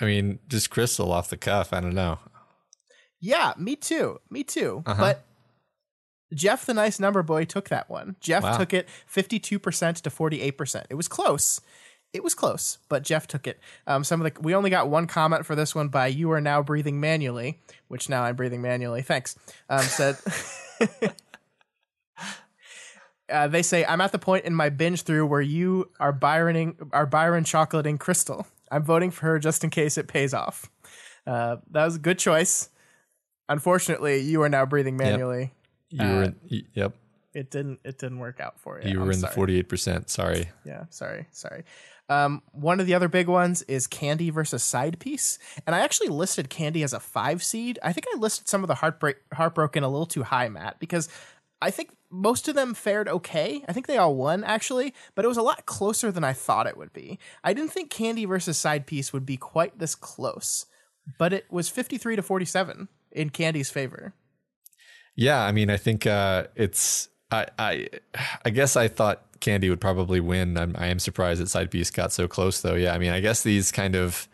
I 0.00 0.04
mean, 0.04 0.38
just 0.48 0.70
Crystal 0.70 1.12
off 1.12 1.30
the 1.30 1.36
cuff. 1.36 1.72
I 1.72 1.80
don't 1.80 1.94
know. 1.94 2.18
Yeah, 3.22 3.54
me 3.56 3.76
too. 3.76 4.20
Me 4.28 4.42
too. 4.42 4.82
Uh-huh. 4.84 5.00
But 5.00 5.24
Jeff, 6.34 6.66
the 6.66 6.74
nice 6.74 6.98
number 6.98 7.22
boy, 7.22 7.44
took 7.44 7.68
that 7.68 7.88
one. 7.88 8.16
Jeff 8.20 8.42
wow. 8.42 8.58
took 8.58 8.74
it 8.74 8.88
52% 9.10 9.40
to 10.00 10.10
48%. 10.10 10.84
It 10.90 10.94
was 10.94 11.08
close. 11.08 11.60
It 12.12 12.22
was 12.22 12.34
close, 12.34 12.78
but 12.90 13.04
Jeff 13.04 13.26
took 13.26 13.46
it. 13.46 13.58
Um, 13.86 14.04
some 14.04 14.20
of 14.20 14.34
the 14.34 14.38
we 14.42 14.54
only 14.54 14.68
got 14.68 14.90
one 14.90 15.06
comment 15.06 15.46
for 15.46 15.54
this 15.54 15.74
one 15.74 15.88
by 15.88 16.08
you 16.08 16.30
are 16.32 16.42
now 16.42 16.62
breathing 16.62 17.00
manually, 17.00 17.58
which 17.88 18.10
now 18.10 18.24
I'm 18.24 18.36
breathing 18.36 18.60
manually. 18.60 19.00
Thanks. 19.00 19.34
Um, 19.70 19.80
said 19.80 20.18
uh, 23.30 23.48
they 23.48 23.62
say 23.62 23.86
I'm 23.86 24.02
at 24.02 24.12
the 24.12 24.18
point 24.18 24.44
in 24.44 24.54
my 24.54 24.68
binge 24.68 25.04
through 25.04 25.24
where 25.24 25.40
you 25.40 25.90
are 26.00 26.12
Byroning 26.12 26.90
are 26.92 27.06
Byron 27.06 27.44
chocolating 27.44 27.96
Crystal. 27.96 28.46
I'm 28.70 28.84
voting 28.84 29.10
for 29.10 29.24
her 29.26 29.38
just 29.38 29.64
in 29.64 29.70
case 29.70 29.96
it 29.96 30.06
pays 30.06 30.34
off. 30.34 30.68
Uh, 31.26 31.56
that 31.70 31.86
was 31.86 31.96
a 31.96 32.00
good 32.00 32.18
choice. 32.18 32.68
Unfortunately, 33.48 34.20
you 34.20 34.42
are 34.42 34.48
now 34.48 34.66
breathing 34.66 34.96
manually. 34.96 35.52
Yep. 35.90 36.08
You 36.08 36.14
were. 36.14 36.22
In, 36.22 36.36
uh, 36.50 36.56
yep. 36.74 36.96
It 37.34 37.50
didn't. 37.50 37.80
It 37.84 37.98
didn't 37.98 38.18
work 38.18 38.40
out 38.40 38.60
for 38.60 38.80
you. 38.80 38.90
You 38.90 38.98
were 38.98 39.04
I'm 39.04 39.10
in 39.12 39.18
sorry. 39.18 39.30
the 39.30 39.34
forty-eight 39.34 39.68
percent. 39.68 40.10
Sorry. 40.10 40.50
Yeah. 40.64 40.84
Sorry. 40.90 41.26
Sorry. 41.30 41.64
Um, 42.08 42.42
one 42.52 42.78
of 42.78 42.86
the 42.86 42.94
other 42.94 43.08
big 43.08 43.26
ones 43.28 43.62
is 43.62 43.86
Candy 43.86 44.28
versus 44.30 44.62
Side 44.62 44.98
Piece, 44.98 45.38
and 45.66 45.74
I 45.74 45.80
actually 45.80 46.08
listed 46.08 46.50
Candy 46.50 46.82
as 46.82 46.92
a 46.92 47.00
five 47.00 47.42
seed. 47.42 47.78
I 47.82 47.92
think 47.92 48.06
I 48.12 48.18
listed 48.18 48.48
some 48.48 48.62
of 48.62 48.68
the 48.68 48.74
heartbreak 48.74 49.16
heartbroken 49.32 49.82
a 49.82 49.88
little 49.88 50.06
too 50.06 50.22
high, 50.22 50.48
Matt, 50.48 50.78
because 50.78 51.08
I 51.62 51.70
think 51.70 51.90
most 52.10 52.48
of 52.48 52.54
them 52.54 52.74
fared 52.74 53.08
okay. 53.08 53.64
I 53.66 53.72
think 53.72 53.86
they 53.86 53.96
all 53.96 54.14
won 54.14 54.44
actually, 54.44 54.92
but 55.14 55.24
it 55.24 55.28
was 55.28 55.38
a 55.38 55.42
lot 55.42 55.64
closer 55.64 56.12
than 56.12 56.24
I 56.24 56.34
thought 56.34 56.66
it 56.66 56.76
would 56.76 56.92
be. 56.92 57.18
I 57.42 57.54
didn't 57.54 57.70
think 57.70 57.88
Candy 57.88 58.26
versus 58.26 58.58
Side 58.58 58.86
Piece 58.86 59.12
would 59.12 59.24
be 59.24 59.38
quite 59.38 59.78
this 59.78 59.94
close, 59.94 60.66
but 61.18 61.32
it 61.32 61.46
was 61.50 61.70
53 61.70 62.16
to 62.16 62.22
47 62.22 62.88
in 63.12 63.30
Candy's 63.30 63.70
favor. 63.70 64.14
Yeah, 65.14 65.42
I 65.42 65.52
mean, 65.52 65.70
I 65.70 65.76
think 65.76 66.06
uh, 66.06 66.44
it's 66.56 67.08
I 67.30 67.46
I 67.58 67.88
I 68.44 68.50
guess 68.50 68.76
I 68.76 68.88
thought 68.88 69.40
Candy 69.40 69.68
would 69.68 69.80
probably 69.80 70.20
win. 70.20 70.56
I'm, 70.56 70.74
I 70.78 70.86
am 70.86 70.98
surprised 70.98 71.40
that 71.42 71.48
Side 71.48 71.70
Piece 71.70 71.90
got 71.90 72.12
so 72.12 72.26
close, 72.26 72.60
though. 72.62 72.74
Yeah, 72.74 72.94
I 72.94 72.98
mean, 72.98 73.10
I 73.10 73.20
guess 73.20 73.42
these 73.42 73.70
kind 73.72 73.94
of 73.94 74.28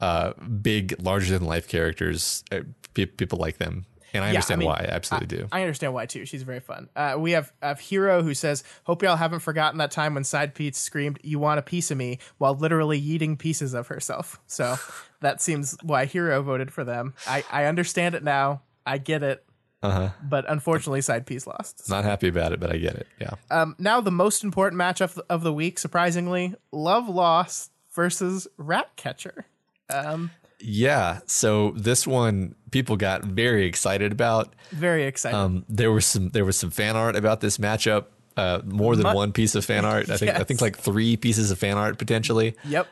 uh, 0.00 0.32
big, 0.60 1.00
larger 1.00 1.38
than 1.38 1.46
life 1.46 1.68
characters, 1.68 2.44
uh, 2.50 2.60
pe- 2.92 3.06
people 3.06 3.38
like 3.38 3.58
them. 3.58 3.86
And 4.14 4.24
I 4.24 4.28
understand 4.28 4.62
yeah, 4.62 4.68
I 4.68 4.72
mean, 4.72 4.84
why. 4.84 4.88
I 4.90 4.94
absolutely 4.94 5.38
I, 5.38 5.40
do. 5.40 5.48
I 5.52 5.60
understand 5.62 5.94
why 5.94 6.06
too. 6.06 6.26
She's 6.26 6.42
very 6.42 6.60
fun. 6.60 6.88
Uh, 6.94 7.16
we 7.18 7.32
have, 7.32 7.52
have 7.62 7.80
Hero 7.80 8.22
who 8.22 8.34
says, 8.34 8.62
"Hope 8.84 9.02
y'all 9.02 9.16
haven't 9.16 9.40
forgotten 9.40 9.78
that 9.78 9.90
time 9.90 10.14
when 10.14 10.24
Side 10.24 10.54
Piece 10.54 10.78
screamed, 10.78 11.18
"You 11.22 11.38
want 11.38 11.58
a 11.58 11.62
piece 11.62 11.90
of 11.90 11.96
me?" 11.96 12.18
while 12.38 12.54
literally 12.54 12.98
eating 12.98 13.36
pieces 13.36 13.74
of 13.74 13.88
herself." 13.88 14.40
So 14.46 14.76
that 15.20 15.40
seems 15.40 15.76
why 15.82 16.04
Hero 16.04 16.42
voted 16.42 16.72
for 16.72 16.84
them. 16.84 17.14
I 17.26 17.44
I 17.50 17.64
understand 17.64 18.14
it 18.14 18.22
now. 18.22 18.62
I 18.84 18.98
get 18.98 19.22
it. 19.22 19.44
Uh-huh. 19.82 20.10
But 20.22 20.44
unfortunately, 20.48 21.00
Side 21.00 21.26
Piece 21.26 21.46
lost. 21.46 21.88
Not 21.88 22.04
happy 22.04 22.28
about 22.28 22.52
it, 22.52 22.60
but 22.60 22.72
I 22.72 22.76
get 22.76 22.94
it. 22.94 23.06
Yeah. 23.20 23.34
Um, 23.50 23.74
now 23.78 24.00
the 24.00 24.12
most 24.12 24.44
important 24.44 24.78
match 24.78 25.00
of, 25.00 25.20
of 25.28 25.42
the 25.42 25.52
week, 25.52 25.78
surprisingly, 25.78 26.54
Love 26.70 27.08
Lost 27.08 27.72
versus 27.92 28.46
Ratcatcher. 28.56 29.46
Um, 29.90 30.30
yeah. 30.62 31.20
So 31.26 31.72
this 31.72 32.06
one 32.06 32.54
people 32.70 32.96
got 32.96 33.24
very 33.24 33.66
excited 33.66 34.12
about. 34.12 34.54
Very 34.70 35.04
excited. 35.04 35.36
Um, 35.36 35.64
there 35.68 35.92
was 35.92 36.06
some 36.06 36.30
there 36.30 36.44
was 36.44 36.56
some 36.56 36.70
fan 36.70 36.96
art 36.96 37.16
about 37.16 37.40
this 37.40 37.58
matchup. 37.58 38.06
Uh, 38.34 38.62
more 38.64 38.96
than 38.96 39.14
one 39.14 39.30
piece 39.30 39.54
of 39.54 39.64
fan 39.64 39.84
art. 39.84 40.08
I 40.08 40.16
think 40.16 40.32
yes. 40.32 40.40
I 40.40 40.44
think 40.44 40.62
like 40.62 40.78
three 40.78 41.18
pieces 41.18 41.50
of 41.50 41.58
fan 41.58 41.76
art 41.76 41.98
potentially. 41.98 42.56
Yep. 42.64 42.88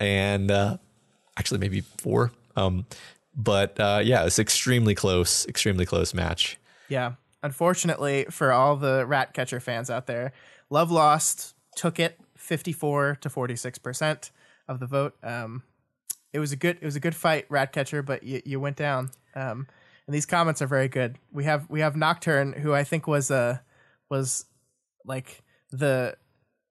And 0.00 0.50
uh, 0.50 0.78
actually 1.36 1.58
maybe 1.58 1.80
four. 1.80 2.32
Um, 2.56 2.86
but 3.36 3.78
uh, 3.78 4.00
yeah, 4.02 4.24
it's 4.24 4.40
extremely 4.40 4.94
close, 4.94 5.46
extremely 5.46 5.86
close 5.86 6.12
match. 6.12 6.58
Yeah. 6.88 7.12
Unfortunately 7.42 8.26
for 8.30 8.52
all 8.52 8.74
the 8.74 9.06
Ratcatcher 9.06 9.60
fans 9.60 9.90
out 9.90 10.06
there, 10.06 10.32
Love 10.70 10.90
Lost 10.90 11.54
took 11.76 12.00
it 12.00 12.18
54 12.36 13.18
to 13.20 13.30
46 13.30 13.78
percent 13.78 14.30
of 14.66 14.80
the 14.80 14.86
vote. 14.86 15.14
Um, 15.22 15.62
it 16.34 16.40
was 16.40 16.52
a 16.52 16.56
good 16.56 16.78
it 16.82 16.84
was 16.84 16.96
a 16.96 17.00
good 17.00 17.14
fight, 17.14 17.46
Ratcatcher, 17.48 18.02
but 18.02 18.24
you, 18.24 18.42
you 18.44 18.60
went 18.60 18.76
down. 18.76 19.10
Um, 19.34 19.68
and 20.06 20.14
these 20.14 20.26
comments 20.26 20.60
are 20.60 20.66
very 20.66 20.88
good. 20.88 21.16
We 21.32 21.44
have 21.44 21.70
we 21.70 21.80
have 21.80 21.96
Nocturne, 21.96 22.52
who 22.52 22.74
I 22.74 22.82
think 22.84 23.06
was 23.06 23.30
uh 23.30 23.58
was 24.10 24.44
like 25.06 25.42
the 25.70 26.16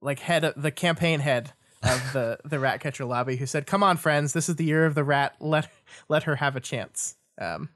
like 0.02 0.20
head 0.20 0.44
of 0.44 0.62
the 0.62 0.70
campaign 0.70 1.22
head 1.22 1.54
of 1.82 2.12
the 2.12 2.38
the 2.46 2.60
Ratcatcher 2.60 3.06
lobby, 3.06 3.38
who 3.38 3.46
said, 3.46 3.66
"Come 3.66 3.84
on, 3.84 3.96
friends, 3.96 4.34
this 4.34 4.50
is 4.50 4.58
the 4.58 4.66
year 4.66 4.86
of 4.86 4.96
the 4.96 5.04
rat. 5.04 5.36
Let 5.40 5.72
let 6.10 6.24
her 6.24 6.36
have 6.36 6.58
a 6.58 6.62
chance." 6.62 7.16
Um, 7.40 7.70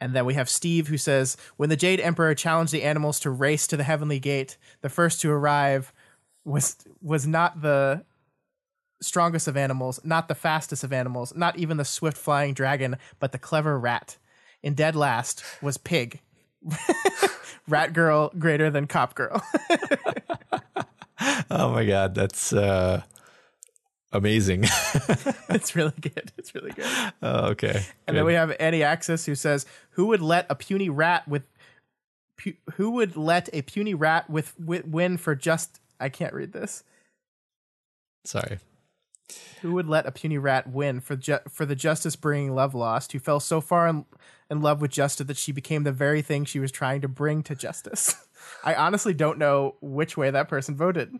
and 0.00 0.14
then 0.14 0.24
we 0.24 0.34
have 0.34 0.48
Steve, 0.48 0.86
who 0.86 0.98
says, 0.98 1.36
"When 1.56 1.68
the 1.68 1.76
Jade 1.76 2.00
Emperor 2.00 2.34
challenged 2.36 2.72
the 2.72 2.84
animals 2.84 3.18
to 3.20 3.30
race 3.30 3.66
to 3.66 3.76
the 3.76 3.84
Heavenly 3.84 4.20
Gate, 4.20 4.56
the 4.82 4.88
first 4.88 5.20
to 5.22 5.32
arrive 5.32 5.92
was 6.44 6.76
was 7.00 7.26
not 7.26 7.60
the 7.60 8.04
strongest 9.02 9.48
of 9.48 9.56
animals, 9.56 10.00
not 10.04 10.28
the 10.28 10.34
fastest 10.34 10.84
of 10.84 10.92
animals, 10.92 11.34
not 11.34 11.58
even 11.58 11.76
the 11.76 11.84
swift 11.84 12.16
flying 12.16 12.54
dragon, 12.54 12.96
but 13.18 13.32
the 13.32 13.38
clever 13.38 13.78
rat. 13.78 14.16
In 14.62 14.74
dead 14.74 14.94
last 14.96 15.42
was 15.60 15.76
Pig. 15.76 16.20
rat 17.68 17.92
girl 17.92 18.32
greater 18.38 18.70
than 18.70 18.86
cop 18.86 19.14
girl. 19.14 19.42
oh 21.50 21.72
my 21.72 21.84
god, 21.84 22.14
that's 22.14 22.52
uh 22.52 23.02
amazing. 24.12 24.64
it's 25.48 25.74
really 25.74 25.94
good. 26.00 26.32
It's 26.38 26.54
really 26.54 26.70
good. 26.70 26.86
Oh, 27.22 27.46
okay. 27.50 27.68
And 27.68 27.84
good. 28.06 28.16
then 28.16 28.24
we 28.24 28.34
have 28.34 28.54
Eddie 28.60 28.84
Axis 28.84 29.26
who 29.26 29.34
says, 29.34 29.66
"Who 29.90 30.06
would 30.06 30.22
let 30.22 30.46
a 30.48 30.54
puny 30.54 30.88
rat 30.88 31.26
with 31.26 31.42
pu- 32.36 32.54
who 32.74 32.90
would 32.92 33.16
let 33.16 33.48
a 33.52 33.62
puny 33.62 33.94
rat 33.94 34.28
with, 34.30 34.58
with 34.58 34.86
win 34.86 35.16
for 35.16 35.34
just 35.34 35.80
I 35.98 36.08
can't 36.08 36.34
read 36.34 36.52
this. 36.52 36.84
Sorry. 38.24 38.58
Who 39.62 39.72
would 39.72 39.88
let 39.88 40.06
a 40.06 40.12
puny 40.12 40.38
rat 40.38 40.68
win 40.68 41.00
for 41.00 41.16
ju- 41.16 41.38
for 41.48 41.66
the 41.66 41.76
justice 41.76 42.16
bringing 42.16 42.54
love 42.54 42.74
lost, 42.74 43.12
who 43.12 43.18
fell 43.18 43.40
so 43.40 43.60
far 43.60 43.88
in, 43.88 44.04
in 44.50 44.60
love 44.60 44.80
with 44.80 44.90
justice 44.90 45.26
that 45.26 45.36
she 45.36 45.52
became 45.52 45.84
the 45.84 45.92
very 45.92 46.22
thing 46.22 46.44
she 46.44 46.58
was 46.58 46.72
trying 46.72 47.00
to 47.02 47.08
bring 47.08 47.42
to 47.44 47.54
justice? 47.54 48.14
I 48.64 48.74
honestly 48.74 49.14
don't 49.14 49.38
know 49.38 49.76
which 49.80 50.16
way 50.16 50.30
that 50.30 50.48
person 50.48 50.76
voted, 50.76 51.14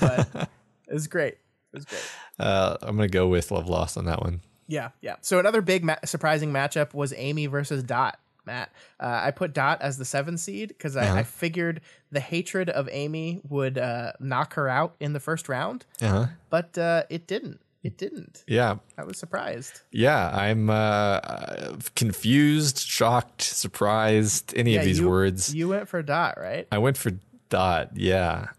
but 0.00 0.28
it 0.88 0.94
was 0.94 1.06
great. 1.06 1.34
It 1.34 1.74
was 1.74 1.84
great. 1.84 2.02
Uh, 2.38 2.76
I'm 2.82 2.96
gonna 2.96 3.08
go 3.08 3.28
with 3.28 3.50
love 3.50 3.68
lost 3.68 3.96
on 3.96 4.06
that 4.06 4.22
one. 4.22 4.40
Yeah, 4.66 4.90
yeah. 5.00 5.16
So 5.20 5.38
another 5.38 5.60
big 5.60 5.84
ma- 5.84 5.96
surprising 6.04 6.52
matchup 6.52 6.94
was 6.94 7.12
Amy 7.16 7.46
versus 7.46 7.82
Dot. 7.82 8.18
Matt. 8.44 8.72
Uh, 8.98 9.20
I 9.24 9.30
put 9.30 9.52
Dot 9.52 9.80
as 9.80 9.98
the 9.98 10.04
seven 10.04 10.36
seed 10.36 10.68
because 10.68 10.96
I, 10.96 11.06
uh-huh. 11.06 11.16
I, 11.16 11.22
figured 11.22 11.80
the 12.10 12.20
hatred 12.20 12.70
of 12.70 12.88
Amy 12.90 13.40
would 13.48 13.78
uh, 13.78 14.12
knock 14.20 14.54
her 14.54 14.68
out 14.68 14.96
in 15.00 15.12
the 15.12 15.20
first 15.20 15.48
round, 15.48 15.86
uh-huh. 16.00 16.26
but 16.50 16.76
uh, 16.76 17.04
it 17.08 17.26
didn't. 17.26 17.60
It 17.82 17.98
didn't. 17.98 18.44
Yeah. 18.46 18.76
I 18.96 19.02
was 19.02 19.18
surprised. 19.18 19.80
Yeah, 19.90 20.30
I'm 20.32 20.70
uh, 20.70 21.76
confused, 21.96 22.78
shocked, 22.78 23.42
surprised, 23.42 24.56
any 24.56 24.74
yeah, 24.74 24.80
of 24.80 24.84
these 24.84 25.00
you, 25.00 25.08
words. 25.08 25.52
You 25.54 25.68
went 25.68 25.88
for 25.88 26.00
Dot, 26.02 26.38
right? 26.38 26.68
I 26.70 26.78
went 26.78 26.96
for 26.96 27.12
Dot, 27.48 27.90
yeah. 27.96 28.50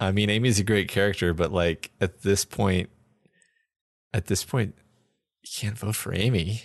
I 0.00 0.12
mean, 0.12 0.30
Amy's 0.30 0.60
a 0.60 0.64
great 0.64 0.88
character, 0.88 1.34
but 1.34 1.52
like 1.52 1.90
at 2.00 2.22
this 2.22 2.44
point, 2.44 2.88
at 4.14 4.26
this 4.26 4.44
point, 4.44 4.74
you 5.42 5.50
can't 5.54 5.76
vote 5.76 5.96
for 5.96 6.14
Amy. 6.14 6.62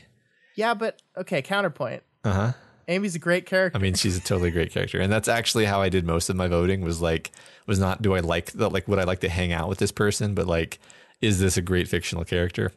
Yeah, 0.56 0.76
but 0.76 1.02
okay, 1.18 1.42
counterpoint. 1.42 2.04
Uh 2.24 2.32
huh. 2.32 2.52
Amy's 2.88 3.16
a 3.16 3.20
great 3.20 3.46
character. 3.46 3.78
I 3.78 3.82
mean, 3.82 3.94
she's 3.94 4.18
a 4.18 4.22
totally 4.22 4.52
great 4.52 4.72
character, 4.72 5.00
and 5.00 5.12
that's 5.12 5.28
actually 5.28 5.66
how 5.66 5.82
I 5.82 5.90
did 5.90 6.06
most 6.06 6.30
of 6.30 6.36
my 6.36 6.48
voting. 6.48 6.82
Was 6.82 7.02
like, 7.02 7.32
was 7.68 7.80
not 7.80 8.02
do 8.02 8.14
I 8.14 8.20
like 8.20 8.52
the 8.52 8.70
like 8.70 8.88
would 8.88 9.00
I 9.00 9.04
like 9.04 9.22
to 9.22 9.30
hang 9.30 9.52
out 9.54 9.70
with 9.70 9.80
this 9.80 9.92
person, 9.92 10.34
but 10.34 10.48
like, 10.48 10.80
is 11.22 11.40
this 11.40 11.58
a 11.58 11.62
great 11.62 11.88
fictional 11.88 12.26
character? 12.26 12.72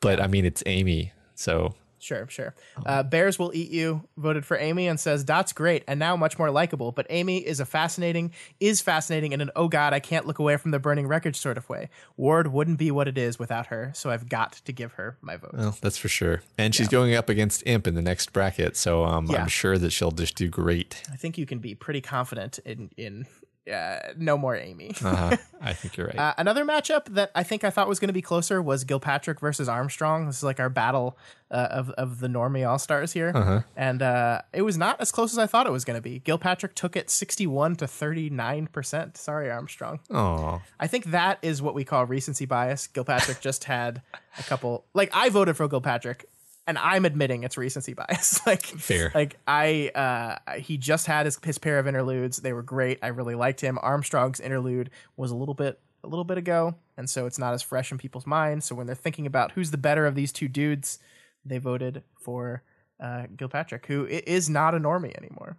But 0.00 0.20
I 0.20 0.26
mean, 0.26 0.44
it's 0.44 0.62
Amy, 0.66 1.12
so 1.34 1.74
Sure, 2.00 2.26
sure. 2.28 2.54
Uh, 2.84 3.02
Bears 3.02 3.38
will 3.38 3.52
eat 3.54 3.70
you. 3.70 4.08
Voted 4.16 4.44
for 4.44 4.56
Amy 4.56 4.88
and 4.88 4.98
says 4.98 5.22
Dot's 5.22 5.52
great 5.52 5.84
and 5.86 6.00
now 6.00 6.16
much 6.16 6.38
more 6.38 6.50
likable. 6.50 6.92
But 6.92 7.06
Amy 7.10 7.38
is 7.38 7.60
a 7.60 7.66
fascinating, 7.66 8.32
is 8.58 8.80
fascinating 8.80 9.32
in 9.32 9.40
an 9.40 9.50
oh 9.54 9.68
god 9.68 9.92
I 9.92 10.00
can't 10.00 10.26
look 10.26 10.38
away 10.38 10.56
from 10.56 10.70
the 10.70 10.78
burning 10.78 11.06
wreckage 11.06 11.36
sort 11.36 11.58
of 11.58 11.68
way. 11.68 11.90
Ward 12.16 12.48
wouldn't 12.48 12.78
be 12.78 12.90
what 12.90 13.06
it 13.06 13.18
is 13.18 13.38
without 13.38 13.66
her, 13.66 13.92
so 13.94 14.10
I've 14.10 14.28
got 14.28 14.52
to 14.64 14.72
give 14.72 14.94
her 14.94 15.16
my 15.20 15.36
vote. 15.36 15.52
Well, 15.54 15.76
that's 15.80 15.98
for 15.98 16.08
sure. 16.08 16.42
And 16.58 16.74
she's 16.74 16.88
going 16.88 17.14
up 17.14 17.28
against 17.28 17.62
Imp 17.66 17.86
in 17.86 17.94
the 17.94 18.02
next 18.02 18.32
bracket, 18.32 18.76
so 18.76 19.04
um, 19.04 19.26
Yeah. 19.26 19.42
I'm 19.42 19.48
sure 19.48 19.76
that 19.78 19.90
she'll 19.90 20.10
just 20.10 20.36
do 20.36 20.48
great. 20.48 21.02
I 21.12 21.16
think 21.16 21.36
you 21.36 21.46
can 21.46 21.58
be 21.58 21.74
pretty 21.74 22.00
confident 22.00 22.58
in 22.64 22.90
in 22.96 23.26
uh, 23.70 23.98
no 24.16 24.36
more 24.38 24.56
Amy. 24.56 24.92
Uh-huh. 25.10 25.36
I 25.60 25.72
think 25.72 25.96
you're 25.96 26.06
right. 26.06 26.18
Uh, 26.18 26.34
another 26.38 26.64
matchup 26.64 27.06
that 27.14 27.30
I 27.34 27.42
think 27.42 27.64
I 27.64 27.70
thought 27.70 27.88
was 27.88 27.98
going 27.98 28.08
to 28.08 28.14
be 28.14 28.22
closer 28.22 28.62
was 28.62 28.84
Gilpatrick 28.84 29.40
versus 29.40 29.68
Armstrong. 29.68 30.26
This 30.26 30.38
is 30.38 30.42
like 30.42 30.60
our 30.60 30.68
battle 30.68 31.18
uh, 31.50 31.68
of 31.70 31.90
of 31.90 32.20
the 32.20 32.28
normie 32.28 32.68
all 32.68 32.78
stars 32.78 33.12
here, 33.12 33.64
and 33.76 34.02
uh, 34.02 34.42
it 34.52 34.62
was 34.62 34.78
not 34.78 35.00
as 35.00 35.10
close 35.10 35.32
as 35.32 35.38
I 35.38 35.46
thought 35.46 35.66
it 35.66 35.72
was 35.72 35.84
going 35.84 35.96
to 35.96 36.02
be. 36.02 36.20
Gilpatrick 36.20 36.74
took 36.74 36.96
it 36.96 37.10
sixty 37.10 37.46
one 37.46 37.76
to 37.76 37.86
thirty 37.86 38.30
nine 38.30 38.66
percent. 38.68 39.16
Sorry, 39.16 39.50
Armstrong. 39.50 40.00
Oh, 40.10 40.62
I 40.78 40.86
think 40.86 41.06
that 41.06 41.38
is 41.42 41.60
what 41.60 41.74
we 41.74 41.84
call 41.84 42.06
recency 42.06 42.46
bias. 42.46 42.88
Gilpatrick 42.92 43.40
just 43.40 43.64
had 43.64 44.00
a 44.38 44.42
couple. 44.44 44.84
Like 44.94 45.10
I 45.12 45.28
voted 45.28 45.56
for 45.56 45.68
Gilpatrick, 45.68 46.24
and 46.66 46.78
I'm 46.78 47.04
admitting 47.04 47.42
it's 47.42 47.56
recency 47.56 47.94
bias. 47.94 48.40
like 48.46 48.64
Fair. 48.64 49.10
Like 49.14 49.36
I, 49.46 49.90
uh, 49.94 50.58
he 50.58 50.76
just 50.76 51.06
had 51.06 51.26
his 51.26 51.38
his 51.44 51.58
pair 51.58 51.78
of 51.78 51.86
interludes. 51.86 52.38
They 52.38 52.52
were 52.52 52.62
great. 52.62 52.98
I 53.02 53.08
really 53.08 53.34
liked 53.34 53.60
him. 53.60 53.78
Armstrong's 53.82 54.40
interlude 54.40 54.90
was 55.16 55.30
a 55.30 55.36
little 55.36 55.54
bit 55.54 55.80
a 56.02 56.08
little 56.08 56.24
bit 56.24 56.38
ago, 56.38 56.74
and 56.96 57.08
so 57.10 57.26
it's 57.26 57.38
not 57.38 57.52
as 57.52 57.62
fresh 57.62 57.92
in 57.92 57.98
people's 57.98 58.26
minds. 58.26 58.66
So 58.66 58.74
when 58.74 58.86
they're 58.86 58.96
thinking 58.96 59.26
about 59.26 59.52
who's 59.52 59.70
the 59.70 59.78
better 59.78 60.06
of 60.06 60.14
these 60.14 60.32
two 60.32 60.48
dudes, 60.48 60.98
they 61.44 61.58
voted 61.58 62.02
for 62.18 62.62
uh, 63.02 63.24
Gilpatrick, 63.36 63.86
who 63.86 64.06
is 64.06 64.48
not 64.48 64.74
a 64.74 64.78
normie 64.78 65.16
anymore. 65.16 65.58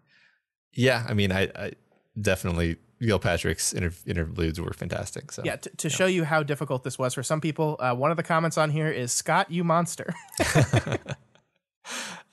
yeah. 0.73 1.05
I 1.07 1.13
mean, 1.13 1.31
I, 1.31 1.49
I 1.55 1.71
definitely 2.19 2.77
Gilpatrick's 3.01 3.73
inter- 3.73 3.93
interludes 4.05 4.61
were 4.61 4.73
fantastic. 4.73 5.31
So 5.31 5.41
Yeah, 5.43 5.55
t- 5.55 5.71
to 5.77 5.89
show 5.89 6.05
you 6.05 6.23
how 6.23 6.43
difficult 6.43 6.83
this 6.83 6.99
was 6.99 7.13
for 7.13 7.23
some 7.23 7.41
people, 7.41 7.77
uh, 7.79 7.93
one 7.95 8.11
of 8.11 8.17
the 8.17 8.23
comments 8.23 8.57
on 8.57 8.69
here 8.69 8.89
is 8.89 9.11
Scott, 9.11 9.49
you 9.51 9.63
monster. 9.63 10.13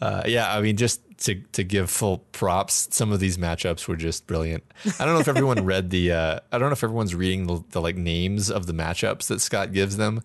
Uh, 0.00 0.22
yeah, 0.26 0.54
I 0.54 0.60
mean, 0.60 0.76
just 0.76 1.00
to 1.22 1.34
to 1.52 1.64
give 1.64 1.90
full 1.90 2.18
props, 2.18 2.88
some 2.92 3.10
of 3.10 3.18
these 3.18 3.36
matchups 3.36 3.88
were 3.88 3.96
just 3.96 4.28
brilliant. 4.28 4.62
I 5.00 5.04
don't 5.04 5.14
know 5.14 5.20
if 5.20 5.26
everyone 5.26 5.64
read 5.64 5.90
the. 5.90 6.12
Uh, 6.12 6.40
I 6.52 6.58
don't 6.58 6.68
know 6.68 6.74
if 6.74 6.84
everyone's 6.84 7.16
reading 7.16 7.48
the, 7.48 7.64
the 7.70 7.80
like 7.80 7.96
names 7.96 8.48
of 8.48 8.66
the 8.66 8.72
matchups 8.72 9.26
that 9.26 9.40
Scott 9.40 9.72
gives 9.72 9.96
them, 9.96 10.22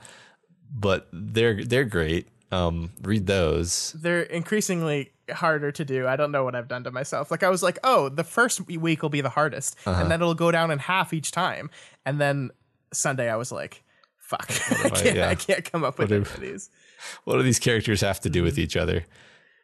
but 0.71 1.07
they're 1.11 1.63
they're 1.65 1.85
great. 1.85 2.27
Um, 2.53 2.91
read 3.01 3.25
those. 3.27 3.93
They're 3.99 4.21
increasingly 4.23 5.11
harder 5.31 5.71
to 5.71 5.85
do. 5.85 6.07
I 6.07 6.15
don't 6.15 6.31
know 6.31 6.43
what 6.43 6.55
I've 6.55 6.67
done 6.67 6.83
to 6.83 6.91
myself. 6.91 7.31
Like 7.31 7.43
I 7.43 7.49
was 7.49 7.63
like, 7.63 7.79
oh, 7.83 8.09
the 8.09 8.23
first 8.23 8.67
week 8.69 9.01
will 9.01 9.09
be 9.09 9.21
the 9.21 9.29
hardest, 9.29 9.75
and 9.85 10.11
then 10.11 10.21
it'll 10.21 10.35
go 10.35 10.51
down 10.51 10.69
in 10.71 10.79
half 10.79 11.13
each 11.13 11.31
time. 11.31 11.69
And 12.05 12.19
then 12.21 12.51
Sunday, 12.93 13.29
I 13.29 13.35
was 13.37 13.51
like, 13.51 13.83
fuck, 14.17 14.45
I 14.71 14.85
I- 14.85 14.89
can't, 14.89 15.15
yeah. 15.15 15.29
I 15.29 15.35
can't 15.35 15.63
come 15.65 15.83
up 15.83 15.97
with 15.97 16.11
What 16.11 16.19
of 16.19 16.39
these. 16.39 16.69
What 17.23 17.37
do 17.37 17.43
these 17.43 17.59
characters 17.59 18.01
have 18.01 18.19
to 18.21 18.29
do 18.29 18.43
with 18.43 18.57
each 18.59 18.77
other? 18.77 19.05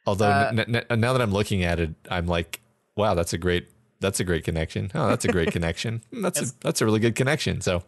Although 0.06 0.32
n- 0.52 0.60
n- 0.90 0.99
now 0.99 1.14
that 1.14 1.22
I'm 1.22 1.32
looking 1.32 1.64
at 1.64 1.80
it, 1.80 1.91
I'm 2.10 2.26
like, 2.26 2.60
wow, 2.95 3.14
that's 3.14 3.34
a 3.34 3.38
great 3.38 3.70
that's 4.02 4.20
a 4.20 4.24
great 4.24 4.44
connection. 4.45 4.90
Oh, 4.95 5.07
that's 5.10 5.26
a 5.26 5.32
great 5.32 5.52
connection. 5.57 6.02
Hmm, 6.11 6.22
That's 6.22 6.41
a, 6.41 6.45
that's 6.61 6.82
a 6.82 6.86
really 6.86 6.99
good 7.02 7.16
connection. 7.16 7.61
So 7.61 7.84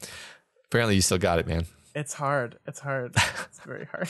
apparently, 0.66 0.96
you 0.96 1.02
still 1.02 1.18
got 1.18 1.40
it, 1.40 1.48
man. 1.48 1.66
It's 1.96 2.14
hard. 2.14 2.60
It's 2.68 2.80
hard. 2.82 3.16
It's 3.48 3.60
very 3.66 3.86
hard. 3.86 4.10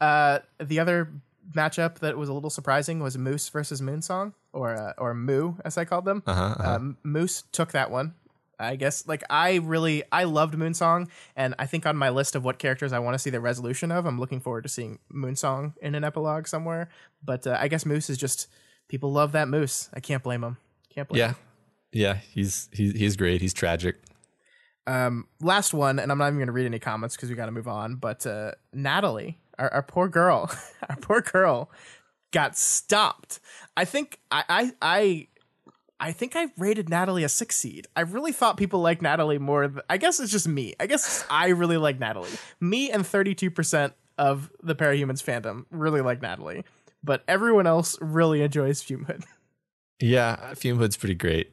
Uh, 0.00 0.40
the 0.58 0.80
other 0.80 1.12
matchup 1.54 1.98
that 2.00 2.16
was 2.16 2.28
a 2.28 2.32
little 2.32 2.50
surprising 2.50 3.00
was 3.00 3.18
Moose 3.18 3.48
versus 3.48 3.80
Moonsong, 3.80 4.32
or 4.52 4.74
uh, 4.74 4.92
or 4.98 5.14
Moo 5.14 5.54
as 5.64 5.76
I 5.78 5.84
called 5.84 6.04
them. 6.04 6.22
Uh-huh, 6.26 6.54
Um, 6.58 6.96
Moose 7.02 7.44
took 7.52 7.72
that 7.72 7.90
one. 7.90 8.14
I 8.58 8.76
guess 8.76 9.06
like 9.08 9.24
I 9.28 9.56
really 9.56 10.04
I 10.12 10.24
loved 10.24 10.54
Moonsong, 10.54 11.08
and 11.36 11.54
I 11.58 11.66
think 11.66 11.86
on 11.86 11.96
my 11.96 12.10
list 12.10 12.36
of 12.36 12.44
what 12.44 12.58
characters 12.58 12.92
I 12.92 12.98
want 13.00 13.14
to 13.14 13.18
see 13.18 13.30
the 13.30 13.40
resolution 13.40 13.90
of, 13.90 14.06
I'm 14.06 14.18
looking 14.18 14.40
forward 14.40 14.62
to 14.62 14.68
seeing 14.68 15.00
Moonsong 15.12 15.74
in 15.82 15.94
an 15.94 16.04
epilogue 16.04 16.46
somewhere. 16.46 16.88
But 17.22 17.46
uh, 17.46 17.56
I 17.60 17.68
guess 17.68 17.84
Moose 17.84 18.08
is 18.08 18.16
just 18.16 18.48
people 18.88 19.12
love 19.12 19.32
that 19.32 19.48
Moose. 19.48 19.88
I 19.92 20.00
can't 20.00 20.22
blame 20.22 20.44
him. 20.44 20.56
Can't 20.88 21.08
blame. 21.08 21.18
Yeah, 21.18 21.34
yeah, 21.92 22.18
he's 22.32 22.68
he's 22.72 22.92
he's 22.92 23.16
great. 23.16 23.40
He's 23.40 23.54
tragic. 23.54 23.96
Um, 24.86 25.26
last 25.40 25.74
one, 25.74 25.98
and 25.98 26.12
I'm 26.12 26.18
not 26.18 26.26
even 26.28 26.38
going 26.38 26.46
to 26.46 26.52
read 26.52 26.66
any 26.66 26.78
comments 26.78 27.16
because 27.16 27.30
we 27.30 27.36
got 27.36 27.46
to 27.46 27.52
move 27.52 27.68
on. 27.68 27.96
But 27.96 28.26
uh, 28.26 28.52
Natalie, 28.72 29.38
our, 29.58 29.72
our 29.72 29.82
poor 29.82 30.08
girl, 30.08 30.50
our 30.88 30.96
poor 30.96 31.20
girl, 31.20 31.70
got 32.32 32.56
stopped. 32.56 33.40
I 33.76 33.84
think 33.84 34.20
I, 34.30 34.44
I 34.48 34.72
I 34.80 35.28
I 36.00 36.12
think 36.12 36.36
I 36.36 36.48
rated 36.58 36.88
Natalie 36.88 37.24
a 37.24 37.28
six 37.28 37.56
seed. 37.56 37.86
I 37.96 38.02
really 38.02 38.32
thought 38.32 38.56
people 38.56 38.80
liked 38.80 39.02
Natalie 39.02 39.38
more. 39.38 39.68
Th- 39.68 39.84
I 39.88 39.96
guess 39.96 40.20
it's 40.20 40.32
just 40.32 40.48
me. 40.48 40.74
I 40.80 40.86
guess 40.86 41.24
I 41.30 41.48
really 41.48 41.76
like 41.76 41.98
Natalie. 41.98 42.30
Me 42.60 42.90
and 42.90 43.06
32 43.06 43.50
percent 43.50 43.94
of 44.18 44.50
the 44.62 44.74
Parahumans 44.74 45.22
fandom 45.24 45.66
really 45.70 46.00
like 46.00 46.22
Natalie, 46.22 46.64
but 47.02 47.24
everyone 47.26 47.66
else 47.66 47.98
really 48.00 48.42
enjoys 48.42 48.82
Fumehood. 48.82 49.24
Yeah, 50.00 50.54
Fume 50.54 50.76
Hood's 50.78 50.96
pretty 50.96 51.14
great. 51.14 51.52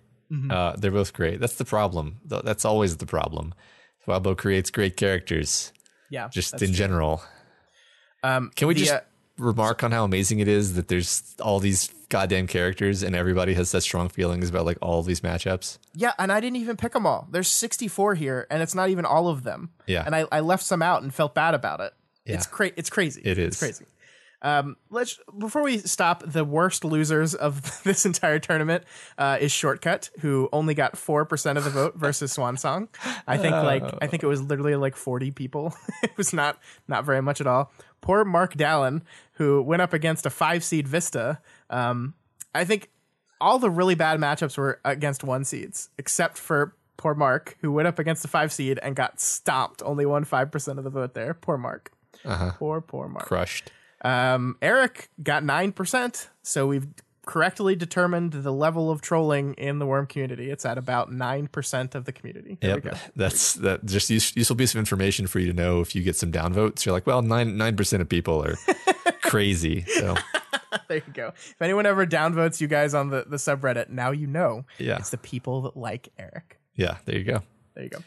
Uh, 0.49 0.75
they're 0.77 0.91
both 0.91 1.13
great. 1.13 1.39
That's 1.39 1.55
the 1.55 1.63
problem. 1.63 2.19
That's 2.25 2.65
always 2.65 2.97
the 2.97 3.05
problem. 3.05 3.53
Wildbow 4.07 4.35
creates 4.37 4.71
great 4.71 4.97
characters, 4.97 5.71
yeah, 6.09 6.27
just 6.29 6.53
in 6.53 6.59
true. 6.59 6.67
general. 6.69 7.21
Um, 8.23 8.51
Can 8.55 8.67
we 8.67 8.73
the, 8.73 8.81
just 8.81 8.93
uh, 8.93 9.01
remark 9.37 9.83
on 9.83 9.91
how 9.91 10.03
amazing 10.03 10.39
it 10.39 10.47
is 10.47 10.75
that 10.75 10.87
there's 10.87 11.35
all 11.41 11.59
these 11.59 11.89
goddamn 12.09 12.45
characters 12.47 13.03
and 13.03 13.15
everybody 13.15 13.53
has 13.53 13.69
such 13.69 13.83
strong 13.83 14.09
feelings 14.09 14.49
about 14.49 14.65
like 14.65 14.77
all 14.81 14.99
of 14.99 15.05
these 15.05 15.21
matchups? 15.21 15.77
Yeah, 15.95 16.13
and 16.19 16.31
I 16.31 16.39
didn't 16.39 16.57
even 16.57 16.77
pick 16.77 16.93
them 16.93 17.05
all. 17.05 17.27
There's 17.31 17.47
64 17.47 18.15
here, 18.15 18.47
and 18.51 18.61
it's 18.61 18.75
not 18.75 18.89
even 18.89 19.05
all 19.05 19.27
of 19.27 19.43
them. 19.43 19.71
Yeah. 19.87 20.03
and 20.05 20.15
I, 20.15 20.25
I 20.31 20.41
left 20.41 20.63
some 20.63 20.81
out 20.81 21.03
and 21.03 21.13
felt 21.13 21.33
bad 21.33 21.53
about 21.53 21.79
it. 21.79 21.93
It's 22.25 22.45
cra- 22.45 22.71
It's 22.77 22.89
crazy. 22.89 23.21
It 23.25 23.37
It's 23.37 23.59
crazy. 23.59 23.85
Um, 24.43 24.77
let's 24.89 25.19
before 25.37 25.61
we 25.61 25.77
stop. 25.77 26.23
The 26.25 26.43
worst 26.43 26.83
losers 26.83 27.35
of 27.35 27.83
this 27.83 28.05
entire 28.05 28.39
tournament 28.39 28.83
uh, 29.17 29.37
is 29.39 29.51
Shortcut, 29.51 30.09
who 30.19 30.49
only 30.51 30.73
got 30.73 30.97
four 30.97 31.25
percent 31.25 31.57
of 31.57 31.63
the 31.63 31.69
vote 31.69 31.95
versus 31.95 32.31
Swan 32.31 32.57
Song. 32.57 32.89
I 33.27 33.37
think 33.37 33.53
like 33.53 33.83
I 34.01 34.07
think 34.07 34.23
it 34.23 34.27
was 34.27 34.41
literally 34.41 34.75
like 34.75 34.95
40 34.95 35.31
people. 35.31 35.75
it 36.03 36.17
was 36.17 36.33
not 36.33 36.57
not 36.87 37.05
very 37.05 37.21
much 37.21 37.39
at 37.39 37.47
all. 37.47 37.71
Poor 38.01 38.25
Mark 38.25 38.55
Dallin, 38.55 39.01
who 39.33 39.61
went 39.61 39.81
up 39.81 39.93
against 39.93 40.25
a 40.25 40.29
five 40.29 40.63
seed 40.63 40.87
Vista. 40.87 41.39
Um, 41.69 42.15
I 42.53 42.65
think 42.65 42.89
all 43.39 43.59
the 43.59 43.69
really 43.69 43.95
bad 43.95 44.19
matchups 44.19 44.57
were 44.57 44.79
against 44.83 45.23
one 45.23 45.43
seeds, 45.43 45.89
except 45.97 46.37
for 46.37 46.75
poor 46.97 47.15
Mark, 47.15 47.57
who 47.61 47.71
went 47.71 47.87
up 47.87 47.99
against 47.99 48.25
a 48.25 48.27
five 48.27 48.51
seed 48.51 48.79
and 48.83 48.95
got 48.95 49.19
stomped. 49.19 49.81
Only 49.83 50.05
won 50.05 50.23
five 50.23 50.51
percent 50.51 50.77
of 50.77 50.83
the 50.83 50.89
vote 50.89 51.13
there. 51.13 51.33
Poor 51.33 51.57
Mark. 51.57 51.91
Poor 52.57 52.81
poor 52.81 53.07
Mark. 53.07 53.25
Crushed. 53.25 53.71
Um, 54.03 54.57
Eric 54.61 55.09
got 55.21 55.43
nine 55.43 55.71
percent, 55.71 56.29
so 56.43 56.67
we've 56.67 56.87
correctly 57.25 57.75
determined 57.75 58.33
the 58.33 58.51
level 58.51 58.89
of 58.89 59.01
trolling 59.01 59.53
in 59.53 59.79
the 59.79 59.85
worm 59.85 60.07
community. 60.07 60.49
It's 60.49 60.65
at 60.65 60.77
about 60.77 61.11
nine 61.11 61.47
percent 61.47 61.95
of 61.95 62.05
the 62.05 62.11
community. 62.11 62.57
There 62.61 62.81
Yep. 62.83 62.97
That's 63.15 63.53
that 63.55 63.85
just 63.85 64.09
use, 64.09 64.35
useful 64.35 64.55
piece 64.55 64.73
of 64.73 64.79
information 64.79 65.27
for 65.27 65.39
you 65.39 65.47
to 65.47 65.53
know 65.53 65.81
if 65.81 65.95
you 65.95 66.03
get 66.03 66.15
some 66.15 66.31
downvotes. 66.31 66.85
You're 66.85 66.93
like, 66.93 67.05
well, 67.05 67.21
nine 67.21 67.57
nine 67.57 67.75
percent 67.75 68.01
of 68.01 68.09
people 68.09 68.43
are 68.43 68.55
crazy. 69.21 69.85
So 69.87 70.15
There 70.87 70.97
you 71.05 71.13
go. 71.13 71.27
If 71.35 71.61
anyone 71.61 71.85
ever 71.85 72.05
downvotes 72.05 72.61
you 72.61 72.67
guys 72.67 72.93
on 72.93 73.09
the, 73.09 73.25
the 73.27 73.37
subreddit, 73.37 73.89
now 73.89 74.11
you 74.11 74.27
know. 74.27 74.65
Yeah. 74.77 74.97
It's 74.97 75.09
the 75.09 75.17
people 75.17 75.61
that 75.63 75.77
like 75.77 76.09
Eric. 76.17 76.59
yeah, 76.75 76.97
there 77.05 77.17
you 77.17 77.23
go. 77.23 77.41
There 77.75 77.83
you 77.83 77.89
go. 77.89 77.99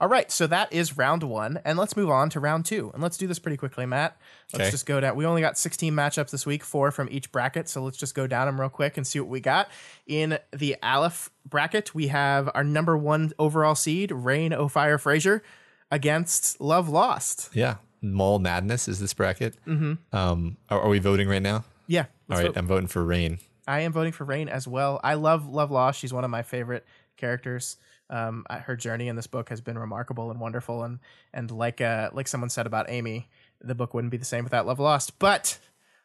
All 0.00 0.08
right, 0.08 0.30
so 0.30 0.46
that 0.46 0.72
is 0.72 0.96
round 0.96 1.22
one, 1.22 1.60
and 1.62 1.78
let's 1.78 1.94
move 1.94 2.08
on 2.08 2.30
to 2.30 2.40
round 2.40 2.64
two. 2.64 2.90
And 2.94 3.02
let's 3.02 3.18
do 3.18 3.26
this 3.26 3.38
pretty 3.38 3.58
quickly, 3.58 3.84
Matt. 3.84 4.16
Let's 4.52 4.62
Okay. 4.62 4.70
just 4.70 4.86
go 4.86 4.98
down. 4.98 5.14
We 5.14 5.26
only 5.26 5.42
got 5.42 5.58
16 5.58 5.92
matchups 5.92 6.30
this 6.30 6.46
week, 6.46 6.64
four 6.64 6.90
from 6.90 7.08
each 7.10 7.30
bracket. 7.30 7.68
So 7.68 7.82
let's 7.82 7.98
just 7.98 8.14
go 8.14 8.26
down 8.26 8.46
them 8.46 8.58
real 8.58 8.70
quick 8.70 8.96
and 8.96 9.06
see 9.06 9.20
what 9.20 9.28
we 9.28 9.40
got. 9.40 9.68
In 10.06 10.38
the 10.52 10.76
Aleph 10.82 11.30
bracket, 11.46 11.94
we 11.94 12.08
have 12.08 12.48
our 12.54 12.64
number 12.64 12.96
one 12.96 13.32
overall 13.38 13.74
seed, 13.74 14.10
Rain 14.10 14.54
O 14.54 14.68
Fire 14.68 14.96
Fraser, 14.96 15.42
against 15.90 16.60
Love 16.62 16.88
Lost. 16.88 17.50
Yeah, 17.52 17.76
Mall 18.00 18.38
Madness 18.38 18.88
is 18.88 19.00
this 19.00 19.12
bracket. 19.12 19.56
Mm-hmm. 19.66 20.16
Um, 20.16 20.56
are, 20.70 20.80
are 20.80 20.88
we 20.88 20.98
voting 20.98 21.28
right 21.28 21.42
now? 21.42 21.64
Yeah. 21.86 22.06
All 22.30 22.38
right, 22.38 22.46
vote. 22.46 22.56
I'm 22.56 22.66
voting 22.66 22.86
for 22.88 23.04
Rain. 23.04 23.38
I 23.68 23.80
am 23.80 23.92
voting 23.92 24.12
for 24.12 24.24
Rain 24.24 24.48
as 24.48 24.66
well. 24.66 24.98
I 25.04 25.14
love 25.14 25.46
Love 25.46 25.70
Lost. 25.70 26.00
She's 26.00 26.12
one 26.12 26.24
of 26.24 26.30
my 26.30 26.42
favorite 26.42 26.86
characters. 27.16 27.76
Um, 28.10 28.44
her 28.50 28.76
journey 28.76 29.08
in 29.08 29.16
this 29.16 29.28
book 29.28 29.48
has 29.48 29.60
been 29.60 29.78
remarkable 29.78 30.30
and 30.30 30.40
wonderful, 30.40 30.82
and 30.82 30.98
and 31.32 31.50
like 31.50 31.80
uh, 31.80 32.10
like 32.12 32.28
someone 32.28 32.50
said 32.50 32.66
about 32.66 32.90
Amy, 32.90 33.28
the 33.60 33.74
book 33.74 33.94
wouldn't 33.94 34.10
be 34.10 34.16
the 34.16 34.24
same 34.24 34.44
without 34.44 34.66
Love 34.66 34.80
Lost. 34.80 35.18
But 35.18 35.58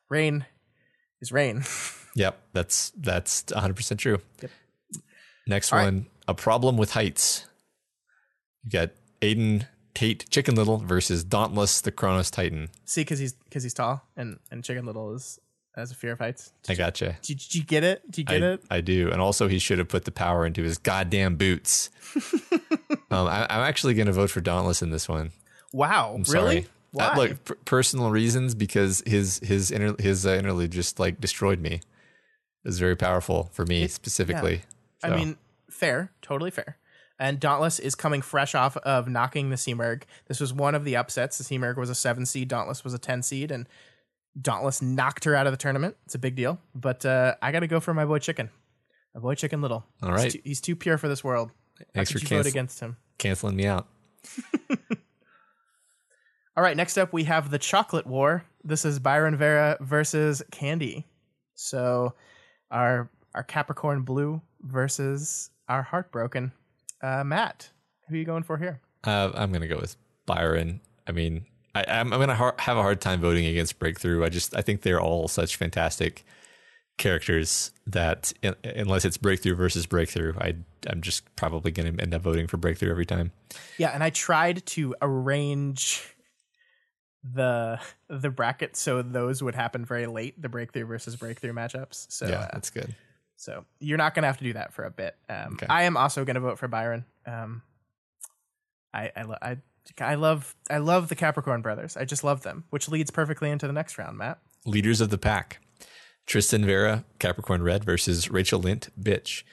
Rain 0.10 0.46
is 1.22 1.32
Rain. 1.32 1.64
Yep, 2.18 2.40
that's 2.54 2.94
that's 2.96 3.44
100 3.52 3.74
percent 3.76 4.00
true. 4.00 4.20
Yep. 4.42 4.50
Next 5.48 5.74
All 5.74 5.80
right. 5.80 5.84
one, 5.84 6.06
a 6.30 6.34
problem 6.34 6.78
with 6.78 6.92
heights. 6.92 7.46
You 8.64 8.72
got 8.72 8.92
Aiden 9.22 9.68
Tate 9.94 10.30
Chicken 10.30 10.56
Little 10.56 10.78
versus 10.78 11.26
Dauntless 11.26 11.82
the 11.82 11.92
Kronos 11.92 12.32
Titan. 12.32 12.70
See, 12.86 13.02
because 13.02 13.20
he's 13.20 13.34
because 13.34 13.64
he's 13.64 13.74
tall 13.74 14.02
and 14.16 14.40
and 14.50 14.64
Chicken 14.64 14.86
Little 14.86 15.14
is 15.14 15.40
has 15.76 15.92
a 15.92 15.96
fear 15.96 16.14
of 16.14 16.20
heights. 16.20 16.54
I 16.70 16.76
gotcha. 16.76 17.18
Did, 17.22 17.40
did 17.40 17.56
you 17.56 17.64
get 17.64 17.84
it? 17.84 18.04
Did 18.10 18.18
you 18.18 18.24
get 18.26 18.44
I, 18.44 18.48
it? 18.54 18.64
I 18.72 18.82
do, 18.82 19.12
and 19.12 19.22
also 19.22 19.48
he 19.48 19.60
should 19.60 19.78
have 19.80 19.88
put 19.90 20.06
the 20.06 20.12
power 20.12 20.46
into 20.46 20.64
his 20.64 20.78
goddamn 20.78 21.36
boots. 21.36 21.90
um, 23.12 23.28
I, 23.28 23.46
I'm 23.50 23.62
actually 23.62 23.94
going 23.94 24.08
to 24.08 24.14
vote 24.14 24.30
for 24.30 24.42
Dauntless 24.42 24.82
in 24.82 24.90
this 24.92 25.08
one. 25.10 25.32
Wow, 25.74 26.20
Sorry. 26.24 26.40
really? 26.40 26.68
Why? 26.92 27.06
Uh, 27.08 27.16
look, 27.18 27.46
p- 27.46 27.54
personal 27.66 28.10
reasons 28.10 28.56
because 28.56 29.04
his 29.06 29.40
his 29.44 29.70
inter- 29.72 29.96
his 30.00 30.26
uh, 30.26 30.32
interlude 30.32 30.72
just 30.72 31.00
like 31.00 31.20
destroyed 31.20 31.60
me. 31.60 31.74
It 31.74 31.82
was 32.64 32.80
very 32.80 32.96
powerful 32.96 33.50
for 33.54 33.66
me 33.66 33.88
specifically. 33.88 34.62
I 35.04 35.10
So, 35.10 35.16
mean, 35.16 35.38
fair, 35.70 36.12
totally 36.22 36.52
fair. 36.52 36.78
And 37.20 37.40
Dauntless 37.40 37.80
is 37.80 37.96
coming 37.96 38.22
fresh 38.22 38.56
off 38.56 38.76
of 38.78 39.08
knocking 39.08 39.50
the 39.50 39.56
Simurgh. 39.56 40.04
This 40.28 40.40
was 40.40 40.54
one 40.54 40.74
of 40.76 40.84
the 40.84 40.96
upsets. 40.96 41.38
The 41.38 41.44
Simurgh 41.44 41.78
was 41.78 41.90
a 41.90 41.96
seven 41.96 42.26
seed, 42.26 42.48
Dauntless 42.48 42.84
was 42.84 42.94
a 42.94 42.98
10 42.98 43.24
seed, 43.24 43.52
and 43.52 43.68
Dauntless 44.40 44.82
knocked 44.82 45.24
her 45.26 45.36
out 45.36 45.48
of 45.48 45.54
the 45.54 45.58
tournament. 45.58 45.96
It's 46.06 46.16
a 46.16 46.20
big 46.20 46.36
deal. 46.36 46.60
But 46.74 47.06
uh, 47.06 47.36
I 47.42 47.52
got 47.52 47.62
to 47.62 47.68
go 47.68 47.80
for 47.80 47.94
my 47.94 48.06
boy 48.06 48.20
Chicken. 48.20 48.50
My 49.14 49.22
boy 49.22 49.36
Chicken 49.36 49.62
Little. 49.62 49.86
All 50.04 50.18
He's 50.22 50.34
too, 50.34 50.40
he's 50.44 50.62
too 50.62 50.76
pure 50.76 50.98
for 50.98 51.08
this 51.08 51.24
world. 51.24 51.52
thanks 51.94 52.12
How 52.12 52.20
for 52.20 52.24
you 52.26 52.38
vote 52.38 52.46
against 52.48 52.80
him? 52.80 52.98
canceling 53.18 53.56
me 53.56 53.66
out. 53.66 53.88
All 56.58 56.64
right, 56.64 56.78
next 56.78 56.98
up 56.98 57.12
we 57.12 57.26
have 57.26 57.50
the 57.52 57.60
Chocolate 57.60 58.08
War. 58.08 58.46
This 58.64 58.86
is 58.86 59.00
Byron 59.00 59.36
Vera 59.36 59.78
versus 59.82 60.42
Candy. 60.52 61.06
So 61.54 62.14
our 62.72 63.10
our 63.34 63.44
Capricorn 63.44 64.04
Blue 64.04 64.42
versus 64.62 65.50
our 65.68 65.82
Heartbroken. 65.84 66.54
Uh, 67.02 67.24
Matt, 67.26 67.70
who 68.08 68.16
are 68.16 68.18
you 68.18 68.26
going 68.26 68.44
for 68.44 68.58
here? 68.58 68.80
Uh, 69.04 69.32
I'm 69.34 69.50
going 69.52 69.62
to 69.62 69.68
go 69.68 69.78
with 69.80 69.98
Byron. 70.26 70.80
I 71.06 71.12
mean, 71.12 71.46
I, 71.76 71.84
I'm, 71.88 72.12
I'm 72.14 72.20
going 72.20 72.30
to 72.30 72.36
har- 72.36 72.56
have 72.60 72.78
a 72.78 72.82
hard 72.82 73.02
time 73.02 73.20
voting 73.22 73.46
against 73.46 73.78
Breakthrough. 73.80 74.24
I 74.24 74.30
just 74.30 74.56
I 74.56 74.62
think 74.62 74.82
they're 74.82 75.02
all 75.02 75.28
such 75.28 75.58
fantastic 75.58 76.26
characters 76.98 77.72
that 77.86 78.32
in, 78.42 78.56
unless 78.64 79.04
it's 79.06 79.18
Breakthrough 79.18 79.56
versus 79.56 79.86
Breakthrough, 79.86 80.34
I 80.40 80.56
I'm 80.88 81.02
just 81.02 81.24
probably 81.36 81.72
going 81.72 81.96
to 81.98 82.02
end 82.02 82.14
up 82.14 82.22
voting 82.22 82.48
for 82.48 82.58
Breakthrough 82.58 82.90
every 82.92 83.06
time. 83.06 83.32
Yeah, 83.78 83.90
and 83.90 84.04
I 84.04 84.10
tried 84.10 84.66
to 84.68 84.96
arrange 85.02 86.02
the 87.24 87.80
the 88.08 88.30
bracket 88.30 88.76
so 88.78 89.02
those 89.02 89.42
would 89.42 89.56
happen 89.56 89.84
very 89.84 90.06
late, 90.06 90.40
the 90.40 90.48
breakthrough 90.48 90.86
versus 90.86 91.16
breakthrough 91.16 91.54
matchups. 91.54 92.06
So 92.12 92.28
yeah, 92.28 92.42
uh, 92.42 92.50
that's 92.54 92.70
good. 92.70 92.94
so 93.36 93.66
you're 93.80 93.98
not 93.98 94.14
gonna 94.14 94.28
have 94.28 94.38
to 94.38 94.44
do 94.44 94.54
that 94.54 94.74
for 94.74 94.84
a 94.84 94.92
bit. 94.92 95.16
Um, 95.28 95.54
Okay. 95.54 95.66
I 95.68 95.84
am 95.84 95.98
also 95.98 96.24
gonna 96.24 96.40
vote 96.40 96.60
for 96.60 96.68
Byron. 96.68 97.04
Um, 97.26 97.64
I 98.94 99.12
I, 99.16 99.22
lo- 99.24 99.38
I 99.42 99.58
I 100.00 100.16
love 100.16 100.56
I 100.70 100.78
love 100.78 101.10
the 101.10 101.16
Capricorn 101.16 101.62
brothers. 101.62 101.96
I 101.98 102.06
just 102.06 102.24
love 102.24 102.42
them, 102.42 102.66
which 102.70 102.90
leads 102.90 103.12
perfectly 103.12 103.50
into 103.50 103.68
the 103.68 103.74
next 103.74 103.98
round, 103.98 104.18
Matt. 104.18 104.40
Leaders 104.66 105.02
of 105.02 105.10
the 105.10 105.18
pack: 105.18 105.60
Tristan 106.26 106.66
Vera, 106.66 107.06
Capricorn 107.20 107.64
Red 107.64 107.84
versus 107.84 108.30
Rachel 108.30 108.62
Lindt, 108.62 108.90
bitch. 109.00 109.44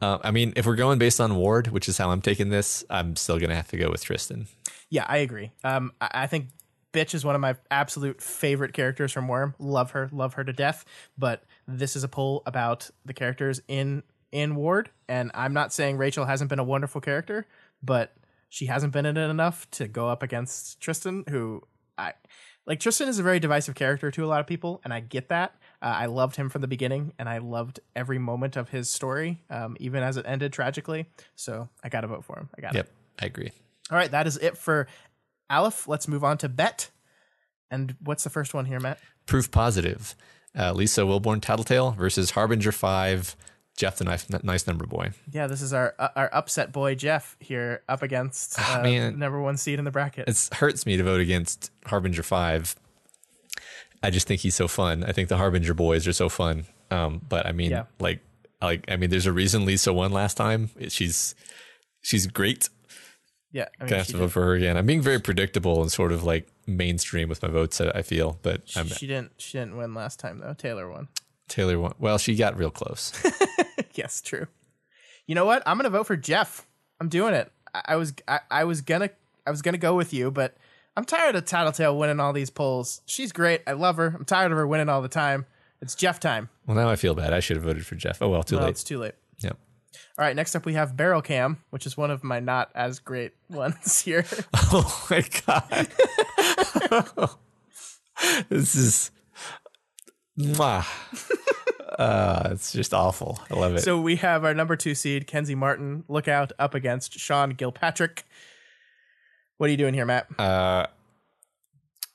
Uh, 0.00 0.18
I 0.22 0.30
mean, 0.30 0.52
if 0.56 0.66
we're 0.66 0.74
going 0.76 0.98
based 0.98 1.20
on 1.20 1.36
Ward, 1.36 1.68
which 1.68 1.88
is 1.88 1.98
how 1.98 2.10
I'm 2.10 2.20
taking 2.20 2.50
this, 2.50 2.84
I'm 2.90 3.16
still 3.16 3.38
gonna 3.38 3.54
have 3.54 3.68
to 3.68 3.76
go 3.76 3.90
with 3.90 4.04
Tristan. 4.04 4.48
Yeah, 4.90 5.06
I 5.08 5.18
agree. 5.18 5.52
Um, 5.62 5.92
I, 6.00 6.10
I 6.14 6.26
think 6.26 6.48
Bitch 6.94 7.12
is 7.12 7.24
one 7.24 7.34
of 7.34 7.40
my 7.40 7.56
absolute 7.72 8.22
favorite 8.22 8.72
characters 8.72 9.10
from 9.10 9.26
Worm. 9.26 9.54
Love 9.58 9.90
her, 9.90 10.08
love 10.12 10.34
her 10.34 10.44
to 10.44 10.52
death. 10.52 10.84
But 11.18 11.42
this 11.66 11.96
is 11.96 12.04
a 12.04 12.08
poll 12.08 12.44
about 12.46 12.88
the 13.04 13.12
characters 13.12 13.60
in 13.66 14.04
in 14.30 14.54
Ward, 14.54 14.90
and 15.08 15.30
I'm 15.34 15.52
not 15.52 15.72
saying 15.72 15.96
Rachel 15.96 16.24
hasn't 16.24 16.50
been 16.50 16.58
a 16.58 16.64
wonderful 16.64 17.00
character, 17.00 17.46
but 17.82 18.16
she 18.54 18.66
hasn't 18.66 18.92
been 18.92 19.04
in 19.04 19.16
it 19.16 19.30
enough 19.30 19.68
to 19.72 19.88
go 19.88 20.08
up 20.08 20.22
against 20.22 20.80
Tristan, 20.80 21.24
who 21.28 21.60
I 21.98 22.12
like. 22.66 22.78
Tristan 22.78 23.08
is 23.08 23.18
a 23.18 23.22
very 23.24 23.40
divisive 23.40 23.74
character 23.74 24.12
to 24.12 24.24
a 24.24 24.28
lot 24.28 24.38
of 24.38 24.46
people, 24.46 24.80
and 24.84 24.94
I 24.94 25.00
get 25.00 25.30
that. 25.30 25.56
Uh, 25.82 25.86
I 25.86 26.06
loved 26.06 26.36
him 26.36 26.48
from 26.48 26.60
the 26.60 26.68
beginning, 26.68 27.14
and 27.18 27.28
I 27.28 27.38
loved 27.38 27.80
every 27.96 28.18
moment 28.18 28.56
of 28.56 28.68
his 28.68 28.88
story, 28.88 29.42
um, 29.50 29.76
even 29.80 30.04
as 30.04 30.16
it 30.16 30.24
ended 30.28 30.52
tragically. 30.52 31.06
So 31.34 31.68
I 31.82 31.88
got 31.88 32.02
to 32.02 32.06
vote 32.06 32.24
for 32.24 32.38
him. 32.38 32.48
I 32.56 32.60
got 32.60 32.74
it. 32.74 32.76
Yep, 32.76 32.90
I 33.22 33.26
agree. 33.26 33.50
All 33.90 33.98
right, 33.98 34.10
that 34.12 34.28
is 34.28 34.36
it 34.36 34.56
for 34.56 34.86
Aleph. 35.50 35.88
Let's 35.88 36.06
move 36.06 36.22
on 36.22 36.38
to 36.38 36.48
Bet. 36.48 36.90
And 37.72 37.96
what's 37.98 38.22
the 38.22 38.30
first 38.30 38.54
one 38.54 38.66
here, 38.66 38.78
Matt? 38.78 39.00
Proof 39.26 39.50
positive. 39.50 40.14
Uh, 40.56 40.72
Lisa 40.72 41.00
Wilbourn 41.00 41.40
Tattletale 41.40 41.90
versus 41.90 42.30
Harbinger 42.30 42.70
Five, 42.70 43.34
Jeff 43.76 43.96
the 43.96 44.04
Nice, 44.04 44.26
nice 44.42 44.66
Number 44.66 44.86
Boy. 44.86 45.10
Yeah, 45.32 45.46
this 45.48 45.60
is 45.60 45.72
our 45.72 45.94
uh, 45.98 46.08
our 46.14 46.30
upset 46.32 46.72
boy 46.72 46.94
Jeff 46.94 47.36
here 47.40 47.82
up 47.88 48.02
against 48.02 48.54
Ah, 48.58 48.78
uh, 48.78 48.82
man. 48.82 49.18
number 49.18 49.40
one 49.40 49.56
seed 49.56 49.78
in 49.78 49.84
the 49.84 49.90
bracket. 49.90 50.28
It 50.28 50.48
hurts 50.54 50.86
me 50.86 50.96
to 50.96 51.02
vote 51.02 51.20
against 51.20 51.70
Harbinger 51.86 52.22
Five. 52.22 52.76
I 54.02 54.10
just 54.10 54.26
think 54.28 54.42
he's 54.42 54.54
so 54.54 54.68
fun. 54.68 55.02
I 55.02 55.12
think 55.12 55.28
the 55.28 55.36
Harbinger 55.38 55.74
boys 55.74 56.06
are 56.06 56.12
so 56.12 56.28
fun. 56.28 56.66
Um, 56.90 57.22
but 57.28 57.46
I 57.46 57.52
mean, 57.52 57.70
Yeah. 57.72 57.84
like, 57.98 58.20
like 58.62 58.84
I 58.90 58.96
mean, 58.96 59.10
there's 59.10 59.26
a 59.26 59.32
reason 59.32 59.64
Lisa 59.64 59.92
won 59.92 60.12
last 60.12 60.36
time. 60.36 60.70
She's 60.88 61.34
she's 62.02 62.26
great. 62.28 62.68
yeah, 63.50 63.66
I 63.80 63.84
mean, 63.84 63.88
Gonna 63.90 63.98
have 64.02 64.06
to 64.08 64.16
vote 64.18 64.30
for 64.32 64.42
her 64.44 64.54
again. 64.54 64.76
I'm 64.76 64.86
being 64.86 65.00
very 65.02 65.18
predictable 65.20 65.82
and 65.82 65.90
sort 65.90 66.12
of 66.12 66.22
like 66.22 66.46
mainstream 66.66 67.28
with 67.28 67.42
my 67.42 67.48
votes. 67.48 67.80
I 67.80 67.88
I 67.90 68.02
feel, 68.02 68.38
but 68.42 68.62
I'm 68.76 68.86
she 68.86 69.06
didn't 69.08 69.32
she 69.38 69.58
didn't 69.58 69.76
win 69.76 69.94
last 69.94 70.20
time 70.20 70.38
though. 70.38 70.54
Taylor 70.54 70.88
won. 70.88 71.08
Taylor 71.48 71.78
won. 71.78 71.94
Well, 71.98 72.18
she 72.18 72.34
got 72.36 72.56
real 72.58 72.70
close. 72.70 73.12
yes, 73.94 74.20
true. 74.20 74.46
You 75.26 75.34
know 75.34 75.44
what? 75.44 75.62
I'm 75.66 75.76
gonna 75.76 75.90
vote 75.90 76.06
for 76.06 76.16
Jeff. 76.16 76.66
I'm 77.00 77.08
doing 77.08 77.34
it. 77.34 77.50
I, 77.74 77.82
I 77.88 77.96
was 77.96 78.12
I, 78.28 78.40
I 78.50 78.64
was 78.64 78.80
gonna 78.80 79.10
I 79.46 79.50
was 79.50 79.62
gonna 79.62 79.78
go 79.78 79.94
with 79.94 80.12
you, 80.14 80.30
but 80.30 80.56
I'm 80.96 81.04
tired 81.04 81.34
of 81.34 81.44
Tattletale 81.44 81.96
winning 81.98 82.20
all 82.20 82.32
these 82.32 82.50
polls. 82.50 83.00
She's 83.06 83.32
great. 83.32 83.62
I 83.66 83.72
love 83.72 83.96
her. 83.96 84.14
I'm 84.16 84.24
tired 84.24 84.52
of 84.52 84.58
her 84.58 84.66
winning 84.66 84.88
all 84.88 85.02
the 85.02 85.08
time. 85.08 85.46
It's 85.80 85.94
Jeff 85.94 86.18
time. 86.20 86.48
well, 86.66 86.76
now 86.76 86.88
I 86.88 86.96
feel 86.96 87.14
bad. 87.14 87.32
I 87.32 87.40
should 87.40 87.56
have 87.56 87.64
voted 87.64 87.84
for 87.84 87.94
Jeff. 87.96 88.22
Oh 88.22 88.28
well, 88.28 88.42
too 88.42 88.56
Well, 88.56 88.64
late. 88.64 88.70
it's 88.70 88.84
too 88.84 88.98
late. 88.98 89.14
Yep. 89.40 89.58
All 90.18 90.24
right, 90.24 90.34
next 90.36 90.54
up 90.56 90.64
we 90.64 90.74
have 90.74 90.96
Barrel 90.96 91.20
Cam, 91.22 91.58
which 91.70 91.86
is 91.86 91.96
one 91.96 92.10
of 92.10 92.22
my 92.24 92.40
not 92.40 92.70
as 92.74 92.98
great 93.00 93.32
ones 93.50 94.00
here. 94.00 94.24
Oh 94.72 95.06
my 95.10 95.24
god. 95.46 95.88
this 98.48 98.74
is. 98.76 99.10
uh, 101.98 102.48
it's 102.50 102.72
just 102.72 102.92
awful. 102.92 103.38
I 103.50 103.54
love 103.54 103.74
it. 103.76 103.82
so 103.82 104.00
we 104.00 104.16
have 104.16 104.44
our 104.44 104.54
number 104.54 104.76
two 104.76 104.94
seed, 104.94 105.26
Kenzie 105.26 105.54
Martin, 105.54 106.04
look 106.08 106.28
out 106.28 106.52
up 106.58 106.74
against 106.74 107.18
Sean 107.18 107.54
Gilpatrick. 107.54 108.22
What 109.58 109.68
are 109.68 109.70
you 109.70 109.76
doing 109.76 109.94
here, 109.94 110.06
Matt? 110.06 110.26
uh 110.38 110.86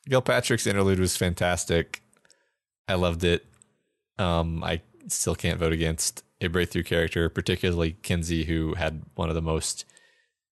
Gilpatrick's 0.09 0.67
interlude 0.67 0.99
was 0.99 1.15
fantastic. 1.15 2.01
I 2.87 2.95
loved 2.95 3.23
it. 3.23 3.45
Um 4.17 4.63
I 4.63 4.81
still 5.07 5.35
can't 5.35 5.59
vote 5.59 5.71
against 5.73 6.23
a 6.41 6.47
breakthrough 6.47 6.83
character, 6.83 7.29
particularly 7.29 7.93
Kenzie, 8.01 8.45
who 8.45 8.73
had 8.75 9.03
one 9.15 9.29
of 9.29 9.35
the 9.35 9.41
most 9.41 9.85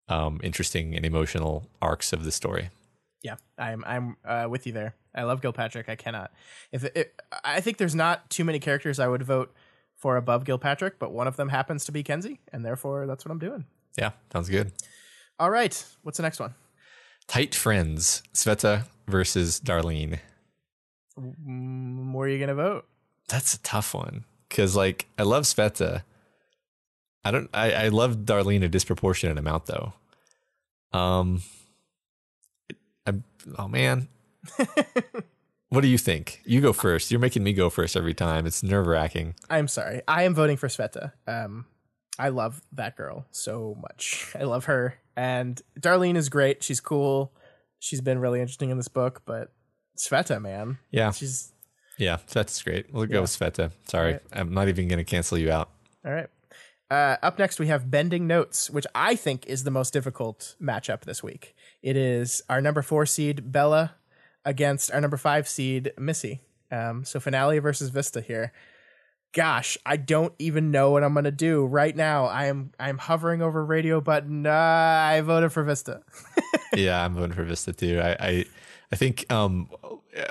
um 0.09 0.41
interesting 0.43 0.95
and 0.95 1.07
emotional 1.07 1.69
arcs 1.81 2.13
of 2.13 2.25
the 2.25 2.33
story. 2.33 2.69
Yeah, 3.25 3.37
I'm 3.57 3.83
I'm 3.87 4.17
uh, 4.23 4.47
with 4.51 4.67
you 4.67 4.73
there. 4.73 4.95
I 5.15 5.23
love 5.23 5.41
Gilpatrick. 5.41 5.89
I 5.89 5.97
cannot. 5.97 6.31
If 6.71 6.85
it, 6.85 7.19
I 7.43 7.63
think 7.63 7.79
there's 7.79 7.95
not 7.95 8.29
too 8.29 8.45
many 8.45 8.59
characters 8.59 9.01
I 9.01 9.09
would 9.09 9.23
vote 9.23 9.53
for 9.97 10.19
above 10.19 10.45
Gilpatrick, 10.45 10.93
but 10.99 11.11
one 11.11 11.27
of 11.27 11.37
them 11.37 11.49
happens 11.49 11.87
to 11.87 11.93
be 11.93 12.03
Kenzie, 12.03 12.41
and 12.53 12.63
therefore 12.63 13.07
that's 13.07 13.25
what 13.25 13.33
I'm 13.33 13.39
doing. 13.39 13.65
Yeah, 13.97 14.11
sounds 14.31 14.51
good. 14.51 14.73
All 15.41 15.51
right, 15.51 15.85
what's 16.03 16.19
the 16.19 16.23
next 16.23 16.39
one? 16.39 16.55
Tight 17.27 17.55
friends, 17.55 18.23
Sveta 18.35 18.85
versus 19.09 19.59
Darlene. 19.59 20.19
Mm, 21.19 22.13
where 22.13 22.29
are 22.29 22.31
you 22.31 22.39
gonna 22.39 22.55
vote? 22.55 22.87
That's 23.29 23.55
a 23.55 23.63
tough 23.63 23.95
one 23.95 24.27
because, 24.51 24.77
like, 24.77 25.07
I 25.19 25.23
love 25.23 25.45
Sveta. 25.45 26.03
I 27.25 27.31
don't. 27.31 27.49
I, 27.55 27.73
I 27.73 27.89
love 27.89 28.19
Darlene 28.19 28.63
a 28.63 28.69
disproportionate 28.69 29.39
amount, 29.39 29.65
though. 29.65 29.95
Um. 30.93 31.41
I, 33.07 33.13
oh 33.59 33.69
man. 33.69 34.09
what 35.69 35.81
do 35.81 35.89
you 35.89 35.99
think? 35.99 36.41
You 36.45 36.61
go 36.61 36.73
first. 36.73 37.11
You're 37.11 37.21
making 37.21 37.43
me 37.45 37.53
go 37.53 37.71
first 37.71 37.97
every 37.97 38.15
time. 38.15 38.47
It's 38.47 38.63
nerve 38.63 38.87
wracking. 38.87 39.35
I'm 39.51 39.69
sorry. 39.69 40.03
I 40.07 40.23
am 40.25 40.35
voting 40.35 40.57
for 40.57 40.69
Sveta. 40.69 41.13
Um, 41.27 41.67
I 42.19 42.29
love 42.29 42.63
that 42.73 42.97
girl 42.97 43.27
so 43.31 43.77
much. 43.81 44.33
I 44.39 44.45
love 44.45 44.67
her, 44.67 44.95
and 45.17 45.61
Darlene 45.81 46.17
is 46.17 46.29
great. 46.29 46.63
She's 46.63 46.81
cool. 46.81 47.33
She's 47.81 48.01
been 48.01 48.19
really 48.19 48.41
interesting 48.41 48.71
in 48.71 48.77
this 48.77 48.89
book, 48.89 49.23
but 49.27 49.53
Sveta, 49.99 50.41
man, 50.41 50.79
Yeah, 50.91 51.11
she's 51.11 51.53
yeah. 51.99 52.19
Sveta's 52.29 52.63
great. 52.63 52.93
We'll 52.93 53.05
Yeah. 53.07 53.15
go 53.15 53.21
with 53.23 53.31
Sveta. 53.31 53.73
Sorry, 53.89 54.13
Right. 54.13 54.23
I'm 54.33 54.55
not 54.55 54.69
even 54.69 54.89
going 54.89 54.99
to 54.99 55.05
cancel 55.05 55.37
you 55.39 55.51
out. 55.51 55.71
all 56.05 56.13
right. 56.13 56.29
Uh, 56.91 57.17
up 57.23 57.39
next, 57.39 57.59
we 57.59 57.67
have 57.67 57.91
Bending 57.91 58.27
Notes, 58.27 58.71
which 58.71 58.87
I 58.95 59.17
think 59.17 59.47
is 59.47 59.65
the 59.65 59.71
most 59.71 59.93
difficult 59.93 60.55
matchup 60.63 61.01
this 61.03 61.23
week. 61.23 61.57
It 61.85 61.99
is 61.99 62.43
our 62.49 62.63
number 62.63 62.81
four 62.81 63.05
seed 63.05 63.53
Bella 63.53 63.97
against 64.43 64.91
our 64.91 65.03
number 65.03 65.19
five 65.19 65.47
seed 65.47 65.93
Missy. 65.99 66.41
Um, 66.73 67.05
so 67.05 67.21
finale 67.21 67.59
versus 67.59 67.91
Vista 67.91 68.23
here. 68.23 68.55
Gosh, 69.35 69.77
I 69.85 69.99
don't 69.99 70.33
even 70.39 70.71
know 70.71 70.93
what 70.93 71.05
I'm 71.05 71.13
gonna 71.13 71.31
do 71.31 71.67
right 71.67 71.95
now. 71.95 72.25
I 72.25 72.47
am 72.47 72.73
I'm 72.81 72.97
hovering 72.97 73.43
over 73.43 73.63
radio 73.63 74.01
button. 74.01 74.47
Uh, 74.47 74.51
I 74.51 75.21
voted 75.21 75.53
for 75.53 75.63
Vista. 75.63 76.01
yeah, 76.75 77.05
I'm 77.05 77.13
voting 77.17 77.37
for 77.37 77.45
Vista 77.45 77.75
too. 77.75 78.01
I, 78.01 78.17
I, 78.19 78.45
I 78.91 78.97
think, 78.97 79.31
um, 79.31 79.69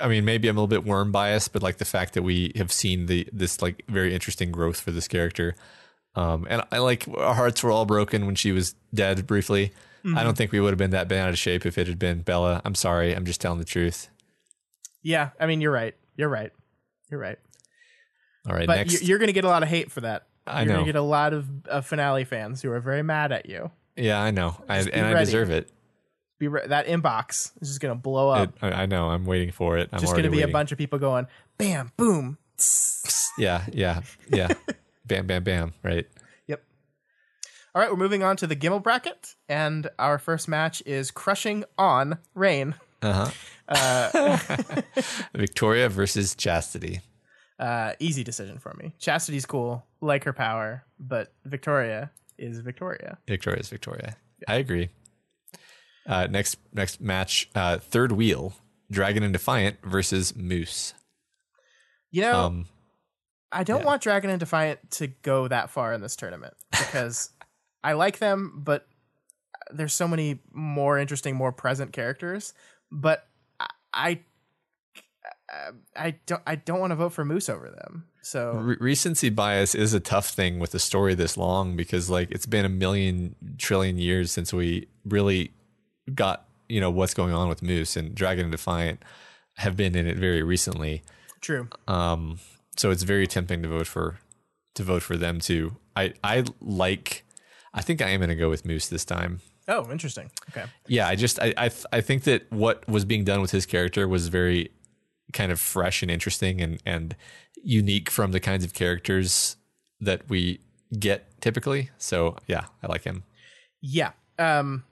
I 0.00 0.08
mean, 0.08 0.24
maybe 0.24 0.48
I'm 0.48 0.56
a 0.56 0.60
little 0.60 0.66
bit 0.66 0.84
worm 0.84 1.12
biased, 1.12 1.52
but 1.52 1.62
like 1.62 1.76
the 1.76 1.84
fact 1.84 2.14
that 2.14 2.24
we 2.24 2.50
have 2.56 2.72
seen 2.72 3.06
the 3.06 3.28
this 3.32 3.62
like 3.62 3.84
very 3.88 4.12
interesting 4.12 4.50
growth 4.50 4.80
for 4.80 4.90
this 4.90 5.06
character, 5.06 5.54
um, 6.16 6.48
and 6.50 6.62
I 6.72 6.78
like 6.78 7.06
our 7.16 7.34
hearts 7.34 7.62
were 7.62 7.70
all 7.70 7.86
broken 7.86 8.26
when 8.26 8.34
she 8.34 8.50
was 8.50 8.74
dead 8.92 9.24
briefly. 9.28 9.72
I 10.06 10.22
don't 10.22 10.36
think 10.36 10.52
we 10.52 10.60
would 10.60 10.70
have 10.70 10.78
been 10.78 10.90
that 10.90 11.08
bent 11.08 11.20
out 11.22 11.30
of 11.30 11.38
shape 11.38 11.64
if 11.64 11.78
it 11.78 11.86
had 11.86 11.98
been 11.98 12.20
Bella. 12.22 12.60
I'm 12.64 12.74
sorry. 12.74 13.14
I'm 13.14 13.24
just 13.24 13.40
telling 13.40 13.58
the 13.58 13.64
truth. 13.64 14.08
Yeah, 15.02 15.30
I 15.40 15.46
mean, 15.46 15.60
you're 15.60 15.72
right. 15.72 15.94
You're 16.16 16.28
right. 16.28 16.52
You're 17.10 17.20
right. 17.20 17.38
All 18.48 18.54
right, 18.54 18.66
But 18.66 18.76
next. 18.76 19.00
you- 19.00 19.08
you're 19.08 19.18
going 19.18 19.28
to 19.28 19.32
get 19.32 19.44
a 19.44 19.48
lot 19.48 19.62
of 19.62 19.68
hate 19.68 19.90
for 19.90 20.02
that. 20.02 20.26
I 20.46 20.60
you're 20.62 20.68
know. 20.68 20.74
going 20.74 20.86
to 20.86 20.92
get 20.92 20.98
a 20.98 21.02
lot 21.02 21.32
of 21.32 21.46
uh, 21.68 21.80
finale 21.80 22.24
fans 22.24 22.60
who 22.60 22.70
are 22.70 22.80
very 22.80 23.02
mad 23.02 23.32
at 23.32 23.48
you. 23.48 23.70
yeah, 23.96 24.20
I 24.22 24.30
know, 24.30 24.56
I, 24.68 24.78
and 24.80 25.06
I 25.06 25.24
deserve 25.24 25.50
it. 25.50 25.70
Be 26.38 26.48
re- 26.48 26.66
that 26.66 26.86
inbox 26.86 27.52
is 27.62 27.68
just 27.68 27.80
going 27.80 27.94
to 27.94 28.00
blow 28.00 28.28
up. 28.28 28.48
it. 28.50 28.54
I 28.60 28.82
I 28.82 28.86
know. 28.86 29.08
I'm 29.08 29.24
waiting 29.24 29.52
for 29.52 29.78
it. 29.78 29.88
I'm 29.92 30.00
just 30.00 30.12
going 30.12 30.24
to 30.24 30.30
be 30.30 30.38
waiting. 30.38 30.50
a 30.50 30.52
bunch 30.52 30.72
of 30.72 30.76
people 30.78 30.98
going, 30.98 31.26
bam, 31.56 31.92
boom. 31.96 32.36
Yeah, 33.38 33.64
yeah, 33.72 34.02
yeah. 34.28 34.48
bam, 35.06 35.26
bam, 35.26 35.44
bam. 35.44 35.72
Right. 35.82 36.06
All 37.74 37.82
right, 37.82 37.90
we're 37.90 37.96
moving 37.96 38.22
on 38.22 38.36
to 38.36 38.46
the 38.46 38.54
Gimmel 38.54 38.82
bracket, 38.82 39.34
and 39.48 39.88
our 39.98 40.18
first 40.18 40.46
match 40.46 40.80
is 40.86 41.10
Crushing 41.10 41.64
on 41.76 42.18
Rain. 42.34 42.74
Uh 43.02 43.30
huh. 43.68 44.82
Victoria 45.34 45.88
versus 45.88 46.34
Chastity. 46.36 47.00
Uh, 47.58 47.92
easy 47.98 48.22
decision 48.22 48.58
for 48.58 48.74
me. 48.74 48.94
Chastity's 48.98 49.44
cool, 49.46 49.84
like 50.00 50.24
her 50.24 50.32
power, 50.32 50.84
but 51.00 51.32
Victoria 51.44 52.10
is 52.38 52.60
Victoria. 52.60 53.18
Victoria 53.26 53.60
is 53.60 53.68
Victoria. 53.68 54.16
I 54.46 54.56
agree. 54.56 54.90
Uh, 56.06 56.28
next 56.30 56.58
next 56.72 57.00
match, 57.00 57.50
uh, 57.56 57.78
third 57.78 58.12
wheel, 58.12 58.54
Dragon 58.90 59.22
and 59.24 59.32
Defiant 59.32 59.78
versus 59.82 60.36
Moose. 60.36 60.94
You 62.12 62.22
know, 62.22 62.40
Um, 62.44 62.66
I 63.50 63.64
don't 63.64 63.80
yeah. 63.80 63.86
want 63.86 64.02
Dragon 64.02 64.30
and 64.30 64.38
Defiant 64.40 64.90
to 64.92 65.08
go 65.08 65.48
that 65.48 65.70
far 65.70 65.92
in 65.92 66.00
this 66.00 66.14
tournament 66.16 66.54
because 66.70 67.30
I 67.84 67.92
like 67.92 68.18
them, 68.18 68.62
but 68.64 68.88
there's 69.70 69.92
so 69.92 70.08
many 70.08 70.40
more 70.52 70.98
interesting, 70.98 71.36
more 71.36 71.52
present 71.52 71.92
characters. 71.92 72.54
But 72.90 73.26
I, 73.58 73.68
I, 73.92 74.20
I 75.96 76.16
don't, 76.26 76.42
I 76.46 76.56
don't 76.56 76.80
want 76.80 76.90
to 76.90 76.96
vote 76.96 77.10
for 77.10 77.24
Moose 77.24 77.48
over 77.48 77.70
them. 77.70 78.06
So 78.22 78.52
re- 78.54 78.76
recency 78.80 79.28
bias 79.28 79.74
is 79.74 79.92
a 79.92 80.00
tough 80.00 80.30
thing 80.30 80.58
with 80.58 80.74
a 80.74 80.78
story 80.78 81.14
this 81.14 81.36
long 81.36 81.76
because 81.76 82.08
like 82.08 82.30
it's 82.30 82.46
been 82.46 82.64
a 82.64 82.70
million 82.70 83.36
trillion 83.58 83.98
years 83.98 84.32
since 84.32 84.52
we 84.52 84.88
really 85.04 85.52
got 86.14 86.48
you 86.68 86.80
know 86.80 86.90
what's 86.90 87.12
going 87.12 87.34
on 87.34 87.48
with 87.50 87.62
Moose 87.62 87.96
and 87.96 88.14
Dragon 88.14 88.44
and 88.46 88.52
Defiant 88.52 89.02
have 89.56 89.76
been 89.76 89.94
in 89.94 90.06
it 90.06 90.16
very 90.16 90.42
recently. 90.42 91.02
true. 91.42 91.68
Um, 91.86 92.38
so 92.76 92.90
it's 92.90 93.02
very 93.02 93.26
tempting 93.26 93.62
to 93.62 93.68
vote 93.68 93.86
for 93.86 94.18
to 94.74 94.82
vote 94.82 95.02
for 95.02 95.16
them 95.18 95.38
too. 95.38 95.76
I 95.94 96.14
I 96.24 96.44
like. 96.60 97.24
I 97.74 97.82
think 97.82 98.00
I 98.00 98.08
am 98.10 98.20
going 98.20 98.30
to 98.30 98.36
go 98.36 98.48
with 98.48 98.64
Moose 98.64 98.88
this 98.88 99.04
time. 99.04 99.40
Oh, 99.66 99.90
interesting. 99.90 100.30
Okay. 100.50 100.64
Yeah, 100.86 101.08
I 101.08 101.16
just 101.16 101.40
I 101.40 101.52
I, 101.56 101.68
th- 101.68 101.86
I 101.92 102.00
think 102.00 102.22
that 102.24 102.50
what 102.50 102.86
was 102.88 103.04
being 103.04 103.24
done 103.24 103.40
with 103.40 103.50
his 103.50 103.66
character 103.66 104.06
was 104.06 104.28
very 104.28 104.70
kind 105.32 105.50
of 105.50 105.60
fresh 105.60 106.02
and 106.02 106.10
interesting 106.10 106.60
and 106.60 106.80
and 106.86 107.16
unique 107.62 108.10
from 108.10 108.32
the 108.32 108.40
kinds 108.40 108.64
of 108.64 108.74
characters 108.74 109.56
that 110.00 110.28
we 110.28 110.60
get 110.98 111.40
typically. 111.40 111.90
So 111.98 112.36
yeah, 112.46 112.66
I 112.82 112.86
like 112.86 113.04
him. 113.04 113.24
Yeah. 113.80 114.12
Um, 114.38 114.84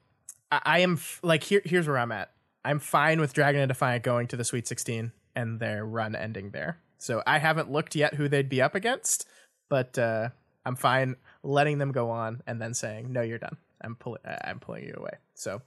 I, 0.51 0.61
I 0.65 0.79
am 0.81 0.95
f- 0.95 1.21
like 1.23 1.45
here. 1.45 1.63
Here's 1.65 1.87
where 1.87 1.99
I'm 1.99 2.13
at. 2.13 2.31
I'm 2.65 2.79
fine 2.79 3.21
with 3.21 3.33
Dragon 3.33 3.61
and 3.61 3.69
Defiant 3.69 4.05
going 4.05 4.27
to 4.29 4.37
the 4.37 4.45
Sweet 4.45 4.67
16 4.69 5.13
and 5.35 5.61
their 5.61 5.85
run 5.85 6.15
ending 6.15 6.51
there. 6.51 6.79
So 6.99 7.23
I 7.27 7.39
haven't 7.39 7.71
looked 7.71 7.97
yet 7.97 8.15
who 8.15 8.29
they'd 8.29 8.49
be 8.49 8.63
up 8.63 8.75
against, 8.77 9.27
but 9.69 9.99
uh, 9.99 10.29
I'm 10.65 10.77
fine 10.77 11.17
letting 11.43 11.79
them 11.79 11.93
go 11.93 12.11
on 12.11 12.43
and 12.47 12.61
then 12.61 12.75
saying, 12.75 13.13
"No, 13.13 13.21
you're 13.23 13.39
done. 13.39 13.57
I'm 13.81 13.95
pulling. 13.97 14.21
I'm 14.25 14.59
pulling 14.61 14.85
you 14.85 14.95
away." 14.97 15.13
So, 15.35 15.63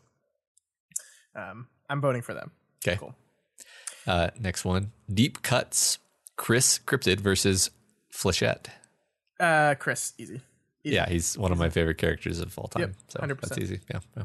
um, 1.36 1.68
I'm 1.90 2.02
voting 2.02 2.22
for 2.22 2.34
them. 2.34 2.52
Okay. 2.86 2.98
Cool. 2.98 3.16
Uh, 4.08 4.30
next 4.40 4.64
one, 4.66 4.92
Deep 5.12 5.42
Cuts, 5.42 5.98
Chris 6.36 6.80
Cryptid 6.86 7.20
versus 7.20 7.72
Flechette. 8.14 8.68
Uh, 9.40 9.76
Chris, 9.76 10.14
easy. 10.18 10.42
Easy. 10.84 10.96
Yeah, 10.96 11.10
he's 11.10 11.36
one 11.38 11.52
of 11.52 11.58
my 11.58 11.70
favorite 11.70 11.98
characters 11.98 12.40
of 12.40 12.58
all 12.60 12.68
time. 12.68 12.82
Yep, 12.82 12.92
so 13.08 13.20
100%. 13.20 13.42
that's 13.42 13.58
easy. 13.58 13.80
Yeah, 13.92 14.00
yeah. 14.16 14.24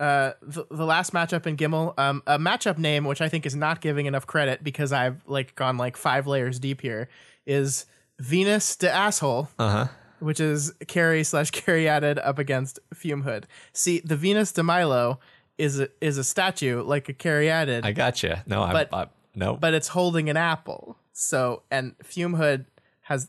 Uh, 0.00 0.32
the, 0.42 0.66
the 0.68 0.84
last 0.84 1.12
matchup 1.12 1.46
in 1.46 1.56
Gimmel, 1.56 1.96
um, 1.96 2.24
a 2.26 2.36
matchup 2.36 2.76
name 2.76 3.04
which 3.04 3.20
I 3.20 3.28
think 3.28 3.46
is 3.46 3.54
not 3.54 3.80
giving 3.80 4.06
enough 4.06 4.26
credit 4.26 4.64
because 4.64 4.92
I've 4.92 5.22
like 5.28 5.54
gone 5.54 5.76
like 5.76 5.96
five 5.96 6.26
layers 6.26 6.58
deep 6.58 6.80
here 6.80 7.08
is 7.46 7.86
Venus 8.18 8.74
de 8.74 8.90
asshole, 8.90 9.48
Uh 9.60 9.70
huh. 9.70 9.86
Which 10.22 10.38
is 10.38 10.72
Carrie 10.86 11.24
slash 11.24 11.50
Caryatid 11.50 12.24
up 12.24 12.38
against 12.38 12.78
Fume 12.94 13.22
Hood. 13.22 13.46
See, 13.72 14.00
the 14.04 14.16
Venus 14.16 14.52
de 14.52 14.62
Milo 14.62 15.18
is 15.58 15.80
a, 15.80 15.88
is 16.00 16.16
a 16.16 16.24
statue 16.24 16.82
like 16.82 17.08
a 17.08 17.48
added, 17.48 17.84
I 17.84 17.92
gotcha. 17.92 18.44
No, 18.46 18.62
I'm, 18.62 18.72
But- 18.72 18.94
I, 18.94 19.06
no. 19.34 19.56
but 19.56 19.74
it's 19.74 19.88
holding 19.88 20.30
an 20.30 20.36
apple. 20.36 20.96
So 21.12 21.62
and 21.70 21.94
Fume 22.02 22.34
Hood 22.34 22.66
has 23.02 23.28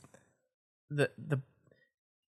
the 0.90 1.10
the 1.18 1.40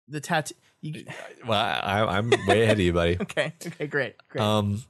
the 0.07 0.19
tattoo. 0.19 0.55
You, 0.81 1.05
well, 1.47 1.59
I, 1.59 2.03
I'm 2.17 2.29
way 2.47 2.63
ahead 2.63 2.77
of 2.77 2.79
you, 2.79 2.93
buddy. 2.93 3.17
okay, 3.21 3.53
okay, 3.65 3.87
great, 3.87 4.15
great. 4.29 4.41
Um, 4.41 4.83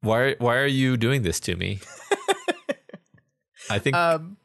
why 0.00 0.36
why 0.38 0.56
are 0.56 0.66
you 0.66 0.96
doing 0.96 1.22
this 1.22 1.40
to 1.40 1.56
me? 1.56 1.80
I 3.70 3.78
think 3.78 3.94
um, 3.94 4.36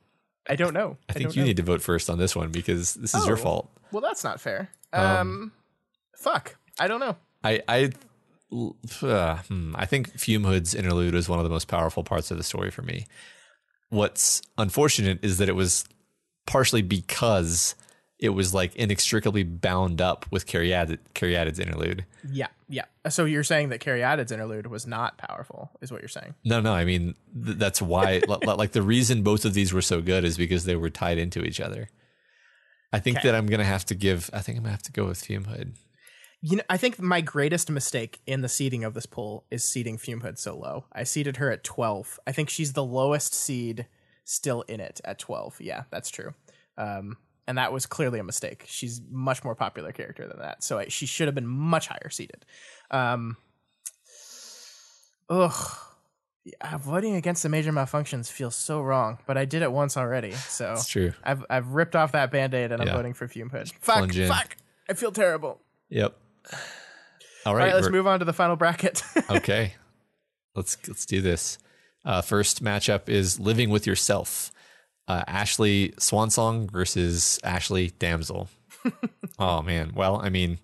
I 0.48 0.56
don't 0.56 0.74
know. 0.74 0.98
I 1.10 1.14
think 1.14 1.24
don't 1.28 1.36
you 1.36 1.42
know. 1.42 1.48
need 1.48 1.58
to 1.58 1.64
vote 1.64 1.82
first 1.82 2.10
on 2.10 2.18
this 2.18 2.36
one 2.36 2.52
because 2.52 2.94
this 2.96 3.14
is 3.16 3.26
your 3.26 3.38
Oh. 3.38 3.42
fault. 3.42 3.72
Well, 3.92 4.02
that's 4.02 4.24
not 4.24 4.40
fair. 4.42 4.70
Um, 4.94 5.04
Um, 5.04 5.52
fuck. 6.18 6.56
I 6.80 6.88
don't 6.88 7.00
know. 7.00 7.16
I 7.44 7.62
I 7.68 7.92
uh, 9.02 9.38
hmm, 9.38 9.74
I 9.76 9.86
think 9.86 10.18
Fume 10.20 10.44
Hood's 10.44 10.74
interlude 10.76 11.16
is 11.16 11.28
one 11.28 11.40
of 11.40 11.44
the 11.44 11.50
most 11.50 11.68
powerful 11.68 12.04
parts 12.04 12.32
of 12.32 12.38
the 12.38 12.44
story 12.44 12.72
for 12.72 12.82
me. 12.84 13.06
What's 13.90 14.42
unfortunate 14.58 15.20
is 15.24 15.38
that 15.40 15.50
it 15.50 15.56
was 15.56 15.86
partially 16.46 16.82
because 16.82 17.76
it 18.20 18.30
was 18.30 18.54
like 18.54 18.76
inextricably 18.76 19.44
bound 19.44 20.00
up 20.02 20.26
with 20.32 20.46
Cariad- 20.48 21.00
Caryatid's 21.14 21.60
interlude. 21.60 22.06
Yeah, 22.32 22.48
yeah. 22.70 22.86
So 23.10 23.26
you're 23.26 23.44
saying 23.44 23.70
that 23.70 23.82
Cariadid's 23.82 24.32
interlude 24.32 24.68
was 24.68 24.88
not 24.88 25.18
powerful, 25.18 25.72
is 25.82 25.92
what 25.92 26.02
you're 26.02 26.08
saying? 26.08 26.34
No, 26.46 26.62
no, 26.62 26.74
I 26.74 26.86
mean 26.86 27.16
th- 27.44 27.58
that's 27.58 27.82
why. 27.82 28.22
li- 28.28 28.38
like 28.46 28.72
the 28.72 28.82
reason 28.82 29.22
both 29.22 29.44
of 29.46 29.54
these 29.54 29.74
were 29.74 29.82
so 29.82 30.02
good 30.02 30.24
is 30.24 30.38
because 30.38 30.64
they 30.66 30.76
were 30.76 30.90
tied 30.90 31.18
into 31.18 31.44
each 31.44 31.60
other. 31.60 31.90
I 32.94 33.00
think 33.00 33.18
Okay. 33.18 33.28
that 33.28 33.36
I'm 33.36 33.48
gonna 33.48 33.66
have 33.66 33.86
to 33.88 33.96
give. 33.96 34.30
I 34.32 34.40
think 34.40 34.58
I'm 34.58 34.64
gonna 34.64 34.72
have 34.72 34.84
to 34.84 34.92
go 34.94 35.06
with 35.06 35.22
Fume 35.26 35.46
Hood. 35.46 35.74
You 36.42 36.58
know, 36.58 36.64
I 36.70 36.78
think 36.78 37.00
my 37.02 37.22
greatest 37.22 37.70
mistake 37.72 38.20
in 38.28 38.42
the 38.42 38.50
seeding 38.50 38.84
of 38.84 38.94
this 38.94 39.06
poll 39.08 39.46
is 39.52 39.64
seeding 39.64 39.98
Fume 39.98 40.22
Hood 40.22 40.38
so 40.40 40.56
low. 40.56 40.86
I 40.94 41.04
seeded 41.04 41.38
her 41.38 41.50
at 41.52 41.64
12. 41.64 42.20
I 42.28 42.32
think 42.32 42.50
she's 42.50 42.74
the 42.74 42.84
lowest 42.84 43.34
seed 43.34 43.88
still 44.26 44.62
in 44.64 44.80
it 44.80 45.02
at 45.04 45.18
12. 45.20 45.60
Yeah, 45.60 45.84
that's 45.90 46.10
true. 46.10 46.34
Um, 46.78 47.18
and 47.48 47.58
that 47.58 47.72
was 47.72 47.86
clearly 47.86 48.20
a 48.20 48.24
mistake. 48.24 48.66
She's 48.68 49.02
much 49.10 49.44
more 49.44 49.56
popular 49.56 49.92
character 49.92 50.28
than 50.28 50.40
that, 50.40 50.64
so 50.64 50.80
I, 50.80 50.88
she 50.88 51.06
should 51.06 51.28
have 51.28 51.36
been 51.36 51.48
much 51.48 51.88
higher 51.88 52.10
seated. 52.10 52.46
Um, 52.92 53.38
ugh. 55.30 55.78
Yeah, 56.44 56.78
voting 56.78 57.16
against 57.16 57.42
the 57.42 57.50
major 57.50 57.72
malfunctions 57.72 58.32
feels 58.32 58.56
so 58.56 58.80
wrong, 58.80 59.18
but 59.26 59.36
I 59.36 59.46
did 59.46 59.64
it 59.64 59.72
once 59.72 59.98
already, 59.98 60.32
so 60.32 60.74
It's 60.74 60.88
true. 60.88 61.14
I've 61.24 61.44
I've 61.50 61.70
ripped 61.70 61.96
off 61.96 62.12
that 62.12 62.30
band-aid 62.30 62.72
and 62.72 62.84
I'm 62.84 62.88
voting 62.90 63.16
for 63.16 63.28
Fume 63.28 63.50
Hood. 63.50 63.72
Fuck, 63.82 64.14
fuck. 64.14 64.56
I 64.88 64.94
feel 64.94 65.12
terrible. 65.12 65.60
Yep. 65.90 66.16
All 66.54 66.60
All 67.48 67.56
right. 67.56 67.66
right, 67.66 67.76
let's 67.76 67.90
move 67.90 68.06
on 68.06 68.20
to 68.20 68.26
the 68.26 68.34
final 68.34 68.56
bracket. 68.56 69.02
okay. 69.32 69.74
Let's 70.56 70.78
let's 70.88 71.08
do 71.08 71.20
this. 71.22 71.58
Uh, 72.04 72.22
first 72.22 72.64
matchup 72.64 73.10
is 73.10 73.40
Living 73.40 73.72
with 73.72 73.88
Yourself. 73.88 74.52
Uh, 75.08 75.24
Ashley 75.28 75.94
Swansong 75.98 76.70
versus 76.72 77.40
Ashley 77.44 77.92
Damsel. 78.00 78.48
oh 79.40 79.62
man. 79.62 79.92
Well, 79.96 80.18
I 80.18 80.30
mean, 80.30 80.60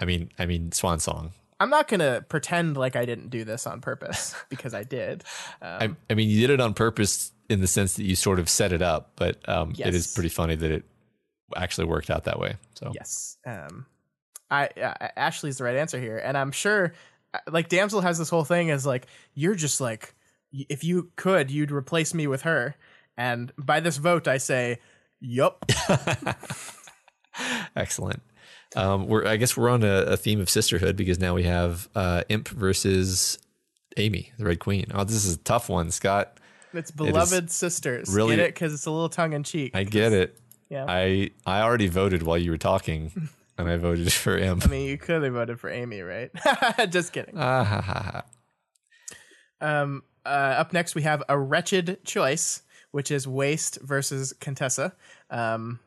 I 0.00 0.04
mean, 0.04 0.30
I 0.38 0.46
mean 0.46 0.70
Swansong. 0.70 1.30
I'm 1.60 1.70
not 1.70 1.88
gonna 1.88 2.24
pretend 2.28 2.76
like 2.76 2.94
I 2.96 3.04
didn't 3.04 3.28
do 3.30 3.44
this 3.44 3.66
on 3.66 3.80
purpose 3.80 4.34
because 4.48 4.74
I 4.74 4.84
did. 4.84 5.24
I, 5.60 5.86
Um, 5.86 5.96
I 6.08 6.14
mean, 6.14 6.28
you 6.30 6.40
did 6.40 6.50
it 6.54 6.60
on 6.60 6.72
purpose 6.74 7.32
in 7.48 7.60
the 7.60 7.66
sense 7.66 7.94
that 7.94 8.04
you 8.04 8.14
sort 8.14 8.38
of 8.38 8.48
set 8.48 8.72
it 8.72 8.82
up, 8.82 9.12
but 9.16 9.46
um, 9.48 9.74
it 9.76 9.94
is 9.94 10.14
pretty 10.14 10.28
funny 10.28 10.54
that 10.54 10.70
it 10.70 10.84
actually 11.56 11.86
worked 11.86 12.10
out 12.10 12.24
that 12.24 12.38
way. 12.38 12.56
So 12.74 12.92
yes, 12.94 13.38
um, 13.46 13.86
I 14.50 14.66
uh, 14.68 15.08
Ashley's 15.16 15.58
the 15.58 15.64
right 15.64 15.76
answer 15.76 15.98
here, 16.00 16.18
and 16.18 16.36
I'm 16.38 16.52
sure. 16.52 16.92
uh, 17.34 17.38
Like 17.50 17.68
Damsel 17.68 18.00
has 18.02 18.18
this 18.18 18.28
whole 18.30 18.44
thing 18.44 18.70
as 18.70 18.86
like 18.86 19.06
you're 19.34 19.54
just 19.56 19.80
like 19.80 20.14
if 20.52 20.84
you 20.84 21.10
could 21.16 21.50
you'd 21.50 21.72
replace 21.72 22.14
me 22.14 22.26
with 22.26 22.42
her, 22.42 22.76
and 23.18 23.52
by 23.58 23.80
this 23.80 23.98
vote 23.98 24.26
I 24.26 24.38
say, 24.38 24.78
yup. 25.20 25.64
excellent. 27.76 28.22
Um, 28.76 29.06
we're 29.06 29.26
I 29.26 29.36
guess 29.36 29.56
we're 29.56 29.70
on 29.70 29.82
a, 29.82 30.02
a 30.02 30.16
theme 30.16 30.40
of 30.40 30.50
sisterhood 30.50 30.96
because 30.96 31.18
now 31.18 31.34
we 31.34 31.44
have 31.44 31.88
uh, 31.94 32.22
Imp 32.28 32.48
versus 32.48 33.38
Amy, 33.96 34.32
the 34.38 34.44
Red 34.44 34.58
Queen. 34.60 34.86
Oh, 34.94 35.04
this 35.04 35.24
is 35.24 35.34
a 35.34 35.38
tough 35.38 35.68
one, 35.68 35.90
Scott. 35.90 36.38
It's 36.74 36.90
beloved 36.90 37.50
sisters. 37.50 38.14
really- 38.14 38.36
Get 38.36 38.44
it? 38.46 38.54
Because 38.54 38.74
it's 38.74 38.84
a 38.86 38.90
little 38.90 39.08
tongue 39.08 39.32
in 39.32 39.42
cheek. 39.42 39.74
I 39.74 39.84
get 39.84 40.12
it. 40.12 40.38
Yeah. 40.68 40.84
I 40.86 41.30
I 41.46 41.62
already 41.62 41.88
voted 41.88 42.22
while 42.22 42.36
you 42.36 42.50
were 42.50 42.58
talking, 42.58 43.30
and 43.58 43.70
I 43.70 43.76
voted 43.78 44.12
for 44.12 44.36
Imp. 44.36 44.66
I 44.66 44.68
mean, 44.68 44.86
you 44.86 44.98
could 44.98 45.22
have 45.22 45.32
voted 45.32 45.58
for 45.58 45.70
Amy, 45.70 46.02
right? 46.02 46.30
Just 46.90 47.14
kidding. 47.14 47.34
Ah, 47.38 47.64
ha, 47.64 47.80
ha, 47.80 48.02
ha. 48.12 48.24
Um, 49.60 50.02
uh, 50.26 50.28
up 50.28 50.74
next, 50.74 50.94
we 50.94 51.02
have 51.02 51.22
a 51.28 51.38
wretched 51.38 52.04
choice, 52.04 52.60
which 52.90 53.10
is 53.10 53.26
Waste 53.26 53.78
versus 53.82 54.32
Contessa. 54.40 54.94
Um, 55.30 55.80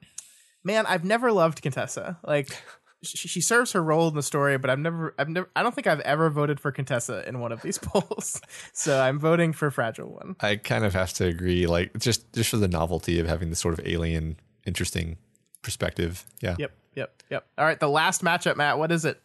man, 0.63 0.85
I've 0.85 1.03
never 1.03 1.31
loved 1.31 1.61
Contessa. 1.61 2.19
Like, 2.23 2.49
she, 3.03 3.27
she 3.27 3.41
serves 3.41 3.71
her 3.71 3.83
role 3.83 4.07
in 4.07 4.15
the 4.15 4.23
story, 4.23 4.57
but 4.57 4.69
I've 4.69 4.79
never, 4.79 5.13
I've 5.17 5.29
never, 5.29 5.49
I 5.55 5.63
don't 5.63 5.73
think 5.73 5.87
I've 5.87 5.99
ever 6.01 6.29
voted 6.29 6.59
for 6.59 6.71
Contessa 6.71 7.27
in 7.27 7.39
one 7.39 7.51
of 7.51 7.61
these 7.61 7.77
polls. 7.81 8.41
so 8.73 8.99
I'm 9.01 9.19
voting 9.19 9.53
for 9.53 9.71
Fragile 9.71 10.11
One. 10.11 10.35
I 10.39 10.55
kind 10.57 10.85
of 10.85 10.93
have 10.93 11.13
to 11.13 11.25
agree. 11.25 11.67
Like 11.67 11.97
just 11.97 12.31
just 12.33 12.49
for 12.49 12.57
the 12.57 12.67
novelty 12.67 13.19
of 13.19 13.27
having 13.27 13.49
this 13.49 13.59
sort 13.59 13.77
of 13.77 13.85
alien, 13.85 14.37
interesting 14.65 15.17
perspective. 15.61 16.25
Yeah. 16.41 16.55
Yep, 16.59 16.71
yep, 16.95 17.23
yep. 17.29 17.47
All 17.57 17.65
right, 17.65 17.79
the 17.79 17.89
last 17.89 18.23
matchup, 18.23 18.55
Matt. 18.55 18.77
What 18.77 18.91
is 18.91 19.05
it? 19.05 19.21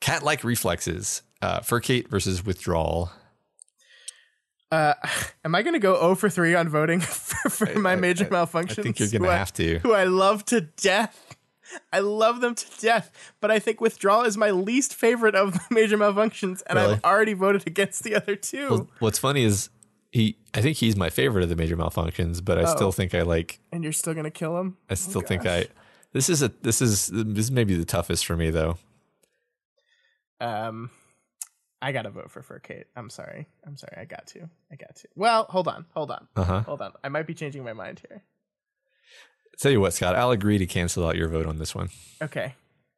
Cat 0.00 0.22
like 0.22 0.44
reflexes. 0.44 1.22
Uh, 1.42 1.60
Furcate 1.60 2.08
versus 2.08 2.44
withdrawal. 2.44 3.10
Uh, 4.76 4.94
am 5.44 5.54
I 5.54 5.62
going 5.62 5.74
to 5.74 5.78
go 5.80 5.98
0 6.00 6.14
for 6.16 6.28
3 6.28 6.54
on 6.54 6.68
voting 6.68 7.00
for, 7.00 7.48
for 7.50 7.78
my 7.78 7.96
major 7.96 8.26
malfunctions? 8.26 8.78
I 8.78 8.82
think 8.82 8.98
you're 9.00 9.08
gonna 9.08 9.32
have 9.36 9.52
to. 9.54 9.78
Who 9.80 9.92
I 9.92 10.04
love 10.04 10.44
to 10.46 10.60
death. 10.60 11.22
I 11.92 11.98
love 11.98 12.40
them 12.40 12.54
to 12.54 12.66
death, 12.80 13.10
but 13.40 13.50
I 13.50 13.58
think 13.58 13.80
withdrawal 13.80 14.22
is 14.22 14.36
my 14.36 14.50
least 14.50 14.94
favorite 14.94 15.34
of 15.34 15.52
the 15.54 15.60
major 15.70 15.98
malfunctions, 15.98 16.62
and 16.68 16.78
Really? 16.78 16.94
I've 16.94 17.04
already 17.04 17.32
voted 17.34 17.66
against 17.66 18.04
the 18.04 18.14
other 18.14 18.36
two. 18.36 18.68
Well, 18.70 18.88
what's 19.00 19.18
funny 19.18 19.42
is 19.44 19.68
he. 20.12 20.36
I 20.54 20.62
think 20.62 20.76
he's 20.76 20.96
my 20.96 21.10
favorite 21.10 21.42
of 21.42 21.48
the 21.48 21.56
major 21.56 21.76
malfunctions, 21.76 22.42
but 22.44 22.56
I 22.58 22.62
Oh. 22.62 22.74
still 22.76 22.92
think 22.92 23.14
I 23.14 23.22
like. 23.22 23.58
and 23.72 23.82
you're 23.82 23.92
still 23.92 24.14
gonna 24.14 24.30
kill 24.30 24.58
him? 24.58 24.76
I 24.88 24.94
still 24.94 25.20
think 25.22 25.44
I. 25.44 25.66
This 26.12 26.28
is 26.30 26.40
a. 26.42 26.48
This 26.62 26.80
is 26.80 27.08
this 27.12 27.46
is 27.46 27.50
maybe 27.50 27.74
the 27.74 27.84
toughest 27.84 28.24
for 28.26 28.36
me 28.36 28.50
though. 28.50 28.78
Um, 30.40 30.90
I 31.86 31.92
gotta 31.92 32.10
vote 32.10 32.32
for 32.32 32.42
Furcate. 32.42 32.86
I'm 32.96 33.08
sorry. 33.10 33.46
I'm 33.64 33.76
sorry. 33.76 33.96
I 33.96 34.06
got 34.06 34.26
to. 34.28 34.48
I 34.72 34.74
got 34.74 34.96
to. 34.96 35.08
Well, 35.14 35.44
hold 35.44 35.68
on. 35.68 35.86
Hold 35.94 36.10
on. 36.10 36.26
Uh 36.34 36.42
huh. 36.42 36.60
Hold 36.62 36.82
on. 36.82 36.92
I 37.04 37.08
might 37.10 37.28
be 37.28 37.34
changing 37.34 37.62
my 37.62 37.74
mind 37.74 38.02
here. 38.08 38.24
Tell 39.60 39.70
you 39.70 39.80
what, 39.80 39.92
Scott. 39.94 40.16
I'll 40.16 40.32
agree 40.32 40.58
to 40.58 40.66
cancel 40.66 41.06
out 41.06 41.14
your 41.14 41.28
vote 41.28 41.46
on 41.46 41.58
this 41.58 41.76
one. 41.76 41.90
Okay. 42.20 42.54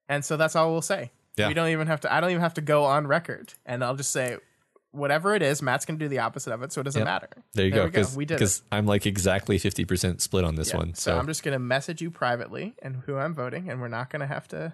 And 0.09 0.25
so 0.25 0.39
that's 0.39 0.57
all 0.57 0.73
we'll 0.73 0.81
say. 0.81 1.11
Yeah. 1.37 1.49
We 1.49 1.55
don't 1.55 1.69
even 1.69 1.87
have 1.87 2.01
to 2.01 2.13
I 2.13 2.23
don't 2.23 2.31
even 2.31 2.41
have 2.41 2.55
to 2.55 2.63
go 2.63 2.85
on 2.85 3.07
record. 3.07 3.53
And 3.67 3.85
I'll 3.85 3.95
just 3.95 4.11
say 4.11 4.39
whatever 4.91 5.35
it 5.35 5.43
is, 5.43 5.61
Matt's 5.61 5.85
gonna 5.85 5.99
do 5.99 6.09
the 6.09 6.21
opposite 6.21 6.55
of 6.55 6.63
it, 6.63 6.73
so 6.73 6.81
it 6.81 6.85
doesn't 6.85 6.99
Yep. 7.01 7.07
matter. 7.07 7.29
There 7.53 7.67
you 7.67 7.73
go. 7.73 7.85
we 7.85 7.91
Because 7.91 8.17
We 8.17 8.25
did 8.25 8.37
because 8.37 8.63
I'm 8.73 8.87
like 8.87 9.05
exactly 9.05 9.59
fifty 9.59 9.85
percent 9.85 10.23
split 10.23 10.45
on 10.45 10.55
this 10.55 10.71
Yeah. 10.71 10.79
one. 10.79 10.95
So, 10.95 11.11
So, 11.13 11.19
I'm 11.19 11.27
just 11.27 11.43
gonna 11.43 11.59
message 11.59 12.01
you 12.01 12.11
privately 12.11 12.75
and 12.81 12.97
who 13.05 13.17
I'm 13.19 13.35
voting, 13.35 13.69
and 13.69 13.83
we're 13.83 13.89
not 13.89 14.09
gonna 14.09 14.27
have 14.27 14.49
to 14.49 14.73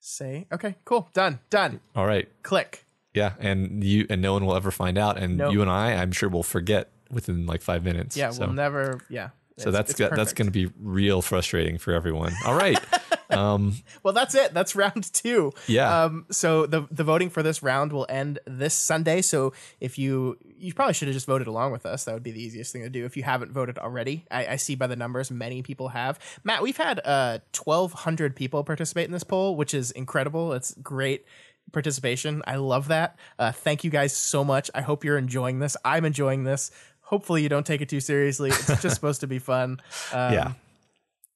say 0.00 0.46
okay, 0.50 0.76
cool, 0.86 1.10
done, 1.12 1.38
done. 1.50 1.80
all 1.94 2.06
right. 2.06 2.28
Click. 2.42 2.86
Yeah, 3.14 3.34
and 3.40 3.84
you 3.84 4.06
and 4.08 4.22
no 4.22 4.32
one 4.32 4.46
will 4.46 4.56
ever 4.56 4.70
find 4.70 4.96
out, 4.96 5.18
and 5.18 5.36
Nope. 5.36 5.52
you 5.52 5.60
and 5.62 5.70
I, 5.70 5.92
I'm 5.94 6.12
sure, 6.12 6.28
will 6.28 6.42
forget 6.42 6.90
within 7.10 7.44
like 7.46 7.60
five 7.62 7.84
minutes. 7.84 8.16
Yeah, 8.16 8.30
so, 8.30 8.46
we'll 8.46 8.54
never 8.54 9.00
yeah. 9.10 9.30
so 9.58 9.68
It's- 9.68 9.74
that's 9.74 10.00
it's 10.00 10.16
that's 10.16 10.32
going 10.32 10.46
to 10.46 10.52
be 10.52 10.70
real 10.80 11.20
frustrating 11.20 11.76
for 11.78 11.92
everyone. 11.92 12.32
All 12.46 12.54
right, 12.56 12.78
um, 13.30 13.74
Well, 14.02 14.14
that's 14.14 14.34
it. 14.34 14.54
That's 14.54 14.74
round 14.74 15.12
two. 15.12 15.52
Yeah. 15.66 16.04
Um. 16.04 16.24
So 16.30 16.64
the 16.64 16.86
the 16.90 17.04
voting 17.04 17.28
for 17.28 17.42
this 17.42 17.62
round 17.62 17.92
will 17.92 18.06
end 18.08 18.38
this 18.46 18.72
Sunday. 18.74 19.20
So 19.20 19.52
if 19.78 19.98
you 19.98 20.38
you 20.56 20.72
probably 20.72 20.94
should 20.94 21.08
have 21.08 21.14
just 21.14 21.26
voted 21.26 21.48
along 21.48 21.72
with 21.72 21.84
us. 21.84 22.04
That 22.04 22.14
would 22.14 22.22
be 22.22 22.30
the 22.30 22.42
easiest 22.42 22.72
thing 22.72 22.82
to 22.82 22.88
do. 22.88 23.04
If 23.04 23.16
you 23.16 23.24
haven't 23.24 23.52
voted 23.52 23.76
already, 23.78 24.24
I, 24.30 24.46
I 24.46 24.56
see 24.56 24.74
by 24.74 24.86
the 24.86 24.96
numbers 24.96 25.30
many 25.30 25.60
people 25.62 25.88
have. 25.88 26.18
Matt, 26.44 26.62
we've 26.62 26.76
had 26.78 27.00
uh 27.04 27.40
twelve 27.52 27.92
hundred 27.92 28.36
people 28.36 28.64
participate 28.64 29.04
in 29.04 29.12
this 29.12 29.24
poll, 29.24 29.54
which 29.56 29.74
is 29.74 29.90
incredible. 29.90 30.54
It's 30.54 30.72
great 30.82 31.26
participation. 31.70 32.42
I 32.46 32.56
love 32.56 32.88
that. 32.88 33.18
Uh, 33.38 33.52
thank 33.52 33.84
you 33.84 33.90
guys 33.90 34.14
so 34.16 34.44
much. 34.44 34.70
I 34.74 34.80
hope 34.82 35.04
you're 35.04 35.18
enjoying 35.18 35.58
this. 35.58 35.76
I'm 35.84 36.04
enjoying 36.04 36.44
this. 36.44 36.70
Hopefully 37.02 37.42
you 37.42 37.48
don't 37.48 37.66
take 37.66 37.80
it 37.80 37.88
too 37.88 38.00
seriously. 38.00 38.50
It's 38.50 38.66
just 38.82 38.94
supposed 38.94 39.20
to 39.20 39.26
be 39.26 39.38
fun. 39.38 39.80
Um, 40.12 40.32
yeah, 40.32 40.52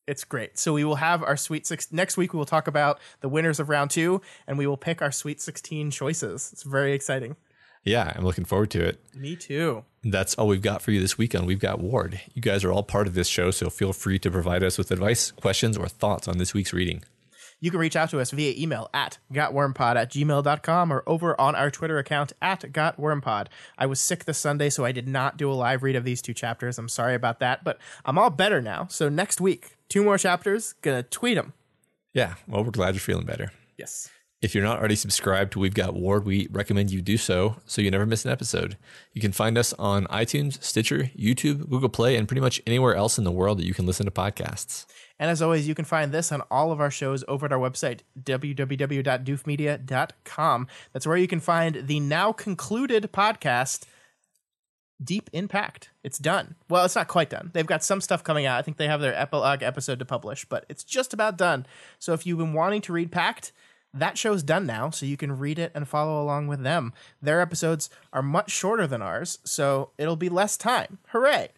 it's 0.06 0.24
great. 0.24 0.58
So 0.58 0.72
we 0.72 0.84
will 0.84 0.96
have 0.96 1.22
our 1.22 1.36
Sweet 1.36 1.66
Six 1.66 1.92
next 1.92 2.16
week. 2.16 2.32
We 2.32 2.38
will 2.38 2.46
talk 2.46 2.66
about 2.66 2.98
the 3.20 3.28
winners 3.28 3.60
of 3.60 3.68
round 3.68 3.90
two, 3.90 4.20
and 4.46 4.56
we 4.58 4.66
will 4.66 4.76
pick 4.76 5.02
our 5.02 5.12
Sweet 5.12 5.40
Sixteen 5.40 5.90
choices. 5.90 6.50
It's 6.52 6.62
very 6.62 6.92
exciting. 6.92 7.36
yeah, 7.84 8.12
I'm 8.16 8.24
looking 8.24 8.44
forward 8.44 8.70
to 8.72 8.84
it. 8.84 9.00
Me 9.14 9.36
too. 9.36 9.84
That's 10.04 10.34
all 10.36 10.46
we've 10.48 10.62
got 10.62 10.82
for 10.82 10.92
you 10.92 11.00
this 11.00 11.18
week 11.18 11.34
on 11.34 11.46
We've 11.46 11.58
Got 11.58 11.80
Ward. 11.80 12.20
You 12.32 12.40
guys 12.42 12.62
are 12.64 12.70
all 12.72 12.82
part 12.84 13.06
of 13.08 13.14
this 13.14 13.26
show, 13.28 13.50
so 13.50 13.68
feel 13.70 13.92
free 13.92 14.18
to 14.20 14.30
provide 14.30 14.62
us 14.62 14.78
with 14.78 14.90
advice, 14.92 15.30
questions, 15.32 15.76
or 15.76 15.88
thoughts 15.88 16.28
on 16.28 16.38
this 16.38 16.54
week's 16.54 16.72
reading. 16.72 17.02
You 17.60 17.70
can 17.70 17.80
reach 17.80 17.96
out 17.96 18.10
to 18.10 18.20
us 18.20 18.30
via 18.32 18.54
email 18.56 18.90
at 18.92 19.18
gotwormpod 19.32 19.96
at 19.96 20.12
gmail.com 20.12 20.92
or 20.92 21.02
over 21.06 21.40
on 21.40 21.54
our 21.54 21.70
Twitter 21.70 21.98
account 21.98 22.32
at 22.42 22.60
gotwormpod. 22.72 23.46
I 23.78 23.86
was 23.86 23.98
sick 23.98 24.24
this 24.26 24.38
Sunday, 24.38 24.68
so 24.68 24.84
I 24.84 24.92
did 24.92 25.08
not 25.08 25.36
do 25.36 25.50
a 25.50 25.54
live 25.54 25.82
read 25.82 25.96
of 25.96 26.04
these 26.04 26.20
two 26.20 26.34
chapters. 26.34 26.78
I'm 26.78 26.88
sorry 26.88 27.14
about 27.14 27.40
that, 27.40 27.64
but 27.64 27.78
I'm 28.04 28.18
all 28.18 28.30
better 28.30 28.60
now. 28.60 28.86
So 28.90 29.08
next 29.08 29.40
week, 29.40 29.76
two 29.88 30.04
more 30.04 30.18
chapters, 30.18 30.74
gonna 30.82 31.02
tweet 31.02 31.36
them. 31.36 31.54
Yeah, 32.12 32.34
well, 32.46 32.62
we're 32.64 32.70
glad 32.70 32.94
you're 32.94 33.00
feeling 33.00 33.26
better. 33.26 33.52
Yes. 33.78 34.10
If 34.42 34.54
you're 34.54 34.64
not 34.64 34.78
already 34.78 34.96
subscribed 34.96 35.52
to 35.52 35.58
We've 35.58 35.74
Got 35.74 35.94
Ward, 35.94 36.26
we 36.26 36.46
recommend 36.50 36.90
you 36.90 37.00
do 37.00 37.16
so 37.16 37.56
so 37.64 37.80
you 37.80 37.90
never 37.90 38.04
miss 38.04 38.26
an 38.26 38.30
episode. 38.30 38.76
You 39.14 39.20
can 39.22 39.32
find 39.32 39.56
us 39.56 39.72
on 39.74 40.06
iTunes, 40.06 40.62
Stitcher, 40.62 41.10
YouTube, 41.18 41.70
Google 41.70 41.88
Play, 41.88 42.16
and 42.16 42.28
pretty 42.28 42.42
much 42.42 42.60
anywhere 42.66 42.94
else 42.94 43.16
in 43.16 43.24
the 43.24 43.30
world 43.30 43.58
that 43.58 43.66
you 43.66 43.72
can 43.72 43.86
listen 43.86 44.04
to 44.04 44.12
podcasts. 44.12 44.84
And 45.18 45.30
as 45.30 45.40
always, 45.40 45.66
you 45.66 45.74
can 45.74 45.84
find 45.84 46.12
this 46.12 46.30
on 46.30 46.42
all 46.50 46.72
of 46.72 46.80
our 46.80 46.90
shows 46.90 47.24
over 47.26 47.46
at 47.46 47.52
our 47.52 47.58
website, 47.58 48.00
www.doofmedia.com. 48.20 50.66
That's 50.92 51.06
where 51.06 51.16
you 51.16 51.26
can 51.26 51.40
find 51.40 51.86
the 51.86 52.00
now 52.00 52.32
concluded 52.32 53.10
podcast, 53.12 53.84
Deep 55.02 55.30
Impact. 55.32 55.90
It's 56.04 56.18
done. 56.18 56.56
Well, 56.68 56.84
it's 56.84 56.96
not 56.96 57.08
quite 57.08 57.30
done. 57.30 57.50
They've 57.52 57.66
got 57.66 57.82
some 57.82 58.00
stuff 58.00 58.22
coming 58.22 58.46
out. 58.46 58.58
I 58.58 58.62
think 58.62 58.76
they 58.76 58.88
have 58.88 59.00
their 59.00 59.14
epilogue 59.14 59.62
episode 59.62 59.98
to 60.00 60.04
publish, 60.04 60.44
but 60.44 60.66
it's 60.68 60.84
just 60.84 61.14
about 61.14 61.38
done. 61.38 61.66
So 61.98 62.12
if 62.12 62.26
you've 62.26 62.38
been 62.38 62.52
wanting 62.52 62.82
to 62.82 62.92
read 62.92 63.10
Pact, 63.10 63.52
that 63.94 64.18
show's 64.18 64.42
done 64.42 64.66
now, 64.66 64.90
so 64.90 65.06
you 65.06 65.16
can 65.16 65.38
read 65.38 65.58
it 65.58 65.72
and 65.74 65.88
follow 65.88 66.22
along 66.22 66.48
with 66.48 66.62
them. 66.62 66.92
Their 67.22 67.40
episodes 67.40 67.88
are 68.12 68.22
much 68.22 68.50
shorter 68.50 68.86
than 68.86 69.00
ours, 69.00 69.38
so 69.44 69.92
it'll 69.96 70.16
be 70.16 70.28
less 70.28 70.58
time. 70.58 70.98
Hooray! 71.08 71.48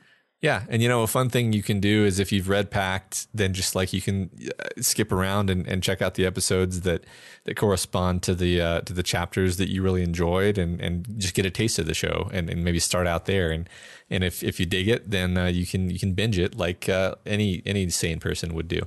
Yeah, 0.41 0.63
and 0.69 0.81
you 0.81 0.89
know 0.89 1.03
a 1.03 1.09
fun 1.09 1.31
thing 1.31 1.53
you 1.53 1.65
can 1.65 1.81
do 1.81 2.05
is 2.05 2.21
if 2.21 2.31
you've 2.31 2.49
read 2.49 2.71
Pact, 2.71 3.27
then 3.35 3.53
just 3.53 3.75
like 3.75 3.93
you 3.93 4.01
can 4.01 4.31
uh, 4.61 4.69
skip 4.81 5.11
around 5.11 5.51
and, 5.51 5.67
and 5.67 5.83
check 5.83 6.01
out 6.01 6.15
the 6.15 6.25
episodes 6.25 6.83
that 6.83 7.05
that 7.43 7.57
correspond 7.57 8.23
to 8.23 8.37
the 8.37 8.61
uh, 8.61 8.81
to 8.83 8.93
the 8.93 9.03
chapters 9.03 9.57
that 9.57 9.69
you 9.69 9.83
really 9.83 10.05
enjoyed, 10.05 10.57
and, 10.57 10.81
and 10.81 11.07
just 11.19 11.35
get 11.35 11.45
a 11.45 11.51
taste 11.51 11.81
of 11.81 11.87
the 11.87 11.95
show, 11.95 12.31
and, 12.33 12.49
and 12.49 12.63
maybe 12.63 12.79
start 12.79 13.09
out 13.09 13.27
there, 13.27 13.51
and 13.51 13.69
and 14.11 14.23
if, 14.23 14.45
if 14.45 14.61
you 14.61 14.67
dig 14.67 14.87
it, 14.87 15.11
then 15.11 15.37
uh, 15.37 15.47
you 15.47 15.67
can 15.67 15.91
you 15.91 15.99
can 15.99 16.13
binge 16.13 16.39
it 16.39 16.55
like 16.57 16.89
uh, 16.89 17.17
any 17.27 17.61
any 17.67 17.91
sane 17.91 18.21
person 18.21 18.55
would 18.55 18.69
do. 18.69 18.83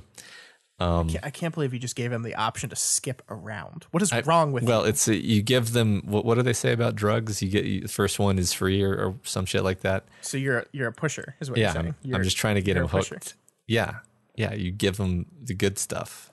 I 1.22 1.30
can't 1.30 1.54
believe 1.54 1.72
you 1.72 1.78
just 1.78 1.96
gave 1.96 2.10
him 2.12 2.22
the 2.22 2.34
option 2.34 2.70
to 2.70 2.76
skip 2.76 3.22
around. 3.28 3.86
What 3.90 4.02
is 4.02 4.12
wrong 4.26 4.52
with 4.52 4.64
Well, 4.64 4.82
you? 4.82 4.88
it's 4.88 5.06
uh, 5.08 5.12
you 5.12 5.42
give 5.42 5.72
them 5.72 6.02
what, 6.04 6.24
what 6.24 6.34
do 6.36 6.42
they 6.42 6.52
say 6.52 6.72
about 6.72 6.94
drugs? 6.96 7.40
You 7.42 7.48
get 7.50 7.64
you, 7.64 7.80
the 7.82 7.88
first 7.88 8.18
one 8.18 8.38
is 8.38 8.52
free 8.52 8.82
or, 8.82 8.94
or 8.94 9.14
some 9.22 9.44
shit 9.46 9.62
like 9.64 9.80
that. 9.80 10.04
So 10.22 10.36
you're 10.36 10.64
you're 10.72 10.88
a 10.88 10.92
pusher, 10.92 11.34
is 11.40 11.50
what 11.50 11.58
Yeah, 11.58 11.66
you're 11.66 11.72
saying. 11.74 11.86
I'm, 11.88 11.94
You're- 12.02 12.16
I'm 12.18 12.24
just 12.24 12.36
trying 12.36 12.54
to 12.56 12.62
get 12.62 12.74
them 12.74 12.84
a 12.84 12.88
pusher. 12.88 13.14
hooked. 13.16 13.34
Yeah, 13.66 13.96
yeah, 14.34 14.54
you 14.54 14.70
give 14.72 14.96
them 14.96 15.26
the 15.40 15.54
good 15.54 15.78
stuff. 15.78 16.30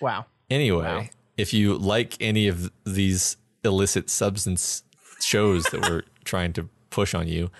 Wow. 0.00 0.26
Anyway, 0.50 0.84
Wow. 0.84 1.04
if 1.36 1.52
you 1.52 1.76
like 1.76 2.16
any 2.20 2.48
of 2.48 2.70
these 2.84 3.36
illicit 3.64 4.10
substance 4.10 4.82
shows 5.20 5.64
that 5.64 5.80
we're 5.88 6.02
trying 6.24 6.52
to 6.54 6.68
push 6.90 7.14
on 7.14 7.28
you, 7.28 7.50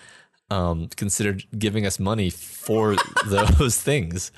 um, 0.50 0.88
consider 0.96 1.38
giving 1.56 1.86
us 1.86 1.98
money 1.98 2.28
for 2.28 2.96
those 3.26 3.80
things 3.80 4.30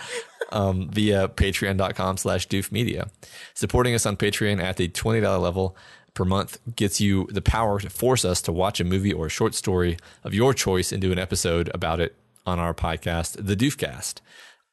um, 0.54 0.88
via 0.88 1.28
patreon.com 1.28 2.16
slash 2.16 2.48
doofmedia. 2.48 3.10
Supporting 3.52 3.94
us 3.94 4.06
on 4.06 4.16
Patreon 4.16 4.62
at 4.62 4.76
the 4.76 4.88
$20 4.88 5.40
level 5.40 5.76
per 6.14 6.24
month 6.24 6.58
gets 6.76 7.00
you 7.00 7.26
the 7.30 7.42
power 7.42 7.80
to 7.80 7.90
force 7.90 8.24
us 8.24 8.40
to 8.42 8.52
watch 8.52 8.80
a 8.80 8.84
movie 8.84 9.12
or 9.12 9.26
a 9.26 9.30
short 9.30 9.54
story 9.54 9.98
of 10.22 10.32
your 10.32 10.54
choice 10.54 10.92
and 10.92 11.02
do 11.02 11.12
an 11.12 11.18
episode 11.18 11.70
about 11.74 12.00
it 12.00 12.14
on 12.46 12.58
our 12.58 12.72
podcast, 12.72 13.44
The 13.44 13.56
Doofcast. 13.56 14.20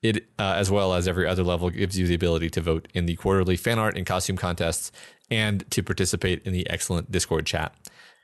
It, 0.03 0.27
uh, 0.40 0.56
as 0.56 0.72
well 0.72 0.95
as 0.95 1.08
every 1.08 1.27
other 1.27 1.43
level, 1.43 1.69
gives 1.69 1.98
you 1.98 2.08
the 2.08 2.16
ability 2.16 2.50
to 2.51 2.61
vote 2.61 2.88
in 2.93 3.06
the 3.06 3.16
quarterly 3.16 3.56
fan 3.56 3.77
art 3.77 3.95
and 3.95 4.06
costume 4.06 4.35
contests 4.35 4.92
and 5.30 5.69
to 5.69 5.84
participate 5.84 6.42
in 6.43 6.53
the 6.53 6.68
excellent 6.72 7.11
Discord 7.11 7.45
chat. 7.45 7.76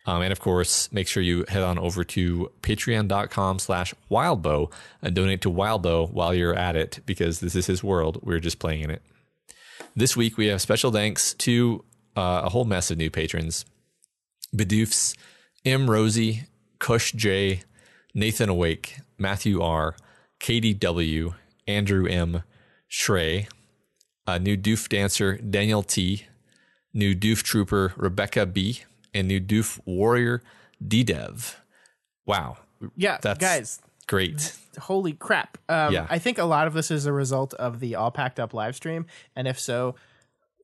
Um, 0.08 0.22
and 0.22 0.32
of 0.32 0.40
course, 0.40 0.90
make 0.94 1.08
sure 1.08 1.22
you 1.22 1.44
head 1.50 1.64
on 1.64 1.78
over 1.78 2.06
to 2.06 2.50
patreon.com 2.62 3.60
slash 3.60 3.94
wildbow 4.10 4.72
and 5.02 5.14
donate 5.14 5.42
to 5.42 5.52
Wildbow 5.52 6.12
while 6.12 6.34
you're 6.34 6.56
at 6.56 6.78
it 6.78 7.02
because 7.06 7.42
this 7.42 7.56
is 7.56 7.68
his 7.68 7.84
world. 7.84 8.20
We're 8.24 8.40
just 8.40 8.58
playing 8.58 8.82
in 8.82 8.90
it. 8.90 9.02
This 9.96 10.16
week 10.16 10.38
we 10.38 10.48
have 10.48 10.62
special 10.62 10.92
thanks 10.92 11.34
to 11.36 11.84
uh, 12.16 12.44
a 12.46 12.50
whole 12.50 12.64
mess 12.64 12.90
of 12.90 12.98
new 12.98 13.12
patrons: 13.12 13.66
Bedoofs, 14.56 15.16
M. 15.66 15.90
Rosie, 15.90 16.46
Kush 16.80 17.12
J, 17.12 17.64
Nathan 18.14 18.48
Awake, 18.48 19.00
Matthew 19.18 19.62
R, 19.62 19.98
Katie 20.40 20.74
W, 20.74 21.34
Andrew 21.68 22.08
M, 22.08 22.44
Shrey, 22.90 23.48
a 24.26 24.40
new 24.40 24.56
Doof 24.56 24.88
dancer 24.88 25.38
Daniel 25.38 25.84
T, 25.84 26.28
new 26.94 27.14
Doof 27.14 27.44
trooper 27.44 27.94
Rebecca 27.98 28.46
B, 28.46 28.84
and 29.18 29.28
new 29.28 29.40
Doof 29.42 29.80
warrior 29.86 30.42
D 30.86 31.04
Dev. 31.04 31.62
Wow, 32.26 32.58
Yeah, 32.96 33.18
That's- 33.22 33.40
guys, 33.42 33.80
great. 34.08 34.54
holy 34.80 35.14
crap. 35.14 35.58
Um, 35.68 35.94
Yeah. 35.94 36.08
I 36.10 36.20
think 36.20 36.38
a 36.38 36.44
lot 36.44 36.68
of 36.68 36.74
this 36.74 36.92
is 36.92 37.06
a 37.06 37.14
result 37.14 37.54
of 37.56 37.80
the 37.80 37.96
All 37.96 38.12
Packed 38.12 38.40
Up 38.40 38.54
live 38.54 38.76
stream. 38.76 39.06
And 39.36 39.48
if 39.48 39.60
so, 39.60 39.96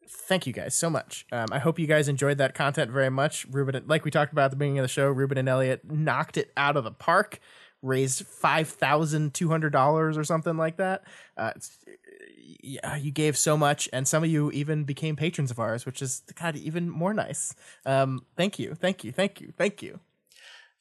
thank 0.07 0.45
you 0.45 0.53
guys 0.53 0.75
so 0.75 0.89
much. 0.89 1.25
Um, 1.31 1.47
I 1.51 1.59
hope 1.59 1.79
you 1.79 1.87
guys 1.87 2.07
enjoyed 2.07 2.37
that 2.37 2.53
content 2.53 2.91
very 2.91 3.09
much. 3.09 3.47
Ruben, 3.49 3.83
like 3.87 4.05
we 4.05 4.11
talked 4.11 4.31
about 4.31 4.45
at 4.45 4.51
the 4.51 4.57
beginning 4.57 4.79
of 4.79 4.83
the 4.83 4.87
show, 4.89 5.07
Ruben 5.09 5.37
and 5.37 5.49
Elliot 5.49 5.89
knocked 5.89 6.37
it 6.37 6.51
out 6.55 6.77
of 6.77 6.83
the 6.83 6.91
park, 6.91 7.39
raised 7.81 8.23
$5,200 8.25 10.17
or 10.17 10.23
something 10.23 10.57
like 10.57 10.77
that. 10.77 11.03
Uh, 11.37 11.51
you 12.63 13.11
gave 13.11 13.37
so 13.37 13.57
much, 13.57 13.89
and 13.93 14.07
some 14.07 14.23
of 14.23 14.29
you 14.29 14.49
even 14.51 14.83
became 14.85 15.15
patrons 15.15 15.51
of 15.51 15.59
ours, 15.59 15.85
which 15.85 16.01
is 16.01 16.23
God 16.39 16.55
even 16.55 16.89
more 16.89 17.13
nice. 17.13 17.53
Um, 17.85 18.25
thank 18.37 18.57
you, 18.57 18.73
thank 18.75 19.03
you, 19.03 19.11
thank 19.11 19.41
you, 19.41 19.51
thank 19.57 19.81
you. 19.81 19.99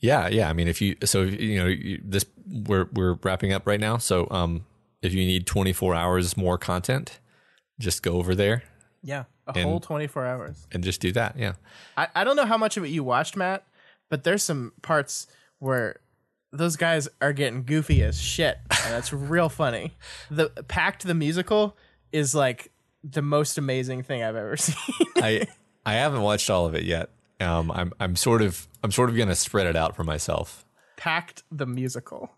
Yeah, 0.01 0.29
yeah. 0.29 0.49
I 0.49 0.53
mean, 0.53 0.69
if 0.69 0.81
you 0.81 0.97
so 1.05 1.23
you 1.23 1.59
know 1.59 1.67
you, 1.67 2.01
this 2.05 2.25
we're 2.47 2.87
we're 2.93 3.15
wrapping 3.23 3.53
up 3.53 3.67
right 3.67 3.81
now. 3.81 3.99
So 3.99 4.27
um, 4.31 4.65
if 5.03 5.13
you 5.13 5.25
need 5.27 5.47
24 5.47 5.95
hours 5.95 6.37
more 6.37 6.59
content, 6.59 7.19
just 7.79 8.03
go 8.03 8.15
over 8.17 8.35
there 8.35 8.63
Yeah, 9.03 9.25
a 9.47 9.53
And- 9.57 9.65
whole 9.65 9.81
twenty 9.81 10.07
four 10.07 10.27
hours. 10.27 10.67
and 10.73 10.83
just 10.85 11.01
do 11.01 11.13
that. 11.13 11.37
Yeah. 11.39 11.55
I, 11.97 12.09
I 12.15 12.25
don't 12.25 12.37
know 12.37 12.47
how 12.47 12.59
much 12.59 12.77
of 12.77 12.85
it 12.85 12.89
you 12.89 13.03
watched, 13.05 13.37
Matt, 13.37 13.65
but 14.11 14.25
there's 14.25 14.43
some 14.43 14.73
parts 14.83 15.27
where 15.59 16.01
those 16.53 16.77
guys 16.77 17.09
are 17.21 17.33
getting 17.33 17.65
goofy 17.65 18.03
as 18.03 18.21
shit, 18.21 18.59
and 18.71 18.93
that's 18.93 19.13
real 19.13 19.49
funny. 19.49 19.93
The 20.31 20.51
Pact 20.69 21.05
the 21.05 21.15
musical 21.15 21.77
is 22.13 22.35
like 22.35 22.71
the 23.03 23.23
most 23.23 23.59
amazing 23.59 24.03
thing 24.03 24.23
I've 24.23 24.37
ever 24.37 24.57
seen. 24.59 24.77
I 25.17 25.47
I 25.85 25.95
haven't 25.95 26.23
watched 26.23 26.51
all 26.51 26.67
of 26.67 26.75
it 26.75 26.85
yet. 26.85 27.11
Um, 27.41 27.71
I'm 27.71 27.93
I'm 27.99 28.17
sort 28.17 28.43
of 28.43 28.69
I'm 28.83 28.93
sort 28.93 29.11
of 29.11 29.17
gonna 29.17 29.35
spread 29.35 29.67
it 29.67 29.77
out 29.77 29.97
for 29.97 30.05
myself. 30.05 30.65
Pact 30.97 31.43
the 31.51 31.67
musical. 31.67 32.31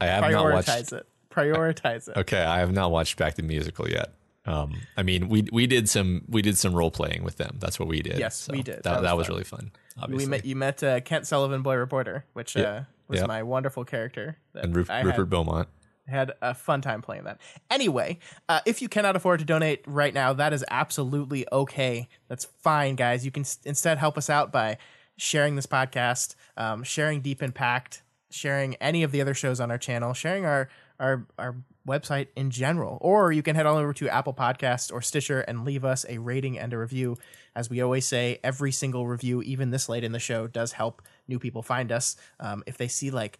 I 0.00 0.06
have 0.06 0.30
not 0.30 0.52
watched. 0.52 0.68
Prioritize 0.68 0.92
it. 0.92 1.06
Prioritize 1.30 2.08
it. 2.08 2.16
Okay, 2.16 2.42
I 2.42 2.58
have 2.58 2.72
not 2.72 2.90
watched 2.90 3.16
Back 3.16 3.34
to 3.34 3.42
the 3.42 3.46
Musical 3.46 3.88
yet. 3.88 4.14
Um, 4.46 4.80
I 4.96 5.02
mean, 5.02 5.28
we 5.28 5.46
we 5.52 5.66
did 5.66 5.88
some 5.88 6.24
we 6.28 6.42
did 6.42 6.58
some 6.58 6.74
role 6.74 6.90
playing 6.90 7.22
with 7.22 7.36
them. 7.36 7.58
That's 7.60 7.78
what 7.78 7.88
we 7.88 8.00
did. 8.02 8.18
Yes, 8.18 8.48
we 8.50 8.62
did. 8.62 8.76
That, 8.76 8.82
That 8.82 9.02
that, 9.02 9.16
was 9.16 9.28
was, 9.28 9.28
really 9.28 9.44
fun. 9.44 9.70
Obviously, 10.00 10.26
We 10.26 10.30
met 10.30 10.44
you 10.44 10.56
met 10.56 10.82
uh, 10.82 11.00
Kent 11.00 11.26
Sullivan, 11.26 11.62
boy 11.62 11.76
reporter, 11.76 12.24
which 12.32 12.56
uh, 12.56 12.82
was 13.10 13.18
Yep. 13.20 13.28
my 13.28 13.42
wonderful 13.42 13.84
character. 13.84 14.38
That 14.54 14.64
and 14.64 14.74
Ru- 14.76 14.86
I 14.88 14.98
had. 14.98 15.06
Rupert 15.06 15.28
Beaumont. 15.30 15.68
had 16.08 16.32
a 16.42 16.54
fun 16.54 16.80
time 16.80 17.02
playing 17.02 17.24
that. 17.24 17.38
Anyway, 17.70 18.18
uh, 18.48 18.60
if 18.66 18.80
you 18.82 18.88
cannot 18.88 19.14
afford 19.16 19.38
to 19.40 19.44
donate 19.44 19.82
right 19.86 20.12
now, 20.14 20.32
that 20.32 20.52
is 20.52 20.64
absolutely 20.70 21.46
okay. 21.52 22.08
That's 22.28 22.46
fine, 22.62 22.96
guys. 22.96 23.24
You 23.24 23.30
can 23.30 23.42
s- 23.42 23.58
instead 23.64 23.98
help 23.98 24.16
us 24.18 24.28
out 24.30 24.50
by 24.50 24.78
sharing 25.18 25.54
this 25.54 25.66
podcast, 25.66 26.34
um, 26.56 26.82
sharing 26.82 27.20
Deep 27.20 27.42
Impact, 27.42 28.02
sharing 28.30 28.74
any 28.76 29.02
of 29.04 29.12
the 29.12 29.20
other 29.20 29.34
shows 29.34 29.60
on 29.60 29.70
our 29.70 29.78
channel, 29.78 30.12
sharing 30.14 30.44
our 30.44 30.68
our 30.98 31.26
our 31.38 31.56
website 31.86 32.28
in 32.36 32.50
general. 32.50 32.98
Or 33.00 33.32
you 33.32 33.42
can 33.42 33.56
head 33.56 33.66
on 33.66 33.80
over 33.80 33.92
to 33.94 34.08
Apple 34.08 34.34
Podcasts 34.34 34.92
or 34.92 35.00
Stitcher 35.02 35.40
and 35.40 35.64
leave 35.64 35.84
us 35.84 36.04
a 36.08 36.18
rating 36.18 36.58
and 36.58 36.72
a 36.72 36.78
review. 36.78 37.16
As 37.54 37.68
we 37.70 37.80
always 37.80 38.06
say, 38.06 38.38
every 38.44 38.72
single 38.72 39.06
review, 39.06 39.42
even 39.42 39.70
this 39.70 39.88
late 39.88 40.04
in 40.04 40.12
the 40.12 40.18
show, 40.18 40.46
does 40.46 40.72
help 40.72 41.02
new 41.26 41.38
people 41.38 41.62
find 41.62 41.90
us. 41.90 42.16
Um, 42.38 42.62
if 42.66 42.76
they 42.76 42.88
see 42.88 43.10
like 43.10 43.38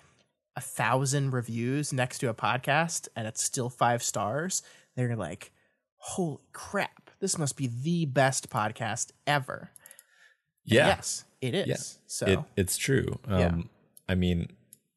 a 0.56 0.60
thousand 0.60 1.30
reviews 1.32 1.92
next 1.92 2.18
to 2.18 2.28
a 2.28 2.34
podcast 2.34 3.08
and 3.14 3.26
it's 3.28 3.42
still 3.44 3.68
five 3.70 4.02
stars, 4.02 4.62
they're 4.96 5.16
like, 5.16 5.52
holy 5.96 6.42
crap, 6.52 7.10
this 7.20 7.38
must 7.38 7.56
be 7.56 7.68
the 7.68 8.06
best 8.06 8.50
podcast 8.50 9.10
ever. 9.26 9.70
Yeah, 10.64 10.88
Yes, 10.88 11.24
it 11.40 11.54
is. 11.54 11.98
So, 12.06 12.26
it, 12.26 12.38
it's 12.56 12.76
true. 12.76 13.18
Um, 13.28 13.38
Yeah. 13.38 13.56
I 14.08 14.14
mean, 14.14 14.48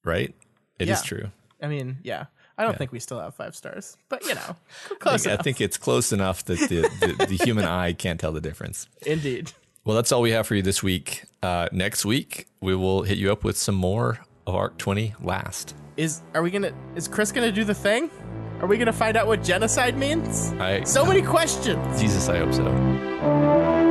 right? 0.03 0.33
It 0.80 0.89
is 0.89 0.99
Yeah. 0.99 1.03
true. 1.05 1.31
I 1.61 1.67
mean, 1.67 1.99
yeah, 2.03 2.25
I 2.57 2.64
don't 2.64 2.77
think 2.77 2.91
we 2.91 2.99
still 2.99 3.19
have 3.19 3.33
five 3.35 3.56
stars, 3.56 3.98
but 4.09 4.23
you 4.25 4.35
know, 4.35 4.56
close 4.99 5.25
I 5.25 5.33
enough. 5.33 5.43
think 5.43 5.59
it's 5.61 5.77
close 5.77 6.11
enough 6.14 6.45
that 6.45 6.59
the, 6.59 6.82
the, 6.99 7.25
the 7.27 7.43
human 7.43 7.65
eye 7.82 7.93
can't 7.93 8.19
tell 8.19 8.32
the 8.32 8.41
difference. 8.41 8.88
Indeed. 9.06 9.51
Well, 9.85 9.95
that's 9.95 10.11
all 10.11 10.22
we 10.22 10.32
have 10.32 10.48
for 10.48 10.56
you 10.56 10.61
this 10.61 10.82
week. 10.83 11.23
Uh, 11.41 11.67
next 11.72 12.06
week, 12.06 12.48
we 12.61 12.75
will 12.75 13.01
hit 13.03 13.17
you 13.17 13.32
up 13.32 13.43
with 13.43 13.57
some 13.57 13.75
more 13.75 14.19
of 14.48 14.56
Arc 14.56 14.77
20 14.77 15.15
last. 15.22 15.75
Is 15.98 16.22
are 16.33 16.41
we 16.41 16.51
gonna? 16.51 16.73
Is 16.95 17.07
Chris 17.07 17.32
gonna 17.32 17.51
do 17.51 17.64
the 17.64 17.73
thing? 17.75 18.09
Are 18.61 18.67
we 18.67 18.77
gonna 18.77 18.93
find 18.93 19.17
out 19.17 19.27
what 19.27 19.43
genocide 19.43 19.98
means? 19.98 20.53
I, 20.53 20.83
So 20.85 21.06
many 21.06 21.22
questions. 21.22 21.99
Jesus, 21.99 22.30
I 22.30 22.38
hope 22.38 22.53
so. 22.53 23.82